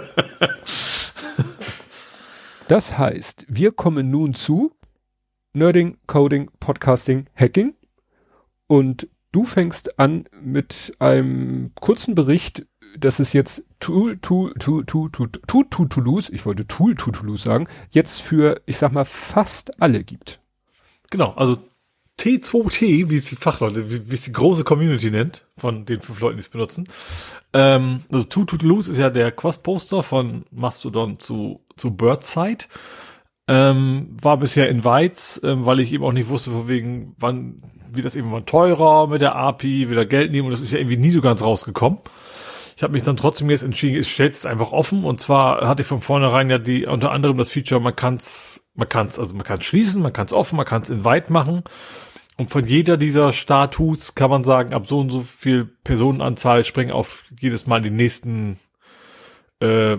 das 2.69 2.99
heißt, 2.99 3.47
wir 3.49 3.71
kommen 3.71 4.11
nun 4.11 4.35
zu 4.35 4.77
Nerding, 5.55 5.97
Coding, 6.09 6.51
Podcasting, 6.59 7.27
Hacking. 7.37 7.75
Und 8.67 9.09
du 9.31 9.45
fängst 9.45 10.01
an 10.01 10.25
mit 10.43 10.93
einem 10.99 11.71
kurzen 11.77 12.17
Bericht 12.17 12.67
dass 12.99 13.19
es 13.19 13.33
jetzt 13.33 13.63
Tool, 13.79 14.19
Tool, 14.19 14.55
Tool, 14.59 14.85
Tool, 14.85 15.11
Tool, 15.11 15.31
Tool, 15.31 15.65
Tool, 15.71 15.89
Toulouse, 15.89 16.31
ich 16.31 16.45
wollte 16.47 16.67
Tool, 16.67 16.95
Tool, 16.95 17.13
Toulouse 17.13 17.43
sagen, 17.43 17.69
jetzt 17.91 18.23
für, 18.23 18.61
ich 18.67 18.79
sag 18.79 18.93
mal, 18.93 19.05
fast 19.05 19.81
alle 19.83 20.05
gibt. 20.05 20.41
Genau, 21.11 21.33
also 21.33 21.59
T2T, 22.21 23.09
wie 23.09 23.17
es 23.17 23.25
die 23.25 23.37
Fachleute, 23.37 23.91
wie, 23.91 24.11
wie 24.11 24.15
es 24.15 24.23
die 24.23 24.33
große 24.33 24.63
Community 24.65 25.11
nennt, 25.11 25.47
von 25.57 25.87
den 25.87 26.03
fünf 26.03 26.21
Leuten, 26.21 26.37
die 26.37 26.43
es 26.43 26.49
benutzen. 26.49 26.87
Ähm, 27.53 28.03
also 28.13 28.27
Tool, 28.27 28.47
Tool, 28.47 28.59
Toulouse 28.59 28.89
ist 28.89 28.99
ja 28.99 29.09
der 29.09 29.33
Quest-Poster 29.33 30.03
von 30.03 30.45
Mastodon 30.51 31.19
zu, 31.19 31.61
zu 31.77 31.97
Birdside. 31.97 32.67
Ähm, 33.49 34.17
war 34.21 34.37
bisher 34.37 34.69
in 34.69 34.85
Weiz, 34.85 35.41
ähm, 35.43 35.65
weil 35.67 35.81
ich 35.81 35.93
eben 35.93 36.05
auch 36.05 36.13
nicht 36.13 36.29
wusste, 36.29 36.51
von 36.51 36.69
wegen, 36.69 37.17
wann, 37.19 37.63
wie 37.91 38.03
das 38.03 38.17
eben 38.17 38.31
mal 38.31 38.45
teurer 38.45 39.07
mit 39.07 39.23
der 39.23 39.35
API, 39.35 39.91
wieder 39.91 40.05
Geld 40.05 40.31
nehmen 40.31 40.47
und 40.47 40.53
das 40.53 40.61
ist 40.61 40.73
ja 40.73 40.79
irgendwie 40.79 40.99
nie 40.99 41.11
so 41.11 41.21
ganz 41.21 41.43
rausgekommen. 41.43 41.99
Ich 42.81 42.83
habe 42.83 42.95
mich 42.95 43.03
dann 43.03 43.19
trotzdem 43.19 43.51
jetzt 43.51 43.63
entschieden, 43.63 44.01
ich 44.01 44.11
stelle 44.11 44.31
es 44.31 44.47
einfach 44.47 44.73
offen. 44.73 45.05
Und 45.05 45.21
zwar 45.21 45.69
hatte 45.69 45.83
ich 45.83 45.87
von 45.87 46.01
vornherein 46.01 46.49
ja 46.49 46.57
die 46.57 46.87
unter 46.87 47.13
anderem 47.13 47.37
das 47.37 47.51
Feature, 47.51 47.79
man 47.79 47.95
kann's, 47.95 48.67
man 48.73 48.89
kann's, 48.89 49.19
also 49.19 49.35
man 49.35 49.45
kann 49.45 49.61
schließen, 49.61 50.01
man 50.01 50.15
kann's 50.15 50.33
offen, 50.33 50.57
man 50.57 50.65
kann's 50.65 50.89
in 50.89 51.05
weit 51.05 51.29
machen. 51.29 51.63
Und 52.39 52.51
von 52.51 52.65
jeder 52.65 52.97
dieser 52.97 53.35
Status 53.35 54.15
kann 54.15 54.31
man 54.31 54.45
sagen, 54.45 54.73
ab 54.73 54.87
so 54.87 54.99
und 54.99 55.11
so 55.11 55.21
viel 55.21 55.67
Personenanzahl 55.85 56.65
springen 56.65 56.93
auf 56.93 57.25
jedes 57.39 57.67
Mal 57.67 57.83
den 57.83 57.97
nächsten 57.97 58.59
äh, 59.59 59.99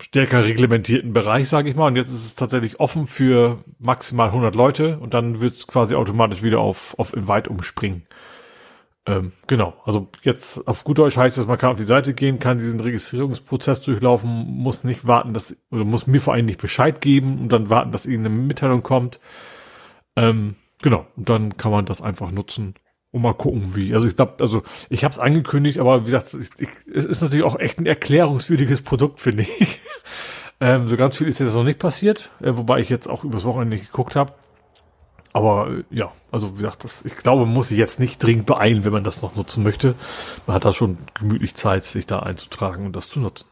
stärker 0.00 0.44
reglementierten 0.44 1.12
Bereich, 1.12 1.50
sage 1.50 1.68
ich 1.68 1.76
mal. 1.76 1.88
Und 1.88 1.96
jetzt 1.96 2.08
ist 2.08 2.24
es 2.24 2.36
tatsächlich 2.36 2.80
offen 2.80 3.06
für 3.06 3.62
maximal 3.78 4.28
100 4.28 4.54
Leute 4.54 4.98
und 4.98 5.12
dann 5.12 5.42
wird's 5.42 5.66
quasi 5.66 5.94
automatisch 5.94 6.42
wieder 6.42 6.60
auf, 6.60 6.98
auf 6.98 7.12
Invite 7.12 7.50
umspringen. 7.50 8.06
Ähm, 9.06 9.32
genau, 9.46 9.74
also 9.84 10.08
jetzt 10.22 10.66
auf 10.66 10.82
gut 10.84 10.98
Deutsch 10.98 11.16
heißt 11.18 11.36
das, 11.36 11.46
man 11.46 11.58
kann 11.58 11.72
auf 11.72 11.78
die 11.78 11.84
Seite 11.84 12.14
gehen, 12.14 12.38
kann 12.38 12.58
diesen 12.58 12.80
Registrierungsprozess 12.80 13.82
durchlaufen, 13.82 14.30
muss 14.30 14.82
nicht 14.82 15.06
warten, 15.06 15.34
dass, 15.34 15.56
oder 15.70 15.84
muss 15.84 16.06
mir 16.06 16.20
vor 16.20 16.32
allem 16.32 16.46
nicht 16.46 16.60
Bescheid 16.60 17.02
geben 17.02 17.38
und 17.38 17.52
dann 17.52 17.68
warten, 17.68 17.92
dass 17.92 18.06
irgendeine 18.06 18.36
Mitteilung 18.36 18.82
kommt. 18.82 19.20
Ähm, 20.16 20.56
genau, 20.82 21.06
und 21.16 21.28
dann 21.28 21.56
kann 21.58 21.70
man 21.70 21.84
das 21.84 22.00
einfach 22.00 22.30
nutzen 22.30 22.74
und 23.10 23.20
mal 23.20 23.34
gucken, 23.34 23.76
wie. 23.76 23.94
Also 23.94 24.08
ich 24.08 24.16
glaube, 24.16 24.36
also 24.40 24.62
ich 24.88 25.04
habe 25.04 25.12
es 25.12 25.18
angekündigt, 25.18 25.78
aber 25.78 26.02
wie 26.02 26.10
gesagt, 26.10 26.34
ich, 26.34 26.48
ich, 26.58 26.68
es 26.92 27.04
ist 27.04 27.20
natürlich 27.20 27.44
auch 27.44 27.58
echt 27.58 27.78
ein 27.78 27.86
erklärungswürdiges 27.86 28.82
Produkt, 28.82 29.20
finde 29.20 29.42
ich. 29.42 29.80
ähm, 30.60 30.88
so 30.88 30.96
ganz 30.96 31.18
viel 31.18 31.28
ist 31.28 31.40
jetzt 31.40 31.54
noch 31.54 31.62
nicht 31.62 31.78
passiert, 31.78 32.30
äh, 32.40 32.56
wobei 32.56 32.80
ich 32.80 32.88
jetzt 32.88 33.06
auch 33.06 33.22
übers 33.22 33.44
Wochenende 33.44 33.76
nicht 33.76 33.92
geguckt 33.92 34.16
habe. 34.16 34.32
Aber 35.34 35.68
äh, 35.68 35.84
ja, 35.90 36.12
also 36.30 36.54
wie 36.54 36.62
gesagt, 36.62 36.84
das, 36.84 37.04
ich 37.04 37.16
glaube, 37.16 37.44
man 37.44 37.52
muss 37.52 37.68
sich 37.68 37.76
jetzt 37.76 38.00
nicht 38.00 38.22
dringend 38.22 38.46
beeilen, 38.46 38.84
wenn 38.84 38.92
man 38.92 39.04
das 39.04 39.20
noch 39.20 39.34
nutzen 39.34 39.62
möchte. 39.62 39.96
Man 40.46 40.54
hat 40.54 40.64
da 40.64 40.72
schon 40.72 40.96
gemütlich 41.18 41.54
Zeit, 41.56 41.84
sich 41.84 42.06
da 42.06 42.20
einzutragen 42.20 42.86
und 42.86 42.96
das 42.96 43.08
zu 43.08 43.20
nutzen. 43.20 43.46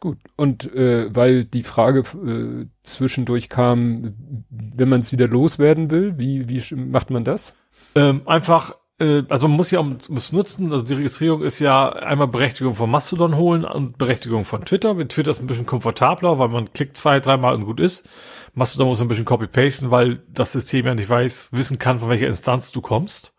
Gut. 0.00 0.18
Und 0.36 0.72
äh, 0.74 1.14
weil 1.14 1.44
die 1.44 1.64
Frage 1.64 2.00
äh, 2.00 2.66
zwischendurch 2.84 3.48
kam, 3.48 4.14
wenn 4.48 4.88
man 4.88 5.00
es 5.00 5.12
wieder 5.12 5.26
loswerden 5.26 5.90
will, 5.90 6.18
wie, 6.18 6.48
wie 6.48 6.74
macht 6.74 7.10
man 7.10 7.24
das? 7.24 7.54
Ähm, 7.96 8.22
einfach, 8.26 8.76
äh, 9.00 9.22
also 9.28 9.48
man 9.48 9.56
muss 9.56 9.72
ja 9.72 9.82
muss 9.82 10.30
nutzen, 10.30 10.70
also 10.72 10.84
die 10.84 10.94
Registrierung 10.94 11.42
ist 11.42 11.58
ja 11.58 11.88
einmal 11.88 12.28
Berechtigung 12.28 12.74
von 12.74 12.90
Mastodon 12.90 13.36
holen 13.36 13.64
und 13.64 13.98
Berechtigung 13.98 14.44
von 14.44 14.64
Twitter. 14.64 14.94
Mit 14.94 15.08
Twitter 15.08 15.32
ist 15.32 15.40
ein 15.40 15.48
bisschen 15.48 15.66
komfortabler, 15.66 16.38
weil 16.38 16.48
man 16.48 16.72
klickt 16.72 16.96
zwei, 16.96 17.18
dreimal 17.18 17.54
und 17.54 17.64
gut 17.64 17.80
ist. 17.80 18.08
Mastodon 18.54 18.88
muss 18.88 19.00
ein 19.00 19.08
bisschen 19.08 19.24
copy-pasten, 19.24 19.90
weil 19.90 20.22
das 20.28 20.52
System 20.52 20.86
ja 20.86 20.94
nicht 20.94 21.10
weiß, 21.10 21.50
wissen 21.52 21.78
kann, 21.78 21.98
von 21.98 22.08
welcher 22.08 22.28
Instanz 22.28 22.72
du 22.72 22.80
kommst. 22.80 23.34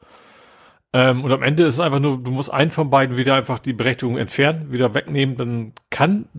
Ähm, 0.94 1.24
und 1.24 1.32
am 1.32 1.44
Ende 1.44 1.64
ist 1.66 1.76
es 1.76 1.80
einfach 1.80 2.00
nur, 2.00 2.22
du 2.22 2.32
musst 2.32 2.54
einen 2.54 2.72
von 2.72 2.90
beiden 2.90 3.18
wieder 3.18 3.36
einfach 3.36 3.60
die 3.60 3.74
Berechtigung 3.74 4.18
entfernen, 4.18 4.72
wieder 4.72 4.94
wegnehmen, 4.94 5.38
dann 5.38 5.74
kann 5.90 6.30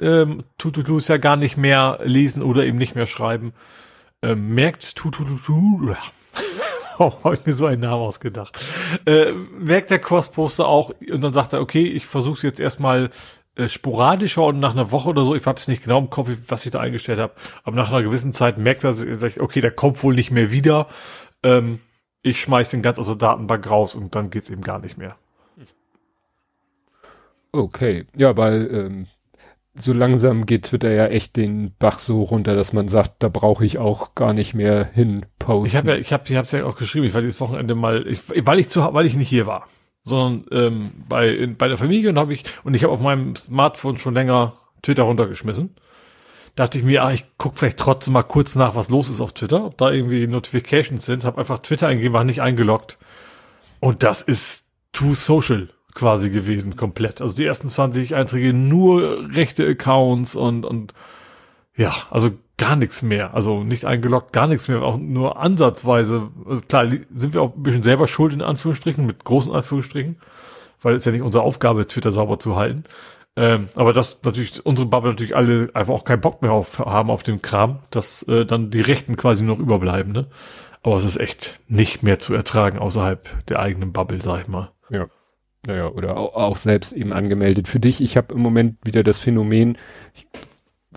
ähm, 0.00 0.44
Tututu 0.58 0.98
es 0.98 1.08
ja 1.08 1.16
gar 1.16 1.36
nicht 1.36 1.56
mehr 1.56 2.00
lesen 2.04 2.42
oder 2.42 2.64
eben 2.64 2.78
nicht 2.78 2.94
mehr 2.94 3.06
schreiben. 3.06 3.52
Ähm, 4.22 4.54
merkt 4.54 4.96
Tututu, 4.96 5.94
Warum 6.98 7.24
habe 7.24 7.34
ich 7.34 7.44
mir 7.44 7.54
so 7.54 7.66
einen 7.66 7.82
Namen 7.82 8.02
ausgedacht? 8.02 8.64
Äh, 9.06 9.32
merkt 9.58 9.90
der 9.90 9.98
Cross-Poster 9.98 10.66
auch 10.66 10.92
und 11.10 11.20
dann 11.20 11.32
sagt 11.32 11.52
er, 11.52 11.60
okay, 11.60 11.86
ich 11.86 12.06
versuche 12.06 12.34
es 12.34 12.42
jetzt 12.42 12.60
erstmal 12.60 13.10
äh, 13.56 13.68
sporadischer 13.68 14.44
und 14.44 14.58
nach 14.58 14.72
einer 14.72 14.90
Woche 14.90 15.08
oder 15.08 15.24
so, 15.24 15.34
ich 15.34 15.44
habe 15.46 15.58
es 15.58 15.68
nicht 15.68 15.82
genau 15.82 15.98
im 15.98 16.10
Kopf, 16.10 16.30
was 16.48 16.66
ich 16.66 16.72
da 16.72 16.80
eingestellt 16.80 17.18
habe, 17.18 17.32
aber 17.64 17.76
nach 17.76 17.90
einer 17.90 18.02
gewissen 18.02 18.32
Zeit 18.32 18.58
merkt 18.58 18.84
er, 18.84 18.92
sagt, 18.92 19.40
okay, 19.40 19.60
der 19.60 19.70
kommt 19.70 20.02
wohl 20.02 20.14
nicht 20.14 20.30
mehr 20.30 20.52
wieder. 20.52 20.88
Ähm, 21.42 21.80
ich 22.22 22.40
schmeiß 22.40 22.70
den 22.70 22.82
ganz 22.82 22.98
aus 22.98 23.06
der 23.06 23.16
Datenbank 23.16 23.70
raus 23.70 23.94
und 23.94 24.14
dann 24.14 24.30
geht's 24.30 24.50
eben 24.50 24.62
gar 24.62 24.78
nicht 24.78 24.98
mehr. 24.98 25.16
Okay, 27.52 28.06
ja, 28.14 28.36
weil 28.36 28.68
ähm, 28.70 29.06
so 29.78 29.92
langsam 29.92 30.46
geht 30.46 30.64
Twitter 30.64 30.90
ja 30.90 31.06
echt 31.06 31.36
den 31.36 31.72
Bach 31.78 31.98
so 31.98 32.22
runter, 32.22 32.54
dass 32.54 32.72
man 32.72 32.88
sagt, 32.88 33.22
da 33.22 33.28
brauche 33.28 33.64
ich 33.64 33.78
auch 33.78 34.14
gar 34.14 34.32
nicht 34.32 34.54
mehr 34.54 34.84
hin 34.84 35.26
posten. 35.38 35.66
Ich 35.66 35.76
habe 35.76 35.92
ja, 35.92 35.96
ich 35.96 36.12
habe, 36.12 36.24
ich 36.28 36.36
habe 36.36 36.48
ja 36.50 36.64
auch 36.64 36.76
geschrieben. 36.76 37.06
Ich 37.06 37.14
war 37.14 37.22
dieses 37.22 37.40
Wochenende 37.40 37.74
mal, 37.74 38.06
ich, 38.06 38.20
weil 38.44 38.58
ich 38.58 38.68
zu, 38.68 38.80
weil 38.92 39.06
ich 39.06 39.16
nicht 39.16 39.28
hier 39.28 39.46
war, 39.46 39.66
sondern 40.06 40.46
ähm, 40.52 40.90
bei 41.08 41.28
in, 41.28 41.56
bei 41.56 41.66
der 41.68 41.76
Familie 41.76 42.10
und 42.10 42.18
habe 42.18 42.32
ich 42.32 42.44
und 42.62 42.74
ich 42.74 42.84
habe 42.84 42.92
auf 42.92 43.00
meinem 43.00 43.34
Smartphone 43.34 43.98
schon 43.98 44.14
länger 44.14 44.54
Twitter 44.82 45.02
runtergeschmissen. 45.02 45.74
Da 46.54 46.64
dachte 46.64 46.78
ich 46.78 46.84
mir, 46.84 47.02
ah, 47.02 47.12
ich 47.12 47.24
guck 47.36 47.58
vielleicht 47.58 47.78
trotzdem 47.78 48.14
mal 48.14 48.22
kurz 48.22 48.54
nach, 48.54 48.76
was 48.76 48.88
los 48.88 49.10
ist 49.10 49.20
auf 49.20 49.34
Twitter, 49.34 49.66
ob 49.66 49.76
da 49.76 49.90
irgendwie 49.90 50.26
Notifications 50.26 51.04
sind. 51.04 51.24
Habe 51.24 51.38
einfach 51.38 51.58
Twitter 51.58 51.88
eingegeben, 51.88 52.14
war 52.14 52.24
nicht 52.24 52.40
eingeloggt 52.40 52.98
und 53.80 54.04
das 54.04 54.22
ist 54.22 54.64
too 54.92 55.14
social 55.14 55.68
quasi 55.94 56.30
gewesen, 56.30 56.76
komplett. 56.76 57.20
Also 57.20 57.34
die 57.34 57.44
ersten 57.44 57.68
20 57.68 58.14
Einträge 58.14 58.52
nur 58.52 59.28
rechte 59.34 59.66
Accounts 59.66 60.36
und, 60.36 60.64
und 60.64 60.94
ja, 61.74 61.94
also 62.10 62.30
gar 62.58 62.76
nichts 62.76 63.02
mehr. 63.02 63.34
Also 63.34 63.62
nicht 63.62 63.84
eingeloggt, 63.84 64.32
gar 64.32 64.46
nichts 64.46 64.68
mehr, 64.68 64.82
auch 64.82 64.98
nur 64.98 65.38
ansatzweise. 65.38 66.30
Also 66.46 66.62
klar, 66.62 66.88
sind 67.14 67.34
wir 67.34 67.42
auch 67.42 67.54
ein 67.54 67.62
bisschen 67.62 67.82
selber 67.82 68.08
schuld, 68.08 68.34
in 68.34 68.42
Anführungsstrichen, 68.42 69.04
mit 69.06 69.24
großen 69.24 69.52
Anführungsstrichen, 69.52 70.16
weil 70.80 70.94
es 70.94 71.04
ja 71.04 71.12
nicht 71.12 71.22
unsere 71.22 71.44
Aufgabe, 71.44 71.86
Twitter 71.86 72.10
sauber 72.10 72.38
zu 72.38 72.56
halten. 72.56 72.84
Ähm, 73.38 73.68
aber 73.74 73.92
dass 73.92 74.22
natürlich 74.22 74.64
unsere 74.64 74.88
Bubble 74.88 75.10
natürlich 75.10 75.36
alle 75.36 75.68
einfach 75.74 75.92
auch 75.92 76.04
keinen 76.04 76.22
Bock 76.22 76.40
mehr 76.40 76.52
auf, 76.52 76.78
haben 76.78 77.10
auf 77.10 77.22
den 77.22 77.42
Kram, 77.42 77.80
dass 77.90 78.22
äh, 78.22 78.46
dann 78.46 78.70
die 78.70 78.80
Rechten 78.80 79.16
quasi 79.16 79.44
noch 79.44 79.58
überbleiben, 79.58 80.12
ne? 80.12 80.28
Aber 80.82 80.96
es 80.96 81.04
ist 81.04 81.18
echt 81.18 81.60
nicht 81.68 82.02
mehr 82.02 82.18
zu 82.18 82.32
ertragen 82.32 82.78
außerhalb 82.78 83.46
der 83.46 83.58
eigenen 83.58 83.92
Bubble, 83.92 84.22
sag 84.22 84.42
ich 84.42 84.48
mal. 84.48 84.70
Ja. 84.88 85.08
Naja, 85.66 85.88
oder 85.88 86.16
auch, 86.16 86.56
selbst 86.56 86.92
eben 86.92 87.12
angemeldet. 87.12 87.66
Für 87.66 87.80
dich, 87.80 88.00
ich 88.00 88.16
habe 88.16 88.34
im 88.34 88.40
Moment 88.40 88.78
wieder 88.84 89.02
das 89.02 89.18
Phänomen, 89.18 89.78
ich, 90.14 90.28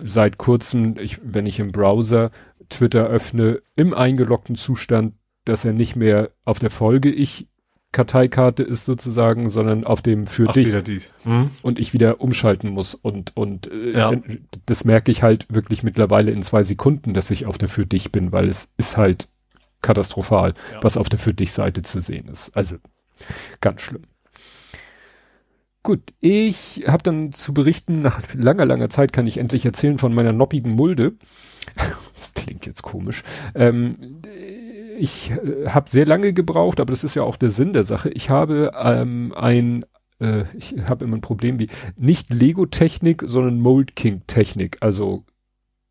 seit 0.04 0.38
kurzem, 0.38 0.96
ich, 1.00 1.20
wenn 1.24 1.46
ich 1.46 1.60
im 1.60 1.72
Browser 1.72 2.32
Twitter 2.70 3.08
öffne, 3.08 3.62
im 3.76 3.94
eingeloggten 3.94 4.56
Zustand, 4.56 5.14
dass 5.46 5.66
er 5.66 5.74
nicht 5.74 5.96
mehr 5.96 6.30
auf 6.46 6.60
der 6.60 6.70
Folge 6.70 7.10
ich 7.10 7.48
Karteikarte 7.92 8.62
ist 8.62 8.86
sozusagen, 8.86 9.50
sondern 9.50 9.84
auf 9.84 10.04
dem 10.04 10.28
für 10.28 10.48
Ach, 10.50 10.54
dich 10.54 11.10
hm? 11.24 11.50
und 11.64 11.80
ich 11.80 11.92
wieder 11.92 12.22
umschalten 12.22 12.70
muss 12.70 12.94
und 12.94 13.36
und 13.36 13.72
äh, 13.72 13.94
ja. 13.94 14.12
das 14.68 14.86
merke 14.86 15.12
ich 15.12 15.24
halt 15.24 15.48
wirklich 15.50 15.82
mittlerweile 15.82 16.32
in 16.32 16.44
zwei 16.44 16.62
Sekunden, 16.62 17.16
dass 17.16 17.32
ich 17.32 17.48
auf 17.48 17.58
der 17.58 17.68
für 17.68 17.88
dich 17.88 18.12
bin, 18.12 18.32
weil 18.32 18.48
es 18.48 18.70
ist 18.78 18.96
halt 18.98 19.28
katastrophal, 19.82 20.54
ja. 20.72 20.84
was 20.84 20.98
auf 20.98 21.10
der 21.10 21.18
für 21.18 21.34
dich 21.34 21.52
Seite 21.52 21.82
zu 21.82 22.00
sehen 22.00 22.28
ist. 22.28 22.56
Also 22.56 22.76
ganz 23.60 23.82
schlimm. 23.82 24.04
Gut, 25.90 26.14
ich 26.20 26.84
habe 26.86 27.02
dann 27.02 27.34
zu 27.34 27.52
berichten, 27.52 28.04
nach 28.04 28.22
langer, 28.36 28.64
langer 28.64 28.90
Zeit 28.90 29.12
kann 29.12 29.26
ich 29.26 29.40
endlich 29.40 29.66
erzählen 29.66 29.98
von 29.98 30.14
meiner 30.14 30.34
noppigen 30.34 30.76
Mulde. 30.76 31.14
Das 32.14 32.36
klingt 32.36 32.68
jetzt 32.68 32.84
komisch. 32.84 33.24
Ähm, 33.56 34.22
ich 35.00 35.32
äh, 35.32 35.70
habe 35.70 35.90
sehr 35.90 36.06
lange 36.06 36.32
gebraucht, 36.32 36.80
aber 36.80 36.92
das 36.92 37.04
ist 37.04 37.16
ja 37.16 37.24
auch 37.24 37.38
der 37.38 37.50
Sinn 37.50 37.74
der 37.74 37.86
Sache. 37.86 38.12
Ich 38.12 38.30
habe 38.30 38.72
ähm, 38.80 39.34
ein, 39.36 39.84
äh, 40.20 40.44
ich 40.56 40.76
habe 40.88 41.06
immer 41.06 41.18
ein 41.18 41.22
Problem 41.22 41.58
wie 41.58 41.70
nicht 41.98 42.30
Lego-Technik, 42.30 43.24
sondern 43.26 43.60
Mold 43.60 43.96
King-Technik. 43.96 44.78
Also 44.82 45.24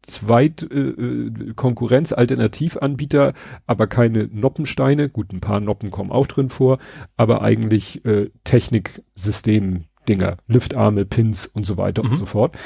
Zweit 0.08 0.62
äh, 0.70 0.78
äh, 0.78 1.52
Konkurrenz, 1.54 2.12
Alternativanbieter, 2.12 3.34
aber 3.66 3.86
keine 3.86 4.28
Noppensteine. 4.32 5.08
Gut, 5.08 5.32
ein 5.32 5.40
paar 5.40 5.60
Noppen 5.60 5.90
kommen 5.90 6.10
auch 6.10 6.26
drin 6.26 6.48
vor, 6.48 6.78
aber 7.16 7.42
eigentlich 7.42 8.04
äh, 8.04 8.30
Techniksystem 8.44 9.84
Dinger, 10.08 10.38
Liftarme, 10.46 11.04
Pins 11.04 11.46
und 11.46 11.66
so 11.66 11.76
weiter 11.76 12.02
mhm. 12.02 12.12
und 12.12 12.16
so 12.16 12.26
fort. 12.26 12.56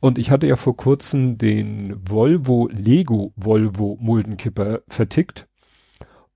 Und 0.00 0.18
ich 0.18 0.30
hatte 0.30 0.46
ja 0.46 0.56
vor 0.56 0.76
kurzem 0.76 1.36
den 1.36 1.96
Volvo 2.08 2.68
Lego 2.72 3.32
Volvo 3.36 3.98
Muldenkipper 4.00 4.82
vertickt. 4.88 5.48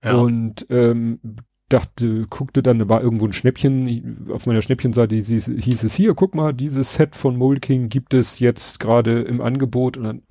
Ja. 0.05 0.15
Und 0.15 0.67
ähm, 0.69 1.21
dachte, 1.69 2.27
guckte 2.29 2.63
dann, 2.63 2.89
war 2.89 3.03
irgendwo 3.03 3.27
ein 3.27 3.33
Schnäppchen, 3.33 4.29
auf 4.31 4.47
meiner 4.47 4.63
Schnäppchenseite 4.63 5.17
hieß, 5.17 5.47
hieß 5.47 5.85
es 5.85 5.95
hier, 5.95 6.15
guck 6.15 6.35
mal, 6.35 6.53
dieses 6.53 6.95
Set 6.95 7.17
von 7.17 7.37
Molking 7.37 7.89
gibt 7.89 8.15
es 8.15 8.39
jetzt 8.39 8.79
gerade 8.79 9.23
im 9.23 9.41
Angebot 9.41 9.97
und 9.97 10.05
dann 10.05 10.23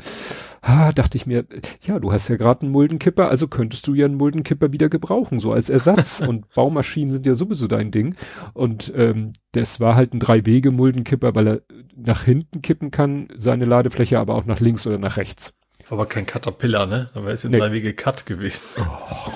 ah, 0.61 0.91
dachte 0.91 1.17
ich 1.17 1.25
mir, 1.25 1.45
ja, 1.81 1.99
du 1.99 2.11
hast 2.11 2.27
ja 2.29 2.37
gerade 2.37 2.61
einen 2.61 2.71
Muldenkipper, 2.71 3.29
also 3.29 3.47
könntest 3.47 3.87
du 3.87 3.93
ja 3.93 4.05
einen 4.05 4.15
Muldenkipper 4.15 4.71
wieder 4.71 4.89
gebrauchen, 4.89 5.39
so 5.39 5.51
als 5.51 5.69
Ersatz 5.69 6.21
und 6.27 6.49
Baumaschinen 6.53 7.11
sind 7.11 7.25
ja 7.25 7.35
sowieso 7.35 7.67
dein 7.67 7.91
Ding 7.91 8.15
und 8.53 8.93
ähm, 8.95 9.33
das 9.51 9.79
war 9.79 9.95
halt 9.95 10.13
ein 10.13 10.19
Drei-Wege-Muldenkipper, 10.19 11.35
weil 11.35 11.47
er 11.47 11.61
nach 11.95 12.23
hinten 12.23 12.61
kippen 12.61 12.91
kann, 12.91 13.27
seine 13.35 13.65
Ladefläche, 13.65 14.19
aber 14.19 14.35
auch 14.35 14.45
nach 14.45 14.59
links 14.59 14.87
oder 14.87 14.97
nach 14.97 15.17
rechts. 15.17 15.53
Aber 15.89 16.07
kein 16.07 16.25
Caterpillar, 16.25 16.87
ne? 16.87 17.09
Aber 17.13 17.31
es 17.31 17.43
sind 17.43 17.51
nee. 17.51 17.59
Drei-Wege-Cut 17.59 18.25
gewesen. 18.25 18.65
Oh. 18.79 19.31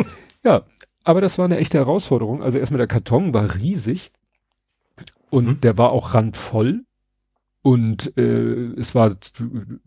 Ja, 0.48 0.62
aber 1.04 1.20
das 1.20 1.36
war 1.36 1.44
eine 1.44 1.58
echte 1.58 1.76
Herausforderung. 1.76 2.42
Also 2.42 2.58
erstmal 2.58 2.78
der 2.78 2.86
Karton 2.86 3.34
war 3.34 3.54
riesig 3.56 4.12
und 5.28 5.46
mhm. 5.46 5.60
der 5.60 5.76
war 5.76 5.90
auch 5.90 6.14
randvoll 6.14 6.84
und 7.60 8.16
äh, 8.16 8.72
es 8.78 8.94
war 8.94 9.16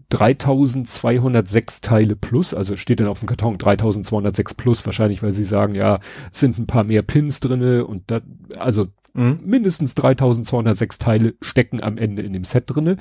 3206 0.09 1.81
Teile 1.81 2.15
plus, 2.15 2.53
also 2.53 2.75
steht 2.75 2.99
dann 2.99 3.07
auf 3.07 3.21
dem 3.21 3.27
Karton 3.27 3.57
3206 3.57 4.53
plus, 4.53 4.85
wahrscheinlich, 4.85 5.23
weil 5.23 5.31
sie 5.31 5.45
sagen, 5.45 5.73
ja, 5.73 5.99
es 6.31 6.41
sind 6.41 6.59
ein 6.59 6.67
paar 6.67 6.83
mehr 6.83 7.01
Pins 7.01 7.39
drinne 7.39 7.88
und 7.88 8.03
da, 8.11 8.21
also 8.55 8.89
mhm. 9.15 9.39
mindestens 9.43 9.95
3206 9.95 10.99
Teile 10.99 11.33
stecken 11.41 11.81
am 11.81 11.97
Ende 11.97 12.21
in 12.21 12.33
dem 12.33 12.43
Set 12.43 12.65
drinne. 12.67 12.97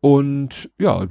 Und 0.00 0.70
ja, 0.78 1.06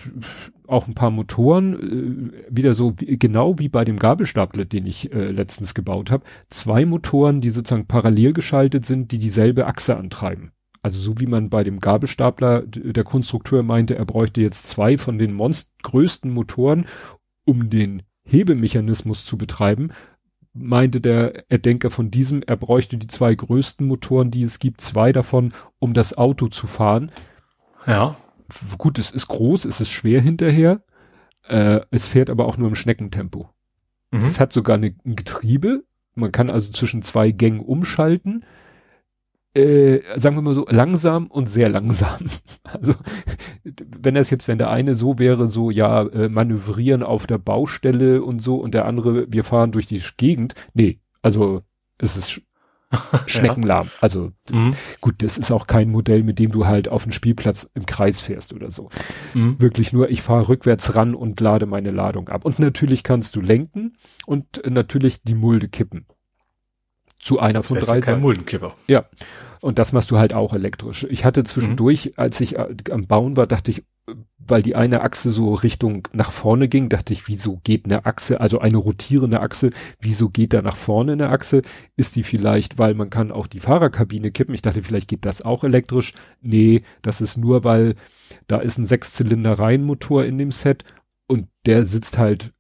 auch 0.68 0.88
ein 0.88 0.96
paar 0.96 1.12
Motoren, 1.12 2.34
äh, 2.34 2.44
wieder 2.50 2.74
so 2.74 2.94
wie, 2.98 3.18
genau 3.18 3.60
wie 3.60 3.70
bei 3.70 3.84
dem 3.84 3.98
Gabelstapler, 3.98 4.66
den 4.66 4.88
ich 4.88 5.14
äh, 5.14 5.32
letztens 5.32 5.74
gebaut 5.74 6.10
habe. 6.10 6.24
Zwei 6.50 6.86
Motoren, 6.86 7.42
die 7.42 7.52
sozusagen 7.52 7.86
parallel 7.86 8.34
geschaltet 8.34 8.86
sind, 8.86 9.12
die 9.12 9.20
dieselbe 9.20 9.68
Achse 9.68 9.96
antreiben. 9.96 10.52
Also 10.82 11.00
so 11.00 11.20
wie 11.20 11.28
man 11.28 11.50
bei 11.50 11.64
dem 11.64 11.80
Gabelstapler, 11.80 12.64
der 12.66 13.04
Konstrukteur 13.04 13.64
meinte, 13.64 13.96
er 13.96 14.06
bräuchte 14.06 14.42
jetzt 14.42 14.68
zwei 14.68 14.98
von 14.98 15.20
den 15.20 15.34
Monst 15.34 15.72
größten 15.84 16.32
Motoren, 16.32 16.86
um 17.46 17.70
den 17.70 18.04
Hebemechanismus 18.24 19.26
zu 19.26 19.38
betreiben, 19.38 19.90
meinte 20.54 21.02
der 21.02 21.50
Erdenker 21.52 21.92
von 21.92 22.12
diesem, 22.12 22.44
er 22.44 22.56
bräuchte 22.56 22.98
die 22.98 23.08
zwei 23.08 23.36
größten 23.36 23.86
Motoren, 23.86 24.32
die 24.32 24.42
es 24.42 24.60
gibt, 24.60 24.82
zwei 24.82 25.12
davon, 25.12 25.54
um 25.80 25.94
das 25.94 26.18
Auto 26.18 26.48
zu 26.48 26.66
fahren. 26.66 27.12
Ja 27.86 28.16
gut, 28.78 29.00
es 29.00 29.12
ist 29.12 29.28
groß, 29.28 29.66
es 29.66 29.82
ist 29.82 29.90
schwer 29.90 30.22
hinterher. 30.22 30.82
Äh, 31.48 31.82
es 31.92 32.08
fährt 32.08 32.30
aber 32.30 32.46
auch 32.46 32.58
nur 32.58 32.68
im 32.68 32.76
Schneckentempo. 32.76 33.50
Mhm. 34.12 34.26
Es 34.26 34.40
hat 34.40 34.54
sogar 34.54 34.78
eine, 34.78 34.96
ein 35.06 35.16
Getriebe. 35.16 35.84
Man 36.16 36.32
kann 36.32 36.50
also 36.50 36.72
zwischen 36.72 37.02
zwei 37.02 37.32
Gängen 37.32 37.60
umschalten. 37.60 38.44
Äh, 39.56 40.02
sagen 40.16 40.36
wir 40.36 40.42
mal 40.44 40.54
so, 40.54 40.66
langsam 40.70 41.28
und 41.28 41.48
sehr 41.48 41.70
langsam. 41.70 42.20
Also, 42.64 42.94
wenn 43.64 44.14
das 44.14 44.30
jetzt, 44.30 44.48
wenn 44.48 44.60
der 44.60 44.70
eine 44.70 44.94
so 44.94 45.18
wäre, 45.18 45.48
so, 45.48 45.72
ja, 45.72 46.04
äh, 46.04 46.30
manövrieren 46.30 47.02
auf 47.02 47.26
der 47.26 47.40
Baustelle 47.40 48.22
und 48.22 48.44
so, 48.44 48.58
und 48.58 48.76
der 48.76 48.86
andere, 48.86 49.26
wir 49.32 49.44
fahren 49.44 49.72
durch 49.72 49.88
die 49.88 50.02
Gegend. 50.18 50.54
Nee, 50.76 51.00
also, 51.24 51.64
es 51.98 52.16
ist 52.16 52.42
Schneckenlahm. 53.28 53.88
ja. 53.88 53.92
Also 54.02 54.32
mhm. 54.52 54.76
gut, 55.02 55.16
das 55.20 55.38
ist 55.38 55.52
auch 55.52 55.68
kein 55.68 55.90
Modell, 55.90 56.24
mit 56.24 56.40
dem 56.40 56.52
du 56.52 56.66
halt 56.66 56.88
auf 56.88 57.04
den 57.04 57.12
Spielplatz 57.12 57.70
im 57.74 57.86
Kreis 57.86 58.22
fährst 58.22 58.54
oder 58.54 58.72
so. 58.72 58.90
Mhm. 59.34 59.62
Wirklich 59.62 59.94
nur, 59.94 60.10
ich 60.10 60.22
fahre 60.22 60.50
rückwärts 60.50 60.96
ran 60.96 61.14
und 61.14 61.40
lade 61.40 61.66
meine 61.66 61.92
Ladung 61.92 62.30
ab. 62.30 62.46
Und 62.46 62.60
natürlich 62.60 63.04
kannst 63.04 63.36
du 63.36 63.42
lenken 63.42 63.98
und 64.26 64.62
natürlich 64.68 65.24
die 65.24 65.36
Mulde 65.36 65.70
kippen. 65.70 66.08
Zu 67.20 67.40
einer 67.40 67.60
das 67.60 67.68
von 67.68 67.80
drei. 67.80 68.00
Kein 68.00 68.22
Muldenkipper. 68.22 68.74
Ja. 68.88 69.06
Und 69.62 69.78
das 69.78 69.92
machst 69.92 70.10
du 70.12 70.18
halt 70.18 70.34
auch 70.34 70.54
elektrisch. 70.54 71.06
Ich 71.10 71.26
hatte 71.26 71.44
zwischendurch, 71.44 72.06
mhm. 72.06 72.12
als 72.16 72.40
ich 72.40 72.58
äh, 72.58 72.68
am 72.92 73.08
Bauen 73.08 73.36
war, 73.36 73.48
dachte 73.48 73.72
ich, 73.72 73.84
weil 74.38 74.62
die 74.62 74.76
eine 74.76 75.02
Achse 75.02 75.30
so 75.30 75.54
Richtung 75.54 76.08
nach 76.14 76.32
vorne 76.32 76.68
ging, 76.68 76.90
dachte 76.90 77.14
ich, 77.14 77.28
wieso 77.28 77.60
geht 77.64 77.86
eine 77.86 78.06
Achse, 78.06 78.42
also 78.42 78.60
eine 78.60 78.78
rotierende 78.78 79.42
Achse, 79.42 79.70
wieso 80.00 80.30
geht 80.30 80.54
da 80.54 80.62
nach 80.62 80.78
vorne 80.78 81.12
eine 81.12 81.30
Achse? 81.30 81.62
Ist 81.96 82.16
die 82.16 82.24
vielleicht, 82.24 82.80
weil 82.80 82.96
man 82.96 83.10
kann 83.10 83.32
auch 83.32 83.48
die 83.48 83.60
Fahrerkabine 83.60 84.32
kippen? 84.32 84.56
Ich 84.56 84.62
dachte, 84.62 84.82
vielleicht 84.82 85.10
geht 85.10 85.26
das 85.26 85.44
auch 85.44 85.64
elektrisch. 85.64 86.14
Nee, 86.42 86.84
das 87.02 87.22
ist 87.22 87.38
nur, 87.38 87.64
weil 87.64 87.96
da 88.48 88.60
ist 88.60 88.78
ein 88.78 88.86
Sechszylinder-Reihenmotor 88.86 90.26
in 90.26 90.38
dem 90.38 90.52
Set 90.52 90.84
und 91.28 91.48
der 91.66 91.84
sitzt 91.84 92.18
halt 92.18 92.54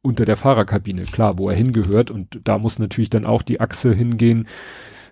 unter 0.00 0.24
der 0.24 0.36
Fahrerkabine, 0.36 1.02
klar, 1.02 1.36
wo 1.38 1.50
er 1.50 1.56
hingehört 1.56 2.10
und 2.10 2.40
da 2.44 2.58
muss 2.58 2.78
natürlich 2.78 3.10
dann 3.10 3.26
auch 3.26 3.42
die 3.42 3.60
Achse 3.60 3.92
hingehen, 3.92 4.46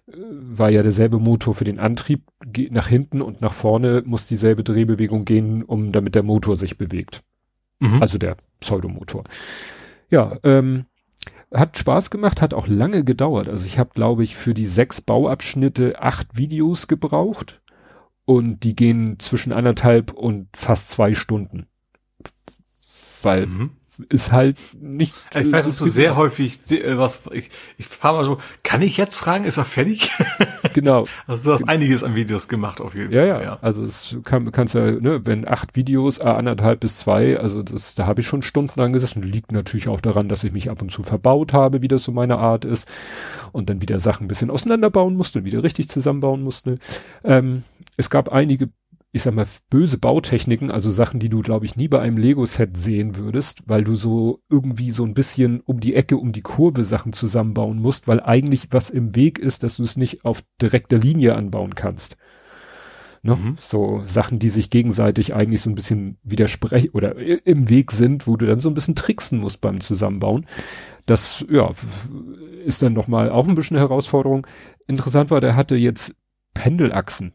war 0.07 0.71
ja 0.71 0.83
derselbe 0.83 1.19
Motor 1.19 1.55
für 1.55 1.65
den 1.65 1.79
Antrieb 1.79 2.23
nach 2.71 2.89
hinten 2.89 3.23
und 3.23 3.41
nach 3.41 3.55
vorne 3.55 4.03
muss 4.05 4.27
dieselbe 4.27 4.63
Drehbewegung 4.63 5.25
gehen, 5.25 5.63
um 5.63 5.93
damit 5.93 6.15
der 6.15 6.23
Motor 6.23 6.57
sich 6.57 6.77
bewegt. 6.77 7.23
Mhm. 7.81 8.03
Also 8.03 8.19
der 8.19 8.37
Pseudomotor. 8.61 9.25
Ja, 10.11 10.37
ähm, 10.43 10.85
hat 11.53 11.79
Spaß 11.79 12.11
gemacht, 12.11 12.43
hat 12.43 12.53
auch 12.53 12.67
lange 12.67 13.05
gedauert. 13.05 13.49
Also 13.49 13.65
ich 13.65 13.79
habe, 13.79 13.91
glaube 13.95 14.25
ich, 14.25 14.37
für 14.37 14.53
die 14.53 14.67
sechs 14.67 15.01
Bauabschnitte 15.01 16.01
acht 16.03 16.37
Videos 16.37 16.87
gebraucht 16.87 17.63
und 18.27 18.61
die 18.65 18.75
gehen 18.75 19.19
zwischen 19.21 19.53
anderthalb 19.53 20.13
und 20.13 20.49
fast 20.55 20.91
zwei 20.91 21.15
Stunden. 21.15 21.67
Weil 23.23 23.47
mhm 23.47 23.71
ist 24.09 24.33
halt 24.33 24.59
nicht. 24.81 25.15
Ich 25.35 25.51
weiß, 25.51 25.67
dass 25.67 25.79
du 25.79 25.89
sehr 25.89 26.17
häufig 26.17 26.61
äh, 26.71 26.99
was. 26.99 27.25
Ich, 27.33 27.51
ich 27.77 27.87
frage 27.87 28.19
mal 28.19 28.25
so, 28.25 28.39
kann 28.63 28.83
ich 28.83 28.97
jetzt 28.97 29.17
fragen? 29.17 29.45
Ist 29.45 29.59
er 29.59 29.65
fertig? 29.65 30.11
Genau. 30.73 31.07
Also 31.29 31.45
du 31.45 31.53
hast 31.53 31.69
einiges 31.69 32.03
an 32.03 32.17
Videos 32.17 32.49
gemacht 32.49 32.81
auf 32.81 32.95
jeden 32.95 33.13
Fall. 33.13 33.19
Ja, 33.19 33.25
ja. 33.25 33.43
ja. 33.43 33.59
Also 33.61 33.85
es 33.85 34.17
kann, 34.25 34.51
kannst 34.51 34.75
ja, 34.75 34.91
ne, 34.91 35.25
wenn 35.25 35.47
acht 35.47 35.77
Videos, 35.77 36.19
äh, 36.19 36.25
anderthalb 36.25 36.81
bis 36.81 36.99
zwei, 36.99 37.39
also 37.39 37.63
das, 37.63 37.95
da 37.95 38.07
habe 38.07 38.23
ich 38.23 38.27
schon 38.27 38.43
Stunden 38.43 38.73
dran 38.75 38.93
gesessen. 38.93 39.23
Liegt 39.23 39.53
natürlich 39.53 39.89
auch 39.89 40.01
daran, 40.01 40.29
dass 40.29 40.43
ich 40.43 40.53
mich 40.53 40.71
ab 40.71 40.83
und 40.83 40.91
zu 40.91 41.05
verbaut 41.05 41.53
habe, 41.53 41.81
wie 41.81 41.89
das 41.89 42.03
so 42.03 42.11
meine 42.13 42.39
Art 42.39 42.65
ist, 42.65 42.89
und 43.53 43.71
dann 43.71 43.81
wieder 43.83 44.01
Sachen 44.01 44.25
ein 44.25 44.29
bisschen 44.29 44.51
auseinanderbauen 44.51 45.15
musste, 45.15 45.45
wieder 45.45 45.63
richtig 45.63 45.89
zusammenbauen 45.89 46.43
musste. 46.43 46.79
Ähm, 47.23 47.63
es 47.97 48.11
gab 48.11 48.33
einige 48.33 48.71
ich 49.15 49.23
sag 49.23 49.33
mal, 49.33 49.47
böse 49.71 49.97
Bautechniken, 49.97 50.73
also 50.73 50.91
Sachen, 50.91 51.21
die 51.21 51.29
du, 51.29 51.41
glaube 51.41 51.67
ich, 51.67 51.77
nie 51.77 51.87
bei 51.87 52.01
einem 52.01 52.17
Lego-Set 52.17 52.77
sehen 52.77 53.15
würdest, 53.15 53.63
weil 53.65 53.85
du 53.85 53.95
so 53.95 54.43
irgendwie 54.51 54.91
so 54.91 55.05
ein 55.05 55.15
bisschen 55.15 55.61
um 55.61 55.79
die 55.79 55.95
Ecke, 55.95 56.17
um 56.17 56.33
die 56.33 56.43
Kurve 56.43 56.83
Sachen 56.83 57.13
zusammenbauen 57.13 57.81
musst, 57.81 58.09
weil 58.09 58.19
eigentlich 58.19 58.67
was 58.73 58.91
im 58.91 59.15
Weg 59.15 59.39
ist, 59.39 59.63
dass 59.63 59.77
du 59.77 59.85
es 59.85 59.97
nicht 59.97 60.25
auf 60.25 60.43
direkter 60.61 60.99
Linie 60.99 61.37
anbauen 61.37 61.77
kannst. 61.77 62.17
Ne? 63.23 63.37
Mhm. 63.37 63.57
So 63.61 64.03
Sachen, 64.05 64.41
die 64.41 64.49
sich 64.49 64.69
gegenseitig 64.69 65.33
eigentlich 65.33 65.63
so 65.63 65.71
ein 65.71 65.77
bisschen 65.77 66.19
widersprechen 66.25 66.91
oder 66.91 67.15
im 67.17 67.69
Weg 67.69 67.93
sind, 67.93 68.27
wo 68.27 68.37
du 68.37 68.47
dann 68.47 68.59
so 68.59 68.69
ein 68.69 68.75
bisschen 68.75 68.97
tricksen 68.97 69.39
musst 69.39 69.61
beim 69.61 69.81
Zusammenbauen. 69.81 70.45
Das, 71.07 71.47
ja, 71.49 71.71
ist 72.65 72.83
dann 72.83 72.95
nochmal 72.95 73.31
auch 73.31 73.47
ein 73.47 73.55
bisschen 73.55 73.77
Herausforderung. 73.77 74.45
Interessant 74.89 75.31
war, 75.31 75.41
der 75.41 75.55
hatte 75.55 75.77
jetzt 75.77 76.17
Pendelachsen 76.53 77.33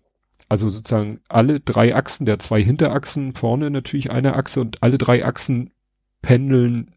also 0.49 0.69
sozusagen 0.69 1.19
alle 1.29 1.59
drei 1.59 1.95
Achsen, 1.95 2.25
der 2.25 2.39
zwei 2.39 2.61
Hinterachsen, 2.61 3.35
vorne 3.35 3.69
natürlich 3.69 4.11
eine 4.11 4.35
Achse 4.35 4.59
und 4.61 4.81
alle 4.81 4.97
drei 4.97 5.23
Achsen 5.23 5.69
pendeln. 6.23 6.95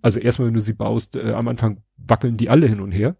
Also 0.00 0.18
erstmal, 0.18 0.48
wenn 0.48 0.54
du 0.54 0.60
sie 0.60 0.72
baust, 0.72 1.14
äh, 1.14 1.32
am 1.32 1.46
Anfang 1.48 1.82
wackeln 1.98 2.38
die 2.38 2.48
alle 2.48 2.66
hin 2.66 2.80
und 2.80 2.92
her. 2.92 3.16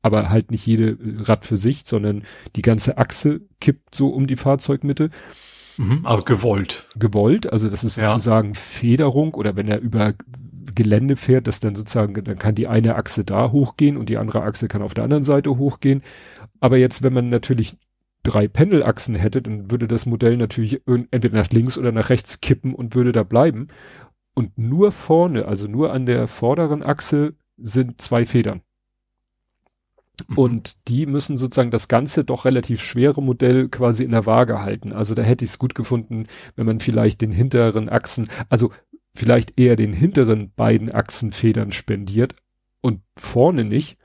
Aber 0.00 0.30
halt 0.30 0.52
nicht 0.52 0.64
jede 0.64 0.96
Rad 1.28 1.44
für 1.44 1.56
sich, 1.56 1.82
sondern 1.84 2.22
die 2.54 2.62
ganze 2.62 2.98
Achse 2.98 3.40
kippt 3.60 3.96
so 3.96 4.10
um 4.10 4.28
die 4.28 4.36
Fahrzeugmitte. 4.36 5.10
Mhm, 5.76 6.06
aber 6.06 6.24
gewollt. 6.24 6.88
Gewollt, 6.96 7.52
also 7.52 7.68
das 7.68 7.82
ist 7.82 7.96
sozusagen 7.96 8.50
ja. 8.50 8.54
Federung 8.54 9.34
oder 9.34 9.56
wenn 9.56 9.66
er 9.66 9.80
über 9.80 10.14
Gelände 10.74 11.16
fährt, 11.16 11.48
dass 11.48 11.58
dann 11.58 11.74
sozusagen, 11.74 12.14
dann 12.14 12.38
kann 12.38 12.54
die 12.54 12.68
eine 12.68 12.94
Achse 12.94 13.24
da 13.24 13.50
hochgehen 13.50 13.96
und 13.96 14.08
die 14.08 14.18
andere 14.18 14.42
Achse 14.42 14.68
kann 14.68 14.82
auf 14.82 14.94
der 14.94 15.02
anderen 15.02 15.24
Seite 15.24 15.56
hochgehen. 15.56 16.02
Aber 16.60 16.76
jetzt, 16.76 17.02
wenn 17.02 17.12
man 17.12 17.28
natürlich 17.28 17.76
drei 18.22 18.48
Pendelachsen 18.48 19.14
hätte, 19.14 19.42
dann 19.42 19.70
würde 19.70 19.88
das 19.88 20.06
Modell 20.06 20.36
natürlich 20.36 20.82
entweder 20.86 21.38
nach 21.38 21.50
links 21.50 21.78
oder 21.78 21.92
nach 21.92 22.10
rechts 22.10 22.40
kippen 22.40 22.74
und 22.74 22.94
würde 22.94 23.12
da 23.12 23.22
bleiben. 23.22 23.68
Und 24.34 24.56
nur 24.56 24.92
vorne, 24.92 25.46
also 25.46 25.66
nur 25.66 25.92
an 25.92 26.06
der 26.06 26.28
vorderen 26.28 26.84
Achse 26.84 27.34
sind 27.56 28.00
zwei 28.00 28.24
Federn. 28.24 28.60
Mhm. 30.28 30.38
Und 30.38 30.88
die 30.88 31.06
müssen 31.06 31.38
sozusagen 31.38 31.70
das 31.70 31.88
ganze 31.88 32.24
doch 32.24 32.44
relativ 32.44 32.80
schwere 32.82 33.22
Modell 33.22 33.68
quasi 33.68 34.04
in 34.04 34.10
der 34.10 34.26
Waage 34.26 34.60
halten. 34.60 34.92
Also 34.92 35.14
da 35.14 35.22
hätte 35.22 35.44
ich 35.44 35.52
es 35.52 35.58
gut 35.58 35.74
gefunden, 35.74 36.26
wenn 36.56 36.66
man 36.66 36.80
vielleicht 36.80 37.20
den 37.20 37.32
hinteren 37.32 37.88
Achsen, 37.88 38.28
also 38.48 38.70
vielleicht 39.14 39.58
eher 39.58 39.76
den 39.76 39.92
hinteren 39.92 40.52
beiden 40.54 40.92
Achsenfedern 40.92 41.72
spendiert 41.72 42.36
und 42.80 43.00
vorne 43.16 43.64
nicht, 43.64 43.98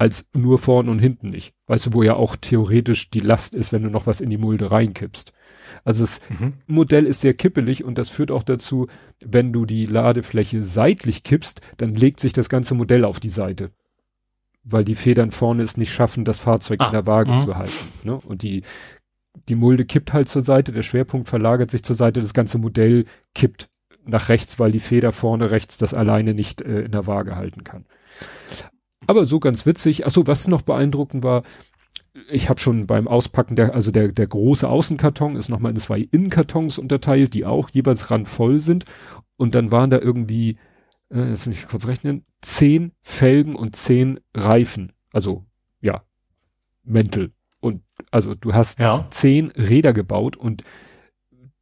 als 0.00 0.24
nur 0.32 0.58
vorne 0.58 0.90
und 0.90 0.98
hinten 0.98 1.28
nicht. 1.28 1.52
Weißt 1.66 1.84
du, 1.84 1.92
wo 1.92 2.02
ja 2.02 2.14
auch 2.14 2.34
theoretisch 2.34 3.10
die 3.10 3.20
Last 3.20 3.54
ist, 3.54 3.70
wenn 3.70 3.82
du 3.82 3.90
noch 3.90 4.06
was 4.06 4.22
in 4.22 4.30
die 4.30 4.38
Mulde 4.38 4.70
reinkippst. 4.70 5.34
Also 5.84 6.04
das 6.04 6.22
mhm. 6.30 6.54
Modell 6.66 7.04
ist 7.04 7.20
sehr 7.20 7.34
kippelig 7.34 7.84
und 7.84 7.98
das 7.98 8.08
führt 8.08 8.30
auch 8.30 8.42
dazu, 8.42 8.86
wenn 9.22 9.52
du 9.52 9.66
die 9.66 9.84
Ladefläche 9.84 10.62
seitlich 10.62 11.22
kippst, 11.22 11.60
dann 11.76 11.94
legt 11.94 12.18
sich 12.18 12.32
das 12.32 12.48
ganze 12.48 12.74
Modell 12.74 13.04
auf 13.04 13.20
die 13.20 13.28
Seite. 13.28 13.72
Weil 14.64 14.84
die 14.84 14.94
Federn 14.94 15.32
vorne 15.32 15.64
es 15.64 15.76
nicht 15.76 15.92
schaffen, 15.92 16.24
das 16.24 16.40
Fahrzeug 16.40 16.80
ah. 16.80 16.86
in 16.86 16.92
der 16.92 17.06
Waage 17.06 17.32
mhm. 17.32 17.44
zu 17.44 17.56
halten. 17.56 17.92
Ne? 18.04 18.14
Und 18.14 18.42
die, 18.42 18.62
die 19.50 19.54
Mulde 19.54 19.84
kippt 19.84 20.14
halt 20.14 20.30
zur 20.30 20.40
Seite, 20.40 20.72
der 20.72 20.82
Schwerpunkt 20.82 21.28
verlagert 21.28 21.70
sich 21.70 21.82
zur 21.82 21.94
Seite, 21.94 22.22
das 22.22 22.32
ganze 22.32 22.56
Modell 22.56 23.04
kippt 23.34 23.68
nach 24.06 24.30
rechts, 24.30 24.58
weil 24.58 24.72
die 24.72 24.80
Feder 24.80 25.12
vorne 25.12 25.50
rechts 25.50 25.76
das 25.76 25.92
alleine 25.92 26.32
nicht 26.32 26.62
äh, 26.62 26.84
in 26.84 26.92
der 26.92 27.06
Waage 27.06 27.36
halten 27.36 27.64
kann. 27.64 27.84
Aber 29.06 29.26
so 29.26 29.40
ganz 29.40 29.66
witzig. 29.66 30.06
Achso, 30.06 30.26
was 30.26 30.48
noch 30.48 30.62
beeindruckend 30.62 31.24
war, 31.24 31.42
ich 32.28 32.48
habe 32.48 32.60
schon 32.60 32.86
beim 32.86 33.08
Auspacken 33.08 33.56
der, 33.56 33.74
also 33.74 33.90
der, 33.90 34.08
der 34.12 34.26
große 34.26 34.68
Außenkarton 34.68 35.36
ist 35.36 35.48
nochmal 35.48 35.72
in 35.72 35.78
zwei 35.78 36.00
Innenkartons 36.00 36.78
unterteilt, 36.78 37.34
die 37.34 37.46
auch 37.46 37.70
jeweils 37.70 38.10
randvoll 38.10 38.60
sind. 38.60 38.84
Und 39.36 39.54
dann 39.54 39.72
waren 39.72 39.90
da 39.90 39.98
irgendwie, 39.98 40.58
äh, 41.10 41.30
jetzt 41.30 41.46
muss 41.46 41.56
ich 41.56 41.68
kurz 41.68 41.86
rechnen, 41.86 42.24
zehn 42.42 42.92
Felgen 43.00 43.56
und 43.56 43.76
zehn 43.76 44.20
Reifen. 44.34 44.92
Also, 45.12 45.44
ja, 45.80 46.02
Mäntel. 46.82 47.32
Und 47.60 47.82
also 48.10 48.34
du 48.34 48.54
hast 48.54 48.78
ja. 48.78 49.06
zehn 49.10 49.50
Räder 49.50 49.92
gebaut 49.92 50.36
und 50.36 50.64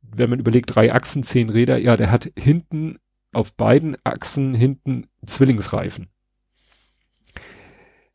wenn 0.01 0.31
man 0.31 0.41
überlegt, 0.41 0.75
drei 0.75 0.93
Achsen, 0.93 1.23
zehn 1.23 1.51
Räder, 1.51 1.79
ja, 1.79 1.97
der 1.97 2.11
hat 2.11 2.33
hinten 2.37 2.99
auf 3.33 3.55
beiden 3.55 3.97
Achsen 4.05 4.55
hinten 4.55 5.07
Zwillingsreifen. 5.27 6.09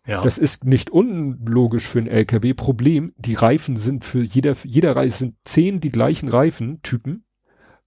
Ja. 0.05 0.21
Das 0.21 0.37
ist 0.37 0.65
nicht 0.65 0.89
unlogisch 0.89 1.87
für 1.87 1.99
einen 1.99 2.07
LKW. 2.07 2.53
Problem, 2.53 3.13
die 3.17 3.35
Reifen 3.35 3.77
sind 3.77 4.03
für 4.03 4.21
jeder, 4.21 4.55
jeder 4.63 4.95
Reifen 4.95 5.17
sind 5.17 5.35
zehn 5.45 5.79
die 5.79 5.89
gleichen 5.89 6.27
Reifentypen 6.27 7.23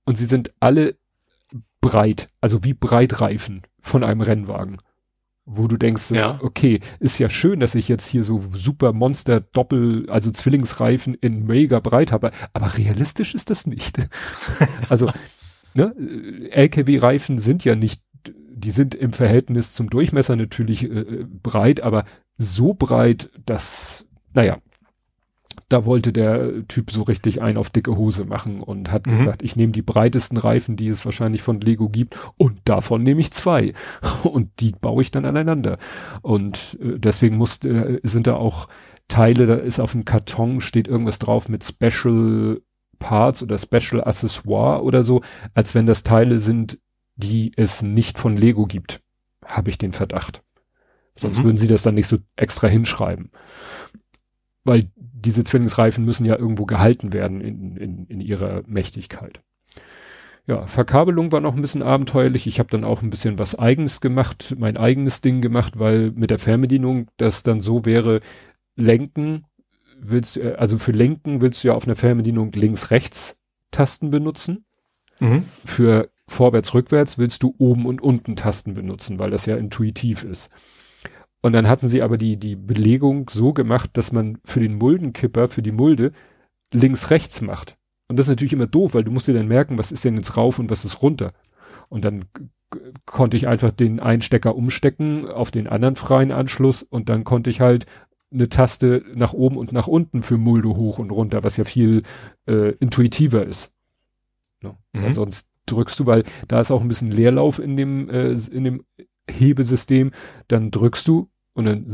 und 0.04 0.16
sie 0.16 0.24
sind 0.24 0.54
alle 0.58 0.96
breit, 1.82 2.30
also 2.40 2.64
wie 2.64 2.74
Breitreifen 2.74 3.62
von 3.80 4.02
einem 4.02 4.22
Rennwagen. 4.22 4.78
Wo 5.48 5.68
du 5.68 5.76
denkst, 5.76 6.10
ja. 6.10 6.40
okay, 6.42 6.80
ist 6.98 7.20
ja 7.20 7.30
schön, 7.30 7.60
dass 7.60 7.76
ich 7.76 7.86
jetzt 7.86 8.08
hier 8.08 8.24
so 8.24 8.42
super 8.52 8.92
Monster 8.92 9.40
Doppel, 9.40 10.10
also 10.10 10.32
Zwillingsreifen 10.32 11.14
in 11.14 11.46
mega 11.46 11.78
breit 11.78 12.10
habe, 12.10 12.32
aber 12.52 12.76
realistisch 12.76 13.34
ist 13.34 13.50
das 13.50 13.64
nicht. 13.64 13.98
also, 14.88 15.12
ne, 15.74 15.94
LKW-Reifen 16.50 17.38
sind 17.38 17.64
ja 17.64 17.76
nicht 17.76 18.02
die 18.56 18.70
sind 18.70 18.94
im 18.94 19.12
Verhältnis 19.12 19.72
zum 19.72 19.90
Durchmesser 19.90 20.34
natürlich 20.34 20.84
äh, 20.84 21.26
breit, 21.42 21.82
aber 21.82 22.04
so 22.38 22.72
breit, 22.72 23.30
dass, 23.44 24.06
naja, 24.32 24.58
da 25.68 25.84
wollte 25.84 26.12
der 26.12 26.66
Typ 26.68 26.90
so 26.90 27.02
richtig 27.02 27.42
ein 27.42 27.56
auf 27.56 27.70
dicke 27.70 27.96
Hose 27.96 28.24
machen 28.24 28.60
und 28.60 28.90
hat 28.90 29.06
mhm. 29.06 29.18
gesagt, 29.18 29.42
ich 29.42 29.56
nehme 29.56 29.72
die 29.72 29.82
breitesten 29.82 30.38
Reifen, 30.38 30.76
die 30.76 30.88
es 30.88 31.04
wahrscheinlich 31.04 31.42
von 31.42 31.60
Lego 31.60 31.88
gibt 31.88 32.16
und 32.36 32.60
davon 32.64 33.02
nehme 33.02 33.20
ich 33.20 33.30
zwei 33.32 33.74
und 34.22 34.50
die 34.60 34.72
baue 34.72 35.02
ich 35.02 35.10
dann 35.10 35.26
aneinander. 35.26 35.76
Und 36.22 36.78
äh, 36.80 36.98
deswegen 36.98 37.36
muss, 37.36 37.62
äh, 37.64 38.00
sind 38.04 38.26
da 38.26 38.36
auch 38.36 38.68
Teile, 39.08 39.46
da 39.46 39.54
ist 39.54 39.80
auf 39.80 39.92
dem 39.92 40.04
Karton 40.04 40.60
steht 40.60 40.88
irgendwas 40.88 41.18
drauf 41.18 41.48
mit 41.48 41.62
Special 41.62 42.60
Parts 42.98 43.42
oder 43.42 43.58
Special 43.58 44.02
Accessoire 44.02 44.82
oder 44.82 45.04
so, 45.04 45.20
als 45.54 45.74
wenn 45.74 45.86
das 45.86 46.02
Teile 46.02 46.38
sind, 46.38 46.78
die 47.16 47.52
es 47.56 47.82
nicht 47.82 48.18
von 48.18 48.36
Lego 48.36 48.66
gibt, 48.66 49.00
habe 49.44 49.70
ich 49.70 49.78
den 49.78 49.92
Verdacht. 49.92 50.42
Sonst 51.16 51.38
mhm. 51.38 51.44
würden 51.44 51.58
sie 51.58 51.68
das 51.68 51.82
dann 51.82 51.94
nicht 51.94 52.08
so 52.08 52.18
extra 52.36 52.68
hinschreiben. 52.68 53.30
Weil 54.64 54.90
diese 54.96 55.44
Zwillingsreifen 55.44 56.04
müssen 56.04 56.26
ja 56.26 56.36
irgendwo 56.36 56.66
gehalten 56.66 57.12
werden 57.12 57.40
in, 57.40 57.76
in, 57.76 58.06
in 58.06 58.20
ihrer 58.20 58.62
Mächtigkeit. 58.66 59.40
Ja, 60.46 60.66
Verkabelung 60.66 61.32
war 61.32 61.40
noch 61.40 61.56
ein 61.56 61.60
bisschen 61.60 61.82
abenteuerlich. 61.82 62.46
Ich 62.46 62.60
habe 62.60 62.70
dann 62.70 62.84
auch 62.84 63.02
ein 63.02 63.10
bisschen 63.10 63.38
was 63.38 63.58
eigenes 63.58 64.00
gemacht, 64.00 64.54
mein 64.58 64.76
eigenes 64.76 65.20
Ding 65.20 65.40
gemacht, 65.40 65.78
weil 65.78 66.12
mit 66.12 66.30
der 66.30 66.38
Fernbedienung 66.38 67.08
das 67.16 67.42
dann 67.42 67.60
so 67.60 67.84
wäre, 67.84 68.20
lenken 68.76 69.44
willst, 69.98 70.36
äh, 70.36 70.54
also 70.56 70.78
für 70.78 70.92
lenken 70.92 71.40
willst 71.40 71.64
du 71.64 71.68
ja 71.68 71.74
auf 71.74 71.86
einer 71.86 71.96
Fernbedienung 71.96 72.52
links-rechts 72.52 73.36
Tasten 73.72 74.10
benutzen. 74.10 74.64
Mhm. 75.18 75.44
Für 75.64 76.10
vorwärts, 76.28 76.74
rückwärts 76.74 77.18
willst 77.18 77.42
du 77.42 77.54
oben 77.58 77.86
und 77.86 78.02
unten 78.02 78.36
Tasten 78.36 78.74
benutzen, 78.74 79.18
weil 79.18 79.30
das 79.30 79.46
ja 79.46 79.56
intuitiv 79.56 80.24
ist. 80.24 80.50
Und 81.42 81.52
dann 81.52 81.68
hatten 81.68 81.88
sie 81.88 82.02
aber 82.02 82.18
die, 82.18 82.36
die 82.38 82.56
Belegung 82.56 83.30
so 83.30 83.52
gemacht, 83.52 83.90
dass 83.92 84.12
man 84.12 84.38
für 84.44 84.60
den 84.60 84.76
Muldenkipper, 84.76 85.48
für 85.48 85.62
die 85.62 85.72
Mulde, 85.72 86.12
links, 86.72 87.10
rechts 87.10 87.40
macht. 87.40 87.76
Und 88.08 88.18
das 88.18 88.26
ist 88.26 88.30
natürlich 88.30 88.52
immer 88.52 88.66
doof, 88.66 88.94
weil 88.94 89.04
du 89.04 89.10
musst 89.10 89.28
dir 89.28 89.34
dann 89.34 89.48
merken, 89.48 89.78
was 89.78 89.92
ist 89.92 90.04
denn 90.04 90.16
jetzt 90.16 90.36
rauf 90.36 90.58
und 90.58 90.70
was 90.70 90.84
ist 90.84 91.02
runter. 91.02 91.32
Und 91.88 92.04
dann 92.04 92.24
konnte 93.04 93.36
ich 93.36 93.46
einfach 93.46 93.70
den 93.70 94.00
einen 94.00 94.22
Stecker 94.22 94.56
umstecken 94.56 95.28
auf 95.28 95.50
den 95.50 95.68
anderen 95.68 95.96
freien 95.96 96.32
Anschluss 96.32 96.82
und 96.82 97.08
dann 97.08 97.24
konnte 97.24 97.50
ich 97.50 97.60
halt 97.60 97.86
eine 98.32 98.48
Taste 98.48 99.04
nach 99.14 99.32
oben 99.32 99.56
und 99.56 99.72
nach 99.72 99.86
unten 99.86 100.22
für 100.22 100.36
Mulde 100.36 100.70
hoch 100.70 100.98
und 100.98 101.10
runter, 101.10 101.44
was 101.44 101.56
ja 101.56 101.64
viel 101.64 102.02
äh, 102.46 102.72
intuitiver 102.80 103.46
ist. 103.46 103.72
Ne? 104.62 104.76
Mhm. 104.92 105.12
sonst 105.12 105.48
drückst 105.66 106.00
du, 106.00 106.06
weil 106.06 106.24
da 106.48 106.60
ist 106.60 106.70
auch 106.70 106.80
ein 106.80 106.88
bisschen 106.88 107.10
Leerlauf 107.10 107.58
in 107.58 107.76
dem, 107.76 108.08
äh, 108.08 108.32
in 108.32 108.64
dem 108.64 108.84
Hebesystem, 109.28 110.12
dann 110.48 110.70
drückst 110.70 111.06
du 111.08 111.28
und 111.52 111.64
dann 111.64 111.84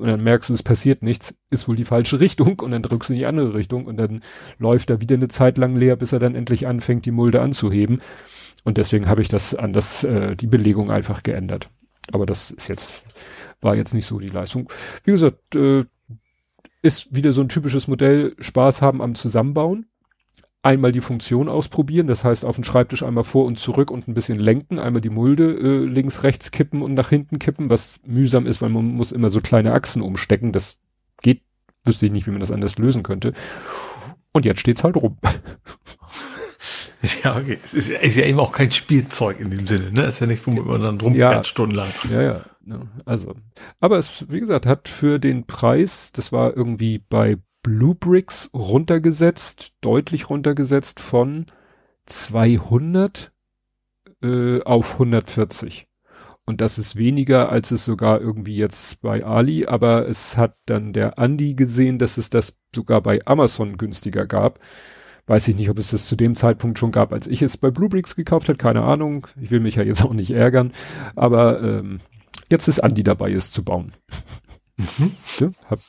und 0.00 0.06
dann 0.06 0.22
merkst 0.22 0.50
du, 0.50 0.54
es 0.54 0.62
passiert 0.62 1.02
nichts, 1.02 1.34
ist 1.50 1.68
wohl 1.68 1.76
die 1.76 1.84
falsche 1.84 2.20
Richtung 2.20 2.60
und 2.60 2.70
dann 2.72 2.82
drückst 2.82 3.10
du 3.10 3.14
in 3.14 3.18
die 3.18 3.26
andere 3.26 3.54
Richtung 3.54 3.86
und 3.86 3.96
dann 3.96 4.22
läuft 4.58 4.90
er 4.90 5.00
wieder 5.00 5.14
eine 5.14 5.28
Zeit 5.28 5.56
lang 5.56 5.76
leer, 5.76 5.96
bis 5.96 6.12
er 6.12 6.18
dann 6.18 6.34
endlich 6.34 6.66
anfängt, 6.66 7.06
die 7.06 7.12
Mulde 7.12 7.40
anzuheben. 7.40 8.00
Und 8.64 8.78
deswegen 8.78 9.08
habe 9.08 9.22
ich 9.22 9.28
das 9.28 9.54
an 9.54 9.72
das, 9.72 10.02
äh, 10.02 10.34
die 10.34 10.48
Belegung 10.48 10.90
einfach 10.90 11.22
geändert. 11.22 11.70
Aber 12.12 12.26
das 12.26 12.50
ist 12.50 12.68
jetzt, 12.68 13.06
war 13.60 13.76
jetzt 13.76 13.94
nicht 13.94 14.06
so 14.06 14.18
die 14.18 14.28
Leistung. 14.28 14.68
Wie 15.04 15.12
gesagt, 15.12 15.54
äh, 15.54 15.84
ist 16.82 17.14
wieder 17.14 17.32
so 17.32 17.40
ein 17.40 17.48
typisches 17.48 17.88
Modell, 17.88 18.34
Spaß 18.40 18.82
haben 18.82 19.00
am 19.00 19.14
Zusammenbauen 19.14 19.86
einmal 20.66 20.90
die 20.90 21.00
Funktion 21.00 21.48
ausprobieren, 21.48 22.08
das 22.08 22.24
heißt 22.24 22.44
auf 22.44 22.56
den 22.56 22.64
Schreibtisch 22.64 23.04
einmal 23.04 23.22
vor 23.22 23.44
und 23.44 23.56
zurück 23.56 23.90
und 23.90 24.08
ein 24.08 24.14
bisschen 24.14 24.38
lenken, 24.38 24.80
einmal 24.80 25.00
die 25.00 25.10
Mulde 25.10 25.52
äh, 25.52 25.84
links, 25.84 26.24
rechts 26.24 26.50
kippen 26.50 26.82
und 26.82 26.94
nach 26.94 27.08
hinten 27.08 27.38
kippen, 27.38 27.70
was 27.70 28.00
mühsam 28.04 28.46
ist, 28.46 28.60
weil 28.60 28.68
man 28.68 28.84
muss 28.84 29.12
immer 29.12 29.30
so 29.30 29.40
kleine 29.40 29.72
Achsen 29.72 30.02
umstecken, 30.02 30.50
das 30.50 30.78
geht, 31.22 31.42
wüsste 31.84 32.06
ich 32.06 32.12
nicht, 32.12 32.26
wie 32.26 32.32
man 32.32 32.40
das 32.40 32.50
anders 32.50 32.78
lösen 32.78 33.04
könnte. 33.04 33.32
Und 34.32 34.44
jetzt 34.44 34.60
steht's 34.60 34.84
halt 34.84 34.96
rum. 34.96 35.16
Ja, 37.22 37.36
okay. 37.36 37.58
Es 37.62 37.72
ist, 37.72 37.90
ist, 37.90 38.16
ja 38.16 38.24
eben 38.24 38.40
auch 38.40 38.50
kein 38.50 38.72
Spielzeug 38.72 39.38
in 39.38 39.50
dem 39.50 39.66
Sinne, 39.66 39.92
ne? 39.92 40.04
Es 40.06 40.14
ist 40.14 40.20
ja 40.20 40.26
nicht, 40.26 40.44
womit 40.44 40.64
man 40.66 40.80
dann 40.80 41.00
rumfährt 41.00 41.34
ja, 41.34 41.44
stundenlang. 41.44 41.88
Ja, 42.10 42.22
ja. 42.22 42.40
Also, 43.04 43.36
aber 43.78 43.98
es, 43.98 44.24
wie 44.28 44.40
gesagt, 44.40 44.66
hat 44.66 44.88
für 44.88 45.20
den 45.20 45.46
Preis, 45.46 46.10
das 46.12 46.32
war 46.32 46.56
irgendwie 46.56 46.98
bei 46.98 47.36
Bluebricks 47.66 48.48
runtergesetzt, 48.54 49.74
deutlich 49.80 50.30
runtergesetzt 50.30 51.00
von 51.00 51.46
200 52.04 53.32
äh, 54.22 54.62
auf 54.62 54.92
140. 54.92 55.88
Und 56.44 56.60
das 56.60 56.78
ist 56.78 56.94
weniger, 56.94 57.48
als 57.50 57.72
es 57.72 57.84
sogar 57.84 58.20
irgendwie 58.20 58.54
jetzt 58.54 59.00
bei 59.00 59.24
Ali, 59.24 59.66
aber 59.66 60.06
es 60.06 60.36
hat 60.36 60.56
dann 60.66 60.92
der 60.92 61.18
Andi 61.18 61.54
gesehen, 61.54 61.98
dass 61.98 62.18
es 62.18 62.30
das 62.30 62.56
sogar 62.72 63.00
bei 63.00 63.18
Amazon 63.24 63.78
günstiger 63.78 64.26
gab. 64.26 64.60
Weiß 65.26 65.48
ich 65.48 65.56
nicht, 65.56 65.68
ob 65.68 65.80
es 65.80 65.90
das 65.90 66.06
zu 66.06 66.14
dem 66.14 66.36
Zeitpunkt 66.36 66.78
schon 66.78 66.92
gab, 66.92 67.12
als 67.12 67.26
ich 67.26 67.42
es 67.42 67.56
bei 67.56 67.72
Bluebricks 67.72 68.14
gekauft 68.14 68.48
hat, 68.48 68.60
keine 68.60 68.82
Ahnung. 68.82 69.26
Ich 69.40 69.50
will 69.50 69.58
mich 69.58 69.74
ja 69.74 69.82
jetzt 69.82 70.04
auch 70.04 70.14
nicht 70.14 70.30
ärgern. 70.30 70.70
Aber 71.16 71.60
ähm, 71.60 71.98
jetzt 72.48 72.68
ist 72.68 72.78
Andi 72.78 73.02
dabei, 73.02 73.32
es 73.32 73.50
zu 73.50 73.64
bauen. 73.64 73.92
Mhm. 74.76 75.12
ja, 75.40 75.50
hab, 75.68 75.80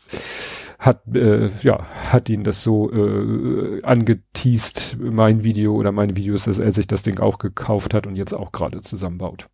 hat, 0.79 1.07
äh, 1.15 1.49
ja, 1.61 1.85
hat 2.11 2.29
ihn 2.29 2.43
das 2.43 2.61
so 2.61 2.91
äh, 2.91 3.81
angeteased, 3.83 4.97
mein 4.99 5.43
Video 5.43 5.73
oder 5.73 5.91
meine 5.91 6.15
Videos, 6.15 6.45
dass 6.45 6.59
er 6.59 6.71
sich 6.71 6.87
das 6.87 7.03
Ding 7.03 7.19
auch 7.19 7.39
gekauft 7.39 7.93
hat 7.93 8.05
und 8.05 8.15
jetzt 8.15 8.33
auch 8.33 8.51
gerade 8.51 8.81
zusammenbaut. 8.81 9.47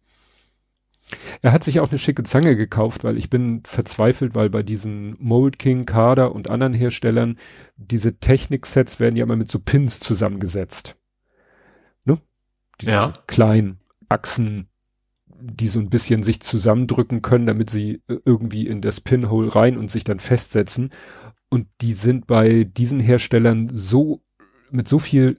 Er 1.41 1.51
hat 1.51 1.63
sich 1.63 1.79
auch 1.79 1.89
eine 1.89 1.97
schicke 1.97 2.23
Zange 2.23 2.55
gekauft, 2.55 3.03
weil 3.03 3.17
ich 3.17 3.29
bin 3.29 3.61
verzweifelt, 3.65 4.35
weil 4.35 4.49
bei 4.49 4.63
diesen 4.63 5.15
Mold 5.19 5.59
King, 5.59 5.85
Kader 5.85 6.33
und 6.33 6.49
anderen 6.49 6.73
Herstellern 6.73 7.37
diese 7.75 8.19
Technik-Sets 8.19 8.99
werden 8.99 9.15
ja 9.15 9.23
immer 9.23 9.35
mit 9.35 9.51
so 9.51 9.59
Pins 9.59 9.99
zusammengesetzt. 9.99 10.95
Ne? 12.05 12.19
Die 12.81 12.87
ja. 12.87 13.13
kleinen 13.27 13.79
Achsen, 14.09 14.69
die 15.45 15.67
so 15.67 15.79
ein 15.79 15.89
bisschen 15.89 16.23
sich 16.23 16.39
zusammendrücken 16.39 17.21
können, 17.21 17.45
damit 17.45 17.69
sie 17.69 18.01
äh, 18.07 18.17
irgendwie 18.25 18.65
in 18.67 18.81
das 18.81 19.01
Pinhole 19.01 19.53
rein 19.53 19.77
und 19.77 19.91
sich 19.91 20.03
dann 20.03 20.19
festsetzen. 20.19 20.91
Und 21.49 21.67
die 21.81 21.93
sind 21.93 22.27
bei 22.27 22.63
diesen 22.63 22.99
Herstellern 22.99 23.69
so 23.73 24.21
mit 24.71 24.87
so 24.87 24.99
viel, 24.99 25.37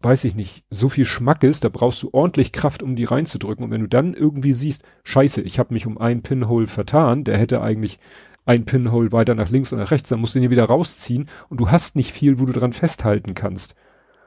weiß 0.00 0.24
ich 0.24 0.34
nicht, 0.34 0.64
so 0.68 0.88
viel 0.88 1.04
Schmackes, 1.04 1.60
da 1.60 1.68
brauchst 1.68 2.02
du 2.02 2.10
ordentlich 2.12 2.52
Kraft, 2.52 2.82
um 2.82 2.96
die 2.96 3.04
reinzudrücken. 3.04 3.64
Und 3.64 3.70
wenn 3.70 3.80
du 3.80 3.88
dann 3.88 4.14
irgendwie 4.14 4.52
siehst, 4.52 4.82
scheiße, 5.04 5.40
ich 5.42 5.58
habe 5.58 5.72
mich 5.72 5.86
um 5.86 5.96
einen 5.96 6.22
Pinhole 6.22 6.66
vertan, 6.66 7.24
der 7.24 7.38
hätte 7.38 7.62
eigentlich 7.62 7.98
ein 8.44 8.64
Pinhole 8.64 9.12
weiter 9.12 9.34
nach 9.34 9.50
links 9.50 9.72
und 9.72 9.78
nach 9.78 9.92
rechts, 9.92 10.08
dann 10.08 10.20
musst 10.20 10.34
du 10.34 10.40
ihn 10.40 10.50
wieder 10.50 10.64
rausziehen 10.64 11.26
und 11.48 11.60
du 11.60 11.70
hast 11.70 11.96
nicht 11.96 12.12
viel, 12.12 12.38
wo 12.38 12.46
du 12.46 12.52
dran 12.52 12.72
festhalten 12.72 13.34
kannst. 13.34 13.76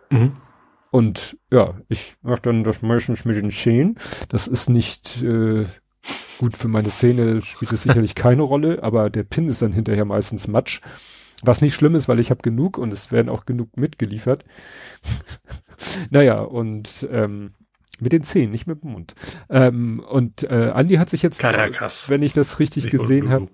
Mhm. 0.09 0.37
Und 0.91 1.37
ja, 1.51 1.79
ich 1.87 2.15
mache 2.21 2.41
dann 2.41 2.63
das 2.63 2.81
meistens 2.81 3.25
mit 3.25 3.37
den 3.37 3.51
Zähnen. 3.51 3.97
Das 4.29 4.47
ist 4.47 4.69
nicht 4.69 5.21
äh, 5.21 5.65
gut 6.39 6.57
für 6.57 6.67
meine 6.67 6.89
Zähne, 6.89 7.41
spielt 7.41 7.71
es 7.71 7.83
sicherlich 7.83 8.15
keine 8.15 8.41
Rolle, 8.41 8.81
aber 8.81 9.09
der 9.09 9.23
Pin 9.23 9.47
ist 9.47 9.61
dann 9.61 9.73
hinterher 9.73 10.05
meistens 10.05 10.47
Matsch. 10.47 10.81
Was 11.43 11.61
nicht 11.61 11.75
schlimm 11.75 11.95
ist, 11.95 12.09
weil 12.09 12.19
ich 12.19 12.31
habe 12.31 12.41
genug 12.41 12.77
und 12.77 12.91
es 12.91 13.11
werden 13.11 13.29
auch 13.29 13.45
genug 13.45 13.77
mitgeliefert. 13.77 14.43
naja, 16.09 16.41
und 16.41 17.07
ähm, 17.11 17.53
mit 17.99 18.11
den 18.11 18.23
Zähnen, 18.23 18.51
nicht 18.51 18.67
mit 18.67 18.83
dem 18.83 18.91
Mund. 18.91 19.15
Ähm, 19.49 20.03
und 20.09 20.43
äh, 20.43 20.71
Andi 20.73 20.95
hat 20.95 21.09
sich 21.09 21.21
jetzt, 21.21 21.39
Caracas. 21.39 22.09
wenn 22.09 22.23
ich 22.23 22.33
das 22.33 22.59
richtig 22.59 22.85
ich 22.85 22.91
gesehen 22.91 23.29
habe, 23.29 23.47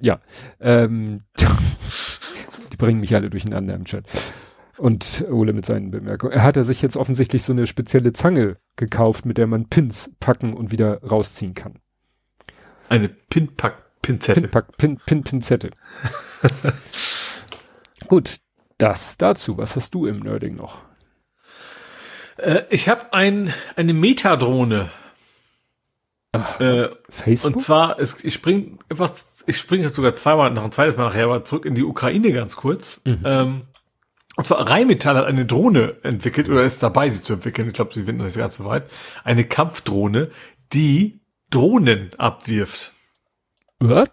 ja, 0.00 0.20
ähm, 0.60 1.22
die 2.72 2.76
bringen 2.76 3.00
mich 3.00 3.14
alle 3.14 3.30
durcheinander 3.30 3.74
im 3.74 3.84
Chat. 3.84 4.04
Und 4.76 5.24
Ole 5.30 5.52
mit 5.52 5.64
seinen 5.64 5.90
Bemerkungen. 5.90 6.32
Er 6.32 6.42
hat 6.42 6.56
er 6.56 6.64
sich 6.64 6.82
jetzt 6.82 6.96
offensichtlich 6.96 7.44
so 7.44 7.52
eine 7.52 7.66
spezielle 7.66 8.12
Zange 8.12 8.56
gekauft, 8.76 9.24
mit 9.24 9.38
der 9.38 9.46
man 9.46 9.68
Pins 9.68 10.10
packen 10.18 10.54
und 10.54 10.72
wieder 10.72 11.02
rausziehen 11.02 11.54
kann. 11.54 11.78
Eine 12.88 13.08
Pinpack-Pinzette. 13.08 14.40
Pinpack, 14.40 14.76
Pin, 14.76 15.00
Pin, 15.06 15.22
Pinzette. 15.22 15.70
Gut, 18.08 18.38
das 18.78 19.16
dazu. 19.16 19.58
Was 19.58 19.76
hast 19.76 19.94
du 19.94 20.06
im 20.06 20.20
Nerding 20.20 20.56
noch? 20.56 20.82
Äh, 22.36 22.62
ich 22.70 22.88
habe 22.88 23.12
ein, 23.12 23.52
eine 23.76 23.94
Metadrohne. 23.94 24.90
Ach, 26.32 26.58
äh, 26.58 26.90
Facebook? 27.08 27.54
Und 27.54 27.60
zwar, 27.60 28.00
es, 28.00 28.24
ich 28.24 28.34
spring 28.34 28.80
etwas, 28.88 29.44
ich 29.46 29.56
springe 29.56 29.88
sogar 29.88 30.14
zweimal, 30.14 30.50
noch 30.50 30.64
ein 30.64 30.72
zweites 30.72 30.96
Mal 30.96 31.04
nachher, 31.04 31.26
aber 31.26 31.44
zurück 31.44 31.64
in 31.64 31.76
die 31.76 31.84
Ukraine 31.84 32.32
ganz 32.32 32.56
kurz. 32.56 33.00
Mhm. 33.04 33.20
Ähm, 33.24 33.62
und 34.36 34.44
zwar 34.44 34.68
Rheinmetall 34.68 35.16
hat 35.16 35.26
eine 35.26 35.46
Drohne 35.46 35.96
entwickelt 36.02 36.48
oder 36.48 36.62
ist 36.62 36.82
dabei, 36.82 37.10
sie 37.10 37.22
zu 37.22 37.34
entwickeln. 37.34 37.68
Ich 37.68 37.74
glaube, 37.74 37.94
sie 37.94 38.04
sind 38.04 38.16
noch 38.16 38.24
nicht 38.24 38.36
ganz 38.36 38.56
so 38.56 38.64
weit. 38.64 38.90
Eine 39.22 39.44
Kampfdrohne, 39.44 40.30
die 40.72 41.20
Drohnen 41.50 42.10
abwirft. 42.18 42.92
Was? 43.78 44.10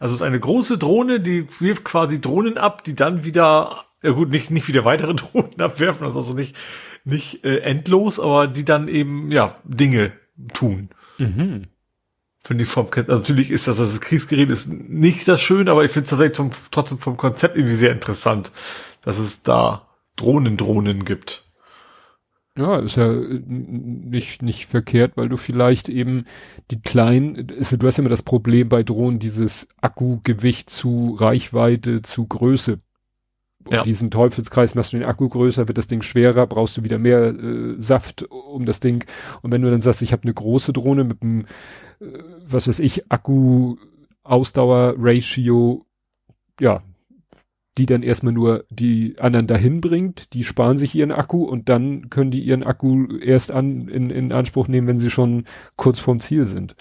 Also 0.00 0.14
es 0.14 0.20
ist 0.20 0.26
eine 0.26 0.40
große 0.40 0.78
Drohne, 0.78 1.20
die 1.20 1.46
wirft 1.60 1.84
quasi 1.84 2.20
Drohnen 2.20 2.58
ab, 2.58 2.84
die 2.84 2.94
dann 2.94 3.24
wieder, 3.24 3.84
ja 4.02 4.10
gut, 4.10 4.30
nicht, 4.30 4.50
nicht 4.50 4.68
wieder 4.68 4.84
weitere 4.84 5.14
Drohnen 5.14 5.60
abwerfen, 5.60 6.02
das 6.02 6.12
ist 6.12 6.16
also 6.16 6.34
nicht, 6.34 6.56
nicht 7.04 7.44
äh, 7.44 7.58
endlos, 7.58 8.20
aber 8.20 8.46
die 8.46 8.64
dann 8.64 8.88
eben, 8.88 9.30
ja, 9.30 9.56
Dinge 9.64 10.12
tun. 10.52 10.90
Mhm. 11.18 11.66
Finde 12.44 12.64
ich 12.64 12.70
vom, 12.70 12.88
also 12.94 13.12
natürlich 13.12 13.50
ist 13.50 13.68
das, 13.68 13.78
das 13.78 14.00
Kriegsgerät 14.00 14.48
ist 14.48 14.68
nicht 14.68 15.26
das 15.26 15.42
schön, 15.42 15.68
aber 15.68 15.84
ich 15.84 15.90
finde 15.90 16.04
es 16.04 16.10
tatsächlich 16.10 16.36
vom, 16.36 16.50
trotzdem 16.70 16.98
vom 16.98 17.16
Konzept 17.16 17.56
irgendwie 17.56 17.74
sehr 17.74 17.92
interessant, 17.92 18.52
dass 19.02 19.18
es 19.18 19.42
da 19.42 19.88
Drohnen-Drohnen 20.16 21.04
gibt. 21.04 21.44
Ja, 22.58 22.78
ist 22.78 22.96
ja 22.96 23.12
äh, 23.12 23.40
nicht, 23.46 24.42
nicht 24.42 24.66
verkehrt, 24.66 25.16
weil 25.16 25.28
du 25.28 25.36
vielleicht 25.36 25.88
eben 25.88 26.24
die 26.70 26.80
kleinen, 26.80 27.46
du 27.46 27.86
hast 27.86 27.96
ja 27.96 28.02
immer 28.02 28.10
das 28.10 28.24
Problem 28.24 28.68
bei 28.68 28.82
Drohnen, 28.82 29.20
dieses 29.20 29.68
Akkugewicht 29.80 30.68
zu 30.68 31.16
Reichweite, 31.18 32.02
zu 32.02 32.26
Größe. 32.26 32.80
Ja. 33.70 33.82
diesen 33.82 34.10
Teufelskreis 34.10 34.74
machst 34.74 34.94
du 34.94 34.96
den 34.96 35.04
Akku 35.04 35.28
größer, 35.28 35.68
wird 35.68 35.76
das 35.76 35.88
Ding 35.88 36.00
schwerer, 36.00 36.46
brauchst 36.46 36.78
du 36.78 36.84
wieder 36.84 36.98
mehr 36.98 37.34
äh, 37.34 37.74
Saft 37.76 38.22
um 38.22 38.64
das 38.64 38.80
Ding. 38.80 39.04
Und 39.42 39.52
wenn 39.52 39.60
du 39.60 39.70
dann 39.70 39.82
sagst, 39.82 40.00
ich 40.00 40.12
habe 40.12 40.22
eine 40.22 40.32
große 40.32 40.72
Drohne 40.72 41.04
mit 41.04 41.20
einem 41.20 41.44
was 42.00 42.68
weiß 42.68 42.78
ich, 42.80 43.10
Akku, 43.10 43.76
Ausdauer, 44.22 44.94
Ratio, 44.98 45.86
ja, 46.60 46.82
die 47.78 47.86
dann 47.86 48.02
erstmal 48.02 48.32
nur 48.32 48.64
die 48.70 49.16
anderen 49.20 49.46
dahin 49.46 49.80
bringt, 49.80 50.32
die 50.34 50.44
sparen 50.44 50.78
sich 50.78 50.94
ihren 50.94 51.12
Akku 51.12 51.44
und 51.44 51.68
dann 51.68 52.10
können 52.10 52.30
die 52.30 52.42
ihren 52.42 52.64
Akku 52.64 53.16
erst 53.18 53.52
an, 53.52 53.88
in, 53.88 54.10
in 54.10 54.32
Anspruch 54.32 54.68
nehmen, 54.68 54.88
wenn 54.88 54.98
sie 54.98 55.10
schon 55.10 55.44
kurz 55.76 56.00
vorm 56.00 56.20
Ziel 56.20 56.44
sind. 56.44 56.74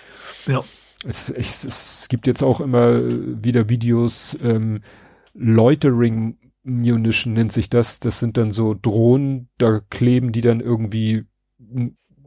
Ja. 0.48 0.64
Es, 1.06 1.30
es, 1.30 1.64
es 1.64 2.08
gibt 2.10 2.26
jetzt 2.26 2.44
auch 2.44 2.60
immer 2.60 3.00
wieder 3.44 3.70
Videos, 3.70 4.36
ähm, 4.42 4.82
Loitering 5.34 6.38
Munition 6.64 7.34
nennt 7.34 7.52
sich 7.52 7.70
das. 7.70 8.00
Das 8.00 8.20
sind 8.20 8.36
dann 8.38 8.52
so 8.52 8.76
Drohnen, 8.80 9.50
da 9.58 9.82
kleben 9.90 10.32
die 10.32 10.42
dann 10.42 10.60
irgendwie 10.60 11.26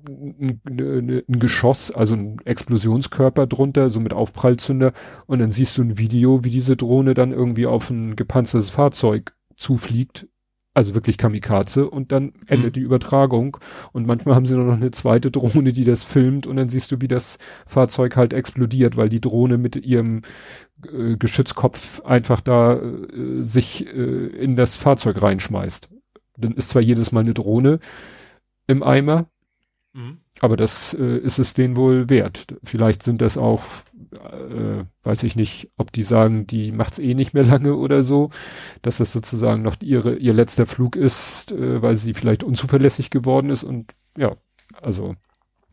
ein, 0.06 0.60
ein, 0.66 1.22
Geschoss, 1.38 1.90
also 1.90 2.14
ein 2.14 2.38
Explosionskörper 2.44 3.46
drunter, 3.46 3.90
so 3.90 4.00
mit 4.00 4.12
Aufprallzünder. 4.12 4.92
Und 5.26 5.38
dann 5.38 5.52
siehst 5.52 5.76
du 5.78 5.82
ein 5.82 5.98
Video, 5.98 6.44
wie 6.44 6.50
diese 6.50 6.76
Drohne 6.76 7.14
dann 7.14 7.32
irgendwie 7.32 7.66
auf 7.66 7.90
ein 7.90 8.16
gepanzertes 8.16 8.70
Fahrzeug 8.70 9.34
zufliegt, 9.56 10.26
also 10.74 10.94
wirklich 10.94 11.18
Kamikaze. 11.18 11.88
Und 11.88 12.12
dann 12.12 12.32
endet 12.46 12.70
mhm. 12.70 12.80
die 12.80 12.80
Übertragung. 12.80 13.56
Und 13.92 14.06
manchmal 14.06 14.34
haben 14.34 14.46
sie 14.46 14.56
noch 14.56 14.72
eine 14.72 14.90
zweite 14.90 15.30
Drohne, 15.30 15.72
die 15.72 15.84
das 15.84 16.04
filmt. 16.04 16.46
Und 16.46 16.56
dann 16.56 16.68
siehst 16.68 16.92
du, 16.92 17.00
wie 17.00 17.08
das 17.08 17.38
Fahrzeug 17.66 18.16
halt 18.16 18.32
explodiert, 18.32 18.96
weil 18.96 19.08
die 19.08 19.20
Drohne 19.20 19.58
mit 19.58 19.76
ihrem 19.76 20.22
äh, 20.86 21.16
Geschützkopf 21.16 22.00
einfach 22.02 22.40
da 22.40 22.74
äh, 22.74 23.42
sich 23.42 23.86
äh, 23.86 24.26
in 24.26 24.56
das 24.56 24.76
Fahrzeug 24.76 25.22
reinschmeißt. 25.22 25.90
Dann 26.36 26.52
ist 26.52 26.70
zwar 26.70 26.82
jedes 26.82 27.12
Mal 27.12 27.20
eine 27.20 27.34
Drohne 27.34 27.80
im 28.66 28.82
Eimer, 28.82 29.26
Mhm. 29.93 30.19
Aber 30.41 30.57
das 30.57 30.94
äh, 30.94 31.19
ist 31.19 31.39
es 31.39 31.55
denen 31.55 31.77
wohl 31.77 32.09
wert. 32.09 32.55
Vielleicht 32.62 33.02
sind 33.02 33.20
das 33.20 33.36
auch, 33.36 33.62
äh, 34.12 34.85
weiß 35.02 35.23
ich 35.25 35.36
nicht, 35.36 35.70
ob 35.77 35.93
die 35.93 36.02
sagen, 36.02 36.47
die 36.47 36.73
macht's 36.73 36.99
eh 36.99 37.15
nicht 37.15 37.35
mehr 37.35 37.44
lange 37.52 37.75
oder 37.77 38.02
so, 38.02 38.31
dass 38.83 38.99
das 38.99 39.12
sozusagen 39.12 39.62
noch 39.62 39.77
ihre, 39.81 40.17
ihr 40.17 40.35
letzter 40.35 40.67
Flug 40.67 40.97
ist, 40.97 41.52
äh, 41.52 41.83
weil 41.83 41.94
sie 41.97 42.15
vielleicht 42.15 42.44
unzuverlässig 42.44 43.10
geworden 43.10 43.51
ist 43.51 43.65
und 43.65 43.94
ja, 44.17 44.36
also 44.81 45.17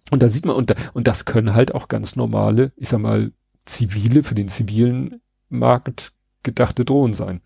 und 0.10 0.24
da 0.24 0.30
sieht 0.30 0.46
man, 0.46 0.56
und, 0.56 0.70
da, 0.70 0.76
und 0.94 1.08
das 1.08 1.26
können 1.26 1.54
halt 1.54 1.76
auch 1.76 1.88
ganz 1.88 2.16
normale, 2.16 2.72
ich 2.78 2.90
sag 2.90 3.00
mal, 3.00 3.34
zivile, 3.66 4.24
für 4.24 4.36
den 4.36 4.48
zivilen 4.48 5.22
Markt 5.50 6.14
gedachte 6.44 6.86
Drohnen 6.86 7.14
sein. 7.14 7.42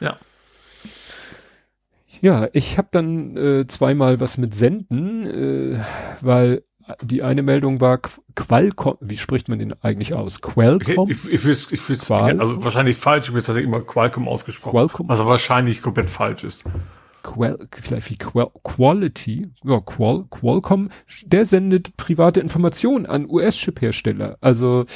Ja. 0.00 0.18
Ja, 2.20 2.48
ich 2.52 2.78
habe 2.78 2.88
dann 2.90 3.36
äh, 3.36 3.66
zweimal 3.66 4.20
was 4.20 4.38
mit 4.38 4.54
Senden, 4.54 5.26
äh, 5.26 5.80
weil 6.20 6.62
die 7.02 7.22
eine 7.22 7.42
Meldung 7.42 7.80
war 7.80 8.00
Qualcomm, 8.34 8.96
wie 9.00 9.16
spricht 9.16 9.48
man 9.48 9.58
den 9.58 9.74
eigentlich 9.82 10.14
aus? 10.14 10.40
Qualcomm? 10.40 11.10
Ich, 11.10 11.28
ich, 11.28 11.44
ich, 11.46 11.72
ich, 11.72 11.90
ich 11.90 11.98
Qual 11.98 12.40
also 12.40 12.64
wahrscheinlich 12.64 12.96
falsch, 12.96 13.24
ich 13.24 13.28
habe 13.28 13.38
jetzt 13.38 13.46
tatsächlich 13.46 13.68
immer 13.68 13.82
Qualcomm 13.82 14.26
ausgesprochen, 14.26 14.72
Qualcomm? 14.72 15.08
was 15.08 15.24
wahrscheinlich 15.24 15.82
komplett 15.82 16.08
falsch 16.08 16.44
ist. 16.44 16.64
Qual, 17.22 17.58
vielleicht 17.72 18.10
wie 18.10 18.16
Qual, 18.16 18.50
Quality, 18.64 19.50
ja, 19.64 19.80
Qual, 19.80 20.24
Qualcomm, 20.30 20.90
der 21.26 21.44
sendet 21.44 21.96
private 21.96 22.40
Informationen 22.40 23.06
an 23.06 23.28
US-Chip-Hersteller. 23.28 24.38
Also, 24.40 24.86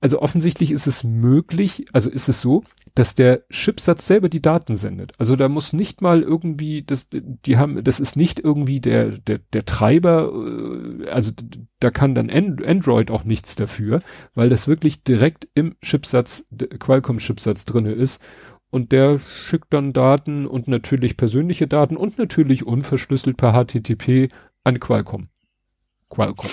also 0.00 0.22
offensichtlich 0.22 0.70
ist 0.70 0.86
es 0.86 1.04
möglich, 1.04 1.84
also 1.92 2.08
ist 2.08 2.28
es 2.28 2.40
so, 2.40 2.64
dass 2.94 3.14
der 3.14 3.42
Chipsatz 3.50 4.06
selber 4.06 4.30
die 4.30 4.40
Daten 4.40 4.76
sendet. 4.76 5.12
Also 5.18 5.36
da 5.36 5.48
muss 5.48 5.74
nicht 5.74 6.00
mal 6.00 6.22
irgendwie, 6.22 6.82
das, 6.82 7.08
die 7.10 7.58
haben, 7.58 7.84
das 7.84 8.00
ist 8.00 8.16
nicht 8.16 8.40
irgendwie 8.40 8.80
der, 8.80 9.10
der, 9.10 9.40
der 9.52 9.66
Treiber, 9.66 10.32
äh, 10.32 11.08
also 11.08 11.32
da 11.80 11.90
kann 11.90 12.14
dann 12.14 12.30
Android 12.30 13.10
auch 13.10 13.24
nichts 13.24 13.56
dafür, 13.56 14.00
weil 14.34 14.48
das 14.48 14.68
wirklich 14.68 15.04
direkt 15.04 15.48
im 15.54 15.76
Chipsatz, 15.82 16.44
Qualcomm-Chipsatz 16.78 17.66
drinne 17.66 17.92
ist. 17.92 18.22
Und 18.70 18.92
der 18.92 19.18
schickt 19.18 19.72
dann 19.72 19.92
Daten 19.92 20.46
und 20.46 20.68
natürlich 20.68 21.16
persönliche 21.16 21.66
Daten 21.66 21.96
und 21.96 22.18
natürlich 22.18 22.64
unverschlüsselt 22.64 23.36
per 23.36 23.52
HTTP 23.52 24.28
an 24.62 24.78
Qualcomm. 24.78 25.28
Qualcomm. 26.08 26.50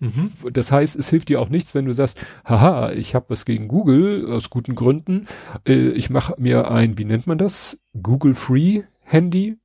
Mhm. 0.00 0.32
Das 0.52 0.70
heißt, 0.70 0.96
es 0.96 1.10
hilft 1.10 1.28
dir 1.28 1.40
auch 1.40 1.48
nichts, 1.48 1.74
wenn 1.74 1.84
du 1.84 1.92
sagst, 1.92 2.24
haha, 2.44 2.92
ich 2.92 3.14
habe 3.14 3.26
was 3.30 3.44
gegen 3.44 3.68
Google 3.68 4.30
aus 4.30 4.50
guten 4.50 4.74
Gründen. 4.74 5.26
Äh, 5.66 5.90
ich 5.90 6.08
mache 6.10 6.34
mir 6.38 6.70
ein, 6.70 6.98
wie 6.98 7.04
nennt 7.04 7.26
man 7.26 7.38
das? 7.38 7.78
Google 8.00 8.34
Free 8.34 8.82
Handy. 9.00 9.56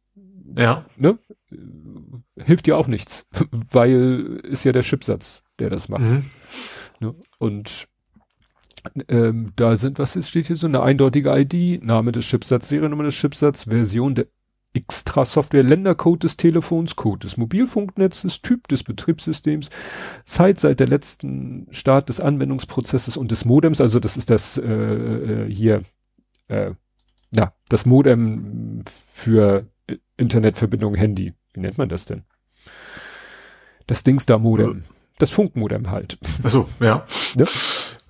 Ja. 0.58 0.86
Ne? 0.98 1.20
Hilft 2.38 2.66
dir 2.66 2.78
auch 2.78 2.88
nichts, 2.88 3.28
weil 3.52 4.42
ist 4.44 4.64
ja 4.64 4.72
der 4.72 4.84
Chipsatz, 4.84 5.44
der 5.60 5.70
das 5.70 5.88
macht. 5.90 6.02
Mhm. 6.02 6.26
Ne? 7.00 7.16
Und 7.38 7.88
ähm, 9.08 9.54
da 9.56 9.76
sind, 9.76 10.00
was 10.00 10.16
ist, 10.16 10.30
steht 10.30 10.48
hier 10.48 10.56
so 10.56 10.68
eine 10.68 10.82
eindeutige 10.82 11.32
ID, 11.32 11.84
Name 11.84 12.12
des 12.12 12.26
Chipsatzes, 12.26 12.70
Seriennummer 12.70 13.04
des 13.04 13.16
Chipsatzes, 13.16 13.66
Version 13.66 14.16
der 14.16 14.28
Extra-Software, 14.74 15.64
Ländercode 15.64 16.24
des 16.24 16.38
Telefons, 16.38 16.96
Code 16.96 17.20
des 17.20 17.38
Mobilfunknetzes, 17.38 18.42
Typ 18.42 18.68
des 18.68 18.84
Betriebssystems, 18.84 19.70
Zeit 20.26 20.60
seit 20.60 20.80
der 20.80 20.88
letzten 20.88 21.68
Start 21.72 22.10
des 22.10 22.20
Anwendungsprozesses 22.20 23.18
und 23.18 23.32
des 23.32 23.46
Modems, 23.46 23.82
also 23.82 24.00
das 24.00 24.18
ist 24.18 24.30
das 24.30 24.58
äh, 24.58 24.64
äh 24.64 25.54
hier, 25.54 25.84
äh, 26.48 26.72
ja, 27.32 27.54
das 27.70 27.86
Modem 27.86 28.84
für 29.14 29.68
Internetverbindung 30.18 30.96
Handy. 30.96 31.34
Wie 31.54 31.60
nennt 31.60 31.78
man 31.78 31.90
das 31.90 32.06
denn? 32.06 32.24
Das 33.88 34.04
Dingsda-Modem. 34.04 34.84
Das 35.20 35.30
Funkmodem 35.30 35.92
halt. 35.92 36.18
Achso, 36.44 36.68
ja. 36.80 37.06
Ne? 37.36 37.46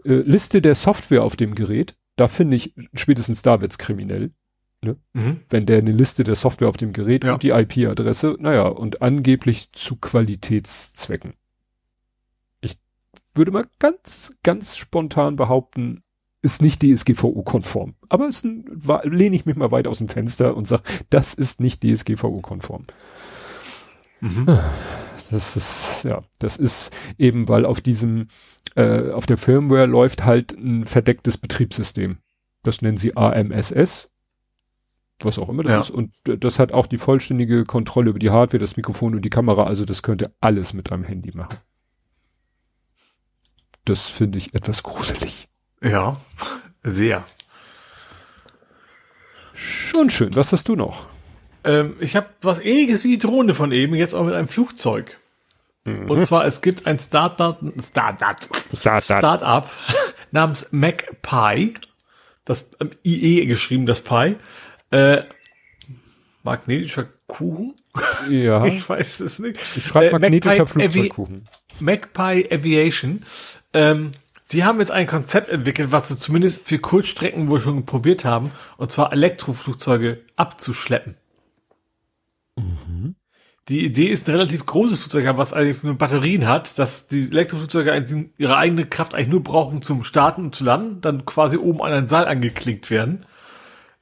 Äh, 0.05 0.21
Liste 0.21 0.61
der 0.61 0.75
Software 0.75 1.23
auf 1.23 1.35
dem 1.35 1.55
Gerät, 1.55 1.95
da 2.15 2.27
finde 2.27 2.55
ich, 2.55 2.73
spätestens 2.93 3.41
da 3.41 3.61
wird's 3.61 3.77
kriminell. 3.77 4.31
Ne? 4.83 4.97
Mhm. 5.13 5.41
Wenn 5.49 5.65
der 5.65 5.77
eine 5.77 5.91
Liste 5.91 6.23
der 6.23 6.35
Software 6.35 6.69
auf 6.69 6.77
dem 6.77 6.93
Gerät 6.93 7.23
ja. 7.23 7.33
und 7.33 7.43
die 7.43 7.49
IP-Adresse, 7.49 8.35
naja, 8.39 8.67
und 8.67 9.01
angeblich 9.01 9.71
zu 9.71 9.95
Qualitätszwecken. 9.95 11.33
Ich 12.61 12.77
würde 13.33 13.51
mal 13.51 13.65
ganz, 13.79 14.33
ganz 14.43 14.75
spontan 14.75 15.35
behaupten, 15.35 16.03
ist 16.41 16.61
nicht 16.61 16.83
DSGVO-konform. 16.83 17.95
Aber 18.09 18.27
es 18.27 18.43
lehne 18.43 19.35
ich 19.35 19.45
mich 19.45 19.55
mal 19.55 19.71
weit 19.71 19.87
aus 19.87 19.99
dem 19.99 20.09
Fenster 20.09 20.57
und 20.57 20.67
sage, 20.67 20.83
das 21.09 21.33
ist 21.33 21.61
nicht 21.61 21.83
DSGVO-konform. 21.83 22.85
Mhm. 24.19 24.59
Das 25.31 25.55
ist, 25.55 26.03
ja, 26.03 26.21
das 26.39 26.57
ist 26.57 26.91
eben, 27.17 27.47
weil 27.47 27.65
auf 27.65 27.81
diesem, 27.81 28.27
äh, 28.75 29.11
auf 29.11 29.25
der 29.25 29.37
Firmware 29.37 29.85
läuft 29.85 30.25
halt 30.25 30.51
ein 30.51 30.85
verdecktes 30.85 31.37
Betriebssystem. 31.37 32.17
Das 32.61 32.81
nennen 32.81 32.97
sie 32.97 33.15
AMSS 33.15 34.09
was 35.19 35.39
auch 35.39 35.49
immer 35.49 35.63
das 35.63 35.71
ja. 35.71 35.79
ist. 35.81 35.89
Und 35.89 36.13
das 36.25 36.59
hat 36.59 36.71
auch 36.71 36.87
die 36.87 36.97
vollständige 36.97 37.65
Kontrolle 37.65 38.09
über 38.09 38.19
die 38.19 38.29
Hardware, 38.29 38.59
das 38.59 38.77
Mikrofon 38.77 39.15
und 39.15 39.23
die 39.23 39.29
Kamera. 39.29 39.63
Also 39.63 39.85
das 39.85 40.03
könnte 40.03 40.33
alles 40.41 40.73
mit 40.73 40.91
deinem 40.91 41.03
Handy 41.03 41.31
machen. 41.35 41.57
Das 43.85 44.09
finde 44.09 44.37
ich 44.37 44.53
etwas 44.53 44.83
gruselig. 44.83 45.47
Ja, 45.81 46.17
sehr. 46.83 47.23
Schon 49.53 50.09
schön. 50.09 50.35
Was 50.35 50.51
hast 50.51 50.67
du 50.67 50.75
noch? 50.75 51.05
Ähm, 51.63 51.95
ich 51.99 52.15
habe 52.15 52.27
was 52.41 52.59
ähnliches 52.59 53.03
wie 53.03 53.09
die 53.09 53.17
Drohne 53.17 53.53
von 53.53 53.71
eben, 53.71 53.93
jetzt 53.95 54.13
auch 54.13 54.25
mit 54.25 54.33
einem 54.33 54.47
Flugzeug. 54.47 55.19
Mhm. 55.85 56.09
Und 56.09 56.25
zwar, 56.25 56.45
es 56.45 56.61
gibt 56.61 56.85
ein 56.87 56.99
Startup, 56.99 57.59
Startup, 57.81 58.37
Start 58.73 59.03
Startup 59.03 59.69
namens 60.31 60.69
MacPie. 60.71 61.75
Das 62.45 62.69
ähm, 62.79 62.91
IE 63.03 63.45
geschrieben, 63.45 63.85
das 63.85 64.01
Pi. 64.01 64.35
Äh, 64.93 65.23
magnetischer 66.43 67.05
Kuchen? 67.25 67.73
Ja. 68.29 68.63
ich 68.65 68.87
weiß 68.87 69.21
es 69.21 69.39
nicht. 69.39 69.59
Ich 69.75 69.85
schreibe 69.85 70.07
äh, 70.07 70.11
magnetischer 70.11 70.67
Flugzeugkuchen. 70.67 71.49
Magpie 71.79 72.47
Aviation. 72.51 73.23
Ähm, 73.73 74.11
sie 74.45 74.63
haben 74.63 74.79
jetzt 74.79 74.91
ein 74.91 75.07
Konzept 75.07 75.49
entwickelt, 75.49 75.91
was 75.91 76.09
sie 76.09 76.17
zumindest 76.19 76.67
für 76.67 76.77
Kurzstrecken 76.77 77.49
wohl 77.49 77.59
schon 77.59 77.85
probiert 77.85 78.23
haben, 78.23 78.51
und 78.77 78.91
zwar 78.91 79.11
Elektroflugzeuge 79.11 80.21
abzuschleppen. 80.35 81.17
Mhm. 82.55 83.15
die 83.67 83.83
Idee 83.83 84.09
ist 84.09 84.29
ein 84.29 84.35
relativ 84.35 84.67
großes 84.67 84.99
Flugzeug, 84.99 85.25
was 85.37 85.53
eigentlich 85.53 85.81
nur 85.81 85.97
Batterien 85.97 86.47
hat, 86.47 86.77
dass 86.77 87.07
die 87.07 87.21
Elektroflugzeuge 87.31 88.29
ihre 88.37 88.57
eigene 88.57 88.85
Kraft 88.85 89.15
eigentlich 89.15 89.29
nur 89.29 89.41
brauchen 89.41 89.81
zum 89.81 90.03
Starten 90.03 90.43
und 90.43 90.55
zu 90.55 90.63
landen, 90.63 91.01
dann 91.01 91.25
quasi 91.25 91.57
oben 91.57 91.81
an 91.81 91.93
einen 91.93 92.07
Seil 92.07 92.25
angeklinkt 92.25 92.91
werden 92.91 93.25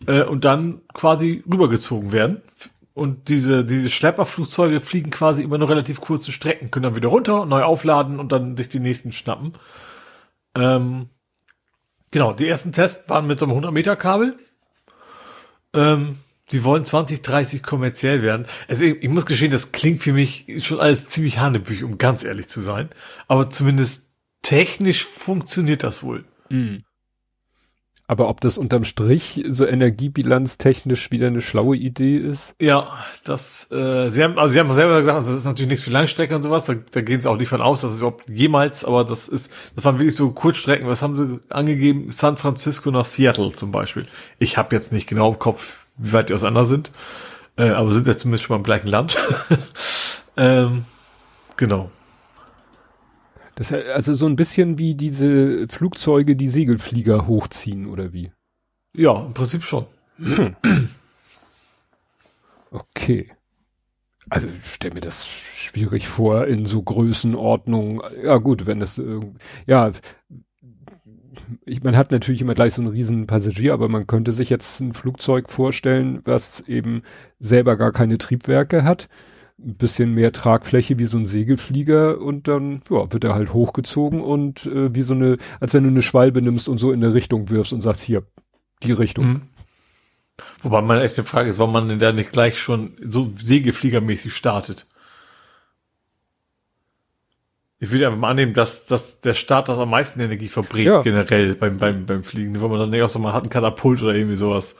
äh, 0.07 0.23
und 0.23 0.45
dann 0.45 0.81
quasi 0.93 1.43
rübergezogen 1.49 2.11
werden. 2.11 2.41
Und 2.93 3.29
diese, 3.29 3.63
diese 3.63 3.89
Schlepperflugzeuge 3.89 4.79
fliegen 4.79 5.11
quasi 5.11 5.43
immer 5.43 5.57
nur 5.57 5.69
relativ 5.69 6.01
kurze 6.01 6.31
Strecken, 6.31 6.71
können 6.71 6.83
dann 6.83 6.95
wieder 6.95 7.07
runter, 7.07 7.45
neu 7.45 7.63
aufladen 7.63 8.19
und 8.19 8.31
dann 8.31 8.57
sich 8.57 8.69
die 8.69 8.79
nächsten 8.79 9.11
schnappen. 9.11 9.53
Ähm, 10.55 11.09
genau, 12.11 12.33
die 12.33 12.47
ersten 12.47 12.73
Tests 12.73 13.09
waren 13.09 13.27
mit 13.27 13.39
so 13.39 13.45
einem 13.45 13.51
100 13.51 13.71
Meter 13.71 13.95
Kabel. 13.95 14.37
Ähm, 15.73 16.17
sie 16.49 16.65
wollen 16.65 16.83
2030 16.83 17.63
kommerziell 17.63 18.21
werden. 18.21 18.45
Also 18.67 18.83
ich, 18.83 19.01
ich, 19.01 19.09
muss 19.09 19.25
gestehen, 19.25 19.51
das 19.51 19.71
klingt 19.71 20.01
für 20.01 20.11
mich 20.11 20.45
schon 20.59 20.81
alles 20.81 21.07
ziemlich 21.07 21.39
hanebüch, 21.39 21.83
um 21.83 21.97
ganz 21.97 22.25
ehrlich 22.25 22.49
zu 22.49 22.59
sein. 22.59 22.89
Aber 23.29 23.49
zumindest 23.49 24.11
technisch 24.41 25.05
funktioniert 25.05 25.83
das 25.83 26.03
wohl. 26.03 26.25
Mhm. 26.49 26.83
Aber 28.11 28.27
ob 28.27 28.41
das 28.41 28.57
unterm 28.57 28.83
Strich 28.83 29.41
so 29.47 29.65
energiebilanztechnisch 29.65 31.11
wieder 31.11 31.27
eine 31.27 31.39
schlaue 31.39 31.77
Idee 31.77 32.17
ist? 32.17 32.53
Ja, 32.59 32.91
das, 33.23 33.71
äh, 33.71 34.09
sie 34.09 34.21
haben, 34.21 34.37
also 34.37 34.51
sie 34.51 34.59
haben 34.59 34.69
selber 34.73 34.99
gesagt, 34.99 35.15
also 35.15 35.31
das 35.31 35.39
ist 35.39 35.45
natürlich 35.45 35.69
nichts 35.69 35.85
für 35.85 35.91
Langstrecke 35.91 36.35
und 36.35 36.43
sowas, 36.43 36.65
da, 36.65 36.73
da 36.73 36.99
gehen 36.99 37.21
sie 37.21 37.29
auch 37.29 37.37
nicht 37.37 37.47
von 37.47 37.61
aus, 37.61 37.79
dass 37.79 37.91
es 37.91 37.99
überhaupt 37.99 38.27
jemals, 38.27 38.83
aber 38.83 39.05
das 39.05 39.29
ist, 39.29 39.49
das 39.77 39.85
waren 39.85 39.97
wirklich 39.97 40.17
so 40.17 40.29
Kurzstrecken, 40.31 40.89
was 40.89 41.01
haben 41.01 41.17
sie 41.17 41.39
angegeben? 41.55 42.11
San 42.11 42.35
Francisco 42.35 42.91
nach 42.91 43.05
Seattle 43.05 43.53
zum 43.53 43.71
Beispiel. 43.71 44.05
Ich 44.39 44.57
habe 44.57 44.75
jetzt 44.75 44.91
nicht 44.91 45.07
genau 45.07 45.31
im 45.31 45.39
Kopf, 45.39 45.87
wie 45.95 46.11
weit 46.11 46.27
die 46.27 46.33
auseinander 46.33 46.65
sind, 46.65 46.91
äh, 47.55 47.69
aber 47.69 47.93
sind 47.93 48.07
ja 48.07 48.17
zumindest 48.17 48.43
schon 48.43 48.55
mal 48.55 48.57
im 48.57 48.65
gleichen 48.65 48.89
Land. 48.89 49.17
ähm, 50.35 50.83
genau. 51.55 51.89
Das 53.61 53.71
also 53.71 54.15
so 54.15 54.25
ein 54.25 54.35
bisschen 54.35 54.79
wie 54.79 54.95
diese 54.95 55.67
Flugzeuge, 55.67 56.35
die 56.35 56.47
Segelflieger 56.47 57.27
hochziehen, 57.27 57.85
oder 57.85 58.11
wie? 58.11 58.31
Ja, 58.97 59.23
im 59.23 59.35
Prinzip 59.35 59.63
schon. 59.63 59.85
Hm. 60.17 60.55
Okay. 62.71 63.29
Also 64.31 64.47
ich 64.47 64.65
stelle 64.65 64.95
mir 64.95 65.01
das 65.01 65.27
schwierig 65.27 66.07
vor 66.07 66.47
in 66.47 66.65
so 66.65 66.81
Größenordnungen. 66.81 68.01
Ja 68.23 68.37
gut, 68.37 68.65
wenn 68.65 68.79
das 68.79 68.97
äh, 68.97 69.19
ja 69.67 69.91
ich, 71.65 71.83
man 71.83 71.95
hat 71.95 72.11
natürlich 72.11 72.41
immer 72.41 72.55
gleich 72.55 72.73
so 72.73 72.81
einen 72.81 72.89
riesen 72.89 73.27
Passagier, 73.27 73.73
aber 73.73 73.89
man 73.89 74.07
könnte 74.07 74.31
sich 74.31 74.49
jetzt 74.49 74.79
ein 74.79 74.93
Flugzeug 74.93 75.51
vorstellen, 75.51 76.21
was 76.23 76.61
eben 76.61 77.03
selber 77.39 77.77
gar 77.77 77.91
keine 77.91 78.17
Triebwerke 78.17 78.83
hat 78.83 79.07
ein 79.63 79.75
bisschen 79.75 80.13
mehr 80.13 80.31
Tragfläche 80.31 80.97
wie 80.99 81.05
so 81.05 81.17
ein 81.17 81.25
Segelflieger 81.25 82.19
und 82.19 82.47
dann 82.47 82.81
ja, 82.89 83.11
wird 83.11 83.23
er 83.23 83.35
halt 83.35 83.53
hochgezogen 83.53 84.21
und 84.21 84.65
äh, 84.65 84.93
wie 84.93 85.01
so 85.01 85.13
eine, 85.13 85.37
als 85.59 85.73
wenn 85.73 85.83
du 85.83 85.89
eine 85.89 86.01
Schwalbe 86.01 86.41
nimmst 86.41 86.67
und 86.67 86.77
so 86.77 86.91
in 86.91 87.03
eine 87.03 87.13
Richtung 87.13 87.49
wirfst 87.49 87.73
und 87.73 87.81
sagst, 87.81 88.01
hier, 88.01 88.23
die 88.83 88.91
Richtung. 88.91 89.25
Mhm. 89.25 89.41
Wobei 90.61 90.81
meine 90.81 91.03
echte 91.03 91.23
Frage 91.23 91.49
ist, 91.49 91.59
warum 91.59 91.73
man 91.73 91.89
denn 91.89 91.99
da 91.99 92.11
nicht 92.11 92.31
gleich 92.31 92.59
schon 92.59 92.93
so 93.03 93.31
segelfliegermäßig 93.35 94.33
startet. 94.33 94.87
Ich 97.83 97.91
würde 97.91 98.05
einfach 98.05 98.19
mal 98.19 98.29
annehmen, 98.29 98.53
dass, 98.53 98.85
dass 98.85 99.21
der 99.21 99.33
Start 99.33 99.67
das 99.67 99.79
am 99.79 99.89
meisten 99.89 100.19
Energie 100.19 100.49
verbringt, 100.49 100.85
ja. 100.85 101.01
generell 101.01 101.55
beim, 101.55 101.79
beim, 101.79 102.05
beim 102.05 102.23
Fliegen, 102.23 102.61
wo 102.61 102.67
man 102.67 102.77
dann 102.77 102.91
nicht 102.91 103.01
auch 103.01 103.09
so 103.09 103.17
mal 103.17 103.33
hat, 103.33 103.45
ein 103.45 103.49
Katapult 103.49 104.03
oder 104.03 104.13
irgendwie 104.13 104.35
sowas. 104.35 104.75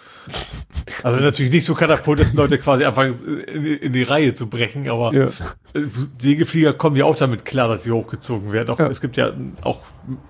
Also 1.01 1.19
natürlich 1.19 1.51
nicht 1.51 1.65
so 1.65 1.73
Katapult, 1.73 2.19
dass 2.19 2.31
Leute 2.33 2.59
quasi 2.59 2.83
anfangen, 2.83 3.15
in, 3.47 3.65
in 3.65 3.93
die 3.93 4.03
Reihe 4.03 4.35
zu 4.35 4.51
brechen, 4.51 4.88
aber 4.88 5.15
ja. 5.15 5.30
Segelflieger 6.19 6.73
kommen 6.73 6.95
ja 6.95 7.05
auch 7.05 7.15
damit 7.15 7.43
klar, 7.43 7.67
dass 7.69 7.85
sie 7.85 7.91
hochgezogen 7.91 8.51
werden. 8.51 8.69
Auch, 8.69 8.77
ja. 8.77 8.85
Es 8.85 9.01
gibt 9.01 9.17
ja 9.17 9.33
auch 9.63 9.80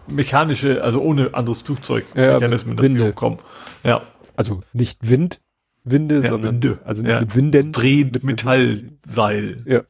mechanische, 0.07 0.81
also 0.81 1.01
ohne 1.01 1.33
anderes 1.33 1.59
Flugzeug, 1.59 2.05
ja, 2.15 2.35
Mechanismen, 2.35 2.77
dass 2.77 2.89
sie 2.89 3.01
hochkommen. 3.01 3.39
Ja. 3.83 4.03
Also 4.37 4.61
nicht 4.71 5.09
Wind, 5.09 5.41
Winde, 5.83 6.21
sondern 6.21 6.55
Winde. 6.55 6.79
also 6.85 7.03
ja. 7.03 7.19
mit 7.19 7.35
Winden. 7.35 7.73
Drehend 7.73 8.23
Metallseil. 8.23 9.57
Ja. 9.65 9.81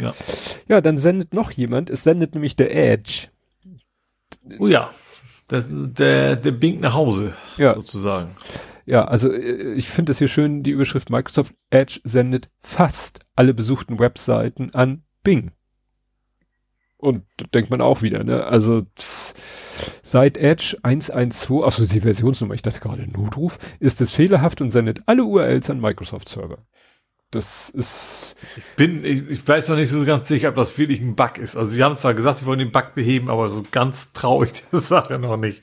Ja. 0.00 0.14
Ja, 0.68 0.80
dann 0.80 0.98
sendet 0.98 1.34
noch 1.34 1.50
jemand. 1.50 1.90
Es 1.90 2.02
sendet 2.02 2.34
nämlich 2.34 2.56
der 2.56 2.74
Edge. 2.74 3.28
Oh 4.58 4.66
ja. 4.66 4.90
Der, 5.50 5.62
der, 5.62 6.36
der 6.36 6.52
Bing 6.52 6.80
nach 6.80 6.94
Hause. 6.94 7.34
Ja. 7.56 7.74
Sozusagen. 7.74 8.36
Ja, 8.86 9.04
also 9.04 9.32
äh, 9.32 9.74
ich 9.74 9.88
finde 9.88 10.12
es 10.12 10.18
hier 10.18 10.28
schön, 10.28 10.62
die 10.62 10.70
Überschrift 10.70 11.10
Microsoft 11.10 11.54
Edge 11.70 12.00
sendet 12.04 12.50
fast 12.60 13.20
alle 13.36 13.54
besuchten 13.54 13.98
Webseiten 13.98 14.74
an 14.74 15.02
Bing. 15.22 15.52
Und 16.96 17.24
da 17.38 17.46
denkt 17.54 17.70
man 17.70 17.80
auch 17.80 18.02
wieder, 18.02 18.24
ne? 18.24 18.44
Also 18.44 18.82
seit 20.02 20.36
Edge 20.36 20.76
112, 20.82 21.64
also 21.64 21.86
die 21.86 22.00
Versionsnummer, 22.00 22.54
ich 22.54 22.62
dachte 22.62 22.80
gerade 22.80 23.10
Notruf, 23.10 23.58
ist 23.78 24.00
es 24.00 24.10
fehlerhaft 24.12 24.60
und 24.60 24.70
sendet 24.70 25.02
alle 25.06 25.24
URLs 25.24 25.70
an 25.70 25.80
Microsoft 25.80 26.28
Server. 26.28 26.58
Das 27.30 27.68
ist. 27.70 28.34
Ich 28.56 28.64
bin, 28.74 29.04
ich, 29.04 29.28
ich 29.28 29.46
weiß 29.46 29.68
noch 29.68 29.76
nicht 29.76 29.88
so 29.88 30.04
ganz 30.04 30.26
sicher, 30.26 30.48
ob 30.48 30.56
das 30.56 30.76
wirklich 30.78 31.00
ein 31.00 31.14
Bug 31.14 31.38
ist. 31.38 31.56
Also 31.56 31.70
sie 31.70 31.84
haben 31.84 31.96
zwar 31.96 32.14
gesagt, 32.14 32.38
sie 32.38 32.46
wollen 32.46 32.58
den 32.58 32.72
Bug 32.72 32.94
beheben, 32.94 33.30
aber 33.30 33.48
so 33.50 33.64
ganz 33.70 34.12
traurig 34.12 34.64
der 34.72 34.80
Sache 34.80 35.18
noch 35.18 35.36
nicht. 35.36 35.62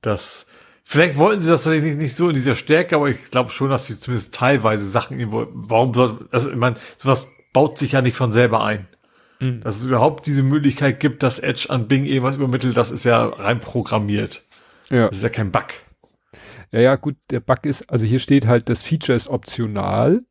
Das, 0.00 0.46
vielleicht 0.82 1.16
wollten 1.16 1.40
sie 1.40 1.50
das 1.50 1.66
nicht, 1.66 1.98
nicht 1.98 2.16
so 2.16 2.28
in 2.28 2.34
dieser 2.34 2.56
Stärke, 2.56 2.96
aber 2.96 3.10
ich 3.10 3.30
glaube 3.30 3.50
schon, 3.50 3.70
dass 3.70 3.86
sie 3.86 3.98
zumindest 3.98 4.34
teilweise 4.34 4.88
Sachen 4.88 5.18
irgendwo, 5.18 5.46
warum 5.52 5.94
soll, 5.94 6.26
also 6.32 6.50
ich 6.50 6.56
meine, 6.56 6.76
sowas 6.96 7.30
baut 7.52 7.78
sich 7.78 7.92
ja 7.92 8.02
nicht 8.02 8.16
von 8.16 8.32
selber 8.32 8.64
ein. 8.64 8.88
Mhm. 9.38 9.60
Dass 9.60 9.76
es 9.76 9.84
überhaupt 9.84 10.26
diese 10.26 10.42
Möglichkeit 10.42 10.98
gibt, 10.98 11.22
dass 11.22 11.38
Edge 11.38 11.66
an 11.68 11.86
Bing 11.86 12.06
irgendwas 12.06 12.36
übermittelt, 12.36 12.76
das 12.76 12.90
ist 12.90 13.04
ja 13.04 13.24
rein 13.24 13.60
programmiert. 13.60 14.42
Ja. 14.90 15.06
Das 15.08 15.18
ist 15.18 15.22
ja 15.22 15.28
kein 15.28 15.52
Bug. 15.52 15.66
Ja, 16.72 16.80
ja, 16.80 16.96
gut, 16.96 17.14
der 17.30 17.40
Bug 17.40 17.64
ist, 17.64 17.88
also 17.88 18.04
hier 18.04 18.18
steht 18.18 18.46
halt, 18.46 18.68
das 18.68 18.82
Feature 18.82 19.14
ist 19.14 19.28
optional. 19.28 20.24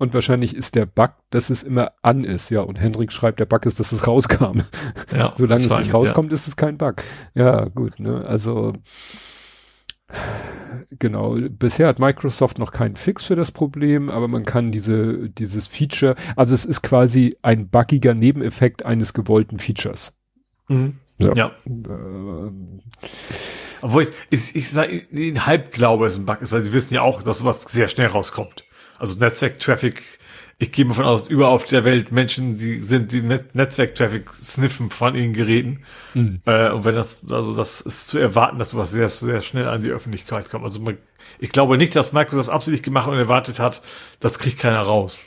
Und 0.00 0.14
wahrscheinlich 0.14 0.56
ist 0.56 0.76
der 0.76 0.86
Bug, 0.86 1.10
dass 1.28 1.50
es 1.50 1.62
immer 1.62 1.92
an 2.00 2.24
ist, 2.24 2.48
ja. 2.48 2.62
Und 2.62 2.76
Hendrik 2.76 3.12
schreibt, 3.12 3.38
der 3.38 3.44
Bug 3.44 3.66
ist, 3.66 3.78
dass 3.78 3.92
es 3.92 4.06
rauskam. 4.06 4.62
Ja, 5.14 5.34
Solange 5.36 5.62
es 5.62 5.70
nicht 5.70 5.92
rauskommt, 5.92 6.30
ja. 6.30 6.34
ist 6.34 6.48
es 6.48 6.56
kein 6.56 6.78
Bug. 6.78 7.02
Ja, 7.34 7.66
gut, 7.66 8.00
ne. 8.00 8.24
Also 8.26 8.72
genau. 10.98 11.36
Bisher 11.50 11.86
hat 11.86 11.98
Microsoft 11.98 12.58
noch 12.58 12.72
keinen 12.72 12.96
Fix 12.96 13.26
für 13.26 13.36
das 13.36 13.52
Problem, 13.52 14.08
aber 14.08 14.26
man 14.26 14.46
kann 14.46 14.72
diese, 14.72 15.28
dieses 15.28 15.66
Feature, 15.66 16.14
also 16.34 16.54
es 16.54 16.64
ist 16.64 16.80
quasi 16.80 17.36
ein 17.42 17.68
buggiger 17.68 18.14
Nebeneffekt 18.14 18.86
eines 18.86 19.12
gewollten 19.12 19.58
Features. 19.58 20.14
Mhm. 20.68 20.96
Ja. 21.18 21.34
ja. 21.34 21.52
Ähm, 21.66 22.80
Obwohl 23.82 24.04
ich, 24.30 24.54
ich, 24.54 24.56
ich, 24.56 25.10
ich 25.10 25.46
halb 25.46 25.72
glaube, 25.72 26.06
es 26.06 26.16
ein 26.16 26.24
Bug 26.24 26.40
ist, 26.40 26.52
weil 26.52 26.64
sie 26.64 26.72
wissen 26.72 26.94
ja 26.94 27.02
auch, 27.02 27.22
dass 27.22 27.40
sowas 27.40 27.60
sehr 27.64 27.88
schnell 27.88 28.06
rauskommt 28.06 28.64
also 29.00 29.18
Netzwerk-Traffic, 29.18 30.02
ich 30.58 30.72
gehe 30.72 30.84
mal 30.84 30.94
von 30.94 31.06
aus, 31.06 31.28
überall 31.28 31.52
auf 31.52 31.64
der 31.64 31.84
Welt 31.84 32.12
Menschen, 32.12 32.58
die 32.58 32.82
sind, 32.82 33.12
die 33.12 33.22
Net 33.22 33.54
Netzwerk-Traffic 33.54 34.28
sniffen 34.28 34.90
von 34.90 35.14
ihren 35.14 35.32
Geräten. 35.32 35.84
Mhm. 36.12 36.42
Äh, 36.44 36.70
und 36.70 36.84
wenn 36.84 36.94
das, 36.94 37.22
also 37.30 37.56
das 37.56 37.80
ist 37.80 38.08
zu 38.08 38.18
erwarten, 38.18 38.58
dass 38.58 38.70
sowas 38.70 38.92
sehr, 38.92 39.08
sehr 39.08 39.40
schnell 39.40 39.68
an 39.68 39.82
die 39.82 39.88
Öffentlichkeit 39.88 40.50
kommt. 40.50 40.64
Also 40.64 40.80
man, 40.80 40.98
ich 41.38 41.50
glaube 41.50 41.78
nicht, 41.78 41.96
dass 41.96 42.12
Microsoft 42.12 42.50
absichtlich 42.50 42.82
gemacht 42.82 43.08
und 43.08 43.14
erwartet 43.14 43.58
hat, 43.58 43.82
das 44.20 44.38
kriegt 44.38 44.58
keiner 44.58 44.80
raus. 44.80 45.18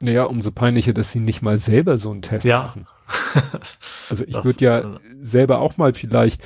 Naja, 0.00 0.24
umso 0.24 0.52
peinlicher, 0.52 0.92
dass 0.92 1.10
sie 1.10 1.18
nicht 1.18 1.42
mal 1.42 1.58
selber 1.58 1.98
so 1.98 2.12
einen 2.12 2.22
Test 2.22 2.46
ja. 2.46 2.62
machen. 2.62 2.86
Also 4.10 4.24
ich 4.24 4.42
würde 4.42 4.64
ja 4.64 5.00
selber 5.20 5.58
auch 5.58 5.76
mal 5.76 5.92
vielleicht, 5.92 6.42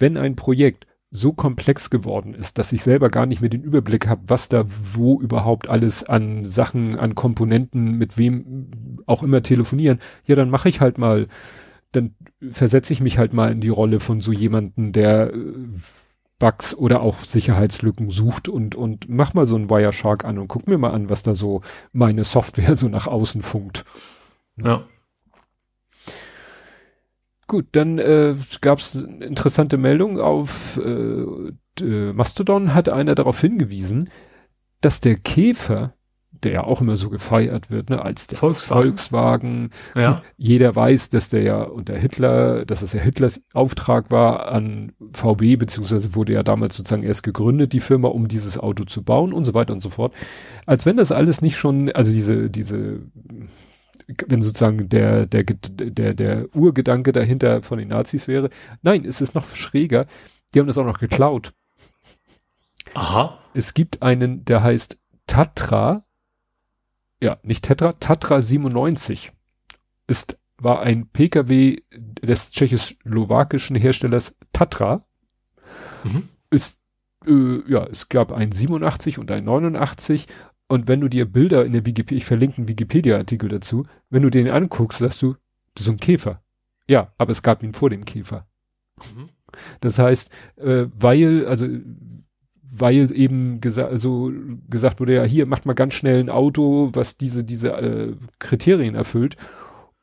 wenn 0.00 0.16
ein 0.16 0.34
Projekt 0.34 0.87
so 1.10 1.32
komplex 1.32 1.88
geworden 1.90 2.34
ist, 2.34 2.58
dass 2.58 2.72
ich 2.72 2.82
selber 2.82 3.08
gar 3.08 3.26
nicht 3.26 3.40
mehr 3.40 3.50
den 3.50 3.62
Überblick 3.62 4.06
habe, 4.06 4.22
was 4.26 4.48
da 4.48 4.64
wo 4.66 5.20
überhaupt 5.20 5.68
alles 5.68 6.04
an 6.04 6.44
Sachen, 6.44 6.98
an 6.98 7.14
Komponenten, 7.14 7.92
mit 7.96 8.18
wem 8.18 9.00
auch 9.06 9.22
immer 9.22 9.42
telefonieren, 9.42 10.00
ja, 10.26 10.34
dann 10.34 10.50
mache 10.50 10.68
ich 10.68 10.80
halt 10.80 10.98
mal, 10.98 11.28
dann 11.92 12.14
versetze 12.52 12.92
ich 12.92 13.00
mich 13.00 13.16
halt 13.16 13.32
mal 13.32 13.50
in 13.50 13.60
die 13.60 13.70
Rolle 13.70 14.00
von 14.00 14.20
so 14.20 14.32
jemanden, 14.32 14.92
der 14.92 15.32
äh, 15.32 15.54
Bugs 16.38 16.74
oder 16.74 17.00
auch 17.00 17.20
Sicherheitslücken 17.20 18.10
sucht 18.10 18.48
und, 18.48 18.74
und 18.74 19.08
mach 19.08 19.34
mal 19.34 19.46
so 19.46 19.56
ein 19.56 19.70
Wireshark 19.70 20.24
an 20.24 20.38
und 20.38 20.48
guck 20.48 20.68
mir 20.68 20.78
mal 20.78 20.92
an, 20.92 21.10
was 21.10 21.22
da 21.22 21.34
so 21.34 21.62
meine 21.92 22.24
Software 22.24 22.76
so 22.76 22.88
nach 22.88 23.06
außen 23.06 23.42
funkt. 23.42 23.84
Ja. 24.56 24.84
Gut, 27.48 27.66
dann 27.72 27.98
äh, 27.98 28.36
gab 28.60 28.78
es 28.78 28.94
interessante 28.94 29.76
Meldung 29.76 30.20
auf 30.20 30.78
äh, 30.78 31.24
Mastodon 32.12 32.74
hat 32.74 32.88
einer 32.88 33.14
darauf 33.14 33.40
hingewiesen, 33.40 34.10
dass 34.80 35.00
der 35.00 35.16
Käfer 35.16 35.94
der 36.44 36.52
ja 36.52 36.64
auch 36.64 36.80
immer 36.80 36.96
so 36.96 37.10
gefeiert 37.10 37.70
wird, 37.70 37.90
ne, 37.90 38.02
als 38.02 38.26
der 38.26 38.38
Volkswagen. 38.38 38.82
Volkswagen. 38.82 39.70
Ja. 39.94 40.22
Jeder 40.36 40.74
weiß, 40.74 41.10
dass 41.10 41.28
der 41.28 41.42
ja 41.42 41.62
unter 41.62 41.96
Hitler, 41.96 42.64
dass 42.64 42.82
es 42.82 42.92
ja 42.92 43.00
Hitlers 43.00 43.40
Auftrag 43.52 44.10
war 44.10 44.48
an 44.48 44.92
VW, 45.12 45.56
beziehungsweise 45.56 46.14
wurde 46.14 46.34
ja 46.34 46.42
damals 46.42 46.76
sozusagen 46.76 47.02
erst 47.02 47.22
gegründet, 47.22 47.72
die 47.72 47.80
Firma, 47.80 48.08
um 48.08 48.28
dieses 48.28 48.58
Auto 48.58 48.84
zu 48.84 49.02
bauen 49.02 49.32
und 49.32 49.44
so 49.44 49.54
weiter 49.54 49.72
und 49.72 49.80
so 49.80 49.90
fort. 49.90 50.14
Als 50.66 50.86
wenn 50.86 50.96
das 50.96 51.12
alles 51.12 51.42
nicht 51.42 51.56
schon, 51.56 51.90
also 51.90 52.12
diese, 52.12 52.50
diese, 52.50 53.00
wenn 54.26 54.42
sozusagen 54.42 54.88
der, 54.88 55.26
der, 55.26 55.44
der, 55.44 56.14
der 56.14 56.56
Urgedanke 56.56 57.12
dahinter 57.12 57.62
von 57.62 57.78
den 57.78 57.88
Nazis 57.88 58.26
wäre. 58.26 58.48
Nein, 58.82 59.04
es 59.04 59.20
ist 59.20 59.34
noch 59.34 59.54
schräger. 59.54 60.06
Die 60.54 60.60
haben 60.60 60.66
das 60.66 60.78
auch 60.78 60.86
noch 60.86 60.98
geklaut. 60.98 61.52
Aha. 62.94 63.38
Es 63.54 63.74
gibt 63.74 64.02
einen, 64.02 64.44
der 64.44 64.62
heißt 64.62 64.98
Tatra, 65.26 66.04
ja, 67.20 67.38
nicht 67.42 67.64
Tetra, 67.64 67.92
Tatra 67.94 68.40
97 68.40 69.32
ist, 70.06 70.38
war 70.56 70.80
ein 70.80 71.08
PKW 71.08 71.82
des 71.92 72.50
tschechoslowakischen 72.50 73.76
Herstellers 73.76 74.34
Tatra. 74.52 75.04
Mhm. 76.04 76.24
Ist, 76.50 76.78
äh, 77.26 77.60
ja, 77.70 77.84
es 77.84 78.08
gab 78.08 78.32
ein 78.32 78.52
87 78.52 79.18
und 79.18 79.30
ein 79.30 79.44
89 79.44 80.26
und 80.68 80.86
wenn 80.86 81.00
du 81.00 81.08
dir 81.08 81.24
Bilder 81.24 81.64
in 81.64 81.72
der 81.72 81.86
Wikipedia, 81.86 82.18
ich 82.18 82.24
verlinke 82.26 82.58
einen 82.58 82.68
Wikipedia-Artikel 82.68 83.48
dazu, 83.48 83.86
wenn 84.10 84.22
du 84.22 84.30
den 84.30 84.48
anguckst, 84.48 84.98
sagst 84.98 85.22
du, 85.22 85.34
das 85.74 85.86
ist 85.86 85.90
ein 85.90 85.98
Käfer. 85.98 86.42
Ja, 86.86 87.12
aber 87.18 87.32
es 87.32 87.42
gab 87.42 87.62
ihn 87.62 87.72
vor 87.72 87.90
dem 87.90 88.04
Käfer. 88.04 88.46
Mhm. 88.96 89.30
Das 89.80 89.98
heißt, 89.98 90.30
äh, 90.56 90.86
weil, 90.98 91.46
also 91.46 91.66
weil 92.70 93.10
eben 93.16 93.60
gesa 93.60 93.96
so 93.96 94.30
gesagt 94.68 95.00
wurde, 95.00 95.14
ja, 95.14 95.24
hier 95.24 95.46
macht 95.46 95.64
mal 95.64 95.72
ganz 95.72 95.94
schnell 95.94 96.20
ein 96.20 96.30
Auto, 96.30 96.90
was 96.92 97.16
diese, 97.16 97.44
diese 97.44 97.72
äh, 97.72 98.14
Kriterien 98.38 98.94
erfüllt. 98.94 99.36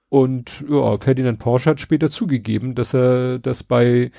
Und 0.09 0.63
ja, 0.69 0.97
Ferdinand 0.97 1.39
Porsche 1.39 1.71
hat 1.71 1.79
später 1.79 2.09
zugegeben, 2.09 2.73
dass 2.73 2.93
er 2.93 3.37
das 3.39 3.63
bei 3.63 4.11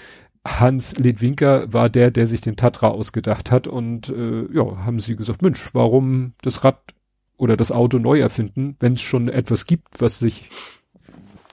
Hans 0.47 0.97
Ledwinker 0.97 1.73
war 1.73 1.89
der, 1.89 2.11
der 2.11 2.27
sich 2.27 2.41
den 2.41 2.57
Tatra 2.57 2.89
ausgedacht 2.89 3.51
hat. 3.51 3.67
Und 3.67 4.09
äh, 4.11 4.47
ja, 4.53 4.85
haben 4.85 5.01
sie 5.01 5.17
gesagt, 5.17 5.43
Mensch, 5.43 5.71
warum 5.73 6.35
das 6.43 6.65
Rad 6.65 6.79
oder 7.37 7.57
das 7.57 7.73
Auto 7.73 7.99
neu 7.99 8.19
erfinden, 8.19 8.77
wenn 8.81 8.95
es 8.95 9.03
schon 9.03 9.29
etwas 9.29 9.67
gibt, 9.67 10.01
was 10.01 10.19
sich 10.19 10.49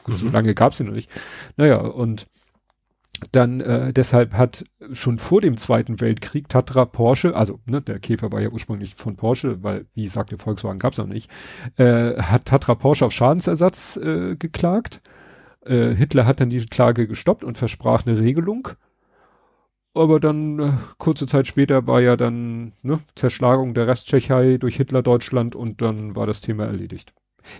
Mhm. 0.07 0.13
so 0.15 0.29
lange 0.29 0.53
gab 0.53 0.73
es 0.73 0.79
ja 0.79 0.85
noch 0.85 0.93
nicht. 0.93 1.09
Naja, 1.57 1.77
und 1.77 2.27
dann 3.31 3.61
äh, 3.61 3.93
deshalb 3.93 4.33
hat 4.33 4.65
schon 4.91 5.17
vor 5.17 5.39
dem 5.39 5.55
Zweiten 5.55 6.01
Weltkrieg 6.01 6.49
Tatra 6.49 6.83
Porsche, 6.83 7.35
also 7.35 7.59
ne, 7.65 7.81
der 7.81 7.99
Käfer 7.99 8.31
war 8.31 8.41
ja 8.41 8.49
ursprünglich 8.49 8.95
von 8.95 9.15
Porsche, 9.15 9.63
weil 9.63 9.85
wie 9.93 10.07
sagte 10.07 10.37
Volkswagen 10.37 10.79
gab 10.79 10.91
es 10.93 10.97
noch 10.97 11.07
nicht, 11.07 11.31
äh, 11.77 12.21
hat 12.21 12.45
Tatra 12.45 12.75
Porsche 12.75 13.05
auf 13.05 13.13
Schadensersatz 13.13 13.97
äh, 13.97 14.35
geklagt. 14.35 15.01
Äh, 15.65 15.95
Hitler 15.95 16.25
hat 16.25 16.39
dann 16.39 16.49
die 16.49 16.65
Klage 16.65 17.07
gestoppt 17.07 17.43
und 17.43 17.57
versprach 17.57 18.05
eine 18.05 18.19
Regelung. 18.19 18.69
Aber 19.93 20.19
dann 20.19 20.59
äh, 20.59 20.73
kurze 20.97 21.27
Zeit 21.27 21.47
später 21.47 21.85
war 21.85 22.01
ja 22.01 22.17
dann 22.17 22.73
ne, 22.81 22.99
Zerschlagung 23.15 23.73
der 23.73 23.87
Resttschechei 23.87 24.57
durch 24.57 24.77
Hitler 24.77 25.03
Deutschland 25.03 25.55
und 25.55 25.81
dann 25.81 26.15
war 26.15 26.25
das 26.25 26.41
Thema 26.41 26.65
erledigt. 26.65 27.13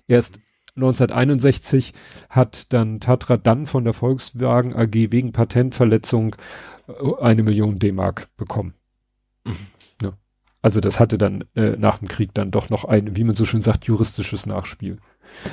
Erst 0.07 0.39
1961 0.75 1.93
hat 2.29 2.73
dann 2.73 2.99
Tatra 2.99 3.37
dann 3.37 3.67
von 3.67 3.83
der 3.83 3.93
Volkswagen 3.93 4.73
AG 4.73 4.93
wegen 4.93 5.31
Patentverletzung 5.31 6.35
äh, 6.87 7.21
eine 7.21 7.43
Million 7.43 7.77
D-Mark 7.77 8.29
bekommen. 8.35 8.73
Mhm. 10.63 10.67
Also 10.67 10.79
das 10.79 10.99
hatte 10.99 11.17
dann 11.17 11.43
äh, 11.55 11.71
nach 11.77 11.97
dem 11.99 12.07
Krieg 12.07 12.33
dann 12.33 12.51
doch 12.51 12.69
noch 12.69 12.85
ein, 12.85 13.15
wie 13.15 13.23
man 13.23 13.35
so 13.35 13.45
schön 13.45 13.61
sagt, 13.61 13.85
juristisches 13.85 14.45
Nachspiel. 14.45 14.97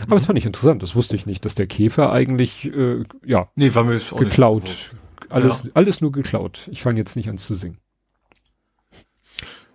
Aber 0.02 0.16
das 0.16 0.26
fand 0.26 0.38
ich 0.38 0.46
interessant, 0.46 0.82
das 0.82 0.94
wusste 0.94 1.16
ich 1.16 1.26
nicht, 1.26 1.44
dass 1.44 1.54
der 1.54 1.66
Käfer 1.66 2.12
eigentlich, 2.12 2.66
äh, 2.72 3.04
ja, 3.24 3.48
Nee, 3.56 3.74
war 3.74 3.84
mir 3.84 3.96
auch 4.12 4.18
geklaut. 4.18 4.92
Alles, 5.28 5.64
Ja. 5.64 5.70
alles 5.74 6.00
nur 6.00 6.12
geklaut. 6.12 6.68
Ich 6.72 6.82
fange 6.82 6.98
jetzt 6.98 7.16
nicht 7.16 7.28
an 7.28 7.38
zu 7.38 7.54
singen. 7.54 7.78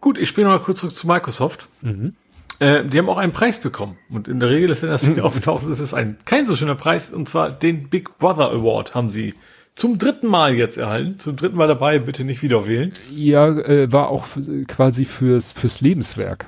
Gut, 0.02 0.18
ich 0.18 0.30
spiele 0.30 0.48
noch 0.48 0.58
mal 0.60 0.64
kurz 0.64 0.80
zurück 0.82 0.94
zu 0.94 1.08
Microsoft. 1.08 1.68
Mhm. 1.82 2.14
Äh, 2.60 2.86
die 2.86 3.00
haben 3.00 3.10
auch 3.10 3.18
einen 3.18 3.32
Preis 3.34 3.60
bekommen. 3.60 3.98
Und 4.10 4.28
in 4.28 4.40
der 4.40 4.50
Regel, 4.50 4.78
wenn 4.82 4.90
das 4.90 5.08
Mhm. 5.08 5.16
hier 5.16 5.26
auftaucht, 5.26 5.66
ist 5.68 5.80
es 5.80 5.94
ein 5.94 6.18
kein 6.26 6.46
so 6.46 6.56
schöner 6.56 6.76
Preis. 6.76 7.12
Und 7.12 7.28
zwar 7.28 7.52
den 7.52 7.90
Big 7.90 8.18
Brother 8.18 8.52
Award 8.52 8.96
haben 8.96 9.10
sie 9.10 9.34
zum 9.76 9.98
dritten 9.98 10.28
Mal 10.28 10.56
jetzt 10.56 10.78
erhalten. 10.78 11.20
Zum 11.20 11.36
dritten 11.36 11.58
Mal 11.58 11.68
dabei, 11.68 12.00
bitte 12.00 12.24
nicht 12.24 12.42
wieder 12.42 12.66
wählen. 12.68 12.94
Ja, 13.12 13.48
äh, 13.48 13.92
war 13.92 14.10
auch 14.10 14.26
quasi 14.68 15.06
fürs, 15.06 15.52
fürs 15.52 15.82
Lebenswerk. 15.82 16.48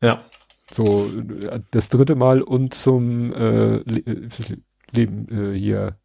Ja. 0.00 0.24
So 0.70 1.08
das 1.70 1.90
dritte 1.90 2.14
Mal 2.14 2.42
und 2.42 2.74
zum 2.74 3.32
äh, 3.32 3.76
Le 3.86 4.58
Leben 4.90 5.52
äh, 5.54 5.58
hier 5.58 5.98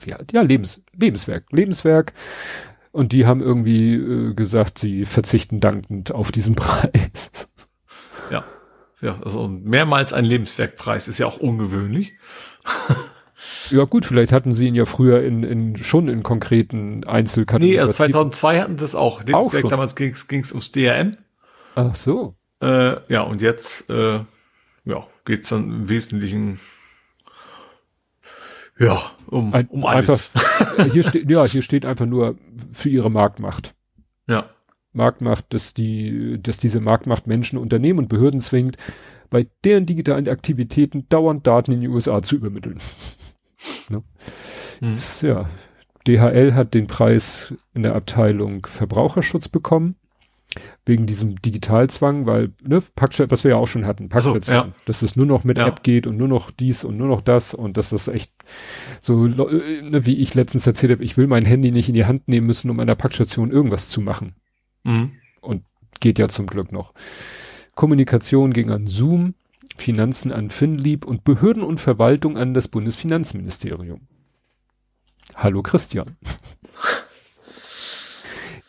wie, 0.00 0.14
ja 0.32 0.42
Lebens 0.42 0.80
Lebenswerk 0.98 1.44
Lebenswerk 1.52 2.12
und 2.90 3.12
die 3.12 3.26
haben 3.26 3.40
irgendwie 3.40 3.94
äh, 3.94 4.34
gesagt, 4.34 4.78
sie 4.78 5.04
verzichten 5.04 5.60
dankend 5.60 6.12
auf 6.12 6.32
diesen 6.32 6.54
Preis. 6.56 7.48
Ja. 8.30 8.44
Ja, 9.00 9.20
also 9.22 9.46
mehrmals 9.46 10.12
ein 10.12 10.24
Lebenswerkpreis 10.24 11.06
ist 11.06 11.18
ja 11.18 11.26
auch 11.26 11.38
ungewöhnlich. 11.38 12.14
ja 13.70 13.84
gut, 13.84 14.04
vielleicht 14.04 14.32
hatten 14.32 14.52
sie 14.52 14.66
ihn 14.68 14.74
ja 14.74 14.84
früher 14.84 15.22
in, 15.22 15.42
in 15.42 15.76
schon 15.76 16.08
in 16.08 16.22
konkreten 16.22 17.04
Einzelkategorien. 17.04 17.74
Nee, 17.74 17.80
also 17.80 17.90
Was 17.90 17.98
gibt- 17.98 18.12
2002 18.12 18.60
hatten 18.60 18.78
sie 18.78 18.84
es 18.84 18.94
auch. 18.94 19.22
Lebenswerk, 19.24 19.62
schon. 19.62 19.70
damals 19.70 19.94
ging 19.96 20.12
es 20.12 20.52
ums 20.52 20.72
DRM. 20.72 21.16
Ach 21.74 21.94
so. 21.94 22.34
Äh, 22.60 22.96
ja, 23.12 23.22
und 23.22 23.40
jetzt 23.42 23.88
äh, 23.88 24.20
ja, 24.84 25.06
geht's 25.24 25.50
dann 25.50 25.64
im 25.70 25.88
Wesentlichen 25.88 26.58
ja, 28.78 29.00
um, 29.26 29.52
Ein, 29.52 29.66
um 29.68 29.84
alles. 29.84 30.30
einfach, 30.34 30.86
hier 30.92 31.02
steht, 31.02 31.28
ja, 31.30 31.44
hier 31.44 31.62
steht 31.62 31.84
einfach 31.84 32.06
nur 32.06 32.36
für 32.72 32.88
ihre 32.88 33.10
Marktmacht. 33.10 33.74
Ja. 34.28 34.50
Marktmacht, 34.92 35.52
dass 35.52 35.74
die, 35.74 36.38
dass 36.40 36.58
diese 36.58 36.80
Marktmacht 36.80 37.26
Menschen, 37.26 37.58
Unternehmen 37.58 37.98
und 37.98 38.08
Behörden 38.08 38.40
zwingt, 38.40 38.76
bei 39.30 39.48
deren 39.64 39.84
digitalen 39.84 40.28
Aktivitäten 40.28 41.08
dauernd 41.08 41.46
Daten 41.46 41.72
in 41.72 41.80
die 41.80 41.88
USA 41.88 42.22
zu 42.22 42.36
übermitteln. 42.36 42.78
Ne? 43.88 44.02
Hm. 44.80 44.90
Das, 44.92 45.22
ja. 45.22 45.48
DHL 46.06 46.54
hat 46.54 46.74
den 46.74 46.86
Preis 46.86 47.52
in 47.74 47.82
der 47.82 47.94
Abteilung 47.94 48.66
Verbraucherschutz 48.66 49.48
bekommen. 49.48 49.96
Wegen 50.86 51.04
diesem 51.06 51.40
Digitalzwang, 51.42 52.24
weil, 52.24 52.52
ne, 52.66 52.82
Packstation, 52.96 53.30
was 53.30 53.44
wir 53.44 53.50
ja 53.50 53.56
auch 53.58 53.66
schon 53.66 53.84
hatten, 53.84 54.08
Ach 54.10 54.22
so, 54.22 54.32
Packstation, 54.32 54.68
ja. 54.70 54.74
dass 54.86 55.02
es 55.02 55.14
nur 55.14 55.26
noch 55.26 55.44
mit 55.44 55.58
Ja. 55.58 55.66
App 55.66 55.82
geht 55.82 56.06
und 56.06 56.16
nur 56.16 56.26
noch 56.26 56.50
dies 56.50 56.84
und 56.84 56.96
nur 56.96 57.06
noch 57.06 57.20
das 57.20 57.52
und 57.52 57.76
dass 57.76 57.90
das 57.90 58.08
echt 58.08 58.32
so, 59.02 59.26
äh, 59.26 59.82
ne, 59.82 60.06
wie 60.06 60.16
ich 60.16 60.34
letztens 60.34 60.66
erzählt 60.66 60.92
habe, 60.92 61.04
ich 61.04 61.18
will 61.18 61.26
mein 61.26 61.44
Handy 61.44 61.70
nicht 61.70 61.88
in 61.90 61.94
die 61.94 62.06
Hand 62.06 62.28
nehmen 62.28 62.46
müssen, 62.46 62.70
um 62.70 62.80
an 62.80 62.86
der 62.86 62.94
Packstation 62.94 63.50
irgendwas 63.50 63.88
zu 63.90 64.00
machen 64.00 64.34
Mhm. 64.84 65.10
geht 66.00 66.18
ja 66.18 66.28
zum 66.28 66.46
Glück 66.46 66.72
noch. 66.72 66.94
Kommunikation 67.74 68.52
ging 68.52 68.70
an 68.70 68.86
Zoom, 68.86 69.34
Finanzen 69.80 70.32
an 70.32 70.50
Finlieb 70.50 71.04
und 71.04 71.24
Behörden 71.24 71.62
und 71.62 71.78
Verwaltung 71.80 72.36
an 72.36 72.54
das 72.54 72.68
Bundesfinanzministerium. 72.68 74.00
Hallo 75.34 75.62
Christian. 75.62 76.16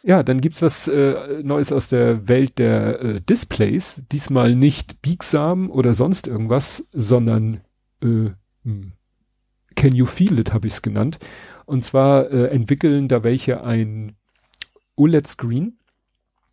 Ja, 0.01 0.23
dann 0.23 0.39
gibt's 0.39 0.61
was 0.61 0.87
äh, 0.87 1.43
Neues 1.43 1.71
aus 1.71 1.89
der 1.89 2.27
Welt 2.27 2.57
der 2.57 3.01
äh, 3.01 3.21
Displays. 3.21 4.03
Diesmal 4.11 4.55
nicht 4.55 5.01
biegsam 5.01 5.69
oder 5.69 5.93
sonst 5.93 6.27
irgendwas, 6.27 6.87
sondern 6.93 7.61
äh, 8.01 8.29
hm, 8.63 8.93
Can 9.75 9.93
You 9.93 10.05
Feel 10.05 10.39
It 10.39 10.53
habe 10.53 10.67
ich 10.67 10.73
es 10.73 10.81
genannt. 10.81 11.19
Und 11.65 11.83
zwar 11.83 12.31
äh, 12.31 12.47
entwickeln 12.47 13.07
da 13.07 13.23
welche 13.23 13.63
ein 13.63 14.15
OLED-Screen, 14.95 15.78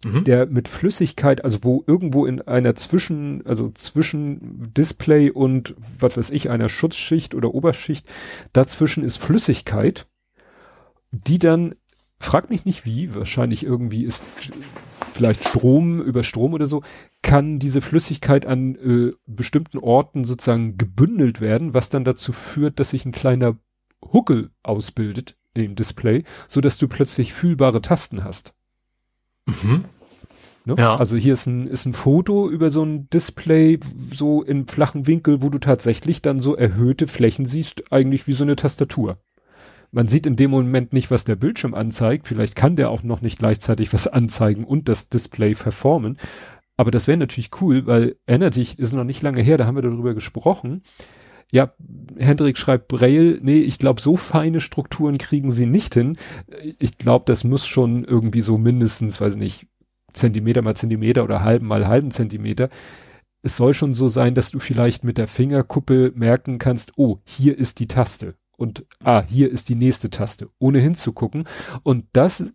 Mhm. 0.05 0.25
der 0.25 0.47
mit 0.47 0.69
Flüssigkeit, 0.69 1.43
also 1.43 1.61
wo 1.63 1.83
irgendwo 1.87 2.27
in 2.27 2.43
einer 2.43 2.75
Zwischen, 2.75 3.45
also 3.47 3.71
zwischen 3.75 4.73
Display 4.77 5.31
und 5.31 5.75
was 5.99 6.17
weiß 6.17 6.31
ich, 6.31 6.51
einer 6.51 6.69
Schutzschicht 6.69 7.35
oder 7.35 7.55
Oberschicht, 7.55 8.07
dazwischen 8.53 9.03
ist 9.03 9.17
Flüssigkeit, 9.17 10.07
die 11.11 11.39
dann, 11.39 11.75
frag 12.19 12.51
mich 12.51 12.65
nicht 12.65 12.85
wie, 12.85 13.15
wahrscheinlich 13.15 13.65
irgendwie 13.65 14.05
ist 14.05 14.23
vielleicht 15.13 15.49
Strom 15.49 16.03
über 16.03 16.23
Strom 16.23 16.53
oder 16.53 16.67
so, 16.67 16.83
kann 17.23 17.59
diese 17.59 17.81
Flüssigkeit 17.81 18.45
an 18.45 18.75
äh, 18.77 19.13
bestimmten 19.27 19.79
Orten 19.79 20.25
sozusagen 20.25 20.77
gebündelt 20.77 21.41
werden, 21.41 21.73
was 21.73 21.89
dann 21.89 22.05
dazu 22.05 22.33
führt, 22.33 22.79
dass 22.79 22.91
sich 22.91 23.07
ein 23.07 23.13
kleiner 23.13 23.57
Huckel 24.13 24.51
ausbildet 24.63 25.37
im 25.55 25.75
Display, 25.75 26.25
so 26.49 26.61
dass 26.61 26.77
du 26.77 26.87
plötzlich 26.87 27.33
fühlbare 27.33 27.81
Tasten 27.81 28.25
hast. 28.25 28.53
Mhm. 29.47 29.85
Ne? 30.67 30.75
Ja. 30.77 30.97
Also 30.97 31.17
hier 31.17 31.33
ist 31.33 31.47
ein, 31.47 31.69
ist 31.69 31.87
ein 31.87 31.95
Foto 31.95 32.51
über 32.51 32.71
so 32.71 32.83
ein 32.85 33.09
Display, 33.09 33.79
so 34.13 34.43
in 34.43 34.67
flachen 34.67 35.07
Winkel, 35.07 35.41
wo 35.41 35.49
du 35.49 35.59
tatsächlich 35.59 36.23
dann 36.23 36.41
so 36.41 36.57
erhöhte 36.57 37.07
Flächen 37.07 37.47
siehst, 37.47 37.93
eigentlich 37.93 38.27
wie 38.27 38.33
so 38.33 38.43
eine 38.43 38.57
Tastatur. 38.57 39.19
Man 39.93 40.09
sieht 40.09 40.27
in 40.27 40.35
dem 40.35 40.51
Moment 40.51 40.93
nicht, 40.93 41.13
was 41.13 41.25
der 41.25 41.37
Bildschirm 41.37 41.73
anzeigt. 41.75 42.27
Vielleicht 42.27 42.57
kann 42.57 42.75
der 42.75 42.91
auch 42.91 43.05
noch 43.05 43.21
nicht 43.23 43.39
gleichzeitig 43.39 43.93
was 43.93 44.09
anzeigen 44.09 44.65
und 44.65 44.89
das 44.89 45.09
Display 45.09 45.55
verformen. 45.55 46.19
Aber 46.77 46.91
das 46.91 47.07
wäre 47.07 47.17
natürlich 47.17 47.51
cool, 47.61 47.87
weil 47.87 48.17
erinnert 48.27 48.57
dich, 48.57 48.79
ist 48.79 48.93
noch 48.93 49.05
nicht 49.05 49.23
lange 49.23 49.43
her, 49.43 49.57
da 49.57 49.67
haben 49.67 49.77
wir 49.77 49.83
darüber 49.83 50.15
gesprochen. 50.15 50.83
Ja, 51.53 51.73
Hendrik 52.17 52.59
schreibt 52.59 52.89
Braille, 52.89 53.39
nee, 53.41 53.61
ich 53.61 53.79
glaube, 53.79 54.01
so 54.01 54.17
feine 54.17 54.61
Strukturen 54.61 55.17
kriegen 55.19 55.51
sie 55.51 55.67
nicht 55.67 55.95
hin. 55.95 56.17
Ich 56.79 56.99
glaube, 56.99 57.25
das 57.27 57.45
muss 57.45 57.67
schon 57.67 58.05
irgendwie 58.05 58.41
so 58.41 58.59
mindestens, 58.59 59.21
weiß 59.21 59.37
nicht, 59.37 59.67
Zentimeter 60.13 60.63
mal 60.63 60.75
Zentimeter 60.75 61.23
oder 61.25 61.43
halben 61.43 61.67
mal 61.67 61.87
halben 61.87 62.11
Zentimeter. 62.11 62.69
Es 63.43 63.57
soll 63.57 63.75
schon 63.75 63.95
so 63.95 64.09
sein, 64.09 64.35
dass 64.35 64.51
du 64.51 64.59
vielleicht 64.59 65.05
mit 65.05 65.19
der 65.19 65.29
Fingerkuppe 65.29 66.13
merken 66.17 66.59
kannst, 66.59 66.93
oh, 66.97 67.19
hier 67.25 67.57
ist 67.57 67.79
die 67.79 67.87
Taste 67.87 68.35
und 68.57 68.85
ah, 69.05 69.23
hier 69.23 69.51
ist 69.51 69.69
die 69.69 69.75
nächste 69.77 70.11
Taste, 70.11 70.49
ohne 70.59 70.81
hinzugucken. 70.81 71.47
Und 71.83 72.07
das 72.13 72.53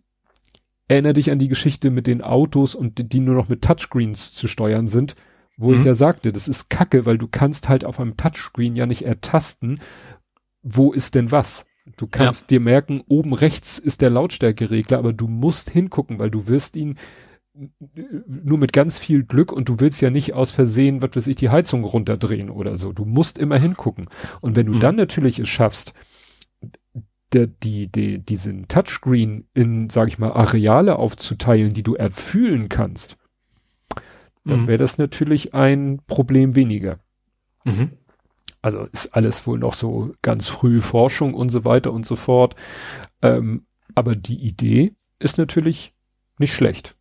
erinnert 0.88 1.16
dich 1.16 1.30
an 1.30 1.38
die 1.38 1.48
Geschichte 1.48 1.90
mit 1.90 2.06
den 2.06 2.20
Autos 2.20 2.74
und 2.74 3.12
die 3.12 3.20
nur 3.20 3.34
noch 3.34 3.48
mit 3.48 3.62
Touchscreens 3.62 4.34
zu 4.34 4.48
steuern 4.48 4.88
sind, 4.88 5.14
wo 5.56 5.70
mhm. 5.70 5.80
ich 5.80 5.84
ja 5.84 5.94
sagte, 5.94 6.32
das 6.32 6.48
ist 6.48 6.70
Kacke, 6.70 7.06
weil 7.06 7.18
du 7.18 7.28
kannst 7.28 7.68
halt 7.68 7.84
auf 7.84 8.00
einem 8.00 8.16
Touchscreen 8.16 8.76
ja 8.76 8.86
nicht 8.86 9.04
ertasten, 9.04 9.80
wo 10.62 10.92
ist 10.92 11.14
denn 11.14 11.30
was. 11.30 11.66
Du 11.96 12.06
kannst 12.06 12.42
ja. 12.42 12.46
dir 12.48 12.60
merken, 12.60 13.02
oben 13.08 13.32
rechts 13.32 13.78
ist 13.78 14.02
der 14.02 14.10
Lautstärkeregler, 14.10 14.98
aber 14.98 15.12
du 15.12 15.26
musst 15.26 15.70
hingucken, 15.70 16.18
weil 16.18 16.30
du 16.30 16.46
wirst 16.46 16.76
ihn 16.76 16.96
nur 17.54 18.56
mit 18.56 18.72
ganz 18.72 18.98
viel 18.98 19.24
Glück 19.24 19.52
und 19.52 19.68
du 19.68 19.78
willst 19.78 20.00
ja 20.00 20.10
nicht 20.10 20.32
aus 20.32 20.52
Versehen, 20.52 21.02
was 21.02 21.10
weiß 21.14 21.26
ich, 21.26 21.36
die 21.36 21.50
Heizung 21.50 21.84
runterdrehen 21.84 22.48
oder 22.48 22.76
so. 22.76 22.92
Du 22.92 23.04
musst 23.04 23.36
immer 23.36 23.58
hingucken. 23.58 24.08
Und 24.40 24.56
wenn 24.56 24.66
du 24.66 24.74
mhm. 24.74 24.80
dann 24.80 24.96
natürlich 24.96 25.38
es 25.38 25.48
schaffst, 25.48 25.92
der, 27.32 27.46
die, 27.46 27.90
die, 27.90 28.18
diesen 28.18 28.68
Touchscreen 28.68 29.48
in, 29.54 29.90
sag 29.90 30.08
ich 30.08 30.18
mal, 30.18 30.32
Areale 30.32 30.96
aufzuteilen, 30.96 31.74
die 31.74 31.82
du 31.82 31.94
erfühlen 31.94 32.68
kannst, 32.68 33.16
dann 34.44 34.62
mhm. 34.62 34.66
wäre 34.66 34.78
das 34.78 34.98
natürlich 34.98 35.54
ein 35.54 36.00
Problem 36.06 36.54
weniger. 36.54 36.98
Mhm. 37.64 37.92
Also 38.60 38.86
ist 38.92 39.14
alles 39.14 39.46
wohl 39.46 39.58
noch 39.58 39.74
so 39.74 40.14
ganz 40.22 40.48
früh 40.48 40.80
Forschung 40.80 41.34
und 41.34 41.50
so 41.50 41.64
weiter 41.64 41.92
und 41.92 42.06
so 42.06 42.16
fort. 42.16 42.54
Ähm, 43.20 43.66
aber 43.94 44.14
die 44.14 44.36
Idee 44.36 44.94
ist 45.18 45.38
natürlich 45.38 45.94
nicht 46.38 46.54
schlecht. 46.54 46.94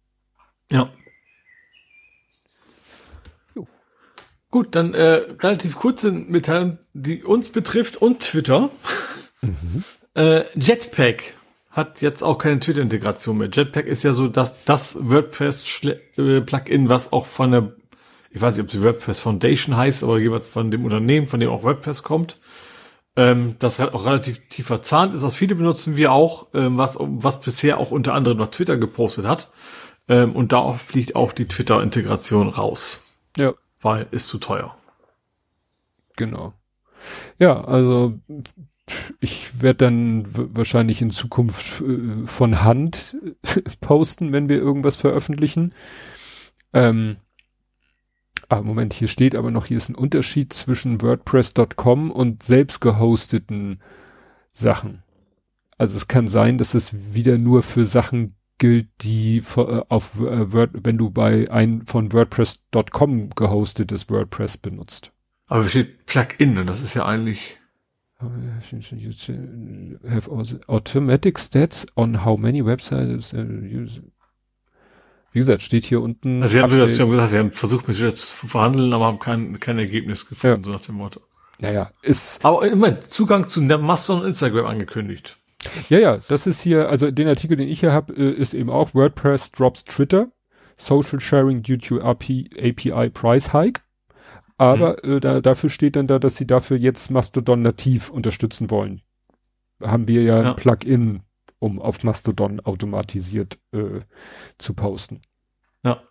Ja. 0.72 0.92
Jo. 3.56 3.68
Gut, 4.50 4.76
dann 4.76 4.94
äh, 4.94 5.24
relativ 5.40 5.76
kurze 5.76 6.11
Mitteilung, 6.11 6.80
die 6.94 7.24
uns 7.24 7.50
betrifft 7.50 7.98
und 7.98 8.20
Twitter. 8.20 8.70
Mhm. 9.42 9.84
Äh, 10.14 10.44
Jetpack 10.60 11.36
hat 11.72 12.01
jetzt 12.01 12.22
auch 12.22 12.38
keine 12.38 12.59
Twitter-Integration 12.59 13.38
mehr. 13.38 13.50
Jetpack 13.51 13.85
ist 13.85 14.03
ja 14.03 14.14
so 14.14 14.27
das, 14.27 14.64
das 14.66 14.98
WordPress-Plugin, 15.00 16.90
was 16.90 17.14
auch 17.14 17.25
von 17.25 17.51
der, 17.51 17.72
ich 18.30 18.41
weiß 18.41 18.58
nicht, 18.58 18.66
ob 18.66 18.72
sie 18.72 18.83
WordPress 18.83 19.22
Foundation 19.22 19.77
heißt, 19.77 20.03
aber 20.03 20.19
jeweils 20.19 20.50
von 20.50 20.69
dem 20.69 20.83
Unternehmen, 20.83 21.27
von 21.27 21.40
dem 21.40 21.50
auch 21.50 21.64
WordPress 21.64 22.03
kommt. 22.03 22.40
Ähm, 23.16 23.56
das 23.59 23.80
auch 23.80 24.06
relativ 24.06 24.48
tief 24.50 24.67
verzahnt 24.67 25.14
ist. 25.14 25.24
Das 25.24 25.33
viele 25.33 25.56
benutzen 25.56 25.98
wir 25.98 26.11
auch, 26.11 26.48
ähm, 26.53 26.77
was, 26.77 26.98
was 27.00 27.41
bisher 27.41 27.77
auch 27.77 27.91
unter 27.91 28.14
anderem 28.14 28.38
noch 28.38 28.48
Twitter 28.48 28.77
gepostet 28.77 29.25
hat. 29.25 29.51
Ähm, 30.08 30.35
und 30.35 30.51
da 30.51 30.74
fliegt 30.74 31.16
auch 31.16 31.32
die 31.32 31.48
Twitter-Integration 31.48 32.50
raus. 32.50 33.01
Ja. 33.38 33.53
Weil 33.80 34.08
ist 34.11 34.27
zu 34.27 34.38
teuer. 34.38 34.77
Genau. 36.16 36.53
Ja, 37.40 37.64
also 37.64 38.19
ich 39.20 39.61
werde 39.61 39.86
dann 39.86 40.26
wahrscheinlich 40.56 41.02
in 41.02 41.11
Zukunft 41.11 41.82
äh, 41.82 42.26
von 42.26 42.64
Hand 42.64 43.16
posten, 43.82 44.32
wenn 44.32 44.50
wir 44.50 44.58
irgendwas 44.58 44.95
veröffentlichen. 44.95 45.74
Ähm, 46.74 47.18
ah, 48.50 48.61
Moment, 48.61 48.94
hier 48.94 49.08
steht 49.08 49.36
aber 49.36 49.52
noch, 49.52 49.66
hier 49.66 49.78
ist 49.78 49.90
ein 49.90 49.95
Unterschied 49.95 50.53
zwischen 50.53 51.02
WordPress.com 51.02 52.11
und 52.11 52.44
selbst 52.44 52.82
gehosteten 52.82 53.80
Sachen. 54.52 55.03
Also 55.78 55.98
es 55.98 56.08
kann 56.08 56.28
sein, 56.28 56.58
dass 56.58 56.74
es 56.74 56.94
wieder 57.14 57.38
nur 57.38 57.64
für 57.64 57.86
Sachen 57.86 58.36
gilt, 58.58 58.88
die 59.02 59.44
äh, 59.58 59.82
auf 59.90 60.20
äh, 60.20 60.53
Word, 60.53 60.70
wenn 60.84 60.98
du 60.98 61.10
bei 61.10 61.50
ein 61.50 61.82
von 61.88 62.14
WordPress.com 62.14 63.32
gehostetes 63.32 64.10
WordPress 64.10 64.58
benutzt. 64.58 65.11
Aber 65.48 65.61
es 65.61 65.72
steht 65.72 66.06
Plugin 66.06 66.60
und 66.60 66.68
das 66.68 66.82
ist 66.82 66.94
ja 66.94 67.06
eigentlich 67.06 67.58
have 70.09 70.30
automatic 70.67 71.40
stats 71.40 71.85
on 71.95 72.25
how 72.25 72.38
many 72.38 72.64
websites 72.66 73.33
use. 73.33 74.01
Wie 75.33 75.40
gesagt, 75.40 75.61
steht 75.61 75.85
hier 75.85 76.01
unten. 76.01 76.41
Also, 76.41 76.53
Sie 76.53 76.61
haben, 76.61 76.77
das, 76.77 77.00
haben 77.00 77.11
gesagt, 77.11 77.32
wir 77.32 77.40
haben 77.40 77.51
versucht, 77.51 77.88
mit 77.88 77.98
jetzt 77.98 78.38
zu 78.38 78.48
verhandeln, 78.48 78.91
aber 78.91 79.06
haben 79.06 79.19
kein, 79.19 79.59
kein 79.59 79.80
Ergebnis 79.80 80.27
gefunden, 80.27 80.61
ja. 80.61 80.66
so 80.66 80.72
nach 80.72 80.82
dem 80.82 80.95
Motto. 80.95 81.22
Naja, 81.59 81.91
ist. 82.01 82.43
Aber 82.43 82.67
immerhin, 82.67 83.01
Zugang 83.01 83.48
zu 83.48 83.61
Mastodon 83.61 84.24
und 84.24 84.27
Instagram 84.27 84.66
angekündigt. 84.66 85.38
Ja, 85.90 86.00
ja, 86.00 86.17
das 86.27 86.48
ist 86.48 86.61
hier, 86.61 86.90
also 86.90 87.11
den 87.11 87.27
Artikel, 87.27 87.56
den 87.56 87.67
ich 87.67 87.80
hier 87.82 87.93
habe, 87.93 88.14
äh, 88.14 88.32
ist 88.32 88.53
eben 88.53 88.69
auch 88.69 88.93
WordPress 88.93 89.51
drops 89.51 89.85
Twitter, 89.85 90.27
Social 90.75 91.19
Sharing 91.19 91.61
due 91.61 91.77
to 91.77 92.01
API 92.01 93.09
Price 93.09 93.53
Hike. 93.53 93.82
Aber 94.61 94.98
mhm. 95.03 95.14
äh, 95.14 95.19
da, 95.19 95.41
dafür 95.41 95.72
steht 95.72 95.95
dann 95.95 96.06
da, 96.06 96.19
dass 96.19 96.35
sie 96.35 96.45
dafür 96.45 96.77
jetzt 96.77 97.09
Mastodon 97.09 97.64
nativ 97.64 98.11
unterstützen 98.11 98.69
wollen. 98.69 99.01
Haben 99.81 100.07
wir 100.07 100.22
ja, 100.22 100.40
ja. 100.40 100.49
ein 100.51 100.56
Plugin, 100.56 101.23
um 101.57 101.81
auf 101.81 102.03
Mastodon 102.03 102.59
automatisiert 102.59 103.57
äh, 103.72 104.01
zu 104.59 104.75
posten. 104.75 105.22
Ja. 105.83 106.03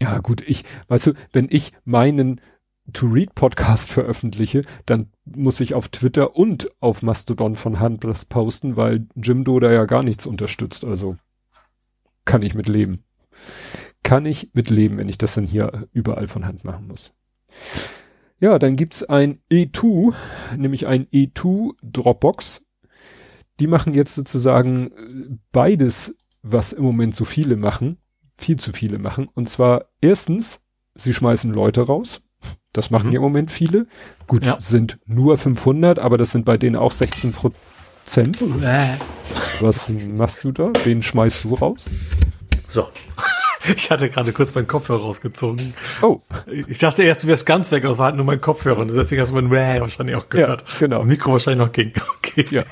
Ja, 0.00 0.20
gut, 0.20 0.42
ich, 0.46 0.62
weißt 0.86 1.08
du, 1.08 1.12
wenn 1.32 1.48
ich 1.50 1.72
meinen 1.84 2.40
To-Read-Podcast 2.92 3.90
veröffentliche, 3.90 4.62
dann 4.86 5.10
muss 5.24 5.58
ich 5.58 5.74
auf 5.74 5.88
Twitter 5.88 6.36
und 6.36 6.70
auf 6.78 7.02
Mastodon 7.02 7.56
von 7.56 7.80
Hand 7.80 8.04
das 8.04 8.26
posten, 8.26 8.76
weil 8.76 9.08
Jimdo 9.16 9.58
da 9.58 9.72
ja 9.72 9.86
gar 9.86 10.04
nichts 10.04 10.24
unterstützt. 10.24 10.84
Also 10.84 11.16
kann 12.24 12.42
ich 12.42 12.54
mit 12.54 12.68
leben. 12.68 13.02
Kann 14.04 14.24
ich 14.24 14.50
mit 14.52 14.70
leben, 14.70 14.98
wenn 14.98 15.08
ich 15.08 15.18
das 15.18 15.34
dann 15.34 15.46
hier 15.46 15.88
überall 15.92 16.28
von 16.28 16.46
Hand 16.46 16.62
machen 16.62 16.86
muss. 16.86 17.12
Ja, 18.40 18.58
dann 18.58 18.74
gibt's 18.74 19.04
ein 19.04 19.38
E2, 19.52 20.14
nämlich 20.56 20.86
ein 20.86 21.06
E2 21.06 21.74
Dropbox. 21.82 22.62
Die 23.60 23.68
machen 23.68 23.94
jetzt 23.94 24.16
sozusagen 24.16 24.90
äh, 24.90 25.36
beides, 25.52 26.16
was 26.42 26.72
im 26.72 26.82
Moment 26.82 27.14
so 27.14 27.24
viele 27.24 27.56
machen, 27.56 27.98
viel 28.36 28.58
zu 28.58 28.72
viele 28.72 28.98
machen. 28.98 29.28
Und 29.32 29.48
zwar 29.48 29.86
erstens, 30.00 30.60
sie 30.96 31.14
schmeißen 31.14 31.52
Leute 31.52 31.82
raus. 31.82 32.20
Das 32.72 32.90
machen 32.90 33.10
mhm. 33.10 33.16
im 33.16 33.22
Moment 33.22 33.50
viele. 33.50 33.86
Gut, 34.26 34.46
ja. 34.46 34.58
sind 34.58 34.98
nur 35.06 35.38
500, 35.38 35.98
aber 35.98 36.18
das 36.18 36.32
sind 36.32 36.44
bei 36.44 36.56
denen 36.56 36.76
auch 36.76 36.92
16 36.92 37.32
Prozent. 37.32 38.38
Was 39.60 39.88
machst 39.88 40.42
du 40.42 40.52
da? 40.52 40.72
Wen 40.84 41.02
schmeißt 41.02 41.44
du 41.44 41.54
raus? 41.54 41.90
So. 42.66 42.88
Ich 43.76 43.90
hatte 43.90 44.08
gerade 44.10 44.32
kurz 44.32 44.54
meinen 44.54 44.66
Kopfhörer 44.66 45.00
rausgezogen. 45.00 45.74
Oh. 46.02 46.20
Ich 46.68 46.78
dachte 46.78 47.02
erst, 47.02 47.24
du 47.24 47.28
wärst 47.28 47.46
ganz 47.46 47.70
weg, 47.72 47.84
aber 47.84 47.98
war 47.98 48.12
nur 48.12 48.24
mein 48.24 48.40
Kopfhörer. 48.40 48.80
Und 48.80 48.92
deswegen 48.92 49.20
hast 49.20 49.30
du 49.30 49.34
mein 49.34 49.50
Wäh 49.50 49.80
wahrscheinlich 49.80 50.16
auch 50.16 50.28
gehört. 50.28 50.62
Ja, 50.62 50.78
genau. 50.78 51.04
Mikro 51.04 51.32
wahrscheinlich 51.32 51.66
noch 51.66 51.72
ging. 51.72 51.92
Okay. 52.32 52.46
Ja. 52.50 52.62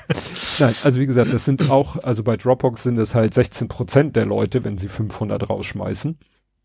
Nein, 0.57 0.73
also 0.83 0.99
wie 0.99 1.05
gesagt, 1.05 1.31
das 1.31 1.45
sind 1.45 1.69
auch, 1.69 2.01
also 2.03 2.23
bei 2.23 2.35
Dropbox 2.35 2.81
sind 2.81 2.97
es 2.97 3.13
halt 3.13 3.35
16 3.35 3.67
Prozent 3.67 4.15
der 4.15 4.25
Leute, 4.25 4.63
wenn 4.63 4.79
sie 4.79 4.87
500 4.87 5.47
rausschmeißen. 5.47 6.17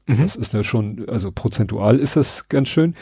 Mhm. 0.07 0.23
Das 0.23 0.35
ist 0.35 0.55
ja 0.55 0.63
schon, 0.63 1.07
also 1.07 1.31
prozentual 1.31 1.99
ist 1.99 2.17
das 2.17 2.49
ganz 2.49 2.69
schön. 2.69 2.95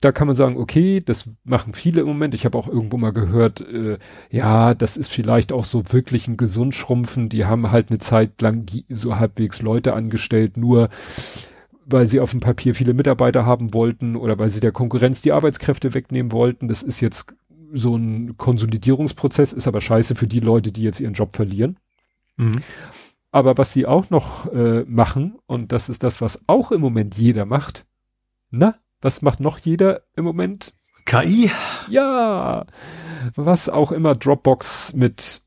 Da 0.00 0.12
kann 0.12 0.26
man 0.26 0.36
sagen, 0.36 0.58
okay, 0.58 1.00
das 1.00 1.30
machen 1.44 1.72
viele 1.72 2.02
im 2.02 2.06
Moment. 2.06 2.34
Ich 2.34 2.44
habe 2.44 2.58
auch 2.58 2.68
irgendwo 2.68 2.98
mal 2.98 3.12
gehört, 3.12 3.60
äh, 3.60 3.98
ja, 4.30 4.74
das 4.74 4.96
ist 4.96 5.10
vielleicht 5.10 5.52
auch 5.52 5.64
so 5.64 5.90
wirklich 5.90 6.28
ein 6.28 6.36
Gesundschrumpfen. 6.36 7.28
Die 7.30 7.46
haben 7.46 7.70
halt 7.70 7.88
eine 7.88 7.98
Zeit 7.98 8.42
lang 8.42 8.66
so 8.88 9.16
halbwegs 9.16 9.62
Leute 9.62 9.94
angestellt, 9.94 10.56
nur 10.58 10.90
weil 11.86 12.06
sie 12.06 12.20
auf 12.20 12.32
dem 12.32 12.40
Papier 12.40 12.74
viele 12.74 12.94
Mitarbeiter 12.94 13.46
haben 13.46 13.72
wollten 13.72 14.16
oder 14.16 14.38
weil 14.38 14.50
sie 14.50 14.60
der 14.60 14.72
Konkurrenz 14.72 15.22
die 15.22 15.32
Arbeitskräfte 15.32 15.94
wegnehmen 15.94 16.32
wollten. 16.32 16.68
Das 16.68 16.82
ist 16.82 17.00
jetzt 17.00 17.34
so 17.72 17.96
ein 17.96 18.36
Konsolidierungsprozess, 18.36 19.52
ist 19.52 19.68
aber 19.68 19.80
scheiße 19.80 20.14
für 20.14 20.26
die 20.26 20.40
Leute, 20.40 20.72
die 20.72 20.82
jetzt 20.82 21.00
ihren 21.00 21.14
Job 21.14 21.34
verlieren. 21.34 21.78
Mhm. 22.36 22.60
Aber 23.30 23.56
was 23.58 23.72
sie 23.72 23.86
auch 23.86 24.10
noch 24.10 24.52
äh, 24.52 24.84
machen, 24.84 25.38
und 25.46 25.72
das 25.72 25.88
ist 25.88 26.02
das, 26.02 26.20
was 26.20 26.40
auch 26.46 26.72
im 26.72 26.80
Moment 26.80 27.16
jeder 27.16 27.44
macht, 27.44 27.86
na, 28.50 28.76
was 29.00 29.22
macht 29.22 29.40
noch 29.40 29.58
jeder 29.58 30.02
im 30.16 30.24
Moment? 30.24 30.74
KI? 31.04 31.50
Ja, 31.88 32.66
was 33.34 33.68
auch 33.68 33.92
immer 33.92 34.14
Dropbox 34.14 34.92
mit 34.94 35.42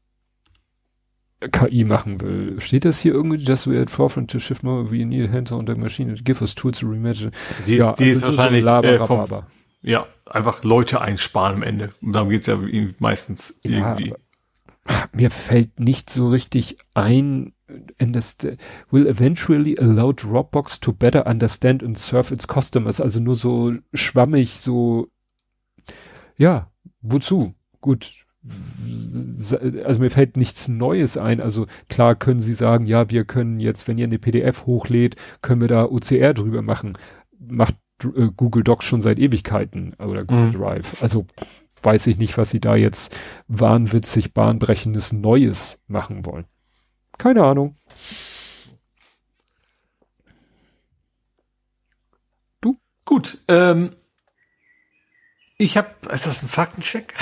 KI 1.52 1.84
machen 1.86 2.20
will. 2.22 2.60
Steht 2.60 2.86
das 2.86 3.00
hier 3.00 3.14
irgendwie, 3.14 3.38
just 3.38 3.68
we 3.68 3.80
at 3.80 3.90
forefront 3.90 4.30
to 4.32 4.40
shift 4.40 4.64
more, 4.64 4.92
we 4.92 5.06
need 5.06 5.32
hands 5.32 5.52
on 5.52 5.66
the 5.68 5.76
machine 5.76 6.14
to 6.14 6.24
give 6.24 6.42
us 6.42 6.54
tools 6.54 6.80
to 6.80 6.88
reimagine. 6.88 7.32
Die, 7.66 7.76
ja, 7.76 7.94
die 7.94 8.06
also 8.06 8.28
ist 8.28 8.38
wahrscheinlich 8.38 8.64
so 8.64 8.70
äh, 8.70 9.00
vom, 9.00 9.26
ja, 9.82 10.06
einfach 10.26 10.64
Leute 10.64 11.02
einsparen 11.02 11.58
am 11.58 11.64
Ende. 11.64 11.92
Und 12.02 12.14
darum 12.14 12.30
geht's 12.30 12.48
ja 12.48 12.60
meistens 13.00 13.60
ja, 13.64 13.96
irgendwie. 13.96 14.14
Mir 15.14 15.32
fällt 15.32 15.80
nicht 15.80 16.10
so 16.10 16.30
richtig 16.30 16.78
ein, 16.94 17.54
and 18.00 18.16
will 18.90 19.08
eventually 19.08 19.78
allow 19.78 20.12
Dropbox 20.12 20.80
to 20.80 20.92
better 20.92 21.28
understand 21.28 21.84
and 21.84 21.98
serve 21.98 22.34
its 22.34 22.48
customers. 22.48 23.00
Also 23.00 23.20
nur 23.20 23.36
so 23.36 23.74
schwammig, 23.94 24.60
so, 24.60 25.08
ja, 26.38 26.72
wozu? 27.02 27.54
Gut. 27.82 28.12
Also 29.86 30.00
mir 30.00 30.10
fällt 30.10 30.38
nichts 30.38 30.68
Neues 30.68 31.18
ein. 31.18 31.42
Also 31.42 31.68
klar 31.90 32.16
können 32.16 32.40
Sie 32.40 32.54
sagen, 32.54 32.86
ja, 32.86 33.10
wir 33.10 33.26
können 33.26 33.60
jetzt, 33.60 33.88
wenn 33.88 33.98
ihr 33.98 34.06
eine 34.06 34.20
PDF 34.20 34.66
hochlädt, 34.66 35.16
können 35.42 35.62
wir 35.62 35.68
da 35.68 35.86
OCR 35.86 36.34
drüber 36.34 36.62
machen. 36.62 36.98
Macht 37.38 37.76
äh, 38.04 38.30
Google 38.36 38.64
Docs 38.64 38.86
schon 38.86 39.02
seit 39.02 39.20
Ewigkeiten 39.20 39.94
oder 39.96 40.26
Google 40.26 40.48
mhm. 40.48 40.52
Drive. 40.54 41.04
Also 41.04 41.26
weiß 41.84 42.08
ich 42.08 42.18
nicht, 42.18 42.38
was 42.38 42.50
sie 42.50 42.60
da 42.60 42.76
jetzt 42.76 43.16
wahnwitzig, 43.48 44.34
bahnbrechendes 44.34 45.12
Neues 45.12 45.80
machen 45.88 46.26
wollen. 46.26 46.46
Keine 47.18 47.44
Ahnung. 47.44 47.76
Du? 52.62 52.80
Gut. 53.06 53.38
Ähm, 53.48 53.92
ich 55.58 55.76
habe, 55.76 55.90
ist 56.12 56.26
das 56.26 56.42
ein 56.42 56.48
Faktencheck? 56.48 57.14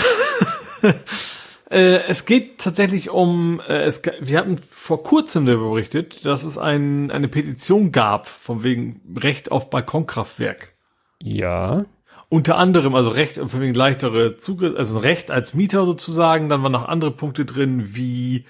äh, 1.72 2.04
es 2.08 2.26
geht 2.26 2.60
tatsächlich 2.60 3.10
um, 3.10 3.60
äh, 3.68 3.84
es, 3.84 4.04
wir 4.20 4.38
hatten 4.38 4.60
vor 4.60 5.02
kurzem 5.02 5.46
darüber 5.46 5.72
berichtet, 5.72 6.24
dass 6.26 6.44
es 6.44 6.60
ein, 6.60 7.10
eine 7.10 7.28
Petition 7.28 7.92
gab, 7.92 8.28
von 8.28 8.64
wegen 8.64 9.02
Recht 9.18 9.52
auf 9.52 9.72
Balkonkraftwerk. 9.72 10.74
Ja. 11.20 11.86
Unter 12.30 12.58
anderem, 12.58 12.94
also 12.94 13.10
Recht, 13.10 13.40
wegen 13.60 13.74
leichtere 13.74 14.38
Zugriff, 14.38 14.76
also 14.78 14.98
Recht 14.98 15.32
als 15.32 15.54
Mieter 15.54 15.86
sozusagen, 15.86 16.50
dann 16.50 16.62
waren 16.62 16.74
noch 16.74 16.88
andere 16.88 17.12
Punkte 17.12 17.46
drin, 17.46 17.96
wie 17.96 18.46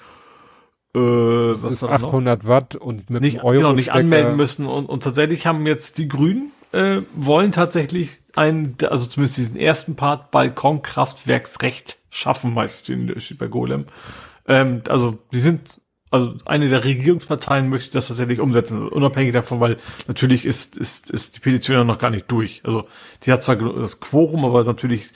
äh, 0.96 1.50
das 1.50 1.64
ist 1.64 1.84
800 1.84 2.42
noch? 2.42 2.50
Watt 2.50 2.76
und 2.76 3.10
mit 3.10 3.22
nicht, 3.22 3.44
Euro 3.44 3.54
genau, 3.54 3.74
nicht 3.74 3.92
anmelden 3.92 4.36
müssen 4.36 4.66
und, 4.66 4.88
und 4.88 5.04
tatsächlich 5.04 5.46
haben 5.46 5.68
jetzt 5.68 6.00
die 6.00 6.08
Grünen 6.08 6.52
äh, 6.72 7.02
wollen 7.16 7.52
tatsächlich 7.52 8.22
ein, 8.36 8.76
also 8.90 9.08
zumindest 9.08 9.38
diesen 9.38 9.58
ersten 9.58 9.96
Part 9.96 10.32
Balkonkraftwerksrecht 10.32 11.98
schaffen, 12.10 12.54
meist 12.54 12.86
steht 12.86 13.38
bei 13.38 13.48
Golem. 13.48 13.86
Ähm, 14.48 14.82
also 14.88 15.18
die 15.32 15.40
sind 15.40 15.82
also 16.10 16.36
eine 16.46 16.70
der 16.70 16.84
Regierungsparteien 16.84 17.70
möchte 17.70 17.92
das 17.92 18.08
tatsächlich 18.08 18.40
umsetzen, 18.40 18.88
unabhängig 18.88 19.34
davon, 19.34 19.60
weil 19.60 19.78
natürlich 20.08 20.46
ist, 20.46 20.78
ist, 20.78 21.10
ist 21.10 21.36
die 21.36 21.40
Petition 21.42 21.76
ja 21.76 21.84
noch 21.84 22.00
gar 22.00 22.10
nicht 22.10 22.32
durch. 22.32 22.62
Also 22.64 22.88
die 23.24 23.32
hat 23.32 23.44
zwar 23.44 23.58
das 23.58 24.00
Quorum, 24.00 24.46
aber 24.46 24.64
natürlich 24.64 25.08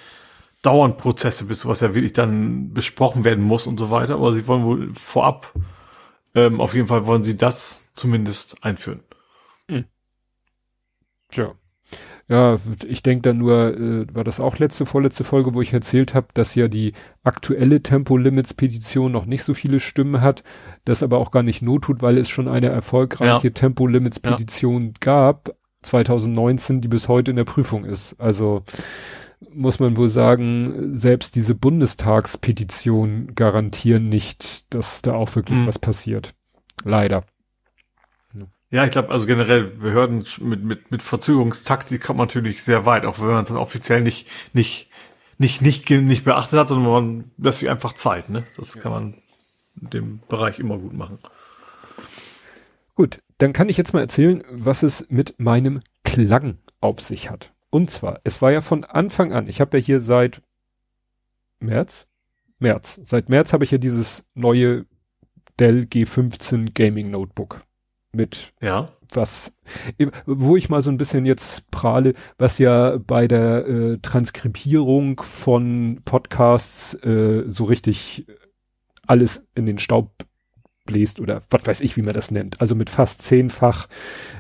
dauern 0.62 0.98
Prozesse, 0.98 1.46
bis 1.46 1.62
sowas 1.62 1.80
ja 1.82 1.96
wirklich 1.96 2.14
dann 2.14 2.74
besprochen 2.74 3.24
werden 3.24 3.44
muss 3.44 3.68
und 3.68 3.80
so 3.80 3.90
weiter. 3.90 4.16
Aber 4.16 4.34
sie 4.34 4.48
wollen 4.48 4.64
wohl 4.64 4.94
vorab, 4.94 5.54
ähm, 6.36 6.60
auf 6.60 6.74
jeden 6.74 6.88
Fall 6.88 7.08
wollen 7.08 7.24
sie 7.24 7.38
das 7.38 7.88
zumindest 7.96 8.64
einführen. 8.64 9.02
Hm. 9.68 9.86
Tja. 11.30 11.56
Ja, 12.32 12.60
ich 12.88 13.04
denke 13.04 13.24
dann 13.24 13.40
nur, 13.40 13.78
äh, 13.78 14.06
war 14.16 14.24
das 14.24 14.40
auch 14.40 14.58
letzte, 14.58 14.86
vorletzte 14.86 15.26
Folge, 15.26 15.54
wo 15.54 15.62
ich 15.62 15.74
erzählt 15.74 16.16
habe, 16.16 16.28
dass 16.34 16.56
ja 16.56 16.70
die 16.70 16.94
aktuelle 17.24 17.84
Tempolimits-Petition 17.84 19.12
noch 19.12 19.26
nicht 19.26 19.44
so 19.44 19.54
viele 19.54 19.82
Stimmen 19.82 20.22
hat, 20.22 20.42
das 20.86 21.04
aber 21.04 21.18
auch 21.18 21.32
gar 21.32 21.44
nicht 21.44 21.62
not 21.62 21.84
tut, 21.84 22.02
weil 22.02 22.18
es 22.18 22.30
schon 22.30 22.48
eine 22.48 22.70
erfolgreiche 22.70 23.48
ja. 23.48 23.54
Tempolimits-Petition 23.54 24.86
ja. 24.86 24.94
gab, 25.02 25.58
2019, 25.82 26.80
die 26.80 26.88
bis 26.88 27.10
heute 27.10 27.32
in 27.32 27.38
der 27.38 27.44
Prüfung 27.44 27.84
ist. 27.84 28.16
Also 28.18 28.64
muss 29.54 29.82
man 29.82 29.98
wohl 29.98 30.08
sagen, 30.08 30.96
selbst 30.96 31.36
diese 31.36 31.54
Bundestagspetition 31.54 33.36
garantieren 33.36 34.08
nicht, 34.08 34.74
dass 34.74 35.02
da 35.02 35.16
auch 35.16 35.36
wirklich 35.36 35.60
mhm. 35.60 35.68
was 35.68 35.80
passiert. 35.80 36.34
Leider. 36.86 37.26
Ja, 38.72 38.86
ich 38.86 38.92
glaube, 38.92 39.10
also 39.10 39.26
generell 39.26 39.66
Behörden 39.66 40.26
mit, 40.40 40.64
mit, 40.64 40.92
mit 40.92 41.02
Verzögerungstaktik 41.04 42.02
kommt 42.02 42.18
man 42.18 42.28
natürlich 42.28 42.64
sehr 42.64 42.86
weit, 42.86 43.06
auch 43.06 43.20
wenn 43.20 43.28
man 43.28 43.44
es 43.44 43.50
dann 43.50 43.58
offiziell 43.58 44.00
nicht, 44.00 44.30
nicht, 44.54 44.90
nicht, 45.38 45.62
nicht, 45.62 45.90
nicht 45.90 46.24
beachtet 46.24 46.58
hat, 46.58 46.70
sondern 46.70 46.92
man 46.92 47.32
lässt 47.38 47.60
sich 47.60 47.70
einfach 47.70 47.92
Zeit, 47.94 48.30
ne? 48.30 48.46
Das 48.56 48.76
ja. 48.76 48.82
kann 48.82 48.92
man 48.94 49.14
in 49.82 49.90
dem 49.90 50.20
Bereich 50.30 50.58
immer 50.58 50.78
gut 50.78 50.94
machen. 50.94 51.20
Gut, 52.96 53.22
dann 53.40 53.52
kann 53.52 53.68
ich 53.68 53.76
jetzt 53.76 53.94
mal 53.94 54.00
erzählen, 54.00 54.42
was 54.50 54.84
es 54.84 55.06
mit 55.10 55.38
meinem 55.38 55.82
Klang 56.06 56.58
auf 56.80 57.02
sich 57.02 57.30
hat. 57.30 57.52
Und 57.72 57.90
zwar, 57.90 58.22
es 58.24 58.42
war 58.42 58.54
ja 58.54 58.62
von 58.62 58.86
Anfang 58.86 59.34
an, 59.34 59.50
ich 59.50 59.60
habe 59.60 59.78
ja 59.78 59.84
hier 59.84 60.00
seit 60.00 60.42
März, 61.60 62.08
März, 62.60 63.02
seit 63.04 63.28
März 63.28 63.52
habe 63.52 63.66
ich 63.66 63.72
ja 63.72 63.78
dieses 63.78 64.24
neue 64.34 64.86
Dell 65.60 65.82
G15 65.82 66.74
Gaming 66.74 67.12
Notebook 67.12 67.62
mit 68.14 68.54
ja. 68.62 68.90
was, 69.14 69.54
wo 70.26 70.58
ich 70.58 70.70
mal 70.70 70.82
so 70.82 70.92
ein 70.92 70.98
bisschen 70.98 71.26
jetzt 71.26 71.72
prahle, 71.72 72.14
was 72.38 72.58
ja 72.58 72.98
bei 72.98 73.28
der 73.28 73.68
äh, 73.68 73.98
Transkribierung 74.02 75.22
von 75.22 76.02
Podcasts 76.04 76.94
äh, 77.04 77.44
so 77.48 77.66
richtig 77.66 78.26
alles 79.08 79.48
in 79.56 79.66
den 79.66 79.78
Staub 79.78 80.26
bläst 80.86 81.20
oder 81.20 81.42
was 81.50 81.66
weiß 81.66 81.82
ich, 81.82 81.96
wie 81.96 82.02
man 82.02 82.14
das 82.14 82.32
nennt. 82.32 82.60
Also 82.60 82.76
mit 82.76 82.90
fast 82.90 83.22
zehnfach, 83.22 83.88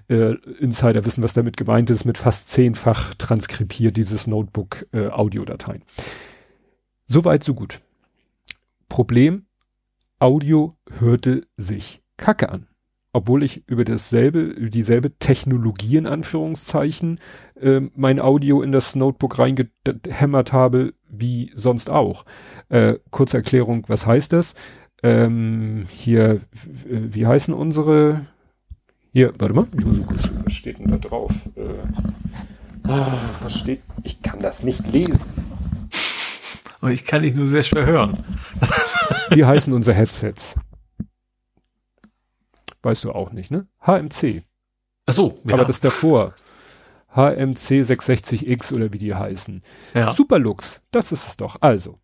äh, 0.09 0.33
Insider 0.59 1.05
wissen, 1.05 1.23
was 1.23 1.33
damit 1.33 1.55
gemeint 1.57 1.89
ist, 1.89 2.05
mit 2.05 2.17
fast 2.17 2.49
zehnfach 2.49 3.13
transkribiert 3.15 3.97
dieses 3.97 4.27
Notebook 4.27 4.87
äh, 4.91 5.07
Audiodateien. 5.07 5.83
Soweit, 7.05 7.43
so 7.43 7.53
gut. 7.53 7.81
Problem, 8.89 9.45
Audio 10.19 10.77
hörte 10.99 11.47
sich 11.57 12.01
kacke 12.17 12.49
an. 12.49 12.67
Obwohl 13.13 13.43
ich 13.43 13.67
über 13.67 13.83
dasselbe, 13.83 14.69
dieselbe 14.69 15.17
Technologie 15.17 15.97
in 15.97 16.07
Anführungszeichen 16.07 17.19
äh, 17.59 17.81
mein 17.93 18.19
Audio 18.19 18.61
in 18.61 18.71
das 18.71 18.95
Notebook 18.95 19.37
reingehämmert 19.37 20.53
habe, 20.53 20.93
wie 21.09 21.51
sonst 21.55 21.89
auch. 21.89 22.25
Äh, 22.69 22.99
kurze 23.09 23.37
Erklärung, 23.37 23.83
was 23.87 24.05
heißt 24.05 24.31
das? 24.31 24.53
Ähm, 25.03 25.85
hier, 25.89 26.41
wie 26.85 27.25
heißen 27.25 27.53
unsere? 27.53 28.27
Hier, 29.11 29.33
warte 29.39 29.55
mal, 29.55 29.65
was 30.45 30.53
steht 30.53 30.79
denn 30.79 30.91
da 30.91 30.97
drauf? 30.97 31.33
Äh, 31.55 32.87
ah, 32.87 33.17
was 33.41 33.57
steht? 33.57 33.81
Ich 34.03 34.21
kann 34.21 34.39
das 34.39 34.63
nicht 34.63 34.89
lesen. 34.89 35.19
Und 36.81 36.91
ich 36.91 37.05
kann 37.05 37.23
dich 37.23 37.35
nur 37.35 37.47
sehr 37.47 37.63
schwer 37.63 37.85
hören. 37.85 38.23
wie 39.31 39.43
heißen 39.43 39.73
unsere 39.73 39.95
Headsets? 39.95 40.55
Weißt 42.83 43.03
du 43.03 43.11
auch 43.11 43.31
nicht, 43.31 43.51
ne? 43.51 43.67
HMC. 43.81 44.43
Ach 45.05 45.13
so, 45.13 45.37
ja. 45.45 45.53
Aber 45.53 45.65
das 45.65 45.81
davor. 45.81 46.33
HMC 47.13 47.81
660X 47.81 48.73
oder 48.73 48.93
wie 48.93 48.97
die 48.97 49.13
heißen. 49.13 49.61
Ja. 49.93 50.13
Superlux, 50.13 50.81
das 50.91 51.11
ist 51.11 51.27
es 51.27 51.37
doch. 51.37 51.57
Also, 51.59 51.99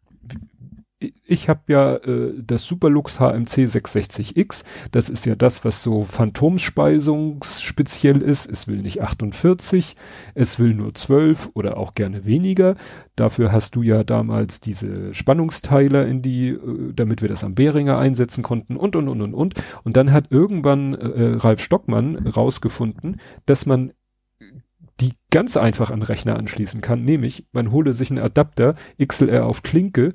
ich 1.00 1.48
habe 1.48 1.61
ja 1.67 1.98
äh, 1.98 2.34
das 2.42 2.64
Superlux 2.64 3.19
HMC 3.19 3.66
660X. 3.66 4.64
Das 4.92 5.09
ist 5.09 5.27
ja 5.27 5.35
das, 5.35 5.64
was 5.64 5.84
so 5.84 6.03
Phantomspeisungsspeziell 6.03 8.24
ist. 8.24 8.50
Es 8.50 8.67
will 8.67 8.82
nicht 8.82 9.03
48, 9.03 9.95
es 10.34 10.58
will 10.58 10.74
nur 10.74 10.95
12 10.95 11.51
oder 11.53 11.77
auch 11.77 11.93
gerne 11.93 12.26
weniger. 12.26 12.74
Dafür 13.16 13.51
hast 13.51 13.76
du 13.76 13.84
ja 13.84 14.03
damals 14.03 14.59
diese 14.59 15.14
Spannungsteiler 15.14 16.08
in 16.08 16.24
die, 16.24 16.48
äh, 16.50 16.93
damit 16.95 17.22
wir 17.22 17.30
das 17.30 17.43
am 17.43 17.53
Behringer 17.53 18.00
einsetzen 18.00 18.42
konnten 18.42 18.76
und 18.76 18.95
und 18.95 19.08
und 19.08 19.22
und 19.22 19.35
und. 19.35 19.53
Und 19.84 19.98
dann 19.98 20.11
hat 20.11 20.32
irgendwann 20.32 20.95
äh, 20.95 21.35
Ralf 21.35 21.61
Stockmann 21.61 22.27
rausgefunden, 22.27 23.22
dass 23.45 23.67
man 23.67 23.93
die 25.00 25.14
ganz 25.30 25.58
einfach 25.58 25.92
an 25.92 26.01
Rechner 26.01 26.38
anschließen 26.38 26.82
kann, 26.82 27.06
nämlich 27.06 27.45
man 27.51 27.72
hole 27.72 27.93
sich 27.93 28.09
einen 28.09 28.17
Adapter 28.17 28.74
XLR 29.00 29.45
auf 29.45 29.61
Klinke 29.61 30.14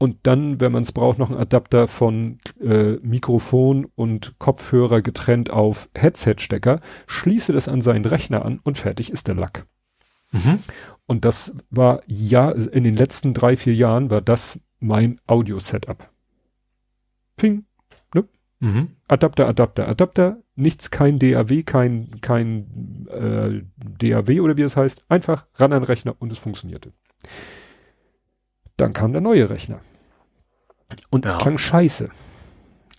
und 0.00 0.16
dann, 0.22 0.60
wenn 0.60 0.72
man 0.72 0.82
es 0.82 0.92
braucht, 0.92 1.18
noch 1.18 1.28
ein 1.28 1.36
Adapter 1.36 1.86
von 1.86 2.38
äh, 2.58 2.94
Mikrofon 3.02 3.84
und 3.84 4.34
Kopfhörer 4.38 5.02
getrennt 5.02 5.50
auf 5.50 5.90
Headset-Stecker, 5.94 6.80
schließe 7.06 7.52
das 7.52 7.68
an 7.68 7.82
seinen 7.82 8.06
Rechner 8.06 8.42
an 8.46 8.60
und 8.62 8.78
fertig 8.78 9.12
ist 9.12 9.28
der 9.28 9.34
Lack. 9.34 9.66
Mhm. 10.32 10.60
Und 11.04 11.26
das 11.26 11.52
war 11.68 12.00
ja, 12.06 12.50
in 12.50 12.84
den 12.84 12.96
letzten 12.96 13.34
drei, 13.34 13.58
vier 13.58 13.74
Jahren 13.74 14.10
war 14.10 14.22
das 14.22 14.58
mein 14.78 15.20
Audio-Setup. 15.26 16.08
Ping. 17.36 17.66
Ne? 18.14 18.24
Mhm. 18.60 18.88
Adapter, 19.06 19.48
Adapter, 19.48 19.86
Adapter, 19.86 20.38
nichts, 20.56 20.90
kein 20.90 21.18
DAW, 21.18 21.62
kein, 21.62 22.22
kein 22.22 23.06
äh, 23.10 23.64
DAW 23.76 24.40
oder 24.40 24.56
wie 24.56 24.62
es 24.62 24.78
heißt. 24.78 25.04
Einfach 25.10 25.44
ran 25.56 25.74
an 25.74 25.82
den 25.82 25.86
Rechner 25.86 26.16
und 26.18 26.32
es 26.32 26.38
funktionierte. 26.38 26.94
Dann 28.78 28.94
kam 28.94 29.12
der 29.12 29.20
neue 29.20 29.50
Rechner. 29.50 29.82
Und 31.10 31.24
ja. 31.24 31.32
es 31.32 31.38
klang 31.38 31.58
scheiße. 31.58 32.10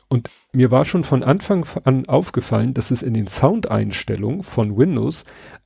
Und 0.07 0.29
mir 0.51 0.71
war 0.71 0.83
schon 0.83 1.05
von 1.05 1.23
Anfang 1.23 1.65
an 1.85 2.05
aufgefallen, 2.07 2.73
dass 2.73 2.91
es 2.91 3.01
in 3.01 3.13
den 3.13 3.27
Soundeinstellungen 3.27 4.43
von 4.43 4.77
Windows 4.77 5.23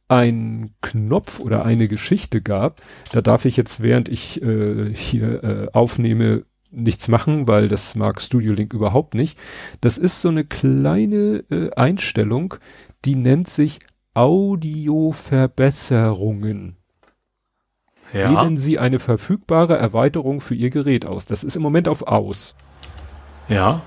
einen 0.08 0.76
Knopf 0.82 1.40
oder 1.40 1.66
eine 1.66 1.88
Geschichte 1.88 2.40
gab. 2.42 2.82
Da 3.12 3.22
darf 3.22 3.45
ich 3.45 3.58
jetzt, 3.58 3.82
während 3.82 4.08
ich 4.08 4.40
äh, 4.44 4.94
hier 4.94 5.44
äh, 5.44 5.68
aufnehme, 5.74 6.45
nichts 6.70 7.08
machen, 7.08 7.48
weil 7.48 7.68
das 7.68 7.95
mag 7.95 8.22
Studio 8.22 8.54
Link 8.54 8.72
überhaupt 8.74 9.16
nicht. 9.16 9.40
Das 9.82 9.98
ist 9.98 10.22
so 10.22 10.30
eine 10.30 10.45
kleine 10.45 11.44
äh, 11.50 11.72
Einstellung, 11.72 12.54
die 13.06 13.16
nennt 13.16 13.48
sich 13.48 13.80
Audioverbesserungen. 14.14 16.78
Ja. 18.14 18.32
Wählen 18.32 18.58
Sie 18.58 18.80
eine 18.80 19.00
verfügbare 19.00 19.77
Erweiterung 19.77 20.42
für 20.42 20.56
Ihr 20.56 20.69
Gerät 20.69 21.06
aus. 21.06 21.25
Das 21.25 21.43
ist 21.43 21.56
im 21.56 21.61
Moment 21.61 21.88
auf 21.88 22.08
aus. 22.08 22.56
Ja. 23.50 23.82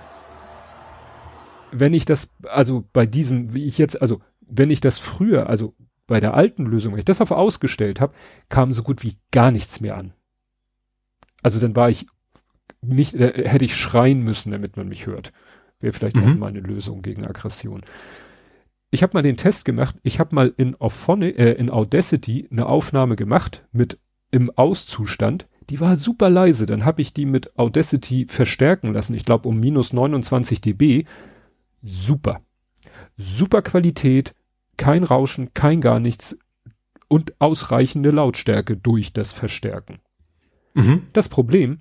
Wenn 1.71 1.95
ich 1.95 2.05
das, 2.05 2.31
also 2.43 2.85
bei 2.93 3.07
diesem, 3.07 3.55
wie 3.55 3.65
ich 3.65 3.79
jetzt, 3.79 4.01
also 4.01 4.21
wenn 4.41 4.71
ich 4.71 4.81
das 4.81 4.99
früher, 4.99 5.49
also 5.49 5.75
bei 6.07 6.21
der 6.21 6.35
alten 6.35 6.65
Lösung, 6.65 6.93
wenn 6.93 6.99
ich 6.99 7.05
das 7.05 7.21
auf 7.21 7.31
ausgestellt 7.31 8.01
habe, 8.01 8.15
kam 8.49 8.73
so 8.73 8.83
gut 8.83 9.03
wie 9.03 9.17
gar 9.31 9.51
nichts 9.51 9.81
mehr 9.81 9.97
an. 9.97 10.13
Also 11.43 11.61
dann 11.61 11.77
war 11.77 11.91
ich 11.91 12.07
nicht, 12.81 13.15
äh, 13.15 13.49
hätte 13.49 13.65
ich 13.65 13.77
schreien 13.77 14.23
müssen, 14.23 14.51
damit 14.51 14.77
man 14.77 14.89
mich 14.89 15.07
hört. 15.07 15.33
Wäre 15.81 15.93
vielleicht 15.93 16.17
mhm. 16.17 16.23
auch 16.23 16.37
mal 16.37 16.49
eine 16.49 16.61
Lösung 16.61 17.03
gegen 17.03 17.27
Aggression. 17.27 17.83
Ich 18.91 19.03
habe 19.03 19.13
mal 19.15 19.23
den 19.23 19.37
Test 19.37 19.65
gemacht. 19.65 19.97
Ich 20.03 20.19
habe 20.19 20.35
mal 20.35 20.53
in, 20.57 20.81
Auphonic, 20.81 21.39
äh, 21.39 21.53
in 21.53 21.71
Audacity 21.71 22.49
eine 22.51 22.67
Aufnahme 22.67 23.17
gemacht 23.17 23.65
mit 23.73 23.99
im 24.31 24.51
Auszustand. 24.51 25.47
Die 25.71 25.81
war 25.81 25.97
super 25.97 26.31
leise. 26.31 26.67
Dann 26.67 26.85
habe 26.85 27.01
ich 27.03 27.13
die 27.13 27.27
mit 27.27 27.59
Audacity 27.59 28.27
verstärken 28.29 28.93
lassen. 28.93 29.15
Ich 29.15 29.25
glaube 29.25 29.49
um 29.49 29.61
minus 29.61 29.93
29 29.93 30.61
dB. 30.61 31.05
Super. 31.83 32.41
Super 33.17 33.63
Qualität, 33.63 34.35
kein 34.77 35.05
Rauschen, 35.05 35.53
kein 35.55 35.81
gar 35.81 36.01
nichts 36.01 36.37
und 37.09 37.41
ausreichende 37.41 38.11
Lautstärke 38.11 38.77
durch 38.77 39.13
das 39.13 39.33
Verstärken. 39.33 39.99
Mhm. 40.75 41.03
Das 41.13 41.29
Problem, 41.29 41.79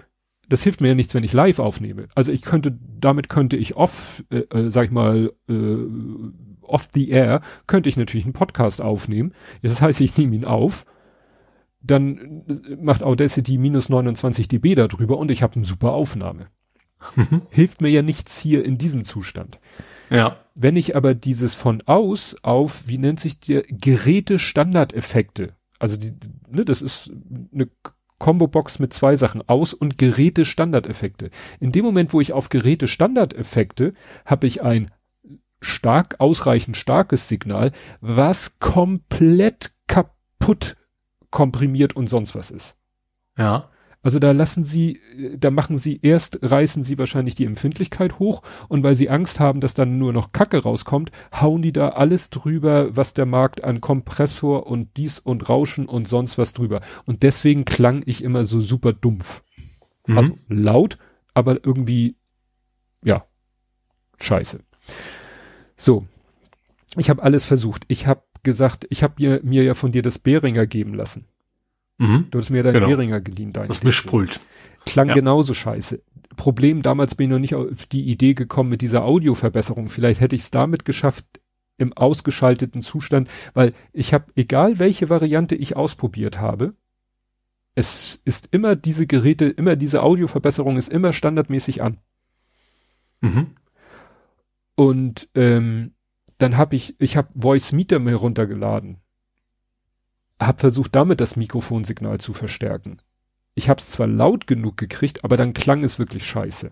das 0.49 0.63
hilft 0.63 0.81
mir 0.81 0.89
ja 0.89 0.95
nichts, 0.95 1.13
wenn 1.13 1.23
ich 1.23 1.33
live 1.33 1.59
aufnehme. 1.59 2.07
Also 2.15 2.31
ich 2.31 2.41
könnte, 2.41 2.77
damit 2.99 3.29
könnte 3.29 3.57
ich 3.57 3.75
off, 3.75 4.23
äh, 4.29 4.39
äh, 4.39 4.69
sag 4.69 4.85
ich 4.85 4.91
mal, 4.91 5.33
äh, 5.49 5.77
off 6.61 6.89
the 6.93 7.09
air, 7.09 7.41
könnte 7.67 7.89
ich 7.89 7.97
natürlich 7.97 8.25
einen 8.25 8.33
Podcast 8.33 8.81
aufnehmen. 8.81 9.33
Das 9.61 9.81
heißt, 9.81 10.01
ich 10.01 10.17
nehme 10.17 10.35
ihn 10.35 10.45
auf, 10.45 10.85
dann 11.87 12.43
macht 12.81 13.03
Audacity 13.03 13.57
minus 13.57 13.89
29 13.89 14.47
dB 14.47 14.75
darüber 14.75 15.17
und 15.17 15.31
ich 15.31 15.43
habe 15.43 15.55
eine 15.55 15.65
super 15.65 15.93
Aufnahme. 15.93 16.47
Mhm. 17.15 17.43
Hilft 17.49 17.81
mir 17.81 17.89
ja 17.89 18.01
nichts 18.01 18.39
hier 18.39 18.65
in 18.65 18.77
diesem 18.77 19.03
Zustand. 19.03 19.59
Ja. 20.09 20.37
Wenn 20.55 20.75
ich 20.75 20.95
aber 20.95 21.13
dieses 21.13 21.53
von 21.53 21.83
aus 21.85 22.35
auf, 22.41 22.87
wie 22.87 22.97
nennt 22.97 23.19
sich 23.19 23.39
der, 23.39 23.63
Geräte-Standardeffekte, 23.63 25.53
also 25.79 25.97
die, 25.97 26.13
ne, 26.49 26.65
das 26.65 26.81
ist 26.81 27.11
eine 27.53 27.69
Combo-Box 28.19 28.79
mit 28.79 28.93
zwei 28.93 29.15
Sachen 29.15 29.47
aus 29.47 29.73
und 29.73 29.97
Geräte-Standardeffekte. 29.97 31.29
In 31.59 31.71
dem 31.71 31.85
Moment, 31.85 32.13
wo 32.13 32.21
ich 32.21 32.33
auf 32.33 32.49
Geräte-Standardeffekte 32.49 33.91
habe 34.25 34.47
ich 34.47 34.63
ein 34.63 34.91
stark, 35.61 36.15
ausreichend 36.19 36.77
starkes 36.77 37.27
Signal, 37.27 37.71
was 38.01 38.59
komplett 38.59 39.71
kaputt 39.87 40.75
komprimiert 41.29 41.95
und 41.95 42.07
sonst 42.07 42.35
was 42.35 42.51
ist. 42.51 42.75
Ja. 43.37 43.69
Also 44.03 44.19
da 44.19 44.31
lassen 44.31 44.63
sie, 44.63 45.01
da 45.37 45.51
machen 45.51 45.77
sie 45.77 45.99
erst, 46.01 46.39
reißen 46.41 46.83
sie 46.83 46.97
wahrscheinlich 46.97 47.35
die 47.35 47.45
Empfindlichkeit 47.45 48.19
hoch 48.19 48.41
und 48.69 48.83
weil 48.83 48.95
sie 48.95 49.09
Angst 49.09 49.39
haben, 49.39 49.59
dass 49.59 49.73
dann 49.73 49.97
nur 49.97 50.13
noch 50.13 50.31
Kacke 50.31 50.63
rauskommt, 50.63 51.11
hauen 51.33 51.61
die 51.61 51.73
da 51.73 51.89
alles 51.89 52.29
drüber, 52.29 52.95
was 52.95 53.13
der 53.13 53.25
Markt 53.25 53.63
an 53.63 53.81
Kompressor 53.81 54.67
und 54.67 54.95
dies 54.97 55.19
und 55.19 55.49
Rauschen 55.49 55.87
und 55.87 56.07
sonst 56.07 56.37
was 56.37 56.53
drüber. 56.53 56.81
Und 57.05 57.23
deswegen 57.23 57.65
klang 57.65 58.01
ich 58.05 58.23
immer 58.23 58.45
so 58.45 58.61
super 58.61 58.93
dumpf. 58.93 59.43
Mhm. 60.05 60.17
Also 60.17 60.37
laut, 60.47 60.97
aber 61.33 61.65
irgendwie, 61.65 62.15
ja, 63.03 63.25
scheiße. 64.19 64.61
So. 65.75 66.05
Ich 66.95 67.09
habe 67.09 67.21
alles 67.21 67.45
versucht. 67.45 67.83
Ich 67.89 68.07
habe 68.07 68.23
gesagt, 68.43 68.85
ich 68.89 69.03
habe 69.03 69.15
mir, 69.17 69.39
mir 69.43 69.63
ja 69.63 69.73
von 69.73 69.91
dir 69.91 70.01
das 70.01 70.19
Beringer 70.19 70.65
geben 70.65 70.93
lassen. 70.93 71.25
Mhm. 71.97 72.27
Du 72.29 72.39
hast 72.39 72.49
mir 72.49 72.63
dein 72.63 72.75
genau. 72.75 72.87
Beringer 72.87 73.21
geliehen. 73.21 73.53
Dein 73.53 73.67
das 73.67 73.83
Mischpult. 73.83 74.39
Klang 74.85 75.09
ja. 75.09 75.15
genauso 75.15 75.53
scheiße. 75.53 76.01
Problem, 76.35 76.81
damals 76.83 77.15
bin 77.15 77.25
ich 77.25 77.31
noch 77.31 77.39
nicht 77.39 77.55
auf 77.55 77.87
die 77.87 78.03
Idee 78.03 78.33
gekommen 78.33 78.69
mit 78.69 78.81
dieser 78.81 79.03
Audioverbesserung. 79.03 79.89
Vielleicht 79.89 80.21
hätte 80.21 80.35
ich 80.35 80.43
es 80.43 80.51
damit 80.51 80.85
geschafft, 80.85 81.25
im 81.77 81.93
ausgeschalteten 81.93 82.81
Zustand, 82.81 83.29
weil 83.53 83.73
ich 83.93 84.13
habe, 84.13 84.25
egal 84.35 84.79
welche 84.79 85.09
Variante 85.09 85.55
ich 85.55 85.75
ausprobiert 85.75 86.39
habe, 86.39 86.73
es 87.75 88.19
ist 88.25 88.49
immer 88.51 88.75
diese 88.75 89.05
Geräte, 89.05 89.45
immer 89.45 89.75
diese 89.75 90.01
Audioverbesserung 90.01 90.77
ist 90.77 90.89
immer 90.89 91.13
standardmäßig 91.13 91.83
an. 91.83 91.97
Mhm. 93.21 93.47
Und 94.75 95.29
ähm, 95.35 95.93
dann 96.37 96.57
habe 96.57 96.75
ich, 96.75 96.95
ich 96.99 97.17
habe 97.17 97.29
Voice 97.35 97.71
Meter 97.71 97.99
mir 97.99 98.15
runtergeladen 98.15 99.01
habe 100.39 100.59
versucht, 100.59 100.95
damit 100.95 101.19
das 101.19 101.35
Mikrofonsignal 101.35 102.19
zu 102.19 102.33
verstärken. 102.33 102.99
Ich 103.55 103.69
habe 103.69 103.79
es 103.79 103.89
zwar 103.89 104.07
laut 104.07 104.45
genug 104.45 104.77
gekriegt, 104.77 105.23
aber 105.23 105.35
dann 105.37 105.53
klang 105.53 105.83
es 105.83 105.97
wirklich 105.97 106.25
scheiße. 106.25 106.71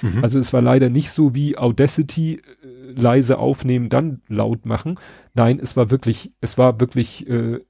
Mhm. 0.00 0.22
Also 0.22 0.38
es 0.38 0.52
war 0.52 0.62
leider 0.62 0.88
nicht 0.88 1.10
so 1.10 1.34
wie 1.34 1.58
Audacity 1.58 2.36
äh, 2.36 2.66
leise 2.92 3.38
aufnehmen, 3.38 3.88
dann 3.88 4.22
laut 4.28 4.64
machen. 4.64 4.98
Nein, 5.34 5.58
es 5.60 5.76
war 5.76 5.90
wirklich, 5.90 6.32
es 6.40 6.56
war 6.56 6.80
wirklich 6.80 7.28
äh, 7.28 7.60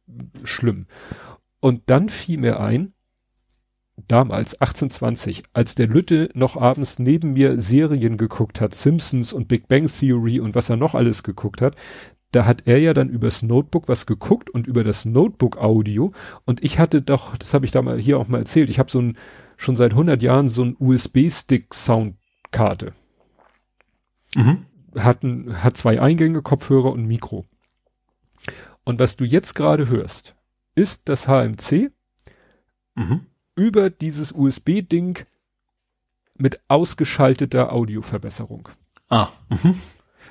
schlimm. 0.45 0.87
Und 1.61 1.83
dann 1.87 2.09
fiel 2.09 2.39
mir 2.39 2.61
ein, 2.61 2.93
damals 4.07 4.55
1820, 4.55 5.43
als 5.53 5.75
der 5.75 5.89
Lütte 5.89 6.31
noch 6.35 6.57
abends 6.57 6.99
neben 6.99 7.33
mir 7.33 7.61
Serien 7.61 8.17
geguckt 8.17 8.61
hat, 8.61 8.75
Simpsons 8.75 9.33
und 9.33 9.49
Big 9.49 9.69
Bang 9.69 9.89
Theory 9.89 10.41
und 10.41 10.55
was 10.55 10.71
er 10.71 10.77
noch 10.77 10.95
alles 10.95 11.23
geguckt 11.23 11.61
hat, 11.61 11.75
da 12.31 12.45
hat 12.45 12.67
er 12.67 12.79
ja 12.79 12.93
dann 12.93 13.09
übers 13.09 13.43
Notebook 13.43 13.89
was 13.89 14.07
geguckt 14.07 14.51
und 14.51 14.67
über 14.67 14.85
das 14.85 15.05
Notebook 15.05 15.57
Audio 15.59 16.13
und 16.45 16.63
ich 16.63 16.79
hatte 16.79 17.03
doch, 17.03 17.37
das 17.37 17.55
habe 17.55 17.65
ich 17.65 17.73
da 17.73 17.83
mal 17.83 17.99
hier 17.99 18.19
auch 18.19 18.29
mal 18.29 18.39
erzählt, 18.39 18.71
ich 18.71 18.79
habe 18.79 18.91
so 18.91 19.01
ein 19.01 19.17
schon 19.57 19.77
seit 19.77 19.91
100 19.91 20.23
Jahren 20.23 20.49
so 20.49 20.65
ein 20.65 20.77
USB-Stick 20.79 21.75
Soundkarte. 21.75 22.93
Mhm. 24.35 24.67
Hat, 24.97 25.23
ein, 25.23 25.63
hat 25.63 25.77
zwei 25.77 26.01
Eingänge, 26.01 26.43
Kopfhörer 26.43 26.93
und 26.93 27.07
Mikro. 27.07 27.45
Und 28.85 29.01
was 29.01 29.17
du 29.17 29.25
jetzt 29.25 29.55
gerade 29.55 29.89
hörst, 29.89 30.37
ist 30.75 31.09
das 31.09 31.27
HMC 31.27 31.91
mhm. 32.95 33.27
Über 33.59 33.91
dieses 33.91 34.33
USB-Ding 34.33 35.27
mit 36.37 36.61
ausgeschalteter 36.69 37.73
Audioverbesserung. 37.73 38.69
Ah. 39.11 39.29
Mhm 39.51 39.75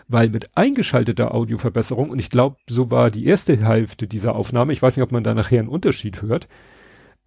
weil 0.08 0.30
mit 0.30 0.56
eingeschalteter 0.56 1.34
Audioverbesserung, 1.34 2.10
und 2.10 2.20
ich 2.20 2.30
glaube, 2.30 2.56
so 2.70 2.90
war 2.90 3.12
die 3.12 3.26
erste 3.26 3.58
Hälfte 3.58 4.08
dieser 4.08 4.36
Aufnahme, 4.36 4.72
ich 4.72 4.82
weiß 4.82 4.96
nicht, 4.96 5.04
ob 5.04 5.12
man 5.12 5.26
da 5.26 5.34
nachher 5.34 5.60
einen 5.60 5.68
Unterschied 5.68 6.22
hört, 6.22 6.48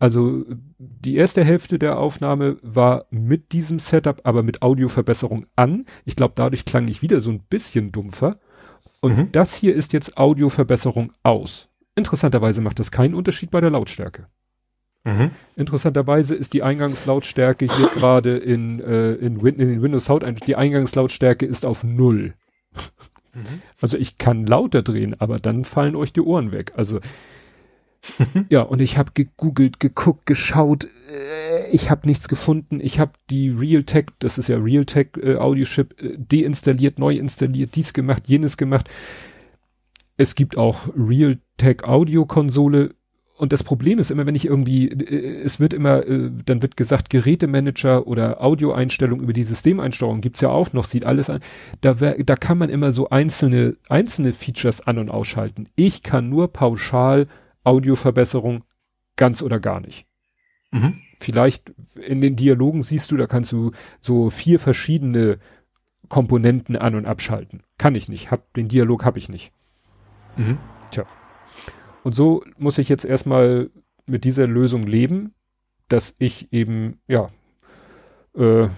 also 0.01 0.47
die 0.79 1.17
erste 1.17 1.45
Hälfte 1.45 1.79
der 1.79 1.99
Aufnahme 1.99 2.57
war 2.63 3.05
mit 3.11 3.53
diesem 3.53 3.79
Setup, 3.79 4.23
aber 4.25 4.43
mit 4.43 4.63
Audioverbesserung 4.63 5.45
an. 5.57 5.85
Ich 6.07 6.17
glaube, 6.17 6.33
dadurch 6.35 6.65
klang 6.65 6.89
ich 6.89 7.03
wieder 7.03 7.21
so 7.21 7.31
ein 7.31 7.43
bisschen 7.43 7.93
dumpfer. 7.93 8.41
Und 9.03 9.17
mhm. 9.17 9.33
das 9.33 9.55
hier 9.55 9.75
ist 9.75 9.93
jetzt 9.93 10.17
Audioverbesserung 10.17 11.13
aus. 11.23 11.69
Interessanterweise 11.97 12.63
macht 12.63 12.79
das 12.79 12.91
keinen 12.91 13.15
Unterschied 13.15 13.51
bei 13.51 13.61
der 13.61 13.69
Lautstärke. 13.69 14.27
Mhm. 15.05 15.31
Interessanterweise 15.57 16.35
ist 16.35 16.53
die 16.53 16.63
Eingangslautstärke 16.63 17.67
hier 17.67 17.89
gerade 17.95 18.37
in, 18.37 18.81
äh, 18.81 19.13
in, 19.15 19.43
Win 19.43 19.59
in 19.59 19.69
den 19.69 19.83
Windows 19.83 20.05
Sound, 20.05 20.25
die 20.47 20.57
Eingangslautstärke 20.57 21.47
ist 21.47 21.65
auf 21.65 21.85
null. 21.85 22.35
Mhm. 23.35 23.63
Also 23.81 23.97
ich 23.97 24.19
kann 24.19 24.47
lauter 24.47 24.83
drehen, 24.83 25.19
aber 25.19 25.39
dann 25.39 25.65
fallen 25.65 25.97
euch 25.97 26.13
die 26.13 26.21
Ohren 26.21 26.53
weg. 26.53 26.73
Also 26.77 27.01
ja, 28.49 28.63
und 28.63 28.81
ich 28.81 28.97
habe 28.97 29.11
gegoogelt, 29.13 29.79
geguckt, 29.79 30.27
geschaut, 30.27 30.89
äh, 31.11 31.69
ich 31.71 31.91
habe 31.91 32.07
nichts 32.07 32.29
gefunden. 32.29 32.81
Ich 32.81 32.99
habe 32.99 33.13
die 33.29 33.51
Realtek, 33.51 34.13
das 34.21 34.39
ist 34.39 34.49
ja 34.49 34.57
Realtek 34.57 35.19
äh, 35.23 35.37
Audiochip, 35.37 36.01
äh, 36.01 36.17
deinstalliert, 36.19 36.99
neu 36.99 37.15
installiert, 37.15 37.77
dies 37.77 37.93
gemacht, 37.93 38.25
jenes 38.27 38.57
gemacht. 38.57 38.89
Es 40.17 40.35
gibt 40.35 40.57
auch 40.57 40.89
Realtek 40.97 41.85
Audio 41.85 42.27
Konsole, 42.27 42.95
und 43.41 43.55
das 43.55 43.65
Problem 43.65 43.99
ist 43.99 44.11
immer, 44.11 44.27
wenn 44.27 44.35
ich 44.35 44.45
irgendwie, 44.45 44.89
äh, 44.89 45.43
es 45.43 45.61
wird 45.61 45.73
immer, 45.73 46.07
äh, 46.07 46.31
dann 46.45 46.61
wird 46.61 46.77
gesagt, 46.77 47.09
Gerätemanager 47.09 48.07
oder 48.07 48.43
Audioeinstellung 48.43 49.21
über 49.21 49.33
die 49.33 49.45
Systemeinstellung 49.45 50.21
gibt's 50.21 50.43
ja 50.43 50.51
auch 50.51 50.75
noch, 50.75 50.85
sieht 50.85 51.07
alles 51.07 51.31
an. 51.31 51.41
Da, 51.81 52.01
wär, 52.01 52.23
da 52.23 52.37
kann 52.37 52.59
man 52.59 52.69
immer 52.69 52.93
so 52.93 53.09
einzelne, 53.09 53.77
einzelne 53.89 54.35
Features 54.35 54.87
an- 54.87 54.99
und 54.99 55.11
ausschalten. 55.11 55.69
Ich 55.75 56.03
kann 56.03 56.29
nur 56.29 56.53
pauschal 56.53 57.29
Audioverbesserung 57.65 58.65
ganz 59.17 59.41
oder 59.41 59.59
gar 59.59 59.81
nicht. 59.81 60.07
Mhm. 60.71 60.99
Vielleicht 61.19 61.73
in 61.97 62.21
den 62.21 62.37
Dialogen 62.37 62.83
siehst 62.83 63.11
du, 63.11 63.17
da 63.17 63.27
kannst 63.27 63.53
du 63.53 63.73
so 64.03 64.29
vier 64.29 64.59
verschiedene 64.61 65.39
Komponenten 66.11 66.77
an- 66.77 66.95
und 66.95 67.07
abschalten. 67.07 67.63
Kann 67.79 67.95
ich 67.95 68.07
nicht. 68.11 68.31
Hab, 68.31 68.53
den 68.53 68.69
Dialog 68.69 69.07
habe 69.07 69.19
ich 69.19 69.31
nicht. 69.31 69.51
Mhm. 70.37 70.59
Tja. 70.91 71.07
Und 72.03 72.15
so 72.15 72.43
muss 72.59 72.79
ich 72.79 72.89
jetzt 72.89 73.05
erstmal 73.05 73.71
mit 74.07 74.25
dieser 74.25 74.47
Lösung 74.47 74.87
leben, 74.87 75.35
dass 75.89 76.15
ich 76.19 76.53
eben, 76.53 77.01
ja, 77.09 77.31
äh, 78.35 78.69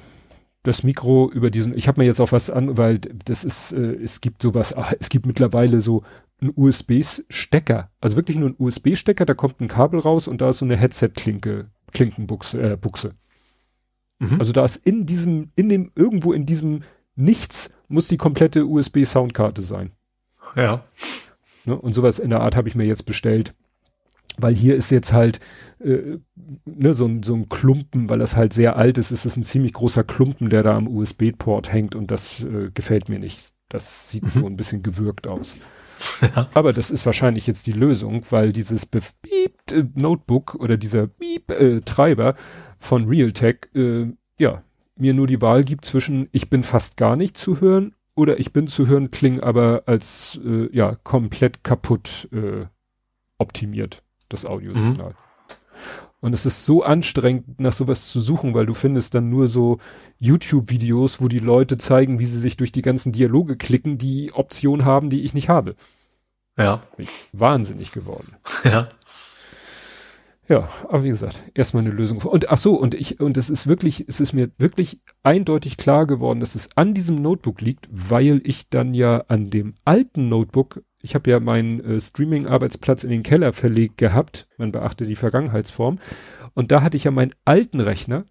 das 0.63 0.85
Mikro 0.85 1.31
über 1.31 1.51
diesen, 1.51 1.77
ich 1.77 1.89
habe 1.89 2.01
mir 2.01 2.07
jetzt 2.07 2.21
auch 2.21 2.33
was 2.33 2.49
an, 2.49 2.77
weil 2.77 2.99
das 2.99 3.45
ist, 3.45 3.73
äh, 3.73 3.95
es 3.95 4.21
gibt 4.21 4.43
sowas, 4.43 4.77
ach, 4.77 4.93
es 4.99 5.09
gibt 5.09 5.27
mittlerweile 5.27 5.81
so 5.81 6.05
einen 6.41 6.53
USB-Stecker, 6.55 7.91
also 8.01 8.17
wirklich 8.17 8.37
nur 8.37 8.51
ein 8.51 8.57
USB-Stecker, 8.59 9.25
da 9.25 9.35
kommt 9.35 9.61
ein 9.61 9.69
Kabel 9.69 10.01
raus 10.01 10.29
und 10.29 10.41
da 10.41 10.51
ist 10.51 10.59
so 10.59 10.65
eine 10.65 10.77
Headset-Klinke, 10.77 11.71
Klinkenbuchse, 11.93 12.73
äh, 12.73 12.77
Buchse. 12.77 13.15
Mhm. 14.19 14.39
Also 14.39 14.53
da 14.53 14.65
ist 14.65 14.77
in 14.77 15.05
diesem, 15.07 15.51
in 15.57 15.69
dem, 15.69 15.91
irgendwo 15.95 16.33
in 16.33 16.47
diesem 16.47 16.81
Nichts 17.15 17.71
muss 17.89 18.09
die 18.09 18.17
komplette 18.17 18.65
USB-Soundkarte 18.67 19.63
sein. 19.63 19.93
Ja. 20.57 20.85
Ne? 21.65 21.77
Und 21.77 21.95
sowas 21.95 22.19
in 22.19 22.31
der 22.31 22.41
Art 22.41 22.57
habe 22.57 22.69
ich 22.69 22.75
mir 22.75 22.85
jetzt 22.85 23.07
bestellt. 23.07 23.55
Weil 24.39 24.55
hier 24.55 24.77
ist 24.77 24.91
jetzt 24.91 25.13
halt 25.13 25.41
äh, 25.81 26.19
ne, 26.65 26.95
so, 26.95 27.07
ein, 27.07 27.23
so 27.23 27.35
ein 27.35 27.51
Klumpen, 27.51 28.09
weil 28.09 28.19
das 28.19 28.35
halt 28.35 28.55
sehr 28.55 28.77
alt 28.77 28.97
ist, 28.97 29.11
ist 29.11 29.27
es 29.27 29.37
ein 29.37 29.43
ziemlich 29.43 29.75
großer 29.75 30.05
Klumpen, 30.05 30.49
der 30.49 30.63
da 30.63 30.75
am 30.75 30.89
USB-Port 30.89 31.71
hängt 31.71 31.95
und 31.95 32.11
das 32.11 32.43
äh, 32.43 32.71
gefällt 32.73 33.11
mir 33.11 33.19
nicht. 33.19 33.53
Das 33.69 34.11
sieht 34.11 34.23
mhm. 34.25 34.29
so 34.29 34.47
ein 34.47 34.57
bisschen 34.57 34.83
gewürgt 34.83 35.27
aus. 35.29 35.57
Ja. 36.21 36.49
Aber 36.55 36.73
das 36.73 36.91
ist 36.91 37.07
wahrscheinlich 37.07 37.47
jetzt 37.47 37.69
die 37.69 37.73
Lösung, 37.73 38.25
weil 38.31 38.53
dieses 38.53 38.87
Beep 38.87 39.55
äh, 39.71 39.85
Notebook 39.95 40.57
oder 40.57 40.77
dieser 40.77 41.07
Beep 41.07 41.49
äh, 41.53 41.81
Treiber 41.83 42.35
von 42.81 43.07
Realtek 43.07 43.71
äh, 43.77 44.07
ja 44.37 44.65
mir 44.97 45.15
nur 45.15 45.29
die 45.29 45.41
Wahl 45.41 45.63
gibt 45.63 45.85
zwischen 45.85 46.29
ich 46.33 46.51
bin 46.51 46.65
fast 46.65 46.97
gar 46.97 47.17
nicht 47.17 47.39
zu 47.39 47.61
hören 47.61 47.95
oder 48.15 48.39
ich 48.39 48.53
bin 48.53 48.69
zu 48.69 48.87
hören, 48.87 49.11
kling 49.11 49.41
aber 49.41 49.85
als 49.87 50.39
äh, 50.45 50.69
ja 50.75 50.95
komplett 50.95 51.65
kaputt 51.65 52.29
äh, 52.33 52.67
optimiert 53.39 54.03
das 54.29 54.47
Audiosignal. 54.47 55.11
Mhm. 55.11 55.17
Und 56.21 56.35
es 56.35 56.47
ist 56.47 56.65
so 56.65 56.85
anstrengend, 56.85 57.61
nach 57.61 57.73
sowas 57.73 58.09
zu 58.09 58.21
suchen, 58.21 58.55
weil 58.55 58.65
du 58.65 58.75
findest 58.75 59.15
dann 59.15 59.29
nur 59.29 59.49
so 59.49 59.79
YouTube-Videos, 60.21 61.21
wo 61.21 61.27
die 61.27 61.41
Leute 61.41 61.79
zeigen, 61.79 62.21
wie 62.21 62.27
sie 62.27 62.39
sich 62.39 62.57
durch 62.57 62.71
die 62.71 62.83
ganzen 62.83 63.11
Dialoge 63.11 63.57
klicken, 63.57 63.99
die 63.99 64.33
Option 64.33 64.85
haben, 64.85 65.11
die 65.11 65.23
ich 65.23 65.35
nicht 65.35 65.49
habe. 65.49 65.75
Ja. 66.57 66.77
Bin 66.97 67.07
ich 67.07 67.29
wahnsinnig 67.33 67.93
geworden. 67.93 68.37
Ja. 68.65 68.89
Ja, 70.53 70.69
aber 70.87 71.03
wie 71.03 71.09
gesagt, 71.09 71.43
erstmal 71.55 71.83
eine 71.83 71.95
Lösung. 71.95 72.19
Und 72.19 72.51
ach 72.51 72.59
so, 72.59 72.75
und 72.75 72.93
ich, 72.93 73.21
und 73.21 73.39
es 73.39 73.49
ist 73.49 73.67
wirklich, 73.67 74.05
es 74.07 74.21
ist 74.21 74.35
mir 74.35 74.51
wirklich 74.59 75.01
eindeutig 75.23 75.79
klar 75.79 76.07
geworden, 76.07 76.41
dass 76.41 76.55
es 76.55 76.69
an 76.77 76.93
diesem 76.93 77.17
Notebook 77.17 77.63
liegt, 77.63 77.89
weil 77.91 78.43
ich 78.45 78.69
dann 78.69 78.93
ja 78.93 79.25
an 79.29 79.49
dem 79.49 79.73
alten 79.87 80.29
Notebook 80.29 80.83
ich 81.05 81.15
habe 81.15 81.31
ja 81.31 81.41
meinen 81.41 81.81
äh, 81.81 81.99
Streaming-Arbeitsplatz 81.99 83.03
in 83.03 83.11
den 83.11 83.23
Keller 83.23 83.55
verlegt 83.55 83.97
gehabt. 83.97 84.47
Man 84.59 84.73
beachte 84.73 85.07
die 85.07 85.17
Vergangenheitsform. 85.17 85.99
Und 86.53 86.71
da 86.71 86.83
hatte 86.83 86.99
ich 86.99 87.05
ja 87.05 87.11
meinen 87.11 87.35
alten 87.47 87.81
Rechner. 87.81 88.27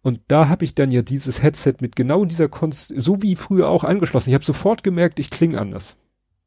Und 0.00 0.20
da 0.28 0.48
habe 0.48 0.64
ich 0.64 0.76
dann 0.76 0.92
ja 0.92 1.02
dieses 1.02 1.42
Headset 1.42 1.74
mit 1.80 1.96
genau 1.96 2.24
dieser 2.24 2.48
Konst, 2.48 2.94
so 2.96 3.20
wie 3.20 3.34
früher 3.34 3.68
auch 3.68 3.82
angeschlossen. 3.82 4.30
Ich 4.30 4.34
habe 4.34 4.44
sofort 4.44 4.84
gemerkt, 4.84 5.18
ich 5.18 5.28
klinge 5.28 5.60
anders. 5.60 5.96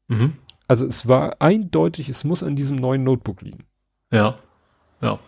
Mhm. 0.08 0.32
Also 0.66 0.86
es 0.86 1.06
war 1.06 1.40
eindeutig, 1.40 2.08
es 2.08 2.24
muss 2.24 2.42
an 2.42 2.56
diesem 2.56 2.76
neuen 2.76 3.04
Notebook 3.04 3.42
liegen. 3.42 3.64
Ja. 4.10 4.38
Ja. 5.00 5.18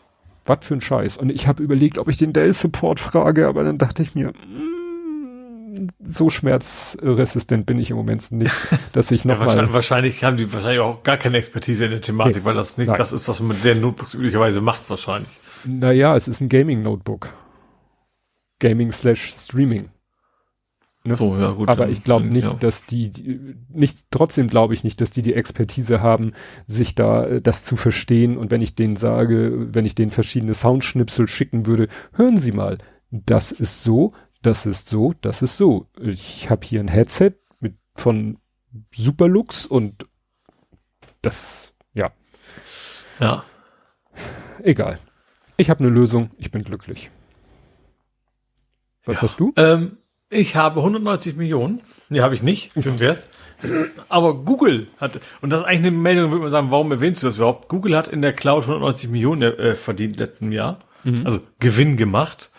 Was 0.46 0.58
für 0.62 0.74
ein 0.74 0.80
Scheiß. 0.80 1.16
Und 1.18 1.30
ich 1.30 1.46
habe 1.46 1.62
überlegt, 1.62 1.98
ob 1.98 2.08
ich 2.08 2.16
den 2.16 2.32
Dell-Support 2.32 2.98
frage, 2.98 3.46
aber 3.46 3.64
dann 3.64 3.78
dachte 3.78 4.02
ich 4.02 4.14
mir, 4.14 4.30
mm, 4.30 5.88
so 6.04 6.30
schmerzresistent 6.30 7.66
bin 7.66 7.78
ich 7.78 7.90
im 7.90 7.96
Moment 7.96 8.32
nicht, 8.32 8.54
dass 8.92 9.10
ich 9.10 9.24
noch 9.24 9.38
ja, 9.38 9.46
wahrscheinlich, 9.46 9.72
wahrscheinlich, 9.72 10.24
haben 10.24 10.36
die 10.36 10.52
wahrscheinlich 10.52 10.80
auch 10.80 11.02
gar 11.02 11.16
keine 11.16 11.38
Expertise 11.38 11.84
in 11.84 11.90
der 11.92 12.00
Thematik, 12.00 12.36
nee, 12.36 12.44
weil 12.44 12.54
das 12.54 12.78
nicht 12.78 12.88
nein. 12.88 12.98
das 12.98 13.12
ist, 13.12 13.28
was 13.28 13.40
man 13.40 13.48
mit 13.48 13.64
der 13.64 13.76
Notebooks 13.76 14.14
üblicherweise 14.14 14.60
macht 14.60 14.90
wahrscheinlich. 14.90 15.30
Naja, 15.64 16.16
es 16.16 16.26
ist 16.26 16.40
ein 16.40 16.48
Gaming-Notebook. 16.48 17.28
Gaming 18.60 18.92
slash 18.92 19.34
Streaming. 19.38 19.90
Ne? 21.02 21.14
So, 21.14 21.36
ja, 21.36 21.52
gut. 21.52 21.68
Aber 21.68 21.88
ich 21.88 22.04
glaube 22.04 22.26
nicht, 22.26 22.44
ja. 22.44 22.54
dass 22.54 22.84
die, 22.84 23.10
die, 23.10 23.56
nicht, 23.70 24.06
trotzdem 24.10 24.48
glaube 24.48 24.74
ich 24.74 24.84
nicht, 24.84 25.00
dass 25.00 25.10
die 25.10 25.22
die 25.22 25.34
Expertise 25.34 26.02
haben, 26.02 26.32
sich 26.66 26.94
da 26.94 27.24
äh, 27.24 27.40
das 27.40 27.64
zu 27.64 27.76
verstehen. 27.76 28.36
Und 28.36 28.50
wenn 28.50 28.60
ich 28.60 28.74
denen 28.74 28.96
sage, 28.96 29.74
wenn 29.74 29.86
ich 29.86 29.94
denen 29.94 30.10
verschiedene 30.10 30.52
Soundschnipsel 30.52 31.26
schicken 31.26 31.66
würde, 31.66 31.88
hören 32.12 32.36
Sie 32.36 32.52
mal, 32.52 32.78
das 33.10 33.50
ist 33.50 33.82
so, 33.82 34.12
das 34.42 34.66
ist 34.66 34.88
so, 34.88 35.14
das 35.20 35.40
ist 35.40 35.56
so. 35.56 35.86
Ich 36.00 36.50
habe 36.50 36.66
hier 36.66 36.80
ein 36.80 36.88
Headset 36.88 37.32
mit 37.60 37.76
von 37.94 38.38
Superlux 38.94 39.64
und 39.64 40.06
das, 41.22 41.74
ja. 41.94 42.12
Ja. 43.18 43.44
Egal. 44.62 44.98
Ich 45.56 45.70
habe 45.70 45.80
eine 45.80 45.88
Lösung, 45.88 46.30
ich 46.36 46.50
bin 46.50 46.62
glücklich. 46.62 47.10
Was 49.04 49.16
ja. 49.16 49.22
hast 49.22 49.40
du? 49.40 49.52
Ähm, 49.56 49.98
ich 50.30 50.56
habe 50.56 50.80
190 50.80 51.36
Millionen. 51.36 51.82
Nee, 52.08 52.20
habe 52.20 52.34
ich 52.34 52.42
nicht. 52.42 52.70
Schön 52.80 53.00
wär's. 53.00 53.28
Aber 54.08 54.34
Google 54.34 54.86
hat, 54.98 55.20
und 55.40 55.50
das 55.50 55.60
ist 55.60 55.66
eigentlich 55.66 55.86
eine 55.88 55.90
Meldung, 55.90 56.30
würde 56.30 56.42
man 56.42 56.50
sagen, 56.50 56.70
warum 56.70 56.92
erwähnst 56.92 57.22
du 57.22 57.26
das 57.26 57.36
überhaupt? 57.36 57.68
Google 57.68 57.96
hat 57.96 58.08
in 58.08 58.22
der 58.22 58.32
Cloud 58.32 58.62
190 58.62 59.10
Millionen 59.10 59.42
äh, 59.42 59.74
verdient 59.74 60.18
letzten 60.18 60.52
Jahr. 60.52 60.78
Mhm. 61.04 61.26
Also 61.26 61.40
Gewinn 61.58 61.96
gemacht. 61.96 62.50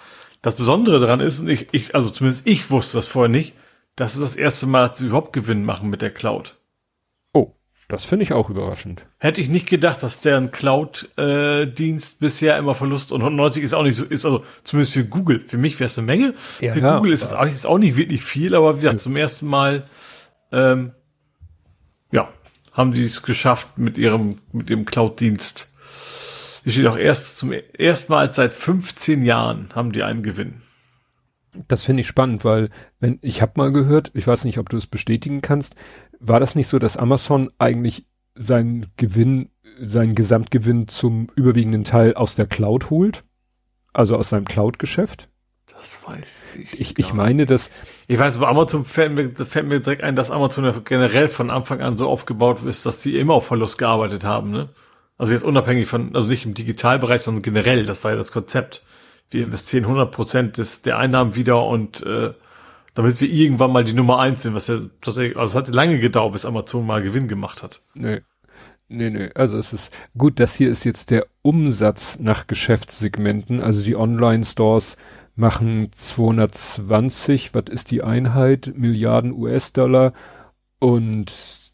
Das 0.42 0.56
Besondere 0.56 1.00
daran 1.00 1.22
ist, 1.22 1.40
und 1.40 1.50
ich, 1.50 1.68
ich, 1.72 1.96
also 1.96 2.10
zumindest 2.10 2.48
ich 2.48 2.70
wusste 2.72 2.98
das 2.98 3.08
vorher 3.08 3.30
nicht, 3.30 3.54
dass 3.96 4.16
es 4.16 4.22
das 4.22 4.36
erste 4.36 4.68
Mal, 4.68 4.90
dass 4.90 4.98
sie 4.98 5.08
überhaupt 5.08 5.34
Gewinn 5.34 5.64
machen 5.64 5.90
mit 5.90 6.02
der 6.02 6.12
Cloud. 6.12 6.56
Das 7.92 8.06
finde 8.06 8.24
ich 8.24 8.34
auch 8.34 8.50
überraschend. 8.50 9.06
Hätte 9.18 9.42
ich 9.42 9.50
nicht 9.50 9.68
gedacht, 9.70 10.02
dass 10.02 10.22
deren 10.22 10.52
Cloud-Dienst 10.52 12.14
äh, 12.14 12.18
bisher 12.20 12.58
immer 12.58 12.74
Verlust 12.74 13.12
und 13.12 13.22
90 13.36 13.64
ist 13.64 13.74
auch 13.74 13.84
nicht 13.84 13.96
so, 13.96 14.06
ist 14.06 14.26
also 14.26 14.44
zumindest 14.64 14.94
für 14.94 15.06
Google. 15.06 15.42
Für 15.46 15.58
mich 15.58 15.80
wäre 15.80 15.86
es 15.86 15.98
eine 15.98 16.08
Menge. 16.08 16.34
Ja, 16.60 16.74
für 16.74 16.80
ja, 16.80 16.98
Google 16.98 17.12
ist 17.12 17.24
es 17.24 17.34
auch, 17.34 17.46
ist 17.46 17.66
auch 17.66 17.78
nicht 17.78 17.98
wirklich 17.98 18.24
viel, 18.24 18.56
aber 18.56 18.76
wie 18.76 18.82
gesagt, 18.82 19.00
zum 19.00 19.16
ersten 19.16 19.48
Mal, 19.48 19.86
ähm, 20.52 20.92
ja, 22.12 22.30
haben 22.74 22.94
die 22.94 23.04
es 23.04 23.24
geschafft 23.24 23.78
mit 23.78 23.98
ihrem, 23.98 24.38
mit 24.52 24.70
dem 24.70 24.86
Cloud-Dienst 24.86 25.72
hier 26.64 26.72
steht 26.72 26.88
auch 26.88 26.98
erst 26.98 27.38
zum 27.38 27.52
ersten 27.52 28.14
Mal 28.14 28.32
seit 28.32 28.54
15 28.54 29.24
Jahren 29.24 29.70
haben 29.74 29.92
die 29.92 30.04
einen 30.04 30.22
Gewinn. 30.22 30.62
Das 31.68 31.84
finde 31.84 32.02
ich 32.02 32.08
spannend, 32.08 32.46
weil 32.46 32.70
wenn 33.00 33.20
ich 33.22 33.42
habe 33.42 33.54
mal 33.56 33.72
gehört, 33.72 34.12
ich 34.14 34.26
weiß 34.26 34.46
nicht, 34.46 34.58
ob 34.58 34.70
du 34.70 34.78
es 34.78 34.88
bestätigen 34.88 35.42
kannst, 35.42 35.76
war 36.20 36.40
das 36.40 36.56
nicht 36.56 36.68
so, 36.68 36.80
dass 36.80 36.98
Amazon 36.98 37.52
eigentlich 37.58 38.06
seinen 38.36 38.88
Gewinn, 38.98 39.50
seinen 39.82 40.16
Gesamtgewinn 40.16 40.88
zum 40.88 41.28
überwiegenden 41.36 41.84
Teil 41.84 42.14
aus 42.14 42.36
der 42.36 42.46
Cloud 42.46 42.90
holt? 42.90 43.24
Also 43.94 44.16
aus 44.16 44.30
seinem 44.30 44.46
Cloud-Geschäft? 44.46 45.28
Das 45.66 46.08
weiß 46.08 46.32
ich. 46.60 46.80
Ich, 46.80 47.00
ich 47.00 47.14
meine, 47.14 47.46
dass. 47.46 47.70
Ich 48.08 48.20
weiß, 48.20 48.38
aber 48.38 48.50
Amazon 48.50 48.86
fällt 48.86 49.14
mir, 49.14 49.46
fällt 49.46 49.68
mir 49.68 49.80
direkt 49.80 50.04
ein, 50.04 50.16
dass 50.16 50.32
Amazon 50.32 50.84
generell 50.84 51.28
von 51.28 51.50
Anfang 51.50 51.82
an 51.82 51.98
so 51.98 52.08
aufgebaut 52.08 52.64
ist, 52.64 52.86
dass 52.86 53.02
sie 53.02 53.18
immer 53.18 53.34
auf 53.34 53.48
Verlust 53.48 53.78
gearbeitet 53.78 54.24
haben, 54.24 54.52
ne? 54.52 54.70
Also 55.18 55.34
jetzt 55.34 55.44
unabhängig 55.44 55.88
von, 55.88 56.16
also 56.16 56.28
nicht 56.28 56.46
im 56.46 56.56
Digitalbereich, 56.56 57.22
sondern 57.22 57.44
generell, 57.44 57.86
das 57.86 58.04
war 58.04 58.12
ja 58.12 58.18
das 58.18 58.32
Konzept. 58.32 58.84
Wir 59.32 59.46
investieren 59.46 59.86
100 59.86 60.12
Prozent 60.12 60.58
des, 60.58 60.82
der 60.82 60.98
Einnahmen 60.98 61.36
wieder 61.36 61.66
und 61.66 62.04
äh, 62.04 62.34
damit 62.94 63.22
wir 63.22 63.30
irgendwann 63.30 63.72
mal 63.72 63.84
die 63.84 63.94
Nummer 63.94 64.20
eins 64.20 64.44
sind, 64.44 64.54
was 64.54 64.68
ja 64.68 64.82
tatsächlich, 65.00 65.38
also 65.38 65.58
es 65.58 65.68
hat 65.68 65.74
lange 65.74 66.00
gedauert, 66.00 66.34
bis 66.34 66.46
Amazon 66.46 66.86
mal 66.86 67.02
Gewinn 67.02 67.28
gemacht 67.28 67.64
hat. 67.64 67.82
Nee. 67.94 68.22
Nee, 68.94 69.10
nee, 69.10 69.30
also 69.36 69.58
es 69.58 69.72
ist 69.72 69.90
gut, 70.18 70.42
das 70.42 70.56
hier 70.56 70.70
ist 70.70 70.84
jetzt 70.84 71.12
der 71.12 71.26
Umsatz 71.44 72.20
nach 72.20 72.46
Geschäftssegmenten, 72.46 73.62
also 73.62 73.86
die 73.86 73.96
Online-Stores 73.96 74.98
machen 75.34 75.92
220, 75.96 77.54
was 77.54 77.64
ist 77.70 77.92
die 77.92 78.04
Einheit, 78.04 78.74
Milliarden 78.76 79.32
US-Dollar 79.32 80.12
und 80.80 81.32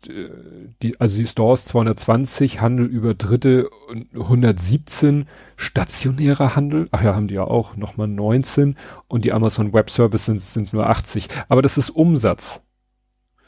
die, 0.08 1.00
also 1.00 1.18
die 1.18 1.28
Stores 1.28 1.66
220, 1.66 2.62
Handel 2.62 2.86
über 2.86 3.14
Dritte 3.14 3.70
117, 4.14 5.28
stationärer 5.56 6.56
Handel, 6.56 6.88
ach 6.92 7.04
ja, 7.04 7.16
haben 7.16 7.28
die 7.28 7.36
ja 7.36 7.44
auch, 7.44 7.76
nochmal 7.76 8.08
19 8.08 8.76
und 9.08 9.26
die 9.26 9.34
Amazon 9.34 9.74
Web 9.74 9.90
Services 9.90 10.54
sind, 10.54 10.74
nur 10.74 10.90
80. 10.90 11.28
Aber 11.50 11.62
das 11.62 11.78
ist 11.78 11.90
Umsatz. 11.90 12.62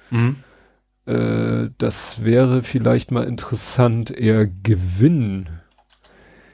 Mhm. 0.10 0.38
Äh, 1.06 1.70
das 1.78 2.24
wäre 2.24 2.64
vielleicht 2.64 3.12
mal 3.12 3.24
interessant, 3.24 4.12
eher 4.12 4.46
Gewinn. 4.46 5.50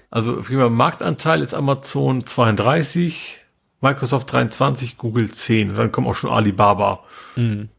Also 0.10 0.42
Marktanteil 0.70 1.42
ist 1.42 1.54
Amazon 1.54 2.26
32, 2.26 3.40
Microsoft 3.82 4.32
23, 4.32 4.98
Google 4.98 5.32
10. 5.32 5.72
Und 5.72 5.78
dann 5.78 5.92
kommt 5.92 6.08
auch 6.08 6.16
schon 6.16 6.30
Alibaba. 6.30 7.04
Mhm. 7.36 7.70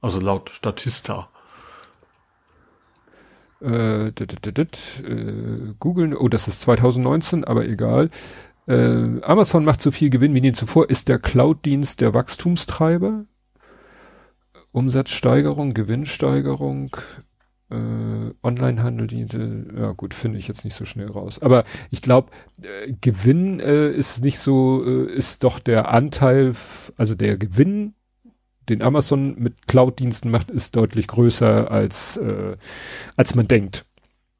Also 0.00 0.20
laut 0.20 0.50
Statista. 0.50 1.28
Äh, 3.62 4.08
äh, 4.08 4.66
googeln, 5.78 6.16
oh, 6.16 6.28
das 6.28 6.48
ist 6.48 6.62
2019, 6.62 7.44
aber 7.44 7.66
egal. 7.66 8.10
Äh, 8.66 9.20
Amazon 9.22 9.64
macht 9.64 9.82
so 9.82 9.90
viel 9.90 10.08
Gewinn 10.10 10.34
wie 10.34 10.40
nie 10.40 10.52
zuvor. 10.52 10.88
Ist 10.88 11.08
der 11.08 11.18
Cloud-Dienst 11.18 12.00
der 12.00 12.14
Wachstumstreiber? 12.14 13.26
Umsatzsteigerung, 14.72 15.74
Gewinnsteigerung. 15.74 16.96
Äh, 17.70 18.32
Onlinehandel, 18.42 19.06
die, 19.06 19.26
ja 19.76 19.92
gut, 19.92 20.14
finde 20.14 20.38
ich 20.38 20.48
jetzt 20.48 20.64
nicht 20.64 20.76
so 20.76 20.84
schnell 20.84 21.08
raus. 21.08 21.40
Aber 21.40 21.64
ich 21.90 22.00
glaube, 22.02 22.30
äh, 22.62 22.92
Gewinn 23.00 23.60
äh, 23.60 23.90
ist 23.90 24.24
nicht 24.24 24.38
so, 24.38 24.84
äh, 24.84 25.12
ist 25.12 25.44
doch 25.44 25.58
der 25.58 25.90
Anteil, 25.90 26.54
also 26.96 27.14
der 27.14 27.36
Gewinn, 27.36 27.94
den 28.70 28.82
Amazon 28.82 29.34
mit 29.38 29.66
Cloud-Diensten 29.66 30.30
macht, 30.30 30.50
ist 30.50 30.76
deutlich 30.76 31.08
größer 31.08 31.70
als, 31.70 32.16
äh, 32.16 32.56
als 33.16 33.34
man 33.34 33.48
denkt. 33.48 33.84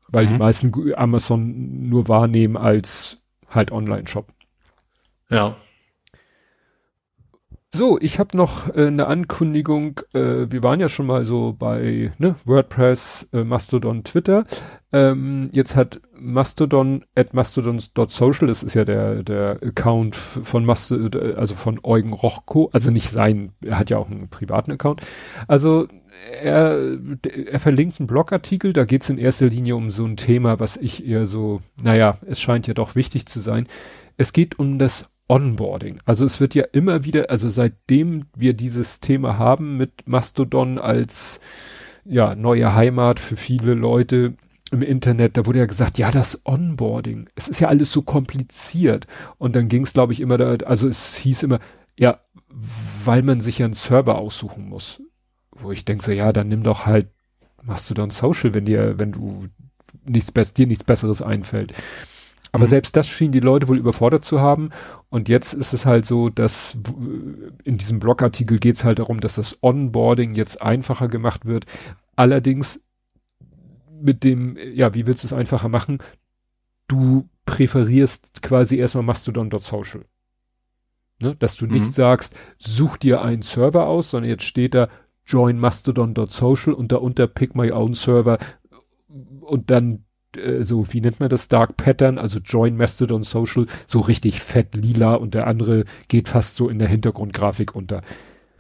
Weil 0.08 0.26
mhm. 0.26 0.30
die 0.30 0.38
meisten 0.38 0.94
Amazon 0.94 1.88
nur 1.88 2.08
wahrnehmen 2.08 2.56
als 2.56 3.18
halt 3.48 3.72
Online-Shop. 3.72 4.28
Ja. 5.28 5.56
So, 7.72 7.98
ich 8.00 8.18
habe 8.18 8.36
noch 8.36 8.74
äh, 8.74 8.88
eine 8.88 9.06
Ankündigung. 9.06 10.00
Äh, 10.12 10.50
wir 10.50 10.62
waren 10.64 10.80
ja 10.80 10.88
schon 10.88 11.06
mal 11.06 11.24
so 11.24 11.54
bei 11.56 12.12
ne, 12.18 12.34
WordPress, 12.44 13.28
äh, 13.32 13.44
Mastodon, 13.44 14.02
Twitter. 14.02 14.44
Ähm, 14.92 15.50
jetzt 15.52 15.76
hat 15.76 16.00
Mastodon 16.18 17.04
at 17.14 17.32
mastodon.social, 17.32 18.48
das 18.48 18.64
ist 18.64 18.74
ja 18.74 18.84
der 18.84 19.22
der 19.22 19.60
Account 19.62 20.16
von 20.16 20.64
Mastodon, 20.64 21.36
also 21.36 21.54
von 21.54 21.78
Eugen 21.84 22.12
Rochko, 22.12 22.70
also 22.72 22.90
nicht 22.90 23.10
sein, 23.10 23.52
er 23.64 23.78
hat 23.78 23.88
ja 23.88 23.98
auch 23.98 24.10
einen 24.10 24.28
privaten 24.28 24.72
Account. 24.72 25.02
Also 25.46 25.86
er, 26.42 26.98
er 27.22 27.60
verlinkt 27.60 28.00
einen 28.00 28.08
Blogartikel, 28.08 28.72
da 28.72 28.84
geht's 28.84 29.08
in 29.08 29.18
erster 29.18 29.46
Linie 29.46 29.76
um 29.76 29.92
so 29.92 30.04
ein 30.04 30.16
Thema, 30.16 30.58
was 30.58 30.76
ich 30.76 31.06
eher 31.06 31.24
so, 31.24 31.62
naja, 31.80 32.18
es 32.26 32.40
scheint 32.40 32.66
ja 32.66 32.74
doch 32.74 32.96
wichtig 32.96 33.26
zu 33.26 33.38
sein. 33.38 33.68
Es 34.16 34.32
geht 34.32 34.58
um 34.58 34.78
das 34.78 35.09
Onboarding. 35.30 36.00
Also 36.04 36.24
es 36.24 36.40
wird 36.40 36.56
ja 36.56 36.64
immer 36.72 37.04
wieder, 37.04 37.30
also 37.30 37.48
seitdem 37.48 38.26
wir 38.34 38.52
dieses 38.52 38.98
Thema 38.98 39.38
haben 39.38 39.76
mit 39.76 40.08
Mastodon 40.08 40.78
als 40.78 41.38
ja 42.04 42.34
neue 42.34 42.74
Heimat 42.74 43.20
für 43.20 43.36
viele 43.36 43.74
Leute 43.74 44.34
im 44.72 44.82
Internet, 44.82 45.36
da 45.36 45.46
wurde 45.46 45.60
ja 45.60 45.66
gesagt, 45.66 45.98
ja, 45.98 46.10
das 46.10 46.40
Onboarding, 46.44 47.28
es 47.36 47.46
ist 47.46 47.60
ja 47.60 47.68
alles 47.68 47.92
so 47.92 48.02
kompliziert. 48.02 49.06
Und 49.38 49.54
dann 49.54 49.68
ging 49.68 49.84
es, 49.84 49.92
glaube 49.92 50.12
ich, 50.12 50.20
immer 50.20 50.36
da, 50.36 50.54
also 50.66 50.88
es 50.88 51.16
hieß 51.16 51.44
immer, 51.44 51.60
ja, 51.96 52.20
weil 53.04 53.22
man 53.22 53.40
sich 53.40 53.58
ja 53.58 53.66
einen 53.66 53.74
Server 53.74 54.18
aussuchen 54.18 54.68
muss. 54.68 55.00
Wo 55.52 55.70
ich 55.70 55.84
denke 55.84 56.04
so, 56.04 56.10
ja, 56.10 56.32
dann 56.32 56.48
nimm 56.48 56.64
doch 56.64 56.86
halt 56.86 57.08
Mastodon 57.62 58.10
Social, 58.10 58.52
wenn 58.54 58.64
dir, 58.64 58.98
wenn 58.98 59.12
du 59.12 59.46
nichts, 60.06 60.32
dir 60.54 60.66
nichts 60.66 60.84
Besseres 60.84 61.22
einfällt. 61.22 61.72
Aber 62.52 62.66
mhm. 62.66 62.70
selbst 62.70 62.96
das 62.96 63.08
schien 63.08 63.32
die 63.32 63.40
Leute 63.40 63.68
wohl 63.68 63.78
überfordert 63.78 64.24
zu 64.24 64.40
haben. 64.40 64.70
Und 65.08 65.28
jetzt 65.28 65.52
ist 65.52 65.72
es 65.72 65.86
halt 65.86 66.04
so, 66.04 66.28
dass 66.30 66.76
in 67.64 67.78
diesem 67.78 68.00
Blogartikel 68.00 68.58
geht 68.58 68.76
es 68.76 68.84
halt 68.84 68.98
darum, 68.98 69.20
dass 69.20 69.36
das 69.36 69.58
Onboarding 69.62 70.34
jetzt 70.34 70.60
einfacher 70.60 71.08
gemacht 71.08 71.46
wird. 71.46 71.66
Allerdings 72.16 72.80
mit 74.00 74.24
dem, 74.24 74.56
ja, 74.74 74.94
wie 74.94 75.06
willst 75.06 75.24
du 75.24 75.26
es 75.28 75.32
einfacher 75.32 75.68
machen? 75.68 75.98
Du 76.88 77.28
präferierst 77.44 78.42
quasi 78.42 78.76
erstmal 78.76 79.04
Mastodon.social. 79.04 80.04
Ne? 81.20 81.36
Dass 81.36 81.56
du 81.56 81.66
nicht 81.66 81.86
mhm. 81.86 81.92
sagst, 81.92 82.34
such 82.58 82.96
dir 82.96 83.22
einen 83.22 83.42
Server 83.42 83.86
aus, 83.86 84.10
sondern 84.10 84.30
jetzt 84.30 84.44
steht 84.44 84.74
da 84.74 84.88
join 85.30 85.58
mastodon.social 85.58 86.74
und 86.74 86.92
darunter 86.92 87.26
pick 87.26 87.54
my 87.54 87.70
own 87.70 87.94
server 87.94 88.38
und 89.40 89.70
dann 89.70 90.04
äh, 90.36 90.62
so, 90.62 90.92
wie 90.92 91.00
nennt 91.00 91.20
man 91.20 91.28
das, 91.28 91.48
Dark 91.48 91.76
Pattern, 91.76 92.18
also 92.18 92.38
Join 92.38 92.76
Mastodon 92.76 93.22
Social, 93.22 93.66
so 93.86 94.00
richtig 94.00 94.40
fett 94.40 94.74
lila 94.74 95.14
und 95.14 95.34
der 95.34 95.46
andere 95.46 95.84
geht 96.08 96.28
fast 96.28 96.56
so 96.56 96.68
in 96.68 96.78
der 96.78 96.88
Hintergrundgrafik 96.88 97.74
unter. 97.74 98.02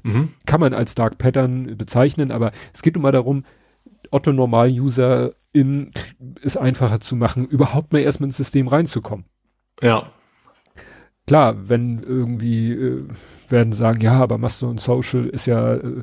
Mhm. 0.02 0.30
Kann 0.46 0.60
man 0.60 0.74
als 0.74 0.94
Dark 0.94 1.18
Pattern 1.18 1.76
bezeichnen, 1.76 2.30
aber 2.30 2.52
es 2.72 2.82
geht 2.82 2.94
nun 2.94 3.02
mal 3.02 3.12
darum, 3.12 3.44
Otto 4.10 4.32
Normal-User 4.32 5.32
in 5.52 5.90
ist 6.40 6.56
einfacher 6.56 7.00
zu 7.00 7.16
machen, 7.16 7.46
überhaupt 7.46 7.92
mal 7.92 8.00
erstmal 8.00 8.28
ins 8.28 8.36
System 8.36 8.68
reinzukommen. 8.68 9.24
Ja. 9.82 10.10
Klar, 11.26 11.68
wenn 11.68 12.02
irgendwie 12.02 12.72
äh, 12.72 13.08
werden 13.48 13.72
sagen, 13.72 14.00
ja, 14.00 14.12
aber 14.20 14.38
Mastodon 14.38 14.78
Social 14.78 15.26
ist 15.26 15.46
ja 15.46 15.74
äh, 15.74 16.02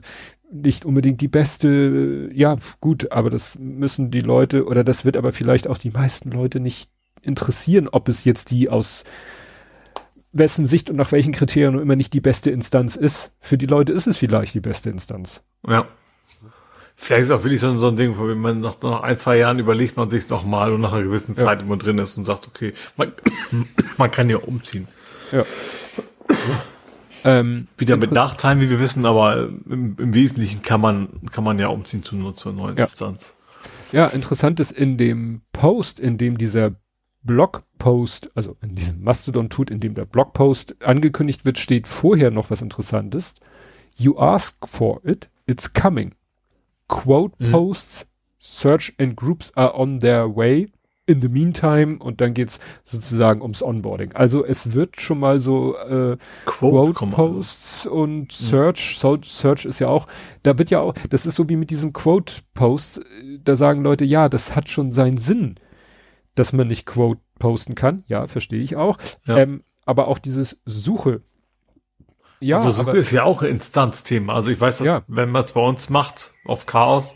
nicht 0.52 0.86
unbedingt 0.86 1.22
die 1.22 1.28
beste, 1.28 2.30
ja 2.34 2.56
gut, 2.80 3.12
aber 3.12 3.30
das 3.30 3.58
müssen 3.60 4.12
die 4.12 4.22
Leute 4.22 4.66
oder 4.66 4.84
das 4.84 5.04
wird 5.04 5.18
aber 5.18 5.32
vielleicht 5.32 5.68
auch 5.68 5.78
die 5.78 5.92
meisten 5.92 6.32
Leute 6.32 6.60
nicht 6.60 6.90
interessieren, 7.22 7.90
ob 7.90 8.08
es 8.08 8.24
jetzt 8.24 8.52
die 8.52 8.70
aus 8.70 9.04
wessen 10.32 10.66
Sicht 10.66 10.90
und 10.90 10.96
nach 10.96 11.12
welchen 11.12 11.34
Kriterien 11.34 11.80
immer 11.80 11.96
nicht 11.96 12.14
die 12.14 12.22
beste 12.22 12.52
Instanz 12.52 12.96
ist. 12.96 13.32
Für 13.40 13.58
die 13.58 13.66
Leute 13.66 13.92
ist 13.92 14.08
es 14.08 14.18
vielleicht 14.18 14.54
die 14.54 14.60
beste 14.60 14.90
Instanz. 14.90 15.44
Ja. 15.68 15.88
Vielleicht 16.96 17.26
ist 17.26 17.32
auch 17.32 17.44
wirklich 17.44 17.62
so, 17.62 17.78
so 17.78 17.90
ein 17.90 17.96
Ding, 17.96 18.18
wo 18.18 18.24
man 18.24 18.60
nach, 18.60 18.82
nach 18.82 19.02
ein, 19.02 19.18
zwei 19.18 19.38
Jahren 19.38 19.60
überlegt 19.60 19.98
man 19.98 20.10
sich 20.10 20.30
nochmal 20.30 20.74
und 20.74 20.82
nach 20.82 20.94
einer 20.94 21.04
gewissen 21.04 21.36
Zeit 21.36 21.62
ja. 21.62 21.66
immer 21.66 21.78
drin 21.78 22.00
ist 22.00 22.18
und 22.18 22.24
sagt, 22.24 22.48
okay, 22.48 22.74
man, 22.96 23.12
man 23.98 24.10
kann 24.10 24.30
ja 24.30 24.38
umziehen. 24.38 24.88
Ja. 25.32 25.44
Ähm, 27.24 27.68
Wieder 27.78 27.98
mit 27.98 28.12
Nachteilen, 28.12 28.62
wie 28.62 28.70
wir 28.70 28.80
wissen, 28.80 29.06
aber 29.06 29.48
im, 29.48 29.96
im, 29.98 30.14
Wesentlichen 30.14 30.62
kann 30.62 30.82
man, 30.82 31.10
kann 31.32 31.44
man 31.44 31.60
ja 31.60 31.68
umziehen 31.68 32.04
zu, 32.04 32.16
nur 32.16 32.36
zur 32.36 32.54
neuen 32.54 32.78
ja. 32.78 32.84
Instanz. 32.84 33.36
Ja, 33.92 34.08
interessant 34.08 34.60
ist 34.60 34.72
in 34.72 34.98
dem 34.98 35.42
Post, 35.54 36.00
in 36.00 36.18
dem 36.18 36.38
dieser 36.38 36.76
Blogpost, 37.24 38.32
also 38.36 38.56
in 38.62 38.76
diesem 38.76 39.04
Mastodon 39.04 39.50
tut, 39.50 39.70
in 39.70 39.80
dem 39.80 39.94
der 39.94 40.06
Blogpost 40.06 40.76
angekündigt 40.84 41.46
wird, 41.46 41.58
steht 41.58 41.88
vorher 41.88 42.32
noch 42.32 42.50
was 42.50 42.62
Interessantes. 42.62 43.36
You 43.96 44.18
ask 44.18 44.56
for 44.68 45.02
it, 45.04 45.30
it's 45.46 45.74
coming. 45.74 46.14
Quote 46.88 47.36
mhm. 47.40 47.52
posts, 47.52 48.08
search 48.40 48.94
and 48.98 49.16
groups 49.16 49.52
are 49.56 49.78
on 49.78 50.00
their 50.00 50.34
way 50.34 50.70
in 51.08 51.22
the 51.22 51.30
meantime 51.30 51.98
und 51.98 52.22
dann 52.22 52.34
geht's 52.34 52.60
sozusagen 52.84 53.42
ums 53.42 53.64
Onboarding. 53.64 54.14
Also 54.14 54.46
es 54.46 54.74
wird 54.74 55.00
schon 55.02 55.20
mal 55.20 55.40
so 55.40 55.76
äh, 55.78 56.18
Quote, 56.46 56.94
Quote 56.94 57.16
Posts 57.16 57.88
und 57.88 58.24
mhm. 58.24 58.30
Search, 58.30 58.98
so, 59.00 59.18
Search 59.24 59.66
ist 59.66 59.80
ja 59.80 59.88
auch, 59.88 60.08
da 60.44 60.60
wird 60.60 60.70
ja 60.70 60.82
auch, 60.82 60.94
das 61.10 61.26
ist 61.26 61.36
so 61.36 61.50
wie 61.50 61.56
mit 61.56 61.70
diesen 61.70 61.94
Quote 61.94 62.34
Posts, 62.54 63.02
da 63.44 63.56
sagen 63.56 63.82
Leute, 63.84 64.06
ja, 64.06 64.30
das 64.30 64.56
hat 64.56 64.70
schon 64.70 64.92
seinen 64.92 65.18
Sinn, 65.18 65.56
dass 66.36 66.52
man 66.54 66.68
nicht 66.68 66.86
Quote 66.86 67.22
posten 67.40 67.76
kann. 67.76 68.04
Ja, 68.08 68.28
verstehe 68.28 68.62
ich 68.62 68.76
auch. 68.76 68.98
Ja. 69.26 69.38
Ähm, 69.38 69.64
aber 69.86 70.10
auch 70.10 70.20
dieses 70.20 70.60
Suche. 70.66 71.22
Ja, 72.42 72.60
aber 72.60 72.72
Suche 72.72 72.90
aber, 72.90 73.00
ist 73.00 73.12
ja 73.12 73.24
auch 73.24 73.42
Instanzthema. 73.42 74.34
Also 74.34 74.50
ich 74.50 74.60
weiß, 74.60 74.80
dass 74.80 74.88
ja. 74.88 75.04
wenn 75.08 75.32
man 75.32 75.44
es 75.44 75.54
bei 75.54 75.62
uns 75.62 75.90
macht 75.90 76.34
auf 76.46 76.66
Chaos, 76.66 77.16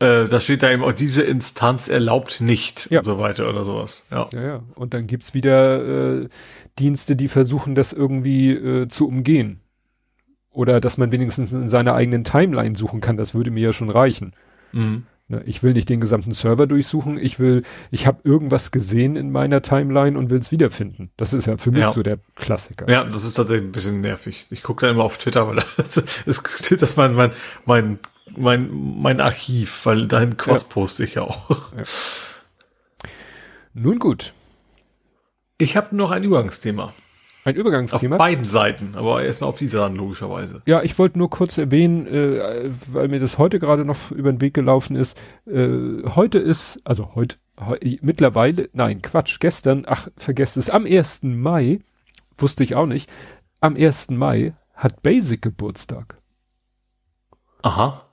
äh, 0.00 0.28
da 0.28 0.40
steht 0.40 0.62
da 0.62 0.70
eben 0.70 0.82
auch, 0.82 0.92
diese 0.92 1.22
Instanz 1.22 1.88
erlaubt 1.88 2.40
nicht 2.40 2.88
ja. 2.90 3.00
und 3.00 3.04
so 3.04 3.18
weiter 3.18 3.48
oder 3.48 3.64
sowas. 3.64 4.02
Ja, 4.10 4.28
ja. 4.32 4.42
ja. 4.42 4.62
Und 4.74 4.94
dann 4.94 5.06
gibt's 5.06 5.34
wieder 5.34 6.22
äh, 6.22 6.28
Dienste, 6.78 7.16
die 7.16 7.28
versuchen, 7.28 7.74
das 7.74 7.92
irgendwie 7.92 8.50
äh, 8.50 8.88
zu 8.88 9.06
umgehen. 9.06 9.60
Oder 10.50 10.80
dass 10.80 10.96
man 10.96 11.12
wenigstens 11.12 11.52
in 11.52 11.68
seiner 11.68 11.94
eigenen 11.94 12.24
Timeline 12.24 12.76
suchen 12.76 13.00
kann, 13.00 13.16
das 13.16 13.34
würde 13.34 13.50
mir 13.50 13.60
ja 13.60 13.72
schon 13.72 13.90
reichen. 13.90 14.32
Mhm. 14.72 15.04
Ne, 15.28 15.42
ich 15.46 15.62
will 15.62 15.74
nicht 15.74 15.88
den 15.88 16.00
gesamten 16.00 16.32
Server 16.32 16.66
durchsuchen, 16.66 17.16
ich 17.16 17.38
will, 17.38 17.62
ich 17.92 18.08
habe 18.08 18.20
irgendwas 18.24 18.72
gesehen 18.72 19.14
in 19.14 19.30
meiner 19.30 19.62
Timeline 19.62 20.18
und 20.18 20.28
will 20.28 20.40
es 20.40 20.50
wiederfinden. 20.50 21.12
Das 21.16 21.32
ist 21.32 21.46
ja 21.46 21.56
für 21.56 21.70
mich 21.70 21.82
ja. 21.82 21.92
so 21.92 22.02
der 22.02 22.18
Klassiker. 22.34 22.90
Ja, 22.90 23.04
das 23.04 23.22
ist 23.22 23.34
tatsächlich 23.34 23.68
ein 23.68 23.72
bisschen 23.72 24.00
nervig. 24.00 24.48
Ich 24.50 24.64
gucke 24.64 24.86
da 24.86 24.90
immer 24.90 25.04
auf 25.04 25.18
Twitter, 25.18 25.46
weil 25.46 25.56
das 25.76 25.98
ist, 25.98 26.72
das 26.72 26.82
ist 26.82 26.96
mein, 26.96 27.14
mein, 27.14 27.30
mein 27.64 28.00
mein, 28.36 29.00
mein 29.00 29.20
Archiv, 29.20 29.86
weil 29.86 30.06
dein 30.06 30.36
Cross 30.36 30.64
poste 30.64 31.04
ich 31.04 31.18
auch. 31.18 31.72
Ja. 31.76 31.84
Nun 33.74 33.98
gut. 33.98 34.32
Ich 35.58 35.76
habe 35.76 35.94
noch 35.94 36.10
ein 36.10 36.24
Übergangsthema. 36.24 36.92
Ein 37.44 37.54
Übergangsthema? 37.54 38.16
Auf 38.16 38.18
beiden 38.18 38.44
Seiten, 38.44 38.94
aber 38.96 39.22
erstmal 39.22 39.48
auf 39.48 39.58
dieser 39.58 39.80
dann 39.80 39.96
logischerweise. 39.96 40.60
Ja, 40.66 40.82
ich 40.82 40.98
wollte 40.98 41.18
nur 41.18 41.30
kurz 41.30 41.56
erwähnen, 41.56 42.06
äh, 42.06 42.70
weil 42.88 43.08
mir 43.08 43.20
das 43.20 43.38
heute 43.38 43.58
gerade 43.58 43.84
noch 43.84 44.10
über 44.10 44.30
den 44.30 44.40
Weg 44.40 44.52
gelaufen 44.54 44.96
ist. 44.96 45.16
Äh, 45.46 46.02
heute 46.14 46.38
ist, 46.38 46.80
also 46.84 47.14
heute, 47.14 47.36
he, 47.80 47.98
mittlerweile, 48.02 48.68
nein, 48.72 49.00
Quatsch, 49.00 49.40
gestern, 49.40 49.84
ach, 49.86 50.08
vergesst 50.16 50.58
es, 50.58 50.68
am 50.68 50.84
1. 50.84 51.22
Mai, 51.22 51.80
wusste 52.36 52.62
ich 52.62 52.74
auch 52.74 52.86
nicht, 52.86 53.10
am 53.60 53.74
1. 53.74 54.10
Mai 54.10 54.54
hat 54.74 55.02
Basic 55.02 55.40
Geburtstag. 55.40 56.18
Aha. 57.62 58.09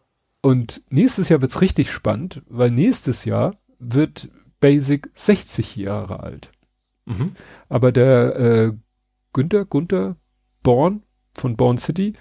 Und 0.48 0.82
nächstes 0.90 1.28
Jahr 1.28 1.42
wird's 1.42 1.60
richtig 1.60 1.92
spannend, 1.92 2.42
weil 2.48 2.72
nächstes 2.72 3.26
Jahr 3.26 3.58
wird 3.80 4.30
Basic 4.62 5.10
60 5.14 5.76
Jahre 5.76 6.22
alt. 6.22 6.52
Mhm. 7.04 7.34
Aber 7.68 7.92
der 7.92 8.36
äh, 8.38 8.74
Günther, 9.34 9.66
Gunther 9.66 10.16
Born 10.64 11.04
von 11.38 11.58
Born 11.58 11.78
City, 11.78 12.14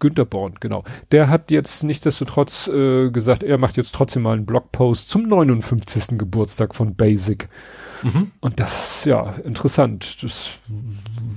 Günter 0.00 0.24
Born, 0.24 0.54
genau. 0.58 0.82
Der 1.12 1.28
hat 1.28 1.52
jetzt 1.52 1.84
nichtsdestotrotz 1.84 2.66
äh, 2.66 3.10
gesagt, 3.10 3.44
er 3.44 3.58
macht 3.58 3.76
jetzt 3.76 3.94
trotzdem 3.94 4.22
mal 4.22 4.32
einen 4.32 4.44
Blogpost 4.44 5.08
zum 5.08 5.28
59. 5.28 6.18
Geburtstag 6.18 6.74
von 6.74 6.96
Basic. 6.96 7.48
Mhm. 8.02 8.30
Und 8.40 8.60
das, 8.60 9.04
ja, 9.04 9.32
interessant. 9.44 10.22
Das, 10.22 10.50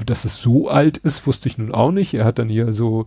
dass 0.06 0.26
es 0.26 0.42
so 0.42 0.70
alt 0.70 0.98
ist, 0.98 1.26
wusste 1.28 1.48
ich 1.48 1.58
nun 1.58 1.72
auch 1.74 1.92
nicht. 1.92 2.14
Er 2.14 2.26
hat 2.26 2.40
dann 2.40 2.50
hier 2.50 2.74
so 2.74 3.06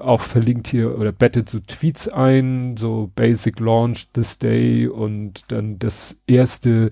auch 0.00 0.20
verlinkt 0.20 0.68
hier 0.68 0.98
oder 0.98 1.12
bettet 1.12 1.48
so 1.48 1.60
Tweets 1.60 2.08
ein, 2.08 2.76
so 2.76 3.10
Basic 3.14 3.60
Launch 3.60 4.08
this 4.12 4.38
day 4.38 4.86
und 4.86 5.44
dann 5.48 5.78
das 5.78 6.16
erste, 6.26 6.90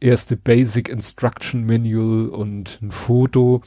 erste 0.00 0.36
Basic 0.36 0.88
Instruction 0.88 1.66
Manual 1.66 2.28
und 2.28 2.78
ein 2.82 2.92
Foto. 2.92 3.62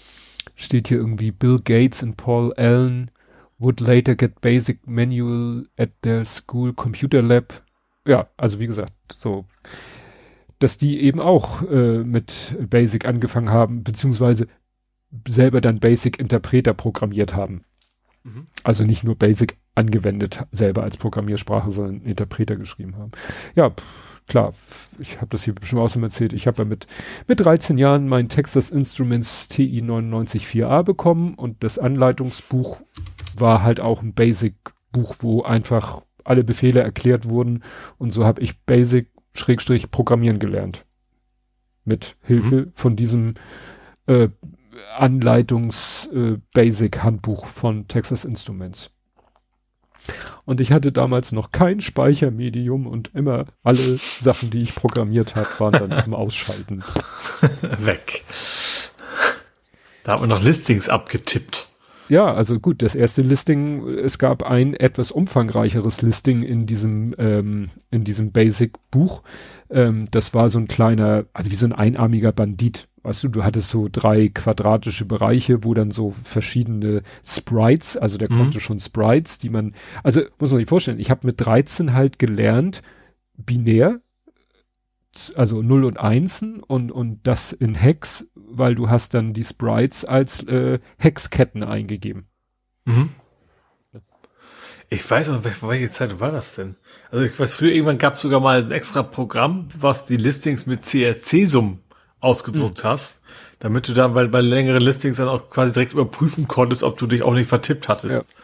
Steht 0.56 0.88
hier 0.88 0.98
irgendwie 0.98 1.32
Bill 1.32 1.60
Gates 1.64 2.04
und 2.04 2.16
Paul 2.18 2.54
Allen 2.54 3.10
would 3.60 3.80
later 3.80 4.16
get 4.16 4.42
basic 4.42 4.86
manual 4.86 5.66
at 5.78 5.90
their 6.02 6.26
school 6.26 6.74
computer 6.74 7.22
lab. 7.22 7.64
Ja, 8.06 8.28
also 8.36 8.60
wie 8.60 8.68
gesagt, 8.68 8.94
so, 9.14 9.46
dass 10.64 10.78
die 10.78 11.02
eben 11.02 11.20
auch 11.20 11.62
äh, 11.70 12.06
mit 12.06 12.58
Basic 12.70 13.06
angefangen 13.06 13.50
haben, 13.50 13.84
beziehungsweise 13.84 14.48
selber 15.28 15.60
dann 15.60 15.82
Basic 15.82 16.18
Interpreter 16.18 16.74
programmiert 16.74 17.36
haben. 17.36 17.66
Mhm. 18.24 18.48
Also 18.64 18.86
nicht 18.86 19.04
nur 19.04 19.18
Basic 19.18 19.58
angewendet 19.76 20.46
selber 20.52 20.84
als 20.84 20.96
Programmiersprache, 20.96 21.70
sondern 21.70 22.04
Interpreter 22.04 22.56
geschrieben 22.56 22.96
haben. 22.96 23.12
Ja, 23.56 23.74
klar, 24.30 24.54
ich 25.00 25.18
habe 25.18 25.28
das 25.32 25.44
hier 25.44 25.54
schon 25.64 25.80
auch 25.80 25.90
schon 25.90 26.02
erzählt, 26.02 26.32
ich 26.32 26.48
habe 26.48 26.60
ja 26.60 26.66
mit, 26.66 26.88
mit 27.28 27.42
13 27.42 27.78
Jahren 27.78 28.08
mein 28.08 28.30
Texas 28.30 28.70
Instruments 28.70 29.50
TI 29.50 29.82
994a 29.82 30.82
bekommen 30.84 31.34
und 31.34 31.62
das 31.62 31.78
Anleitungsbuch 31.78 32.80
war 33.36 33.64
halt 33.64 33.82
auch 33.82 34.02
ein 34.02 34.14
Basic-Buch, 34.14 35.16
wo 35.20 35.42
einfach 35.42 36.04
alle 36.24 36.46
Befehle 36.46 36.80
erklärt 36.80 37.28
wurden 37.28 37.64
und 37.98 38.12
so 38.12 38.24
habe 38.24 38.42
ich 38.42 38.62
Basic 38.62 39.13
Schrägstrich 39.34 39.92
Programmieren 39.92 40.40
gelernt. 40.40 40.86
Mit 41.86 42.16
Hilfe 42.22 42.68
mhm. 42.68 42.72
von 42.76 42.96
diesem 42.96 43.34
äh, 44.08 44.30
Anleitungs-Basic-Handbuch 44.98 47.46
äh, 47.46 47.50
von 47.50 47.88
Texas 47.88 48.26
Instruments. 48.26 48.90
Und 50.46 50.60
ich 50.60 50.72
hatte 50.72 50.92
damals 50.92 51.32
noch 51.32 51.52
kein 51.52 51.80
Speichermedium 51.80 52.88
und 52.88 53.12
immer 53.14 53.46
alle 53.64 53.98
Sachen, 53.98 54.50
die 54.50 54.62
ich 54.62 54.76
programmiert 54.76 55.36
habe, 55.36 55.48
waren 55.60 55.90
dann 55.90 56.06
im 56.06 56.14
Ausschalten. 56.14 56.84
Weg. 57.80 58.24
Da 60.04 60.14
hat 60.14 60.20
man 60.20 60.30
noch 60.30 60.44
Listings 60.44 60.90
abgetippt. 60.90 61.70
Ja, 62.14 62.32
also 62.32 62.60
gut, 62.60 62.84
das 62.84 62.94
erste 62.94 63.24
Listing, 63.24 63.88
es 63.88 64.20
gab 64.20 64.44
ein 64.44 64.76
etwas 64.76 65.10
umfangreicheres 65.12 66.04
Listing 66.04 66.44
in 66.44 66.68
diesem, 66.68 67.16
ähm, 67.18 67.72
in 67.90 68.04
diesem 68.04 68.32
Basic-Buch. 68.32 69.24
Ähm, 69.72 70.08
das 70.12 70.36
war 70.36 70.48
so 70.50 70.60
ein 70.60 70.68
kleiner, 70.68 71.26
also 71.34 71.50
wie 71.50 71.56
so 71.56 71.66
ein 71.66 71.74
einarmiger 71.74 72.32
Bandit 72.32 72.88
weißt 73.02 73.24
du, 73.24 73.30
du 73.30 73.44
hattest 73.44 73.70
so 73.70 73.90
drei 73.92 74.30
quadratische 74.30 75.06
Bereiche, 75.06 75.64
wo 75.64 75.74
dann 75.74 75.90
so 75.90 76.12
verschiedene 76.12 77.02
Sprites, 77.26 77.98
also 77.98 78.20
der 78.20 78.32
mhm. 78.32 78.38
konnte 78.38 78.60
schon 78.60 78.80
Sprites, 78.80 79.40
die 79.40 79.50
man, 79.50 79.74
also 80.04 80.22
muss 80.38 80.52
man 80.52 80.60
sich 80.60 80.70
vorstellen, 80.70 81.00
ich 81.00 81.10
habe 81.10 81.26
mit 81.26 81.44
13 81.44 81.94
halt 81.94 82.20
gelernt, 82.20 82.84
binär, 83.36 84.02
also 85.36 85.62
0 85.62 85.86
und 85.86 86.00
1 86.00 86.46
und, 86.68 86.92
und 86.92 87.20
das 87.24 87.54
in 87.54 87.76
Hex, 87.76 88.26
weil 88.36 88.76
du 88.76 88.90
hast 88.90 89.14
dann 89.14 89.34
die 89.34 89.44
Sprites 89.44 90.06
als 90.06 90.44
äh, 90.44 90.80
Hexketten 90.98 91.64
eingegeben. 91.64 92.28
Mhm. 92.86 93.10
Ich 94.90 95.10
weiß 95.10 95.30
noch, 95.30 95.44
welche 95.44 95.90
Zeit 95.90 96.20
war 96.20 96.32
das 96.32 96.56
denn? 96.56 96.76
Also 97.10 97.26
ich 97.26 97.40
weiß, 97.40 97.52
früher 97.56 97.72
irgendwann 97.72 97.98
gab 97.98 98.16
es 98.16 98.22
sogar 98.22 98.40
mal 98.40 98.64
ein 98.64 98.72
extra 98.72 99.02
Programm, 99.02 99.68
was 99.76 100.06
die 100.06 100.18
Listings 100.18 100.68
mit 100.68 100.84
CRC-Summen 100.84 101.80
ausgedruckt 102.20 102.84
mhm. 102.84 102.88
hast, 102.88 103.22
damit 103.60 103.88
du 103.88 103.94
dann, 103.94 104.14
weil 104.14 104.28
bei 104.28 104.42
längeren 104.42 104.82
Listings 104.82 105.18
dann 105.18 105.30
auch 105.30 105.50
quasi 105.50 105.74
direkt 105.74 105.94
überprüfen 105.94 106.48
konntest, 106.48 106.84
ob 106.84 106.98
du 106.98 107.08
dich 107.08 107.24
auch 107.24 107.34
nicht 107.34 107.48
vertippt 107.48 107.88
hattest. 107.88 108.30
Ja. 108.30 108.36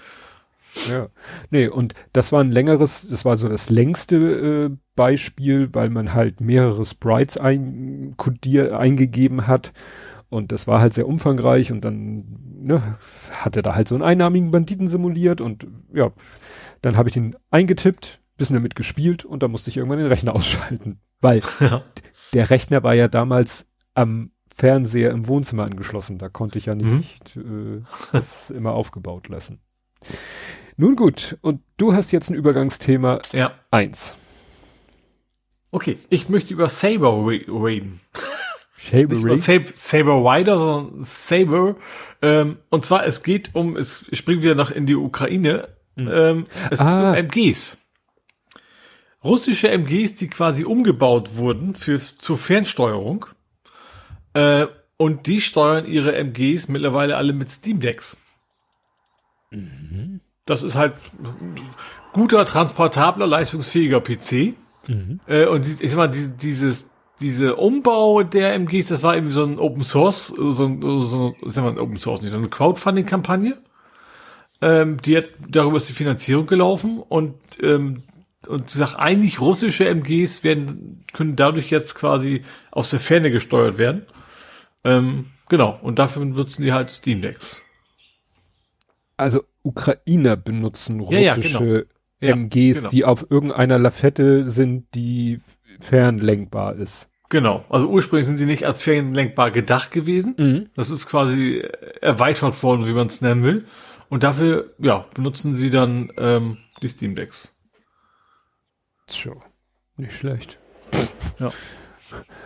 Ja. 0.89 1.09
Nee, 1.49 1.67
und 1.67 1.93
das 2.13 2.31
war 2.31 2.41
ein 2.41 2.51
längeres, 2.51 3.07
das 3.09 3.25
war 3.25 3.37
so 3.37 3.49
das 3.49 3.69
längste 3.69 4.15
äh, 4.17 4.77
Beispiel, 4.95 5.69
weil 5.73 5.89
man 5.89 6.13
halt 6.13 6.41
mehrere 6.41 6.85
Sprites 6.85 7.37
ein, 7.37 8.13
kodier, 8.17 8.77
eingegeben 8.77 9.47
hat. 9.47 9.73
Und 10.29 10.51
das 10.51 10.67
war 10.67 10.79
halt 10.79 10.93
sehr 10.93 11.07
umfangreich 11.07 11.71
und 11.71 11.81
dann 11.83 12.25
ne, 12.59 12.97
hat 13.31 13.55
er 13.55 13.63
da 13.63 13.73
halt 13.73 13.87
so 13.87 13.95
einen 13.95 14.03
einnahmigen 14.03 14.51
Banditen 14.51 14.87
simuliert 14.87 15.41
und 15.41 15.65
ja, 15.91 16.11
dann 16.81 16.97
habe 16.97 17.09
ich 17.09 17.17
ihn 17.17 17.35
eingetippt, 17.49 18.21
bisschen 18.37 18.53
damit 18.53 18.75
gespielt 18.75 19.25
und 19.25 19.41
dann 19.41 19.51
musste 19.51 19.69
ich 19.69 19.77
irgendwann 19.77 19.97
den 19.99 20.07
Rechner 20.07 20.35
ausschalten. 20.35 20.99
Weil 21.19 21.41
ja. 21.59 21.83
der 22.33 22.49
Rechner 22.49 22.83
war 22.83 22.93
ja 22.93 23.07
damals 23.07 23.65
am 23.95 24.31
Fernseher 24.55 25.11
im 25.11 25.27
Wohnzimmer 25.27 25.63
angeschlossen. 25.63 26.17
Da 26.19 26.29
konnte 26.29 26.57
ich 26.59 26.67
ja 26.67 26.75
nicht 26.75 27.35
mhm. 27.35 27.85
äh, 27.85 28.11
das 28.11 28.49
immer 28.49 28.73
aufgebaut 28.73 29.29
lassen. 29.29 29.59
Nun 30.79 30.95
gut, 30.95 31.37
und 31.41 31.61
du 31.75 31.93
hast 31.93 32.13
jetzt 32.13 32.29
ein 32.29 32.35
Übergangsthema 32.35 33.19
ja. 33.33 33.51
eins. 33.69 34.15
Okay, 35.71 35.97
ich 36.07 36.29
möchte 36.29 36.53
über 36.53 36.69
Saber 36.69 37.27
reden. 37.27 37.99
Saber, 38.77 39.15
Nicht 39.15 39.43
Saber, 39.43 39.65
Saber 39.73 40.23
Rider, 40.23 40.57
sondern 40.57 41.03
Saber. 41.03 41.75
Ähm, 42.21 42.59
und 42.69 42.85
zwar, 42.85 43.05
es 43.05 43.23
geht 43.23 43.55
um, 43.55 43.75
es 43.75 44.05
springen 44.13 44.41
wir 44.41 44.55
noch 44.55 44.71
in 44.71 44.85
die 44.85 44.95
Ukraine. 44.95 45.67
Mhm. 45.97 46.09
Ähm, 46.13 46.47
es 46.71 46.79
ah. 46.79 47.13
geht 47.13 47.25
um 47.25 47.25
MGs. 47.25 47.77
Russische 49.21 49.69
MGs, 49.71 50.15
die 50.15 50.29
quasi 50.29 50.63
umgebaut 50.63 51.35
wurden 51.35 51.75
für, 51.75 51.99
zur 51.99 52.37
Fernsteuerung. 52.37 53.25
Äh, 54.31 54.67
und 54.95 55.27
die 55.27 55.41
steuern 55.41 55.85
ihre 55.85 56.15
MGs 56.15 56.69
mittlerweile 56.69 57.17
alle 57.17 57.33
mit 57.33 57.51
Steam 57.51 57.81
Decks. 57.81 58.15
Mhm. 59.51 60.21
Das 60.49 60.63
ist 60.63 60.75
halt 60.75 60.95
guter, 62.11 62.43
transportabler, 62.43 63.27
leistungsfähiger 63.27 64.01
PC. 64.01 64.55
Mhm. 64.87 65.19
Äh, 65.27 65.45
und 65.45 65.67
ich 65.67 65.91
sag 65.91 65.97
mal, 65.97 66.07
die, 66.07 66.27
dieses, 66.29 66.89
diese 67.19 67.55
Umbau 67.55 68.23
der 68.23 68.55
MGs, 68.55 68.87
das 68.87 69.03
war 69.03 69.15
eben 69.15 69.29
so 69.29 69.43
ein 69.43 69.59
Open 69.59 69.83
Source, 69.83 70.27
so 70.27 70.65
ein, 70.65 70.81
so, 70.81 71.35
sag 71.45 71.63
mal, 71.63 71.79
Open 71.79 71.97
Source, 71.97 72.21
nicht 72.21 72.31
so 72.31 72.39
eine 72.39 72.49
Crowdfunding-Kampagne. 72.49 73.59
Ähm, 74.61 74.99
die 75.03 75.17
hat, 75.17 75.29
darüber 75.47 75.77
ist 75.77 75.87
die 75.87 75.93
Finanzierung 75.93 76.47
gelaufen 76.47 76.97
und, 76.97 77.35
ähm, 77.61 78.01
und 78.47 78.71
sie 78.71 78.79
sagt, 78.79 78.97
eigentlich 78.97 79.39
russische 79.39 79.87
MGs 79.87 80.43
werden, 80.43 81.03
können 81.13 81.35
dadurch 81.35 81.69
jetzt 81.69 81.93
quasi 81.93 82.41
aus 82.71 82.89
der 82.89 82.99
Ferne 82.99 83.29
gesteuert 83.29 83.77
werden. 83.77 84.07
Ähm, 84.83 85.27
genau, 85.47 85.77
und 85.83 85.99
dafür 85.99 86.25
benutzen 86.25 86.63
die 86.63 86.73
halt 86.73 86.89
Steam 86.89 87.21
Decks. 87.21 87.61
Also 89.15 89.43
Ukrainer 89.69 90.35
benutzen 90.35 90.99
russische 90.99 91.21
ja, 91.21 91.35
ja, 91.35 91.41
genau. 91.41 91.83
MGs, 92.21 92.77
genau. 92.77 92.89
die 92.89 93.05
auf 93.05 93.27
irgendeiner 93.29 93.77
Lafette 93.77 94.43
sind, 94.43 94.87
die 94.95 95.39
fernlenkbar 95.79 96.75
ist. 96.75 97.07
Genau, 97.29 97.63
also 97.69 97.87
ursprünglich 97.87 98.25
sind 98.25 98.37
sie 98.37 98.47
nicht 98.47 98.65
als 98.65 98.81
fernlenkbar 98.81 99.51
gedacht 99.51 99.91
gewesen. 99.91 100.35
Mhm. 100.37 100.69
Das 100.75 100.89
ist 100.89 101.05
quasi 101.05 101.63
erweitert 102.01 102.61
worden, 102.63 102.87
wie 102.87 102.93
man 102.93 103.07
es 103.07 103.21
nennen 103.21 103.43
will. 103.43 103.65
Und 104.09 104.23
dafür, 104.23 104.73
ja, 104.79 105.05
benutzen 105.13 105.55
sie 105.55 105.69
dann 105.69 106.11
ähm, 106.17 106.57
die 106.81 106.87
Steam 106.87 107.13
Decks. 107.13 107.53
Tja, 109.05 109.33
nicht 109.97 110.13
schlecht. 110.13 110.57
Ja. 111.39 111.51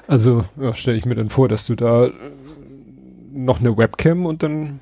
Also 0.07 0.43
ja, 0.59 0.73
stelle 0.73 0.97
ich 0.97 1.05
mir 1.05 1.15
dann 1.15 1.29
vor, 1.29 1.47
dass 1.47 1.65
du 1.65 1.75
da 1.75 2.11
noch 3.31 3.61
eine 3.61 3.77
Webcam 3.77 4.25
und 4.25 4.43
dann 4.43 4.81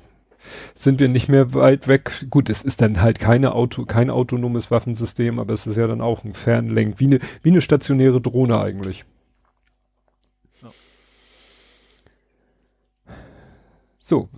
sind 0.74 1.00
wir 1.00 1.08
nicht 1.08 1.28
mehr 1.28 1.54
weit 1.54 1.88
weg. 1.88 2.26
Gut, 2.30 2.50
es 2.50 2.62
ist 2.62 2.82
dann 2.82 3.00
halt 3.00 3.18
keine 3.18 3.54
Auto, 3.54 3.84
kein 3.84 4.10
autonomes 4.10 4.70
Waffensystem, 4.70 5.38
aber 5.38 5.54
es 5.54 5.66
ist 5.66 5.76
ja 5.76 5.86
dann 5.86 6.00
auch 6.00 6.24
ein 6.24 6.34
Fernlenk, 6.34 6.98
wie 6.98 7.06
eine, 7.06 7.18
wie 7.42 7.50
eine 7.50 7.60
stationäre 7.60 8.20
Drohne 8.20 8.60
eigentlich. 8.60 9.04
Ja. 10.62 10.70
So, 13.98 14.28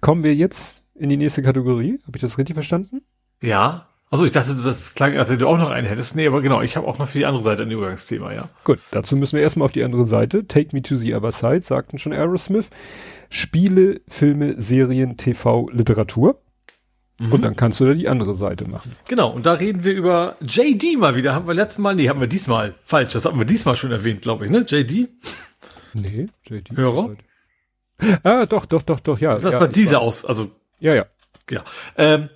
kommen 0.00 0.22
wir 0.24 0.34
jetzt 0.34 0.84
in 0.94 1.08
die 1.08 1.16
nächste 1.16 1.42
Kategorie. 1.42 1.98
Habe 2.06 2.16
ich 2.16 2.22
das 2.22 2.38
richtig 2.38 2.54
verstanden? 2.54 3.02
Ja. 3.42 3.88
Also 4.08 4.24
ich 4.24 4.30
dachte, 4.30 4.54
das 4.54 4.94
klang, 4.94 5.16
als 5.16 5.28
wenn 5.30 5.40
du 5.40 5.48
auch 5.48 5.58
noch 5.58 5.68
einen 5.68 5.86
hättest. 5.86 6.14
Nee, 6.14 6.28
aber 6.28 6.40
genau, 6.40 6.62
ich 6.62 6.76
habe 6.76 6.86
auch 6.86 6.98
noch 6.98 7.08
für 7.08 7.18
die 7.18 7.26
andere 7.26 7.42
Seite 7.42 7.64
ein 7.64 7.70
Übergangsthema, 7.70 8.32
ja. 8.32 8.48
Gut, 8.62 8.78
dazu 8.92 9.16
müssen 9.16 9.34
wir 9.34 9.42
erstmal 9.42 9.64
auf 9.64 9.72
die 9.72 9.82
andere 9.82 10.06
Seite. 10.06 10.46
Take 10.46 10.74
me 10.74 10.80
to 10.80 10.96
the 10.96 11.14
other 11.14 11.32
side, 11.32 11.62
sagten 11.62 11.98
schon 11.98 12.12
Aerosmith. 12.12 12.70
Spiele, 13.30 14.00
Filme, 14.08 14.60
Serien, 14.60 15.16
TV, 15.16 15.68
Literatur. 15.70 16.40
Mhm. 17.18 17.32
Und 17.32 17.42
dann 17.42 17.56
kannst 17.56 17.80
du 17.80 17.86
da 17.86 17.94
die 17.94 18.08
andere 18.08 18.34
Seite 18.34 18.68
machen. 18.68 18.94
Genau, 19.08 19.30
und 19.30 19.46
da 19.46 19.54
reden 19.54 19.84
wir 19.84 19.94
über 19.94 20.36
JD 20.40 20.98
mal 20.98 21.16
wieder. 21.16 21.34
Haben 21.34 21.46
wir 21.46 21.54
letztes 21.54 21.78
Mal, 21.78 21.94
nee, 21.94 22.08
haben 22.08 22.20
wir 22.20 22.26
diesmal, 22.26 22.74
falsch, 22.84 23.14
das 23.14 23.24
haben 23.24 23.38
wir 23.38 23.46
diesmal 23.46 23.76
schon 23.76 23.90
erwähnt, 23.90 24.22
glaube 24.22 24.44
ich, 24.44 24.50
ne? 24.50 24.64
JD? 24.66 25.08
Nee, 25.94 26.28
JD. 26.46 26.76
Hörer? 26.76 27.16
Ah, 28.22 28.44
doch, 28.44 28.66
doch, 28.66 28.82
doch, 28.82 29.00
doch, 29.00 29.18
ja. 29.18 29.38
Das 29.38 29.54
ja, 29.54 29.60
war 29.60 29.68
diese 29.68 29.98
aus, 30.00 30.26
also. 30.26 30.50
Ja, 30.78 30.94
ja. 30.94 31.06
Ja. 31.50 31.64
Ähm, 31.96 32.28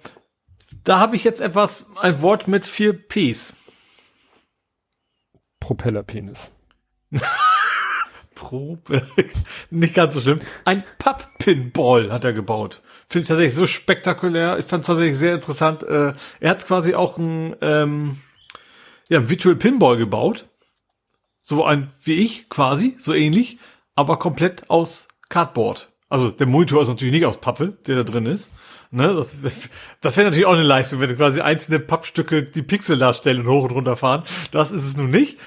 Da 0.84 0.98
habe 0.98 1.16
ich 1.16 1.24
jetzt 1.24 1.42
etwas, 1.42 1.84
ein 2.00 2.22
Wort 2.22 2.48
mit 2.48 2.66
vier 2.66 2.94
Ps. 2.94 3.54
Propellerpenis. 5.58 6.50
Pro, 8.40 8.78
nicht 9.70 9.94
ganz 9.94 10.14
so 10.14 10.22
schlimm. 10.22 10.40
Ein 10.64 10.82
Papp-Pinball 10.98 12.10
hat 12.10 12.24
er 12.24 12.32
gebaut. 12.32 12.80
Finde 13.06 13.24
ich 13.24 13.28
tatsächlich 13.28 13.54
so 13.54 13.66
spektakulär. 13.66 14.58
Ich 14.58 14.64
fand 14.64 14.80
es 14.80 14.86
tatsächlich 14.86 15.18
sehr 15.18 15.34
interessant. 15.34 15.82
Äh, 15.82 16.14
er 16.40 16.50
hat 16.50 16.66
quasi 16.66 16.94
auch 16.94 17.18
ein, 17.18 17.54
ähm, 17.60 18.16
ja, 19.10 19.18
ein 19.18 19.28
Virtual 19.28 19.56
Pinball 19.56 19.98
gebaut. 19.98 20.46
So 21.42 21.66
ein, 21.66 21.92
wie 22.02 22.14
ich, 22.14 22.48
quasi, 22.48 22.94
so 22.96 23.12
ähnlich, 23.12 23.58
aber 23.94 24.18
komplett 24.18 24.70
aus 24.70 25.08
Cardboard. 25.28 25.90
Also 26.08 26.30
der 26.30 26.46
Monitor 26.46 26.80
ist 26.80 26.88
natürlich 26.88 27.12
nicht 27.12 27.26
aus 27.26 27.36
Pappe, 27.36 27.76
der 27.86 27.96
da 27.96 28.04
drin 28.04 28.24
ist. 28.24 28.50
Ne, 28.90 29.14
das 29.14 29.32
das 30.00 30.16
wäre 30.16 30.28
natürlich 30.28 30.46
auch 30.46 30.54
eine 30.54 30.62
Leistung, 30.62 31.00
wenn 31.00 31.14
quasi 31.14 31.42
einzelne 31.42 31.78
Pappstücke 31.78 32.44
die 32.44 32.62
Pixel 32.62 32.98
darstellen 32.98 33.40
und 33.40 33.48
hoch 33.48 33.64
und 33.64 33.72
runter 33.72 33.96
fahren. 33.96 34.22
Das 34.50 34.72
ist 34.72 34.84
es 34.84 34.96
nun 34.96 35.10
nicht. 35.10 35.38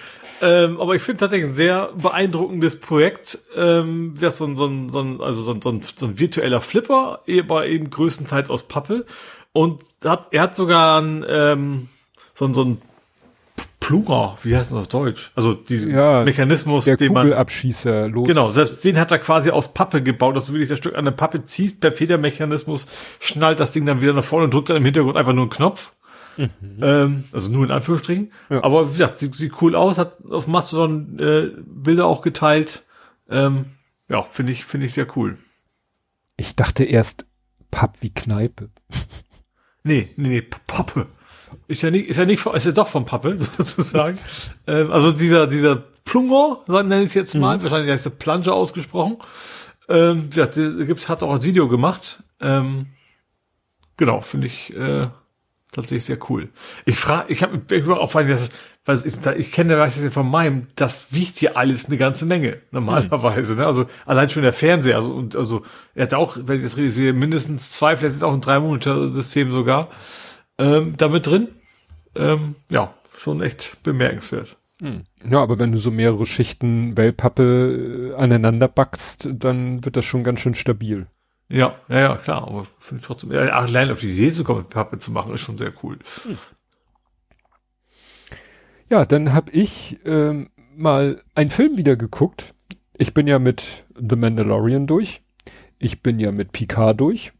Ähm, 0.41 0.81
aber 0.81 0.95
ich 0.95 1.01
finde 1.01 1.19
tatsächlich 1.19 1.49
ein 1.49 1.53
sehr 1.53 1.89
beeindruckendes 1.95 2.79
Projekt. 2.79 3.39
Ähm, 3.55 4.15
das 4.19 4.37
so 4.37 4.45
ein, 4.45 4.55
so 4.55 4.65
ein, 4.65 4.89
so 4.89 4.99
ein, 4.99 5.21
also 5.21 5.41
so 5.41 5.53
ein, 5.53 5.61
so 5.61 5.69
ein, 5.69 5.81
so 5.95 6.05
ein 6.07 6.19
virtueller 6.19 6.61
Flipper, 6.61 7.19
aber 7.27 7.67
eben 7.67 7.89
größtenteils 7.89 8.49
aus 8.49 8.63
Pappe. 8.63 9.05
Und 9.53 9.81
hat, 10.03 10.27
er 10.31 10.41
hat 10.41 10.55
sogar 10.55 11.01
ein, 11.01 11.25
ähm, 11.27 11.89
so 12.33 12.45
ein, 12.45 12.53
so 12.53 12.63
ein 12.63 12.81
Plura, 13.83 14.37
wie 14.43 14.55
heißt 14.55 14.71
das 14.71 14.79
auf 14.79 14.87
Deutsch? 14.87 15.31
Also 15.35 15.53
diesen 15.53 15.93
Ja, 15.93 16.23
Mechanismus, 16.23 16.85
Der 16.85 16.95
den 16.95 17.11
man 17.11 17.23
Kugelabschießer 17.23 18.07
los. 18.07 18.25
Genau, 18.25 18.49
selbst 18.49 18.83
den 18.85 18.97
hat 18.97 19.11
er 19.11 19.19
quasi 19.19 19.51
aus 19.51 19.73
Pappe 19.73 20.01
gebaut, 20.01 20.37
dass 20.37 20.45
du 20.45 20.53
wirklich 20.53 20.69
das 20.69 20.77
Stück 20.77 20.95
an 20.95 21.03
der 21.03 21.11
Pappe 21.11 21.43
ziehst, 21.43 21.81
per 21.81 21.91
Federmechanismus 21.91 22.87
schnallt 23.19 23.59
das 23.59 23.71
Ding 23.71 23.85
dann 23.85 24.01
wieder 24.01 24.13
nach 24.13 24.23
vorne 24.23 24.45
und 24.45 24.53
drückt 24.53 24.69
dann 24.69 24.77
im 24.77 24.85
Hintergrund 24.85 25.17
einfach 25.17 25.33
nur 25.33 25.43
einen 25.43 25.51
Knopf. 25.51 25.91
Ähm, 26.37 27.25
also 27.31 27.51
nur 27.51 27.65
in 27.65 27.71
Anführungsstrichen. 27.71 28.31
Ja. 28.49 28.63
Aber 28.63 28.87
wie 28.87 28.91
gesagt, 28.91 29.17
sieht, 29.17 29.35
sieht 29.35 29.61
cool 29.61 29.75
aus, 29.75 29.97
hat 29.97 30.17
auf 30.29 30.47
Mastodon 30.47 31.19
äh, 31.19 31.51
Bilder 31.65 32.05
auch 32.07 32.21
geteilt. 32.21 32.83
Ähm, 33.29 33.65
ja, 34.09 34.23
finde 34.23 34.51
ich, 34.51 34.65
finde 34.65 34.85
ich 34.87 34.93
sehr 34.93 35.07
cool. 35.15 35.37
Ich 36.37 36.55
dachte 36.55 36.83
erst 36.83 37.25
Papp 37.71 37.97
wie 38.01 38.13
Kneipe. 38.13 38.69
Nee, 39.83 40.13
nee, 40.15 40.29
nee, 40.29 40.41
Pappe. 40.41 41.07
Ist 41.67 41.81
ja 41.81 41.91
nicht, 41.91 42.07
ist 42.07 42.17
ja 42.17 42.25
nicht, 42.25 42.45
ist 42.45 42.65
ja 42.65 42.71
doch 42.71 42.87
von 42.87 43.05
Pappe, 43.05 43.37
sozusagen. 43.57 44.17
ähm, 44.67 44.91
also 44.91 45.11
dieser, 45.11 45.47
dieser 45.47 45.75
Plunger, 45.75 46.59
nenne 46.67 47.01
ich 47.01 47.07
es 47.07 47.13
jetzt 47.13 47.35
mal, 47.35 47.61
wahrscheinlich 47.61 47.91
heißt 47.91 48.05
der 48.05 48.11
Plunger 48.11 48.53
ausgesprochen. 48.53 49.17
Ähm, 49.89 50.29
ja, 50.33 50.45
der 50.45 50.85
gibt's, 50.85 51.09
hat 51.09 51.23
auch 51.23 51.33
ein 51.33 51.43
Video 51.43 51.67
gemacht. 51.67 52.23
Ähm, 52.39 52.87
genau, 53.97 54.21
finde 54.21 54.47
ich 54.47 54.73
äh, 54.75 55.07
tatsächlich 55.73 56.05
sehr 56.05 56.19
cool. 56.29 56.49
Ich 56.85 56.97
frage, 56.97 57.31
ich 57.31 57.43
habe 57.43 57.61
mir 57.69 57.97
auch 57.97 58.11
vor 58.11 58.23
das, 58.23 58.49
was 58.85 59.05
ich, 59.05 59.15
ich 59.37 59.51
kenne, 59.51 59.77
weiß 59.77 60.03
ich 60.03 60.13
von 60.13 60.29
meinem, 60.29 60.67
das 60.75 61.13
wiegt 61.13 61.37
hier 61.37 61.57
alles 61.57 61.85
eine 61.85 61.97
ganze 61.97 62.25
Menge, 62.25 62.57
normalerweise. 62.71 63.55
Ne? 63.55 63.65
Also 63.65 63.85
allein 64.05 64.29
schon 64.29 64.43
der 64.43 64.53
Fernseher, 64.53 64.97
also, 64.97 65.13
und, 65.13 65.35
also 65.35 65.63
er 65.95 66.03
hat 66.03 66.13
auch, 66.13 66.37
wenn 66.45 66.57
ich 66.57 66.63
das 66.63 66.77
richtig 66.77 66.93
sehe, 66.93 67.13
mindestens 67.13 67.69
zwei, 67.71 67.95
vielleicht 67.95 68.15
ist 68.15 68.23
auch 68.23 68.33
ein 68.33 68.41
drei 68.41 68.59
Monate 68.59 69.11
System 69.11 69.51
sogar 69.51 69.89
ähm, 70.57 70.95
damit 70.97 71.27
drin. 71.27 71.49
Ähm, 72.15 72.55
ja, 72.69 72.93
schon 73.17 73.41
echt 73.41 73.81
bemerkenswert. 73.83 74.57
Ja, 75.29 75.41
aber 75.41 75.59
wenn 75.59 75.71
du 75.71 75.77
so 75.77 75.91
mehrere 75.91 76.25
Schichten 76.25 76.97
Wellpappe 76.97 78.13
äh, 78.13 78.15
aneinander 78.15 78.67
backst, 78.67 79.29
dann 79.31 79.85
wird 79.85 79.95
das 79.95 80.03
schon 80.05 80.23
ganz 80.23 80.41
schön 80.41 80.55
stabil. 80.55 81.07
Ja, 81.53 81.75
ja, 81.87 81.99
ja, 81.99 82.15
klar, 82.17 82.47
aber 82.47 82.65
finde 82.65 83.01
ich 83.01 83.05
trotzdem, 83.05 83.31
ja, 83.31 83.41
allein 83.41 83.91
auf 83.91 83.99
die 83.99 84.09
Idee 84.09 84.31
zu 84.31 84.43
kommen, 84.43 84.65
Pappe 84.65 84.97
zu 84.97 85.11
machen, 85.11 85.35
ist 85.35 85.41
schon 85.41 85.59
sehr 85.59 85.71
cool. 85.83 85.99
Ja, 88.89 89.05
dann 89.05 89.33
habe 89.33 89.51
ich 89.51 89.99
ähm, 90.03 90.49
mal 90.75 91.21
einen 91.35 91.51
Film 91.51 91.77
wieder 91.77 91.95
geguckt. 91.95 92.55
Ich 92.97 93.13
bin 93.13 93.27
ja 93.27 93.37
mit 93.37 93.85
The 93.95 94.15
Mandalorian 94.15 94.87
durch. 94.87 95.21
Ich 95.77 96.01
bin 96.01 96.19
ja 96.19 96.31
mit 96.31 96.53
Picard 96.53 96.99
durch. 96.99 97.33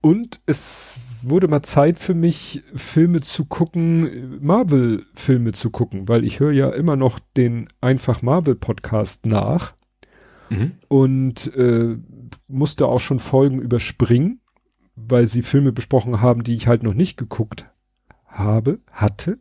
Und 0.00 0.40
es 0.46 0.98
wurde 1.20 1.48
mal 1.48 1.62
Zeit 1.62 1.98
für 1.98 2.14
mich, 2.14 2.62
Filme 2.74 3.20
zu 3.20 3.44
gucken, 3.44 4.38
Marvel-Filme 4.40 5.52
zu 5.52 5.70
gucken, 5.70 6.08
weil 6.08 6.24
ich 6.24 6.40
höre 6.40 6.52
ja 6.52 6.70
immer 6.70 6.96
noch 6.96 7.18
den 7.36 7.68
Einfach 7.82 8.22
Marvel-Podcast 8.22 9.26
nach 9.26 9.74
und 10.88 11.54
äh, 11.54 11.96
musste 12.48 12.86
auch 12.86 13.00
schon 13.00 13.18
Folgen 13.18 13.60
überspringen, 13.60 14.40
weil 14.96 15.26
sie 15.26 15.42
Filme 15.42 15.72
besprochen 15.72 16.20
haben, 16.20 16.42
die 16.42 16.54
ich 16.54 16.66
halt 16.66 16.82
noch 16.82 16.94
nicht 16.94 17.16
geguckt 17.16 17.66
habe, 18.26 18.78
hatte 18.92 19.38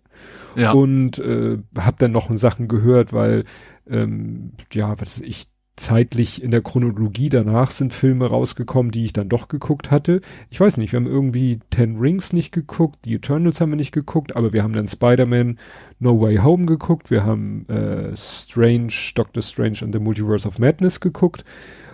Ja. 0.56 0.72
und 0.72 1.20
äh, 1.20 1.58
habe 1.78 1.98
dann 2.00 2.12
noch 2.12 2.30
Sachen 2.36 2.68
gehört, 2.68 3.14
weil 3.14 3.44
ähm, 3.90 4.52
ja, 4.72 4.92
was 5.00 5.20
weiß 5.20 5.28
ich 5.28 5.48
zeitlich 5.78 6.42
in 6.42 6.50
der 6.50 6.64
Chronologie 6.64 7.30
danach 7.30 7.70
sind 7.70 7.94
Filme 7.94 8.26
rausgekommen, 8.26 8.92
die 8.92 9.04
ich 9.04 9.14
dann 9.14 9.30
doch 9.30 9.48
geguckt 9.48 9.92
hatte. 9.92 10.22
Ich 10.50 10.60
weiß 10.60 10.78
nicht, 10.78 10.92
wir 10.92 10.98
haben 10.98 11.06
irgendwie 11.06 11.60
Ten 11.70 11.98
Rings 12.00 12.34
nicht 12.34 12.52
geguckt, 12.52 12.98
die 13.06 13.14
Eternals 13.14 13.62
haben 13.62 13.70
wir 13.70 13.76
nicht 13.76 13.92
geguckt, 13.92 14.36
aber 14.36 14.54
wir 14.54 14.64
haben 14.64 14.74
dann 14.74 14.88
Spider-Man 14.88 15.60
No 16.00 16.20
Way 16.20 16.38
Home 16.38 16.66
geguckt, 16.66 17.12
wir 17.12 17.24
haben 17.24 17.70
äh, 17.70 18.16
Strange, 18.16 18.92
Doctor 19.14 19.44
Strange 19.44 19.78
and 19.84 19.94
the 19.94 20.00
Multiverse 20.00 20.48
of 20.48 20.58
Madness 20.58 21.00
geguckt 21.00 21.46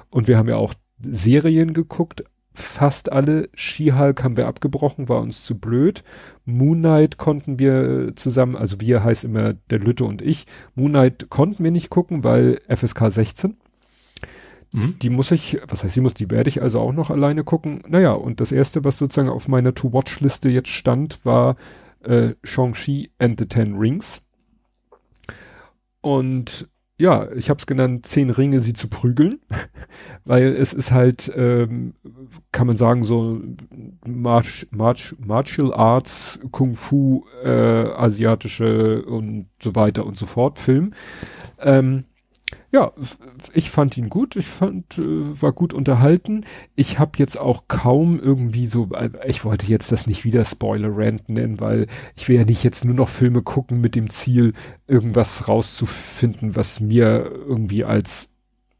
und 0.09 0.29
wir 0.29 0.37
haben 0.37 0.47
ja 0.47 0.55
auch 0.55 0.73
Serien 1.03 1.73
geguckt, 1.73 2.23
fast 2.53 3.11
alle. 3.11 3.49
She-Hulk 3.55 4.23
haben 4.23 4.37
wir 4.37 4.47
abgebrochen, 4.47 5.09
war 5.09 5.21
uns 5.21 5.43
zu 5.43 5.57
blöd. 5.57 6.03
Moon 6.45 6.79
Knight 6.79 7.17
konnten 7.17 7.59
wir 7.59 8.15
zusammen, 8.15 8.55
also 8.55 8.79
wir 8.79 9.03
heißt 9.03 9.25
immer 9.25 9.53
der 9.53 9.79
Lütte 9.79 10.05
und 10.05 10.21
ich. 10.21 10.45
Moon 10.75 10.91
Knight 10.91 11.29
konnten 11.29 11.63
wir 11.63 11.71
nicht 11.71 11.89
gucken, 11.89 12.23
weil 12.23 12.61
FSK 12.67 13.11
16. 13.11 13.57
Mhm. 14.71 14.95
Die 15.01 15.09
muss 15.09 15.31
ich, 15.31 15.59
was 15.67 15.83
heißt, 15.83 15.93
sie 15.93 16.01
muss, 16.01 16.13
die 16.13 16.31
werde 16.31 16.49
ich 16.49 16.61
also 16.61 16.79
auch 16.79 16.93
noch 16.93 17.09
alleine 17.09 17.43
gucken. 17.43 17.83
Naja, 17.87 18.13
und 18.13 18.41
das 18.41 18.51
erste, 18.51 18.83
was 18.83 18.97
sozusagen 18.97 19.29
auf 19.29 19.47
meiner 19.47 19.73
To-Watch-Liste 19.73 20.49
jetzt 20.49 20.69
stand, 20.69 21.23
war 21.25 21.55
äh, 22.03 22.33
Shang-Chi 22.43 23.11
and 23.19 23.39
the 23.39 23.45
Ten 23.45 23.75
Rings. 23.75 24.21
Und 26.01 26.67
ja, 27.03 27.29
ich 27.33 27.49
habe 27.49 27.59
es 27.59 27.65
genannt, 27.65 28.05
zehn 28.05 28.29
Ringe, 28.29 28.61
sie 28.61 28.71
zu 28.71 28.87
prügeln, 28.87 29.41
weil 30.23 30.55
es 30.55 30.71
ist 30.71 30.93
halt, 30.93 31.29
ähm, 31.35 31.95
kann 32.53 32.65
man 32.65 32.77
sagen, 32.77 33.03
so 33.03 33.41
March, 34.07 34.67
March, 34.71 35.13
Martial 35.19 35.73
Arts, 35.73 36.39
Kung 36.51 36.75
Fu, 36.75 37.25
äh, 37.43 37.49
asiatische 37.49 39.03
und 39.03 39.47
so 39.61 39.75
weiter 39.75 40.05
und 40.05 40.15
so 40.15 40.25
fort 40.25 40.59
Film. 40.59 40.93
Ähm, 41.59 42.05
ja, 42.71 42.91
ich 43.53 43.69
fand 43.69 43.97
ihn 43.97 44.09
gut, 44.09 44.35
ich 44.35 44.47
fand, 44.47 44.97
äh, 44.97 45.41
war 45.41 45.51
gut 45.51 45.73
unterhalten. 45.73 46.45
Ich 46.75 46.99
habe 46.99 47.11
jetzt 47.17 47.37
auch 47.37 47.67
kaum 47.67 48.19
irgendwie 48.19 48.67
so, 48.67 48.89
ich 49.27 49.45
wollte 49.45 49.67
jetzt 49.67 49.91
das 49.91 50.07
nicht 50.07 50.25
wieder 50.25 50.43
Spoiler-Rant 50.45 51.29
nennen, 51.29 51.59
weil 51.59 51.87
ich 52.15 52.27
will 52.27 52.37
ja 52.37 52.45
nicht 52.45 52.63
jetzt 52.63 52.85
nur 52.85 52.95
noch 52.95 53.09
Filme 53.09 53.41
gucken 53.41 53.81
mit 53.81 53.95
dem 53.95 54.09
Ziel, 54.09 54.53
irgendwas 54.87 55.47
rauszufinden, 55.47 56.55
was 56.55 56.79
mir 56.79 57.31
irgendwie 57.47 57.83
als, 57.83 58.29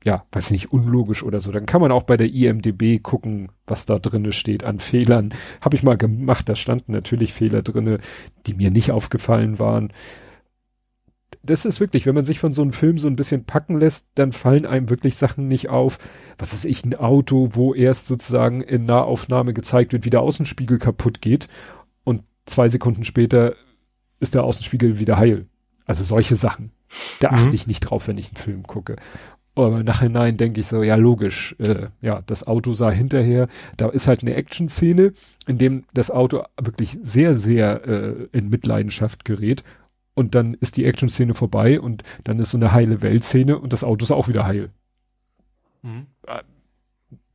ja, 0.04 0.26
weiß 0.32 0.52
nicht, 0.52 0.72
unlogisch 0.72 1.24
oder 1.24 1.40
so. 1.40 1.52
Dann 1.52 1.66
kann 1.66 1.82
man 1.82 1.92
auch 1.92 2.04
bei 2.04 2.18
der 2.18 2.32
IMDB 2.32 3.02
gucken, 3.02 3.50
was 3.68 3.86
da 3.86 4.00
drinne 4.00 4.34
steht 4.34 4.64
an 4.64 4.80
Fehlern. 4.80 5.34
Habe 5.62 5.76
ich 5.76 5.84
mal 5.84 5.98
gemacht, 5.98 6.50
da 6.50 6.56
standen 6.56 6.94
natürlich 6.94 7.34
Fehler 7.34 7.62
drinne, 7.62 8.00
die 8.48 8.54
mir 8.54 8.72
nicht 8.72 8.92
aufgefallen 8.92 9.60
waren 9.60 9.92
das 11.44 11.66
ist 11.66 11.80
wirklich, 11.80 12.06
wenn 12.06 12.16
man 12.16 12.26
sich 12.26 12.40
von 12.40 12.54
so 12.54 12.62
einem 12.62 12.72
Film 12.72 12.98
so 12.98 13.08
ein 13.08 13.16
bisschen 13.18 13.44
packen 13.44 13.78
lässt, 13.78 14.08
dann 14.16 14.32
fallen 14.32 14.66
einem 14.66 14.90
wirklich 14.90 15.16
Sachen 15.16 15.48
nicht 15.48 15.70
auf. 15.70 16.00
Was 16.38 16.54
weiß 16.54 16.66
ich, 16.66 16.86
ein 16.86 16.96
Auto, 16.96 17.50
wo 17.54 17.74
erst 17.74 18.08
sozusagen 18.08 18.62
in 18.62 18.86
Nahaufnahme 18.86 19.54
gezeigt 19.54 19.92
wird, 19.94 20.06
wie 20.06 20.10
der 20.10 20.22
Außenspiegel 20.22 20.80
kaputt 20.80 21.22
geht 21.22 21.48
und 22.06 22.24
zwei 22.46 22.70
Sekunden 22.70 23.04
später 23.04 23.56
ist 24.20 24.36
der 24.36 24.44
Außenspiegel 24.46 25.00
wieder 25.00 25.18
heil. 25.18 25.48
Also 25.86 26.06
solche 26.06 26.36
Sachen. 26.36 26.72
Da 27.20 27.32
Mhm. 27.32 27.38
achte 27.38 27.56
ich 27.56 27.68
nicht 27.68 27.82
drauf, 27.82 28.08
wenn 28.08 28.18
ich 28.18 28.30
einen 28.30 28.38
Film 28.38 28.64
gucke. 28.64 28.96
Aber 29.56 29.80
im 29.80 29.86
Nachhinein 29.86 30.38
denke 30.38 30.62
ich 30.62 30.68
so, 30.68 30.82
ja, 30.82 30.96
logisch, 30.96 31.56
äh, 31.60 31.88
ja, 32.02 32.24
das 32.26 32.48
Auto 32.48 32.74
sah 32.74 32.90
hinterher, 32.90 33.48
da 33.78 33.90
ist 33.90 34.08
halt 34.08 34.22
eine 34.22 34.34
Action-Szene, 34.34 35.14
in 35.46 35.58
dem 35.58 35.84
das 35.94 36.10
Auto 36.10 36.44
wirklich 36.60 36.98
sehr, 37.04 37.34
sehr 37.36 37.86
äh, 37.86 38.28
in 38.32 38.50
Mitleidenschaft 38.50 39.26
gerät 39.26 39.64
und 40.16 40.36
dann 40.36 40.54
ist 40.56 40.78
die 40.78 40.86
Action-Szene 40.86 41.34
vorbei 41.34 41.80
und 41.80 42.04
dann 42.24 42.40
ist 42.40 42.52
so 42.52 42.58
eine 42.58 42.72
heile 42.72 43.02
Weltszene 43.02 43.58
und 43.58 43.74
das 43.74 43.84
Auto 43.84 44.04
ist 44.04 44.12
auch 44.12 44.28
wieder 44.28 44.46
heil. 44.46 44.70
Mhm. 45.82 46.08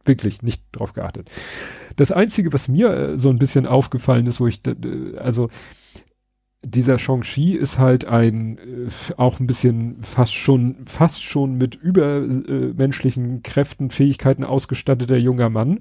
Wirklich 0.04 0.42
nicht 0.42 0.62
drauf 0.72 0.94
geachtet. 0.94 1.28
Das 1.96 2.12
Einzige, 2.12 2.52
was 2.52 2.68
mir 2.68 2.90
äh, 2.90 3.18
so 3.18 3.28
ein 3.30 3.38
bisschen 3.38 3.66
aufgefallen 3.66 4.26
ist, 4.26 4.40
wo 4.40 4.46
ich, 4.46 4.62
d- 4.62 5.16
also 5.18 5.50
dieser 6.64 6.98
Shang-Chi 6.98 7.54
ist 7.54 7.78
halt 7.78 8.04
ein 8.06 8.58
äh, 8.58 8.88
auch 9.16 9.38
ein 9.38 9.46
bisschen 9.46 10.02
fast 10.02 10.34
schon 10.34 10.86
fast 10.86 11.22
schon 11.22 11.56
mit 11.56 11.74
übermenschlichen 11.74 13.42
Kräften, 13.42 13.90
Fähigkeiten 13.90 14.44
ausgestatteter 14.44 15.16
junger 15.18 15.50
Mann, 15.50 15.80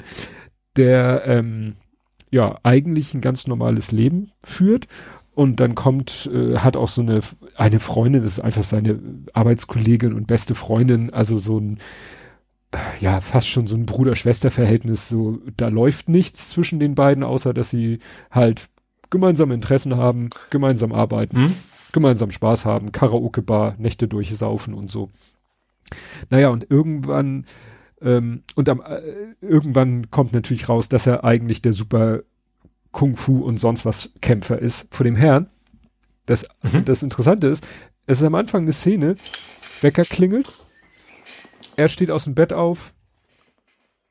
der 0.76 1.24
ähm, 1.26 1.77
ja 2.30 2.59
eigentlich 2.64 3.14
ein 3.14 3.22
ganz 3.22 3.48
normales 3.48 3.92
Leben 3.92 4.32
führt 4.43 4.88
und 5.38 5.59
dann 5.59 5.75
kommt, 5.75 6.27
äh, 6.33 6.56
hat 6.56 6.75
auch 6.75 6.88
so 6.88 7.03
eine, 7.03 7.19
eine 7.56 7.80
Freundin, 7.80 8.24
das 8.24 8.32
ist 8.32 8.40
einfach 8.40 8.64
seine 8.64 8.99
Arbeitskollegin 9.33 10.14
und 10.14 10.25
beste 10.25 10.56
Freundin, 10.56 11.14
also 11.14 11.38
so 11.38 11.59
ein, 11.59 11.77
ja, 12.99 13.22
fast 13.22 13.48
schon 13.48 13.67
so 13.67 13.75
ein 13.75 13.85
Bruder-Schwester-Verhältnis, 13.85 15.07
so, 15.07 15.38
da 15.56 15.67
läuft 15.67 16.09
nichts 16.09 16.49
zwischen 16.49 16.80
den 16.80 16.95
beiden, 16.95 17.24
außer 17.24 17.53
dass 17.53 17.69
sie 17.69 17.99
halt 18.32 18.67
gemeinsame 19.11 19.53
Interessen 19.53 19.95
haben, 19.95 20.32
gemeinsam 20.49 20.91
arbeiten, 20.91 21.38
hm? 21.38 21.53
gemeinsam 21.91 22.32
Spaß 22.32 22.66
haben, 22.66 22.91
Karaoke-Bar, 22.91 23.75
Nächte 23.77 24.07
durchsaufen 24.07 24.74
und 24.74 24.90
so. 24.90 25.11
Naja, 26.32 26.49
und 26.49 26.66
irgendwann, 26.72 27.45
ähm, 28.01 28.41
und 28.56 28.69
am, 28.69 28.82
äh, 28.82 29.35
irgendwann 29.40 30.09
kommt 30.09 30.33
natürlich 30.33 30.67
raus, 30.67 30.90
dass 30.90 31.06
er 31.06 31.24
eigentlich 31.24 31.61
der 31.61 31.74
super 31.74 32.24
Kung 32.98 33.16
Fu 33.16 33.43
und 33.43 33.59
sonst 33.59 33.85
was 33.85 34.11
Kämpfer 34.22 34.58
ist 34.58 34.88
vor 34.90 35.03
dem 35.03 35.16
Herrn. 35.16 35.45
Das, 36.26 36.48
mhm. 36.64 36.84
das 36.84 37.03
Interessante 37.03 37.45
ist, 37.45 37.64
es 38.08 38.17
ist 38.17 38.24
am 38.24 38.34
Anfang 38.34 38.64
eine 38.64 38.74
Szene, 38.74 39.17
Wecker 39.82 40.01
klingelt, 40.01 40.51
er 41.76 41.90
steht 41.90 42.09
aus 42.09 42.24
dem 42.24 42.34
Bett 42.34 42.53
auf 42.53 42.95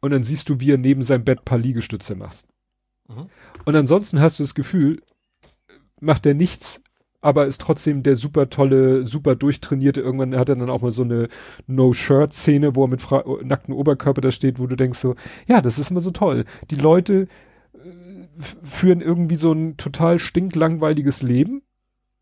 und 0.01 0.13
dann 0.13 0.23
siehst 0.23 0.49
du, 0.49 0.61
wie 0.61 0.71
er 0.71 0.79
neben 0.79 1.03
seinem 1.03 1.25
Bett 1.25 1.45
paar 1.45 1.59
Liegestütze 1.59 2.15
macht. 2.15 2.47
Mhm. 3.09 3.27
Und 3.65 3.75
ansonsten 3.75 4.21
hast 4.21 4.39
du 4.39 4.45
das 4.45 4.55
Gefühl, 4.55 5.03
macht 6.01 6.25
er 6.25 6.35
nichts, 6.35 6.81
aber 7.21 7.47
ist 7.47 7.61
trotzdem 7.61 8.05
der 8.05 8.15
super 8.15 8.51
tolle, 8.51 9.05
super 9.05 9.35
durchtrainierte. 9.35 10.01
Irgendwann 10.01 10.37
hat 10.37 10.49
er 10.49 10.55
dann 10.55 10.71
auch 10.71 10.83
mal 10.83 10.93
so 10.93 11.03
eine 11.03 11.27
No-Shirt-Szene, 11.67 12.77
wo 12.77 12.85
er 12.85 12.89
mit 12.89 13.03
nacktem 13.43 13.75
Oberkörper 13.75 14.21
da 14.21 14.31
steht, 14.31 14.61
wo 14.61 14.69
du 14.69 14.77
denkst 14.77 15.01
so, 15.01 15.17
ja, 15.49 15.61
das 15.61 15.81
ist 15.81 15.91
immer 15.91 15.99
so 15.99 16.13
toll. 16.13 16.45
Die 16.71 16.77
Leute 16.77 17.27
führen 18.63 19.01
irgendwie 19.01 19.37
so 19.37 19.53
ein 19.53 19.77
total 19.77 20.19
stinklangweiliges 20.19 21.23
Leben, 21.23 21.63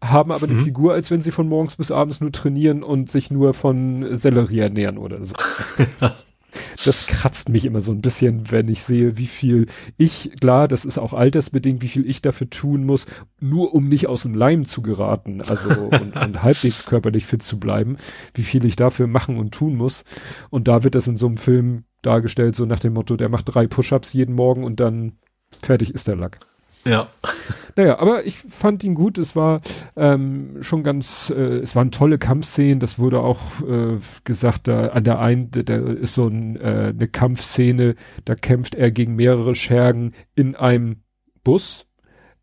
haben 0.02 0.32
aber 0.32 0.46
mhm. 0.46 0.54
eine 0.54 0.64
Figur, 0.64 0.92
als 0.92 1.10
wenn 1.10 1.22
sie 1.22 1.32
von 1.32 1.48
morgens 1.48 1.76
bis 1.76 1.90
abends 1.90 2.20
nur 2.20 2.32
trainieren 2.32 2.82
und 2.82 3.10
sich 3.10 3.30
nur 3.30 3.54
von 3.54 4.14
Sellerie 4.14 4.60
ernähren 4.60 4.98
oder 4.98 5.22
so. 5.24 5.34
das 6.84 7.06
kratzt 7.06 7.48
mich 7.48 7.64
immer 7.64 7.80
so 7.80 7.92
ein 7.92 8.00
bisschen, 8.00 8.50
wenn 8.50 8.68
ich 8.68 8.82
sehe, 8.82 9.16
wie 9.16 9.26
viel 9.26 9.66
ich, 9.96 10.32
klar, 10.40 10.68
das 10.68 10.84
ist 10.84 10.98
auch 10.98 11.14
altersbedingt, 11.14 11.82
wie 11.82 11.88
viel 11.88 12.08
ich 12.08 12.22
dafür 12.22 12.50
tun 12.50 12.84
muss, 12.84 13.06
nur 13.40 13.74
um 13.74 13.88
nicht 13.88 14.06
aus 14.06 14.22
dem 14.22 14.34
Leim 14.34 14.64
zu 14.64 14.82
geraten, 14.82 15.40
also 15.40 15.68
und, 15.68 16.16
und 16.16 16.42
halbwegs 16.42 16.84
körperlich 16.84 17.26
fit 17.26 17.42
zu 17.42 17.58
bleiben, 17.58 17.96
wie 18.34 18.42
viel 18.42 18.64
ich 18.64 18.76
dafür 18.76 19.06
machen 19.06 19.38
und 19.38 19.52
tun 19.52 19.76
muss. 19.76 20.04
Und 20.50 20.68
da 20.68 20.84
wird 20.84 20.94
das 20.94 21.06
in 21.06 21.16
so 21.16 21.26
einem 21.26 21.36
Film 21.36 21.84
dargestellt, 22.02 22.54
so 22.54 22.66
nach 22.66 22.80
dem 22.80 22.92
Motto, 22.92 23.16
der 23.16 23.28
macht 23.28 23.54
drei 23.54 23.66
Push-ups 23.66 24.12
jeden 24.12 24.34
Morgen 24.34 24.64
und 24.64 24.80
dann 24.80 25.12
fertig 25.62 25.94
ist 25.94 26.08
der 26.08 26.16
Lack. 26.16 26.38
Ja. 26.86 27.08
Naja, 27.76 27.98
aber 27.98 28.24
ich 28.24 28.36
fand 28.36 28.84
ihn 28.84 28.94
gut. 28.94 29.18
Es 29.18 29.34
war 29.34 29.60
ähm, 29.96 30.58
schon 30.60 30.84
ganz, 30.84 31.28
äh, 31.36 31.58
es 31.58 31.74
waren 31.74 31.90
tolle 31.90 32.18
Kampfszenen. 32.18 32.78
Das 32.78 33.00
wurde 33.00 33.18
auch 33.18 33.40
äh, 33.68 33.98
gesagt, 34.22 34.68
da 34.68 34.90
an 34.90 35.02
der 35.02 35.18
einen, 35.18 35.50
da 35.50 35.74
ist 35.74 36.14
so 36.14 36.28
ein, 36.28 36.54
äh, 36.54 36.92
eine 36.94 37.08
Kampfszene, 37.08 37.96
da 38.24 38.36
kämpft 38.36 38.76
er 38.76 38.92
gegen 38.92 39.16
mehrere 39.16 39.56
Schergen 39.56 40.12
in 40.36 40.54
einem 40.54 41.02
Bus, 41.42 41.88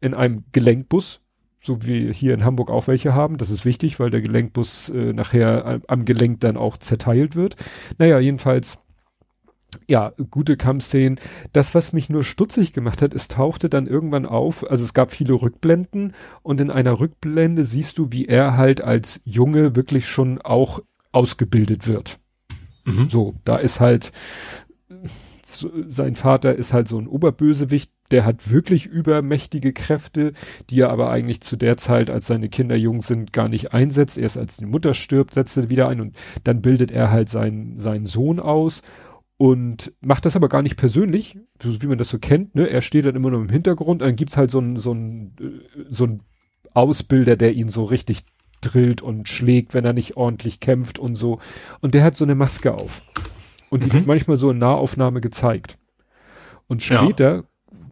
in 0.01 0.13
einem 0.13 0.43
Gelenkbus, 0.51 1.21
so 1.61 1.85
wie 1.85 2.11
hier 2.11 2.33
in 2.33 2.43
Hamburg 2.43 2.69
auch 2.69 2.87
welche 2.87 3.13
haben. 3.13 3.37
Das 3.37 3.51
ist 3.51 3.63
wichtig, 3.63 4.01
weil 4.01 4.09
der 4.09 4.21
Gelenkbus 4.21 4.89
äh, 4.89 5.13
nachher 5.13 5.79
am 5.87 6.03
Gelenk 6.03 6.41
dann 6.41 6.57
auch 6.57 6.75
zerteilt 6.75 7.37
wird. 7.37 7.55
Naja, 7.99 8.19
jedenfalls 8.19 8.79
ja, 9.87 10.13
gute 10.29 10.57
Kampfszenen. 10.57 11.19
Das, 11.53 11.73
was 11.75 11.93
mich 11.93 12.09
nur 12.09 12.23
stutzig 12.23 12.73
gemacht 12.73 13.01
hat, 13.01 13.13
es 13.13 13.27
tauchte 13.27 13.69
dann 13.69 13.87
irgendwann 13.87 14.25
auf, 14.25 14.69
also 14.69 14.83
es 14.83 14.93
gab 14.93 15.11
viele 15.11 15.33
Rückblenden 15.33 16.13
und 16.43 16.61
in 16.61 16.71
einer 16.71 16.99
Rückblende 16.99 17.65
siehst 17.65 17.97
du, 17.97 18.11
wie 18.11 18.25
er 18.25 18.57
halt 18.57 18.81
als 18.81 19.21
Junge 19.23 19.75
wirklich 19.75 20.07
schon 20.07 20.41
auch 20.41 20.81
ausgebildet 21.11 21.87
wird. 21.87 22.19
Mhm. 22.85 23.09
So, 23.09 23.35
da 23.43 23.57
ist 23.57 23.79
halt, 23.79 24.11
sein 25.43 26.15
Vater 26.15 26.55
ist 26.55 26.73
halt 26.73 26.87
so 26.87 26.97
ein 26.97 27.07
Oberbösewicht, 27.07 27.91
der 28.11 28.25
hat 28.25 28.51
wirklich 28.51 28.87
übermächtige 28.87 29.71
Kräfte, 29.71 30.33
die 30.69 30.81
er 30.81 30.89
aber 30.89 31.09
eigentlich 31.09 31.41
zu 31.41 31.55
der 31.55 31.77
Zeit, 31.77 32.09
als 32.09 32.27
seine 32.27 32.49
Kinder 32.49 32.75
jung 32.75 33.01
sind, 33.01 33.31
gar 33.31 33.47
nicht 33.47 33.73
einsetzt. 33.73 34.17
Erst 34.17 34.37
als 34.37 34.57
die 34.57 34.65
Mutter 34.65 34.93
stirbt, 34.93 35.33
setzt 35.33 35.55
er 35.57 35.69
wieder 35.69 35.87
ein 35.87 36.01
und 36.01 36.15
dann 36.43 36.61
bildet 36.61 36.91
er 36.91 37.09
halt 37.09 37.29
seinen, 37.29 37.77
seinen 37.79 38.05
Sohn 38.05 38.41
aus 38.41 38.81
und 39.41 39.91
macht 40.01 40.27
das 40.27 40.35
aber 40.35 40.49
gar 40.49 40.61
nicht 40.61 40.77
persönlich, 40.77 41.35
so 41.59 41.81
wie 41.81 41.87
man 41.87 41.97
das 41.97 42.09
so 42.09 42.19
kennt, 42.19 42.53
ne? 42.53 42.69
Er 42.69 42.81
steht 42.81 43.05
dann 43.05 43.15
immer 43.15 43.31
nur 43.31 43.41
im 43.41 43.49
Hintergrund, 43.49 44.03
dann 44.03 44.15
gibt's 44.15 44.37
halt 44.37 44.51
so 44.51 44.59
einen 44.59 44.77
so 44.77 44.91
einen 44.91 45.35
äh, 45.41 45.85
so 45.89 46.03
einen 46.03 46.21
Ausbilder, 46.75 47.35
der 47.35 47.53
ihn 47.53 47.69
so 47.69 47.83
richtig 47.83 48.21
drillt 48.61 49.01
und 49.01 49.27
schlägt, 49.27 49.73
wenn 49.73 49.83
er 49.83 49.93
nicht 49.93 50.15
ordentlich 50.15 50.59
kämpft 50.59 50.99
und 50.99 51.15
so. 51.15 51.39
Und 51.79 51.95
der 51.95 52.03
hat 52.03 52.15
so 52.15 52.23
eine 52.23 52.35
Maske 52.35 52.75
auf. 52.75 53.01
Und 53.71 53.83
die 53.83 53.87
mhm. 53.87 53.93
wird 53.93 54.05
manchmal 54.05 54.37
so 54.37 54.51
in 54.51 54.59
Nahaufnahme 54.59 55.21
gezeigt. 55.21 55.79
Und 56.67 56.83
später 56.83 57.37
ja 57.37 57.43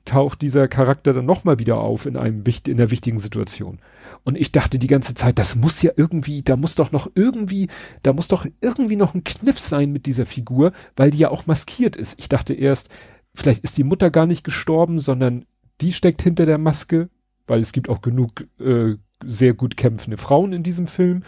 taucht 0.10 0.42
dieser 0.42 0.68
Charakter 0.68 1.14
dann 1.14 1.26
nochmal 1.26 1.60
wieder 1.60 1.78
auf 1.78 2.08
in 2.08 2.18
einem 2.18 2.44
in 2.68 2.78
der 2.78 2.90
wichtigen 2.90 3.20
Situation. 3.20 3.78
Und 4.24 4.38
ich 4.38 4.52
dachte 4.52 4.80
die 4.80 4.88
ganze 4.88 5.14
Zeit, 5.14 5.38
das 5.38 5.56
muss 5.56 5.84
ja 5.84 5.92
irgendwie, 5.96 6.42
da 6.42 6.58
muss 6.58 6.74
doch 6.74 6.92
noch 6.92 7.12
irgendwie, 7.14 7.68
da 8.02 8.14
muss 8.14 8.28
doch 8.28 8.48
irgendwie 8.60 8.96
noch 8.96 9.14
ein 9.14 9.24
Kniff 9.24 9.60
sein 9.60 9.92
mit 9.92 10.08
dieser 10.08 10.26
Figur, 10.26 10.72
weil 10.96 11.12
die 11.12 11.20
ja 11.20 11.30
auch 11.30 11.46
maskiert 11.46 11.96
ist. 11.96 12.20
Ich 12.20 12.28
dachte 12.28 12.56
erst, 12.56 12.90
vielleicht 13.36 13.64
ist 13.64 13.78
die 13.78 13.84
Mutter 13.84 14.10
gar 14.10 14.26
nicht 14.26 14.44
gestorben, 14.44 14.98
sondern 14.98 15.46
die 15.80 15.94
steckt 15.94 16.24
hinter 16.24 16.48
der 16.48 16.58
Maske, 16.58 17.10
weil 17.46 17.62
es 17.62 17.72
gibt 17.72 17.88
auch 17.88 18.02
genug 18.02 18.48
äh, 18.60 18.96
sehr 19.24 19.54
gut 19.54 19.78
kämpfende 19.78 20.18
Frauen 20.18 20.54
in 20.54 20.64
diesem 20.64 20.88
Film. 20.88 21.24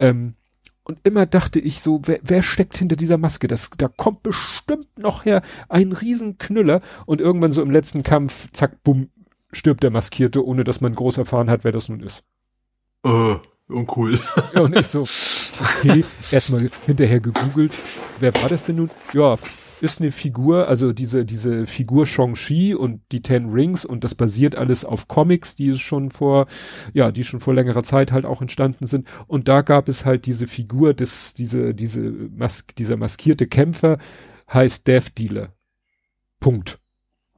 Ähm, 0.00 0.34
und 0.86 1.00
immer 1.02 1.26
dachte 1.26 1.58
ich 1.58 1.80
so, 1.80 2.00
wer, 2.04 2.20
wer 2.22 2.42
steckt 2.42 2.78
hinter 2.78 2.94
dieser 2.94 3.18
Maske? 3.18 3.48
Das, 3.48 3.70
da 3.76 3.88
kommt 3.88 4.22
bestimmt 4.22 4.96
noch 4.96 5.24
her 5.24 5.42
ein 5.68 5.90
Riesenknüller. 5.90 6.80
Und 7.06 7.20
irgendwann 7.20 7.50
so 7.50 7.60
im 7.60 7.72
letzten 7.72 8.04
Kampf, 8.04 8.48
zack, 8.52 8.84
bumm, 8.84 9.08
stirbt 9.50 9.82
der 9.82 9.90
Maskierte, 9.90 10.46
ohne 10.46 10.62
dass 10.62 10.80
man 10.80 10.94
groß 10.94 11.18
erfahren 11.18 11.50
hat, 11.50 11.64
wer 11.64 11.72
das 11.72 11.88
nun 11.88 11.98
ist. 11.98 12.22
Äh, 13.04 13.34
uncool. 13.66 14.20
Ja, 14.54 14.60
und 14.60 14.78
ich 14.78 14.86
so, 14.86 15.00
okay, 15.00 16.04
erstmal 16.30 16.70
hinterher 16.86 17.18
gegoogelt, 17.18 17.72
wer 18.20 18.32
war 18.34 18.48
das 18.48 18.66
denn 18.66 18.76
nun? 18.76 18.90
Ja, 19.12 19.34
ist 19.80 20.00
eine 20.00 20.10
Figur, 20.10 20.68
also 20.68 20.92
diese, 20.92 21.24
diese 21.24 21.66
Figur 21.66 22.06
Shang-Chi 22.06 22.74
und 22.74 23.00
die 23.12 23.22
Ten 23.22 23.50
Rings 23.50 23.84
und 23.84 24.04
das 24.04 24.14
basiert 24.14 24.54
alles 24.54 24.84
auf 24.84 25.08
Comics, 25.08 25.54
die 25.54 25.78
schon 25.78 26.10
vor, 26.10 26.46
ja, 26.92 27.10
die 27.12 27.24
schon 27.24 27.40
vor 27.40 27.54
längerer 27.54 27.82
Zeit 27.82 28.12
halt 28.12 28.24
auch 28.24 28.40
entstanden 28.40 28.86
sind. 28.86 29.06
Und 29.26 29.48
da 29.48 29.62
gab 29.62 29.88
es 29.88 30.04
halt 30.04 30.26
diese 30.26 30.46
Figur 30.46 30.94
des, 30.94 31.34
diese, 31.34 31.74
diese 31.74 32.00
Mas 32.00 32.64
dieser 32.78 32.96
maskierte 32.96 33.46
Kämpfer 33.46 33.98
heißt 34.52 34.86
Death 34.86 35.18
Dealer. 35.18 35.52
Punkt. 36.40 36.78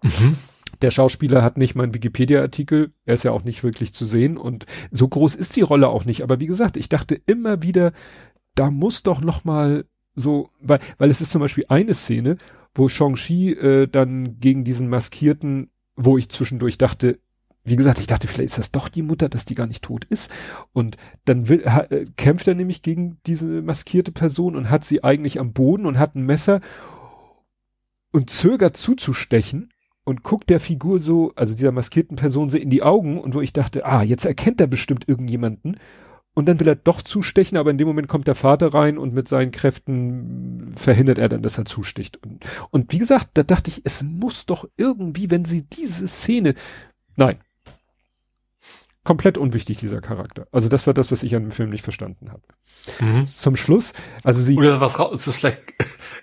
Mhm. 0.03 0.37
Der 0.83 0.91
Schauspieler 0.91 1.43
hat 1.43 1.59
nicht 1.59 1.75
mal 1.75 1.83
einen 1.83 1.95
Wikipedia-Artikel, 1.95 2.93
er 3.05 3.15
ist 3.15 3.25
ja 3.25 3.33
auch 3.33 3.43
nicht 3.43 3.65
wirklich 3.65 3.93
zu 3.93 4.07
sehen 4.07 4.37
und 4.37 4.65
so 4.93 5.09
groß 5.09 5.35
ist 5.35 5.57
die 5.57 5.63
Rolle 5.63 5.89
auch 5.89 6.05
nicht. 6.05 6.23
Aber 6.23 6.39
wie 6.39 6.47
gesagt, 6.47 6.77
ich 6.77 6.89
dachte 6.89 7.21
immer 7.27 7.63
wieder, 7.63 7.93
da 8.55 8.71
muss 8.71 9.03
doch 9.03 9.21
noch 9.21 9.45
mal 9.45 9.87
so, 10.19 10.51
weil, 10.61 10.81
weil 10.99 11.11
es 11.11 11.21
ist 11.21 11.31
zum 11.31 11.41
Beispiel 11.41 11.65
eine 11.69 11.95
Szene, 11.95 12.37
wo 12.75 12.89
Shang-Chi 12.89 13.53
äh, 13.53 13.87
dann 13.87 14.41
gegen 14.41 14.65
diesen 14.65 14.89
Maskierten, 14.89 15.71
wo 15.97 16.19
ich 16.19 16.29
zwischendurch 16.29 16.79
dachte, 16.79 17.19
wie 17.65 17.77
gesagt, 17.77 17.99
ich 17.99 18.07
dachte, 18.07 18.27
vielleicht 18.27 18.51
ist 18.51 18.59
das 18.59 18.73
doch 18.73 18.89
die 18.89 19.03
Mutter, 19.03 19.29
dass 19.29 19.45
die 19.45 19.55
gar 19.55 19.67
nicht 19.67 19.85
tot 19.85 20.05
ist. 20.07 20.31
Und 20.73 20.97
dann 21.25 21.49
will, 21.49 21.65
ha, 21.67 21.83
äh, 21.91 22.07
kämpft 22.17 22.49
er 22.49 22.55
nämlich 22.55 22.83
gegen 22.83 23.19
diese 23.27 23.63
maskierte 23.63 24.13
Person 24.13 24.57
und 24.57 24.71
hat 24.71 24.85
sie 24.85 25.05
eigentlich 25.05 25.39
am 25.39 25.53
Boden 25.53 25.87
und 25.87 25.99
hat 25.99 26.15
ein 26.15 26.25
Messer 26.25 26.61
und 28.13 28.31
zögert 28.31 28.77
zuzustechen 28.77 29.71
und 30.05 30.23
guckt 30.23 30.49
der 30.49 30.61
Figur 30.61 30.99
so, 30.99 31.33
also 31.37 31.55
dieser 31.55 31.73
maskierten 31.73 32.17
Person 32.17 32.49
so 32.49 32.57
in 32.57 32.71
die 32.71 32.83
Augen 32.83 33.21
und 33.21 33.35
wo 33.35 33.41
ich 33.43 33.53
dachte, 33.53 33.85
ah, 33.85 34.03
jetzt 34.03 34.25
erkennt 34.25 34.61
er 34.61 34.67
bestimmt 34.67 35.07
irgendjemanden 35.07 35.77
und 36.39 36.47
dann 36.47 36.61
will 36.61 36.69
er 36.69 36.77
doch 36.77 37.03
zustechen, 37.03 37.59
aber 37.59 37.73
in 37.73 37.79
dem 37.79 37.89
Moment 37.89 38.07
kommt 38.07 38.29
der 38.29 38.37
Vater 38.37 38.73
rein 38.73 38.97
und 38.97 39.13
mit 39.13 39.27
seinen 39.27 39.51
Kräften 39.51 40.73
verhindert 40.77 41.19
er 41.19 41.29
dann, 41.29 41.43
dass 41.43 41.59
er 41.59 41.65
zusticht. 41.65 42.17
Und, 42.25 42.45
und 42.71 42.93
wie 42.93 42.99
gesagt, 42.99 43.31
da 43.35 43.43
dachte 43.43 43.73
ich, 43.73 43.83
es 43.83 44.05
muss 44.05 44.47
doch 44.47 44.65
irgendwie, 44.77 45.33
wenn 45.33 45.45
sie 45.45 45.63
diese 45.63 46.07
Szene, 46.07 46.55
nein, 47.17 47.41
komplett 49.03 49.37
unwichtig, 49.37 49.79
dieser 49.79 50.01
Charakter. 50.01 50.47
Also 50.53 50.69
das 50.69 50.87
war 50.87 50.95
das, 50.95 51.11
was 51.11 51.25
ich 51.25 51.35
an 51.35 51.43
dem 51.43 51.51
Film 51.51 51.71
nicht 51.71 51.83
verstanden 51.83 52.31
habe. 52.31 52.43
Mhm. 53.01 53.27
Zum 53.27 53.57
Schluss, 53.57 53.93
also 54.23 54.41
sie... 54.41 54.57
Oder 54.57 54.81
was 54.81 55.01
raus, 55.01 55.17
ist 55.17 55.27
das 55.27 55.37
vielleicht 55.39 55.63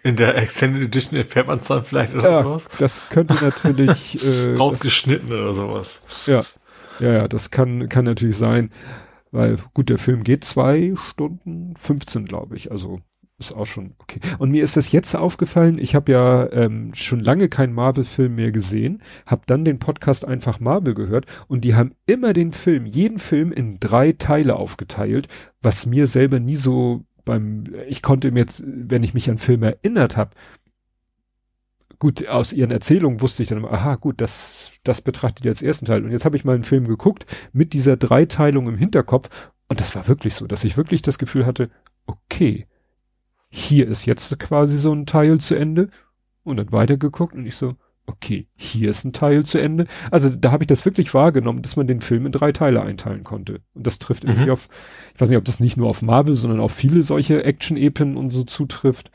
in 0.04 0.16
der 0.16 0.38
Extended 0.38 0.82
Edition 0.82 1.18
erfährt 1.18 1.48
man 1.48 1.60
es 1.60 1.68
dann 1.68 1.84
vielleicht 1.84 2.14
oder 2.14 2.32
ja, 2.32 2.44
sowas? 2.44 2.70
das 2.80 3.04
könnte 3.10 3.34
natürlich... 3.44 4.24
Äh, 4.26 4.56
Rausgeschnitten 4.56 5.30
das, 5.30 5.40
oder 5.40 5.54
sowas. 5.54 6.02
Ja, 6.26 6.42
ja, 7.02 7.14
ja, 7.14 7.28
das 7.28 7.52
kann, 7.52 7.90
kann 7.90 8.06
natürlich 8.06 8.38
sein. 8.38 8.72
Weil 9.36 9.58
gut, 9.74 9.90
der 9.90 9.98
Film 9.98 10.24
geht 10.24 10.46
zwei 10.46 10.94
Stunden 10.96 11.76
15, 11.76 12.24
glaube 12.26 12.56
ich. 12.56 12.72
Also 12.72 13.02
ist 13.38 13.54
auch 13.54 13.66
schon 13.66 13.96
okay. 14.00 14.22
Und 14.40 14.52
mir 14.52 14.64
ist 14.64 14.78
das 14.78 14.94
jetzt 14.94 15.14
aufgefallen, 15.14 15.78
ich 15.78 15.94
habe 15.94 16.14
ja 16.14 16.50
ähm, 16.54 16.94
schon 16.94 17.20
lange 17.20 17.50
keinen 17.50 17.74
Marvel-Film 17.74 18.34
mehr 18.34 18.54
gesehen, 18.54 19.02
habe 19.26 19.42
dann 19.46 19.66
den 19.66 19.78
Podcast 19.78 20.26
einfach 20.26 20.62
Marvel 20.62 20.94
gehört 20.94 21.26
und 21.48 21.66
die 21.66 21.76
haben 21.76 21.92
immer 22.06 22.32
den 22.32 22.54
Film, 22.54 22.86
jeden 22.86 23.20
Film 23.20 23.52
in 23.52 23.82
drei 23.82 24.14
Teile 24.14 24.56
aufgeteilt, 24.56 25.28
was 25.62 25.86
mir 25.86 26.08
selber 26.08 26.40
nie 26.40 26.56
so 26.56 27.04
beim, 27.26 27.66
ich 27.90 28.02
konnte 28.02 28.32
mir 28.32 28.40
jetzt, 28.40 28.64
wenn 28.66 29.04
ich 29.04 29.14
mich 29.14 29.30
an 29.30 29.38
Filme 29.38 29.76
erinnert 29.76 30.16
habe, 30.16 30.32
gut, 32.00 32.28
aus 32.28 32.54
ihren 32.54 32.72
Erzählungen 32.72 33.22
wusste 33.22 33.44
ich 33.44 33.50
dann 33.50 33.60
immer, 33.60 33.72
aha, 33.72 33.96
gut, 33.96 34.22
das, 34.22 34.72
das 34.84 35.02
betrachtet 35.02 35.46
ihr 35.46 35.52
als 35.52 35.62
ersten 35.62 35.86
Teil. 35.86 36.04
Und 36.04 36.12
jetzt 36.12 36.26
habe 36.26 36.36
ich 36.36 36.46
mal 36.46 36.56
einen 36.56 36.64
Film 36.64 36.88
geguckt 36.88 37.26
mit 37.54 37.74
dieser 37.74 37.98
Dreiteilung 37.98 38.68
im 38.68 38.78
Hinterkopf 38.78 39.30
und 39.68 39.82
das 39.82 39.96
war 39.96 40.08
wirklich 40.08 40.36
so, 40.36 40.48
dass 40.48 40.64
ich 40.64 40.78
wirklich 40.78 41.02
das 41.02 41.18
Gefühl 41.18 41.46
hatte, 41.46 41.70
okay, 42.06 42.68
hier 43.50 43.88
ist 43.88 44.06
jetzt 44.06 44.38
quasi 44.40 44.78
so 44.78 44.94
ein 44.94 45.06
Teil 45.06 45.40
zu 45.40 45.56
Ende 45.56 45.90
und 46.44 46.58
dann 46.58 46.72
weitergeguckt 46.72 47.34
und 47.34 47.46
ich 47.46 47.56
so, 47.56 47.76
okay, 48.06 48.48
hier 48.56 48.90
ist 48.90 49.04
ein 49.04 49.14
Teil 49.14 49.46
zu 49.46 49.60
Ende. 49.60 49.88
Also 50.12 50.30
da 50.30 50.52
habe 50.52 50.64
ich 50.64 50.68
das 50.68 50.86
wirklich 50.86 51.14
wahrgenommen, 51.14 51.64
dass 51.64 51.76
man 51.76 51.88
den 51.88 52.02
Film 52.02 52.28
in 52.28 52.32
drei 52.32 52.52
Teile 52.52 52.84
einteilen 52.84 53.24
konnte. 53.24 53.62
Und 53.74 53.88
das 53.88 53.98
trifft 53.98 54.24
mhm. 54.24 54.32
irgendwie 54.32 54.52
auf, 54.52 54.70
ich 55.16 55.22
weiß 55.22 55.30
nicht, 55.30 55.38
ob 55.38 55.46
das 55.46 55.60
nicht 55.60 55.78
nur 55.78 55.90
auf 55.90 56.04
Marvel, 56.04 56.36
sondern 56.36 56.60
auf 56.60 56.72
viele 56.72 57.02
solche 57.02 57.44
Action-Epen 57.44 58.16
und 58.18 58.30
so 58.30 58.44
zutrifft. 58.44 59.10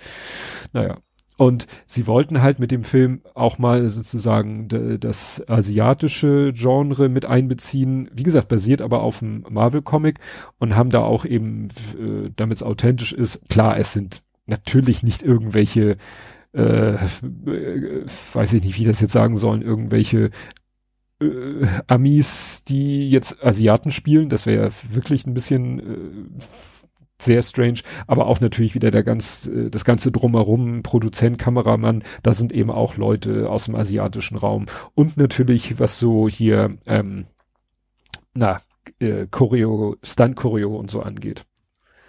Naja. 0.72 0.98
Und 1.40 1.66
sie 1.86 2.06
wollten 2.06 2.42
halt 2.42 2.58
mit 2.58 2.70
dem 2.70 2.82
Film 2.82 3.22
auch 3.32 3.56
mal 3.56 3.88
sozusagen 3.88 4.68
das 5.00 5.42
asiatische 5.48 6.52
Genre 6.52 7.08
mit 7.08 7.24
einbeziehen. 7.24 8.10
Wie 8.12 8.24
gesagt, 8.24 8.48
basiert 8.48 8.82
aber 8.82 9.00
auf 9.00 9.20
dem 9.20 9.46
Marvel-Comic 9.48 10.18
und 10.58 10.76
haben 10.76 10.90
da 10.90 11.00
auch 11.00 11.24
eben, 11.24 11.68
äh, 11.98 12.28
damit 12.36 12.58
es 12.58 12.62
authentisch 12.62 13.14
ist, 13.14 13.48
klar, 13.48 13.78
es 13.78 13.94
sind 13.94 14.22
natürlich 14.44 15.02
nicht 15.02 15.22
irgendwelche, 15.22 15.96
äh, 16.52 16.98
weiß 18.34 18.52
ich 18.52 18.62
nicht, 18.62 18.78
wie 18.78 18.84
das 18.84 19.00
jetzt 19.00 19.12
sagen 19.12 19.36
sollen, 19.36 19.62
irgendwelche 19.62 20.32
äh, 21.22 21.66
Amis, 21.86 22.64
die 22.64 23.08
jetzt 23.08 23.42
Asiaten 23.42 23.92
spielen. 23.92 24.28
Das 24.28 24.44
wäre 24.44 24.66
ja 24.66 24.70
wirklich 24.90 25.26
ein 25.26 25.32
bisschen 25.32 25.78
äh, 25.78 26.79
sehr 27.22 27.42
strange, 27.42 27.80
aber 28.06 28.26
auch 28.26 28.40
natürlich 28.40 28.74
wieder 28.74 28.90
der 28.90 29.02
ganz, 29.02 29.48
äh, 29.48 29.70
das 29.70 29.84
ganze 29.84 30.12
drumherum, 30.12 30.82
Produzent, 30.82 31.38
Kameramann, 31.38 32.02
da 32.22 32.32
sind 32.32 32.52
eben 32.52 32.70
auch 32.70 32.96
Leute 32.96 33.50
aus 33.50 33.64
dem 33.64 33.74
asiatischen 33.74 34.36
Raum 34.36 34.66
und 34.94 35.16
natürlich, 35.16 35.78
was 35.78 35.98
so 35.98 36.28
hier, 36.28 36.78
ähm, 36.86 37.26
na, 38.34 38.58
äh, 38.98 39.26
Choreo, 39.30 39.96
Stunt-Choreo 40.02 40.76
und 40.76 40.90
so 40.90 41.02
angeht. 41.02 41.44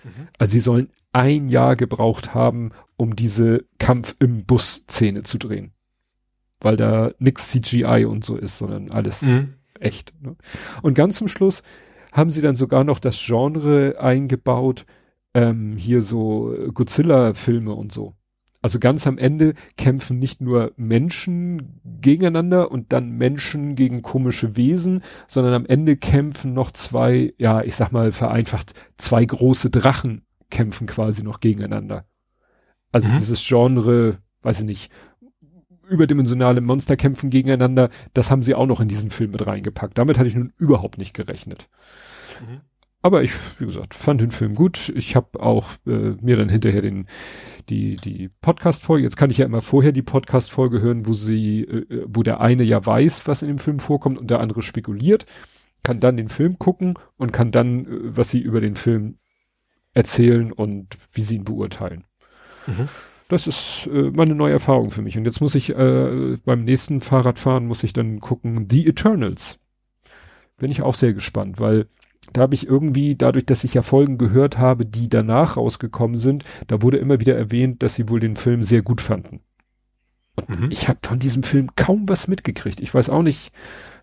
Mhm. 0.03 0.27
Also 0.37 0.53
sie 0.53 0.59
sollen 0.59 0.89
ein 1.13 1.49
Jahr 1.49 1.75
gebraucht 1.75 2.33
haben, 2.33 2.71
um 2.97 3.15
diese 3.15 3.65
Kampf 3.79 4.15
im 4.19 4.45
Bus-Szene 4.45 5.23
zu 5.23 5.37
drehen. 5.37 5.73
Weil 6.59 6.77
da 6.77 7.11
nix 7.19 7.49
CGI 7.49 8.05
und 8.05 8.23
so 8.23 8.37
ist, 8.37 8.57
sondern 8.57 8.91
alles 8.91 9.21
mhm. 9.23 9.55
echt. 9.79 10.13
Ne? 10.21 10.35
Und 10.81 10.93
ganz 10.93 11.17
zum 11.17 11.27
Schluss 11.27 11.63
haben 12.11 12.29
sie 12.29 12.41
dann 12.41 12.55
sogar 12.55 12.83
noch 12.83 12.99
das 12.99 13.17
Genre 13.19 13.99
eingebaut, 13.99 14.85
ähm, 15.33 15.77
hier 15.77 16.01
so 16.01 16.55
Godzilla-Filme 16.73 17.73
und 17.73 17.91
so. 17.91 18.15
Also 18.61 18.77
ganz 18.77 19.07
am 19.07 19.17
Ende 19.17 19.55
kämpfen 19.75 20.19
nicht 20.19 20.39
nur 20.39 20.71
Menschen 20.77 21.81
gegeneinander 21.83 22.69
und 22.69 22.93
dann 22.93 23.09
Menschen 23.09 23.75
gegen 23.75 24.03
komische 24.03 24.55
Wesen, 24.55 25.01
sondern 25.27 25.53
am 25.53 25.65
Ende 25.65 25.97
kämpfen 25.97 26.53
noch 26.53 26.71
zwei, 26.71 27.33
ja, 27.39 27.63
ich 27.63 27.75
sag 27.75 27.91
mal 27.91 28.11
vereinfacht, 28.11 28.73
zwei 28.97 29.25
große 29.25 29.71
Drachen 29.71 30.25
kämpfen 30.51 30.85
quasi 30.85 31.23
noch 31.23 31.39
gegeneinander. 31.39 32.05
Also 32.91 33.07
mhm. 33.07 33.17
dieses 33.17 33.43
Genre, 33.47 34.19
weiß 34.43 34.59
ich 34.59 34.65
nicht, 34.65 34.91
überdimensionale 35.89 36.61
Monster 36.61 36.95
kämpfen 36.95 37.31
gegeneinander, 37.31 37.89
das 38.13 38.29
haben 38.29 38.43
sie 38.43 38.53
auch 38.53 38.67
noch 38.67 38.79
in 38.79 38.87
diesen 38.87 39.09
Film 39.09 39.31
mit 39.31 39.45
reingepackt. 39.45 39.97
Damit 39.97 40.19
hatte 40.19 40.27
ich 40.27 40.35
nun 40.35 40.53
überhaupt 40.57 40.99
nicht 40.99 41.13
gerechnet. 41.13 41.67
Mhm. 42.39 42.61
Aber 43.03 43.23
ich, 43.23 43.31
wie 43.59 43.65
gesagt, 43.65 43.93
fand 43.95 44.21
den 44.21 44.31
Film 44.31 44.53
gut. 44.53 44.91
Ich 44.95 45.15
habe 45.15 45.39
auch 45.39 45.71
äh, 45.87 46.15
mir 46.21 46.35
dann 46.35 46.49
hinterher 46.49 46.81
den 46.81 47.07
die 47.69 47.95
die 47.95 48.29
Podcast-Folge. 48.41 49.03
Jetzt 49.03 49.17
kann 49.17 49.31
ich 49.31 49.39
ja 49.39 49.45
immer 49.45 49.61
vorher 49.61 49.91
die 49.91 50.03
Podcast-Folge 50.03 50.81
hören, 50.81 51.05
wo 51.07 51.13
sie, 51.13 51.63
äh, 51.63 52.05
wo 52.07 52.21
der 52.21 52.41
eine 52.41 52.63
ja 52.63 52.85
weiß, 52.85 53.27
was 53.27 53.41
in 53.41 53.47
dem 53.47 53.57
Film 53.57 53.79
vorkommt 53.79 54.19
und 54.19 54.29
der 54.29 54.39
andere 54.39 54.61
spekuliert, 54.61 55.25
kann 55.83 55.99
dann 55.99 56.17
den 56.17 56.29
Film 56.29 56.59
gucken 56.59 56.95
und 57.17 57.33
kann 57.33 57.51
dann, 57.51 57.85
äh, 57.85 58.17
was 58.17 58.29
sie 58.29 58.39
über 58.39 58.61
den 58.61 58.75
Film 58.75 59.17
erzählen 59.93 60.51
und 60.51 60.97
wie 61.11 61.21
sie 61.21 61.35
ihn 61.35 61.43
beurteilen. 61.43 62.03
Mhm. 62.67 62.87
Das 63.29 63.47
ist 63.47 63.89
äh, 63.91 64.11
mal 64.11 64.23
eine 64.23 64.35
neue 64.35 64.53
Erfahrung 64.53 64.91
für 64.91 65.01
mich. 65.01 65.17
Und 65.17 65.25
jetzt 65.25 65.41
muss 65.41 65.55
ich 65.55 65.75
äh, 65.75 66.37
beim 66.43 66.63
nächsten 66.65 67.01
Fahrradfahren 67.01 67.65
muss 67.65 67.83
ich 67.83 67.93
dann 67.93 68.19
gucken 68.19 68.67
The 68.69 68.87
Eternals. 68.87 69.57
Bin 70.57 70.69
ich 70.69 70.83
auch 70.83 70.95
sehr 70.95 71.13
gespannt, 71.13 71.59
weil 71.59 71.87
da 72.33 72.41
habe 72.41 72.55
ich 72.55 72.67
irgendwie, 72.67 73.15
dadurch, 73.15 73.45
dass 73.45 73.63
ich 73.63 73.73
ja 73.73 73.81
Folgen 73.81 74.17
gehört 74.17 74.57
habe, 74.57 74.85
die 74.85 75.09
danach 75.09 75.57
rausgekommen 75.57 76.17
sind, 76.17 76.43
da 76.67 76.81
wurde 76.81 76.97
immer 76.97 77.19
wieder 77.19 77.35
erwähnt, 77.35 77.83
dass 77.83 77.95
sie 77.95 78.09
wohl 78.09 78.19
den 78.19 78.35
Film 78.35 78.63
sehr 78.63 78.83
gut 78.83 79.01
fanden. 79.01 79.41
Und 80.35 80.49
mhm. 80.49 80.71
ich 80.71 80.87
habe 80.87 80.99
von 81.03 81.19
diesem 81.19 81.43
Film 81.43 81.69
kaum 81.75 82.07
was 82.07 82.27
mitgekriegt. 82.27 82.79
Ich 82.79 82.93
weiß 82.93 83.09
auch 83.09 83.23
nicht, 83.23 83.51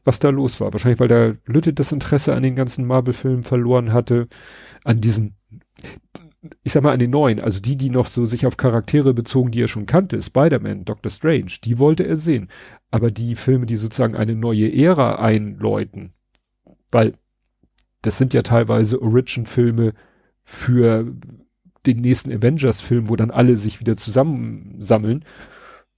was 0.05 0.19
da 0.19 0.31
los 0.31 0.61
war. 0.61 0.73
Wahrscheinlich, 0.73 1.01
weil 1.01 1.09
der 1.09 1.37
Lütte 1.47 1.73
das 1.73 1.93
Interesse 1.93 2.35
an 2.35 2.43
den 2.43 2.57
ganzen 2.57 2.87
Marvel-Filmen 2.87 3.45
verloren 3.45 3.93
hatte, 3.93 4.29
an 4.85 5.01
diesen, 5.01 5.37
ich 6.63 6.73
sag 6.73 6.83
mal, 6.83 6.93
an 6.93 6.99
den 6.99 7.11
neuen, 7.11 7.41
also 7.41 7.61
die, 7.61 7.77
die 7.77 7.91
noch 7.91 8.09
so 8.09 8.25
sich 8.25 8.47
auf 8.47 8.57
Charaktere 8.57 9.15
bezogen, 9.15 9.51
die 9.51 9.63
er 9.63 9.69
schon 9.69 9.87
kannte, 9.87 10.21
Spider-Man, 10.21 10.85
Doctor 10.85 11.11
Strange, 11.11 11.53
die 11.65 11.79
wollte 11.79 12.05
er 12.05 12.17
sehen. 12.17 12.49
Aber 12.91 13.11
die 13.11 13.37
Filme, 13.37 13.67
die 13.67 13.77
sozusagen 13.77 14.17
eine 14.17 14.35
neue 14.35 14.73
Ära 14.73 15.17
einläuten, 15.17 16.13
weil 16.91 17.15
das 18.03 18.19
sind 18.19 18.35
ja 18.35 18.43
teilweise 18.43 19.01
Origin-Filme 19.03 19.95
für 20.45 21.13
den 21.87 22.01
nächsten 22.01 22.33
Avengers-Film, 22.33 23.09
wo 23.09 23.17
dann 23.17 23.31
alle 23.31 23.57
sich 23.57 23.81
wieder 23.81 23.97
zusammensammeln. 23.97 25.25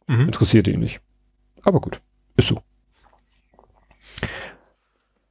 Mhm. 0.07 0.27
Interessiert 0.27 0.69
ihn 0.69 0.81
nicht. 0.81 1.01
Aber 1.63 1.81
gut, 1.81 2.01
ist 2.37 2.49
so. 2.49 2.61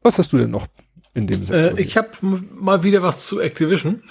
Was 0.01 0.17
hast 0.17 0.31
du 0.31 0.37
denn 0.37 0.51
noch 0.51 0.67
in 1.13 1.27
dem 1.27 1.43
Sektor? 1.43 1.77
Äh, 1.77 1.81
ich 1.81 1.97
habe 1.97 2.09
mal 2.21 2.83
wieder 2.83 3.01
was 3.01 3.27
zu 3.27 3.39
Activision. 3.39 4.01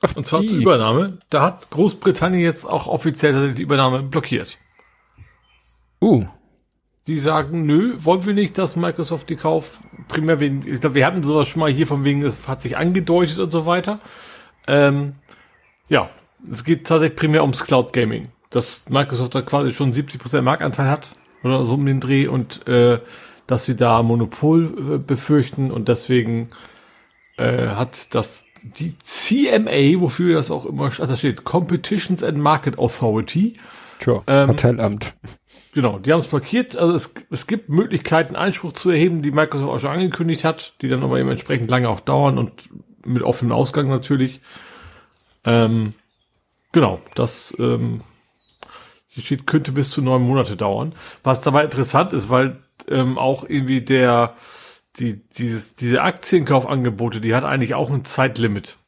Ach, 0.00 0.16
und 0.16 0.26
zwar 0.26 0.40
die. 0.40 0.48
zur 0.48 0.58
Übernahme. 0.58 1.18
Da 1.30 1.42
hat 1.42 1.70
Großbritannien 1.70 2.42
jetzt 2.42 2.64
auch 2.66 2.86
offiziell 2.86 3.54
die 3.54 3.62
Übernahme 3.62 4.02
blockiert. 4.02 4.58
Uh, 6.00 6.26
die 7.06 7.20
sagen, 7.20 7.66
nö, 7.66 7.94
wollen 7.98 8.24
wir 8.24 8.34
nicht, 8.34 8.56
dass 8.56 8.76
Microsoft 8.76 9.28
die 9.28 9.36
kauft. 9.36 9.80
Primär 10.08 10.40
wegen, 10.40 10.66
ich 10.66 10.80
glaube, 10.80 10.94
wir 10.94 11.06
hatten 11.06 11.22
sowas 11.22 11.48
schon 11.48 11.60
mal 11.60 11.70
hier 11.70 11.86
von 11.86 12.04
wegen, 12.04 12.22
es 12.22 12.48
hat 12.48 12.62
sich 12.62 12.76
angedeutet 12.76 13.38
und 13.38 13.50
so 13.50 13.66
weiter. 13.66 14.00
Ähm, 14.66 15.14
ja, 15.88 16.08
es 16.50 16.64
geht 16.64 16.86
tatsächlich 16.86 17.18
primär 17.18 17.42
ums 17.42 17.64
Cloud 17.64 17.92
Gaming. 17.92 18.28
Dass 18.50 18.88
Microsoft 18.88 19.34
da 19.34 19.42
quasi 19.42 19.72
schon 19.72 19.92
70% 19.92 20.40
Marktanteil 20.42 20.88
hat 20.88 21.12
oder 21.42 21.64
so 21.64 21.74
um 21.74 21.84
den 21.84 22.00
Dreh 22.00 22.26
und 22.26 22.66
äh, 22.66 23.00
dass 23.46 23.66
sie 23.66 23.76
da 23.76 24.02
Monopol 24.02 24.64
äh, 24.94 24.98
befürchten 24.98 25.70
und 25.70 25.88
deswegen 25.88 26.50
äh, 27.36 27.68
hat 27.68 28.14
das 28.14 28.44
die 28.62 28.94
CMA, 29.04 30.00
wofür 30.00 30.34
das 30.34 30.50
auch 30.50 30.64
immer, 30.64 30.88
da 30.88 31.16
steht 31.16 31.44
Competitions 31.44 32.22
and 32.22 32.38
Market 32.38 32.78
Authority. 32.78 33.58
Tja, 33.98 34.22
ähm, 34.26 34.48
Kartellamt. 34.48 35.14
Genau, 35.74 35.98
die 35.98 36.12
haben 36.12 36.20
es 36.20 36.28
blockiert. 36.28 36.76
Also 36.76 36.94
es, 36.94 37.14
es 37.30 37.48
gibt 37.48 37.68
Möglichkeiten, 37.68 38.36
Einspruch 38.36 38.72
zu 38.72 38.90
erheben, 38.90 39.22
die 39.22 39.32
Microsoft 39.32 39.72
auch 39.72 39.80
schon 39.80 39.90
angekündigt 39.90 40.44
hat, 40.44 40.74
die 40.80 40.88
dann 40.88 41.02
aber 41.02 41.18
eben 41.18 41.28
entsprechend 41.28 41.68
lange 41.68 41.88
auch 41.88 41.98
dauern 41.98 42.38
und 42.38 42.52
mit 43.04 43.24
offenem 43.24 43.50
Ausgang 43.50 43.88
natürlich. 43.88 44.40
Ähm, 45.44 45.94
genau, 46.70 47.00
das 47.16 47.56
ähm, 47.58 48.02
steht, 49.18 49.48
könnte 49.48 49.72
bis 49.72 49.90
zu 49.90 50.00
neun 50.00 50.22
Monate 50.22 50.56
dauern. 50.56 50.94
Was 51.24 51.40
dabei 51.40 51.64
interessant 51.64 52.12
ist, 52.12 52.30
weil 52.30 52.62
ähm, 52.88 53.18
auch 53.18 53.42
irgendwie 53.42 53.80
der 53.80 54.36
die 55.00 55.28
dieses 55.30 55.74
diese 55.74 56.02
Aktienkaufangebote, 56.02 57.20
die 57.20 57.34
hat 57.34 57.42
eigentlich 57.42 57.74
auch 57.74 57.90
ein 57.90 58.04
Zeitlimit. 58.04 58.78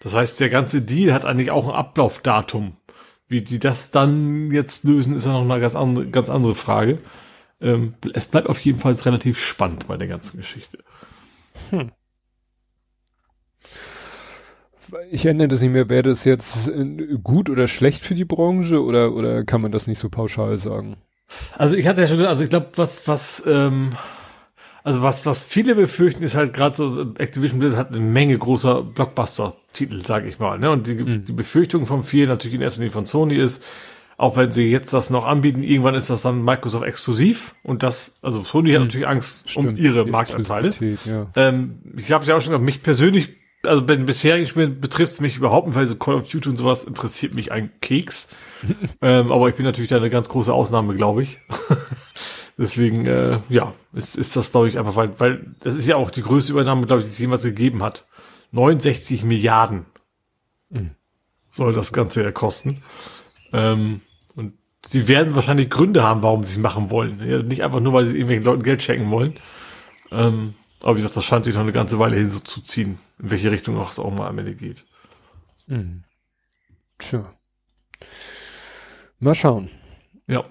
Das 0.00 0.14
heißt, 0.14 0.40
der 0.40 0.50
ganze 0.50 0.82
Deal 0.82 1.14
hat 1.14 1.24
eigentlich 1.24 1.52
auch 1.52 1.68
ein 1.68 1.74
Ablaufdatum. 1.74 2.76
Wie 3.30 3.42
die 3.42 3.60
das 3.60 3.92
dann 3.92 4.50
jetzt 4.50 4.82
lösen, 4.82 5.14
ist 5.14 5.24
ja 5.24 5.32
noch 5.32 5.48
eine 5.48 5.60
ganz 5.60 5.76
andere, 5.76 6.08
ganz 6.08 6.28
andere 6.28 6.56
Frage. 6.56 6.98
Ähm, 7.60 7.94
es 8.12 8.26
bleibt 8.26 8.48
auf 8.48 8.58
jeden 8.60 8.80
Fall 8.80 8.92
relativ 8.92 9.38
spannend 9.38 9.86
bei 9.86 9.96
der 9.96 10.08
ganzen 10.08 10.36
Geschichte. 10.36 10.78
Hm. 11.70 11.92
Ich 15.12 15.24
erinnere 15.24 15.46
das 15.46 15.60
nicht 15.60 15.70
mehr, 15.70 15.88
wäre 15.88 16.02
das 16.02 16.24
jetzt 16.24 16.66
äh, 16.66 17.18
gut 17.22 17.48
oder 17.48 17.68
schlecht 17.68 18.02
für 18.02 18.14
die 18.14 18.24
Branche 18.24 18.82
oder, 18.82 19.14
oder 19.14 19.44
kann 19.44 19.60
man 19.60 19.70
das 19.70 19.86
nicht 19.86 20.00
so 20.00 20.08
pauschal 20.08 20.58
sagen? 20.58 20.96
Also 21.56 21.76
ich 21.76 21.86
hatte 21.86 22.00
ja 22.00 22.08
schon 22.08 22.16
gesagt, 22.16 22.32
also 22.32 22.42
ich 22.42 22.50
glaube, 22.50 22.70
was, 22.74 23.06
was, 23.06 23.44
ähm, 23.46 23.96
Also 24.82 25.02
was, 25.02 25.26
was 25.26 25.44
viele 25.44 25.74
befürchten, 25.74 26.22
ist 26.22 26.34
halt 26.34 26.52
gerade 26.52 26.76
so, 26.76 27.14
Activision 27.18 27.60
Blizzard 27.60 27.78
hat 27.78 27.88
eine 27.90 28.00
Menge 28.00 28.38
großer 28.38 28.82
Blockbuster-Titel, 28.82 30.04
sage 30.04 30.28
ich 30.28 30.38
mal. 30.38 30.58
Ne? 30.58 30.70
Und 30.70 30.86
die, 30.86 30.94
mhm. 30.94 31.24
die 31.24 31.32
Befürchtung 31.32 31.86
von 31.86 32.02
vielen, 32.02 32.28
natürlich 32.28 32.54
in 32.54 32.62
erster 32.62 32.80
Linie 32.80 32.92
von 32.92 33.06
Sony 33.06 33.36
ist, 33.36 33.62
auch 34.16 34.36
wenn 34.36 34.52
sie 34.52 34.70
jetzt 34.70 34.92
das 34.92 35.08
noch 35.08 35.26
anbieten, 35.26 35.62
irgendwann 35.62 35.94
ist 35.94 36.10
das 36.10 36.22
dann 36.22 36.44
Microsoft 36.44 36.84
exklusiv 36.84 37.54
und 37.62 37.82
das, 37.82 38.18
also 38.20 38.42
Sony 38.42 38.70
mhm. 38.70 38.74
hat 38.74 38.82
natürlich 38.82 39.06
Angst 39.06 39.48
Stimmt, 39.48 39.68
um 39.68 39.76
ihre 39.76 40.04
Marktanteile. 40.04 40.70
Ja. 41.06 41.26
Ähm, 41.36 41.78
ich 41.96 42.12
habe 42.12 42.24
ja 42.26 42.36
auch 42.36 42.40
schon 42.40 42.50
gesagt, 42.50 42.64
mich 42.64 42.82
persönlich, 42.82 43.30
also 43.64 43.84
bei 43.84 43.96
den 43.96 44.04
bisherigen 44.04 44.46
Spielen 44.46 44.78
betrifft 44.78 45.12
es 45.12 45.20
mich 45.20 45.36
überhaupt 45.36 45.68
nicht, 45.68 45.76
weil 45.76 45.86
so 45.86 45.96
Call 45.96 46.16
of 46.16 46.28
Duty 46.28 46.50
und 46.50 46.58
sowas 46.58 46.84
interessiert 46.84 47.34
mich 47.34 47.50
ein 47.50 47.70
Keks. 47.80 48.28
ähm, 49.00 49.32
aber 49.32 49.48
ich 49.48 49.54
bin 49.54 49.64
natürlich 49.64 49.88
da 49.88 49.96
eine 49.96 50.10
ganz 50.10 50.28
große 50.28 50.52
Ausnahme, 50.52 50.94
glaube 50.96 51.22
ich. 51.22 51.40
Deswegen, 52.60 53.06
äh, 53.06 53.38
ja, 53.48 53.72
ist, 53.94 54.16
ist 54.16 54.36
das, 54.36 54.52
glaube 54.52 54.68
ich, 54.68 54.78
einfach, 54.78 54.94
weil, 54.94 55.18
weil 55.18 55.46
das 55.60 55.74
ist 55.74 55.88
ja 55.88 55.96
auch 55.96 56.10
die 56.10 56.20
größte 56.20 56.52
Übernahme, 56.52 56.86
glaube 56.86 57.00
ich, 57.00 57.08
die 57.08 57.12
es 57.12 57.18
jemals 57.18 57.42
gegeben 57.42 57.82
hat. 57.82 58.06
69 58.52 59.24
Milliarden 59.24 59.86
mhm. 60.68 60.90
soll 61.50 61.72
das 61.72 61.90
Ganze 61.94 62.22
ja 62.22 62.32
kosten. 62.32 62.82
Ähm, 63.54 64.02
und 64.34 64.58
sie 64.84 65.08
werden 65.08 65.34
wahrscheinlich 65.34 65.70
Gründe 65.70 66.02
haben, 66.02 66.22
warum 66.22 66.42
sie 66.42 66.56
es 66.56 66.58
machen 66.58 66.90
wollen. 66.90 67.26
Ja, 67.26 67.42
nicht 67.42 67.62
einfach 67.62 67.80
nur, 67.80 67.94
weil 67.94 68.06
sie 68.06 68.16
irgendwelchen 68.16 68.44
Leuten 68.44 68.62
Geld 68.62 68.82
schenken 68.82 69.10
wollen. 69.10 69.40
Ähm, 70.10 70.52
aber 70.82 70.92
wie 70.92 70.96
gesagt, 70.96 71.16
das 71.16 71.24
scheint 71.24 71.46
sich 71.46 71.54
noch 71.54 71.62
eine 71.62 71.72
ganze 71.72 71.98
Weile 71.98 72.16
hin 72.16 72.30
so 72.30 72.40
zu 72.40 72.60
ziehen, 72.60 72.98
in 73.18 73.30
welche 73.30 73.50
Richtung 73.50 73.78
auch 73.78 73.90
es 73.90 73.98
auch 73.98 74.10
mal 74.10 74.28
am 74.28 74.38
Ende 74.38 74.54
geht. 74.54 74.84
Mhm. 75.66 76.04
Tja. 76.98 77.34
Mal 79.18 79.34
schauen. 79.34 79.70
Ja. 80.26 80.44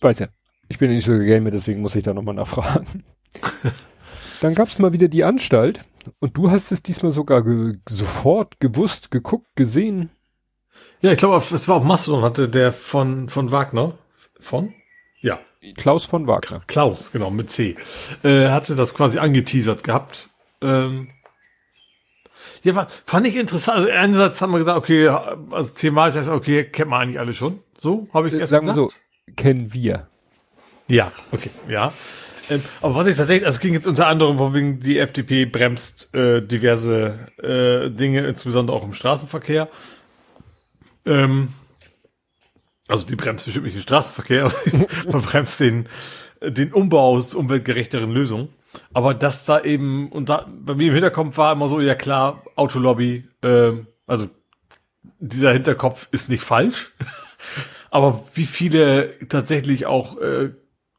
Weiß 0.00 0.18
ja. 0.18 0.26
Ich 0.72 0.78
bin 0.78 0.88
ja 0.88 0.94
nicht 0.94 1.04
so 1.04 1.18
Gamer, 1.18 1.50
deswegen 1.50 1.82
muss 1.82 1.94
ich 1.96 2.02
da 2.02 2.14
nochmal 2.14 2.34
nachfragen. 2.34 3.04
Dann 4.40 4.54
gab's 4.54 4.78
mal 4.78 4.94
wieder 4.94 5.06
die 5.06 5.22
Anstalt 5.22 5.84
und 6.18 6.38
du 6.38 6.50
hast 6.50 6.72
es 6.72 6.82
diesmal 6.82 7.12
sogar 7.12 7.44
ge 7.44 7.74
sofort 7.86 8.58
gewusst, 8.58 9.10
geguckt, 9.10 9.48
gesehen. 9.54 10.08
Ja, 11.02 11.12
ich 11.12 11.18
glaube, 11.18 11.36
es 11.36 11.68
war 11.68 11.76
auf 11.76 11.84
Mastodon, 11.84 12.22
hatte 12.22 12.48
der 12.48 12.72
von, 12.72 13.28
von 13.28 13.52
Wagner. 13.52 13.98
Von? 14.40 14.72
Ja. 15.20 15.40
Klaus 15.76 16.06
von 16.06 16.26
Wagner. 16.26 16.62
Klaus, 16.66 17.12
genau, 17.12 17.30
mit 17.30 17.50
C. 17.50 17.76
Äh, 18.22 18.48
hatte 18.48 18.74
das 18.74 18.94
quasi 18.94 19.18
angeteasert 19.18 19.84
gehabt. 19.84 20.30
Ähm, 20.62 21.10
ja, 22.62 22.74
war, 22.74 22.88
fand 23.04 23.26
ich 23.26 23.36
interessant. 23.36 23.76
Also 23.76 23.90
einerseits 23.90 24.40
haben 24.40 24.52
wir 24.52 24.58
gesagt, 24.58 24.78
okay, 24.78 25.06
also 25.50 25.74
thematisch 25.74 26.16
heißt, 26.16 26.30
okay, 26.30 26.64
kennt 26.64 26.88
man 26.88 27.02
eigentlich 27.02 27.18
alle 27.18 27.34
schon. 27.34 27.60
So, 27.76 28.08
habe 28.14 28.28
ich 28.28 28.34
erst 28.34 28.52
Sagen 28.52 28.68
gedacht. 28.68 28.76
so, 28.76 29.34
kennen 29.36 29.74
wir. 29.74 30.08
Ja, 30.88 31.12
okay, 31.30 31.50
ja. 31.68 31.92
Ähm, 32.50 32.62
aber 32.80 32.96
was 32.96 33.06
ich 33.06 33.16
tatsächlich, 33.16 33.46
also 33.46 33.56
es 33.56 33.60
ging 33.60 33.74
jetzt 33.74 33.86
unter 33.86 34.06
anderem 34.06 34.38
von 34.38 34.54
wegen, 34.54 34.80
die 34.80 34.98
FDP 34.98 35.44
bremst 35.44 36.14
äh, 36.14 36.42
diverse 36.42 37.28
äh, 37.42 37.90
Dinge, 37.90 38.26
insbesondere 38.26 38.76
auch 38.76 38.84
im 38.84 38.94
Straßenverkehr. 38.94 39.68
Ähm, 41.06 41.52
also 42.88 43.06
die 43.06 43.16
bremst 43.16 43.44
bestimmt 43.44 43.64
nicht 43.64 43.76
den 43.76 43.82
Straßenverkehr, 43.82 44.44
aber 44.44 44.54
man 45.10 45.22
bremst 45.22 45.60
den, 45.60 45.88
den 46.42 46.72
Umbau 46.72 47.16
aus 47.16 47.34
umweltgerechteren 47.34 48.10
Lösungen. 48.10 48.48
Aber 48.92 49.14
das 49.14 49.44
da 49.44 49.60
eben, 49.60 50.10
und 50.10 50.28
da, 50.28 50.48
bei 50.50 50.74
mir 50.74 50.88
im 50.88 50.94
Hinterkopf 50.94 51.36
war 51.36 51.52
immer 51.52 51.68
so, 51.68 51.80
ja 51.80 51.94
klar, 51.94 52.42
Autolobby, 52.56 53.28
ähm, 53.42 53.86
also 54.06 54.28
dieser 55.18 55.52
Hinterkopf 55.52 56.08
ist 56.10 56.28
nicht 56.28 56.42
falsch. 56.42 56.92
aber 57.90 58.24
wie 58.34 58.46
viele 58.46 59.18
tatsächlich 59.28 59.86
auch 59.86 60.18
äh, 60.18 60.50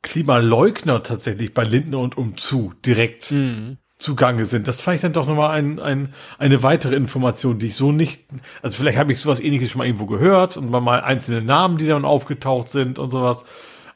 Klimaleugner 0.03 1.01
tatsächlich 1.01 1.53
bei 1.55 1.63
Lindner 1.63 1.97
und 1.97 2.17
umzu 2.17 2.73
direkt 2.85 3.31
mhm. 3.31 3.77
zugange 3.97 4.45
sind. 4.45 4.67
Das 4.67 4.81
fand 4.81 4.95
ich 4.95 5.01
dann 5.01 5.13
doch 5.13 5.25
nochmal 5.25 5.57
ein, 5.57 5.79
ein, 5.79 6.13
eine 6.37 6.61
weitere 6.61 6.95
Information, 6.95 7.57
die 7.57 7.67
ich 7.67 7.75
so 7.75 7.91
nicht, 7.91 8.25
also 8.61 8.77
vielleicht 8.77 8.99
habe 8.99 9.11
ich 9.11 9.19
sowas 9.19 9.39
ähnliches 9.39 9.71
schon 9.71 9.79
mal 9.79 9.87
irgendwo 9.87 10.05
gehört 10.05 10.57
und 10.57 10.69
mal 10.69 11.01
einzelne 11.01 11.41
Namen, 11.41 11.77
die 11.77 11.87
dann 11.87 12.05
aufgetaucht 12.05 12.69
sind 12.69 12.99
und 12.99 13.11
sowas. 13.11 13.45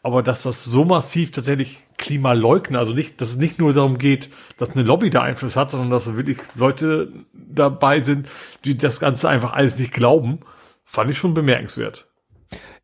Aber 0.01 0.23
dass 0.23 0.43
das 0.43 0.63
so 0.63 0.85
massiv 0.85 1.31
tatsächlich 1.31 1.79
Klimaleugner, 1.97 2.79
also 2.79 2.93
nicht, 2.93 3.19
dass 3.19 3.29
es 3.29 3.37
nicht 3.37 3.59
nur 3.59 3.73
darum 3.73 3.97
geht, 3.97 4.29
dass 4.57 4.71
eine 4.71 4.83
Lobby 4.83 5.09
da 5.09 5.23
Einfluss 5.23 5.57
hat, 5.57 5.71
sondern 5.71 5.89
dass 5.89 6.15
wirklich 6.15 6.37
Leute 6.55 7.11
dabei 7.33 7.99
sind, 7.99 8.29
die 8.63 8.77
das 8.77 8.99
Ganze 8.99 9.27
einfach 9.27 9.53
alles 9.53 9.77
nicht 9.77 9.91
glauben, 9.91 10.39
fand 10.85 11.11
ich 11.11 11.17
schon 11.17 11.33
bemerkenswert. 11.33 12.07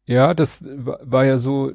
Ja, 0.06 0.34
das 0.34 0.66
war 0.66 1.24
ja 1.24 1.38
so, 1.38 1.72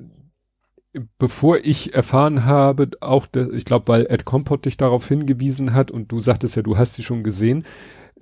bevor 1.18 1.59
ich 1.59 1.94
erfahren 1.94 2.44
habe, 2.44 2.91
auch, 3.01 3.27
der, 3.27 3.52
ich 3.52 3.65
glaube, 3.65 3.89
weil 3.89 4.07
Ed 4.09 4.25
Compot 4.25 4.65
dich 4.65 4.77
darauf 4.77 5.09
hingewiesen 5.09 5.75
hat 5.75 5.91
und 5.91 6.12
du 6.12 6.20
sagtest 6.20 6.57
ja, 6.57 6.62
du 6.62 6.78
hast 6.78 6.94
sie 6.94 7.02
schon 7.02 7.25
gesehen, 7.25 7.65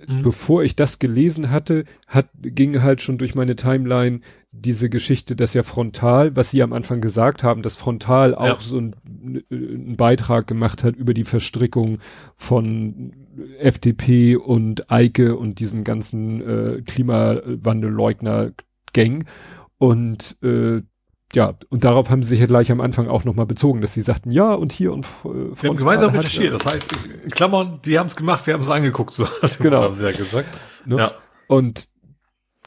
mhm. 0.05 0.21
bevor 0.21 0.63
ich 0.63 0.75
das 0.75 0.99
gelesen 0.99 1.49
hatte, 1.49 1.85
hat, 2.07 2.27
ging 2.41 2.81
halt 2.81 3.01
schon 3.01 3.17
durch 3.17 3.35
meine 3.35 3.55
Timeline 3.55 4.19
diese 4.51 4.89
Geschichte, 4.89 5.35
dass 5.35 5.53
ja 5.53 5.63
Frontal, 5.63 6.35
was 6.35 6.51
sie 6.51 6.61
am 6.63 6.73
Anfang 6.73 6.99
gesagt 7.01 7.43
haben, 7.43 7.61
dass 7.61 7.75
Frontal 7.75 8.35
auch 8.35 8.45
ja. 8.45 8.55
so 8.59 8.79
ein, 8.79 8.95
ein 9.51 9.97
Beitrag 9.97 10.47
gemacht 10.47 10.83
hat 10.83 10.95
über 10.95 11.13
die 11.13 11.25
Verstrickung 11.25 11.99
von 12.35 13.11
FDP 13.59 14.35
und 14.35 14.89
Eike 14.89 15.35
und 15.35 15.59
diesen 15.59 15.83
ganzen 15.83 16.41
äh, 16.41 16.81
Klimawandelleugner-Gang. 16.81 19.25
Und 19.77 20.37
äh, 20.41 20.81
ja, 21.33 21.55
und 21.69 21.83
darauf 21.83 22.09
haben 22.09 22.23
sie 22.23 22.29
sich 22.29 22.39
ja 22.39 22.45
gleich 22.45 22.71
am 22.71 22.79
Anfang 22.79 23.07
auch 23.07 23.25
nochmal 23.25 23.45
bezogen, 23.45 23.81
dass 23.81 23.93
sie 23.93 24.01
sagten, 24.01 24.31
ja, 24.31 24.53
und 24.53 24.71
hier 24.71 24.93
und 24.93 25.05
äh, 25.25 25.61
Wir 25.61 25.69
haben 25.69 25.77
gemeinsam 25.77 26.11
recherchiert, 26.11 26.53
das 26.53 26.65
heißt, 26.65 27.09
in 27.25 27.31
Klammern, 27.31 27.79
die 27.83 27.99
haben 27.99 28.07
es 28.07 28.15
gemacht, 28.15 28.47
wir 28.47 28.53
haben 28.53 28.61
es 28.61 28.69
angeguckt, 28.69 29.13
so 29.13 29.25
genau. 29.59 29.83
haben 29.83 29.93
sie 29.93 30.05
ja 30.05 30.11
gesagt. 30.11 30.57
Ne? 30.85 30.97
Ja. 30.97 31.11
Und 31.47 31.89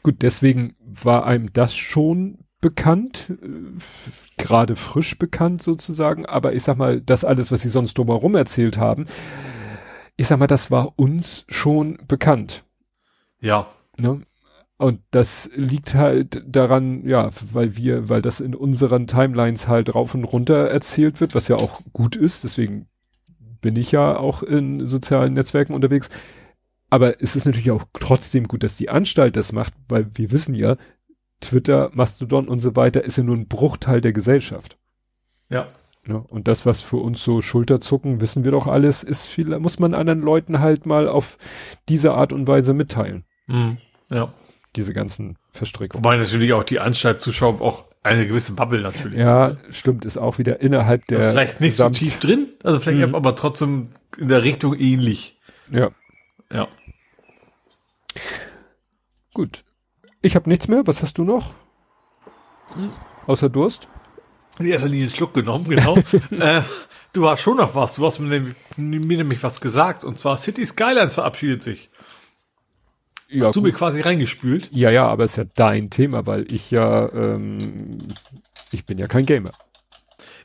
gut, 0.03 0.21
deswegen 0.21 0.75
war 0.79 1.25
einem 1.25 1.51
das 1.53 1.75
schon 1.75 2.39
bekannt, 2.61 3.33
äh, 3.41 3.79
gerade 4.37 4.75
frisch 4.75 5.17
bekannt 5.17 5.63
sozusagen, 5.63 6.27
aber 6.27 6.53
ich 6.53 6.63
sag 6.63 6.77
mal, 6.77 7.01
das 7.01 7.25
alles, 7.25 7.51
was 7.51 7.61
sie 7.61 7.69
sonst 7.69 7.97
drumherum 7.97 8.35
erzählt 8.35 8.77
haben, 8.77 9.07
ich 10.17 10.27
sag 10.27 10.37
mal, 10.37 10.47
das 10.47 10.69
war 10.69 10.99
uns 10.99 11.45
schon 11.47 11.97
bekannt. 12.07 12.63
Ja. 13.39 13.65
Ne? 13.97 14.21
Und 14.81 14.99
das 15.11 15.47
liegt 15.53 15.93
halt 15.93 16.41
daran, 16.43 17.07
ja, 17.07 17.29
weil 17.51 17.77
wir, 17.77 18.09
weil 18.09 18.23
das 18.23 18.39
in 18.39 18.55
unseren 18.55 19.05
Timelines 19.05 19.67
halt 19.67 19.93
rauf 19.93 20.15
und 20.15 20.23
runter 20.23 20.69
erzählt 20.69 21.21
wird, 21.21 21.35
was 21.35 21.47
ja 21.49 21.57
auch 21.57 21.81
gut 21.93 22.15
ist. 22.15 22.43
Deswegen 22.43 22.87
bin 23.61 23.75
ich 23.75 23.91
ja 23.91 24.17
auch 24.17 24.41
in 24.41 24.87
sozialen 24.87 25.35
Netzwerken 25.35 25.75
unterwegs. 25.75 26.09
Aber 26.89 27.21
es 27.21 27.35
ist 27.35 27.45
natürlich 27.45 27.69
auch 27.69 27.83
trotzdem 27.93 28.47
gut, 28.47 28.63
dass 28.63 28.75
die 28.75 28.89
Anstalt 28.89 29.35
das 29.35 29.51
macht, 29.51 29.71
weil 29.87 30.07
wir 30.15 30.31
wissen 30.31 30.55
ja, 30.55 30.77
Twitter, 31.41 31.91
Mastodon 31.93 32.47
und 32.47 32.57
so 32.57 32.75
weiter 32.75 33.03
ist 33.03 33.19
ja 33.19 33.23
nur 33.23 33.37
ein 33.37 33.47
Bruchteil 33.47 34.01
der 34.01 34.13
Gesellschaft. 34.13 34.79
Ja. 35.49 35.67
ja 36.07 36.15
und 36.15 36.47
das, 36.47 36.65
was 36.65 36.81
für 36.81 36.97
uns 36.97 37.23
so 37.23 37.41
Schulterzucken, 37.41 38.19
wissen 38.19 38.45
wir 38.45 38.51
doch 38.51 38.65
alles, 38.65 39.03
ist 39.03 39.27
viel, 39.27 39.59
muss 39.59 39.77
man 39.77 39.93
anderen 39.93 40.21
Leuten 40.21 40.59
halt 40.59 40.87
mal 40.87 41.07
auf 41.07 41.37
diese 41.87 42.15
Art 42.15 42.33
und 42.33 42.47
Weise 42.47 42.73
mitteilen. 42.73 43.25
Mhm. 43.45 43.77
Ja 44.09 44.33
diese 44.75 44.93
ganzen 44.93 45.37
Verstrickungen. 45.51 46.03
Wobei 46.03 46.17
natürlich 46.17 46.53
auch 46.53 46.63
die 46.63 46.79
Anstaltszuschauer 46.79 47.61
auch 47.61 47.85
eine 48.03 48.27
gewisse 48.27 48.53
Bubble 48.53 48.81
natürlich. 48.81 49.19
Ja, 49.19 49.47
ist, 49.47 49.63
ne? 49.63 49.73
stimmt, 49.73 50.05
ist 50.05 50.17
auch 50.17 50.37
wieder 50.37 50.61
innerhalb 50.61 51.05
der. 51.07 51.19
Also 51.19 51.31
vielleicht 51.31 51.61
nicht 51.61 51.71
Gesamt 51.71 51.95
so 51.95 52.05
tief 52.05 52.19
drin, 52.19 52.47
also 52.63 52.79
vielleicht 52.79 53.07
mhm. 53.07 53.15
aber 53.15 53.35
trotzdem 53.35 53.89
in 54.17 54.27
der 54.27 54.43
Richtung 54.43 54.73
ähnlich. 54.75 55.39
Ja. 55.71 55.91
Ja. 56.51 56.67
Gut. 59.33 59.63
Ich 60.21 60.35
habe 60.35 60.49
nichts 60.49 60.67
mehr. 60.67 60.85
Was 60.85 61.01
hast 61.01 61.17
du 61.17 61.23
noch? 61.23 61.53
Hm. 62.73 62.91
Außer 63.27 63.49
Durst? 63.49 63.87
In 64.59 64.65
erster 64.65 64.87
Linie 64.87 65.05
einen 65.05 65.15
Schluck 65.15 65.33
genommen, 65.33 65.65
genau. 65.67 65.97
äh, 66.31 66.61
du 67.13 67.27
hast 67.27 67.41
schon 67.41 67.57
noch 67.57 67.73
was. 67.73 67.95
Du 67.95 68.05
hast 68.05 68.19
mir 68.19 68.53
mir 68.77 69.17
nämlich 69.17 69.41
was 69.43 69.61
gesagt. 69.61 70.03
Und 70.03 70.19
zwar 70.19 70.37
City 70.37 70.65
Skylines 70.65 71.13
verabschiedet 71.13 71.63
sich. 71.63 71.89
Ja, 73.31 73.47
Hast 73.47 73.55
du 73.55 73.61
mir 73.61 73.71
quasi 73.71 74.01
reingespült? 74.01 74.69
Ja, 74.73 74.91
ja, 74.91 75.07
aber 75.07 75.23
es 75.23 75.31
ist 75.31 75.37
ja 75.37 75.45
dein 75.55 75.89
Thema, 75.89 76.25
weil 76.25 76.51
ich 76.51 76.69
ja, 76.69 77.09
ähm, 77.13 77.99
ich 78.71 78.85
bin 78.85 78.97
ja 78.97 79.07
kein 79.07 79.25
Gamer. 79.25 79.53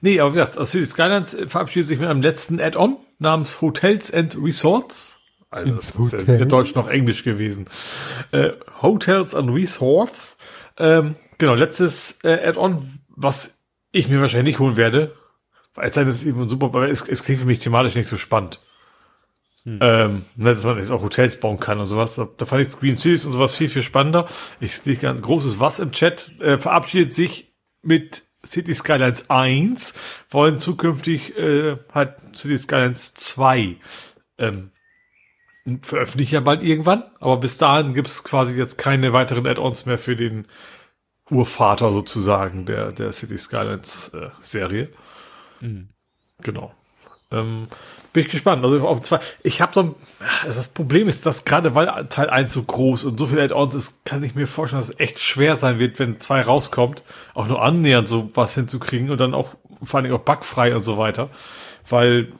Nee, 0.00 0.20
aber 0.20 0.32
wie 0.34 0.39
gesagt, 0.39 0.56
also 0.56 0.70
City 0.70 0.86
Skylines 0.86 1.36
verabschiedet 1.48 1.89
sich 1.89 1.98
mit 1.98 2.08
einem 2.08 2.23
letzten 2.23 2.60
Add-on 2.60 2.97
namens 3.18 3.60
Hotels 3.60 4.12
and 4.12 4.36
Resorts. 4.40 5.18
Also 5.50 5.74
Ins 5.74 5.86
das 5.86 5.98
Hotel. 5.98 6.20
ist 6.20 6.28
ja 6.28 6.34
weder 6.34 6.47
Deutsch 6.47 6.74
noch 6.74 6.89
Englisch 6.89 7.24
gewesen. 7.24 7.66
Äh, 8.31 8.50
Hotels 8.82 9.34
and 9.34 9.50
Resorts. 9.50 10.36
Ähm, 10.78 11.16
genau, 11.39 11.55
letztes 11.55 12.18
äh, 12.23 12.48
Add-on, 12.48 13.00
was 13.08 13.62
ich 13.90 14.08
mir 14.08 14.20
wahrscheinlich 14.20 14.55
nicht 14.55 14.58
holen 14.60 14.76
werde. 14.76 15.15
Weil 15.74 15.86
es 15.89 15.94
sei 15.94 16.02
denn, 16.02 16.10
es 16.10 16.18
ist 16.18 16.26
eben 16.26 16.48
super, 16.48 16.66
aber 16.66 16.89
es, 16.89 17.08
es 17.08 17.24
klingt 17.24 17.40
für 17.40 17.47
mich 17.47 17.58
thematisch 17.58 17.94
nicht 17.97 18.06
so 18.06 18.16
spannend. 18.16 18.60
Hm. 19.67 19.81
Ähm, 19.83 20.25
ne, 20.36 20.55
dass 20.55 20.65
man 20.65 20.78
jetzt 20.78 20.93
auch 20.93 21.03
Hotels 21.03 21.41
bauen 21.41 21.59
kann 21.59 21.81
und 21.81 21.89
sowas. 21.89 22.15
Da, 22.15 22.28
da 22.36 22.47
fand 22.47 22.65
ich 22.65 22.78
Green 22.78 22.97
Cities 22.97 23.27
und 23.27 23.33
sowas 23.33 23.57
viel, 23.57 23.69
viel 23.69 23.83
spannender. 23.83 24.28
Ich 24.61 24.78
sehe 24.78 24.97
ganz 24.97 25.20
großes 25.20 25.59
Was 25.59 25.81
im 25.81 25.91
Chat. 25.91 26.31
Äh, 26.41 26.59
verabschiedet 26.59 27.12
sich 27.12 27.53
mit 27.83 28.23
City 28.47 28.75
Skylines 28.75 29.28
1 29.28 29.95
wollen 30.31 30.59
zukünftig 30.59 31.36
äh, 31.36 31.78
halt 31.93 32.15
City 32.33 32.57
Skylines 32.57 33.15
2 33.15 33.77
ähm, 34.39 34.70
veröffentlichen 35.81 36.35
ja 36.35 36.41
bald 36.41 36.62
irgendwann, 36.62 37.03
aber 37.19 37.39
bis 37.39 37.59
dahin 37.59 37.93
gibt's 37.93 38.23
quasi 38.23 38.57
jetzt 38.57 38.78
keine 38.78 39.12
weiteren 39.12 39.49
Add-ons 39.49 39.85
mehr 39.85 39.99
für 39.99 40.15
den 40.15 40.47
Urvater 41.28 41.91
sozusagen 41.91 42.67
der, 42.67 42.93
der 42.93 43.12
City 43.12 43.36
Skylines 43.36 44.11
äh, 44.15 44.31
Serie. 44.43 44.91
Mhm. 45.61 45.89
Genau. 46.43 46.73
Ähm, 47.32 47.66
bin 48.12 48.24
ich 48.24 48.30
gespannt. 48.30 48.64
Also 48.64 48.86
auf 48.86 49.00
zwei. 49.02 49.20
Ich 49.42 49.60
habe 49.60 49.72
so 49.74 49.80
ein. 49.82 49.94
Das 50.46 50.68
Problem 50.68 51.08
ist, 51.08 51.26
dass 51.26 51.44
gerade 51.44 51.74
weil 51.74 52.06
Teil 52.08 52.30
1 52.30 52.52
so 52.52 52.62
groß 52.62 53.05
und 53.05 53.18
so 53.18 53.26
viel 53.26 53.40
Add-ons 53.40 53.74
ist, 53.74 54.05
kann 54.05 54.22
ich 54.22 54.34
mir 54.34 54.46
vorstellen, 54.46 54.80
dass 54.80 54.90
es 54.90 55.00
echt 55.00 55.18
schwer 55.18 55.56
sein 55.56 55.78
wird, 55.78 55.98
wenn 55.98 56.20
zwei 56.20 56.40
rauskommt, 56.40 57.02
auch 57.34 57.48
nur 57.48 57.62
annähernd 57.62 58.08
so 58.08 58.30
was 58.34 58.55
hinzukriegen 58.55 59.10
und 59.10 59.20
dann 59.20 59.34
auch 59.34 59.55
vor 59.82 60.00
allem 60.00 60.12
auch 60.12 60.20
bugfrei 60.20 60.74
und 60.74 60.84
so 60.84 60.98
weiter. 60.98 61.28
Weil 61.88 62.32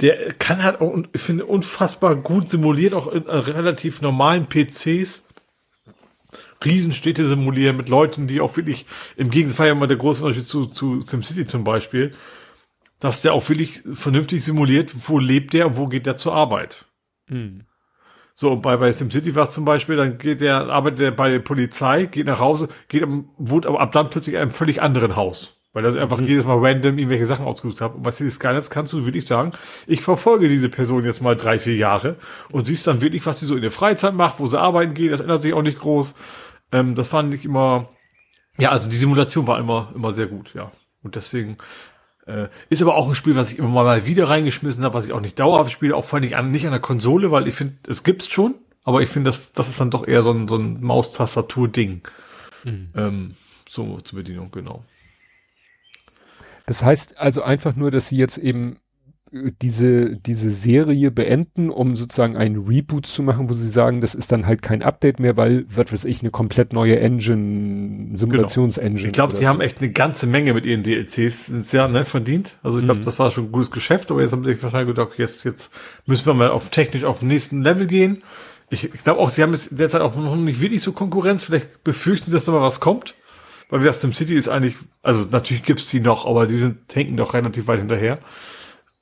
der 0.00 0.34
kann 0.34 0.62
halt 0.62 0.80
auch, 0.80 0.94
ich 1.12 1.20
finde, 1.20 1.46
unfassbar 1.46 2.16
gut 2.16 2.50
simuliert, 2.50 2.92
auch 2.92 3.08
in 3.08 3.22
relativ 3.22 4.02
normalen 4.02 4.46
PCs. 4.46 5.26
Riesenstädte 6.64 7.26
simulieren 7.26 7.76
mit 7.76 7.88
Leuten, 7.88 8.26
die 8.26 8.40
auch 8.40 8.56
wirklich, 8.56 8.86
im 9.16 9.30
Gegensatz 9.30 9.58
ja 9.58 9.72
immer 9.72 9.86
der 9.86 9.98
große 9.98 10.24
Unterschied 10.24 10.46
zu, 10.46 10.66
zu 10.66 11.00
SimCity 11.00 11.46
zum 11.46 11.64
Beispiel, 11.64 12.14
dass 13.00 13.22
der 13.22 13.34
auch 13.34 13.48
wirklich 13.48 13.82
vernünftig 13.92 14.44
simuliert, 14.44 14.92
wo 15.08 15.18
lebt 15.18 15.52
der 15.52 15.66
und 15.66 15.76
wo 15.76 15.86
geht 15.86 16.06
der 16.06 16.16
zur 16.16 16.34
Arbeit. 16.34 16.86
Mhm. 17.28 17.62
So, 18.38 18.52
und 18.52 18.60
bei, 18.60 18.76
bei 18.76 18.92
SimCity 18.92 19.34
war 19.34 19.44
es 19.44 19.52
zum 19.52 19.64
Beispiel, 19.64 19.96
dann 19.96 20.18
geht 20.18 20.42
der, 20.42 20.68
arbeitet 20.68 21.00
er 21.00 21.10
bei 21.10 21.30
der 21.30 21.38
Polizei, 21.38 22.04
geht 22.04 22.26
nach 22.26 22.38
Hause, 22.38 22.68
geht 22.88 23.02
am, 23.02 23.30
wohnt 23.38 23.66
aber 23.66 23.80
ab 23.80 23.92
dann 23.92 24.10
plötzlich 24.10 24.34
in 24.34 24.42
einem 24.42 24.50
völlig 24.50 24.82
anderen 24.82 25.16
Haus. 25.16 25.58
Weil 25.72 25.84
er 25.84 26.00
einfach 26.00 26.20
mhm. 26.20 26.26
jedes 26.26 26.44
Mal 26.44 26.58
random 26.58 26.98
irgendwelche 26.98 27.24
Sachen 27.24 27.46
ausgesucht 27.46 27.80
hat. 27.80 27.94
Und 27.94 28.02
bei 28.02 28.10
City 28.10 28.30
Skylines 28.30 28.70
kannst 28.70 28.92
du, 28.92 29.04
würde 29.04 29.16
ich 29.16 29.26
sagen, 29.26 29.52
ich 29.86 30.02
verfolge 30.02 30.48
diese 30.48 30.68
Person 30.68 31.04
jetzt 31.04 31.22
mal 31.22 31.36
drei, 31.36 31.58
vier 31.58 31.76
Jahre 31.76 32.16
und 32.50 32.66
siehst 32.66 32.86
dann 32.86 33.00
wirklich, 33.00 33.24
was 33.24 33.40
sie 33.40 33.46
so 33.46 33.56
in 33.56 33.62
der 33.62 33.70
Freizeit 33.70 34.14
macht, 34.14 34.38
wo 34.38 34.46
sie 34.46 34.60
arbeiten 34.60 34.94
geht. 34.94 35.12
Das 35.12 35.20
ändert 35.20 35.42
sich 35.42 35.54
auch 35.54 35.62
nicht 35.62 35.78
groß. 35.78 36.14
Ähm, 36.72 36.94
das 36.94 37.08
fand 37.08 37.32
ich 37.32 37.44
immer, 37.44 37.88
ja, 38.58 38.70
also 38.70 38.88
die 38.88 38.96
Simulation 38.96 39.46
war 39.46 39.58
immer, 39.58 39.92
immer 39.94 40.12
sehr 40.12 40.26
gut, 40.26 40.52
ja. 40.54 40.70
Und 41.02 41.16
deswegen 41.16 41.56
äh, 42.26 42.48
ist 42.68 42.82
aber 42.82 42.96
auch 42.96 43.08
ein 43.08 43.14
Spiel, 43.14 43.36
was 43.36 43.52
ich 43.52 43.58
immer 43.58 43.68
mal 43.68 44.06
wieder 44.06 44.28
reingeschmissen 44.28 44.84
habe, 44.84 44.94
was 44.94 45.06
ich 45.06 45.12
auch 45.12 45.20
nicht 45.20 45.38
dauerhaft 45.38 45.72
spiele, 45.72 45.96
auch 45.96 46.04
vor 46.04 46.20
allem 46.20 46.50
nicht 46.50 46.66
an 46.66 46.72
der 46.72 46.80
Konsole, 46.80 47.30
weil 47.30 47.48
ich 47.48 47.54
finde, 47.54 47.74
es 47.88 48.04
gibt's 48.04 48.28
schon, 48.28 48.54
aber 48.84 49.00
ich 49.02 49.08
finde, 49.08 49.28
das, 49.28 49.52
das 49.52 49.68
ist 49.68 49.80
dann 49.80 49.90
doch 49.90 50.06
eher 50.06 50.22
so 50.22 50.32
ein, 50.32 50.48
so 50.48 50.56
ein 50.56 50.82
Maustastatur-Ding. 50.82 52.02
Mhm. 52.64 52.88
Ähm, 52.94 53.34
so 53.68 54.00
zur 54.00 54.18
Bedienung, 54.18 54.50
genau. 54.50 54.84
Das 56.66 56.82
heißt 56.82 57.18
also 57.18 57.42
einfach 57.42 57.76
nur, 57.76 57.90
dass 57.90 58.08
sie 58.08 58.16
jetzt 58.16 58.38
eben 58.38 58.78
diese, 59.32 60.16
diese 60.16 60.50
Serie 60.50 61.10
beenden, 61.10 61.70
um 61.70 61.96
sozusagen 61.96 62.36
einen 62.36 62.66
Reboot 62.66 63.06
zu 63.06 63.22
machen, 63.22 63.50
wo 63.50 63.54
sie 63.54 63.68
sagen, 63.68 64.00
das 64.00 64.14
ist 64.14 64.30
dann 64.30 64.46
halt 64.46 64.62
kein 64.62 64.82
Update 64.82 65.18
mehr, 65.18 65.36
weil, 65.36 65.66
was 65.68 65.92
weiß 65.92 66.04
ich, 66.04 66.20
eine 66.20 66.30
komplett 66.30 66.72
neue 66.72 66.98
Engine, 67.00 68.16
Simulationsengine. 68.16 68.94
Genau. 68.94 69.06
Ich 69.08 69.12
glaube, 69.12 69.34
sie 69.34 69.42
so. 69.42 69.48
haben 69.48 69.60
echt 69.60 69.78
eine 69.78 69.90
ganze 69.90 70.26
Menge 70.26 70.54
mit 70.54 70.64
ihren 70.64 70.84
DLCs 70.84 71.46
sehr 71.46 71.88
nett 71.88 72.06
verdient. 72.06 72.56
Also 72.62 72.78
ich 72.78 72.84
glaube, 72.84 73.00
mhm. 73.00 73.04
das 73.04 73.18
war 73.18 73.30
schon 73.30 73.46
ein 73.46 73.52
gutes 73.52 73.72
Geschäft, 73.72 74.10
aber 74.10 74.22
jetzt 74.22 74.32
haben 74.32 74.44
sie 74.44 74.54
sich 74.54 74.62
wahrscheinlich 74.62 74.94
gedacht, 74.94 75.18
jetzt, 75.18 75.44
jetzt 75.44 75.72
müssen 76.06 76.26
wir 76.26 76.34
mal 76.34 76.50
auf 76.50 76.70
technisch 76.70 77.04
auf 77.04 77.18
den 77.18 77.28
nächsten 77.28 77.62
Level 77.62 77.86
gehen. 77.86 78.22
Ich, 78.70 78.84
ich 78.94 79.04
glaube 79.04 79.20
auch, 79.20 79.30
sie 79.30 79.42
haben 79.42 79.52
es 79.52 79.70
derzeit 79.70 80.02
auch 80.02 80.14
noch 80.16 80.36
nicht 80.36 80.60
wirklich 80.60 80.82
so 80.82 80.92
Konkurrenz. 80.92 81.42
Vielleicht 81.42 81.82
befürchten 81.84 82.30
sie, 82.30 82.36
dass 82.36 82.44
da 82.44 82.52
mal 82.52 82.62
was 82.62 82.80
kommt. 82.80 83.14
Weil 83.68 83.80
wie 83.80 83.84
gesagt, 83.84 84.00
SimCity 84.00 84.34
ist 84.34 84.48
eigentlich, 84.48 84.76
also 85.02 85.26
natürlich 85.30 85.64
gibt's 85.64 85.88
die 85.88 85.98
noch, 85.98 86.26
aber 86.26 86.46
die 86.46 86.56
sind, 86.56 86.88
tanken 86.88 87.16
doch 87.16 87.34
relativ 87.34 87.66
weit 87.66 87.80
hinterher. 87.80 88.20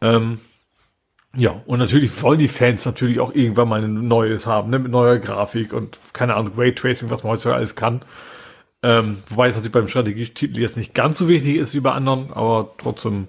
Ähm, 0.04 0.38
ja, 1.34 1.62
und 1.66 1.78
natürlich 1.78 2.22
wollen 2.22 2.38
die 2.38 2.48
Fans 2.48 2.84
natürlich 2.84 3.18
auch 3.18 3.34
irgendwann 3.34 3.68
mal 3.68 3.82
ein 3.82 4.06
neues 4.06 4.46
haben, 4.46 4.70
ne, 4.70 4.78
mit 4.78 4.92
neuer 4.92 5.18
Grafik 5.18 5.72
und 5.72 5.98
keine 6.12 6.34
Ahnung, 6.34 6.52
Raytracing, 6.56 7.10
was 7.10 7.24
man 7.24 7.32
heutzutage 7.32 7.56
alles 7.56 7.74
kann. 7.74 8.02
Ähm, 8.82 9.22
wobei 9.28 9.48
es 9.48 9.56
natürlich 9.56 9.72
beim 9.72 9.88
Strategietitel 9.88 10.60
jetzt 10.60 10.76
nicht 10.76 10.94
ganz 10.94 11.18
so 11.18 11.26
wichtig 11.26 11.56
ist 11.56 11.74
wie 11.74 11.80
bei 11.80 11.92
anderen, 11.92 12.32
aber 12.32 12.70
trotzdem 12.78 13.28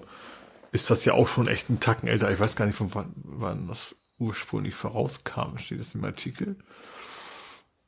ist 0.70 0.90
das 0.90 1.04
ja 1.06 1.14
auch 1.14 1.26
schon 1.26 1.48
echt 1.48 1.70
ein 1.70 1.80
Tacken 1.80 2.08
älter. 2.08 2.30
Ich 2.30 2.38
weiß 2.38 2.56
gar 2.56 2.66
nicht, 2.66 2.76
von 2.76 2.94
wann, 2.94 3.12
wann 3.24 3.68
das 3.68 3.96
ursprünglich 4.18 4.74
vorauskam. 4.74 5.56
Steht 5.56 5.80
das 5.80 5.94
im 5.94 6.04
Artikel? 6.04 6.56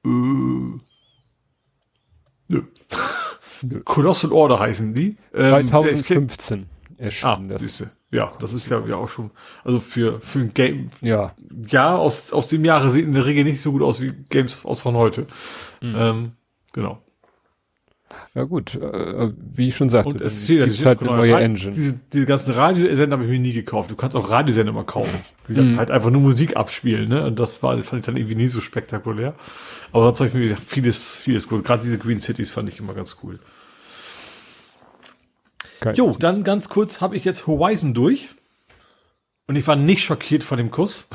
Äh, 0.05 0.09
nö. 2.49 2.63
Colossal 3.85 4.33
Order 4.33 4.59
heißen 4.59 4.95
die. 4.95 5.17
2015 5.33 6.59
ähm, 6.59 6.67
erschienen. 6.97 7.53
Ah, 7.53 7.59
siehste. 7.59 7.98
Ja, 8.11 8.33
das 8.41 8.55
ist 8.55 8.69
ja, 8.71 8.83
ja 8.87 8.97
auch 8.97 9.09
schon, 9.09 9.31
also 9.65 9.81
für, 9.81 10.21
für 10.21 10.39
ein 10.39 10.55
Game, 10.55 10.91
ja, 11.03 11.35
ja 11.67 11.95
aus, 11.95 12.33
aus 12.33 12.49
dem 12.49 12.65
Jahre 12.65 12.89
sieht 12.89 13.05
in 13.05 13.13
der 13.13 13.27
Regel 13.27 13.45
nicht 13.45 13.61
so 13.61 13.73
gut 13.73 13.83
aus 13.83 14.01
wie 14.01 14.13
Games 14.31 14.65
aus 14.65 14.81
von 14.81 14.97
heute. 14.97 15.27
Mhm. 15.83 15.95
Ähm, 15.95 16.33
genau. 16.73 17.03
Ja 18.35 18.45
gut, 18.45 18.75
äh, 18.75 19.33
wie 19.55 19.69
ich 19.69 19.77
schon 19.77 19.91
sagte, 19.91 20.11
und 20.11 20.21
es 20.21 20.45
steht, 20.45 20.67
ist 20.67 20.87
halt 20.87 21.01
eine 21.01 21.11
neue 21.11 21.35
Engine. 21.35 21.73
Diese, 21.73 22.03
diese 22.11 22.25
ganzen 22.25 22.53
Radiosender 22.53 23.17
habe 23.17 23.25
ich 23.25 23.31
mir 23.31 23.39
nie 23.39 23.53
gekauft. 23.53 23.91
Du 23.91 23.97
kannst 23.97 24.17
auch 24.17 24.31
Radiosender 24.31 24.73
mal 24.73 24.85
kaufen. 24.85 25.21
Die 25.49 25.55
dann 25.55 25.73
mhm. 25.73 25.79
halt 25.79 25.91
einfach 25.91 26.11
nur 26.11 26.23
Musik 26.23 26.57
abspielen, 26.57 27.09
ne? 27.09 27.27
Und 27.27 27.39
das 27.39 27.63
war, 27.63 27.79
fand 27.81 28.01
ich 28.01 28.07
dann 28.07 28.17
irgendwie 28.17 28.37
nie 28.37 28.47
so 28.47 28.61
spektakulär. 28.61 29.35
Aber 29.93 30.05
sonst 30.05 30.21
habe 30.21 30.29
ich 30.29 30.35
mir 30.35 30.43
gesagt, 30.43 30.63
vieles, 30.63 31.21
vieles 31.21 31.49
gut. 31.49 31.65
Gerade 31.65 31.83
diese 31.83 31.99
Green 31.99 32.21
Cities 32.21 32.51
fand 32.51 32.69
ich 32.69 32.79
immer 32.79 32.95
ganz 32.95 33.19
cool. 33.23 33.39
Geil. 35.81 35.95
Jo, 35.97 36.17
dann 36.19 36.45
ganz 36.45 36.69
kurz 36.69 37.01
habe 37.01 37.17
ich 37.17 37.25
jetzt 37.25 37.47
Horizon 37.47 37.95
durch. 37.95 38.29
Und 39.47 39.57
ich 39.57 39.67
war 39.67 39.77
nicht 39.77 40.05
schockiert 40.05 40.45
von 40.45 40.59
dem 40.59 40.71
Kuss. 40.71 41.09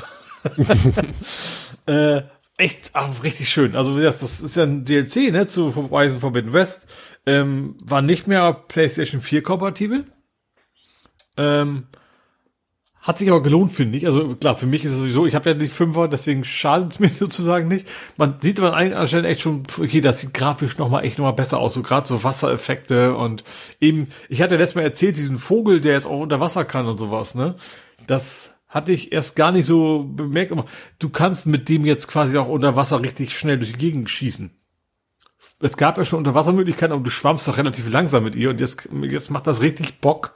äh, 1.86 2.22
echt, 2.56 2.90
ach, 2.94 3.22
richtig 3.22 3.48
schön. 3.48 3.76
Also, 3.76 3.98
das 4.00 4.22
ist 4.22 4.56
ja 4.56 4.64
ein 4.64 4.84
DLC, 4.84 5.32
ne, 5.32 5.46
zu 5.46 5.74
Horizon 5.74 6.20
Forbidden 6.20 6.52
West. 6.52 6.86
Ähm, 7.26 7.76
war 7.82 8.02
nicht 8.02 8.26
mehr 8.26 8.52
PlayStation 8.52 9.20
4 9.20 9.42
kompatibel. 9.42 10.06
Ähm, 11.36 11.86
hat 13.04 13.18
sich 13.18 13.28
aber 13.28 13.42
gelohnt, 13.42 13.70
finde 13.70 13.98
ich. 13.98 14.06
Also 14.06 14.34
klar, 14.34 14.56
für 14.56 14.66
mich 14.66 14.82
ist 14.82 14.92
es 14.92 14.96
sowieso, 14.96 15.26
ich 15.26 15.34
habe 15.34 15.50
ja 15.50 15.54
die 15.54 15.68
Fünfer, 15.68 16.08
deswegen 16.08 16.42
schadet 16.42 16.92
es 16.92 16.98
mir 17.00 17.10
sozusagen 17.10 17.68
nicht. 17.68 17.86
Man 18.16 18.38
sieht 18.40 18.58
aber 18.58 18.74
an 18.74 18.94
einigen 18.94 19.24
echt 19.26 19.42
schon, 19.42 19.64
okay, 19.78 20.00
das 20.00 20.20
sieht 20.20 20.32
grafisch 20.32 20.78
nochmal 20.78 21.04
echt 21.04 21.18
nochmal 21.18 21.34
besser 21.34 21.58
aus. 21.58 21.74
So 21.74 21.82
gerade 21.82 22.08
so 22.08 22.24
Wassereffekte 22.24 23.14
und 23.14 23.44
eben, 23.78 24.08
ich 24.30 24.40
hatte 24.40 24.56
letztes 24.56 24.76
Mal 24.76 24.82
erzählt, 24.82 25.18
diesen 25.18 25.36
Vogel, 25.36 25.82
der 25.82 25.92
jetzt 25.92 26.06
auch 26.06 26.18
unter 26.18 26.40
Wasser 26.40 26.64
kann 26.64 26.86
und 26.86 26.98
sowas, 26.98 27.34
ne? 27.34 27.56
Das 28.06 28.54
hatte 28.68 28.92
ich 28.92 29.12
erst 29.12 29.36
gar 29.36 29.52
nicht 29.52 29.66
so 29.66 30.04
bemerkt. 30.04 30.52
Du 30.98 31.08
kannst 31.10 31.46
mit 31.46 31.68
dem 31.68 31.84
jetzt 31.84 32.08
quasi 32.08 32.38
auch 32.38 32.48
unter 32.48 32.74
Wasser 32.74 33.02
richtig 33.02 33.38
schnell 33.38 33.58
durch 33.58 33.72
die 33.72 33.78
Gegend 33.78 34.08
schießen. 34.08 34.50
Es 35.60 35.76
gab 35.76 35.98
ja 35.98 36.04
schon 36.04 36.18
Unterwassermöglichkeiten, 36.18 36.92
aber 36.92 37.04
du 37.04 37.10
schwammst 37.10 37.46
doch 37.46 37.58
relativ 37.58 37.88
langsam 37.90 38.24
mit 38.24 38.34
ihr 38.34 38.50
und 38.50 38.60
jetzt, 38.60 38.88
jetzt 39.02 39.30
macht 39.30 39.46
das 39.46 39.60
richtig 39.60 40.00
Bock 40.00 40.34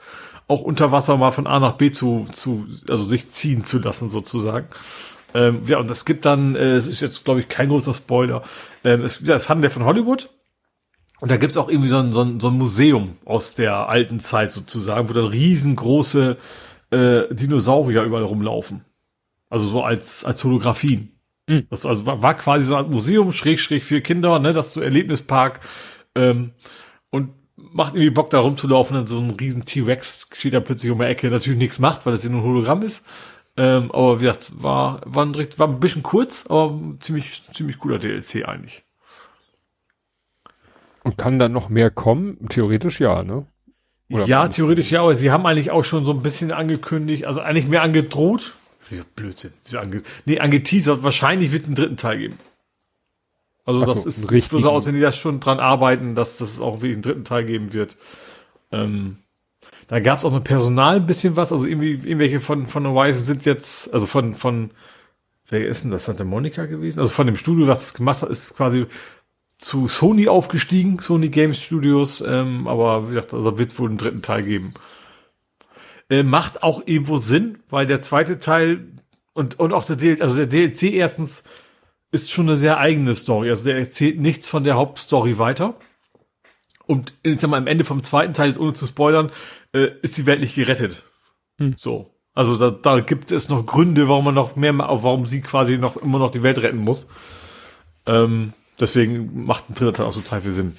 auch 0.49 0.61
unter 0.61 0.91
Wasser 0.91 1.15
mal 1.15 1.31
von 1.31 1.47
A 1.47 1.59
nach 1.59 1.73
B 1.73 1.91
zu, 1.91 2.27
zu 2.33 2.67
also 2.89 3.05
sich 3.05 3.31
ziehen 3.31 3.63
zu 3.63 3.79
lassen 3.79 4.09
sozusagen. 4.09 4.67
Ähm, 5.33 5.61
ja, 5.67 5.77
und 5.77 5.89
es 5.91 6.05
gibt 6.05 6.25
dann, 6.25 6.55
äh, 6.55 6.73
es 6.73 6.87
ist 6.87 7.01
jetzt, 7.01 7.23
glaube 7.23 7.39
ich, 7.39 7.47
kein 7.47 7.69
großer 7.69 7.93
Spoiler. 7.93 8.41
Ähm, 8.83 9.03
es, 9.03 9.21
ja, 9.23 9.35
es 9.35 9.47
handelt 9.47 9.71
ja 9.71 9.73
von 9.73 9.85
Hollywood. 9.85 10.29
Und 11.21 11.29
da 11.29 11.37
gibt's 11.37 11.55
auch 11.55 11.69
irgendwie 11.69 11.89
so 11.89 11.97
ein, 11.97 12.13
so, 12.13 12.21
ein, 12.21 12.39
so 12.39 12.47
ein 12.47 12.57
Museum 12.57 13.17
aus 13.25 13.53
der 13.53 13.89
alten 13.89 14.21
Zeit 14.21 14.49
sozusagen, 14.49 15.07
wo 15.07 15.13
dann 15.13 15.25
riesengroße 15.25 16.37
äh, 16.89 17.33
Dinosaurier 17.33 18.03
überall 18.03 18.23
rumlaufen. 18.23 18.85
Also 19.49 19.69
so 19.69 19.83
als, 19.83 20.25
als 20.25 20.43
Holographien. 20.43 21.11
Mhm. 21.47 21.67
Das 21.69 21.85
also 21.85 22.07
war, 22.07 22.23
war 22.23 22.33
quasi 22.33 22.65
so 22.65 22.75
ein 22.75 22.89
Museum, 22.89 23.31
schräg, 23.33 23.59
schräg 23.59 23.83
für 23.83 24.01
Kinder, 24.01 24.39
ne, 24.39 24.53
das 24.53 24.73
so 24.73 24.81
Erlebnispark. 24.81 25.59
Ähm, 26.15 26.53
macht 27.71 27.95
irgendwie 27.95 28.09
Bock, 28.09 28.29
da 28.29 28.39
rumzulaufen 28.39 28.97
und 28.97 29.07
so 29.07 29.19
ein 29.19 29.31
riesen 29.31 29.65
T-Rex 29.65 30.29
steht 30.33 30.53
da 30.53 30.59
plötzlich 30.59 30.91
um 30.91 30.99
die 30.99 31.05
Ecke, 31.05 31.29
natürlich 31.29 31.59
nichts 31.59 31.79
macht, 31.79 32.05
weil 32.05 32.13
es 32.13 32.23
ja 32.23 32.29
nur 32.29 32.41
ein 32.41 32.47
Hologramm 32.47 32.83
ist. 32.83 33.05
Ähm, 33.57 33.91
aber 33.91 34.19
wie 34.19 34.25
gesagt, 34.25 34.51
war, 34.55 35.01
war, 35.05 35.25
ein, 35.25 35.35
war 35.35 35.67
ein 35.67 35.79
bisschen 35.79 36.03
kurz, 36.03 36.45
aber 36.47 36.79
ziemlich, 36.99 37.43
ziemlich 37.51 37.77
cooler 37.79 37.99
DLC 37.99 38.47
eigentlich. 38.47 38.83
Und 41.03 41.17
kann 41.17 41.39
dann 41.39 41.51
noch 41.51 41.69
mehr 41.69 41.91
kommen? 41.91 42.47
Theoretisch 42.49 42.99
ja, 42.99 43.23
ne? 43.23 43.45
Oder 44.11 44.25
ja, 44.25 44.47
theoretisch 44.47 44.91
ja, 44.91 45.01
aber 45.01 45.15
sie 45.15 45.31
haben 45.31 45.45
eigentlich 45.45 45.71
auch 45.71 45.83
schon 45.83 46.05
so 46.05 46.13
ein 46.13 46.21
bisschen 46.21 46.51
angekündigt, 46.51 47.25
also 47.25 47.41
eigentlich 47.41 47.67
mehr 47.67 47.83
angedroht. 47.83 48.53
Blödsinn. 49.15 49.53
Ange 49.73 50.01
nee, 50.25 50.39
angeteasert. 50.39 51.03
Wahrscheinlich 51.03 51.51
wird 51.51 51.61
es 51.61 51.67
einen 51.67 51.75
dritten 51.75 51.97
Teil 51.97 52.17
geben. 52.17 52.37
Also 53.69 53.85
das 53.85 54.03
so, 54.03 54.09
ist 54.09 54.31
richtig 54.31 54.63
so 54.63 54.69
aus, 54.69 54.87
wenn 54.87 54.95
die 54.95 55.01
da 55.01 55.11
schon 55.11 55.39
dran 55.39 55.59
arbeiten, 55.59 56.15
dass, 56.15 56.39
dass 56.39 56.53
es 56.53 56.59
auch 56.59 56.81
wie 56.81 56.91
einen 56.91 57.03
dritten 57.03 57.23
Teil 57.23 57.45
geben 57.45 57.71
wird. 57.71 57.97
Ähm, 58.71 59.17
da 59.87 59.99
gab 59.99 60.17
es 60.17 60.25
auch 60.25 60.33
mit 60.33 60.43
Personal 60.43 60.95
ein 60.95 61.05
bisschen 61.05 61.35
was, 61.35 61.51
also 61.51 61.67
irgendwie 61.67 61.91
irgendwelche 61.91 62.39
von 62.39 62.65
von 62.65 62.87
Horizon 62.87 63.23
sind 63.23 63.45
jetzt, 63.45 63.93
also 63.93 64.07
von 64.07 64.33
von 64.33 64.71
wer 65.47 65.67
ist 65.67 65.83
denn 65.83 65.91
das? 65.91 66.05
Santa 66.05 66.23
Monica 66.23 66.65
gewesen? 66.65 66.99
Also 66.99 67.11
von 67.11 67.27
dem 67.27 67.37
Studio, 67.37 67.67
was 67.67 67.85
es 67.85 67.93
gemacht 67.93 68.23
hat, 68.23 68.31
ist 68.31 68.57
quasi 68.57 68.87
zu 69.59 69.87
Sony 69.87 70.27
aufgestiegen, 70.27 70.97
Sony 70.97 71.29
Games 71.29 71.61
Studios, 71.61 72.23
ähm, 72.25 72.67
aber 72.67 73.09
wie 73.09 73.13
gesagt, 73.13 73.35
also 73.35 73.59
wird 73.59 73.77
wohl 73.77 73.89
einen 73.89 73.99
dritten 73.99 74.23
Teil 74.23 74.41
geben. 74.41 74.73
Äh, 76.09 76.23
macht 76.23 76.63
auch 76.63 76.81
irgendwo 76.87 77.17
Sinn, 77.17 77.59
weil 77.69 77.85
der 77.85 78.01
zweite 78.01 78.39
Teil 78.39 78.87
und, 79.33 79.59
und 79.59 79.73
auch 79.73 79.85
der 79.85 79.95
DLC, 79.95 80.21
also 80.21 80.35
der 80.35 80.47
DLC 80.47 80.93
erstens 80.93 81.43
ist 82.11 82.31
schon 82.31 82.47
eine 82.47 82.57
sehr 82.57 82.77
eigene 82.77 83.15
Story. 83.15 83.49
Also 83.49 83.65
der 83.65 83.77
erzählt 83.77 84.19
nichts 84.19 84.47
von 84.47 84.63
der 84.63 84.75
Hauptstory 84.75 85.37
weiter. 85.37 85.75
Und 86.85 87.13
ich 87.21 87.39
sag 87.39 87.49
mal, 87.49 87.57
am 87.57 87.67
Ende 87.67 87.85
vom 87.85 88.01
zweiten 88.03 88.33
Teil, 88.33 88.57
ohne 88.57 88.73
zu 88.73 88.87
spoilern, 88.87 89.31
äh, 89.73 89.89
ist 90.01 90.17
die 90.17 90.25
Welt 90.25 90.41
nicht 90.41 90.55
gerettet. 90.55 91.03
Hm. 91.59 91.75
So. 91.77 92.15
Also 92.33 92.57
da, 92.57 92.71
da 92.71 92.99
gibt 92.99 93.31
es 93.31 93.49
noch 93.49 93.65
Gründe, 93.65 94.07
warum 94.07 94.25
man 94.25 94.33
noch 94.33 94.55
mehr, 94.55 94.77
warum 94.77 95.25
sie 95.25 95.41
quasi 95.41 95.77
noch 95.77 95.97
immer 95.97 96.19
noch 96.19 96.31
die 96.31 96.41
Welt 96.41 96.57
retten 96.59 96.77
muss. 96.77 97.07
Ähm, 98.05 98.53
deswegen 98.79 99.45
macht 99.45 99.69
ein 99.69 99.73
dritter 99.75 99.93
Teil 99.93 100.05
auch 100.05 100.13
total 100.13 100.41
viel 100.41 100.51
Sinn. 100.51 100.77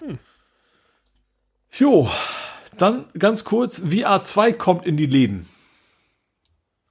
Hm. 0.00 0.18
Jo, 1.78 2.10
dann 2.76 3.06
ganz 3.18 3.44
kurz, 3.44 3.82
VR 3.88 4.24
2 4.24 4.52
kommt 4.52 4.84
in 4.84 4.96
die 4.96 5.06
Läden. 5.06 5.48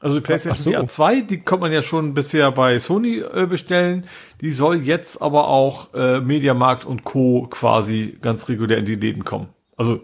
Also 0.02 0.16
die 0.16 0.22
PlayStation 0.22 0.64
so. 0.64 0.72
VR 0.72 0.88
2, 0.88 1.22
die 1.22 1.42
kommt 1.42 1.62
man 1.62 1.72
ja 1.72 1.82
schon 1.82 2.14
bisher 2.14 2.52
bei 2.52 2.80
Sony 2.80 3.20
äh, 3.20 3.46
bestellen. 3.46 4.06
Die 4.42 4.52
soll 4.52 4.78
jetzt 4.78 5.22
aber 5.22 5.48
auch 5.48 5.94
äh, 5.94 6.20
Mediamarkt 6.20 6.86
und 6.86 7.04
Co. 7.04 7.48
quasi 7.50 8.18
ganz 8.20 8.50
regulär 8.50 8.80
in 8.80 8.86
die 8.86 8.96
Läden 8.96 9.24
kommen. 9.24 9.50
Also 9.78 10.02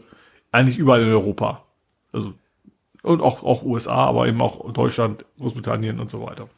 eigentlich 0.51 0.77
überall 0.77 1.01
in 1.01 1.09
Europa. 1.09 1.63
Also 2.13 2.33
und 3.03 3.21
auch, 3.21 3.43
auch 3.43 3.63
USA, 3.63 4.05
aber 4.05 4.27
eben 4.27 4.41
auch 4.41 4.71
Deutschland, 4.73 5.25
Großbritannien 5.39 5.99
und 5.99 6.11
so 6.11 6.21
weiter. 6.21 6.49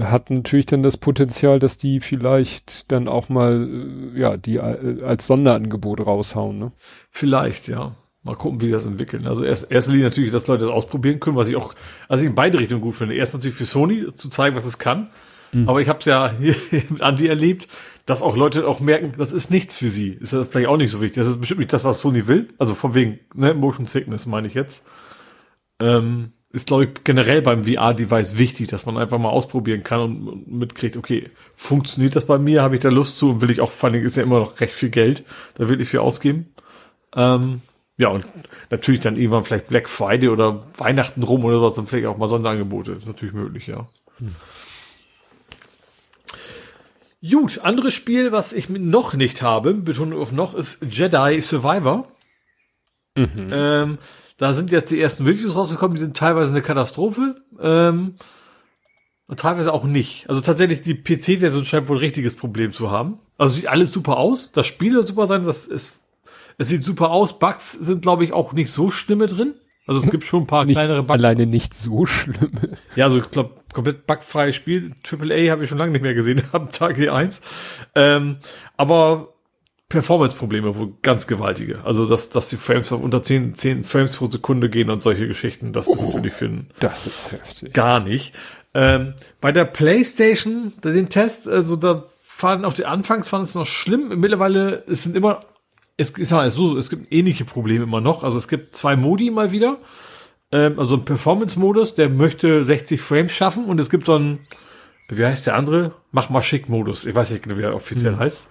Hat 0.00 0.30
natürlich 0.30 0.66
dann 0.66 0.82
das 0.82 0.96
Potenzial, 0.96 1.58
dass 1.58 1.76
die 1.76 2.00
vielleicht 2.00 2.90
dann 2.92 3.08
auch 3.08 3.28
mal, 3.28 3.68
äh, 4.14 4.18
ja, 4.18 4.36
die 4.36 4.56
äh, 4.56 5.02
als 5.02 5.26
Sonderangebot 5.26 6.06
raushauen, 6.06 6.58
ne? 6.58 6.72
Vielleicht, 7.10 7.68
ja. 7.68 7.92
Mal 8.28 8.36
gucken, 8.36 8.60
wie 8.60 8.70
das 8.70 8.84
entwickeln. 8.84 9.26
Also 9.26 9.42
erst, 9.42 9.72
erst 9.72 9.88
natürlich, 9.88 10.30
dass 10.30 10.46
Leute 10.46 10.66
das 10.66 10.72
ausprobieren 10.72 11.18
können, 11.18 11.36
was 11.36 11.48
ich 11.48 11.56
auch, 11.56 11.74
also 12.08 12.22
ich 12.22 12.28
in 12.28 12.34
beide 12.34 12.58
Richtungen 12.58 12.82
gut 12.82 12.94
finde. 12.94 13.14
Erst 13.14 13.32
natürlich 13.32 13.56
für 13.56 13.64
Sony 13.64 14.14
zu 14.14 14.28
zeigen, 14.28 14.54
was 14.54 14.66
es 14.66 14.78
kann. 14.78 15.08
Mhm. 15.52 15.66
Aber 15.66 15.80
ich 15.80 15.88
habe 15.88 16.00
es 16.00 16.04
ja 16.04 16.30
hier 16.38 16.54
mit 16.90 17.00
Andy 17.00 17.26
erlebt, 17.26 17.68
dass 18.04 18.20
auch 18.20 18.36
Leute 18.36 18.68
auch 18.68 18.80
merken, 18.80 19.12
das 19.16 19.32
ist 19.32 19.50
nichts 19.50 19.78
für 19.78 19.88
sie. 19.88 20.10
Ist 20.10 20.34
das 20.34 20.48
vielleicht 20.48 20.68
auch 20.68 20.76
nicht 20.76 20.90
so 20.90 21.00
wichtig. 21.00 21.16
Das 21.16 21.26
ist 21.26 21.40
bestimmt 21.40 21.60
nicht 21.60 21.72
das, 21.72 21.84
was 21.84 22.02
Sony 22.02 22.28
will. 22.28 22.50
Also 22.58 22.74
von 22.74 22.94
wegen, 22.94 23.18
ne, 23.34 23.54
Motion 23.54 23.86
Sickness 23.86 24.26
meine 24.26 24.46
ich 24.46 24.52
jetzt. 24.52 24.84
Ähm, 25.80 26.32
ist, 26.50 26.66
glaube 26.66 26.84
ich, 26.84 26.90
generell 27.04 27.40
beim 27.40 27.64
VR-Device 27.64 28.36
wichtig, 28.36 28.68
dass 28.68 28.84
man 28.84 28.98
einfach 28.98 29.18
mal 29.18 29.30
ausprobieren 29.30 29.84
kann 29.84 30.00
und 30.00 30.52
mitkriegt, 30.52 30.98
okay, 30.98 31.30
funktioniert 31.54 32.14
das 32.14 32.26
bei 32.26 32.38
mir, 32.38 32.60
habe 32.60 32.74
ich 32.74 32.80
da 32.82 32.90
Lust 32.90 33.16
zu 33.16 33.30
und 33.30 33.40
will 33.40 33.50
ich 33.50 33.62
auch, 33.62 33.70
vor 33.70 33.88
allem 33.88 34.04
ist 34.04 34.18
ja 34.18 34.22
immer 34.22 34.40
noch 34.40 34.60
recht 34.60 34.74
viel 34.74 34.90
Geld, 34.90 35.24
da 35.54 35.68
will 35.68 35.80
ich 35.80 35.88
viel 35.88 36.00
ausgeben. 36.00 36.52
Ähm, 37.14 37.60
ja, 37.98 38.08
und 38.08 38.24
natürlich 38.70 39.00
dann 39.00 39.16
irgendwann 39.16 39.44
vielleicht 39.44 39.68
Black 39.68 39.88
Friday 39.88 40.28
oder 40.28 40.64
Weihnachten 40.78 41.22
rum 41.24 41.44
oder 41.44 41.58
so, 41.58 41.70
dann 41.70 41.86
vielleicht 41.88 42.06
auch 42.06 42.16
mal 42.16 42.28
Sonderangebote. 42.28 42.92
ist 42.92 43.08
natürlich 43.08 43.34
möglich, 43.34 43.66
ja. 43.66 43.88
Hm. 44.18 44.34
Gut, 47.28 47.58
anderes 47.58 47.94
Spiel, 47.94 48.30
was 48.30 48.52
ich 48.52 48.68
noch 48.68 49.14
nicht 49.14 49.42
habe, 49.42 49.74
Betonung 49.74 50.20
auf 50.20 50.30
noch, 50.30 50.54
ist 50.54 50.78
Jedi 50.88 51.40
Survivor. 51.40 52.06
Mhm. 53.16 53.50
Ähm, 53.52 53.98
da 54.36 54.52
sind 54.52 54.70
jetzt 54.70 54.92
die 54.92 55.00
ersten 55.00 55.26
Reviews 55.26 55.56
rausgekommen, 55.56 55.96
die 55.96 56.00
sind 56.00 56.16
teilweise 56.16 56.52
eine 56.52 56.62
Katastrophe. 56.62 57.34
Ähm, 57.60 58.14
und 59.26 59.40
teilweise 59.40 59.72
auch 59.72 59.84
nicht. 59.84 60.28
Also 60.28 60.40
tatsächlich, 60.40 60.82
die 60.82 60.94
PC-Version 60.94 61.64
scheint 61.64 61.88
wohl 61.88 61.96
ein 61.96 62.00
richtiges 62.00 62.36
Problem 62.36 62.70
zu 62.70 62.92
haben. 62.92 63.18
Also 63.36 63.56
sieht 63.56 63.66
alles 63.66 63.90
super 63.90 64.18
aus. 64.18 64.52
Das 64.52 64.68
Spiel 64.68 64.92
soll 64.92 65.06
super 65.06 65.26
sein, 65.26 65.44
das 65.44 65.66
ist 65.66 65.98
es 66.58 66.68
sieht 66.68 66.82
super 66.82 67.10
aus. 67.10 67.38
Bugs 67.38 67.72
sind, 67.72 68.02
glaube 68.02 68.24
ich, 68.24 68.32
auch 68.32 68.52
nicht 68.52 68.70
so 68.70 68.90
schlimme 68.90 69.26
drin. 69.26 69.54
Also 69.86 70.00
es 70.00 70.10
gibt 70.10 70.26
schon 70.26 70.42
ein 70.42 70.46
paar 70.46 70.66
nicht, 70.66 70.76
kleinere 70.76 71.02
Bugs. 71.02 71.18
Alleine 71.18 71.46
nicht 71.46 71.72
so 71.72 72.04
schlimm. 72.04 72.50
Ja, 72.94 73.06
also 73.06 73.16
ich 73.18 73.30
glaube, 73.30 73.54
komplett 73.72 74.06
bugfreies 74.06 74.54
Spiel. 74.54 74.92
AAA 75.02 75.50
habe 75.50 75.64
ich 75.64 75.70
schon 75.70 75.78
lange 75.78 75.92
nicht 75.92 76.02
mehr 76.02 76.14
gesehen 76.14 76.42
am 76.52 76.70
Tag 76.70 76.98
E1. 76.98 77.40
Ähm, 77.94 78.36
aber 78.76 79.32
Performance-Probleme 79.88 80.76
wohl 80.76 80.92
ganz 81.00 81.26
gewaltige. 81.26 81.84
Also, 81.84 82.04
dass, 82.04 82.28
dass 82.28 82.50
die 82.50 82.56
Frames 82.56 82.92
auf 82.92 83.02
unter 83.02 83.22
10, 83.22 83.54
10 83.54 83.84
Frames 83.84 84.16
pro 84.16 84.26
Sekunde 84.26 84.68
gehen 84.68 84.90
und 84.90 85.02
solche 85.02 85.26
Geschichten, 85.26 85.72
das 85.72 85.88
oh, 85.88 85.94
ist 85.94 86.02
natürlich 86.02 86.34
für 86.34 86.46
ein 86.46 86.70
das 86.80 87.06
ist 87.06 87.32
heftig. 87.32 87.72
gar 87.72 88.00
nicht. 88.00 88.34
Ähm, 88.74 89.14
bei 89.40 89.52
der 89.52 89.64
PlayStation, 89.64 90.74
den 90.84 91.08
Test, 91.08 91.48
also 91.48 91.76
da 91.76 92.04
fanden 92.20 92.66
auf 92.66 92.74
die 92.74 92.84
Anfangs 92.84 93.26
fand 93.28 93.46
es 93.46 93.54
noch 93.54 93.66
schlimm. 93.66 94.20
Mittlerweile 94.20 94.84
es 94.86 95.04
sind 95.04 95.16
immer 95.16 95.40
es 95.98 96.10
ist 96.10 96.32
halt 96.32 96.52
so, 96.52 96.78
es 96.78 96.88
gibt 96.88 97.12
ähnliche 97.12 97.44
Probleme 97.44 97.84
immer 97.84 98.00
noch. 98.00 98.22
Also 98.22 98.38
es 98.38 98.48
gibt 98.48 98.74
zwei 98.76 98.96
Modi 98.96 99.30
mal 99.30 99.52
wieder. 99.52 99.78
Ähm, 100.52 100.78
also 100.78 100.96
ein 100.96 101.04
Performance-Modus, 101.04 101.96
der 101.96 102.08
möchte 102.08 102.64
60 102.64 103.00
Frames 103.00 103.32
schaffen 103.32 103.66
und 103.66 103.80
es 103.80 103.90
gibt 103.90 104.06
so 104.06 104.14
einen, 104.14 104.38
wie 105.08 105.24
heißt 105.24 105.48
der 105.48 105.56
andere? 105.56 105.92
Mach 106.12 106.30
mal 106.30 106.42
schick-Modus. 106.42 107.04
Ich 107.04 107.14
weiß 107.14 107.32
nicht 107.32 107.42
genau, 107.42 107.58
wie 107.58 107.62
er 107.62 107.74
offiziell 107.74 108.12
hm. 108.12 108.20
heißt. 108.20 108.48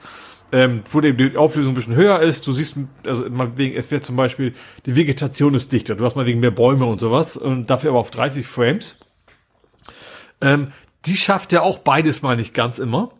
Ähm, 0.51 0.83
wo 0.91 1.01
die 1.01 1.35
Auflösung 1.35 1.71
ein 1.71 1.75
bisschen 1.75 1.95
höher 1.95 2.21
ist. 2.21 2.47
Du 2.47 2.51
siehst, 2.51 2.77
also 3.05 3.29
mal 3.29 3.57
wegen, 3.57 3.75
es 3.75 3.91
wird 3.91 4.05
zum 4.05 4.15
Beispiel, 4.15 4.53
die 4.85 4.95
Vegetation 4.95 5.53
ist 5.53 5.71
dichter. 5.73 5.95
Du 5.95 6.05
hast 6.05 6.15
mal 6.15 6.25
wegen 6.25 6.39
mehr 6.39 6.51
Bäume 6.51 6.85
und 6.85 6.99
sowas 6.99 7.35
und 7.35 7.69
dafür 7.69 7.91
aber 7.91 7.99
auf 7.99 8.11
30 8.11 8.45
Frames. 8.45 8.97
Ähm, 10.39 10.69
die 11.05 11.15
schafft 11.15 11.53
ja 11.53 11.61
auch 11.61 11.79
beides 11.79 12.21
mal 12.21 12.35
nicht 12.35 12.53
ganz 12.53 12.79
immer. 12.79 13.11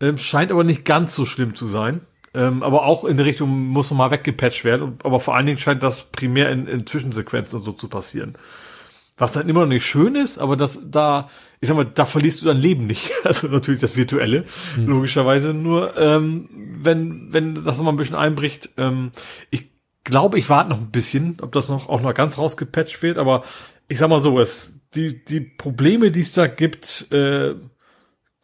Ähm, 0.00 0.16
scheint 0.18 0.50
aber 0.50 0.64
nicht 0.64 0.84
ganz 0.84 1.14
so 1.14 1.24
schlimm 1.24 1.54
zu 1.54 1.68
sein. 1.68 2.02
Ähm, 2.38 2.62
aber 2.62 2.84
auch 2.84 3.04
in 3.04 3.16
der 3.16 3.26
Richtung 3.26 3.66
muss 3.68 3.90
nochmal 3.90 4.12
weggepatcht 4.12 4.64
werden. 4.64 4.96
Aber 5.02 5.18
vor 5.18 5.34
allen 5.34 5.46
Dingen 5.46 5.58
scheint 5.58 5.82
das 5.82 6.04
primär 6.04 6.50
in, 6.52 6.68
in 6.68 6.86
Zwischensequenzen 6.86 7.58
und 7.58 7.64
so 7.64 7.72
zu 7.72 7.88
passieren. 7.88 8.38
Was 9.16 9.32
dann 9.32 9.48
immer 9.48 9.62
noch 9.62 9.68
nicht 9.68 9.84
schön 9.84 10.14
ist, 10.14 10.38
aber 10.38 10.56
das 10.56 10.78
da, 10.84 11.28
ich 11.60 11.66
sag 11.66 11.76
mal, 11.76 11.84
da 11.84 12.06
verlierst 12.06 12.40
du 12.40 12.46
dein 12.46 12.58
Leben 12.58 12.86
nicht. 12.86 13.10
Also 13.24 13.48
natürlich 13.48 13.80
das 13.80 13.96
Virtuelle, 13.96 14.44
mhm. 14.76 14.86
logischerweise. 14.86 15.52
Nur 15.52 15.96
ähm, 15.96 16.48
wenn, 16.80 17.32
wenn 17.32 17.56
das 17.56 17.76
nochmal 17.76 17.94
ein 17.94 17.96
bisschen 17.96 18.14
einbricht, 18.14 18.70
ähm, 18.76 19.10
ich 19.50 19.70
glaube, 20.04 20.38
ich 20.38 20.48
warte 20.48 20.70
noch 20.70 20.78
ein 20.78 20.92
bisschen, 20.92 21.38
ob 21.42 21.50
das 21.50 21.68
noch 21.68 21.88
auch 21.88 22.00
noch 22.00 22.14
ganz 22.14 22.38
rausgepatcht 22.38 23.02
wird, 23.02 23.18
aber 23.18 23.42
ich 23.88 23.98
sag 23.98 24.10
mal 24.10 24.22
so, 24.22 24.38
es, 24.38 24.78
die, 24.94 25.24
die 25.24 25.40
Probleme, 25.40 26.12
die 26.12 26.20
es 26.20 26.32
da 26.34 26.46
gibt, 26.46 27.10
äh, 27.10 27.56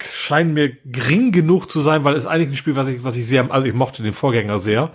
scheinen 0.02 0.54
mir 0.54 0.76
gering 0.84 1.32
genug 1.32 1.70
zu 1.70 1.80
sein, 1.80 2.04
weil 2.04 2.16
es 2.16 2.26
eigentlich 2.26 2.50
ein 2.50 2.56
Spiel, 2.56 2.76
was 2.76 2.88
ich, 2.88 3.04
was 3.04 3.16
ich 3.16 3.26
sehr, 3.26 3.50
also 3.50 3.66
ich 3.66 3.74
mochte 3.74 4.02
den 4.02 4.12
Vorgänger 4.12 4.58
sehr, 4.58 4.90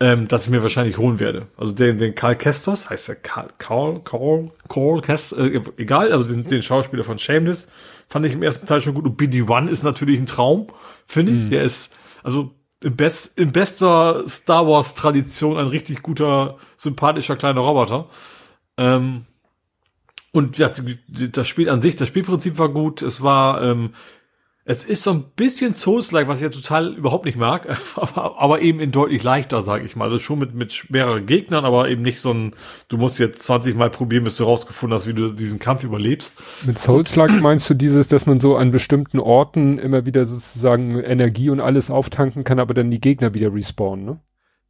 ähm, 0.00 0.26
dass 0.26 0.46
ich 0.46 0.50
mir 0.50 0.62
wahrscheinlich 0.62 0.98
holen 0.98 1.20
werde. 1.20 1.46
Also 1.56 1.72
den, 1.72 1.98
den 1.98 2.14
Karl 2.14 2.36
Kestos, 2.36 2.88
heißt 2.88 3.08
der 3.08 3.16
Karl, 3.16 3.50
Karl, 3.58 4.00
Karl, 4.02 4.50
Karl 4.68 5.00
Kestos, 5.02 5.38
äh, 5.38 5.60
egal, 5.76 6.12
also 6.12 6.32
den, 6.32 6.48
den 6.48 6.62
Schauspieler 6.62 7.04
von 7.04 7.18
Shameless 7.18 7.68
fand 8.08 8.26
ich 8.26 8.32
im 8.32 8.42
ersten 8.42 8.66
Teil 8.66 8.80
schon 8.80 8.94
gut. 8.94 9.04
Und 9.04 9.20
BD-1 9.20 9.68
ist 9.68 9.84
natürlich 9.84 10.18
ein 10.18 10.26
Traum, 10.26 10.68
finde 11.06 11.32
ich. 11.32 11.38
Mhm. 11.38 11.50
Der 11.50 11.62
ist, 11.62 11.90
also 12.22 12.54
im, 12.82 12.96
best, 12.96 13.38
in 13.38 13.52
bester 13.52 14.24
Star 14.26 14.66
Wars 14.66 14.94
Tradition 14.94 15.58
ein 15.58 15.68
richtig 15.68 16.02
guter, 16.02 16.56
sympathischer 16.76 17.36
kleiner 17.36 17.60
Roboter. 17.60 18.08
Ähm, 18.78 19.26
und 20.32 20.58
ja, 20.58 20.70
das 21.08 21.48
Spiel 21.48 21.68
an 21.68 21.82
sich, 21.82 21.96
das 21.96 22.08
Spielprinzip 22.08 22.58
war 22.58 22.68
gut. 22.68 23.02
Es 23.02 23.22
war 23.22 23.62
ähm, 23.62 23.90
es 24.70 24.84
ist 24.84 25.02
so 25.02 25.10
ein 25.10 25.24
bisschen 25.34 25.74
Souls-like, 25.74 26.28
was 26.28 26.38
ich 26.38 26.44
ja 26.44 26.48
total 26.48 26.94
überhaupt 26.94 27.24
nicht 27.24 27.36
mag, 27.36 27.76
aber, 27.96 28.38
aber 28.38 28.60
eben 28.60 28.78
in 28.78 28.92
deutlich 28.92 29.24
leichter, 29.24 29.62
sage 29.62 29.84
ich 29.84 29.96
mal. 29.96 30.04
Also 30.04 30.20
schon 30.20 30.38
mit, 30.38 30.54
mit 30.54 30.72
schwereren 30.72 31.26
Gegnern, 31.26 31.64
aber 31.64 31.88
eben 31.88 32.02
nicht 32.02 32.20
so 32.20 32.32
ein, 32.32 32.54
du 32.86 32.96
musst 32.96 33.18
jetzt 33.18 33.42
20 33.42 33.74
Mal 33.74 33.90
probieren, 33.90 34.22
bis 34.22 34.36
du 34.36 34.44
rausgefunden 34.44 34.94
hast, 34.94 35.08
wie 35.08 35.14
du 35.14 35.30
diesen 35.30 35.58
Kampf 35.58 35.82
überlebst. 35.82 36.40
Mit 36.64 36.78
Souls-like 36.78 37.32
meinst 37.40 37.68
du 37.68 37.74
dieses, 37.74 38.06
dass 38.06 38.26
man 38.26 38.38
so 38.38 38.54
an 38.54 38.70
bestimmten 38.70 39.18
Orten 39.18 39.80
immer 39.80 40.06
wieder 40.06 40.24
sozusagen 40.24 41.00
Energie 41.00 41.50
und 41.50 41.60
alles 41.60 41.90
auftanken 41.90 42.44
kann, 42.44 42.60
aber 42.60 42.72
dann 42.72 42.92
die 42.92 43.00
Gegner 43.00 43.34
wieder 43.34 43.52
respawnen, 43.52 44.04
ne? 44.04 44.20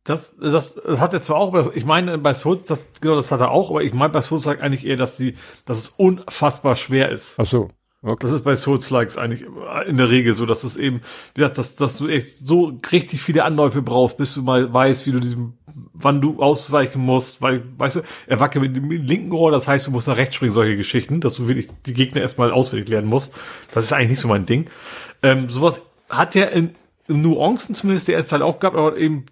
Das, 0.05 0.35
das, 0.39 0.77
das 0.77 0.99
hat 0.99 1.13
er 1.13 1.21
zwar 1.21 1.37
auch, 1.37 1.75
ich 1.75 1.85
meine 1.85 2.17
bei 2.17 2.33
Souls, 2.33 2.65
das, 2.65 2.87
genau, 3.03 3.17
das 3.17 3.31
hat 3.31 3.41
er 3.41 3.51
auch, 3.51 3.69
aber 3.69 3.83
ich 3.83 3.93
meine 3.93 4.15
bei 4.15 4.23
Souls 4.23 4.47
like 4.47 4.63
eigentlich 4.63 4.87
eher, 4.87 4.97
dass 4.97 5.19
die, 5.19 5.35
dass 5.67 5.77
es 5.77 5.89
unfassbar 5.91 6.75
schwer 6.75 7.11
ist. 7.11 7.35
Ach 7.37 7.45
so. 7.45 7.69
Okay. 8.03 8.23
Das 8.23 8.33
ist 8.33 8.45
bei 8.45 8.57
Souls-Likes 8.57 9.19
eigentlich 9.19 9.47
in 9.87 9.99
der 9.99 10.09
Regel 10.09 10.33
so, 10.33 10.47
dass 10.47 10.65
es 10.65 10.79
eben, 10.79 11.03
wie 11.35 11.41
gesagt, 11.41 11.59
dass, 11.59 11.77
dass 11.77 11.99
du 11.99 12.09
echt 12.09 12.39
so 12.39 12.79
richtig 12.91 13.21
viele 13.21 13.45
Anläufe 13.45 13.83
brauchst, 13.83 14.17
bis 14.17 14.35
du 14.35 14.43
mal 14.43 14.73
weißt, 14.73 15.07
wie 15.07 15.13
du 15.13 15.21
diesem, 15.21 15.59
wann 15.93 16.23
du 16.23 16.41
ausweichen 16.41 17.03
musst, 17.03 17.43
weil, 17.43 17.63
weißt 17.77 17.97
du, 17.97 18.01
er 18.27 18.41
wackelt 18.41 18.63
mit 18.63 18.77
dem 18.77 18.91
linken 18.91 19.33
Ohr, 19.33 19.51
das 19.51 19.69
heißt, 19.69 19.87
du 19.87 19.91
musst 19.91 20.09
nach 20.09 20.17
rechts 20.17 20.35
springen, 20.35 20.53
solche 20.53 20.77
Geschichten, 20.77 21.21
dass 21.21 21.35
du 21.35 21.47
wirklich 21.47 21.69
die 21.85 21.93
Gegner 21.93 22.23
erstmal 22.23 22.53
auswendig 22.53 22.89
lernen 22.89 23.09
musst. 23.09 23.35
Das 23.75 23.85
ist 23.85 23.93
eigentlich 23.93 24.11
nicht 24.11 24.21
so 24.21 24.29
mein 24.29 24.47
Ding. 24.47 24.71
Ähm, 25.23 25.51
sowas 25.51 25.83
hat 26.09 26.35
ja 26.35 26.47
in, 26.47 26.71
in 27.07 27.21
Nuancen 27.21 27.75
zumindest 27.75 28.09
der 28.09 28.15
erste 28.15 28.31
Teil 28.31 28.43
auch 28.43 28.61
gehabt, 28.61 28.79
aber 28.79 28.97
eben, 28.97 29.27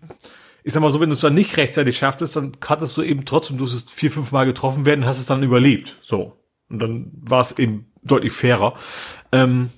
ich 0.63 0.75
sag 0.75 0.83
mal 0.83 0.91
so, 0.91 1.01
wenn 1.01 1.09
du 1.09 1.15
es 1.15 1.23
dann 1.23 1.33
nicht 1.33 1.57
rechtzeitig 1.57 1.97
schaffst, 1.97 2.37
dann 2.37 2.53
hattest 2.67 2.99
du 2.99 3.03
eben 3.03 3.25
trotzdem, 3.25 3.57
du 3.57 3.65
es 3.65 3.85
vier, 3.91 4.11
fünf 4.11 4.31
Mal 4.31 4.45
getroffen 4.45 4.85
werden, 4.85 5.07
hast 5.07 5.19
es 5.19 5.25
dann 5.25 5.43
überlebt. 5.43 5.97
So. 6.03 6.35
Und 6.69 6.81
dann 6.81 7.11
war 7.15 7.41
es 7.41 7.59
eben 7.59 7.87
deutlich 8.09 8.33
fairer. 8.33 8.75
Ähm, 9.33 9.71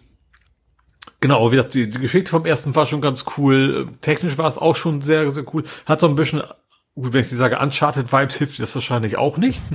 Genau, 1.20 1.52
wie 1.52 1.56
gesagt, 1.56 1.74
die, 1.74 1.88
die 1.88 1.98
Geschichte 1.98 2.30
vom 2.30 2.46
ersten 2.46 2.74
war 2.74 2.86
schon 2.86 3.02
ganz 3.02 3.26
cool. 3.36 3.86
Technisch 4.00 4.38
war 4.38 4.48
es 4.48 4.56
auch 4.56 4.74
schon 4.74 5.02
sehr, 5.02 5.30
sehr 5.30 5.44
cool. 5.52 5.64
Hat 5.84 6.00
so 6.00 6.08
ein 6.08 6.14
bisschen, 6.14 6.42
gut, 6.94 7.12
wenn 7.12 7.20
ich 7.20 7.28
die 7.28 7.34
sage, 7.34 7.58
Uncharted 7.58 8.10
Vibes 8.10 8.38
hilft 8.38 8.58
das 8.58 8.74
wahrscheinlich 8.74 9.16
auch 9.16 9.36
nicht. 9.38 9.60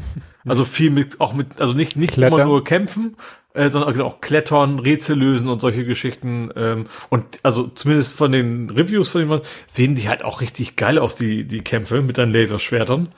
Also 0.48 0.64
viel 0.64 0.92
mit, 0.92 1.22
auch 1.22 1.34
mit, 1.34 1.60
also 1.60 1.74
nicht, 1.74 1.96
nicht 1.96 2.14
Klettern. 2.14 2.34
immer 2.40 2.46
nur 2.48 2.64
kämpfen, 2.64 3.18
äh, 3.56 3.70
sondern 3.70 4.00
auch 4.02 4.22
Klettern, 4.22 4.78
Rätsel 4.78 5.18
lösen 5.18 5.50
und 5.50 5.60
solche 5.60 5.86
Geschichten. 5.86 6.52
Ähm, 6.56 6.86
und 7.10 7.40
also 7.42 7.68
zumindest 7.68 8.14
von 8.14 8.32
den 8.32 8.70
Reviews 8.70 9.10
von 9.10 9.22
dem 9.28 9.42
sehen 9.66 9.96
die 9.96 10.08
halt 10.08 10.24
auch 10.24 10.42
richtig 10.42 10.76
geil 10.76 11.00
aus, 11.00 11.16
die, 11.16 11.46
die 11.46 11.62
Kämpfe 11.62 12.04
mit 12.04 12.20
deinen 12.20 12.32
Laserschwertern. 12.32 13.10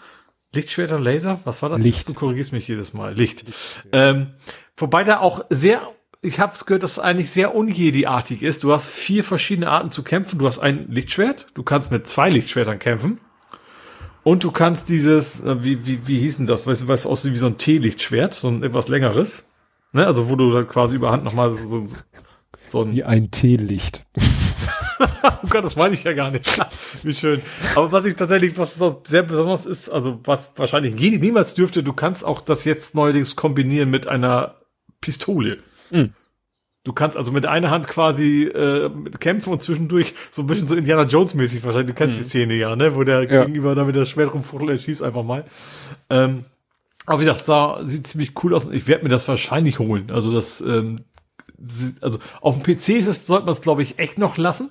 Lichtschwerter, 0.53 0.99
Laser? 0.99 1.41
Was 1.43 1.61
war 1.61 1.67
das? 1.67 1.83
Licht. 1.83 2.07
Du 2.07 2.13
korrigierst 2.13 2.53
mich 2.53 2.65
jedes 2.69 2.93
Mal. 2.93 3.13
Licht. 3.13 3.43
Ähm, 3.91 4.27
wobei 4.77 5.03
da 5.03 5.19
auch 5.19 5.45
sehr, 5.49 5.81
ich 6.21 6.39
habe 6.39 6.57
gehört, 6.65 6.83
dass 6.83 6.93
es 6.93 6.99
eigentlich 6.99 7.31
sehr 7.31 7.55
unjedi-artig 7.55 8.43
ist. 8.43 8.63
Du 8.63 8.71
hast 8.71 8.87
vier 8.87 9.23
verschiedene 9.23 9.69
Arten 9.69 9.91
zu 9.91 10.03
kämpfen. 10.03 10.39
Du 10.39 10.47
hast 10.47 10.59
ein 10.59 10.89
Lichtschwert, 10.89 11.47
du 11.53 11.63
kannst 11.63 11.91
mit 11.91 12.07
zwei 12.07 12.29
Lichtschwertern 12.29 12.79
kämpfen. 12.79 13.19
Und 14.23 14.43
du 14.43 14.51
kannst 14.51 14.89
dieses, 14.89 15.41
äh, 15.41 15.63
wie, 15.63 15.85
wie, 15.85 16.07
wie 16.07 16.19
hieß 16.19 16.37
denn 16.37 16.47
das? 16.47 16.67
Weißt 16.67 16.83
du, 16.83 16.87
was 16.87 17.05
aussieht 17.05 17.33
wie 17.33 17.37
so 17.37 17.47
ein 17.47 17.57
Teelichtschwert, 17.57 18.33
so 18.33 18.49
ein 18.49 18.61
etwas 18.61 18.87
längeres. 18.89 19.45
Ne? 19.93 20.05
Also 20.05 20.29
wo 20.29 20.35
du 20.35 20.51
dann 20.51 20.67
quasi 20.67 20.95
überhand 20.95 21.23
nochmal 21.23 21.53
so, 21.53 21.87
so 22.67 22.81
ein 22.83 22.91
Wie 22.91 23.03
ein 23.03 23.31
Teelicht. 23.31 24.05
Oh 24.99 25.47
Gott, 25.49 25.63
das 25.63 25.75
meine 25.75 25.93
ich 25.93 26.03
ja 26.03 26.13
gar 26.13 26.31
nicht. 26.31 26.59
Wie 27.03 27.13
schön. 27.13 27.41
Aber 27.75 27.91
was 27.91 28.05
ich 28.05 28.15
tatsächlich, 28.15 28.57
was 28.57 28.75
so 28.75 29.01
sehr 29.05 29.21
besonders 29.21 29.67
ist, 29.67 29.89
also 29.89 30.19
was 30.23 30.51
wahrscheinlich 30.55 30.99
jede 30.99 31.19
niemals 31.19 31.53
dürfte, 31.53 31.83
du 31.83 31.93
kannst 31.93 32.25
auch 32.25 32.41
das 32.41 32.65
jetzt 32.65 32.95
neuerdings 32.95 33.35
kombinieren 33.35 33.89
mit 33.89 34.07
einer 34.07 34.55
Pistole. 35.01 35.59
Mhm. 35.91 36.13
Du 36.83 36.93
kannst 36.93 37.17
also 37.17 37.33
mit 37.33 37.45
einer 37.45 37.69
Hand 37.69 37.87
quasi 37.87 38.43
äh, 38.43 38.89
kämpfen 39.19 39.51
und 39.51 39.61
zwischendurch 39.61 40.13
so 40.31 40.43
ein 40.43 40.47
bisschen 40.47 40.67
so 40.67 40.75
Indiana 40.75 41.03
Jones 41.03 41.33
mäßig 41.33 41.63
wahrscheinlich. 41.65 41.93
Du 41.93 42.01
kennst 42.01 42.17
die 42.19 42.23
Szene 42.23 42.53
ja, 42.55 42.75
ne, 42.77 42.95
wo 42.95 43.03
der 43.03 43.23
Ja. 43.29 43.43
gegenüber 43.43 43.75
da 43.75 43.83
mit 43.83 43.95
der 43.95 44.05
Schwert 44.05 44.33
rumfuchtelt, 44.33 44.69
er 44.71 44.77
schießt 44.77 45.03
einfach 45.03 45.23
mal. 45.23 45.43
Ähm, 46.09 46.45
aber 47.05 47.19
wie 47.21 47.25
gesagt, 47.25 47.43
sah, 47.43 47.81
sieht 47.85 48.07
ziemlich 48.07 48.31
cool 48.43 48.53
aus 48.53 48.65
und 48.65 48.73
ich 48.73 48.87
werde 48.87 49.03
mir 49.03 49.09
das 49.09 49.27
wahrscheinlich 49.27 49.79
holen. 49.79 50.11
Also 50.11 50.31
das, 50.31 50.61
ähm, 50.61 51.01
also 52.01 52.19
auf 52.41 52.61
dem 52.61 52.63
PC 52.63 52.89
ist 52.99 53.07
es, 53.07 53.27
sollte 53.27 53.45
man 53.45 53.53
es 53.53 53.61
glaube 53.61 53.83
ich 53.83 53.99
echt 53.99 54.17
noch 54.17 54.37
lassen. 54.37 54.69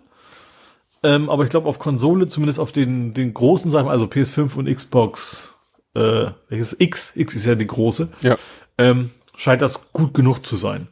Ähm, 1.02 1.28
aber 1.28 1.44
ich 1.44 1.50
glaube 1.50 1.68
auf 1.68 1.78
Konsole, 1.78 2.26
zumindest 2.28 2.58
auf 2.58 2.72
den, 2.72 3.12
den 3.12 3.34
großen 3.34 3.70
Sachen, 3.70 3.88
also 3.88 4.06
PS5 4.06 4.55
und 4.56 4.74
Xbox, 4.74 5.55
äh, 5.94 6.26
welches 6.48 6.74
X, 6.78 7.14
X 7.14 7.34
ist 7.34 7.44
ja 7.44 7.55
die 7.55 7.66
große, 7.66 8.08
Ja. 8.22 8.36
ähm, 8.78 9.10
scheint 9.36 9.62
das 9.62 9.92
gut 9.92 10.15
genug 10.15 10.44
zu 10.44 10.56
sein. 10.56 10.89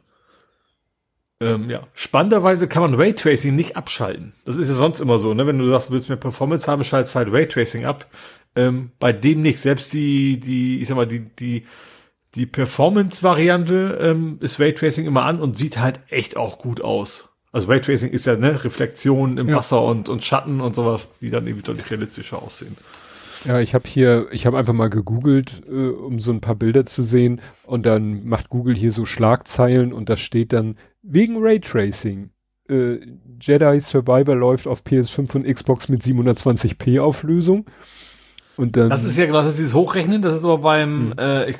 Ähm, 1.41 1.69
ja. 1.69 1.85
Spannenderweise 1.93 2.67
kann 2.67 2.81
man 2.81 2.93
Raytracing 2.93 3.55
nicht 3.55 3.75
abschalten. 3.75 4.33
Das 4.45 4.55
ist 4.55 4.69
ja 4.69 4.75
sonst 4.75 5.01
immer 5.01 5.17
so, 5.17 5.33
ne? 5.33 5.45
Wenn 5.45 5.59
du 5.59 5.67
sagst, 5.67 5.89
du 5.89 5.93
willst 5.93 6.07
mehr 6.07 6.17
Performance 6.17 6.71
haben, 6.71 6.83
schaltest 6.83 7.15
halt 7.15 7.31
Raytracing 7.31 7.85
ab. 7.85 8.07
Ähm, 8.55 8.91
bei 8.99 9.11
dem 9.11 9.41
nicht. 9.41 9.59
Selbst 9.59 9.91
die, 9.91 10.39
die, 10.39 10.79
ich 10.79 10.87
sag 10.87 10.95
mal, 10.95 11.07
die, 11.07 11.19
die, 11.19 11.65
die 12.35 12.45
Performance-Variante 12.45 13.97
ähm, 14.01 14.37
ist 14.39 14.59
Raytracing 14.59 15.05
immer 15.05 15.23
an 15.23 15.41
und 15.41 15.57
sieht 15.57 15.77
halt 15.77 15.99
echt 16.09 16.37
auch 16.37 16.57
gut 16.57 16.79
aus. 16.79 17.25
Also 17.51 17.67
Raytracing 17.67 18.11
ist 18.11 18.25
ja 18.25 18.35
ne 18.37 18.63
Reflexion 18.63 19.37
im 19.37 19.49
Ja. 19.49 19.57
Wasser 19.57 19.81
und, 19.83 20.07
und 20.07 20.23
Schatten 20.23 20.61
und 20.61 20.75
sowas, 20.75 21.17
die 21.19 21.29
dann 21.29 21.47
irgendwie 21.47 21.63
deutlich 21.63 21.89
realistischer 21.91 22.41
aussehen. 22.41 22.77
Ja, 23.45 23.59
ich 23.59 23.73
habe 23.73 23.87
hier, 23.87 24.27
ich 24.31 24.45
habe 24.45 24.57
einfach 24.57 24.73
mal 24.73 24.89
gegoogelt, 24.89 25.61
äh, 25.67 25.89
um 25.89 26.19
so 26.19 26.31
ein 26.31 26.41
paar 26.41 26.55
Bilder 26.55 26.85
zu 26.85 27.03
sehen 27.03 27.41
und 27.63 27.85
dann 27.85 28.25
macht 28.27 28.49
Google 28.49 28.75
hier 28.75 28.91
so 28.91 29.05
Schlagzeilen 29.05 29.93
und 29.93 30.09
da 30.09 30.17
steht 30.17 30.53
dann 30.53 30.77
wegen 31.03 31.37
Raytracing. 31.39 32.31
Äh, 32.67 32.97
Jedi 33.39 33.79
Survivor 33.79 34.35
läuft 34.35 34.67
auf 34.67 34.83
PS5 34.83 35.35
und 35.35 35.45
Xbox 35.45 35.89
mit 35.89 36.01
720p 36.01 36.99
Auflösung. 36.99 37.65
Und 38.57 38.77
dann 38.77 38.89
Das 38.89 39.03
ist 39.03 39.17
ja 39.17 39.25
genau, 39.25 39.39
das 39.39 39.49
ist 39.49 39.59
dieses 39.59 39.73
Hochrechnen, 39.73 40.21
das 40.21 40.35
ist 40.35 40.43
aber 40.43 40.59
beim, 40.59 41.13
äh, 41.19 41.49
ich, 41.51 41.57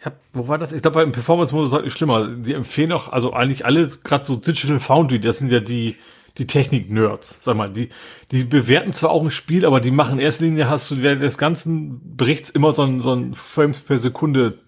ich 0.00 0.06
hab, 0.06 0.16
wo 0.32 0.48
war 0.48 0.58
das? 0.58 0.72
Ich 0.72 0.80
glaube 0.80 1.00
beim 1.00 1.12
Performance-Modus 1.12 1.70
deutlich 1.70 1.92
schlimmer. 1.92 2.28
Die 2.28 2.54
empfehlen 2.54 2.92
auch, 2.92 3.12
also 3.12 3.32
eigentlich 3.32 3.66
alle, 3.66 3.90
gerade 4.04 4.24
so 4.24 4.36
Digital 4.36 4.78
Foundry, 4.78 5.18
das 5.20 5.38
sind 5.38 5.50
ja 5.50 5.60
die, 5.60 5.96
die 6.38 6.46
Technik-Nerds, 6.46 7.38
sag 7.40 7.56
mal, 7.56 7.72
die, 7.72 7.88
die 8.30 8.44
bewerten 8.44 8.92
zwar 8.92 9.10
auch 9.10 9.22
ein 9.22 9.30
Spiel, 9.30 9.64
aber 9.64 9.80
die 9.80 9.90
machen 9.90 10.18
in 10.18 10.24
erster 10.24 10.44
Linie, 10.44 10.68
hast 10.68 10.90
du 10.90 11.02
während 11.02 11.22
des 11.22 11.38
ganzen 11.38 12.16
Berichts 12.16 12.50
immer 12.50 12.72
so 12.72 12.82
ein, 12.82 13.00
so 13.00 13.12
ein 13.12 13.34
Frames 13.34 13.80
per 13.80 13.98
Sekunde 13.98 14.58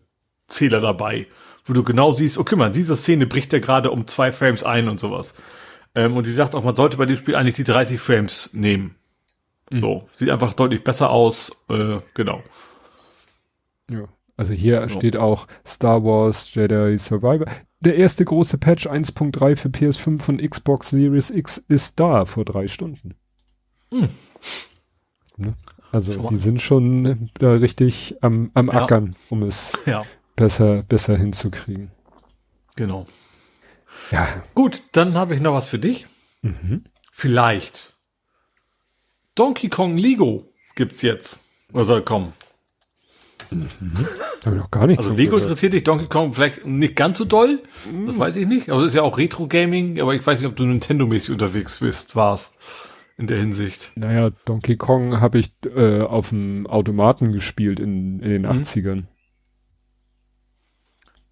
Zähler 0.46 0.80
dabei, 0.80 1.26
wo 1.66 1.74
du 1.74 1.84
genau 1.84 2.12
siehst, 2.12 2.38
okay, 2.38 2.56
man, 2.56 2.72
diese 2.72 2.96
Szene 2.96 3.26
bricht 3.26 3.52
ja 3.52 3.58
gerade 3.58 3.90
um 3.90 4.06
zwei 4.06 4.32
Frames 4.32 4.64
ein 4.64 4.88
und 4.88 4.98
sowas. 4.98 5.34
Ähm, 5.94 6.16
und 6.16 6.24
sie 6.24 6.32
sagt 6.32 6.54
auch, 6.54 6.64
man 6.64 6.76
sollte 6.76 6.96
bei 6.96 7.06
dem 7.06 7.16
Spiel 7.16 7.34
eigentlich 7.34 7.56
die 7.56 7.64
30 7.64 8.00
Frames 8.00 8.50
nehmen. 8.54 8.94
So, 9.70 10.08
sieht 10.16 10.30
einfach 10.30 10.54
deutlich 10.54 10.82
besser 10.82 11.10
aus, 11.10 11.52
äh, 11.68 11.98
genau. 12.14 12.42
Ja. 13.90 14.08
Also 14.36 14.54
hier 14.54 14.88
steht 14.88 15.16
auch 15.16 15.46
Star 15.66 16.04
Wars 16.04 16.54
Jedi 16.54 16.96
Survivor. 16.96 17.46
Der 17.80 17.96
erste 17.96 18.24
große 18.24 18.58
Patch 18.58 18.86
1.3 18.88 19.56
für 19.56 19.68
PS5 19.68 20.20
von 20.20 20.38
Xbox 20.38 20.90
Series 20.90 21.30
X 21.30 21.58
ist 21.68 22.00
da 22.00 22.24
vor 22.24 22.44
drei 22.44 22.66
Stunden. 22.66 23.14
Hm. 23.92 24.08
Ne? 25.36 25.54
Also 25.92 26.12
Schon 26.12 26.22
mal. 26.24 26.28
die 26.30 26.36
sind 26.36 26.60
schon 26.60 27.30
da 27.34 27.52
richtig 27.52 28.16
am, 28.20 28.50
am 28.54 28.66
Ja. 28.68 28.82
Ackern, 28.82 29.14
um 29.30 29.42
es 29.44 29.70
Ja, 29.86 30.04
besser, 30.36 30.82
besser 30.82 31.16
hinzukriegen. 31.16 31.90
genau. 32.76 33.06
Ja. 34.10 34.42
Gut, 34.54 34.82
dann 34.92 35.14
habe 35.14 35.34
ich 35.34 35.40
noch 35.40 35.54
was 35.54 35.68
für 35.68 35.78
dich. 35.78 36.06
Mhm. 36.42 36.84
Vielleicht. 37.10 37.96
Donkey 39.34 39.68
Kong 39.68 39.96
Lego 39.96 40.52
gibt's 40.74 41.02
jetzt. 41.02 41.38
Oder 41.72 41.84
soll 41.84 42.02
kommen. 43.48 43.68
Habe 44.44 44.56
ich 44.56 44.62
noch 44.62 44.70
gar 44.70 44.86
nichts 44.86 45.04
Also 45.04 45.16
Lego 45.16 45.30
gehört. 45.32 45.42
interessiert 45.44 45.72
dich, 45.72 45.84
Donkey 45.84 46.06
Kong 46.06 46.32
vielleicht 46.34 46.66
nicht 46.66 46.96
ganz 46.96 47.18
so 47.18 47.24
doll. 47.24 47.62
Das 48.06 48.18
weiß 48.18 48.36
ich 48.36 48.46
nicht. 48.46 48.70
Also 48.70 48.84
ist 48.86 48.94
ja 48.94 49.02
auch 49.02 49.18
Retro-Gaming, 49.18 50.00
aber 50.00 50.14
ich 50.14 50.26
weiß 50.26 50.40
nicht, 50.40 50.48
ob 50.48 50.56
du 50.56 50.64
Nintendo-mäßig 50.64 51.32
unterwegs 51.32 51.78
bist, 51.78 52.14
warst. 52.16 52.58
In 53.16 53.26
der 53.26 53.38
Hinsicht. 53.38 53.90
Naja, 53.96 54.30
Donkey 54.44 54.76
Kong 54.76 55.20
habe 55.20 55.38
ich 55.40 55.50
äh, 55.74 56.02
auf 56.02 56.28
dem 56.28 56.68
Automaten 56.68 57.32
gespielt 57.32 57.80
in, 57.80 58.20
in 58.20 58.30
den 58.30 58.42
Mhm. 58.42 58.48
80ern. 58.62 59.04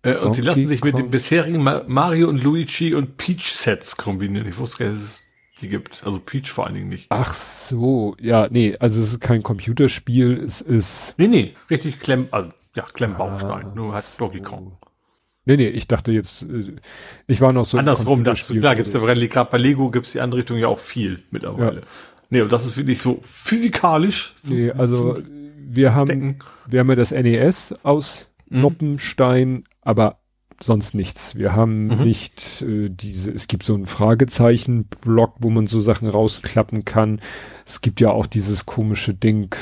Äh, 0.03 0.15
und 0.17 0.25
Donkey 0.25 0.41
lassen 0.43 0.67
sich 0.67 0.83
mit 0.83 0.95
Kong. 0.95 1.03
den 1.05 1.11
bisherigen 1.11 1.63
Ma 1.63 1.85
Mario 1.87 2.29
und 2.29 2.43
Luigi 2.43 2.95
und 2.95 3.17
Peach 3.17 3.53
Sets 3.57 3.97
kombinieren. 3.97 4.49
Ich 4.49 4.59
wusste 4.59 4.79
gar 4.85 4.91
nicht, 4.91 5.03
es 5.03 5.26
die 5.61 5.69
gibt. 5.69 6.03
Also 6.05 6.19
Peach 6.21 6.51
vor 6.51 6.67
allen 6.67 6.75
Dingen 6.75 6.89
nicht. 6.89 7.07
Ach 7.11 7.35
so, 7.35 8.17
ja, 8.21 8.49
nee, 8.51 8.77
also 8.79 9.01
es 9.01 9.13
ist 9.13 9.21
kein 9.21 9.43
Computerspiel, 9.43 10.43
es 10.45 10.61
ist 10.61 11.15
Nee, 11.17 11.29
nee, 11.29 11.55
richtig 11.71 12.01
Klemm, 12.01 12.29
also, 12.31 12.51
ja, 12.75 12.83
Klemmbaustein. 12.83 13.67
Ah, 13.67 13.73
nur 13.75 13.95
halt 13.95 14.05
Donkey 14.19 14.39
so. 14.39 14.45
Kong. 14.45 14.79
Nee, 15.47 15.57
nee, 15.57 15.69
ich 15.69 15.87
dachte 15.87 16.13
jetzt, 16.13 16.43
äh, 16.43 16.75
ich 17.27 17.41
war 17.41 17.53
noch 17.53 17.65
so. 17.65 17.79
Andersrum, 17.79 18.25
das, 18.25 18.49
klar 18.49 18.75
gibt's 18.75 18.93
ja 18.93 19.01
gerade 19.01 19.51
bei 19.51 19.59
Lego 19.59 19.91
gibt's 19.91 20.13
die 20.13 20.21
andere 20.21 20.41
Richtung 20.41 20.59
ja 20.59 20.67
auch 20.69 20.79
viel 20.81 21.23
mittlerweile. 21.31 21.77
Ja. 21.81 21.87
Nee, 22.31 22.41
und 22.43 22.53
das 22.53 22.67
ist 22.67 22.77
wirklich 22.77 23.01
so 23.01 23.21
physikalisch. 23.23 24.35
zum- 24.43 24.57
Nee, 24.57 24.73
also 24.73 25.19
wir 25.69 25.95
haben, 25.95 26.09
Stecken. 26.09 26.39
wir 26.67 26.81
haben 26.81 26.89
ja 26.91 26.97
das 26.97 27.13
NES 27.13 27.75
aus 27.83 28.29
Mhm. 28.49 28.61
Noppenstein, 28.61 29.65
aber 29.83 30.19
sonst 30.63 30.95
nichts. 30.95 31.35
Wir 31.35 31.55
haben 31.55 31.87
Mhm. 31.89 32.05
nicht 32.05 32.63
äh, 32.63 32.89
diese, 32.91 33.31
es 33.31 33.47
gibt 33.49 33.63
so 33.65 33.75
einen 33.75 33.87
Fragezeichen-Block, 33.87 35.35
wo 35.41 35.51
man 35.51 35.67
so 35.67 35.81
Sachen 35.81 36.09
rausklappen 36.09 36.85
kann. 36.85 37.21
Es 37.67 37.81
gibt 37.81 38.01
ja 38.01 38.11
auch 38.11 38.27
dieses 38.27 38.67
komische 38.67 39.15
Ding, 39.15 39.55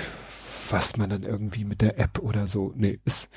was 0.71 0.97
man 0.97 1.11
dann 1.11 1.23
irgendwie 1.25 1.65
mit 1.65 1.81
der 1.83 1.99
App 1.99 2.19
oder 2.21 2.47
so. 2.47 2.73
Nee, 2.77 3.01
ist 3.05 3.29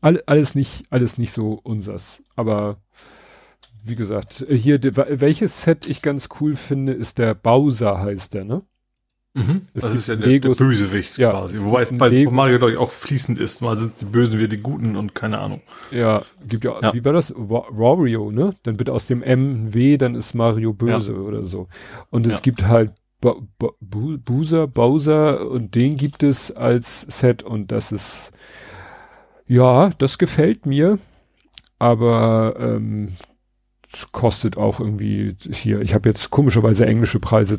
all, 0.00 0.22
alles 0.26 0.54
nicht, 0.54 0.84
alles 0.90 1.18
nicht 1.18 1.32
so 1.32 1.58
unsers. 1.62 2.22
Aber 2.36 2.78
wie 3.84 3.96
gesagt, 3.96 4.44
hier, 4.48 4.78
de- 4.78 4.94
welches 5.20 5.62
Set 5.62 5.88
ich 5.88 6.02
ganz 6.02 6.28
cool 6.40 6.54
finde, 6.56 6.92
ist 6.92 7.18
der 7.18 7.34
Bowser 7.34 7.98
heißt 8.00 8.34
der, 8.34 8.44
ne? 8.44 8.62
Mhm. 9.36 9.62
Das 9.74 9.92
ist 9.94 10.08
ja 10.08 10.16
der, 10.16 10.38
der 10.40 10.48
Bösewicht 10.48 11.18
ja, 11.18 11.30
quasi. 11.30 11.62
Wobei 11.62 11.82
es 11.82 11.90
bei 11.92 12.08
Legos- 12.08 12.32
Mario, 12.32 12.56
glaube 12.56 12.72
ich, 12.72 12.78
auch 12.78 12.90
fließend 12.90 13.38
ist. 13.38 13.60
Mal 13.60 13.76
sind 13.76 14.00
die 14.00 14.06
Bösen 14.06 14.38
wie 14.40 14.48
die 14.48 14.56
Guten 14.56 14.96
und 14.96 15.14
keine 15.14 15.38
Ahnung. 15.38 15.60
Ja, 15.90 16.22
gibt 16.48 16.64
ja, 16.64 16.80
Ja. 16.80 16.94
wie 16.94 17.04
war 17.04 17.12
das? 17.12 17.34
Wa- 17.36 17.66
Wario, 17.70 18.30
ne? 18.30 18.54
Dann 18.62 18.78
wird 18.78 18.88
aus 18.88 19.06
dem 19.06 19.22
M 19.22 19.74
W, 19.74 19.98
dann 19.98 20.14
ist 20.14 20.32
Mario 20.32 20.72
böse 20.72 21.14
oder 21.20 21.44
so. 21.44 21.68
Und 22.08 22.26
es 22.26 22.34
Ja. 22.34 22.40
gibt 22.40 22.66
halt 22.66 22.92
Boozer, 23.80 24.66
Bowser 24.66 25.50
und 25.50 25.74
den 25.74 25.96
gibt 25.96 26.22
es 26.22 26.50
als 26.50 27.02
Set 27.02 27.42
und 27.42 27.72
das 27.72 27.92
ist, 27.92 28.32
ja, 29.46 29.90
das 29.98 30.18
gefällt 30.18 30.64
mir, 30.64 30.98
aber 31.78 32.56
ähm, 32.58 33.16
es 33.92 34.12
kostet 34.12 34.56
auch 34.56 34.80
irgendwie 34.80 35.34
hier, 35.50 35.80
ich 35.80 35.94
habe 35.94 36.08
jetzt 36.08 36.30
komischerweise 36.30 36.86
englische 36.86 37.18
Preise, 37.20 37.56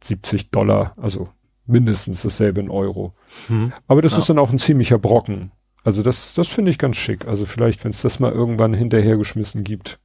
270 0.00 0.50
Dollar, 0.50 0.94
also 0.96 1.28
mindestens 1.66 2.22
dasselbe 2.22 2.60
in 2.60 2.70
Euro. 2.70 3.14
Mhm. 3.48 3.72
Aber 3.86 4.00
das 4.02 4.12
Ja. 4.12 4.18
ist 4.18 4.28
dann 4.28 4.38
auch 4.38 4.50
ein 4.50 4.58
ziemlicher 4.58 4.98
Brocken. 4.98 5.52
Also 5.84 6.02
das, 6.02 6.34
das 6.34 6.48
finde 6.48 6.70
ich 6.70 6.78
ganz 6.78 6.96
schick. 6.96 7.26
Also 7.26 7.46
vielleicht, 7.46 7.84
wenn 7.84 7.90
es 7.90 8.02
das 8.02 8.20
mal 8.20 8.32
irgendwann 8.32 8.74
hinterhergeschmissen 8.74 9.64
gibt. 9.64 9.98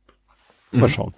Mal 0.72 0.84
Mhm. 0.88 0.90
schauen. 0.90 1.14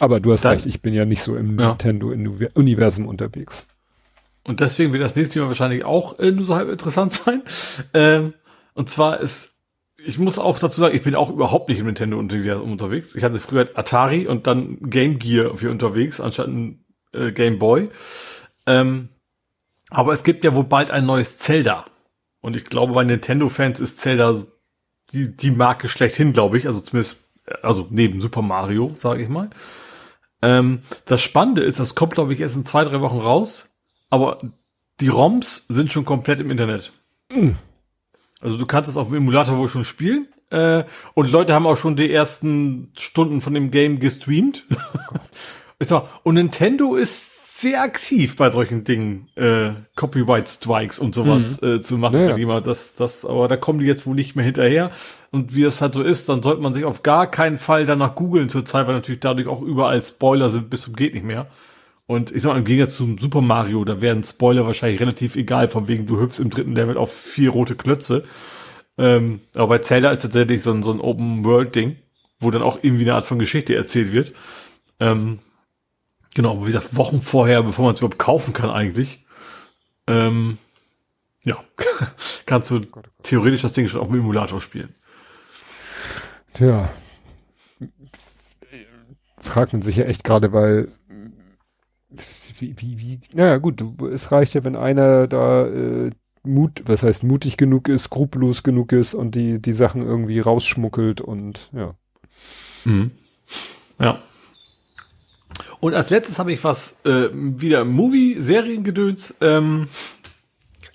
Aber 0.00 0.20
du 0.20 0.32
hast 0.32 0.44
Dann, 0.44 0.52
recht, 0.52 0.66
ich 0.66 0.82
bin 0.82 0.92
ja 0.94 1.04
nicht 1.04 1.22
so 1.22 1.36
im 1.36 1.58
ja. 1.58 1.68
Nintendo-Universum 1.70 3.06
unterwegs. 3.06 3.64
Und 4.46 4.60
deswegen 4.60 4.92
wird 4.92 5.02
das 5.02 5.16
nächste 5.16 5.40
Mal 5.40 5.48
wahrscheinlich 5.48 5.84
auch 5.84 6.18
äh, 6.18 6.30
nur 6.30 6.44
so 6.44 6.54
halb 6.54 6.68
interessant 6.68 7.12
sein. 7.24 7.42
Ähm, 7.94 8.34
und 8.74 8.90
zwar 8.90 9.20
ist, 9.20 9.54
ich 10.04 10.18
muss 10.18 10.38
auch 10.38 10.58
dazu 10.58 10.80
sagen, 10.80 10.94
ich 10.94 11.02
bin 11.02 11.14
auch 11.14 11.30
überhaupt 11.30 11.68
nicht 11.68 11.78
im 11.78 11.86
Nintendo-Universum 11.86 12.70
unterwegs. 12.70 13.14
Ich 13.16 13.24
hatte 13.24 13.40
früher 13.40 13.68
Atari 13.74 14.26
und 14.26 14.46
dann 14.46 14.78
Game 14.90 15.18
Gear 15.18 15.56
für 15.56 15.70
unterwegs, 15.70 16.20
anstatt 16.20 16.48
ein 16.48 16.84
äh, 17.16 17.32
Game 17.32 17.58
Boy. 17.58 17.90
Ähm, 18.66 19.08
aber 19.90 20.12
es 20.12 20.24
gibt 20.24 20.44
ja 20.44 20.54
wohl 20.54 20.64
bald 20.64 20.90
ein 20.90 21.06
neues 21.06 21.38
Zelda. 21.38 21.84
Und 22.40 22.56
ich 22.56 22.64
glaube, 22.64 22.92
bei 22.92 23.04
Nintendo-Fans 23.04 23.80
ist 23.80 23.98
Zelda 23.98 24.34
die, 25.12 25.36
die 25.36 25.50
Marke 25.50 25.88
schlechthin, 25.88 26.32
glaube 26.32 26.58
ich. 26.58 26.66
Also 26.66 26.80
zumindest, 26.80 27.20
also 27.62 27.86
neben 27.90 28.20
Super 28.20 28.42
Mario, 28.42 28.92
sage 28.94 29.22
ich 29.22 29.28
mal. 29.28 29.50
Ähm, 30.42 30.80
das 31.06 31.22
Spannende 31.22 31.62
ist, 31.62 31.80
das 31.80 31.94
kommt, 31.94 32.14
glaube 32.14 32.34
ich, 32.34 32.40
erst 32.40 32.56
in 32.56 32.66
zwei, 32.66 32.84
drei 32.84 33.00
Wochen 33.00 33.18
raus. 33.18 33.68
Aber 34.10 34.38
die 35.00 35.08
ROMs 35.08 35.66
sind 35.68 35.92
schon 35.92 36.04
komplett 36.04 36.40
im 36.40 36.50
Internet. 36.50 36.92
Mhm. 37.30 37.56
Also 38.40 38.58
du 38.58 38.66
kannst 38.66 38.90
es 38.90 38.96
auf 38.96 39.08
dem 39.08 39.16
Emulator 39.16 39.56
wohl 39.56 39.68
schon 39.68 39.84
spielen. 39.84 40.28
Äh, 40.50 40.84
und 41.14 41.30
Leute 41.30 41.54
haben 41.54 41.66
auch 41.66 41.76
schon 41.76 41.96
die 41.96 42.12
ersten 42.12 42.92
Stunden 42.96 43.40
von 43.40 43.54
dem 43.54 43.70
Game 43.70 43.98
gestreamt. 43.98 44.64
Oh 45.90 46.02
und 46.22 46.34
Nintendo 46.34 46.94
ist 46.94 47.60
sehr 47.60 47.82
aktiv 47.82 48.36
bei 48.36 48.50
solchen 48.50 48.84
Dingen, 48.84 49.28
äh, 49.34 49.70
Copyright 49.94 50.48
Strikes 50.48 50.98
und 50.98 51.14
sowas 51.14 51.60
mhm. 51.60 51.68
äh, 51.68 51.80
zu 51.80 51.96
machen. 51.96 52.20
Ja, 52.20 52.36
ja. 52.36 52.60
Das, 52.60 52.96
das, 52.96 53.24
aber 53.24 53.48
da 53.48 53.56
kommen 53.56 53.78
die 53.78 53.86
jetzt 53.86 54.06
wohl 54.06 54.14
nicht 54.14 54.36
mehr 54.36 54.44
hinterher. 54.44 54.90
Und 55.30 55.54
wie 55.54 55.62
es 55.62 55.80
halt 55.80 55.94
so 55.94 56.02
ist, 56.02 56.28
dann 56.28 56.42
sollte 56.42 56.62
man 56.62 56.74
sich 56.74 56.84
auf 56.84 57.02
gar 57.02 57.30
keinen 57.30 57.58
Fall 57.58 57.86
danach 57.86 58.14
googeln 58.14 58.48
zur 58.48 58.64
Zeit, 58.64 58.86
weil 58.86 58.94
natürlich 58.94 59.20
dadurch 59.20 59.48
auch 59.48 59.62
überall 59.62 60.00
Spoiler 60.02 60.50
sind 60.50 60.68
bis 60.68 60.82
zum 60.82 60.96
geht 60.96 61.14
nicht 61.14 61.24
mehr. 61.24 61.46
Und 62.06 62.30
ich 62.30 62.42
sag 62.42 62.52
mal, 62.52 62.58
im 62.58 62.64
Gegensatz 62.64 62.96
zum 62.96 63.18
Super 63.18 63.40
Mario, 63.40 63.84
da 63.84 64.00
wären 64.00 64.22
Spoiler 64.22 64.66
wahrscheinlich 64.66 65.00
relativ 65.00 65.34
egal, 65.34 65.68
von 65.68 65.88
wegen 65.88 66.06
du 66.06 66.20
hüpfst 66.20 66.40
im 66.40 66.50
dritten 66.50 66.74
Level 66.74 66.96
auf 66.96 67.12
vier 67.12 67.50
rote 67.50 67.74
Klötze. 67.74 68.24
Ähm, 68.98 69.40
aber 69.54 69.68
bei 69.68 69.78
Zelda 69.78 70.10
ist 70.10 70.22
tatsächlich 70.22 70.62
so 70.62 70.72
ein, 70.72 70.82
so 70.82 70.92
ein 70.92 71.00
Open-World-Ding, 71.00 71.96
wo 72.38 72.50
dann 72.50 72.62
auch 72.62 72.78
irgendwie 72.82 73.04
eine 73.04 73.14
Art 73.14 73.26
von 73.26 73.38
Geschichte 73.38 73.74
erzählt 73.74 74.12
wird. 74.12 74.32
Ähm, 75.00 75.40
genau, 76.36 76.52
aber 76.52 76.62
wie 76.62 76.72
gesagt, 76.72 76.94
Wochen 76.94 77.22
vorher, 77.22 77.62
bevor 77.62 77.86
man 77.86 77.94
es 77.94 78.00
überhaupt 78.00 78.18
kaufen 78.18 78.52
kann 78.52 78.70
eigentlich, 78.70 79.24
ähm, 80.06 80.58
ja, 81.44 81.64
kannst 82.46 82.70
du 82.70 82.82
theoretisch 83.22 83.62
das 83.62 83.72
Ding 83.72 83.88
schon 83.88 84.00
auf 84.00 84.08
dem 84.08 84.18
Emulator 84.18 84.60
spielen. 84.60 84.94
Tja, 86.52 86.90
fragt 89.38 89.72
man 89.72 89.82
sich 89.82 89.96
ja 89.96 90.04
echt 90.04 90.24
gerade, 90.24 90.52
weil 90.52 90.88
wie, 92.58 92.74
wie, 92.78 92.98
wie, 92.98 93.20
naja 93.32 93.56
gut, 93.56 93.82
es 94.12 94.30
reicht 94.30 94.54
ja, 94.54 94.64
wenn 94.64 94.76
einer 94.76 95.26
da 95.26 95.66
äh, 95.66 96.10
Mut, 96.42 96.82
was 96.86 97.02
heißt 97.02 97.24
mutig 97.24 97.56
genug 97.56 97.88
ist, 97.88 98.04
skrupellos 98.04 98.62
genug 98.62 98.92
ist 98.92 99.14
und 99.14 99.34
die, 99.34 99.60
die 99.60 99.72
Sachen 99.72 100.02
irgendwie 100.02 100.40
rausschmuggelt 100.40 101.20
und 101.20 101.70
ja. 101.72 101.94
Mhm. 102.84 103.10
Ja. 103.98 104.22
Und 105.80 105.94
als 105.94 106.10
letztes 106.10 106.38
habe 106.38 106.52
ich 106.52 106.64
was 106.64 106.96
äh, 107.04 107.28
wieder 107.32 107.84
Movie-Seriengedöns. 107.84 109.36
Ähm, 109.40 109.88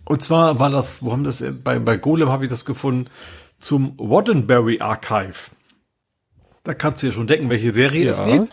und 0.05 0.21
zwar 0.21 0.59
war 0.59 0.69
das, 0.69 1.01
wo 1.01 1.11
haben 1.11 1.23
das 1.23 1.43
bei, 1.63 1.79
bei 1.79 1.97
Golem 1.97 2.29
habe 2.29 2.43
ich 2.43 2.49
das 2.49 2.65
gefunden, 2.65 3.09
zum 3.59 3.95
Roddenberry 3.99 4.79
Archive. 4.81 5.51
Da 6.63 6.73
kannst 6.73 7.01
du 7.01 7.07
ja 7.07 7.13
schon 7.13 7.27
denken, 7.27 7.49
welche 7.49 7.73
Serie 7.73 8.05
ja. 8.05 8.11
es 8.11 8.23
geht. 8.23 8.49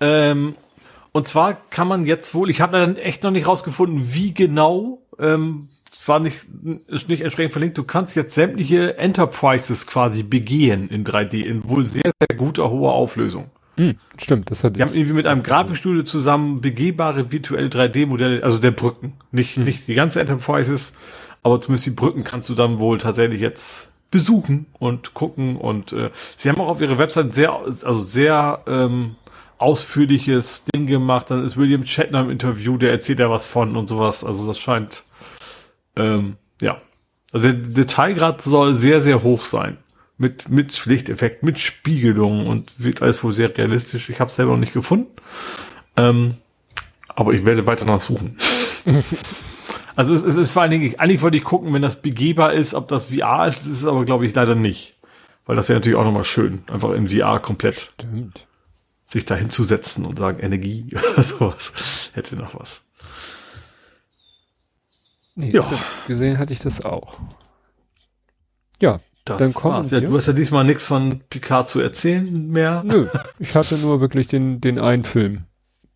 Ähm, 0.00 0.54
und 1.12 1.26
zwar 1.26 1.54
kann 1.70 1.88
man 1.88 2.04
jetzt 2.04 2.34
wohl, 2.34 2.50
ich 2.50 2.60
habe 2.60 2.78
dann 2.78 2.96
echt 2.96 3.22
noch 3.22 3.30
nicht 3.30 3.46
rausgefunden, 3.46 4.14
wie 4.14 4.34
genau, 4.34 5.02
ähm, 5.18 5.70
es 5.90 6.06
war 6.06 6.20
nicht, 6.20 6.44
ist 6.88 7.08
nicht 7.08 7.22
entsprechend 7.22 7.52
verlinkt, 7.52 7.78
du 7.78 7.84
kannst 7.84 8.16
jetzt 8.16 8.34
sämtliche 8.34 8.98
Enterprises 8.98 9.86
quasi 9.86 10.22
begehen 10.22 10.90
in 10.90 11.04
3D, 11.04 11.42
in 11.42 11.66
wohl 11.68 11.86
sehr, 11.86 12.10
sehr 12.20 12.36
guter, 12.36 12.70
hoher 12.70 12.92
Auflösung. 12.92 13.50
Hm, 13.76 13.96
stimmt, 14.18 14.50
das 14.50 14.64
hat 14.64 14.76
Die 14.76 14.82
haben 14.82 14.94
irgendwie 14.94 15.12
mit 15.12 15.26
einem 15.26 15.42
Grafikstudio 15.42 16.02
zusammen 16.02 16.60
begehbare 16.60 17.30
virtuelle 17.30 17.68
3D-Modelle, 17.68 18.42
also 18.42 18.58
der 18.58 18.70
Brücken, 18.70 19.14
nicht, 19.32 19.56
hm. 19.56 19.64
nicht 19.64 19.86
die 19.86 19.94
ganze 19.94 20.20
Enterprises, 20.20 20.96
aber 21.42 21.60
zumindest 21.60 21.86
die 21.86 21.90
Brücken 21.90 22.24
kannst 22.24 22.48
du 22.48 22.54
dann 22.54 22.78
wohl 22.78 22.98
tatsächlich 22.98 23.40
jetzt 23.40 23.90
besuchen 24.10 24.66
und 24.78 25.14
gucken 25.14 25.56
und 25.56 25.92
äh, 25.92 26.10
sie 26.36 26.48
haben 26.48 26.60
auch 26.60 26.68
auf 26.68 26.80
ihrer 26.80 26.98
Website 26.98 27.34
sehr, 27.34 27.52
also 27.52 28.02
sehr 28.02 28.62
ähm, 28.66 29.16
ausführliches 29.58 30.64
Ding 30.64 30.86
gemacht. 30.86 31.30
Dann 31.30 31.44
ist 31.44 31.56
William 31.56 31.84
Shatner 31.84 32.20
im 32.20 32.30
Interview, 32.30 32.76
der 32.78 32.90
erzählt 32.90 33.20
ja 33.20 33.30
was 33.30 33.46
von 33.46 33.76
und 33.76 33.88
sowas. 33.88 34.24
Also 34.24 34.46
das 34.46 34.58
scheint, 34.58 35.04
ähm, 35.96 36.36
ja. 36.60 36.80
Also 37.32 37.48
der 37.48 37.54
Detailgrad 37.54 38.42
soll 38.42 38.74
sehr, 38.74 39.00
sehr 39.00 39.22
hoch 39.22 39.42
sein. 39.42 39.78
Mit, 40.18 40.48
mit 40.48 40.86
Lichteffekt, 40.86 41.42
mit 41.42 41.58
Spiegelung 41.58 42.46
und 42.46 42.72
wird 42.78 43.02
alles 43.02 43.22
wohl 43.22 43.32
sehr 43.32 43.56
realistisch. 43.56 44.08
Ich 44.08 44.18
habe 44.18 44.30
es 44.30 44.36
selber 44.36 44.52
noch 44.52 44.58
nicht 44.58 44.72
gefunden. 44.72 45.10
Ähm, 45.96 46.36
aber 47.08 47.32
ich 47.32 47.44
werde 47.44 47.66
weiter 47.66 47.84
nachsuchen. 47.84 48.38
also 49.96 50.14
es, 50.14 50.22
es 50.22 50.36
ist 50.36 50.52
vor 50.52 50.62
allen 50.62 50.70
Dingen, 50.70 50.84
ich, 50.84 51.00
eigentlich 51.00 51.20
wollte 51.20 51.36
ich 51.36 51.44
gucken, 51.44 51.74
wenn 51.74 51.82
das 51.82 52.00
begehbar 52.00 52.54
ist, 52.54 52.72
ob 52.72 52.88
das 52.88 53.06
VR 53.06 53.46
ist. 53.46 53.60
Das 53.60 53.72
ist 53.72 53.84
aber, 53.84 54.06
glaube 54.06 54.24
ich, 54.24 54.34
leider 54.34 54.54
nicht. 54.54 54.94
Weil 55.44 55.56
das 55.56 55.68
wäre 55.68 55.78
natürlich 55.78 55.98
auch 55.98 56.04
nochmal 56.04 56.24
schön. 56.24 56.64
Einfach 56.66 56.92
in 56.92 57.08
VR 57.08 57.40
komplett. 57.40 57.92
Stimmt 57.94 58.46
sich 59.08 59.24
da 59.24 59.34
hinzusetzen 59.34 60.04
und 60.04 60.18
sagen 60.18 60.40
Energie 60.40 60.94
oder 61.12 61.22
sowas. 61.22 61.72
Hätte 62.14 62.36
noch 62.36 62.58
was. 62.58 62.84
Nee, 65.34 65.50
ja. 65.50 65.70
gesehen 66.06 66.38
hatte 66.38 66.52
ich 66.52 66.60
das 66.60 66.84
auch. 66.84 67.18
Ja, 68.80 69.00
das 69.26 69.38
dann 69.38 69.54
kommen 69.54 69.86
ja, 69.88 70.00
Du 70.00 70.14
hast 70.14 70.26
ja 70.26 70.32
diesmal 70.32 70.64
nichts 70.64 70.84
von 70.84 71.20
Picard 71.28 71.68
zu 71.68 71.80
erzählen 71.80 72.50
mehr. 72.50 72.82
Nö, 72.84 73.08
ich 73.38 73.54
hatte 73.54 73.76
nur 73.76 74.00
wirklich 74.00 74.26
den, 74.26 74.60
den 74.60 74.78
einen 74.78 75.04
Film. 75.04 75.44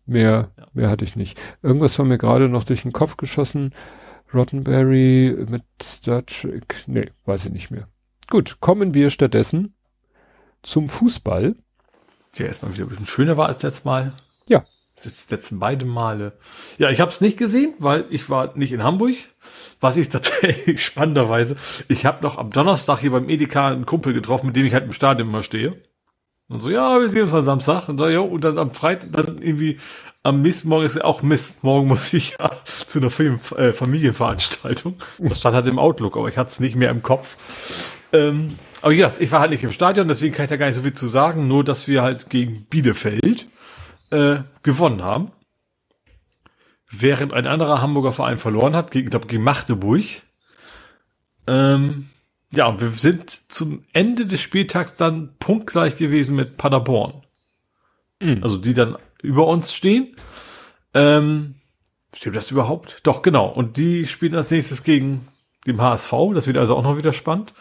Mehr, 0.05 0.51
ja. 0.57 0.67
mehr 0.73 0.89
hatte 0.89 1.05
ich 1.05 1.15
nicht. 1.15 1.39
Irgendwas 1.63 1.97
war 1.97 2.05
mir 2.05 2.17
gerade 2.17 2.49
noch 2.49 2.63
durch 2.63 2.83
den 2.83 2.93
Kopf 2.93 3.17
geschossen. 3.17 3.73
Rottenberry 4.33 5.45
mit 5.49 5.63
Star 5.81 6.25
Trek. 6.25 6.83
Nee, 6.87 7.11
weiß 7.25 7.45
ich 7.45 7.51
nicht 7.51 7.71
mehr. 7.71 7.87
Gut, 8.29 8.57
kommen 8.61 8.93
wir 8.93 9.09
stattdessen 9.09 9.73
zum 10.63 10.89
Fußball 10.89 11.55
ja 12.39 12.45
erstmal 12.45 12.73
wieder 12.73 12.85
ein 12.85 12.89
bisschen 12.89 13.05
schöner 13.05 13.37
war 13.37 13.47
als 13.47 13.63
letztes 13.63 13.85
Mal. 13.85 14.13
Ja. 14.47 14.63
Jetzt 15.03 15.31
letzten 15.31 15.59
beide 15.59 15.85
Male. 15.85 16.33
Ja, 16.77 16.89
ich 16.89 16.99
habe 16.99 17.11
es 17.11 17.21
nicht 17.21 17.37
gesehen, 17.37 17.73
weil 17.79 18.05
ich 18.09 18.29
war 18.29 18.55
nicht 18.55 18.71
in 18.71 18.83
Hamburg. 18.83 19.15
Was 19.81 19.97
ich 19.97 20.09
tatsächlich 20.09 20.85
spannenderweise, 20.85 21.57
ich 21.87 22.05
habe 22.05 22.23
noch 22.23 22.37
am 22.37 22.51
Donnerstag 22.51 22.99
hier 22.99 23.11
beim 23.11 23.27
Edeka 23.27 23.67
einen 23.67 23.85
Kumpel 23.85 24.13
getroffen, 24.13 24.47
mit 24.47 24.55
dem 24.55 24.65
ich 24.65 24.73
halt 24.73 24.85
im 24.85 24.93
Stadion 24.93 25.27
immer 25.27 25.43
stehe. 25.43 25.81
Und 26.47 26.61
so, 26.61 26.69
ja, 26.69 26.99
wir 26.99 27.09
sehen 27.09 27.23
uns 27.23 27.33
am 27.33 27.41
Samstag. 27.41 27.89
Und, 27.89 27.97
so, 27.97 28.07
ja, 28.07 28.19
und 28.19 28.43
dann 28.43 28.57
am 28.57 28.73
Freitag, 28.73 29.11
dann 29.11 29.41
irgendwie 29.41 29.79
am 30.23 30.41
nächsten 30.41 30.69
Morgen 30.69 30.85
ist 30.85 30.97
ja 30.97 31.03
auch 31.03 31.23
Mist. 31.23 31.63
Morgen 31.63 31.87
muss 31.87 32.13
ich 32.13 32.37
ja 32.39 32.51
zu 32.87 32.99
einer 32.99 33.09
Film, 33.09 33.39
äh, 33.57 33.71
Familienveranstaltung. 33.71 34.95
Das 35.17 35.39
stand 35.39 35.55
halt 35.55 35.67
im 35.67 35.79
Outlook, 35.79 36.15
aber 36.15 36.29
ich 36.29 36.37
hatte 36.37 36.49
es 36.49 36.59
nicht 36.59 36.75
mehr 36.75 36.91
im 36.91 37.01
Kopf. 37.01 37.37
Ähm, 38.13 38.55
aber 38.81 38.91
ja, 38.91 39.11
ich 39.17 39.31
war 39.31 39.39
halt 39.39 39.51
nicht 39.51 39.63
im 39.63 39.71
Stadion, 39.71 40.07
deswegen 40.07 40.35
kann 40.35 40.45
ich 40.45 40.49
da 40.49 40.57
gar 40.57 40.67
nicht 40.67 40.75
so 40.75 40.81
viel 40.81 40.93
zu 40.93 41.07
sagen. 41.07 41.47
Nur, 41.47 41.63
dass 41.63 41.87
wir 41.87 42.01
halt 42.01 42.29
gegen 42.29 42.65
Bielefeld 42.65 43.47
äh, 44.11 44.37
gewonnen 44.61 45.03
haben. 45.03 45.31
Während 46.91 47.33
ein 47.33 47.47
anderer 47.47 47.81
Hamburger 47.81 48.11
Verein 48.11 48.37
verloren 48.37 48.75
hat, 48.75 48.91
gegen, 48.91 49.07
ich 49.07 49.11
glaube, 49.11 49.27
gegen 49.27 49.43
Magdeburg. 49.43 50.03
Ähm, 51.47 52.09
ja, 52.51 52.79
wir 52.79 52.91
sind 52.91 53.29
zum 53.29 53.85
Ende 53.93 54.25
des 54.25 54.41
Spieltags 54.41 54.95
dann 54.97 55.33
punktgleich 55.39 55.95
gewesen 55.95 56.35
mit 56.35 56.57
Paderborn. 56.57 57.23
Mhm. 58.19 58.43
Also 58.43 58.57
die 58.57 58.73
dann 58.73 58.97
über 59.21 59.47
uns 59.47 59.73
stehen. 59.73 60.15
Ähm, 60.93 61.55
stimmt 62.13 62.35
das 62.35 62.51
überhaupt? 62.51 62.99
Doch, 63.03 63.21
genau. 63.21 63.47
Und 63.47 63.77
die 63.77 64.05
spielen 64.05 64.35
als 64.35 64.51
nächstes 64.51 64.83
gegen 64.83 65.29
den 65.65 65.79
HSV. 65.79 66.11
Das 66.33 66.47
wird 66.47 66.57
also 66.57 66.75
auch 66.75 66.83
noch 66.83 66.97
wieder 66.97 67.13
spannend. 67.13 67.53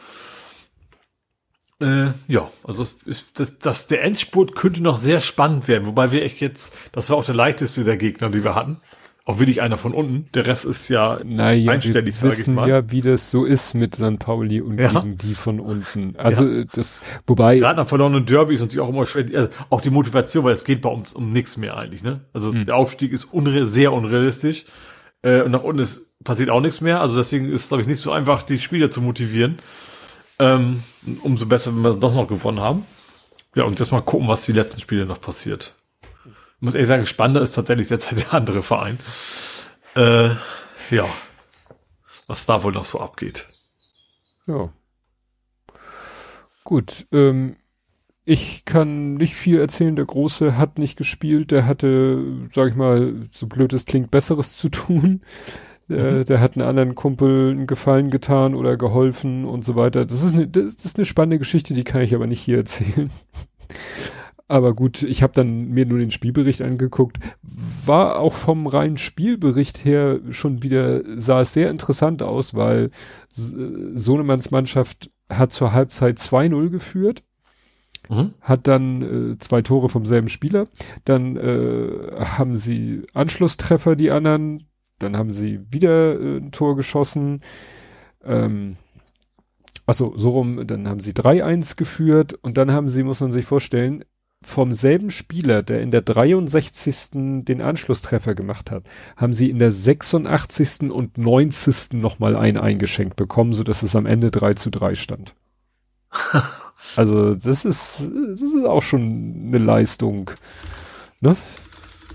Äh, 1.81 2.13
ja, 2.29 2.51
also 2.65 2.87
ist, 3.07 3.39
das, 3.39 3.59
das, 3.59 3.87
der 3.87 4.03
Endspurt 4.03 4.55
könnte 4.55 4.83
noch 4.83 4.99
sehr 4.99 5.21
spannend 5.21 5.67
werden, 5.67 5.87
wobei 5.87 6.13
wir 6.13 6.23
echt 6.23 6.41
jetzt, 6.41 6.77
das 6.93 7.09
war 7.09 7.17
auch 7.17 7.25
der 7.25 7.35
leichteste 7.35 7.85
der 7.85 7.97
Gegner, 7.97 8.29
die 8.29 8.45
wir 8.45 8.55
hatten. 8.55 8.81
Auch 9.27 9.39
wirklich 9.39 9.61
einer 9.61 9.77
von 9.77 9.93
unten. 9.93 10.29
Der 10.35 10.47
Rest 10.47 10.65
ist 10.65 10.89
ja 10.89 11.21
naja, 11.25 11.73
einstellig, 11.73 12.17
sage 12.17 12.41
ich 12.41 12.47
mal. 12.47 12.69
Ja, 12.69 12.91
wie 12.91 13.03
das 13.03 13.31
so 13.31 13.45
ist 13.45 13.75
mit 13.75 13.95
St. 13.95 14.19
Pauli 14.19 14.61
und 14.61 14.79
ja. 14.79 14.93
gegen 14.93 15.19
die 15.19 15.35
von 15.35 15.61
unten. 15.61 16.15
Also 16.17 16.49
ja. 16.49 16.65
das, 16.73 17.01
wobei. 17.27 17.59
Gerade 17.59 17.81
nach 17.81 17.89
verlorenen 17.89 18.25
Derby 18.25 18.55
ist 18.55 18.61
natürlich 18.61 18.81
auch 18.81 18.89
immer 18.89 19.07
schwer. 19.07 19.27
Also 19.35 19.51
auch 19.69 19.83
die 19.83 19.91
Motivation, 19.91 20.45
weil 20.45 20.55
es 20.55 20.65
geht 20.65 20.81
bei 20.81 20.89
uns 20.89 21.13
um 21.13 21.33
nichts 21.33 21.59
mehr 21.59 21.77
eigentlich. 21.77 22.03
Ne? 22.03 22.21
Also 22.33 22.53
hm. 22.53 22.67
der 22.67 22.77
Aufstieg 22.77 23.13
ist 23.13 23.27
unre 23.27 23.67
sehr 23.67 23.93
unrealistisch. 23.93 24.65
Äh, 25.23 25.43
und 25.43 25.51
nach 25.51 25.63
unten 25.63 25.81
ist, 25.81 26.07
passiert 26.25 26.49
auch 26.51 26.61
nichts 26.61 26.81
mehr. 26.81 27.01
Also 27.01 27.17
deswegen 27.17 27.51
ist 27.51 27.63
es, 27.63 27.69
glaube 27.69 27.83
ich, 27.83 27.89
nicht 27.89 28.01
so 28.01 28.13
einfach, 28.13 28.43
die 28.43 28.59
Spieler 28.59 28.91
zu 28.91 29.03
motivieren. 29.03 29.59
Ähm, 30.39 30.83
umso 31.23 31.45
besser, 31.45 31.75
wenn 31.75 31.83
wir 31.83 31.95
doch 31.95 32.15
noch 32.15 32.27
gewonnen 32.27 32.61
haben. 32.61 32.85
Ja, 33.55 33.65
und 33.65 33.79
jetzt 33.79 33.93
mal 33.93 34.01
gucken, 34.01 34.29
was 34.29 34.47
die 34.47 34.53
letzten 34.53 34.81
Spiele 34.81 35.05
noch 35.05 35.21
passiert. 35.21 35.75
Muss 36.61 36.75
ehrlich 36.75 36.89
sagen, 36.89 37.07
spannender 37.07 37.43
ist 37.43 37.53
tatsächlich 37.53 37.89
derzeit 37.89 38.19
der 38.19 38.35
andere 38.35 38.63
Verein. 38.63 38.99
Äh, 39.97 40.31
ja, 40.91 41.05
was 42.27 42.47
da 42.47 42.63
wohl 42.63 42.73
noch 42.73 42.85
so 42.85 43.01
abgeht. 43.01 43.49
Ja. 44.47 44.71
Gut, 46.65 47.07
ähm, 47.13 47.57
ich 48.25 48.65
kann 48.65 49.15
nicht 49.15 49.35
viel 49.35 49.59
erzählen. 49.59 49.97
Der 49.97 50.05
Große 50.05 50.57
hat 50.57 50.79
nicht 50.79 50.97
gespielt. 50.97 51.51
Der 51.51 51.67
hatte, 51.67 52.49
sag 52.53 52.69
ich 52.69 52.77
mal, 52.77 53.29
so 53.33 53.47
blöd 53.47 53.73
es 53.73 53.87
klingt, 53.87 54.11
Besseres 54.11 54.57
zu 54.57 54.69
tun. 54.69 55.23
Der, 55.89 56.13
mhm. 56.13 56.25
der 56.27 56.41
hat 56.41 56.57
einen 56.57 56.67
anderen 56.69 56.95
Kumpel 56.95 57.51
einen 57.51 57.67
Gefallen 57.67 58.11
getan 58.11 58.55
oder 58.55 58.77
geholfen 58.77 59.45
und 59.45 59.65
so 59.65 59.75
weiter. 59.75 60.07
Das 60.07 60.23
ist 60.23 60.35
eine, 60.35 60.47
das 60.47 60.75
ist 60.75 60.97
eine 60.97 61.05
spannende 61.05 61.39
Geschichte, 61.39 61.75
die 61.75 61.83
kann 61.83 62.03
ich 62.03 62.15
aber 62.15 62.29
nicht 62.29 62.41
hier 62.41 62.59
erzählen. 62.59 63.11
Aber 64.51 64.75
gut, 64.75 65.05
ich 65.05 65.23
habe 65.23 65.33
dann 65.33 65.69
mir 65.69 65.87
nur 65.87 66.01
den 66.01 66.11
Spielbericht 66.11 66.61
angeguckt. 66.61 67.21
War 67.87 68.19
auch 68.19 68.33
vom 68.33 68.67
reinen 68.67 68.97
Spielbericht 68.97 69.85
her 69.85 70.19
schon 70.31 70.65
wieder, 70.65 71.03
sah 71.21 71.43
es 71.43 71.53
sehr 71.53 71.71
interessant 71.71 72.21
aus, 72.21 72.53
weil 72.55 72.91
Sohnemanns 73.29 74.51
Mannschaft 74.51 75.09
hat 75.29 75.53
zur 75.53 75.73
Halbzeit 75.73 76.19
2-0 76.19 76.69
geführt. 76.69 77.23
Mhm. 78.09 78.35
Hat 78.41 78.67
dann 78.67 79.35
äh, 79.35 79.39
zwei 79.39 79.63
Tore 79.63 79.89
vom 79.89 80.05
selben 80.05 80.29
Spieler. 80.29 80.67
Dann 81.05 81.37
äh, 81.37 82.17
haben 82.19 82.57
sie 82.57 83.03
Anschlusstreffer, 83.15 83.95
die 83.95 84.11
anderen. 84.11 84.65
Dann 84.99 85.17
haben 85.17 85.31
sie 85.31 85.61
wieder 85.71 86.21
äh, 86.21 86.39
ein 86.39 86.51
Tor 86.51 86.75
geschossen. 86.75 87.43
Ähm, 88.25 88.79
also 89.87 90.13
so 90.17 90.31
rum, 90.31 90.67
dann 90.67 90.89
haben 90.89 90.99
sie 90.99 91.13
3-1 91.13 91.77
geführt 91.77 92.33
und 92.33 92.59
dann 92.59 92.73
haben 92.73 92.89
sie, 92.89 93.05
muss 93.05 93.21
man 93.21 93.31
sich 93.31 93.45
vorstellen, 93.45 94.05
vom 94.43 94.73
selben 94.73 95.11
Spieler, 95.11 95.63
der 95.63 95.83
in 95.83 95.91
der 95.91 96.01
63. 96.01 97.11
den 97.45 97.61
Anschlusstreffer 97.61 98.35
gemacht 98.35 98.71
hat, 98.71 98.85
haben 99.17 99.35
sie 99.35 99.51
in 99.51 99.59
der 99.59 99.71
86. 99.71 100.91
und 100.91 101.19
90. 101.19 101.93
nochmal 101.93 102.37
ein 102.37 102.57
eingeschenkt 102.57 103.17
bekommen, 103.17 103.53
so 103.53 103.65
dass 103.65 103.83
es 103.83 103.95
am 103.95 104.07
Ende 104.07 104.31
3 104.31 104.55
zu 104.55 104.71
3 104.71 104.95
stand. 104.95 105.35
also 106.97 107.35
das 107.35 107.65
ist, 107.65 108.03
das 108.31 108.41
ist 108.41 108.65
auch 108.65 108.83
schon 108.83 109.45
eine 109.49 109.59
Leistung, 109.59 110.31
ne? 111.21 111.37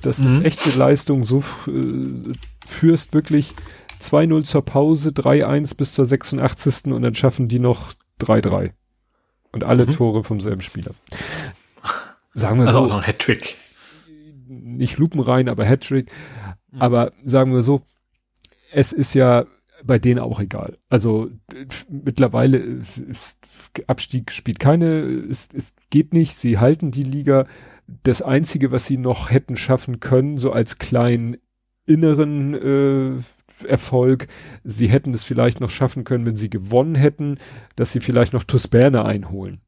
Das 0.01 0.19
mhm. 0.19 0.37
ist 0.37 0.45
echte 0.45 0.77
Leistung, 0.77 1.23
so 1.23 1.43
äh, 1.67 2.31
führst 2.65 3.13
wirklich 3.13 3.53
2-0 4.01 4.43
zur 4.43 4.63
Pause, 4.63 5.09
3-1 5.09 5.75
bis 5.77 5.93
zur 5.93 6.05
86. 6.05 6.85
und 6.91 7.01
dann 7.01 7.15
schaffen 7.15 7.47
die 7.47 7.59
noch 7.59 7.93
3-3. 8.21 8.71
Und 9.51 9.63
alle 9.63 9.85
mhm. 9.85 9.91
Tore 9.91 10.23
vom 10.23 10.41
selben 10.41 10.61
Spieler. 10.61 10.91
Sagen 12.35 12.59
wir 12.59 12.67
also 12.67 12.79
so. 12.79 12.83
Also 12.83 12.93
auch 12.93 12.97
noch 12.97 13.03
ein 13.03 13.07
Hattrick. 13.07 13.55
Nicht 14.47 14.97
lupenrein, 14.97 15.49
aber 15.49 15.65
Hattrick. 15.65 16.11
Mhm. 16.71 16.81
Aber 16.81 17.13
sagen 17.23 17.53
wir 17.53 17.63
so, 17.63 17.81
es 18.71 18.91
ist 18.91 19.15
ja 19.15 19.45
bei 19.83 19.99
denen 19.99 20.19
auch 20.19 20.39
egal. 20.39 20.77
Also 20.89 21.29
mittlerweile 21.89 22.57
ist, 22.57 23.39
Abstieg 23.87 24.31
spielt 24.31 24.59
keine, 24.59 25.01
es, 25.29 25.49
es 25.53 25.73
geht 25.89 26.13
nicht. 26.13 26.35
Sie 26.35 26.59
halten 26.59 26.91
die 26.91 27.03
Liga. 27.03 27.47
Das 28.03 28.21
einzige, 28.21 28.71
was 28.71 28.85
sie 28.85 28.97
noch 28.97 29.29
hätten 29.29 29.55
schaffen 29.55 29.99
können, 29.99 30.37
so 30.37 30.51
als 30.51 30.77
kleinen 30.77 31.37
inneren 31.85 32.53
äh, 32.55 33.67
Erfolg, 33.67 34.27
sie 34.63 34.87
hätten 34.87 35.13
es 35.13 35.23
vielleicht 35.23 35.61
noch 35.61 35.69
schaffen 35.69 36.03
können, 36.03 36.25
wenn 36.25 36.35
sie 36.35 36.49
gewonnen 36.49 36.95
hätten, 36.95 37.37
dass 37.75 37.91
sie 37.91 37.99
vielleicht 37.99 38.33
noch 38.33 38.43
Tusberne 38.43 39.05
einholen 39.05 39.61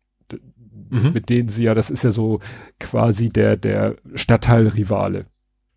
mhm. 0.90 1.14
mit 1.14 1.30
denen 1.30 1.48
sie 1.48 1.66
ja, 1.66 1.74
das 1.74 1.90
ist 1.90 2.04
ja 2.04 2.12
so 2.12 2.40
quasi 2.80 3.30
der, 3.30 3.58
der 3.58 3.96
Stadtteilrivale, 4.16 5.26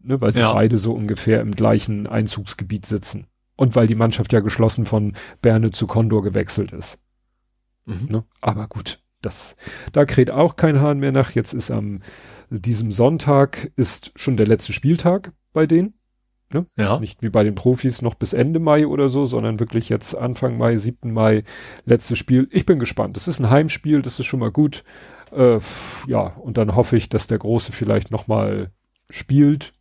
ne, 0.01 0.21
weil 0.21 0.33
sie 0.33 0.41
ja. 0.41 0.53
beide 0.53 0.79
so 0.79 0.93
ungefähr 0.93 1.41
im 1.41 1.53
gleichen 1.53 2.07
Einzugsgebiet 2.07 2.87
sitzen. 2.87 3.27
Und 3.57 3.77
weil 3.77 3.87
die 3.87 3.95
Mannschaft 3.95 4.33
ja 4.33 4.41
geschlossen 4.41 4.87
von 4.87 5.15
Berne 5.43 5.71
zu 5.71 5.87
Condor 5.87 6.23
gewechselt 6.23 6.73
ist. 6.73 6.99
Mhm. 7.85 8.07
Ne? 8.09 8.25
Aber 8.41 8.69
gut, 8.69 9.01
das, 9.21 9.55
da 9.93 10.07
kräht 10.07 10.31
auch 10.31 10.57
kein 10.57 10.81
Hahn 10.81 10.99
mehr 10.99 11.13
nach. 11.13 11.33
Jetzt 11.33 11.53
ist 11.53 11.71
am 11.71 12.01
diesem 12.51 12.91
Sonntag 12.91 13.71
ist 13.77 14.13
schon 14.17 14.37
der 14.37 14.47
letzte 14.47 14.73
Spieltag 14.73 15.33
bei 15.53 15.67
denen. 15.67 15.95
Ne? 16.53 16.67
Ja. 16.77 16.99
Nicht 16.99 17.23
wie 17.23 17.29
bei 17.29 17.45
den 17.45 17.55
Profis 17.55 18.03
noch 18.03 18.15
bis 18.15 18.33
Ende 18.33 18.59
Mai 18.59 18.87
oder 18.87 19.09
so, 19.09 19.25
sondern 19.25 19.61
wirklich 19.61 19.89
jetzt 19.89 20.17
Anfang 20.17 20.59
Mai, 20.59 20.77
7. 20.77 21.13
Mai, 21.13 21.45
letztes 21.85 22.19
Spiel. 22.19 22.49
Ich 22.51 22.67
bin 22.67 22.81
gespannt. 22.81 23.17
Das 23.17 23.29
ist 23.29 23.39
ein 23.39 23.51
Heimspiel, 23.51 24.03
das 24.03 24.19
ist 24.19 24.27
schon 24.27 24.41
mal 24.41 24.51
gut. 24.51 24.83
Äh, 25.31 25.61
ja, 26.09 26.21
und 26.21 26.57
dann 26.57 26.75
hoffe 26.75 26.97
ich, 26.97 27.09
dass 27.09 27.29
der 27.29 27.39
Große 27.39 27.71
vielleicht 27.71 28.11
nochmal 28.11 28.73
spielt, 29.09 29.73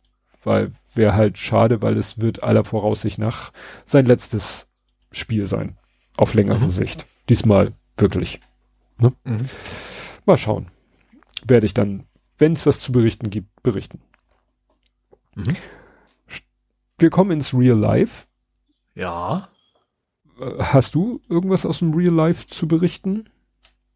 weil 0.44 0.72
wäre 0.94 1.14
halt 1.14 1.38
schade, 1.38 1.82
weil 1.82 1.96
es 1.96 2.20
wird 2.20 2.44
aller 2.44 2.62
Voraussicht 2.62 3.18
nach 3.18 3.52
sein 3.84 4.06
letztes 4.06 4.68
Spiel 5.10 5.46
sein. 5.46 5.76
Auf 6.16 6.34
längere 6.34 6.60
mhm. 6.60 6.68
Sicht. 6.68 7.06
Diesmal 7.28 7.72
wirklich. 7.96 8.40
Ne? 8.98 9.12
Mhm. 9.24 9.48
Mal 10.24 10.36
schauen. 10.36 10.68
Werde 11.44 11.66
ich 11.66 11.74
dann, 11.74 12.04
wenn 12.38 12.52
es 12.52 12.64
was 12.64 12.78
zu 12.78 12.92
berichten 12.92 13.30
gibt, 13.30 13.60
berichten. 13.64 14.00
Mhm 15.34 15.56
wir 17.00 17.10
kommen 17.10 17.30
ins 17.30 17.54
Real 17.54 17.78
Life. 17.78 18.26
Ja. 18.94 19.48
Äh, 20.40 20.62
hast 20.62 20.94
du 20.94 21.20
irgendwas 21.28 21.66
aus 21.66 21.78
dem 21.78 21.94
Real 21.94 22.14
Life 22.14 22.46
zu 22.46 22.68
berichten? 22.68 23.28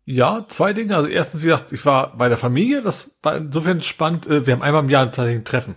Ja, 0.05 0.47
zwei 0.49 0.73
Dinge. 0.73 0.97
Also 0.97 1.09
erstens, 1.09 1.43
wie 1.43 1.47
gesagt, 1.47 1.73
ich 1.73 1.85
war 1.87 2.17
bei 2.17 2.29
der 2.29 2.37
Familie, 2.37 2.83
das 2.83 3.17
war 3.23 3.37
insofern 3.37 3.81
spannend. 3.81 4.27
Äh, 4.27 4.47
wir 4.47 4.55
haben 4.55 4.63
einmal 4.63 4.85
im 4.85 4.91
Jahr 4.91 5.07
tatsächlich 5.07 5.41
ein 5.41 5.45
Treffen. 5.45 5.77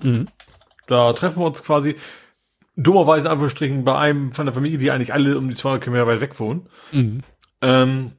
Mhm. 0.00 0.26
Da 0.86 1.12
treffen 1.12 1.40
wir 1.40 1.46
uns 1.46 1.62
quasi 1.62 1.96
dummerweise 2.76 3.30
einfach 3.30 3.48
strichen 3.48 3.84
bei 3.84 3.96
einem 3.96 4.32
von 4.32 4.46
der 4.46 4.54
Familie, 4.54 4.78
die 4.78 4.90
eigentlich 4.90 5.12
alle 5.12 5.38
um 5.38 5.48
die 5.48 5.54
200 5.54 5.82
Kilometer 5.82 6.06
weit 6.06 6.20
weg 6.20 6.38
wohnen. 6.38 6.68
Mhm. 6.92 7.20
Ähm, 7.62 8.12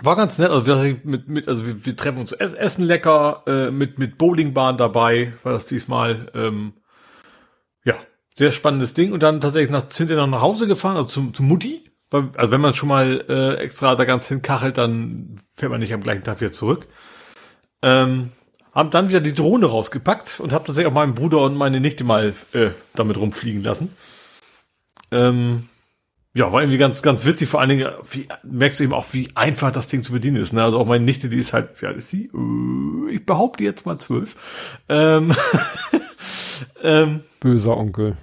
war 0.00 0.14
ganz 0.14 0.38
nett, 0.38 0.50
also 0.50 0.66
wir, 0.66 1.00
mit, 1.02 1.28
mit, 1.28 1.48
also 1.48 1.66
wir, 1.66 1.84
wir 1.84 1.96
treffen 1.96 2.18
uns 2.18 2.32
essen 2.32 2.84
lecker, 2.84 3.42
äh, 3.46 3.70
mit, 3.70 3.98
mit 3.98 4.18
Bowlingbahn 4.18 4.76
dabei, 4.76 5.32
war 5.42 5.52
das 5.52 5.66
diesmal, 5.66 6.30
ähm, 6.34 6.74
sehr 8.38 8.50
spannendes 8.52 8.94
Ding. 8.94 9.12
Und 9.12 9.22
dann 9.22 9.40
tatsächlich 9.40 9.70
nach, 9.70 9.84
noch 10.16 10.26
nach 10.26 10.40
Hause 10.40 10.66
gefahren, 10.66 10.96
also 10.96 11.08
zum, 11.08 11.34
zum 11.34 11.48
Mutti. 11.48 11.84
Also 12.10 12.50
wenn 12.50 12.60
man 12.60 12.72
schon 12.72 12.88
mal 12.88 13.24
äh, 13.28 13.54
extra 13.56 13.94
da 13.94 14.04
ganz 14.04 14.28
hinkachelt, 14.28 14.78
dann 14.78 15.40
fährt 15.56 15.70
man 15.70 15.80
nicht 15.80 15.92
am 15.92 16.02
gleichen 16.02 16.24
Tag 16.24 16.40
wieder 16.40 16.52
zurück. 16.52 16.86
Ähm, 17.82 18.32
haben 18.74 18.90
dann 18.90 19.08
wieder 19.08 19.20
die 19.20 19.34
Drohne 19.34 19.66
rausgepackt 19.66 20.40
und 20.40 20.52
habe 20.52 20.64
tatsächlich 20.64 20.90
auch 20.90 20.94
meinen 20.94 21.14
Bruder 21.14 21.40
und 21.40 21.56
meine 21.56 21.80
Nichte 21.80 22.04
mal 22.04 22.34
äh, 22.54 22.68
damit 22.94 23.18
rumfliegen 23.18 23.62
lassen. 23.62 23.94
Ähm, 25.10 25.68
ja, 26.32 26.52
war 26.52 26.62
irgendwie 26.62 26.78
ganz, 26.78 27.02
ganz 27.02 27.24
witzig. 27.26 27.48
Vor 27.48 27.60
allen 27.60 27.70
Dingen 27.70 27.88
wie, 28.10 28.28
merkst 28.44 28.78
du 28.78 28.84
eben 28.84 28.94
auch, 28.94 29.06
wie 29.12 29.28
einfach 29.34 29.72
das 29.72 29.88
Ding 29.88 30.02
zu 30.02 30.12
bedienen 30.12 30.36
ist. 30.36 30.52
Ne? 30.52 30.62
Also 30.62 30.78
auch 30.78 30.86
meine 30.86 31.04
Nichte, 31.04 31.28
die 31.28 31.38
ist 31.38 31.52
halt, 31.52 31.82
alt 31.82 31.96
ist 31.96 32.10
sie? 32.10 32.30
Äh, 32.32 33.14
ich 33.14 33.26
behaupte 33.26 33.64
jetzt 33.64 33.84
mal 33.84 33.98
zwölf. 33.98 34.36
Ähm, 34.88 35.34
ähm, 36.82 37.20
Böser 37.40 37.76
Onkel. 37.76 38.16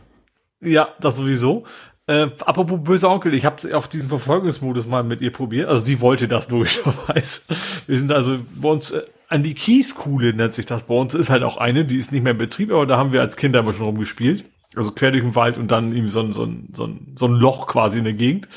Ja, 0.65 0.89
das 0.99 1.17
sowieso. 1.17 1.63
Äh, 2.07 2.27
apropos 2.45 2.79
böser 2.83 3.09
Onkel, 3.09 3.33
ich 3.33 3.45
habe 3.45 3.75
auch 3.75 3.87
diesen 3.87 4.09
Verfolgungsmodus 4.09 4.85
mal 4.85 5.03
mit 5.03 5.21
ihr 5.21 5.31
probiert. 5.31 5.69
Also 5.69 5.83
sie 5.83 6.01
wollte 6.01 6.27
das 6.27 6.49
logischerweise. 6.49 7.41
Wir 7.87 7.97
sind 7.97 8.11
also 8.11 8.37
bei 8.55 8.69
uns 8.69 8.91
äh, 8.91 9.03
an 9.27 9.41
die 9.41 9.55
Kieskuhle 9.55 10.33
nennt 10.33 10.53
sich 10.53 10.65
das 10.65 10.83
bei 10.83 10.93
uns. 10.93 11.13
Ist 11.13 11.29
halt 11.29 11.43
auch 11.43 11.57
eine, 11.57 11.83
die 11.83 11.97
ist 11.97 12.11
nicht 12.11 12.23
mehr 12.23 12.33
in 12.33 12.37
Betrieb, 12.37 12.71
aber 12.71 12.85
da 12.85 12.97
haben 12.97 13.11
wir 13.11 13.21
als 13.21 13.37
Kinder 13.37 13.61
immer 13.61 13.73
schon 13.73 13.87
rumgespielt. 13.87 14.45
Also 14.75 14.91
quer 14.91 15.11
durch 15.11 15.23
den 15.23 15.35
Wald 15.35 15.57
und 15.57 15.71
dann 15.71 15.93
irgendwie 15.93 16.11
so 16.11 16.19
ein, 16.19 16.33
so 16.33 16.43
ein, 16.43 16.69
so 16.73 16.85
ein, 16.85 17.13
so 17.15 17.25
ein 17.25 17.33
Loch 17.33 17.65
quasi 17.65 17.97
in 17.97 18.03
der 18.03 18.13
Gegend. 18.13 18.47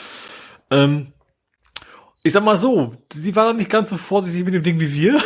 Ähm, 0.71 1.13
ich 2.23 2.33
sag 2.33 2.45
mal 2.45 2.59
so, 2.59 2.97
sie 3.13 3.35
war 3.35 3.47
dann 3.47 3.57
nicht 3.57 3.71
ganz 3.71 3.91
so 3.91 3.97
vorsichtig 3.97 4.45
mit 4.45 4.53
dem 4.53 4.63
Ding 4.63 4.81
wie 4.81 4.93
wir. 4.93 5.23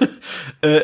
äh, 0.60 0.80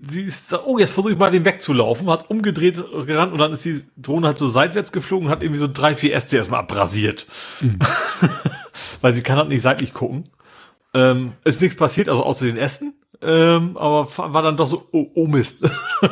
sie 0.00 0.22
ist, 0.22 0.52
oh, 0.64 0.78
jetzt 0.78 0.92
versuche 0.92 1.12
ich 1.12 1.18
mal 1.18 1.30
den 1.30 1.44
wegzulaufen, 1.44 2.08
hat 2.08 2.30
umgedreht, 2.30 2.82
gerannt 3.06 3.32
und 3.32 3.38
dann 3.38 3.52
ist 3.52 3.64
die 3.64 3.82
Drohne 3.96 4.28
halt 4.28 4.38
so 4.38 4.48
seitwärts 4.48 4.92
geflogen 4.92 5.26
und 5.26 5.32
hat 5.32 5.42
irgendwie 5.42 5.60
so 5.60 5.68
drei, 5.72 5.94
vier 5.94 6.14
Äste 6.14 6.36
erstmal 6.36 6.60
abrasiert. 6.60 7.26
Mhm. 7.60 7.78
Weil 9.00 9.14
sie 9.14 9.22
kann 9.22 9.36
halt 9.36 9.48
nicht 9.48 9.62
seitlich 9.62 9.92
gucken. 9.92 10.24
Ähm, 10.94 11.32
ist 11.44 11.60
nichts 11.60 11.76
passiert, 11.76 12.08
also 12.08 12.24
außer 12.24 12.46
den 12.46 12.56
Ästen. 12.56 12.94
Ähm, 13.22 13.76
aber 13.76 14.08
war 14.16 14.42
dann 14.42 14.56
doch 14.56 14.68
so, 14.68 14.88
oh, 14.92 15.10
oh 15.14 15.26
Mist. 15.26 15.62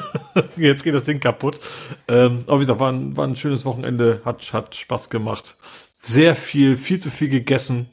Jetzt 0.57 0.85
geht 0.85 0.95
das 0.95 1.07
Ding 1.07 1.21
kaputt. 1.21 1.59
Ähm, 2.07 2.41
aber 2.47 2.59
wie 2.59 2.65
gesagt, 2.65 2.81
war 2.81 2.93
ein, 2.93 3.17
war 3.17 3.27
ein 3.27 3.37
schönes 3.37 3.65
Wochenende, 3.65 4.21
hat, 4.25 4.53
hat 4.53 4.77
Spaß 4.77 5.09
gemacht. 5.09 5.57
Sehr 5.99 6.35
viel, 6.35 6.77
viel 6.77 7.01
zu 7.01 7.11
viel 7.11 7.29
gegessen. 7.29 7.89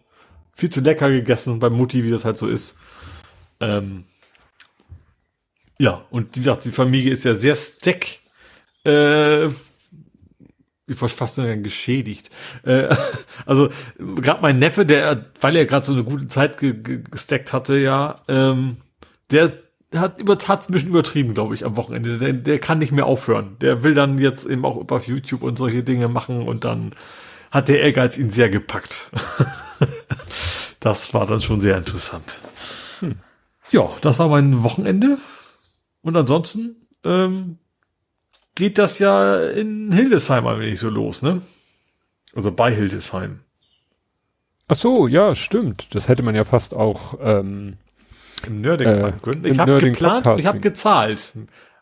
Viel 0.53 0.69
zu 0.69 0.81
lecker 0.81 1.09
gegessen 1.09 1.59
bei 1.59 1.69
Mutti, 1.69 2.03
wie 2.03 2.09
das 2.09 2.25
halt 2.25 2.37
so 2.37 2.47
ist. 2.47 2.77
Ähm, 3.61 4.03
ja, 5.77 6.05
und 6.09 6.35
wie 6.35 6.39
gesagt, 6.39 6.65
die 6.65 6.71
Familie 6.71 7.11
ist 7.11 7.23
ja 7.25 7.35
sehr 7.35 7.55
stack, 7.55 8.19
äh, 8.85 9.47
ich 10.87 11.01
wollte 11.01 11.15
fast 11.15 11.35
sagen, 11.35 11.63
geschädigt. 11.63 12.29
Äh, 12.63 12.95
also 13.45 13.69
gerade 13.97 14.41
mein 14.41 14.59
Neffe, 14.59 14.85
der, 14.85 15.25
weil 15.39 15.55
er 15.55 15.65
gerade 15.65 15.85
so 15.85 15.93
eine 15.93 16.03
gute 16.03 16.27
Zeit 16.27 16.57
ge 16.57 16.73
ge 16.73 17.03
gestackt 17.09 17.53
hatte, 17.53 17.77
ja, 17.77 18.21
ähm, 18.27 18.77
der 19.31 19.53
hat 19.95 20.19
über 20.19 20.37
hat's 20.47 20.69
ein 20.69 20.73
bisschen 20.73 20.89
übertrieben, 20.89 21.33
glaube 21.33 21.55
ich, 21.55 21.65
am 21.65 21.77
Wochenende. 21.77 22.17
Der, 22.17 22.33
der 22.33 22.59
kann 22.59 22.79
nicht 22.79 22.91
mehr 22.91 23.05
aufhören. 23.05 23.57
Der 23.61 23.83
will 23.83 23.93
dann 23.93 24.17
jetzt 24.17 24.45
eben 24.45 24.65
auch 24.65 24.77
über 24.77 25.01
YouTube 25.01 25.43
und 25.43 25.57
solche 25.57 25.83
Dinge 25.83 26.07
machen 26.07 26.47
und 26.47 26.65
dann 26.65 26.93
hat 27.51 27.69
der 27.69 27.81
Ehrgeiz 27.81 28.17
ihn 28.17 28.31
sehr 28.31 28.49
gepackt. 28.49 29.11
das 30.79 31.13
war 31.13 31.25
dann 31.25 31.41
schon 31.41 31.61
sehr 31.61 31.77
interessant. 31.77 32.39
Hm. 32.99 33.15
Ja, 33.71 33.89
das 34.01 34.19
war 34.19 34.27
mein 34.27 34.63
Wochenende. 34.63 35.17
Und 36.05 36.15
ansonsten 36.15 36.87
ähm, 37.03 37.57
geht 38.53 38.77
das 38.77 38.99
ja 38.99 39.41
in 39.41 39.91
Hildesheim 39.91 40.45
ein 40.45 40.59
wenig 40.59 40.79
so 40.79 40.91
los, 40.91 41.23
ne? 41.23 41.41
Also 42.35 42.51
bei 42.51 42.71
Hildesheim. 42.71 43.39
Ach 44.67 44.75
so, 44.75 45.07
ja, 45.07 45.33
stimmt. 45.33 45.95
Das 45.95 46.07
hätte 46.07 46.21
man 46.21 46.35
ja 46.35 46.43
fast 46.43 46.75
auch 46.75 47.15
ähm, 47.19 47.77
im 48.45 48.61
Nerding 48.61 48.87
äh, 48.87 49.13
können. 49.19 49.45
Ich 49.45 49.57
habe 49.57 49.79
geplant 49.79 50.27
und 50.27 50.39
ich 50.39 50.45
habe 50.45 50.59
gezahlt 50.59 51.33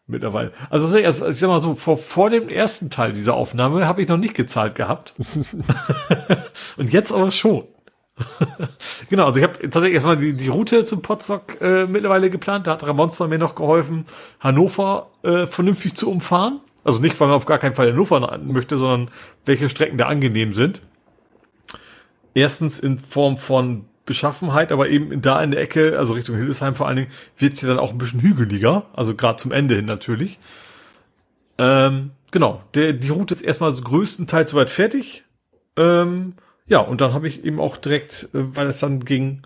mittlerweile. 0.08 0.54
Also 0.70 0.98
ich, 0.98 1.06
also 1.06 1.28
ich 1.28 1.36
sag 1.36 1.50
mal 1.50 1.62
so, 1.62 1.76
vor, 1.76 1.98
vor 1.98 2.30
dem 2.30 2.48
ersten 2.48 2.90
Teil 2.90 3.12
dieser 3.12 3.34
Aufnahme 3.34 3.88
habe 3.88 4.02
ich 4.02 4.08
noch 4.08 4.18
nicht 4.18 4.36
gezahlt 4.36 4.76
gehabt. 4.76 5.16
und 6.78 6.94
jetzt 6.94 7.12
aber 7.12 7.30
schon. 7.30 7.68
genau, 9.10 9.26
also 9.26 9.38
ich 9.38 9.44
habe 9.44 9.60
tatsächlich 9.60 9.96
erstmal 9.96 10.18
die, 10.18 10.34
die 10.34 10.48
Route 10.48 10.86
zum 10.86 11.02
Potsdok 11.02 11.62
äh, 11.62 11.88
mittlerweile 11.88 12.30
geplant. 12.30 12.68
Da 12.68 12.74
hat 12.74 12.88
Ramonster 12.88 13.28
mir 13.28 13.40
noch 13.40 13.56
geholfen, 13.56 14.06
Hannover 14.40 15.10
äh, 15.24 15.46
vernünftig 15.46 15.96
zu 15.96 16.12
umfahren. 16.12 16.62
Also 16.84 17.02
nicht, 17.02 17.20
weil 17.20 17.28
man 17.28 17.38
auf 17.38 17.46
gar 17.46 17.60
keinen 17.60 17.76
Fall 17.76 17.92
Hannover 17.92 18.38
möchte, 18.44 18.78
sondern 18.78 19.10
welche 19.46 19.70
Strecken 19.70 19.98
da 19.98 20.08
angenehm 20.08 20.54
sind. 20.54 20.82
Erstens 22.36 22.80
in 22.80 22.98
Form 23.00 23.38
von 23.38 23.86
Beschaffenheit, 24.06 24.72
aber 24.72 24.90
eben 24.90 25.22
da 25.22 25.42
in 25.42 25.52
der 25.52 25.62
Ecke, 25.62 25.98
also 25.98 26.14
Richtung 26.14 26.36
Hildesheim 26.36 26.76
vor 26.76 26.88
allen 26.88 26.98
Dingen, 26.98 27.12
wird's 27.38 27.62
ja 27.62 27.70
dann 27.70 27.80
auch 27.80 27.92
ein 27.92 27.98
bisschen 27.98 28.22
hügeliger, 28.22 28.86
also 28.94 29.16
gerade 29.16 29.38
zum 29.38 29.52
Ende 29.52 29.76
hin 29.76 29.86
natürlich. 29.86 30.40
Ähm, 31.58 32.12
genau, 32.32 32.64
der, 32.74 32.94
die 32.94 33.10
Route 33.10 33.34
ist 33.34 33.44
erstmal 33.44 33.72
so 33.72 33.82
größtenteils 33.84 34.52
soweit 34.52 34.70
fertig. 34.70 35.24
Ähm, 35.78 36.34
ja, 36.66 36.80
und 36.80 37.02
dann 37.02 37.14
habe 37.14 37.28
ich 37.28 37.44
eben 37.44 37.60
auch 37.60 37.78
direkt, 37.78 38.30
äh, 38.34 38.56
weil 38.56 38.68
es 38.68 38.80
dann 38.80 39.04
ging, 39.04 39.42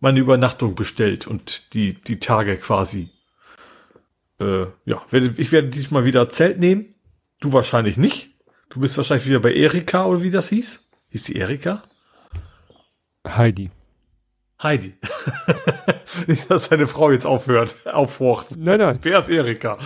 meine 0.00 0.20
Übernachtung 0.20 0.74
bestellt 0.74 1.26
und 1.26 1.74
die, 1.74 1.94
die 1.94 2.20
Tage 2.20 2.56
quasi. 2.56 3.10
Äh, 4.40 4.66
ja, 4.84 5.02
werde, 5.10 5.34
ich 5.36 5.52
werde 5.52 5.68
diesmal 5.68 6.04
wieder 6.04 6.28
Zelt 6.28 6.58
nehmen. 6.58 6.94
Du 7.40 7.52
wahrscheinlich 7.52 7.96
nicht. 7.96 8.30
Du 8.68 8.80
bist 8.80 8.96
wahrscheinlich 8.96 9.26
wieder 9.26 9.40
bei 9.40 9.52
Erika 9.52 10.06
oder 10.06 10.22
wie 10.22 10.30
das 10.30 10.48
hieß. 10.48 10.88
Hieß 11.10 11.22
die 11.24 11.36
Erika? 11.36 11.84
Heidi. 13.26 13.70
Heidi. 14.62 14.94
Nicht, 16.26 16.50
dass 16.50 16.66
seine 16.66 16.86
Frau 16.86 17.10
jetzt 17.10 17.26
aufhört, 17.26 17.76
aufhorcht. 17.86 18.56
Nein, 18.56 18.78
nein. 18.78 18.98
Wer 19.02 19.18
ist 19.18 19.28
Erika? 19.28 19.78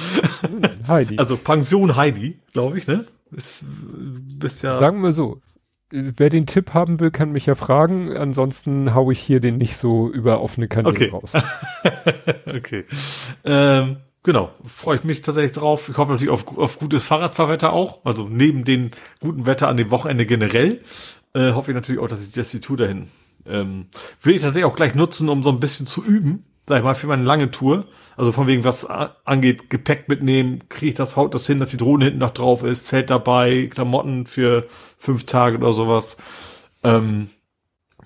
Heidi. 0.86 1.18
Also 1.18 1.36
Pension 1.36 1.96
Heidi, 1.96 2.38
glaube 2.52 2.78
ich, 2.78 2.86
ne? 2.86 3.06
Ist, 3.30 3.64
bist 3.66 4.62
ja 4.62 4.72
Sagen 4.72 5.02
wir 5.02 5.12
so, 5.12 5.40
wer 5.90 6.30
den 6.30 6.46
Tipp 6.46 6.74
haben 6.74 7.00
will, 7.00 7.10
kann 7.10 7.32
mich 7.32 7.46
ja 7.46 7.54
fragen. 7.54 8.16
Ansonsten 8.16 8.94
hau 8.94 9.10
ich 9.10 9.20
hier 9.20 9.40
den 9.40 9.58
nicht 9.58 9.76
so 9.76 10.10
über 10.10 10.40
offene 10.40 10.68
Kanäle 10.68 10.94
okay. 10.94 11.08
raus. 11.10 11.32
okay. 12.54 12.84
Ähm, 13.44 13.98
genau. 14.22 14.50
Freue 14.66 14.96
ich 14.98 15.04
mich 15.04 15.22
tatsächlich 15.22 15.52
drauf. 15.52 15.88
Ich 15.88 15.96
hoffe 15.96 16.12
natürlich 16.12 16.32
auf, 16.32 16.56
auf 16.56 16.78
gutes 16.78 17.04
Fahrradfahrwetter 17.04 17.72
auch. 17.72 18.04
Also 18.04 18.28
neben 18.28 18.64
dem 18.64 18.90
guten 19.20 19.46
Wetter 19.46 19.68
an 19.68 19.76
dem 19.76 19.90
Wochenende 19.90 20.26
generell, 20.26 20.82
äh, 21.34 21.52
hoffe 21.52 21.70
ich 21.70 21.74
natürlich 21.74 22.00
auch, 22.00 22.08
dass 22.08 22.26
ich 22.26 22.32
das 22.32 22.50
die 22.50 22.60
Tour 22.60 22.76
dahin 22.76 23.08
ähm, 23.48 23.86
will 24.22 24.36
ich 24.36 24.42
tatsächlich 24.42 24.70
auch 24.70 24.76
gleich 24.76 24.94
nutzen, 24.94 25.28
um 25.28 25.42
so 25.42 25.50
ein 25.50 25.60
bisschen 25.60 25.86
zu 25.86 26.04
üben, 26.04 26.44
sag 26.68 26.78
ich 26.78 26.84
mal, 26.84 26.94
für 26.94 27.06
meine 27.06 27.24
lange 27.24 27.50
Tour. 27.50 27.86
Also 28.16 28.32
von 28.32 28.46
wegen, 28.46 28.64
was 28.64 28.84
angeht, 28.84 29.70
Gepäck 29.70 30.08
mitnehmen, 30.08 30.68
kriege 30.68 30.90
ich 30.90 30.94
das, 30.96 31.16
haut 31.16 31.34
das 31.34 31.46
hin, 31.46 31.58
dass 31.58 31.70
die 31.70 31.76
Drohne 31.76 32.06
hinten 32.06 32.20
noch 32.20 32.32
drauf 32.32 32.62
ist, 32.62 32.86
Zelt 32.86 33.10
dabei, 33.10 33.68
Klamotten 33.72 34.26
für 34.26 34.66
fünf 34.98 35.24
Tage 35.24 35.58
oder 35.58 35.72
sowas. 35.72 36.16
Ähm, 36.82 37.30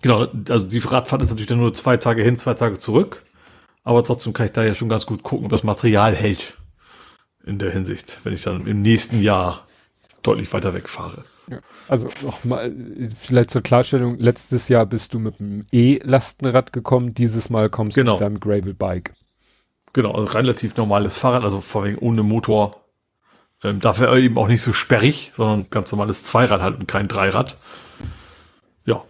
genau, 0.03 0.27
also 0.49 0.67
die 0.67 0.79
Radfahrt 0.79 1.23
ist 1.23 1.31
natürlich 1.31 1.49
dann 1.49 1.59
nur 1.59 1.75
zwei 1.75 1.97
Tage 1.97 2.23
hin, 2.23 2.39
zwei 2.39 2.55
Tage 2.55 2.79
zurück. 2.79 3.23
Aber 3.85 4.05
trotzdem 4.05 4.33
kann 4.33 4.47
ich 4.47 4.53
da 4.53 4.65
ja 4.65 4.75
schon 4.75 4.89
ganz 4.89 5.07
gut 5.07 5.23
gucken, 5.23 5.47
ob 5.47 5.51
das 5.51 5.65
Material 5.65 6.15
hält. 6.15 6.59
In 7.45 7.59
der 7.59 7.73
Hinsicht, 7.73 8.21
wenn 8.23 8.35
ich 8.35 8.43
dann 8.43 8.69
im 8.69 8.83
nächsten 8.83 9.21
Jahr 9.21 9.67
deutlich 10.23 10.53
weiter 10.53 10.75
wegfahre. 10.75 11.25
Ja. 11.53 11.61
Also 11.89 12.09
nochmal, 12.23 12.73
vielleicht 13.21 13.51
zur 13.51 13.63
Klarstellung, 13.63 14.19
letztes 14.19 14.69
Jahr 14.69 14.87
bist 14.87 15.15
du 15.15 15.19
mit 15.19 15.39
dem 15.39 15.61
E-Lastenrad 15.71 16.73
gekommen, 16.73 17.15
dieses 17.15 17.51
Mal 17.51 17.69
kommst 17.69 17.95
genau. 17.95 18.17
du 18.19 18.25
mit 18.25 18.25
deinem 18.25 18.41
Gravel-Bike. 18.41 19.15
Genau, 19.93 20.13
also 20.13 20.33
relativ 20.33 20.77
normales 20.77 21.17
Fahrrad, 21.17 21.45
also 21.45 21.61
vor 21.61 21.83
allem 21.83 21.99
ohne 22.01 22.23
Motor. 22.23 22.83
Ähm, 23.63 23.81
dafür 23.81 24.17
eben 24.17 24.39
auch 24.39 24.49
nicht 24.49 24.63
so 24.63 24.73
sperrig, 24.73 25.33
sondern 25.37 25.69
ganz 25.71 25.93
normales 25.93 26.25
Zweirad 26.25 26.63
halt 26.63 26.79
und 26.79 26.89
kein 26.89 27.09
Dreirad. 27.09 27.59
Ja. 28.87 29.05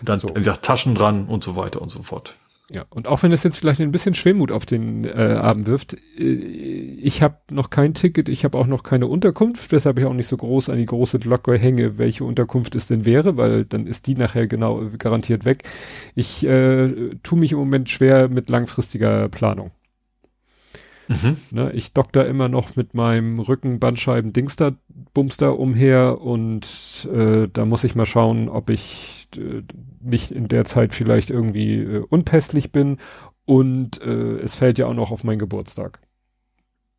Und 0.00 0.08
dann, 0.08 0.20
so. 0.20 0.28
wie 0.28 0.34
gesagt, 0.34 0.64
Taschen 0.64 0.94
dran 0.94 1.26
und 1.26 1.42
so 1.42 1.56
weiter 1.56 1.82
und 1.82 1.90
so 1.90 2.02
fort. 2.02 2.34
Ja, 2.72 2.86
und 2.88 3.06
auch 3.06 3.22
wenn 3.22 3.30
das 3.30 3.42
jetzt 3.42 3.58
vielleicht 3.58 3.80
ein 3.82 3.92
bisschen 3.92 4.14
Schwermut 4.14 4.50
auf 4.50 4.64
den 4.64 5.04
äh, 5.04 5.10
Abend 5.10 5.66
wirft, 5.66 5.94
äh, 6.18 6.22
ich 6.22 7.22
habe 7.22 7.36
noch 7.50 7.68
kein 7.68 7.92
Ticket, 7.92 8.30
ich 8.30 8.44
habe 8.44 8.56
auch 8.56 8.66
noch 8.66 8.82
keine 8.82 9.08
Unterkunft, 9.08 9.70
weshalb 9.72 9.98
ich 9.98 10.06
auch 10.06 10.14
nicht 10.14 10.26
so 10.26 10.38
groß 10.38 10.70
an 10.70 10.78
die 10.78 10.86
große 10.86 11.18
Glocke 11.18 11.58
hänge, 11.58 11.98
welche 11.98 12.24
Unterkunft 12.24 12.74
es 12.74 12.86
denn 12.86 13.04
wäre, 13.04 13.36
weil 13.36 13.66
dann 13.66 13.86
ist 13.86 14.06
die 14.06 14.14
nachher 14.14 14.46
genau 14.46 14.82
garantiert 14.96 15.44
weg. 15.44 15.64
Ich 16.14 16.46
äh, 16.46 17.14
tue 17.22 17.38
mich 17.38 17.52
im 17.52 17.58
Moment 17.58 17.90
schwer 17.90 18.28
mit 18.28 18.48
langfristiger 18.48 19.28
Planung. 19.28 19.72
Mhm. 21.08 21.36
Ne, 21.50 21.72
ich 21.72 21.92
da 21.92 22.22
immer 22.22 22.48
noch 22.48 22.76
mit 22.76 22.94
meinem 22.94 23.38
Rücken 23.40 23.80
Bandscheiben 23.80 24.32
Dingster 24.32 24.76
Bumster 25.12 25.58
umher 25.58 26.22
und 26.22 27.08
äh, 27.12 27.48
da 27.52 27.66
muss 27.66 27.84
ich 27.84 27.94
mal 27.94 28.06
schauen, 28.06 28.48
ob 28.48 28.70
ich 28.70 29.21
äh, 29.36 29.62
nicht 30.00 30.30
in 30.30 30.48
der 30.48 30.64
Zeit 30.64 30.94
vielleicht 30.94 31.30
irgendwie 31.30 31.78
äh, 31.78 32.04
unpässlich 32.08 32.72
bin 32.72 32.98
und 33.44 34.00
äh, 34.02 34.38
es 34.38 34.54
fällt 34.54 34.78
ja 34.78 34.86
auch 34.86 34.94
noch 34.94 35.10
auf 35.10 35.24
meinen 35.24 35.38
Geburtstag. 35.38 36.00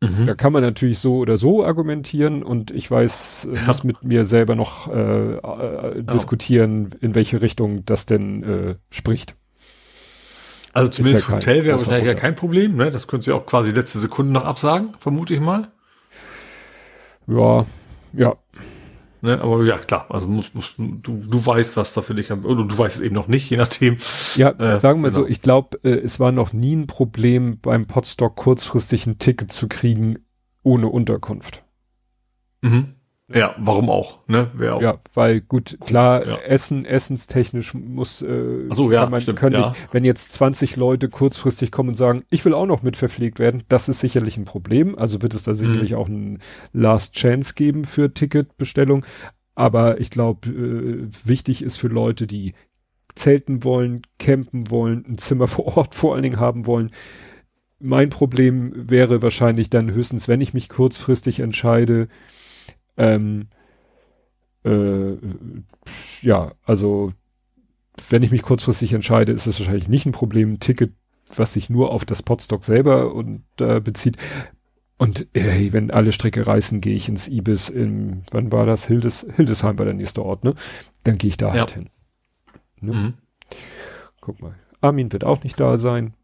Mhm. 0.00 0.26
Da 0.26 0.34
kann 0.34 0.52
man 0.52 0.62
natürlich 0.62 0.98
so 0.98 1.16
oder 1.16 1.36
so 1.36 1.64
argumentieren 1.64 2.42
und 2.42 2.70
ich 2.70 2.90
weiß, 2.90 3.48
äh, 3.50 3.56
ja. 3.56 3.62
muss 3.62 3.84
mit 3.84 4.02
mir 4.04 4.24
selber 4.24 4.54
noch 4.54 4.92
äh, 4.92 5.34
äh, 5.36 6.02
diskutieren, 6.02 6.94
in 7.00 7.14
welche 7.14 7.40
Richtung 7.40 7.84
das 7.84 8.06
denn 8.06 8.42
äh, 8.42 8.74
spricht. 8.90 9.36
Also 10.72 10.90
zumindest 10.90 11.28
ja 11.28 11.36
Hotel 11.36 11.64
wäre 11.64 11.78
wahrscheinlich 11.78 12.06
ja 12.06 12.14
kein 12.14 12.34
Problem, 12.34 12.76
ne? 12.76 12.90
Das 12.90 13.06
du 13.06 13.18
ja 13.18 13.34
auch 13.34 13.46
quasi 13.46 13.70
letzte 13.70 14.00
Sekunde 14.00 14.32
noch 14.32 14.44
absagen, 14.44 14.92
vermute 14.98 15.32
ich 15.32 15.40
mal. 15.40 15.68
Ja, 17.28 17.64
ja. 18.12 18.36
Ne? 19.24 19.40
Aber 19.40 19.64
ja, 19.64 19.78
klar, 19.78 20.04
also 20.10 20.28
musst, 20.28 20.54
musst, 20.54 20.74
du, 20.76 21.22
du 21.26 21.46
weißt, 21.46 21.78
was 21.78 21.94
da 21.94 22.02
für 22.02 22.14
dich, 22.14 22.30
oder 22.30 22.64
du 22.64 22.76
weißt 22.76 22.96
es 22.96 23.02
eben 23.02 23.14
noch 23.14 23.26
nicht, 23.26 23.48
je 23.48 23.56
nachdem. 23.56 23.96
Ja, 24.36 24.50
äh, 24.50 24.78
sagen 24.78 25.00
wir 25.00 25.08
genau. 25.08 25.22
so, 25.22 25.26
ich 25.26 25.40
glaube, 25.40 25.78
äh, 25.82 25.92
es 25.92 26.20
war 26.20 26.30
noch 26.30 26.52
nie 26.52 26.76
ein 26.76 26.86
Problem, 26.86 27.58
beim 27.58 27.86
Podstock 27.86 28.36
kurzfristig 28.36 29.06
ein 29.06 29.16
Ticket 29.16 29.50
zu 29.50 29.66
kriegen 29.66 30.18
ohne 30.62 30.88
Unterkunft. 30.88 31.64
Mhm. 32.60 32.96
Ja, 33.32 33.54
warum 33.58 33.88
auch, 33.88 34.18
ne? 34.28 34.50
Wer 34.52 34.76
auch. 34.76 34.82
Ja, 34.82 35.00
weil 35.14 35.40
gut, 35.40 35.78
klar, 35.80 36.26
ja. 36.26 36.36
Essen, 36.40 36.84
essenstechnisch 36.84 37.72
muss, 37.72 38.20
äh, 38.20 38.68
Ach 38.70 38.76
so, 38.76 38.92
ja, 38.92 39.06
man, 39.08 39.20
stimmt, 39.20 39.38
können 39.38 39.56
ja. 39.56 39.70
Nicht, 39.70 39.88
wenn 39.92 40.04
jetzt 40.04 40.34
20 40.34 40.76
Leute 40.76 41.08
kurzfristig 41.08 41.72
kommen 41.72 41.90
und 41.90 41.94
sagen, 41.94 42.24
ich 42.28 42.44
will 42.44 42.52
auch 42.52 42.66
noch 42.66 42.82
mit 42.82 42.98
verpflegt 42.98 43.38
werden, 43.38 43.62
das 43.68 43.88
ist 43.88 44.00
sicherlich 44.00 44.36
ein 44.36 44.44
Problem. 44.44 44.98
Also 44.98 45.22
wird 45.22 45.32
es 45.32 45.44
da 45.44 45.54
sicherlich 45.54 45.92
mhm. 45.92 45.96
auch 45.96 46.08
ein 46.08 46.38
Last 46.74 47.14
Chance 47.14 47.54
geben 47.54 47.84
für 47.84 48.12
Ticketbestellung. 48.12 49.06
Aber 49.54 50.00
ich 50.00 50.10
glaube, 50.10 50.50
äh, 50.50 51.08
wichtig 51.24 51.62
ist 51.62 51.78
für 51.78 51.88
Leute, 51.88 52.26
die 52.26 52.52
zelten 53.14 53.64
wollen, 53.64 54.02
campen 54.18 54.70
wollen, 54.70 55.02
ein 55.08 55.16
Zimmer 55.16 55.46
vor 55.48 55.78
Ort 55.78 55.94
vor 55.94 56.12
allen 56.12 56.24
Dingen 56.24 56.40
haben 56.40 56.66
wollen. 56.66 56.90
Mein 57.80 58.10
Problem 58.10 58.72
wäre 58.76 59.22
wahrscheinlich 59.22 59.70
dann 59.70 59.90
höchstens, 59.90 60.28
wenn 60.28 60.42
ich 60.42 60.52
mich 60.52 60.68
kurzfristig 60.68 61.40
entscheide, 61.40 62.08
ähm, 62.96 63.48
äh, 64.64 65.16
ja, 66.22 66.52
also 66.64 67.12
wenn 68.08 68.22
ich 68.22 68.30
mich 68.30 68.42
kurzfristig 68.42 68.92
entscheide, 68.92 69.32
ist 69.32 69.46
es 69.46 69.58
wahrscheinlich 69.58 69.88
nicht 69.88 70.06
ein 70.06 70.12
Problem. 70.12 70.54
Ein 70.54 70.60
Ticket, 70.60 70.92
was 71.34 71.52
sich 71.52 71.70
nur 71.70 71.90
auf 71.90 72.04
das 72.04 72.22
Podstock 72.22 72.64
selber 72.64 73.14
und 73.14 73.44
äh, 73.60 73.80
bezieht. 73.80 74.16
Und 74.96 75.26
hey, 75.34 75.72
wenn 75.72 75.90
alle 75.90 76.12
Stricke 76.12 76.46
reißen, 76.46 76.80
gehe 76.80 76.94
ich 76.94 77.08
ins 77.08 77.28
Ibis 77.28 77.68
in, 77.68 78.22
wann 78.30 78.52
war 78.52 78.66
das? 78.66 78.86
Hildes, 78.86 79.26
Hildesheim 79.34 79.78
war 79.78 79.84
der 79.84 79.94
nächste 79.94 80.24
Ort, 80.24 80.44
ne? 80.44 80.54
Dann 81.02 81.18
gehe 81.18 81.28
ich 81.28 81.36
da 81.36 81.48
ja. 81.48 81.60
halt 81.60 81.72
hin. 81.72 81.90
Ne? 82.80 82.92
Mhm. 82.92 83.14
Guck 84.20 84.40
mal. 84.40 84.54
Armin 84.80 85.12
wird 85.12 85.24
auch 85.24 85.42
nicht 85.42 85.58
da 85.58 85.76
sein. 85.76 86.14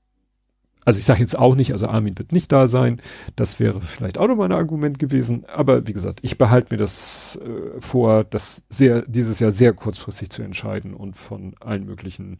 Also 0.84 0.98
ich 0.98 1.04
sage 1.04 1.20
jetzt 1.20 1.38
auch 1.38 1.54
nicht, 1.54 1.72
also 1.72 1.88
Armin 1.88 2.16
wird 2.18 2.32
nicht 2.32 2.50
da 2.52 2.66
sein. 2.66 3.00
Das 3.36 3.60
wäre 3.60 3.80
vielleicht 3.80 4.18
auch 4.18 4.28
nochmal 4.28 4.48
ein 4.48 4.58
Argument 4.58 4.98
gewesen. 4.98 5.44
Aber 5.46 5.86
wie 5.86 5.92
gesagt, 5.92 6.20
ich 6.22 6.38
behalte 6.38 6.72
mir 6.72 6.78
das 6.78 7.38
äh, 7.44 7.80
vor, 7.80 8.24
das 8.24 8.62
sehr, 8.70 9.02
dieses 9.02 9.40
Jahr 9.40 9.50
sehr 9.50 9.74
kurzfristig 9.74 10.30
zu 10.30 10.42
entscheiden 10.42 10.94
und 10.94 11.16
von 11.16 11.54
allen 11.60 11.84
möglichen 11.84 12.38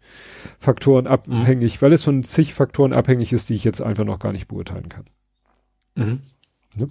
Faktoren 0.59 1.05
mhm. 1.05 1.10
abhängig, 1.10 1.77
mhm. 1.77 1.83
weil 1.83 1.93
es 1.93 2.05
von 2.05 2.23
zig 2.23 2.55
Faktoren 2.55 2.93
abhängig 2.93 3.33
ist, 3.33 3.49
die 3.51 3.55
ich 3.55 3.65
jetzt 3.65 3.83
einfach 3.83 4.05
noch 4.05 4.19
gar 4.19 4.33
nicht 4.33 4.49
beurteilen 4.49 4.89
kann. 4.89 5.05
Mhm. 5.97 6.20
Ne? 6.77 6.86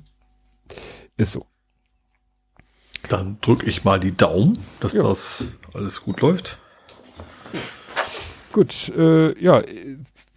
Ist 1.17 1.31
so. 1.31 1.45
Dann 3.07 3.37
drücke 3.41 3.65
ich 3.65 3.83
mal 3.83 3.99
die 3.99 4.15
Daumen, 4.15 4.59
dass 4.81 4.93
ja. 4.93 5.03
das 5.03 5.53
alles 5.73 6.01
gut 6.01 6.21
läuft. 6.21 6.59
Gut, 8.51 8.89
äh, 8.89 9.41
ja, 9.41 9.63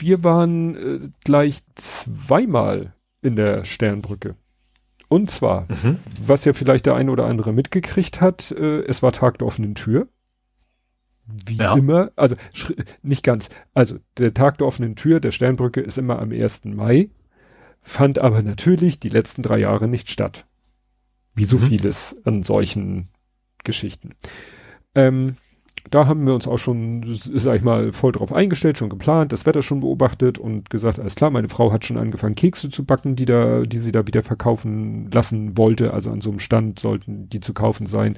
wir 0.03 0.23
waren 0.23 0.77
äh, 0.77 1.09
gleich 1.25 1.61
zweimal 1.75 2.93
in 3.23 3.37
der 3.37 3.65
Sternbrücke. 3.65 4.37
Und 5.09 5.31
zwar, 5.31 5.69
mhm. 5.71 5.99
was 6.27 6.45
ja 6.45 6.53
vielleicht 6.53 6.87
der 6.87 6.95
eine 6.95 7.11
oder 7.11 7.27
andere 7.27 7.53
mitgekriegt 7.53 8.21
hat, 8.21 8.51
äh, 8.51 8.81
es 8.83 9.03
war 9.03 9.13
Tag 9.13 9.39
der 9.39 9.47
offenen 9.47 9.75
Tür. 9.75 10.09
Wie 11.27 11.57
ja. 11.57 11.77
immer, 11.77 12.11
also 12.17 12.37
nicht 13.03 13.23
ganz. 13.23 13.49
Also 13.75 13.99
der 14.19 14.35
Tag 14.35 14.59
der 14.59 14.67
offenen 14.67 14.97
Tür 14.97 15.21
der 15.21 15.31
Sternbrücke 15.31 15.81
ist 15.81 15.99
immer 15.99 16.19
am 16.19 16.33
1. 16.33 16.65
Mai, 16.65 17.11
fand 17.81 18.19
aber 18.19 18.43
natürlich 18.43 18.99
die 18.99 19.09
letzten 19.09 19.43
drei 19.43 19.59
Jahre 19.59 19.87
nicht 19.87 20.11
statt. 20.11 20.47
Wie 21.35 21.45
so 21.45 21.59
mhm. 21.59 21.69
vieles 21.69 22.17
an 22.25 22.43
solchen 22.43 23.09
Geschichten. 23.65 24.15
Ähm, 24.95 25.37
da 25.91 26.07
haben 26.07 26.27
wir 26.27 26.35
uns 26.35 26.47
auch 26.47 26.59
schon, 26.59 27.05
sag 27.07 27.57
ich 27.57 27.63
mal, 27.63 27.93
voll 27.93 28.13
drauf 28.13 28.33
eingestellt, 28.33 28.79
schon 28.79 28.89
geplant, 28.89 29.33
das 29.33 29.47
Wetter 29.47 29.63
schon 29.63 29.81
beobachtet 29.81 30.39
und 30.39 30.71
gesagt, 30.71 30.99
alles 30.99 31.15
klar, 31.15 31.31
meine 31.31 31.49
Frau 31.49 31.73
hat 31.73 31.85
schon 31.85 31.99
angefangen, 31.99 32.35
Kekse 32.35 32.71
zu 32.71 32.85
backen, 32.85 33.17
die 33.17 33.25
da, 33.25 33.63
die 33.63 33.79
sie 33.79 33.93
da 33.93 34.07
wieder 34.07 34.23
verkaufen 34.23 35.11
lassen 35.11 35.57
wollte. 35.59 35.93
Also 35.93 36.11
an 36.11 36.21
so 36.21 36.31
einem 36.31 36.39
Stand 36.39 36.79
sollten 36.79 37.29
die 37.29 37.41
zu 37.41 37.53
kaufen 37.53 37.87
sein 37.87 38.17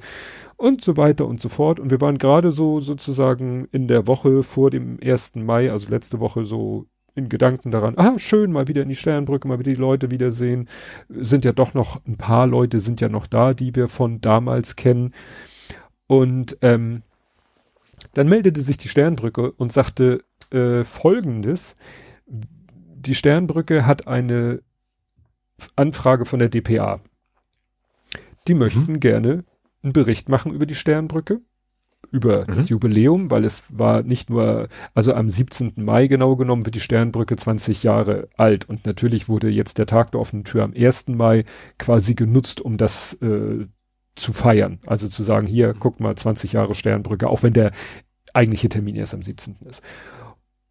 und 0.57 0.81
so 0.81 0.95
weiter 0.97 1.27
und 1.27 1.41
so 1.41 1.49
fort. 1.49 1.79
Und 1.79 1.91
wir 1.91 2.01
waren 2.01 2.17
gerade 2.17 2.51
so 2.51 2.79
sozusagen 2.79 3.67
in 3.71 3.87
der 3.87 4.07
Woche 4.07 4.43
vor 4.43 4.69
dem 4.69 4.99
1. 5.03 5.35
Mai, 5.35 5.71
also 5.71 5.89
letzte 5.89 6.19
Woche 6.19 6.45
so 6.45 6.85
in 7.15 7.29
Gedanken 7.29 7.71
daran, 7.71 7.97
ah, 7.97 8.19
schön, 8.19 8.51
mal 8.51 8.67
wieder 8.67 8.81
in 8.81 8.89
die 8.89 8.95
Sternbrücke, 8.95 9.47
mal 9.47 9.57
wieder 9.59 9.73
die 9.73 9.79
Leute 9.79 10.11
wiedersehen. 10.11 10.67
Sind 11.09 11.45
ja 11.45 11.53
doch 11.53 11.73
noch, 11.73 12.05
ein 12.05 12.17
paar 12.17 12.45
Leute 12.45 12.79
sind 12.79 13.01
ja 13.01 13.09
noch 13.09 13.25
da, 13.25 13.53
die 13.53 13.73
wir 13.75 13.87
von 13.87 14.19
damals 14.21 14.75
kennen. 14.75 15.13
Und 16.07 16.57
ähm, 16.61 17.03
dann 18.15 18.29
meldete 18.29 18.61
sich 18.61 18.77
die 18.77 18.87
Sternbrücke 18.87 19.51
und 19.51 19.71
sagte 19.71 20.23
äh, 20.51 20.83
folgendes. 20.83 21.75
Die 22.25 23.13
Sternbrücke 23.13 23.85
hat 23.85 24.07
eine 24.07 24.61
Anfrage 25.75 26.25
von 26.25 26.39
der 26.39 26.49
DPA. 26.49 27.01
Die 28.47 28.53
mhm. 28.53 28.59
möchten 28.59 28.93
mhm. 28.93 28.99
gerne 28.99 29.43
einen 29.83 29.93
Bericht 29.93 30.29
machen 30.29 30.53
über 30.53 30.65
die 30.65 30.75
Sternbrücke, 30.75 31.41
über 32.09 32.43
mhm. 32.47 32.55
das 32.55 32.69
Jubiläum, 32.69 33.31
weil 33.31 33.43
es 33.43 33.63
war 33.69 34.01
nicht 34.01 34.29
nur, 34.29 34.69
also 34.93 35.13
am 35.13 35.29
17. 35.29 35.73
Mai 35.75 36.07
genau 36.07 36.37
genommen 36.37 36.65
wird 36.65 36.75
die 36.75 36.79
Sternbrücke 36.79 37.35
20 37.35 37.83
Jahre 37.83 38.29
alt 38.37 38.67
und 38.69 38.85
natürlich 38.85 39.27
wurde 39.27 39.49
jetzt 39.49 39.77
der 39.77 39.87
Tag 39.87 40.11
der 40.11 40.21
offenen 40.21 40.45
Tür 40.45 40.63
am 40.63 40.73
1. 40.73 41.09
Mai 41.09 41.43
quasi 41.77 42.15
genutzt, 42.15 42.61
um 42.61 42.77
das 42.77 43.13
äh, 43.21 43.67
zu 44.15 44.33
feiern. 44.33 44.79
Also 44.85 45.07
zu 45.07 45.23
sagen, 45.23 45.45
hier, 45.45 45.73
guck 45.77 45.99
mal, 45.99 46.15
20 46.15 46.53
Jahre 46.53 46.75
Sternbrücke, 46.75 47.29
auch 47.29 47.43
wenn 47.43 47.53
der 47.53 47.71
eigentliche 48.35 48.69
Termin 48.69 48.95
erst 48.95 49.13
am 49.13 49.23
17. 49.23 49.57
ist. 49.69 49.81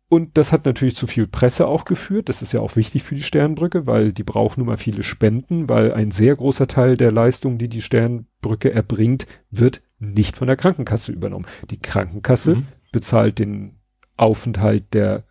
Und 0.09 0.37
das 0.39 0.53
hat 0.53 0.67
natürlich 0.67 0.97
zu 0.97 1.07
viel 1.07 1.27
Presse 1.27 1.67
auch 1.67 1.85
geführt. 1.85 2.29
Das 2.29 2.43
ist 2.43 2.53
ja 2.53 2.61
auch 2.61 2.77
wichtig 2.77 3.03
für 3.03 3.15
die 3.15 3.23
Sternbrücke, 3.23 3.87
weil 3.87 4.13
die 4.13 4.23
braucht 4.23 4.59
nun 4.59 4.67
mal 4.67 4.77
viele 4.77 5.03
Spenden, 5.03 5.69
weil 5.69 5.93
ein 5.93 6.11
sehr 6.11 6.37
großer 6.37 6.69
Teil 6.69 6.97
der 6.97 7.11
Leistung, 7.11 7.59
die 7.59 7.69
die 7.69 7.83
Sternbrücke 7.83 8.73
erbringt, 8.73 9.27
wird 9.51 9.83
nicht 9.99 10.37
von 10.37 10.47
der 10.47 10.57
Krankenkasse 10.57 11.11
übernommen. 11.11 11.47
Die 11.71 11.81
Krankenkasse 11.81 12.57
mhm. 12.57 12.67
bezahlt 12.93 13.39
den 13.39 13.81
Aufenthalt 14.17 14.95
der 14.95 15.25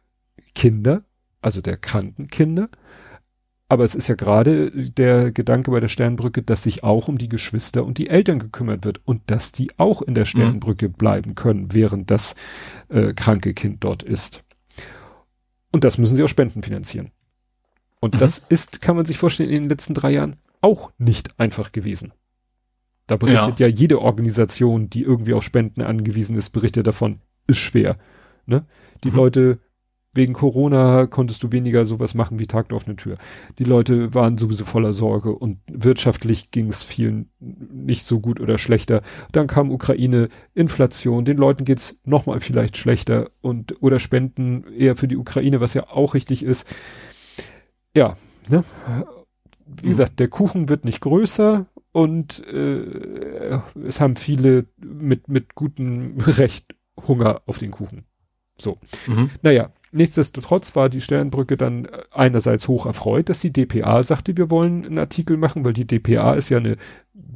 Kinder, 0.55 1.03
also 1.41 1.61
der 1.61 1.77
kranken 1.77 2.27
Kinder. 2.27 2.69
Aber 3.73 3.85
es 3.85 3.95
ist 3.95 4.07
ja 4.07 4.13
gerade 4.13 4.69
der 4.69 5.31
Gedanke 5.31 5.71
bei 5.71 5.79
der 5.79 5.87
Sternbrücke, 5.87 6.43
dass 6.43 6.61
sich 6.61 6.83
auch 6.83 7.07
um 7.07 7.17
die 7.17 7.27
Geschwister 7.27 7.83
und 7.83 7.97
die 7.97 8.07
Eltern 8.07 8.37
gekümmert 8.37 8.85
wird 8.85 9.01
und 9.03 9.23
dass 9.31 9.51
die 9.51 9.71
auch 9.77 10.03
in 10.03 10.13
der 10.13 10.25
mhm. 10.25 10.27
Sternbrücke 10.27 10.89
mhm. 10.89 10.93
bleiben 10.93 11.33
können, 11.33 11.73
während 11.73 12.11
das 12.11 12.35
äh, 12.89 13.13
kranke 13.15 13.55
Kind 13.55 13.83
dort 13.83 14.03
ist. 14.03 14.43
Und 15.71 15.85
das 15.85 15.97
müssen 15.97 16.15
sie 16.15 16.21
auch 16.21 16.27
Spenden 16.27 16.61
finanzieren. 16.61 17.09
Und 17.99 18.13
mhm. 18.13 18.19
das 18.19 18.43
ist, 18.47 18.79
kann 18.79 18.95
man 18.95 19.05
sich 19.05 19.17
vorstellen, 19.17 19.49
in 19.49 19.63
den 19.63 19.69
letzten 19.69 19.95
drei 19.95 20.11
Jahren 20.11 20.35
auch 20.61 20.91
nicht 20.99 21.39
einfach 21.39 21.71
gewesen. 21.71 22.13
Da 23.07 23.17
berichtet 23.17 23.59
ja, 23.59 23.65
ja 23.65 23.73
jede 23.73 24.03
Organisation, 24.03 24.87
die 24.91 25.01
irgendwie 25.01 25.33
auf 25.33 25.43
Spenden 25.43 25.81
angewiesen 25.81 26.35
ist, 26.35 26.51
berichtet 26.51 26.85
davon, 26.85 27.21
ist 27.47 27.57
schwer. 27.57 27.97
Ne? 28.45 28.67
Die 29.03 29.09
mhm. 29.09 29.15
Leute 29.15 29.59
wegen 30.13 30.33
Corona 30.33 31.07
konntest 31.07 31.43
du 31.43 31.51
weniger 31.51 31.85
sowas 31.85 32.13
machen 32.13 32.39
wie 32.39 32.47
Tag 32.47 32.71
auf 32.71 32.85
eine 32.85 32.95
Tür. 32.95 33.17
Die 33.59 33.63
Leute 33.63 34.13
waren 34.13 34.37
sowieso 34.37 34.65
voller 34.65 34.93
Sorge 34.93 35.33
und 35.33 35.57
wirtschaftlich 35.71 36.51
ging 36.51 36.67
es 36.69 36.83
vielen 36.83 37.29
nicht 37.39 38.05
so 38.05 38.19
gut 38.19 38.39
oder 38.39 38.57
schlechter. 38.57 39.01
Dann 39.31 39.47
kam 39.47 39.71
Ukraine, 39.71 40.29
Inflation, 40.53 41.25
den 41.25 41.37
Leuten 41.37 41.65
geht's 41.65 41.97
nochmal 42.05 42.39
vielleicht 42.39 42.77
schlechter 42.77 43.31
und 43.41 43.81
oder 43.81 43.99
Spenden 43.99 44.65
eher 44.77 44.95
für 44.95 45.07
die 45.07 45.17
Ukraine, 45.17 45.61
was 45.61 45.73
ja 45.73 45.89
auch 45.89 46.13
richtig 46.13 46.43
ist. 46.43 46.67
Ja, 47.95 48.17
ne? 48.49 48.63
Wie 49.65 49.87
mhm. 49.87 49.89
gesagt, 49.89 50.19
der 50.19 50.27
Kuchen 50.27 50.69
wird 50.69 50.85
nicht 50.85 51.01
größer 51.01 51.65
und 51.91 52.45
äh, 52.47 53.59
es 53.87 54.01
haben 54.01 54.15
viele 54.15 54.67
mit, 54.77 55.27
mit 55.27 55.55
gutem 55.55 56.17
Recht 56.19 56.75
Hunger 57.07 57.41
auf 57.45 57.57
den 57.57 57.71
Kuchen. 57.71 58.05
So. 58.57 58.77
Mhm. 59.07 59.31
Naja, 59.41 59.71
Nichtsdestotrotz 59.95 60.75
war 60.75 60.89
die 60.89 61.01
Sternbrücke 61.01 61.55
dann 61.55 61.85
äh, 61.85 62.01
einerseits 62.11 62.67
hoch 62.67 62.87
erfreut, 62.87 63.29
dass 63.29 63.41
die 63.41 63.53
DPA 63.53 64.01
sagte, 64.01 64.35
wir 64.35 64.49
wollen 64.49 64.85
einen 64.85 64.97
Artikel 64.97 65.37
machen, 65.37 65.63
weil 65.63 65.73
die 65.73 65.85
DPA 65.85 66.33
ist 66.33 66.49
ja 66.49 66.57
eine, 66.57 66.77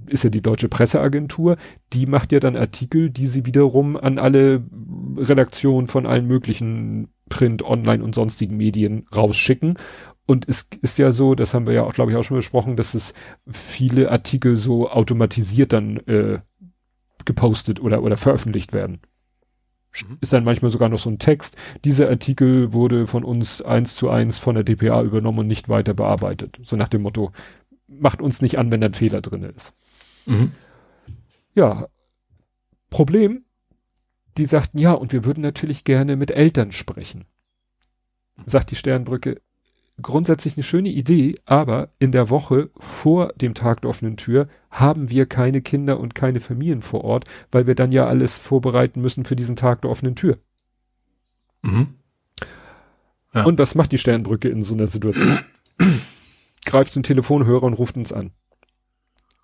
ist 0.08 0.24
ja 0.24 0.32
die 0.32 0.42
deutsche 0.42 0.68
Presseagentur, 0.68 1.58
die 1.94 2.08
macht 2.08 2.32
ja 2.32 2.40
dann 2.40 2.56
Artikel, 2.56 3.12
die 3.12 3.28
sie 3.28 3.46
wiederum 3.46 3.96
an 3.96 4.18
alle 4.18 4.64
Redaktionen 5.18 5.88
von 5.88 6.08
allen 6.08 6.26
möglichen 6.26 7.10
Print, 7.30 7.62
Online 7.62 8.04
und 8.04 8.16
sonstigen 8.16 8.58
Medien 8.58 9.06
rausschicken. 9.16 9.78
Und 10.26 10.50
es 10.50 10.68
ist 10.82 10.98
ja 10.98 11.12
so, 11.12 11.36
das 11.36 11.54
haben 11.54 11.68
wir 11.68 11.74
ja 11.74 11.84
auch, 11.84 11.94
glaube 11.94 12.12
ich, 12.12 12.18
auch 12.18 12.24
schon 12.24 12.38
besprochen, 12.38 12.76
dass 12.76 12.96
es 12.96 13.14
viele 13.48 14.12
Artikel 14.12 14.56
so 14.56 14.90
automatisiert 14.90 15.74
dann 15.74 15.98
äh, 16.08 16.40
gepostet 17.24 17.80
oder, 17.80 18.02
oder 18.02 18.18
veröffentlicht 18.18 18.74
werden. 18.74 19.00
Mhm. 20.08 20.18
ist 20.22 20.34
dann 20.34 20.44
manchmal 20.44 20.72
sogar 20.72 20.90
noch 20.90 21.00
so 21.00 21.10
ein 21.10 21.20
Text. 21.20 21.58
Dieser 21.86 22.10
Artikel 22.10 22.74
wurde 22.74 23.08
von 23.08 23.24
uns 23.24 23.62
eins 23.62 23.96
zu 23.96 24.10
eins 24.10 24.40
von 24.40 24.56
der 24.56 24.64
DPA 24.64 25.04
übernommen 25.04 25.40
und 25.40 25.48
nicht 25.48 25.70
weiter 25.70 25.94
bearbeitet. 25.94 26.60
So 26.64 26.76
nach 26.76 26.88
dem 26.88 27.02
Motto, 27.02 27.32
macht 27.88 28.22
uns 28.22 28.42
nicht 28.42 28.58
an, 28.58 28.72
wenn 28.72 28.82
da 28.82 28.88
ein 28.88 28.94
Fehler 28.94 29.22
drin 29.22 29.44
ist. 29.44 29.74
Mhm. 30.26 30.52
Ja, 31.56 31.88
Problem, 32.90 33.46
die 34.38 34.46
sagten, 34.46 34.78
ja, 34.78 34.94
und 34.94 35.14
wir 35.14 35.26
würden 35.26 35.42
natürlich 35.42 35.84
gerne 35.84 36.16
mit 36.16 36.32
Eltern 36.32 36.72
sprechen. 36.72 37.26
Sagt 38.46 38.72
die 38.72 38.76
Sternbrücke, 38.76 39.42
grundsätzlich 40.02 40.56
eine 40.56 40.64
schöne 40.64 40.90
Idee, 40.90 41.36
aber 41.46 41.90
in 42.00 42.12
der 42.12 42.30
Woche 42.30 42.70
vor 42.78 43.34
dem 43.34 43.54
Tag 43.54 43.82
der 43.82 43.90
offenen 43.90 44.18
Tür 44.18 44.48
haben 44.80 45.10
wir 45.10 45.26
keine 45.26 45.62
Kinder 45.62 46.00
und 46.00 46.16
keine 46.16 46.40
Familien 46.40 46.82
vor 46.82 47.04
Ort, 47.04 47.26
weil 47.52 47.68
wir 47.68 47.76
dann 47.76 47.92
ja 47.92 48.06
alles 48.06 48.38
vorbereiten 48.38 49.02
müssen 49.02 49.26
für 49.26 49.36
diesen 49.36 49.56
Tag 49.56 49.82
der 49.82 49.92
offenen 49.92 50.16
Tür. 50.16 50.38
Mhm. 51.62 51.96
Ja. 53.34 53.44
Und 53.44 53.60
was 53.60 53.76
macht 53.76 53.92
die 53.92 53.98
Sternbrücke 53.98 54.50
in 54.50 54.62
so 54.62 54.74
einer 54.74 54.88
Situation? 54.88 55.40
Greift 56.66 56.94
zum 56.94 57.04
Telefonhörer 57.04 57.64
und 57.64 57.74
ruft 57.74 57.98
uns 57.98 58.14
an. 58.14 58.32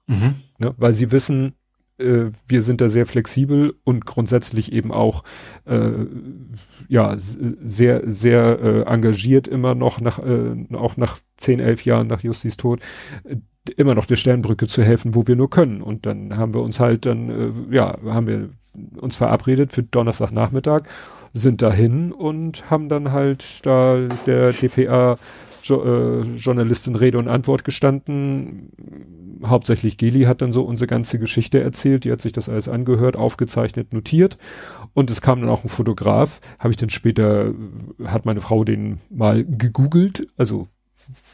Mhm. 0.07 0.35
Ne, 0.57 0.73
weil 0.77 0.93
sie 0.93 1.11
wissen, 1.11 1.53
äh, 1.97 2.31
wir 2.47 2.61
sind 2.61 2.81
da 2.81 2.89
sehr 2.89 3.05
flexibel 3.05 3.75
und 3.83 4.05
grundsätzlich 4.05 4.71
eben 4.71 4.91
auch 4.91 5.23
äh, 5.65 5.91
ja 6.87 7.15
sehr 7.17 8.01
sehr 8.05 8.59
äh, 8.59 8.81
engagiert 8.81 9.47
immer 9.47 9.75
noch 9.75 10.01
nach 10.01 10.19
äh, 10.19 10.65
auch 10.73 10.97
nach 10.97 11.19
zehn 11.37 11.59
elf 11.59 11.85
Jahren 11.85 12.07
nach 12.07 12.21
Justis 12.21 12.57
Tod 12.57 12.81
immer 13.77 13.95
noch 13.95 14.05
der 14.05 14.15
Sternbrücke 14.15 14.67
zu 14.67 14.83
helfen, 14.83 15.15
wo 15.15 15.25
wir 15.27 15.35
nur 15.35 15.49
können. 15.49 15.81
Und 15.81 16.05
dann 16.05 16.37
haben 16.37 16.53
wir 16.53 16.61
uns 16.61 16.79
halt 16.79 17.05
dann 17.05 17.29
äh, 17.29 17.75
ja 17.75 17.93
haben 18.05 18.27
wir 18.27 18.49
uns 18.99 19.15
verabredet 19.15 19.71
für 19.71 19.83
Donnerstagnachmittag 19.83 20.83
sind 21.33 21.63
dahin 21.63 22.11
und 22.11 22.69
haben 22.69 22.89
dann 22.89 23.11
halt 23.11 23.65
da 23.65 24.07
der 24.27 24.53
DPA 24.53 25.17
jo 25.63 25.83
äh, 25.83 26.21
Journalistin 26.35 26.95
Rede 26.95 27.17
und 27.17 27.27
Antwort 27.27 27.63
gestanden. 27.63 28.69
Hauptsächlich 29.43 29.97
Geli 29.97 30.23
hat 30.23 30.41
dann 30.41 30.53
so 30.53 30.63
unsere 30.63 30.87
ganze 30.87 31.19
Geschichte 31.19 31.59
erzählt, 31.61 32.05
die 32.05 32.11
hat 32.11 32.21
sich 32.21 32.33
das 32.33 32.49
alles 32.49 32.67
angehört, 32.67 33.17
aufgezeichnet, 33.17 33.93
notiert. 33.93 34.37
Und 34.93 35.09
es 35.09 35.21
kam 35.21 35.41
dann 35.41 35.49
auch 35.49 35.63
ein 35.63 35.69
Fotograf, 35.69 36.39
habe 36.59 36.71
ich 36.71 36.77
dann 36.77 36.89
später, 36.89 37.53
hat 38.03 38.25
meine 38.25 38.41
Frau 38.41 38.63
den 38.63 38.99
mal 39.09 39.43
gegoogelt, 39.43 40.27
also 40.37 40.67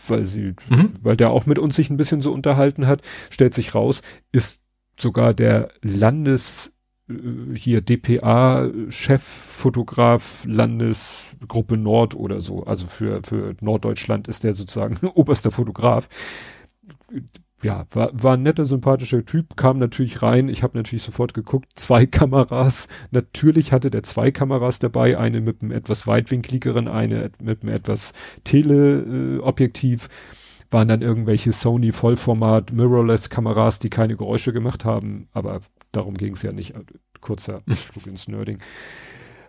weil 0.08 0.26
sie, 0.26 0.56
mhm. 0.70 0.94
weil 1.02 1.16
der 1.16 1.32
auch 1.32 1.46
mit 1.46 1.60
uns 1.60 1.76
sich 1.76 1.90
ein 1.90 1.98
bisschen 1.98 2.22
so 2.22 2.34
unterhalten 2.34 2.88
hat, 2.88 3.02
stellt 3.30 3.54
sich 3.54 3.76
raus, 3.76 4.02
ist 4.32 4.62
sogar 4.98 5.34
der 5.34 5.70
Landes 5.82 6.74
äh, 7.10 7.14
hier 7.56 7.82
DPA 7.82 8.70
Cheffotograf 8.90 10.44
Landesgruppe 10.46 11.78
Nord 11.78 12.16
oder 12.16 12.42
so. 12.42 12.64
Also 12.64 12.88
für, 12.88 13.22
für 13.24 13.56
Norddeutschland 13.62 14.28
ist 14.28 14.44
der 14.44 14.54
sozusagen 14.54 15.08
oberster 15.14 15.52
Fotograf 15.52 16.10
ja, 17.62 17.86
war, 17.92 18.10
war 18.14 18.34
ein 18.36 18.44
netter, 18.44 18.66
sympathischer 18.66 19.26
Typ, 19.26 19.58
kam 19.58 19.80
natürlich 19.80 20.22
rein. 20.22 20.50
Ich 20.50 20.64
habe 20.64 20.78
natürlich 20.78 21.04
sofort 21.04 21.34
geguckt, 21.34 21.68
zwei 21.76 22.06
Kameras. 22.08 22.88
Natürlich 23.12 23.72
hatte 23.72 23.90
der 23.90 24.04
zwei 24.04 24.32
Kameras 24.32 24.80
dabei, 24.80 25.18
eine 25.18 25.42
mit 25.42 25.62
einem 25.62 25.72
etwas 25.72 26.08
weitwinkligeren, 26.08 26.88
eine 26.88 27.32
mit 27.42 27.64
einem 27.64 27.74
etwas 27.74 28.14
Teleobjektiv. 28.44 30.06
Äh, 30.06 30.10
waren 30.72 30.88
dann 30.88 31.02
irgendwelche 31.02 31.52
Sony 31.52 31.92
Vollformat 31.92 32.72
Mirrorless 32.72 33.30
Kameras, 33.30 33.80
die 33.80 33.90
keine 33.90 34.16
Geräusche 34.16 34.54
gemacht 34.54 34.86
haben, 34.86 35.28
aber 35.34 35.62
darum 35.92 36.14
ging 36.16 36.34
es 36.34 36.44
ja 36.44 36.52
nicht. 36.52 36.74
Kurzer 37.22 37.62
Flug 37.68 38.08
ins 38.08 38.28
Nerding. 38.28 38.60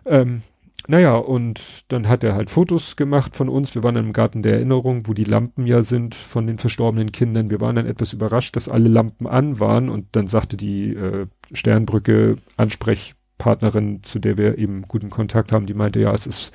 Ähm, 0.05 0.41
naja, 0.87 1.15
und 1.15 1.85
dann 1.89 2.07
hat 2.07 2.23
er 2.23 2.33
halt 2.33 2.49
Fotos 2.49 2.95
gemacht 2.95 3.35
von 3.35 3.49
uns. 3.49 3.75
Wir 3.75 3.83
waren 3.83 3.95
im 3.95 4.13
Garten 4.13 4.41
der 4.41 4.53
Erinnerung, 4.53 5.07
wo 5.07 5.13
die 5.13 5.23
Lampen 5.23 5.67
ja 5.67 5.83
sind 5.83 6.15
von 6.15 6.47
den 6.47 6.57
verstorbenen 6.57 7.11
Kindern. 7.11 7.49
Wir 7.49 7.61
waren 7.61 7.75
dann 7.75 7.85
etwas 7.85 8.13
überrascht, 8.13 8.55
dass 8.55 8.69
alle 8.69 8.89
Lampen 8.89 9.27
an 9.27 9.59
waren. 9.59 9.89
Und 9.89 10.07
dann 10.13 10.27
sagte 10.27 10.57
die 10.57 10.93
äh, 10.93 11.27
Sternbrücke 11.51 12.37
Ansprechpartnerin, 12.57 14.03
zu 14.03 14.19
der 14.19 14.37
wir 14.37 14.57
eben 14.57 14.83
guten 14.87 15.09
Kontakt 15.09 15.51
haben, 15.51 15.67
die 15.67 15.73
meinte, 15.73 15.99
ja, 15.99 16.13
es 16.13 16.25
ist 16.25 16.51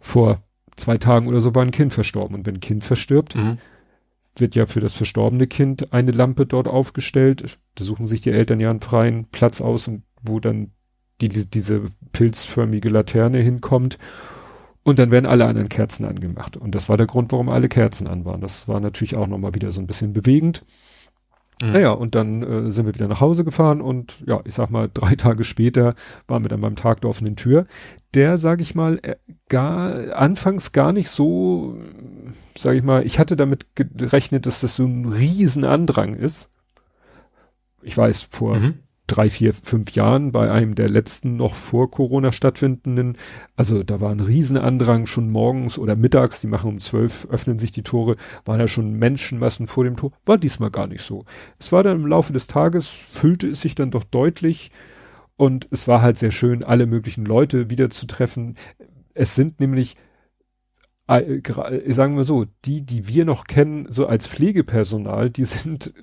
vor 0.00 0.42
zwei 0.76 0.98
Tagen 0.98 1.28
oder 1.28 1.40
so 1.40 1.54
war 1.54 1.62
ein 1.62 1.70
Kind 1.70 1.92
verstorben. 1.92 2.36
Und 2.36 2.46
wenn 2.46 2.56
ein 2.56 2.60
Kind 2.60 2.82
verstirbt, 2.84 3.36
mhm. 3.36 3.58
wird 4.36 4.56
ja 4.56 4.66
für 4.66 4.80
das 4.80 4.94
verstorbene 4.94 5.46
Kind 5.46 5.92
eine 5.92 6.10
Lampe 6.10 6.46
dort 6.46 6.66
aufgestellt. 6.66 7.58
Da 7.76 7.84
suchen 7.84 8.06
sich 8.06 8.22
die 8.22 8.30
Eltern 8.30 8.60
ja 8.60 8.70
einen 8.70 8.80
freien 8.80 9.26
Platz 9.26 9.60
aus, 9.60 9.86
und 9.86 10.02
wo 10.22 10.40
dann 10.40 10.72
die, 11.20 11.28
die, 11.28 11.46
diese 11.46 11.82
pilzförmige 12.12 12.88
Laterne 12.88 13.38
hinkommt. 13.38 13.98
Und 14.82 14.98
dann 14.98 15.10
werden 15.10 15.26
alle 15.26 15.44
anderen 15.44 15.68
Kerzen 15.68 16.06
angemacht. 16.06 16.56
Und 16.56 16.74
das 16.74 16.88
war 16.88 16.96
der 16.96 17.06
Grund, 17.06 17.30
warum 17.32 17.50
alle 17.50 17.68
Kerzen 17.68 18.06
an 18.06 18.24
waren. 18.24 18.40
Das 18.40 18.68
war 18.68 18.80
natürlich 18.80 19.16
auch 19.16 19.26
nochmal 19.26 19.54
wieder 19.54 19.70
so 19.70 19.80
ein 19.80 19.86
bisschen 19.86 20.14
bewegend. 20.14 20.64
Mhm. 21.62 21.72
Naja, 21.72 21.90
und 21.90 22.14
dann 22.14 22.42
äh, 22.42 22.70
sind 22.70 22.86
wir 22.86 22.94
wieder 22.94 23.08
nach 23.08 23.20
Hause 23.20 23.44
gefahren 23.44 23.80
und 23.80 24.22
ja, 24.26 24.40
ich 24.44 24.54
sag 24.54 24.70
mal, 24.70 24.88
drei 24.92 25.14
Tage 25.16 25.44
später 25.44 25.94
waren 26.26 26.44
wir 26.44 26.48
dann 26.48 26.60
beim 26.60 26.76
Tag 26.76 27.00
der 27.02 27.10
offenen 27.10 27.36
Tür. 27.36 27.66
Der, 28.14 28.38
sag 28.38 28.60
ich 28.60 28.74
mal, 28.74 28.98
äh, 29.02 29.16
gar, 29.48 30.16
anfangs 30.16 30.72
gar 30.72 30.92
nicht 30.92 31.10
so, 31.10 31.76
sag 32.56 32.76
ich 32.76 32.82
mal, 32.82 33.04
ich 33.04 33.18
hatte 33.18 33.36
damit 33.36 33.66
gerechnet, 33.74 34.46
dass 34.46 34.60
das 34.60 34.76
so 34.76 34.84
ein 34.84 35.04
Riesenandrang 35.04 36.14
ist. 36.14 36.48
Ich 37.82 37.96
weiß, 37.96 38.22
vor 38.22 38.56
mhm 38.56 38.87
drei, 39.08 39.28
vier, 39.28 39.52
fünf 39.52 39.90
Jahren 39.92 40.30
bei 40.30 40.50
einem 40.50 40.74
der 40.76 40.88
letzten 40.88 41.36
noch 41.36 41.54
vor 41.54 41.90
Corona 41.90 42.30
stattfindenden. 42.30 43.16
Also 43.56 43.82
da 43.82 44.00
war 44.00 44.10
ein 44.10 44.20
Riesenandrang 44.20 45.06
schon 45.06 45.30
morgens 45.30 45.78
oder 45.78 45.96
mittags, 45.96 46.40
die 46.40 46.46
machen 46.46 46.70
um 46.70 46.78
zwölf, 46.78 47.26
öffnen 47.30 47.58
sich 47.58 47.72
die 47.72 47.82
Tore, 47.82 48.16
waren 48.44 48.60
da 48.60 48.68
schon 48.68 48.92
Menschenmassen 48.92 49.66
vor 49.66 49.84
dem 49.84 49.96
Tor. 49.96 50.12
War 50.24 50.38
diesmal 50.38 50.70
gar 50.70 50.86
nicht 50.86 51.02
so. 51.02 51.24
Es 51.58 51.72
war 51.72 51.82
dann 51.82 51.96
im 51.96 52.06
Laufe 52.06 52.32
des 52.32 52.46
Tages, 52.46 52.86
füllte 52.86 53.48
es 53.48 53.60
sich 53.62 53.74
dann 53.74 53.90
doch 53.90 54.04
deutlich 54.04 54.70
und 55.36 55.66
es 55.70 55.88
war 55.88 56.02
halt 56.02 56.18
sehr 56.18 56.30
schön, 56.30 56.62
alle 56.62 56.86
möglichen 56.86 57.24
Leute 57.24 57.70
wieder 57.70 57.90
zu 57.90 58.06
treffen. 58.06 58.56
Es 59.14 59.34
sind 59.34 59.58
nämlich 59.58 59.96
äh, 61.08 61.40
sagen 61.92 62.16
wir 62.16 62.24
so, 62.24 62.44
die, 62.66 62.84
die 62.84 63.08
wir 63.08 63.24
noch 63.24 63.44
kennen, 63.44 63.86
so 63.88 64.06
als 64.06 64.28
Pflegepersonal, 64.28 65.30
die 65.30 65.44
sind 65.44 65.94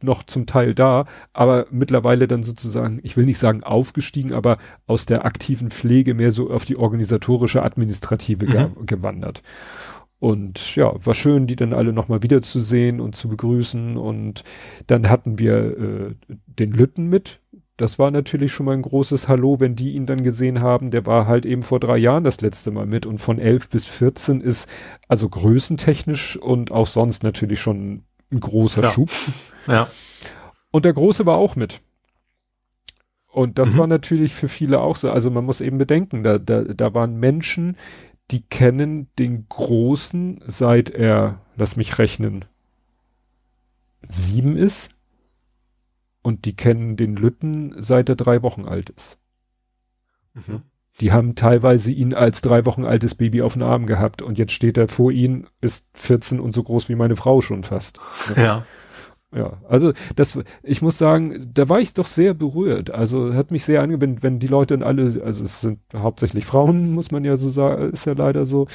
noch 0.00 0.22
zum 0.22 0.46
Teil 0.46 0.74
da, 0.74 1.06
aber 1.32 1.66
mittlerweile 1.70 2.28
dann 2.28 2.42
sozusagen, 2.42 3.00
ich 3.02 3.16
will 3.16 3.24
nicht 3.24 3.38
sagen 3.38 3.62
aufgestiegen, 3.62 4.32
aber 4.32 4.58
aus 4.86 5.06
der 5.06 5.24
aktiven 5.24 5.70
Pflege 5.70 6.14
mehr 6.14 6.32
so 6.32 6.50
auf 6.50 6.64
die 6.64 6.76
organisatorische, 6.76 7.62
administrative 7.62 8.46
mhm. 8.46 8.50
ge 8.50 8.68
gewandert. 8.86 9.42
Und 10.22 10.76
ja, 10.76 10.94
war 11.04 11.14
schön, 11.14 11.48
die 11.48 11.56
dann 11.56 11.72
alle 11.72 11.92
nochmal 11.92 12.22
wiederzusehen 12.22 13.00
und 13.00 13.16
zu 13.16 13.28
begrüßen. 13.28 13.96
Und 13.96 14.44
dann 14.86 15.08
hatten 15.08 15.40
wir 15.40 15.54
äh, 15.76 16.14
den 16.46 16.70
Lütten 16.70 17.08
mit. 17.08 17.40
Das 17.76 17.98
war 17.98 18.12
natürlich 18.12 18.52
schon 18.52 18.66
mal 18.66 18.74
ein 18.76 18.82
großes 18.82 19.26
Hallo, 19.26 19.58
wenn 19.58 19.74
die 19.74 19.94
ihn 19.94 20.06
dann 20.06 20.22
gesehen 20.22 20.60
haben. 20.60 20.92
Der 20.92 21.06
war 21.06 21.26
halt 21.26 21.44
eben 21.44 21.64
vor 21.64 21.80
drei 21.80 21.96
Jahren 21.96 22.22
das 22.22 22.40
letzte 22.40 22.70
Mal 22.70 22.86
mit 22.86 23.04
und 23.04 23.18
von 23.18 23.40
elf 23.40 23.68
bis 23.68 23.86
14 23.86 24.40
ist 24.40 24.68
also 25.08 25.28
größentechnisch 25.28 26.36
und 26.36 26.70
auch 26.70 26.86
sonst 26.86 27.24
natürlich 27.24 27.58
schon 27.58 28.04
ein 28.32 28.40
großer 28.40 28.82
ja. 28.82 28.90
Schub. 28.90 29.10
Ja. 29.66 29.88
Und 30.72 30.84
der 30.84 30.92
Große 30.92 31.26
war 31.26 31.36
auch 31.36 31.54
mit. 31.54 31.80
Und 33.28 33.58
das 33.58 33.74
mhm. 33.74 33.78
war 33.78 33.86
natürlich 33.86 34.34
für 34.34 34.48
viele 34.48 34.80
auch 34.80 34.96
so. 34.96 35.10
Also 35.10 35.30
man 35.30 35.44
muss 35.44 35.60
eben 35.60 35.78
bedenken, 35.78 36.22
da, 36.22 36.38
da, 36.38 36.62
da 36.62 36.94
waren 36.94 37.18
Menschen, 37.18 37.76
die 38.30 38.42
kennen 38.42 39.08
den 39.18 39.46
Großen, 39.48 40.42
seit 40.46 40.90
er, 40.90 41.40
lass 41.56 41.76
mich 41.76 41.98
rechnen, 41.98 42.44
sieben 44.08 44.56
ist. 44.56 44.90
Und 46.22 46.44
die 46.44 46.54
kennen 46.54 46.96
den 46.96 47.16
Lütten, 47.16 47.74
seit 47.82 48.08
er 48.08 48.16
drei 48.16 48.42
Wochen 48.42 48.64
alt 48.64 48.90
ist. 48.90 49.18
Mhm. 50.34 50.62
Die 51.00 51.12
haben 51.12 51.34
teilweise 51.34 51.90
ihn 51.90 52.14
als 52.14 52.42
drei 52.42 52.66
Wochen 52.66 52.84
altes 52.84 53.14
Baby 53.14 53.42
auf 53.42 53.54
den 53.54 53.62
Arm 53.62 53.86
gehabt 53.86 54.22
und 54.22 54.38
jetzt 54.38 54.52
steht 54.52 54.76
er 54.76 54.88
vor 54.88 55.10
ihnen, 55.10 55.46
ist 55.60 55.86
14 55.94 56.38
und 56.38 56.54
so 56.54 56.62
groß 56.62 56.88
wie 56.88 56.94
meine 56.94 57.16
Frau 57.16 57.40
schon 57.40 57.62
fast. 57.62 57.98
Ja. 58.36 58.64
Ja, 59.34 59.62
also 59.66 59.94
das, 60.14 60.38
ich 60.62 60.82
muss 60.82 60.98
sagen, 60.98 61.50
da 61.54 61.70
war 61.70 61.80
ich 61.80 61.94
doch 61.94 62.06
sehr 62.06 62.34
berührt. 62.34 62.90
Also 62.90 63.32
hat 63.32 63.50
mich 63.50 63.64
sehr 63.64 63.80
angewendet, 63.82 64.22
wenn 64.22 64.38
die 64.38 64.46
Leute 64.46 64.76
dann 64.76 64.86
alle, 64.86 65.22
also 65.24 65.42
es 65.42 65.62
sind 65.62 65.78
hauptsächlich 65.94 66.44
Frauen, 66.44 66.92
muss 66.92 67.10
man 67.10 67.24
ja 67.24 67.38
so 67.38 67.48
sagen, 67.48 67.92
ist 67.92 68.04
ja 68.04 68.12
leider 68.12 68.44
so. 68.44 68.66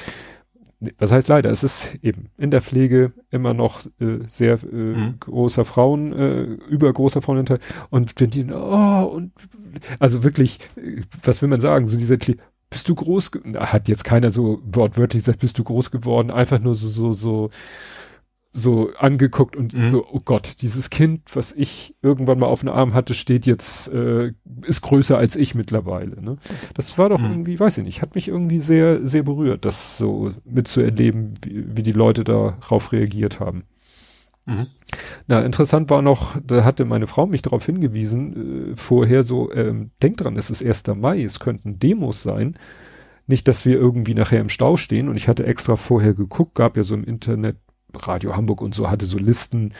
Was 0.98 1.10
heißt 1.10 1.26
leider? 1.26 1.50
Es 1.50 1.64
ist 1.64 1.96
eben 2.02 2.30
in 2.38 2.52
der 2.52 2.60
Pflege 2.60 3.12
immer 3.30 3.52
noch 3.52 3.84
äh, 4.00 4.18
sehr 4.26 4.62
äh, 4.62 4.76
mhm. 4.76 5.14
großer 5.18 5.64
Frauen, 5.64 6.12
äh, 6.12 6.42
übergroßer 6.42 7.20
Frauenanteil. 7.20 7.58
Und 7.90 8.14
wenn 8.20 8.30
die, 8.30 8.46
oh, 8.48 9.10
und 9.12 9.32
also 9.98 10.22
wirklich, 10.22 10.60
äh, 10.76 11.02
was 11.24 11.42
will 11.42 11.48
man 11.48 11.60
sagen? 11.60 11.88
So 11.88 11.98
dieser 11.98 12.16
bist 12.70 12.88
du 12.88 12.94
groß, 12.94 13.30
hat 13.56 13.88
jetzt 13.88 14.04
keiner 14.04 14.30
so 14.30 14.60
wortwörtlich 14.64 15.22
gesagt, 15.22 15.40
bist 15.40 15.58
du 15.58 15.64
groß 15.64 15.90
geworden, 15.90 16.30
einfach 16.30 16.60
nur 16.60 16.74
so, 16.74 16.88
so, 16.88 17.12
so, 17.12 17.50
so 18.58 18.90
angeguckt 18.98 19.56
und 19.56 19.74
mhm. 19.74 19.88
so, 19.88 20.06
oh 20.10 20.20
Gott, 20.24 20.62
dieses 20.62 20.90
Kind, 20.90 21.34
was 21.34 21.52
ich 21.52 21.94
irgendwann 22.02 22.38
mal 22.38 22.46
auf 22.46 22.60
dem 22.60 22.68
Arm 22.68 22.94
hatte, 22.94 23.14
steht 23.14 23.46
jetzt, 23.46 23.88
äh, 23.88 24.32
ist 24.62 24.80
größer 24.82 25.16
als 25.16 25.36
ich 25.36 25.54
mittlerweile. 25.54 26.20
Ne? 26.22 26.36
Das 26.74 26.98
war 26.98 27.08
doch 27.08 27.18
mhm. 27.18 27.30
irgendwie, 27.30 27.60
weiß 27.60 27.78
ich 27.78 27.84
nicht, 27.84 28.02
hat 28.02 28.14
mich 28.14 28.28
irgendwie 28.28 28.58
sehr, 28.58 29.06
sehr 29.06 29.22
berührt, 29.22 29.64
das 29.64 29.98
so 29.98 30.32
mitzuerleben, 30.44 31.34
wie, 31.42 31.76
wie 31.76 31.82
die 31.82 31.92
Leute 31.92 32.24
darauf 32.24 32.92
reagiert 32.92 33.40
haben. 33.40 33.64
Mhm. 34.46 34.66
Na, 35.26 35.40
interessant 35.40 35.90
war 35.90 36.00
noch, 36.00 36.36
da 36.44 36.64
hatte 36.64 36.84
meine 36.86 37.06
Frau 37.06 37.26
mich 37.26 37.42
darauf 37.42 37.64
hingewiesen, 37.66 38.72
äh, 38.72 38.76
vorher 38.76 39.22
so, 39.22 39.52
ähm, 39.52 39.90
denkt 40.02 40.24
dran, 40.24 40.36
es 40.36 40.50
ist 40.50 40.64
1. 40.64 40.96
Mai, 40.96 41.22
es 41.22 41.38
könnten 41.38 41.78
Demos 41.78 42.22
sein. 42.22 42.58
Nicht, 43.26 43.46
dass 43.46 43.66
wir 43.66 43.76
irgendwie 43.76 44.14
nachher 44.14 44.40
im 44.40 44.48
Stau 44.48 44.78
stehen 44.78 45.10
und 45.10 45.16
ich 45.16 45.28
hatte 45.28 45.44
extra 45.44 45.76
vorher 45.76 46.14
geguckt, 46.14 46.54
gab 46.54 46.78
ja 46.78 46.82
so 46.82 46.94
im 46.94 47.04
Internet 47.04 47.56
Radio 47.94 48.36
Hamburg 48.36 48.60
und 48.60 48.74
so 48.74 48.90
hatte 48.90 49.06
so 49.06 49.18
Listen, 49.18 49.72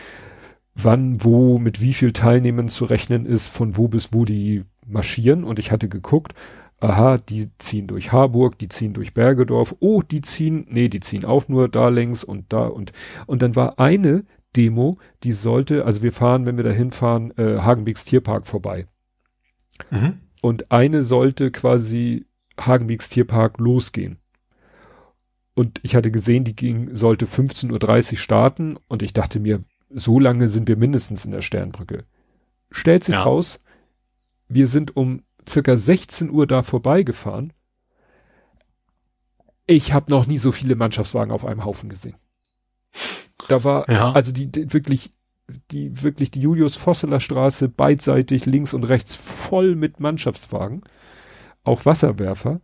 wann, 0.74 1.24
wo, 1.24 1.58
mit 1.58 1.80
wie 1.80 1.92
viel 1.92 2.12
Teilnehmern 2.12 2.68
zu 2.68 2.84
rechnen 2.84 3.26
ist, 3.26 3.48
von 3.48 3.76
wo 3.76 3.88
bis 3.88 4.12
wo 4.12 4.24
die 4.24 4.64
marschieren. 4.86 5.44
Und 5.44 5.58
ich 5.58 5.72
hatte 5.72 5.88
geguckt, 5.88 6.34
aha, 6.80 7.18
die 7.18 7.50
ziehen 7.58 7.86
durch 7.86 8.12
Harburg, 8.12 8.58
die 8.58 8.68
ziehen 8.68 8.94
durch 8.94 9.14
Bergedorf, 9.14 9.74
oh, 9.80 10.02
die 10.02 10.20
ziehen, 10.20 10.66
nee, 10.70 10.88
die 10.88 11.00
ziehen 11.00 11.24
auch 11.24 11.48
nur 11.48 11.68
da 11.68 11.88
längs 11.88 12.24
und 12.24 12.52
da 12.52 12.66
und, 12.66 12.92
und 13.26 13.42
dann 13.42 13.56
war 13.56 13.78
eine 13.78 14.24
Demo, 14.56 14.98
die 15.24 15.32
sollte, 15.32 15.84
also 15.84 16.02
wir 16.02 16.12
fahren, 16.12 16.46
wenn 16.46 16.56
wir 16.56 16.64
da 16.64 16.70
hinfahren, 16.70 17.36
äh, 17.36 17.58
Hagenbeeks 17.58 18.04
Tierpark 18.04 18.46
vorbei. 18.46 18.86
Mhm. 19.90 20.20
Und 20.40 20.70
eine 20.70 21.02
sollte 21.02 21.50
quasi 21.50 22.26
Hagenbeeks 22.58 23.10
Tierpark 23.10 23.58
losgehen. 23.58 24.18
Und 25.58 25.80
ich 25.82 25.96
hatte 25.96 26.12
gesehen, 26.12 26.44
die 26.44 26.54
ging, 26.54 26.94
sollte 26.94 27.26
15.30 27.26 28.12
Uhr 28.12 28.16
starten 28.16 28.76
und 28.86 29.02
ich 29.02 29.12
dachte 29.12 29.40
mir, 29.40 29.64
so 29.90 30.20
lange 30.20 30.48
sind 30.48 30.68
wir 30.68 30.76
mindestens 30.76 31.24
in 31.24 31.32
der 31.32 31.42
Sternbrücke. 31.42 32.04
Stellt 32.70 33.02
sich 33.02 33.16
ja. 33.16 33.22
raus, 33.22 33.60
wir 34.46 34.68
sind 34.68 34.96
um 34.96 35.24
circa 35.48 35.76
16 35.76 36.30
Uhr 36.30 36.46
da 36.46 36.62
vorbeigefahren. 36.62 37.52
Ich 39.66 39.92
habe 39.92 40.12
noch 40.12 40.28
nie 40.28 40.38
so 40.38 40.52
viele 40.52 40.76
Mannschaftswagen 40.76 41.32
auf 41.32 41.44
einem 41.44 41.64
Haufen 41.64 41.88
gesehen. 41.88 42.18
Da 43.48 43.64
war, 43.64 43.90
ja. 43.90 44.12
also 44.12 44.30
die, 44.30 44.52
die 44.52 44.72
wirklich 44.72 45.12
die 45.72 46.04
wirklich 46.04 46.30
die 46.30 46.40
Julius 46.40 46.76
Vosseler 46.76 47.18
Straße 47.18 47.68
beidseitig 47.68 48.46
links 48.46 48.74
und 48.74 48.84
rechts 48.84 49.16
voll 49.16 49.74
mit 49.74 49.98
Mannschaftswagen, 49.98 50.84
auch 51.64 51.84
Wasserwerfer 51.84 52.60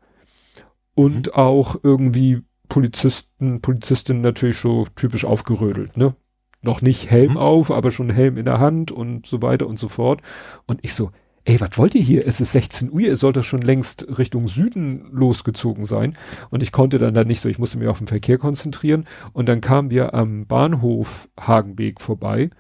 und 0.95 1.27
mhm. 1.27 1.33
auch 1.33 1.75
irgendwie 1.83 2.45
Polizisten, 2.75 3.61
Polizistinnen 3.61 4.21
natürlich 4.21 4.59
so 4.59 4.85
typisch 4.97 5.25
aufgerödelt, 5.25 5.97
ne? 5.97 6.17
Noch 6.61 6.83
nicht 6.83 7.09
Helm 7.09 7.33
mhm. 7.33 7.37
auf, 7.37 7.71
aber 7.71 7.93
schon 7.93 8.11
Helm 8.11 8.37
in 8.37 8.47
der 8.47 8.59
Hand 8.59 8.91
und 8.91 9.27
so 9.27 9.43
weiter 9.43 9.69
und 9.69 9.79
so 9.79 9.87
fort. 9.87 10.23
Und 10.67 10.81
ich 10.83 10.93
so, 10.93 11.13
ey, 11.45 11.61
was 11.61 11.79
wollt 11.79 11.95
ihr 11.95 12.03
hier? 12.03 12.27
Es 12.27 12.41
ist 12.41 12.51
16 12.51 12.91
Uhr, 12.91 12.99
ihr 12.99 13.17
sollt 13.17 13.37
doch 13.37 13.45
schon 13.45 13.63
längst 13.63 14.19
Richtung 14.19 14.49
Süden 14.49 15.07
losgezogen 15.13 15.85
sein. 15.85 16.17
Und 16.51 16.65
ich 16.65 16.73
konnte 16.73 16.99
dann 16.99 17.15
da 17.15 17.23
nicht 17.23 17.41
so, 17.41 17.49
ich 17.49 17.61
musste 17.61 17.79
mich 17.79 17.87
auf 17.87 17.99
den 17.99 18.09
Verkehr 18.09 18.39
konzentrieren. 18.39 19.05
Und 19.33 19.49
dann 19.49 19.61
kamen 19.61 19.93
wir 19.93 20.13
am 20.13 20.49
Bahnhof 20.49 21.29
Hagenweg 21.39 22.01
vorbei 22.01 22.51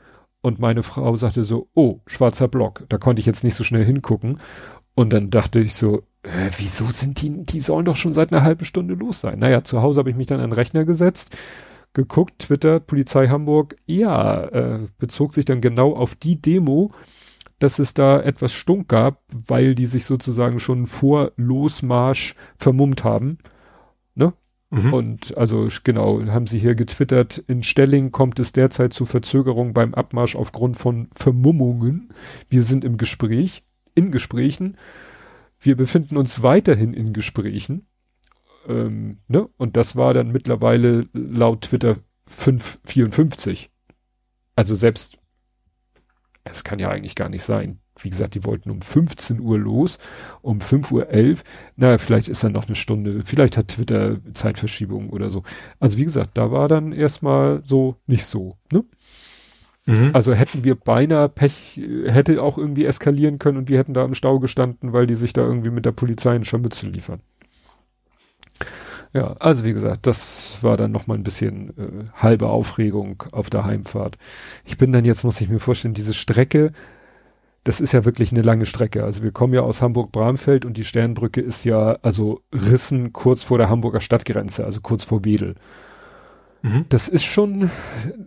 und 0.42 0.60
meine 0.60 0.84
Frau 0.84 1.16
sagte 1.16 1.42
so, 1.42 1.70
oh, 1.74 2.02
schwarzer 2.06 2.46
Block. 2.46 2.84
Da 2.88 2.98
konnte 2.98 3.18
ich 3.18 3.26
jetzt 3.26 3.42
nicht 3.42 3.56
so 3.56 3.64
schnell 3.64 3.84
hingucken. 3.84 4.36
Und 4.94 5.12
dann 5.12 5.30
dachte 5.30 5.58
ich 5.58 5.74
so, 5.74 6.04
äh, 6.24 6.50
wieso 6.56 6.86
sind 6.88 7.22
die, 7.22 7.44
die 7.44 7.60
sollen 7.60 7.84
doch 7.84 7.96
schon 7.96 8.12
seit 8.12 8.32
einer 8.32 8.42
halben 8.42 8.64
Stunde 8.64 8.94
los 8.94 9.20
sein. 9.20 9.38
Naja, 9.38 9.62
zu 9.62 9.82
Hause 9.82 10.00
habe 10.00 10.10
ich 10.10 10.16
mich 10.16 10.26
dann 10.26 10.40
an 10.40 10.50
den 10.50 10.54
Rechner 10.54 10.84
gesetzt, 10.84 11.36
geguckt, 11.92 12.40
Twitter, 12.40 12.80
Polizei 12.80 13.28
Hamburg, 13.28 13.76
ja, 13.86 14.44
äh, 14.44 14.88
bezog 14.98 15.34
sich 15.34 15.44
dann 15.44 15.60
genau 15.60 15.94
auf 15.94 16.14
die 16.14 16.40
Demo, 16.40 16.92
dass 17.58 17.78
es 17.78 17.94
da 17.94 18.20
etwas 18.20 18.52
Stunk 18.52 18.88
gab, 18.88 19.22
weil 19.28 19.74
die 19.74 19.86
sich 19.86 20.04
sozusagen 20.04 20.58
schon 20.58 20.86
vor 20.86 21.32
Losmarsch 21.36 22.34
vermummt 22.58 23.04
haben. 23.04 23.38
Ne? 24.14 24.32
Mhm. 24.70 24.92
Und 24.92 25.36
also 25.38 25.68
genau, 25.84 26.20
haben 26.26 26.46
sie 26.46 26.58
hier 26.58 26.74
getwittert, 26.74 27.38
in 27.46 27.62
Stelling 27.62 28.10
kommt 28.10 28.40
es 28.40 28.52
derzeit 28.52 28.92
zu 28.92 29.06
Verzögerungen 29.06 29.72
beim 29.72 29.94
Abmarsch 29.94 30.36
aufgrund 30.36 30.76
von 30.76 31.08
Vermummungen. 31.12 32.12
Wir 32.48 32.62
sind 32.62 32.84
im 32.84 32.96
Gespräch, 32.96 33.62
in 33.94 34.10
Gesprächen. 34.10 34.76
Wir 35.64 35.76
befinden 35.76 36.18
uns 36.18 36.42
weiterhin 36.42 36.92
in 36.92 37.14
Gesprächen. 37.14 37.86
Ähm, 38.68 39.20
ne? 39.28 39.48
Und 39.56 39.78
das 39.78 39.96
war 39.96 40.12
dann 40.12 40.30
mittlerweile 40.30 41.08
laut 41.14 41.62
Twitter 41.62 41.96
554. 42.26 43.70
Also 44.56 44.74
selbst 44.74 45.18
es 46.44 46.64
kann 46.64 46.78
ja 46.78 46.90
eigentlich 46.90 47.14
gar 47.14 47.30
nicht 47.30 47.42
sein. 47.42 47.80
Wie 47.98 48.10
gesagt, 48.10 48.34
die 48.34 48.44
wollten 48.44 48.70
um 48.70 48.82
15 48.82 49.40
Uhr 49.40 49.58
los, 49.58 49.98
um 50.42 50.60
5 50.60 50.92
Uhr 50.92 51.08
11. 51.08 51.44
Na, 51.76 51.96
vielleicht 51.96 52.28
ist 52.28 52.44
dann 52.44 52.52
noch 52.52 52.66
eine 52.66 52.76
Stunde, 52.76 53.22
vielleicht 53.24 53.56
hat 53.56 53.68
Twitter 53.68 54.18
Zeitverschiebung 54.34 55.08
oder 55.08 55.30
so. 55.30 55.44
Also 55.80 55.96
wie 55.96 56.04
gesagt, 56.04 56.36
da 56.36 56.50
war 56.50 56.68
dann 56.68 56.92
erstmal 56.92 57.62
so 57.64 57.96
nicht 58.06 58.26
so, 58.26 58.58
ne? 58.70 58.84
Mhm. 59.86 60.10
Also 60.12 60.32
hätten 60.32 60.64
wir 60.64 60.76
beinahe 60.76 61.28
Pech, 61.28 61.80
hätte 62.06 62.42
auch 62.42 62.56
irgendwie 62.56 62.86
eskalieren 62.86 63.38
können 63.38 63.58
und 63.58 63.68
wir 63.68 63.78
hätten 63.78 63.94
da 63.94 64.04
im 64.04 64.14
Stau 64.14 64.38
gestanden, 64.38 64.92
weil 64.92 65.06
die 65.06 65.14
sich 65.14 65.32
da 65.32 65.42
irgendwie 65.42 65.70
mit 65.70 65.84
der 65.84 65.92
Polizei 65.92 66.34
in 66.36 66.44
Scharmützel 66.44 66.90
liefern. 66.90 67.20
Ja, 69.12 69.34
also 69.38 69.64
wie 69.64 69.72
gesagt, 69.72 70.08
das 70.08 70.58
war 70.62 70.76
dann 70.76 70.90
noch 70.90 71.06
mal 71.06 71.14
ein 71.14 71.22
bisschen 71.22 71.70
äh, 71.78 72.10
halbe 72.14 72.48
Aufregung 72.48 73.22
auf 73.30 73.48
der 73.48 73.64
Heimfahrt. 73.64 74.18
Ich 74.64 74.76
bin 74.76 74.92
dann 74.92 75.04
jetzt, 75.04 75.22
muss 75.22 75.40
ich 75.40 75.48
mir 75.48 75.60
vorstellen, 75.60 75.94
diese 75.94 76.14
Strecke, 76.14 76.72
das 77.62 77.80
ist 77.80 77.92
ja 77.92 78.04
wirklich 78.04 78.32
eine 78.32 78.42
lange 78.42 78.66
Strecke. 78.66 79.04
Also 79.04 79.22
wir 79.22 79.30
kommen 79.30 79.54
ja 79.54 79.60
aus 79.60 79.82
Hamburg-Bramfeld 79.82 80.64
und 80.64 80.76
die 80.76 80.84
Sternbrücke 80.84 81.40
ist 81.40 81.64
ja 81.64 81.96
also 82.02 82.40
Rissen 82.52 83.12
kurz 83.12 83.44
vor 83.44 83.58
der 83.58 83.70
Hamburger 83.70 84.00
Stadtgrenze, 84.00 84.64
also 84.64 84.80
kurz 84.80 85.04
vor 85.04 85.24
Wedel. 85.24 85.54
Mhm. 86.64 86.86
Das 86.88 87.08
ist 87.08 87.24
schon 87.24 87.70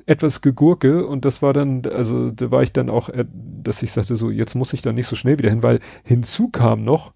etwas 0.05 0.41
Gegurke 0.41 1.07
und 1.07 1.25
das 1.25 1.41
war 1.41 1.53
dann, 1.53 1.81
also 1.87 2.29
da 2.29 2.51
war 2.51 2.61
ich 2.61 2.71
dann 2.71 2.87
auch, 2.91 3.09
äh, 3.09 3.25
dass 3.33 3.81
ich 3.81 3.91
sagte 3.91 4.15
so, 4.15 4.29
jetzt 4.29 4.53
muss 4.53 4.73
ich 4.73 4.83
da 4.83 4.93
nicht 4.93 5.07
so 5.07 5.15
schnell 5.15 5.39
wieder 5.39 5.49
hin, 5.49 5.63
weil 5.63 5.79
hinzu 6.03 6.49
kam 6.49 6.83
noch, 6.83 7.13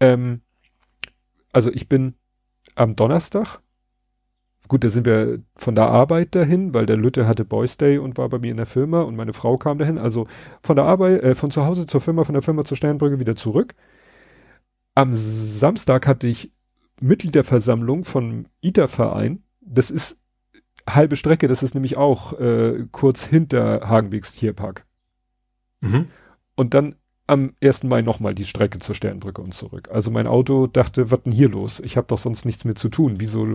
ähm, 0.00 0.40
also 1.52 1.70
ich 1.70 1.86
bin 1.90 2.14
am 2.76 2.96
Donnerstag. 2.96 3.60
Gut, 4.68 4.84
da 4.84 4.88
sind 4.88 5.04
wir 5.04 5.40
von 5.54 5.74
der 5.74 5.88
Arbeit 5.88 6.34
dahin, 6.34 6.72
weil 6.72 6.86
der 6.86 6.96
Lütte 6.96 7.28
hatte 7.28 7.44
Boys 7.44 7.76
Day 7.76 7.98
und 7.98 8.16
war 8.16 8.30
bei 8.30 8.38
mir 8.38 8.50
in 8.50 8.56
der 8.56 8.66
Firma 8.66 9.02
und 9.02 9.16
meine 9.16 9.34
Frau 9.34 9.58
kam 9.58 9.76
dahin. 9.76 9.98
Also 9.98 10.26
von 10.62 10.76
der 10.76 10.86
Arbeit, 10.86 11.22
äh, 11.22 11.34
von 11.34 11.50
zu 11.50 11.66
Hause 11.66 11.86
zur 11.86 12.00
Firma, 12.00 12.24
von 12.24 12.32
der 12.32 12.42
Firma 12.42 12.64
zur 12.64 12.78
Sternbrücke 12.78 13.20
wieder 13.20 13.36
zurück. 13.36 13.74
Am 14.94 15.12
Samstag 15.12 16.06
hatte 16.06 16.26
ich 16.26 16.52
Mitgliederversammlung 17.02 18.04
vom 18.04 18.46
ITER-Verein. 18.62 19.42
Das 19.60 19.90
ist 19.90 20.16
halbe 20.94 21.16
Strecke, 21.16 21.48
das 21.48 21.62
ist 21.62 21.74
nämlich 21.74 21.96
auch 21.96 22.38
äh, 22.38 22.86
kurz 22.92 23.24
hinter 23.24 23.88
Hagenwegs 23.88 24.32
Tierpark. 24.32 24.86
Mhm. 25.80 26.06
Und 26.56 26.74
dann 26.74 26.96
am 27.28 27.52
1. 27.62 27.84
Mai 27.84 28.00
nochmal 28.00 28.34
die 28.34 28.46
Strecke 28.46 28.78
zur 28.78 28.94
Sternbrücke 28.94 29.42
und 29.42 29.52
zurück. 29.52 29.90
Also 29.92 30.10
mein 30.10 30.26
Auto 30.26 30.66
dachte, 30.66 31.10
was 31.10 31.22
denn 31.22 31.32
hier 31.32 31.50
los? 31.50 31.78
Ich 31.80 31.96
habe 31.96 32.06
doch 32.06 32.18
sonst 32.18 32.46
nichts 32.46 32.64
mehr 32.64 32.74
zu 32.74 32.88
tun. 32.88 33.16
Wieso? 33.18 33.46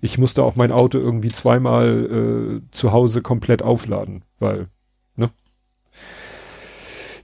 Ich 0.00 0.16
musste 0.16 0.44
auch 0.44 0.54
mein 0.54 0.70
Auto 0.70 0.98
irgendwie 0.98 1.30
zweimal 1.30 2.60
äh, 2.62 2.70
zu 2.70 2.92
Hause 2.92 3.22
komplett 3.22 3.62
aufladen, 3.62 4.22
weil, 4.38 4.68
ne? 5.16 5.30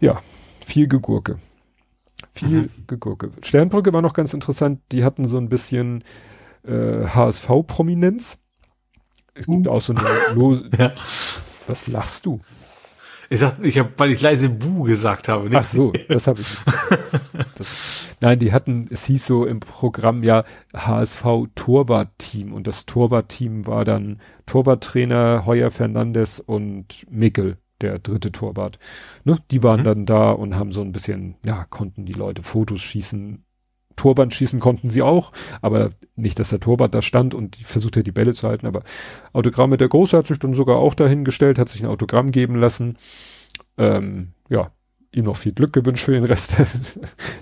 Ja, 0.01 0.21
viel 0.67 0.89
Gegurke. 0.89 1.39
Viel 2.35 2.63
mhm. 2.63 2.71
Gegurke. 2.89 3.31
Sternbrücke 3.41 3.93
war 3.93 4.03
noch 4.03 4.15
ganz 4.15 4.35
interessant. 4.35 4.81
Die 4.91 5.05
hatten 5.05 5.29
so 5.29 5.39
ein 5.39 5.49
bisschen 5.49 6.03
äh, 6.65 7.07
HSV-Prominenz. 7.07 8.39
Es 9.35 9.47
gibt 9.47 9.69
auch 9.69 9.81
so 9.81 9.95
eine 9.95 10.03
Lose. 10.35 10.69
ja. 10.79 10.93
Was 11.67 11.87
lachst 11.87 12.27
du? 12.27 12.41
Ich 13.33 13.41
sag, 13.41 13.65
ich 13.65 13.79
habe, 13.79 13.89
weil 13.97 14.11
ich 14.11 14.21
leise 14.21 14.51
Bu 14.51 14.83
gesagt 14.83 15.29
habe. 15.29 15.45
Nicht? 15.45 15.57
Ach 15.57 15.65
so, 15.65 15.93
das 16.09 16.27
habe 16.27 16.43
ich. 16.43 16.49
das, 17.57 18.11
nein, 18.21 18.39
die 18.39 18.53
hatten, 18.53 18.89
es 18.91 19.07
hieß 19.07 19.27
so 19.27 19.47
im 19.47 19.61
Programm 19.61 20.23
ja 20.23 20.45
HSV 20.75 21.25
Torwart-Team 21.55 22.53
und 22.53 22.67
das 22.67 22.85
Torwart-Team 22.85 23.67
war 23.67 23.87
dann 23.87 24.21
Torwarttrainer 24.45 25.47
Heuer 25.47 25.71
Fernandes 25.71 26.41
und 26.41 27.07
Mickel, 27.11 27.57
der 27.81 28.01
dritte 28.01 28.33
Torwart. 28.33 28.79
Ne, 29.25 29.39
die 29.51 29.63
waren 29.63 29.81
mhm. 29.81 29.85
dann 29.85 30.05
da 30.07 30.33
und 30.33 30.55
haben 30.55 30.73
so 30.73 30.83
ein 30.83 30.93
bisschen, 30.93 31.37
ja, 31.43 31.65
konnten 31.71 32.05
die 32.05 32.13
Leute 32.13 32.43
Fotos 32.43 32.83
schießen. 32.83 33.45
Torband 33.97 34.35
schießen 34.35 34.61
konnten 34.61 34.91
sie 34.91 35.03
auch, 35.03 35.33
aber 35.61 35.91
nicht, 36.17 36.39
dass 36.39 36.51
der 36.51 36.61
Torwart 36.61 36.95
da 36.95 37.03
stand 37.03 37.35
und 37.35 37.57
versucht 37.57 37.95
die 38.07 38.13
Bälle 38.13 38.35
zu 38.35 38.49
halten, 38.49 38.67
aber 38.67 38.83
Autogramm 39.33 39.71
mit 39.71 39.81
der 39.81 39.89
Große 39.89 40.17
hat 40.17 40.27
sich 40.27 40.39
dann 40.39 40.55
sogar 40.55 40.77
auch 40.77 40.95
dahingestellt, 40.95 41.59
hat 41.59 41.69
sich 41.69 41.83
ein 41.83 41.89
Autogramm 41.89 42.31
geben 42.31 42.57
lassen 42.57 42.97
ähm, 43.79 44.33
ja, 44.49 44.71
ihm 45.13 45.25
noch 45.25 45.37
viel 45.37 45.53
Glück 45.53 45.73
gewünscht 45.73 46.05
für 46.05 46.13
den 46.13 46.25
Rest 46.25 46.59
der, 46.59 46.67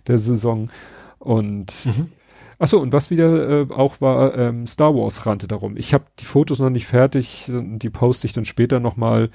der 0.07 0.19
Saison. 0.19 0.71
Und 1.19 1.75
mhm. 1.85 2.13
Ach 2.61 2.69
so, 2.69 2.79
und 2.79 2.93
was 2.93 3.11
wieder 3.11 3.63
äh, 3.63 3.73
auch 3.73 4.01
war, 4.01 4.37
ähm, 4.37 4.67
Star 4.67 4.95
Wars 4.95 5.27
rannte 5.27 5.49
darum. 5.49 5.77
Ich 5.77 5.95
habe 5.95 6.05
die 6.21 6.27
Fotos 6.27 6.59
noch 6.61 6.71
nicht 6.71 6.87
fertig, 6.87 7.51
die 7.51 7.91
poste 7.91 8.27
ich 8.27 8.33
dann 8.33 8.45
später 8.45 8.79
nochmal. 8.79 9.31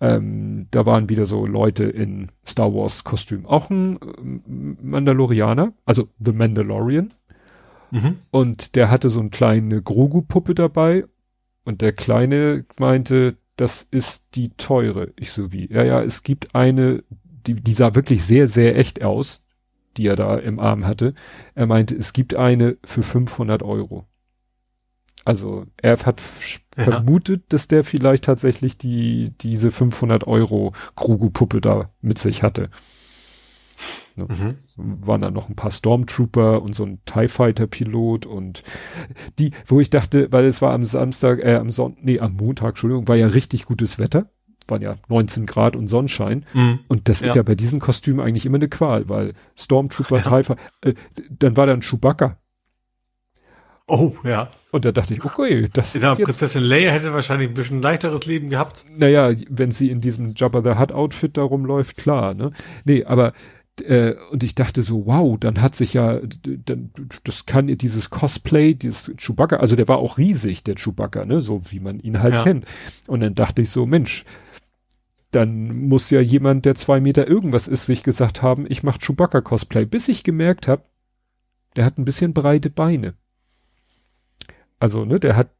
Ähm, 0.00 0.66
da 0.70 0.86
waren 0.86 1.08
wieder 1.08 1.26
so 1.26 1.46
Leute 1.46 1.84
in 1.84 2.32
Star 2.46 2.74
Wars 2.74 3.04
Kostüm. 3.04 3.46
Auch 3.46 3.70
ein 3.70 3.96
äh, 3.96 4.82
Mandalorianer, 4.82 5.74
also 5.84 6.08
The 6.18 6.32
Mandalorian. 6.32 7.12
Mhm. 7.90 8.16
Und 8.30 8.74
der 8.74 8.90
hatte 8.90 9.10
so 9.10 9.20
eine 9.20 9.30
kleine 9.30 9.82
Grogu-Puppe 9.82 10.54
dabei. 10.54 11.04
Und 11.64 11.82
der 11.82 11.92
Kleine 11.92 12.64
meinte, 12.78 13.36
das 13.56 13.86
ist 13.90 14.24
die 14.34 14.48
teure. 14.56 15.12
Ich 15.16 15.30
so 15.30 15.52
wie, 15.52 15.70
ja, 15.70 15.84
ja, 15.84 16.00
es 16.00 16.22
gibt 16.22 16.54
eine, 16.54 17.04
die, 17.46 17.54
die 17.54 17.72
sah 17.72 17.94
wirklich 17.94 18.24
sehr, 18.24 18.48
sehr 18.48 18.76
echt 18.78 19.04
aus, 19.04 19.42
die 19.96 20.06
er 20.06 20.16
da 20.16 20.36
im 20.36 20.58
Arm 20.58 20.86
hatte. 20.86 21.14
Er 21.54 21.66
meinte, 21.66 21.94
es 21.94 22.12
gibt 22.12 22.34
eine 22.34 22.76
für 22.84 23.02
500 23.02 23.62
Euro. 23.62 24.06
Also 25.24 25.66
er 25.76 25.98
hat 25.98 26.20
ja. 26.76 26.84
vermutet, 26.84 27.52
dass 27.52 27.68
der 27.68 27.84
vielleicht 27.84 28.24
tatsächlich 28.24 28.76
die 28.76 29.30
diese 29.40 29.70
500 29.70 30.26
Euro 30.26 30.72
Krugu-Puppe 30.96 31.60
da 31.60 31.90
mit 32.00 32.18
sich 32.18 32.42
hatte. 32.42 32.70
Ne? 34.16 34.26
Mhm. 34.28 34.56
Waren 34.76 35.22
da 35.22 35.30
noch 35.30 35.48
ein 35.48 35.56
paar 35.56 35.70
Stormtrooper 35.70 36.62
und 36.62 36.74
so 36.74 36.84
ein 36.84 37.00
TIE 37.04 37.28
Fighter 37.28 37.66
Pilot 37.66 38.26
und 38.26 38.62
die, 39.38 39.52
wo 39.66 39.80
ich 39.80 39.90
dachte, 39.90 40.30
weil 40.32 40.44
es 40.46 40.60
war 40.60 40.72
am 40.72 40.84
Samstag, 40.84 41.38
äh, 41.40 41.54
am 41.54 41.70
Son 41.70 41.96
nee, 42.00 42.18
am 42.18 42.34
Montag, 42.34 42.70
Entschuldigung, 42.70 43.08
war 43.08 43.16
ja 43.16 43.28
richtig 43.28 43.64
gutes 43.64 43.98
Wetter. 43.98 44.30
Waren 44.68 44.82
ja 44.82 44.96
19 45.08 45.46
Grad 45.46 45.76
und 45.76 45.88
Sonnenschein. 45.88 46.44
Mhm. 46.52 46.80
Und 46.88 47.08
das 47.08 47.20
ja. 47.20 47.28
ist 47.28 47.36
ja 47.36 47.42
bei 47.42 47.54
diesen 47.54 47.80
Kostümen 47.80 48.24
eigentlich 48.24 48.46
immer 48.46 48.58
eine 48.58 48.68
Qual, 48.68 49.08
weil 49.08 49.34
Stormtrooper, 49.56 50.16
ja. 50.16 50.22
Fighter, 50.22 50.56
äh, 50.82 50.94
dann 51.30 51.56
war 51.56 51.66
da 51.66 51.72
ein 51.72 51.80
Chewbacca. 51.80 52.38
Oh, 53.88 54.12
ja. 54.24 54.48
Und 54.70 54.84
da 54.84 54.92
dachte 54.92 55.12
ich, 55.12 55.24
okay, 55.24 55.68
das 55.72 55.94
ja, 55.94 56.14
Prinzessin 56.14 56.62
Leia 56.62 56.92
hätte 56.92 57.12
wahrscheinlich 57.12 57.48
ein 57.48 57.54
bisschen 57.54 57.82
leichteres 57.82 58.24
Leben 58.24 58.48
gehabt. 58.48 58.84
Naja, 58.96 59.32
wenn 59.50 59.70
sie 59.70 59.90
in 59.90 60.00
diesem 60.00 60.34
Jabba 60.34 60.62
the 60.62 60.78
Hutt 60.80 60.92
Outfit 60.92 61.36
da 61.36 61.42
rumläuft, 61.42 61.96
klar, 61.96 62.32
ne? 62.32 62.52
Nee, 62.84 63.04
aber 63.04 63.32
äh, 63.80 64.14
und 64.30 64.44
ich 64.44 64.54
dachte 64.54 64.82
so, 64.82 65.06
wow, 65.06 65.38
dann 65.38 65.60
hat 65.60 65.74
sich 65.74 65.94
ja, 65.94 66.20
dann, 66.42 66.90
das 67.24 67.46
kann 67.46 67.66
dieses 67.66 68.10
Cosplay, 68.10 68.74
dieses 68.74 69.12
Chewbacca, 69.16 69.56
also 69.56 69.76
der 69.76 69.88
war 69.88 69.98
auch 69.98 70.18
riesig, 70.18 70.62
der 70.62 70.76
Chewbacca, 70.76 71.24
ne, 71.24 71.40
so 71.40 71.62
wie 71.70 71.80
man 71.80 71.98
ihn 71.98 72.20
halt 72.20 72.34
ja. 72.34 72.44
kennt. 72.44 72.66
Und 73.08 73.20
dann 73.20 73.34
dachte 73.34 73.62
ich 73.62 73.70
so, 73.70 73.86
Mensch, 73.86 74.24
dann 75.32 75.88
muss 75.88 76.10
ja 76.10 76.20
jemand, 76.20 76.66
der 76.66 76.74
zwei 76.74 77.00
Meter 77.00 77.26
irgendwas 77.26 77.66
ist, 77.66 77.86
sich 77.86 78.02
gesagt 78.02 78.42
haben, 78.42 78.66
ich 78.68 78.82
mach 78.82 78.98
Chewbacca-Cosplay, 78.98 79.86
bis 79.86 80.08
ich 80.08 80.24
gemerkt 80.24 80.68
habe, 80.68 80.84
der 81.74 81.86
hat 81.86 81.98
ein 81.98 82.04
bisschen 82.04 82.34
breite 82.34 82.70
Beine. 82.70 83.14
Also, 84.78 85.04
ne, 85.04 85.18
der 85.18 85.36
hat, 85.36 85.50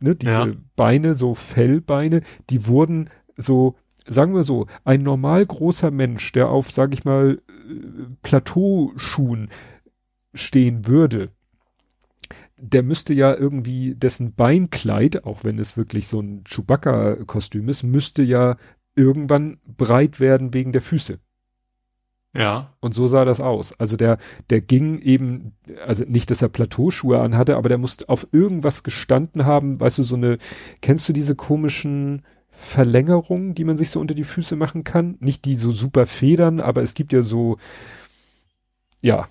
ne, 0.00 0.16
diese 0.16 0.32
ja. 0.32 0.48
Beine, 0.74 1.14
so 1.14 1.34
Fellbeine, 1.34 2.22
die 2.48 2.66
wurden 2.66 3.10
so, 3.36 3.76
sagen 4.06 4.34
wir 4.34 4.42
so, 4.42 4.66
ein 4.84 5.02
normal 5.02 5.44
großer 5.44 5.90
Mensch, 5.90 6.32
der 6.32 6.48
auf, 6.48 6.70
sag 6.70 6.94
ich 6.94 7.04
mal, 7.04 7.42
Plateauschuhen 8.22 9.50
stehen 10.32 10.86
würde, 10.86 11.30
der 12.56 12.82
müsste 12.82 13.12
ja 13.12 13.34
irgendwie 13.34 13.94
dessen 13.94 14.34
Beinkleid, 14.34 15.24
auch 15.24 15.44
wenn 15.44 15.58
es 15.58 15.76
wirklich 15.76 16.06
so 16.08 16.20
ein 16.20 16.44
Chewbacca-Kostüm 16.44 17.68
ist, 17.68 17.82
müsste 17.82 18.22
ja 18.22 18.56
irgendwann 19.00 19.58
breit 19.64 20.20
werden 20.20 20.52
wegen 20.52 20.72
der 20.72 20.82
Füße. 20.82 21.18
Ja. 22.32 22.74
Und 22.80 22.94
so 22.94 23.08
sah 23.08 23.24
das 23.24 23.40
aus. 23.40 23.72
Also 23.78 23.96
der, 23.96 24.18
der 24.50 24.60
ging 24.60 25.00
eben, 25.00 25.52
also 25.84 26.04
nicht, 26.06 26.30
dass 26.30 26.42
er 26.42 26.48
Plateauschuhe 26.48 27.18
anhatte, 27.18 27.56
aber 27.56 27.68
der 27.68 27.78
musste 27.78 28.08
auf 28.08 28.28
irgendwas 28.30 28.82
gestanden 28.82 29.46
haben, 29.46 29.80
weißt 29.80 29.98
du, 29.98 30.02
so 30.04 30.16
eine, 30.16 30.38
kennst 30.80 31.08
du 31.08 31.12
diese 31.12 31.34
komischen 31.34 32.22
Verlängerungen, 32.50 33.54
die 33.54 33.64
man 33.64 33.78
sich 33.78 33.90
so 33.90 34.00
unter 34.00 34.14
die 34.14 34.24
Füße 34.24 34.54
machen 34.54 34.84
kann? 34.84 35.16
Nicht 35.18 35.44
die 35.44 35.56
so 35.56 35.72
super 35.72 36.06
Federn, 36.06 36.60
aber 36.60 36.82
es 36.82 36.94
gibt 36.94 37.12
ja 37.12 37.22
so, 37.22 37.56
ja, 39.02 39.28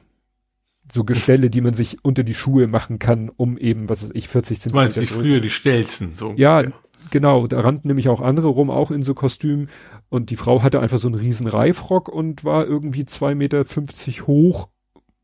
so 0.92 1.04
Gestelle, 1.04 1.50
die 1.50 1.62
man 1.62 1.74
sich 1.74 2.04
unter 2.04 2.24
die 2.24 2.34
Schuhe 2.34 2.68
machen 2.68 3.00
kann, 3.00 3.30
um 3.30 3.58
eben, 3.58 3.88
was 3.88 4.04
weiß 4.04 4.12
ich, 4.14 4.28
40 4.28 4.60
Zentimeter. 4.60 4.90
Du 4.90 5.00
meinst 5.00 5.00
wie 5.00 5.14
früher 5.14 5.40
die 5.40 5.52
Stelzen, 5.52 6.14
so. 6.16 6.34
Ja, 6.36 6.62
ja, 6.62 6.72
genau. 7.12 7.48
Da 7.48 7.62
rannten 7.62 7.88
nämlich 7.88 8.10
auch 8.10 8.22
andere 8.22 8.48
rum, 8.48 8.70
auch 8.70 8.92
in 8.92 9.04
so 9.04 9.14
Kostümen. 9.14 9.70
Und 10.10 10.30
die 10.30 10.36
Frau 10.36 10.64
hatte 10.64 10.80
einfach 10.80 10.98
so 10.98 11.08
einen 11.08 11.16
riesen 11.16 11.48
Reifrock 11.48 12.10
und 12.10 12.44
war 12.44 12.66
irgendwie 12.66 13.06
zwei 13.06 13.36
Meter 13.36 13.66
fünfzig 13.66 14.28
hoch, 14.28 14.70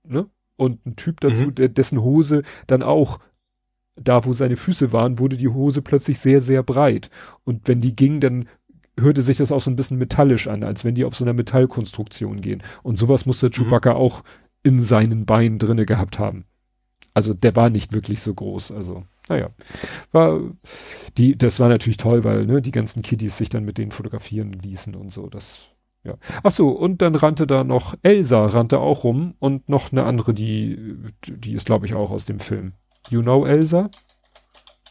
ne? 0.03 0.27
Und 0.57 0.85
ein 0.85 0.95
Typ 0.95 1.19
dazu, 1.19 1.43
mhm. 1.43 1.55
der, 1.55 1.67
dessen 1.67 2.01
Hose 2.01 2.43
dann 2.67 2.81
auch 2.81 3.19
da, 3.97 4.25
wo 4.25 4.33
seine 4.33 4.55
Füße 4.55 4.93
waren, 4.93 5.19
wurde 5.19 5.37
die 5.37 5.49
Hose 5.49 5.81
plötzlich 5.81 6.19
sehr, 6.19 6.41
sehr 6.41 6.63
breit. 6.63 7.09
Und 7.43 7.67
wenn 7.67 7.81
die 7.81 7.95
ging, 7.95 8.19
dann 8.19 8.47
hörte 8.97 9.21
sich 9.21 9.37
das 9.37 9.51
auch 9.51 9.59
so 9.59 9.69
ein 9.69 9.75
bisschen 9.75 9.97
metallisch 9.97 10.47
an, 10.47 10.63
als 10.63 10.85
wenn 10.85 10.95
die 10.95 11.03
auf 11.03 11.15
so 11.15 11.25
einer 11.25 11.33
Metallkonstruktion 11.33 12.39
gehen. 12.39 12.63
Und 12.83 12.97
sowas 12.97 13.25
musste 13.25 13.47
mhm. 13.47 13.51
Chewbacca 13.51 13.91
mhm. 13.91 13.97
auch 13.97 14.23
in 14.63 14.81
seinen 14.81 15.25
Beinen 15.25 15.59
drinne 15.59 15.85
gehabt 15.85 16.19
haben. 16.19 16.45
Also 17.13 17.33
der 17.33 17.55
war 17.55 17.69
nicht 17.69 17.93
wirklich 17.93 18.21
so 18.21 18.33
groß, 18.33 18.71
also 18.71 19.03
naja, 19.27 19.49
war 20.11 20.39
die, 21.17 21.37
das 21.37 21.59
war 21.59 21.69
natürlich 21.69 21.97
toll, 21.97 22.23
weil 22.23 22.45
ne, 22.45 22.61
die 22.61 22.71
ganzen 22.71 23.01
Kiddies 23.01 23.37
sich 23.37 23.49
dann 23.49 23.65
mit 23.65 23.77
denen 23.77 23.91
fotografieren 23.91 24.51
ließen 24.53 24.95
und 24.95 25.11
so. 25.11 25.27
Das 25.27 25.69
ja. 26.03 26.15
Ach 26.43 26.51
so, 26.51 26.69
und 26.69 27.01
dann 27.01 27.15
rannte 27.15 27.47
da 27.47 27.63
noch 27.63 27.95
Elsa 28.03 28.45
rannte 28.45 28.79
auch 28.79 29.03
rum 29.03 29.33
und 29.39 29.67
noch 29.67 29.91
eine 29.91 30.03
andere, 30.03 30.33
die 30.33 30.97
die 31.25 31.53
ist 31.53 31.65
glaube 31.65 31.87
ich 31.87 31.95
auch 31.95 32.11
aus 32.11 32.25
dem 32.25 32.39
Film. 32.39 32.73
You 33.09 33.21
know 33.21 33.45
Elsa? 33.45 33.89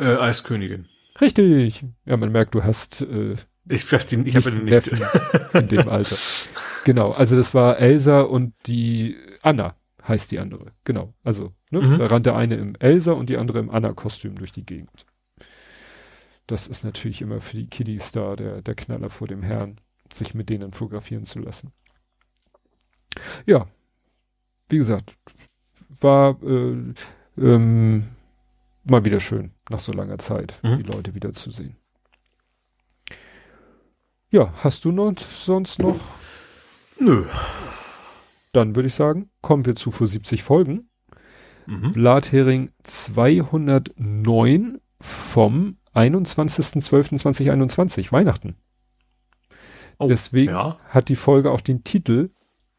Äh, 0.00 0.16
Eiskönigin. 0.16 0.86
Richtig. 1.20 1.84
Ja, 2.04 2.16
man 2.16 2.32
merkt, 2.32 2.54
du 2.56 2.64
hast 2.64 3.02
äh, 3.02 3.36
ich 3.68 3.90
weiß 3.90 4.06
die, 4.06 4.20
ich 4.22 4.36
habe 4.36 4.50
einen 4.50 4.64
Neffen 4.64 5.00
in 5.52 5.68
dem 5.68 5.88
Alter. 5.88 6.16
Genau, 6.84 7.12
also 7.12 7.36
das 7.36 7.54
war 7.54 7.78
Elsa 7.78 8.20
und 8.20 8.52
die 8.66 9.16
Anna 9.42 9.74
heißt 10.06 10.30
die 10.32 10.38
andere. 10.38 10.66
Genau. 10.84 11.14
Also, 11.22 11.52
ne, 11.74 11.88
mhm. 11.88 11.98
da 11.98 12.06
rannte 12.06 12.34
eine 12.34 12.56
im 12.56 12.74
Elsa 12.76 13.12
und 13.12 13.30
die 13.30 13.36
andere 13.36 13.58
im 13.58 13.70
Anna-Kostüm 13.70 14.36
durch 14.36 14.52
die 14.52 14.64
Gegend. 14.64 15.06
Das 16.46 16.66
ist 16.66 16.84
natürlich 16.84 17.22
immer 17.22 17.40
für 17.40 17.56
die 17.56 17.66
Kiddies 17.66 18.12
da 18.12 18.36
der, 18.36 18.62
der 18.62 18.74
Knaller 18.74 19.10
vor 19.10 19.26
dem 19.26 19.42
Herrn, 19.42 19.80
sich 20.12 20.34
mit 20.34 20.50
denen 20.50 20.72
fotografieren 20.72 21.24
zu 21.24 21.38
lassen. 21.38 21.72
Ja, 23.46 23.66
wie 24.68 24.78
gesagt, 24.78 25.14
war 26.00 26.42
äh, 26.42 26.94
ähm, 27.38 28.08
mal 28.84 29.04
wieder 29.04 29.20
schön, 29.20 29.52
nach 29.70 29.80
so 29.80 29.92
langer 29.92 30.18
Zeit, 30.18 30.58
mhm. 30.62 30.78
die 30.78 30.82
Leute 30.82 31.14
wiederzusehen. 31.14 31.76
Ja, 34.30 34.52
hast 34.56 34.84
du 34.84 34.92
noch 34.92 35.16
sonst 35.16 35.78
noch? 35.78 36.00
Nö. 36.98 37.26
Dann 38.52 38.76
würde 38.76 38.88
ich 38.88 38.94
sagen, 38.94 39.30
kommen 39.40 39.64
wir 39.64 39.76
zu 39.76 39.90
vor 39.90 40.06
70 40.06 40.42
Folgen. 40.42 40.90
Mhm. 41.67 41.93
Blathering 41.93 42.70
209 42.83 44.81
vom 45.01 45.76
21.12.2021, 45.94 48.12
Weihnachten. 48.12 48.57
Oh, 49.99 50.09
Deswegen 50.09 50.52
ja. 50.52 50.78
hat 50.89 51.09
die 51.09 51.17
Folge 51.17 51.51
auch 51.51 51.60
den 51.60 51.84
Titel 51.84 52.31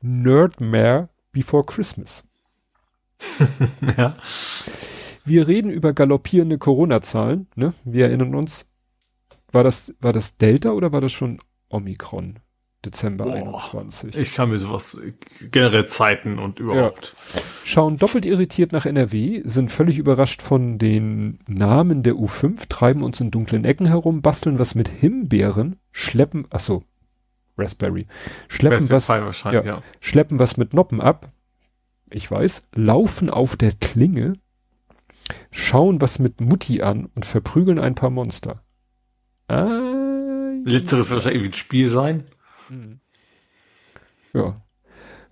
Nerdmare 0.01 1.09
Before 1.31 1.63
Christmas. 1.63 2.23
ja. 3.97 4.17
Wir 5.23 5.47
reden 5.47 5.71
über 5.71 5.93
galoppierende 5.93 6.57
Corona-Zahlen, 6.57 7.47
ne? 7.55 7.73
Wir 7.83 8.07
erinnern 8.07 8.35
uns, 8.35 8.67
war 9.51 9.63
das, 9.63 9.93
war 9.99 10.13
das 10.13 10.37
Delta 10.37 10.71
oder 10.71 10.91
war 10.91 11.01
das 11.01 11.13
schon 11.13 11.39
Omikron? 11.69 12.39
Dezember 12.85 13.25
Boah, 13.25 13.35
21. 13.35 14.15
Ich 14.15 14.33
kann 14.33 14.49
mir 14.49 14.57
sowas, 14.57 14.97
generell 15.51 15.87
Zeiten 15.87 16.39
und 16.39 16.59
überhaupt. 16.59 17.15
Ja. 17.33 17.41
Schauen 17.63 17.97
doppelt 17.97 18.25
irritiert 18.25 18.71
nach 18.71 18.85
NRW, 18.85 19.41
sind 19.43 19.71
völlig 19.71 19.97
überrascht 19.97 20.41
von 20.41 20.77
den 20.77 21.39
Namen 21.47 22.03
der 22.03 22.13
U5, 22.13 22.67
treiben 22.69 23.03
uns 23.03 23.19
in 23.19 23.31
dunklen 23.31 23.65
Ecken 23.65 23.87
herum, 23.87 24.21
basteln 24.21 24.59
was 24.59 24.75
mit 24.75 24.87
Himbeeren, 24.87 25.77
schleppen, 25.91 26.47
ach 26.49 26.59
so, 26.59 26.83
Raspberry, 27.57 28.07
schleppen 28.47 28.87
Raspberry 28.87 29.25
was, 29.25 29.43
ja, 29.43 29.63
ja. 29.63 29.81
schleppen 29.99 30.39
was 30.39 30.57
mit 30.57 30.73
Noppen 30.73 31.01
ab, 31.01 31.31
ich 32.09 32.29
weiß, 32.29 32.63
laufen 32.75 33.29
auf 33.29 33.55
der 33.55 33.71
Klinge, 33.71 34.33
schauen 35.51 36.01
was 36.01 36.19
mit 36.19 36.41
Mutti 36.41 36.81
an 36.81 37.09
und 37.15 37.25
verprügeln 37.25 37.79
ein 37.79 37.95
paar 37.95 38.09
Monster. 38.11 38.61
Ah, 39.47 39.85
Letzteres 40.65 41.09
wird 41.09 41.17
wahrscheinlich 41.17 41.35
irgendwie 41.35 41.49
ein 41.49 41.59
Spiel 41.59 41.87
sein. 41.89 42.23
Mhm. 42.69 42.99
Ja. 44.33 44.61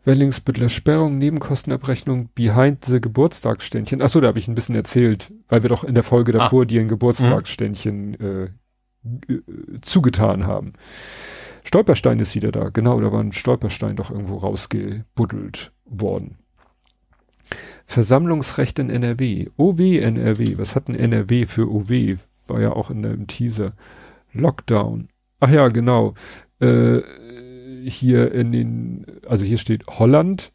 Wellingsbüttler 0.05 0.67
Sperrung, 0.67 1.17
Nebenkostenabrechnung, 1.17 2.29
behind 2.35 2.83
the 2.83 2.99
Geburtstagsständchen. 2.99 4.01
Achso, 4.01 4.19
da 4.19 4.27
habe 4.27 4.39
ich 4.39 4.47
ein 4.49 4.55
bisschen 4.55 4.75
erzählt, 4.75 5.31
weil 5.47 5.63
wir 5.63 5.69
doch 5.69 5.83
in 5.83 5.95
der 5.95 6.03
Folge 6.03 6.33
davor 6.33 6.63
ah. 6.63 6.65
dir 6.65 6.81
ein 6.81 6.89
Geburtstagsständchen 6.89 8.17
mhm. 8.19 8.49
äh, 9.29 9.79
zugetan 9.81 10.45
haben. 10.45 10.73
Stolperstein 11.63 12.19
ist 12.19 12.35
wieder 12.35 12.51
da, 12.51 12.69
genau, 12.69 12.99
da 12.99 13.11
war 13.13 13.21
ein 13.21 13.31
Stolperstein 13.31 13.95
doch 13.95 14.11
irgendwo 14.11 14.37
rausgebuddelt 14.37 15.71
worden. 15.85 16.37
Versammlungsrecht 17.85 18.79
in 18.79 18.89
NRW. 18.89 19.47
OW 19.57 19.79
NRW. 19.79 20.57
Was 20.57 20.75
hat 20.75 20.87
ein 20.87 20.95
NRW 20.95 21.45
für 21.45 21.69
OW? 21.69 22.17
War 22.47 22.61
ja 22.61 22.71
auch 22.73 22.89
in 22.89 23.03
dem 23.03 23.27
Teaser. 23.27 23.73
Lockdown. 24.33 25.09
Ach 25.39 25.49
ja, 25.49 25.67
genau. 25.67 26.13
Äh, 26.59 27.01
hier 27.87 28.31
in 28.31 28.51
den, 28.51 29.05
also 29.27 29.45
hier 29.45 29.57
steht 29.57 29.87
Holland, 29.87 30.51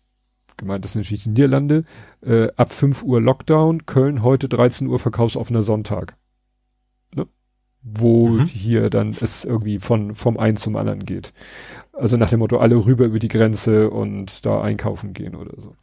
gemeint 0.56 0.84
das 0.84 0.92
sind 0.92 1.02
natürlich 1.02 1.24
die 1.24 1.30
Niederlande, 1.30 1.84
äh, 2.20 2.48
ab 2.56 2.72
5 2.72 3.02
Uhr 3.02 3.20
Lockdown, 3.20 3.86
Köln 3.86 4.22
heute 4.22 4.48
13 4.48 4.88
Uhr 4.88 4.98
verkaufsoffener 4.98 5.62
Sonntag. 5.62 6.16
Ne? 7.14 7.26
Wo 7.82 8.28
mhm. 8.28 8.46
hier 8.46 8.90
dann 8.90 9.10
es 9.10 9.44
irgendwie 9.44 9.78
von, 9.78 10.14
vom 10.14 10.36
einen 10.36 10.56
zum 10.56 10.76
anderen 10.76 11.04
geht. 11.04 11.32
Also 11.92 12.16
nach 12.16 12.30
dem 12.30 12.40
Motto, 12.40 12.58
alle 12.58 12.76
rüber 12.76 13.06
über 13.06 13.18
die 13.18 13.28
Grenze 13.28 13.90
und 13.90 14.44
da 14.44 14.60
einkaufen 14.60 15.12
gehen 15.14 15.34
oder 15.34 15.60
so. 15.60 15.76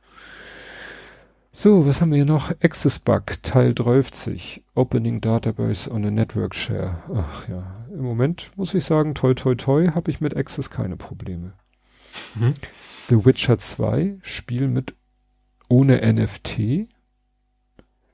So, 1.57 1.85
was 1.85 2.01
haben 2.01 2.11
wir 2.11 2.17
hier 2.17 2.25
noch? 2.25 2.51
Access 2.61 2.99
Bug, 2.99 3.41
Teil 3.41 3.73
30. 3.73 4.61
Opening 4.75 5.21
Database 5.21 5.89
on 5.89 6.03
a 6.03 6.11
Network 6.11 6.53
Share. 6.53 7.01
Ach 7.15 7.47
ja, 7.47 7.85
im 7.91 8.01
Moment 8.01 8.51
muss 8.57 8.73
ich 8.73 8.83
sagen, 8.83 9.15
toi 9.15 9.33
toi 9.35 9.55
toi, 9.55 9.87
habe 9.87 10.11
ich 10.11 10.19
mit 10.19 10.35
Access 10.35 10.69
keine 10.69 10.97
Probleme. 10.97 11.53
Mhm. 12.35 12.55
The 13.07 13.25
Witcher 13.25 13.57
2, 13.57 14.17
Spiel 14.21 14.67
mit 14.67 14.95
ohne 15.69 16.01
NFT. 16.01 16.89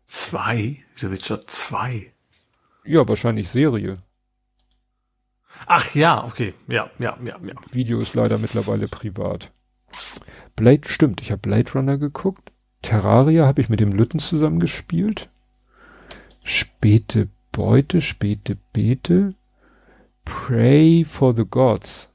Zwei? 0.05 0.77
The 0.93 1.11
Witcher 1.11 1.41
2? 1.47 2.13
Ja, 2.85 3.07
wahrscheinlich 3.07 3.49
Serie. 3.49 4.03
Ach 5.65 5.95
ja, 5.95 6.23
okay. 6.25 6.53
Ja, 6.67 6.91
ja, 6.99 7.17
ja, 7.25 7.39
ja. 7.43 7.55
Video 7.71 7.97
ist 8.01 8.13
leider 8.13 8.37
mittlerweile 8.37 8.87
privat. 8.87 9.51
Blade, 10.55 10.87
stimmt, 10.87 11.21
ich 11.21 11.31
habe 11.31 11.41
Blade 11.41 11.71
Runner 11.71 11.97
geguckt. 11.97 12.50
Terraria 12.81 13.45
habe 13.45 13.61
ich 13.61 13.69
mit 13.69 13.79
dem 13.79 13.91
Lütten 13.91 14.19
zusammen 14.19 14.59
gespielt. 14.59 15.29
Späte 16.43 17.29
Beute, 17.51 18.01
späte 18.01 18.57
Beete. 18.73 19.35
Pray 20.25 21.03
for 21.03 21.35
the 21.35 21.45
Gods. 21.45 22.09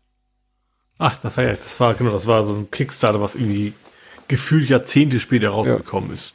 Ach, 0.98 1.16
das 1.18 1.36
war 1.36 1.44
ja, 1.44 1.54
das 1.54 1.78
war, 1.78 1.94
genau, 1.94 2.10
das 2.12 2.26
war 2.26 2.46
so 2.46 2.54
ein 2.54 2.70
Kickstarter, 2.70 3.20
was 3.20 3.34
irgendwie 3.34 3.74
gefühlt 4.28 4.68
Jahrzehnte 4.68 5.20
später 5.20 5.50
rausgekommen 5.50 6.10
ja. 6.10 6.14
ist. 6.14 6.34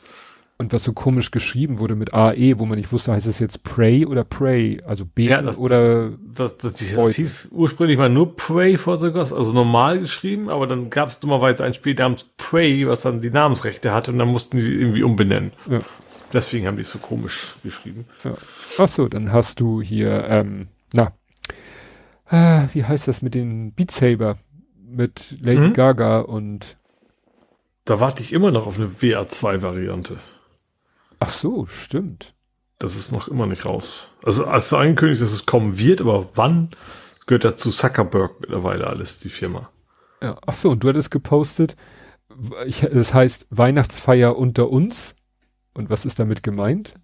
Und 0.61 0.71
was 0.73 0.83
so 0.83 0.93
komisch 0.93 1.31
geschrieben 1.31 1.79
wurde 1.79 1.95
mit 1.95 2.13
AE, 2.13 2.59
wo 2.59 2.67
man 2.67 2.77
nicht 2.77 2.91
wusste, 2.91 3.13
heißt 3.13 3.25
es 3.25 3.39
jetzt 3.39 3.63
Pray 3.63 4.05
oder 4.05 4.23
Pray? 4.23 4.79
Also 4.85 5.05
beten 5.07 5.31
ja, 5.31 5.41
das, 5.41 5.57
oder 5.57 6.11
das, 6.11 6.55
das, 6.57 6.73
das, 6.73 6.95
das 6.95 7.15
hieß 7.15 7.47
ursprünglich 7.49 7.97
mal 7.97 8.11
nur 8.11 8.35
Pray 8.35 8.77
for 8.77 8.95
the 8.97 9.09
Gods, 9.09 9.33
also 9.33 9.53
normal 9.53 9.97
geschrieben, 9.97 10.49
aber 10.49 10.67
dann 10.67 10.91
gab 10.91 11.09
es 11.09 11.19
dummerweise 11.19 11.63
ein 11.63 11.73
Spiel 11.73 11.95
namens 11.95 12.27
Pray, 12.37 12.87
was 12.87 13.01
dann 13.01 13.21
die 13.21 13.31
Namensrechte 13.31 13.91
hatte 13.91 14.11
und 14.11 14.19
dann 14.19 14.27
mussten 14.27 14.59
die 14.59 14.71
irgendwie 14.71 15.01
umbenennen. 15.01 15.51
Ja. 15.67 15.81
Deswegen 16.31 16.67
haben 16.67 16.75
die 16.75 16.81
es 16.81 16.91
so 16.91 16.99
komisch 16.99 17.55
geschrieben. 17.63 18.05
Ja. 18.23 18.35
Ach 18.77 18.87
so, 18.87 19.07
dann 19.07 19.31
hast 19.31 19.61
du 19.61 19.81
hier, 19.81 20.25
ähm, 20.25 20.67
na, 20.93 21.11
äh, 22.29 22.67
wie 22.71 22.83
heißt 22.83 23.07
das 23.07 23.23
mit 23.23 23.33
den 23.33 23.73
Beat 23.73 23.89
Saber? 23.89 24.37
Mit 24.79 25.37
Lady 25.41 25.69
mhm. 25.69 25.73
Gaga 25.73 26.19
und 26.19 26.77
da 27.85 27.99
warte 27.99 28.21
ich 28.21 28.31
immer 28.31 28.51
noch 28.51 28.67
auf 28.67 28.77
eine 28.77 28.89
WA2-Variante. 28.89 30.19
Ach 31.21 31.29
so, 31.29 31.67
stimmt. 31.67 32.33
Das 32.79 32.95
ist 32.95 33.11
noch 33.11 33.27
immer 33.27 33.45
nicht 33.45 33.63
raus. 33.67 34.07
Also 34.23 34.45
als 34.45 34.73
angekündigt, 34.73 35.21
dass 35.21 35.31
es 35.31 35.45
kommen 35.45 35.77
wird, 35.77 36.01
aber 36.01 36.29
wann, 36.33 36.71
gehört 37.27 37.43
ja 37.43 37.55
zu 37.55 37.69
Zuckerberg 37.69 38.41
mittlerweile 38.41 38.87
alles, 38.87 39.19
die 39.19 39.29
Firma. 39.29 39.69
Ja, 40.19 40.39
ach 40.47 40.55
so, 40.55 40.71
und 40.71 40.83
du 40.83 40.89
hattest 40.89 41.11
gepostet, 41.11 41.75
ich, 42.65 42.79
das 42.79 43.13
heißt 43.13 43.45
Weihnachtsfeier 43.51 44.35
unter 44.35 44.71
uns. 44.71 45.15
Und 45.75 45.91
was 45.91 46.05
ist 46.05 46.17
damit 46.17 46.41
gemeint? 46.41 46.95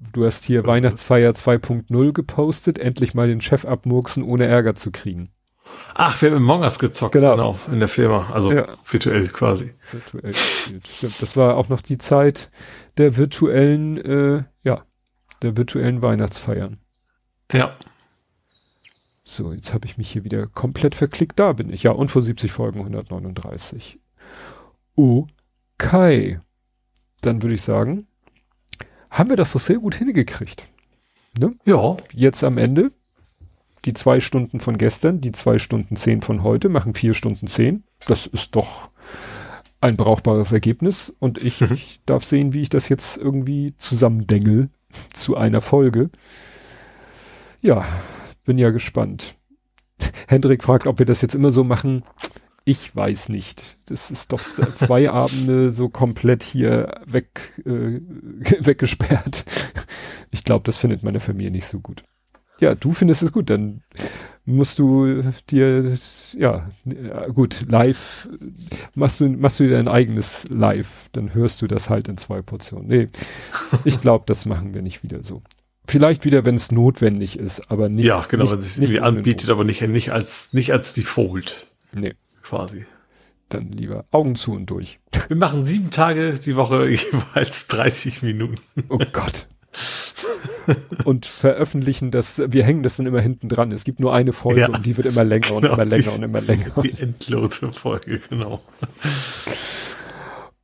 Du 0.00 0.24
hast 0.24 0.44
hier 0.44 0.60
okay. 0.60 0.68
Weihnachtsfeier 0.68 1.30
2.0 1.30 2.12
gepostet, 2.12 2.78
endlich 2.78 3.14
mal 3.14 3.28
den 3.28 3.40
Chef 3.40 3.64
abmurksen, 3.64 4.24
ohne 4.24 4.46
Ärger 4.46 4.74
zu 4.74 4.90
kriegen. 4.90 5.30
Ach, 5.94 6.22
wir 6.22 6.30
haben 6.30 6.36
Among 6.36 6.60
Us 6.62 6.78
gezockt, 6.78 7.12
genau. 7.12 7.34
genau, 7.34 7.58
in 7.72 7.80
der 7.80 7.88
Firma. 7.88 8.30
Also 8.32 8.52
ja. 8.52 8.68
virtuell 8.88 9.26
quasi. 9.28 9.74
Virtuell 9.90 10.32
Stimmt. 10.32 11.20
Das 11.20 11.36
war 11.36 11.56
auch 11.56 11.68
noch 11.68 11.82
die 11.82 11.98
Zeit 11.98 12.50
der 12.98 13.16
virtuellen, 13.16 13.96
äh, 13.98 14.44
ja, 14.62 14.84
der 15.42 15.56
virtuellen 15.56 16.00
Weihnachtsfeiern. 16.00 16.78
Ja. 17.52 17.76
So, 19.24 19.52
jetzt 19.52 19.74
habe 19.74 19.86
ich 19.86 19.98
mich 19.98 20.10
hier 20.10 20.24
wieder 20.24 20.46
komplett 20.46 20.94
verklickt. 20.94 21.38
Da 21.38 21.52
bin 21.52 21.70
ich. 21.70 21.82
Ja, 21.82 21.90
und 21.90 22.10
vor 22.10 22.22
70 22.22 22.52
Folgen 22.52 22.78
139. 22.78 23.98
Okay. 24.94 26.40
Dann 27.20 27.42
würde 27.42 27.54
ich 27.54 27.62
sagen, 27.62 28.06
haben 29.10 29.30
wir 29.30 29.36
das 29.36 29.52
doch 29.52 29.60
sehr 29.60 29.78
gut 29.78 29.96
hingekriegt. 29.96 30.68
Ne? 31.40 31.56
Ja. 31.64 31.96
Jetzt 32.12 32.44
am 32.44 32.58
Ende 32.58 32.92
die 33.84 33.92
zwei 33.92 34.20
Stunden 34.20 34.60
von 34.60 34.78
gestern, 34.78 35.20
die 35.20 35.32
zwei 35.32 35.58
Stunden 35.58 35.96
zehn 35.96 36.22
von 36.22 36.42
heute 36.42 36.68
machen 36.68 36.94
vier 36.94 37.14
Stunden 37.14 37.46
zehn. 37.46 37.84
Das 38.06 38.26
ist 38.26 38.54
doch 38.56 38.90
ein 39.80 39.96
brauchbares 39.96 40.52
Ergebnis. 40.52 41.14
Und 41.18 41.38
ich, 41.38 41.60
mhm. 41.60 41.72
ich 41.72 42.00
darf 42.04 42.24
sehen, 42.24 42.52
wie 42.52 42.62
ich 42.62 42.68
das 42.68 42.88
jetzt 42.88 43.16
irgendwie 43.16 43.74
zusammendengel 43.78 44.70
zu 45.12 45.36
einer 45.36 45.60
Folge. 45.60 46.10
Ja, 47.60 47.84
bin 48.44 48.58
ja 48.58 48.70
gespannt. 48.70 49.34
Hendrik 50.26 50.62
fragt, 50.62 50.86
ob 50.86 50.98
wir 50.98 51.06
das 51.06 51.22
jetzt 51.22 51.34
immer 51.34 51.50
so 51.50 51.64
machen. 51.64 52.04
Ich 52.64 52.94
weiß 52.94 53.30
nicht. 53.30 53.78
Das 53.86 54.10
ist 54.10 54.32
doch 54.32 54.40
zwei 54.74 55.10
Abende 55.10 55.72
so 55.72 55.88
komplett 55.88 56.42
hier 56.42 57.00
weg, 57.06 57.60
äh, 57.64 58.00
weggesperrt. 58.64 59.44
Ich 60.30 60.44
glaube, 60.44 60.64
das 60.64 60.76
findet 60.76 61.02
meine 61.02 61.20
Familie 61.20 61.50
nicht 61.50 61.66
so 61.66 61.80
gut. 61.80 62.04
Ja, 62.60 62.74
du 62.74 62.92
findest 62.92 63.22
es 63.22 63.32
gut, 63.32 63.50
dann 63.50 63.82
musst 64.48 64.78
du 64.78 65.22
dir, 65.50 65.94
ja, 66.36 66.68
gut, 67.34 67.66
live, 67.68 68.28
machst 68.94 69.20
du, 69.20 69.28
machst 69.28 69.60
du 69.60 69.64
dir 69.64 69.72
dein 69.72 69.88
eigenes 69.88 70.46
Live, 70.48 71.08
dann 71.12 71.34
hörst 71.34 71.60
du 71.62 71.66
das 71.66 71.90
halt 71.90 72.08
in 72.08 72.16
zwei 72.16 72.42
Portionen. 72.42 72.88
Nee, 72.88 73.08
ich 73.84 74.00
glaube, 74.00 74.24
das 74.26 74.46
machen 74.46 74.74
wir 74.74 74.82
nicht 74.82 75.02
wieder 75.02 75.22
so. 75.22 75.42
Vielleicht 75.86 76.24
wieder, 76.24 76.44
wenn 76.44 76.54
es 76.54 76.72
notwendig 76.72 77.38
ist, 77.38 77.70
aber 77.70 77.88
nicht. 77.88 78.06
Ja, 78.06 78.24
genau, 78.28 78.50
wenn 78.50 78.58
es 78.58 78.78
irgendwie 78.78 79.00
anbietet, 79.00 79.50
aber 79.50 79.64
nicht, 79.64 79.82
nicht 79.82 80.12
als, 80.12 80.52
nicht 80.52 80.72
als 80.72 80.92
Default. 80.92 81.66
Nee. 81.92 82.14
Quasi. 82.42 82.86
Dann 83.48 83.72
lieber 83.72 84.04
Augen 84.10 84.34
zu 84.34 84.52
und 84.52 84.66
durch. 84.66 84.98
Wir 85.28 85.36
machen 85.36 85.64
sieben 85.64 85.90
Tage 85.90 86.34
die 86.34 86.56
Woche 86.56 86.88
jeweils 86.90 87.66
30 87.68 88.22
Minuten. 88.22 88.60
Oh 88.88 88.98
Gott 89.12 89.46
und 91.04 91.26
veröffentlichen 91.26 92.10
das, 92.10 92.42
wir 92.46 92.64
hängen 92.64 92.82
das 92.82 92.96
dann 92.96 93.06
immer 93.06 93.20
hinten 93.20 93.48
dran. 93.48 93.72
Es 93.72 93.84
gibt 93.84 94.00
nur 94.00 94.14
eine 94.14 94.32
Folge 94.32 94.62
ja, 94.62 94.68
und 94.68 94.84
die 94.84 94.96
wird 94.96 95.06
immer 95.06 95.24
länger 95.24 95.52
und 95.52 95.62
genau, 95.62 95.74
immer 95.74 95.84
länger 95.84 96.02
die, 96.02 96.16
und 96.16 96.22
immer 96.22 96.40
länger. 96.40 96.72
Die 96.82 97.00
endlose 97.00 97.72
Folge, 97.72 98.20
genau. 98.28 98.60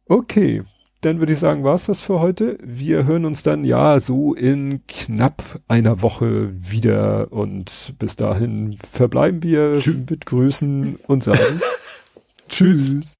Okay, 0.06 0.62
dann 1.00 1.18
würde 1.18 1.32
ich 1.32 1.38
sagen, 1.38 1.64
war 1.64 1.74
es 1.74 1.86
das 1.86 2.02
für 2.02 2.20
heute. 2.20 2.58
Wir 2.62 3.04
hören 3.04 3.24
uns 3.24 3.42
dann 3.42 3.64
ja 3.64 4.00
so 4.00 4.34
in 4.34 4.86
knapp 4.86 5.60
einer 5.68 6.02
Woche 6.02 6.50
wieder 6.54 7.30
und 7.30 7.94
bis 7.98 8.16
dahin 8.16 8.78
verbleiben 8.90 9.42
wir 9.42 9.74
Tschüss. 9.74 9.96
mit 10.08 10.26
Grüßen 10.26 10.96
und 11.06 11.22
sagen 11.22 11.60
Tschüss. 12.48 13.16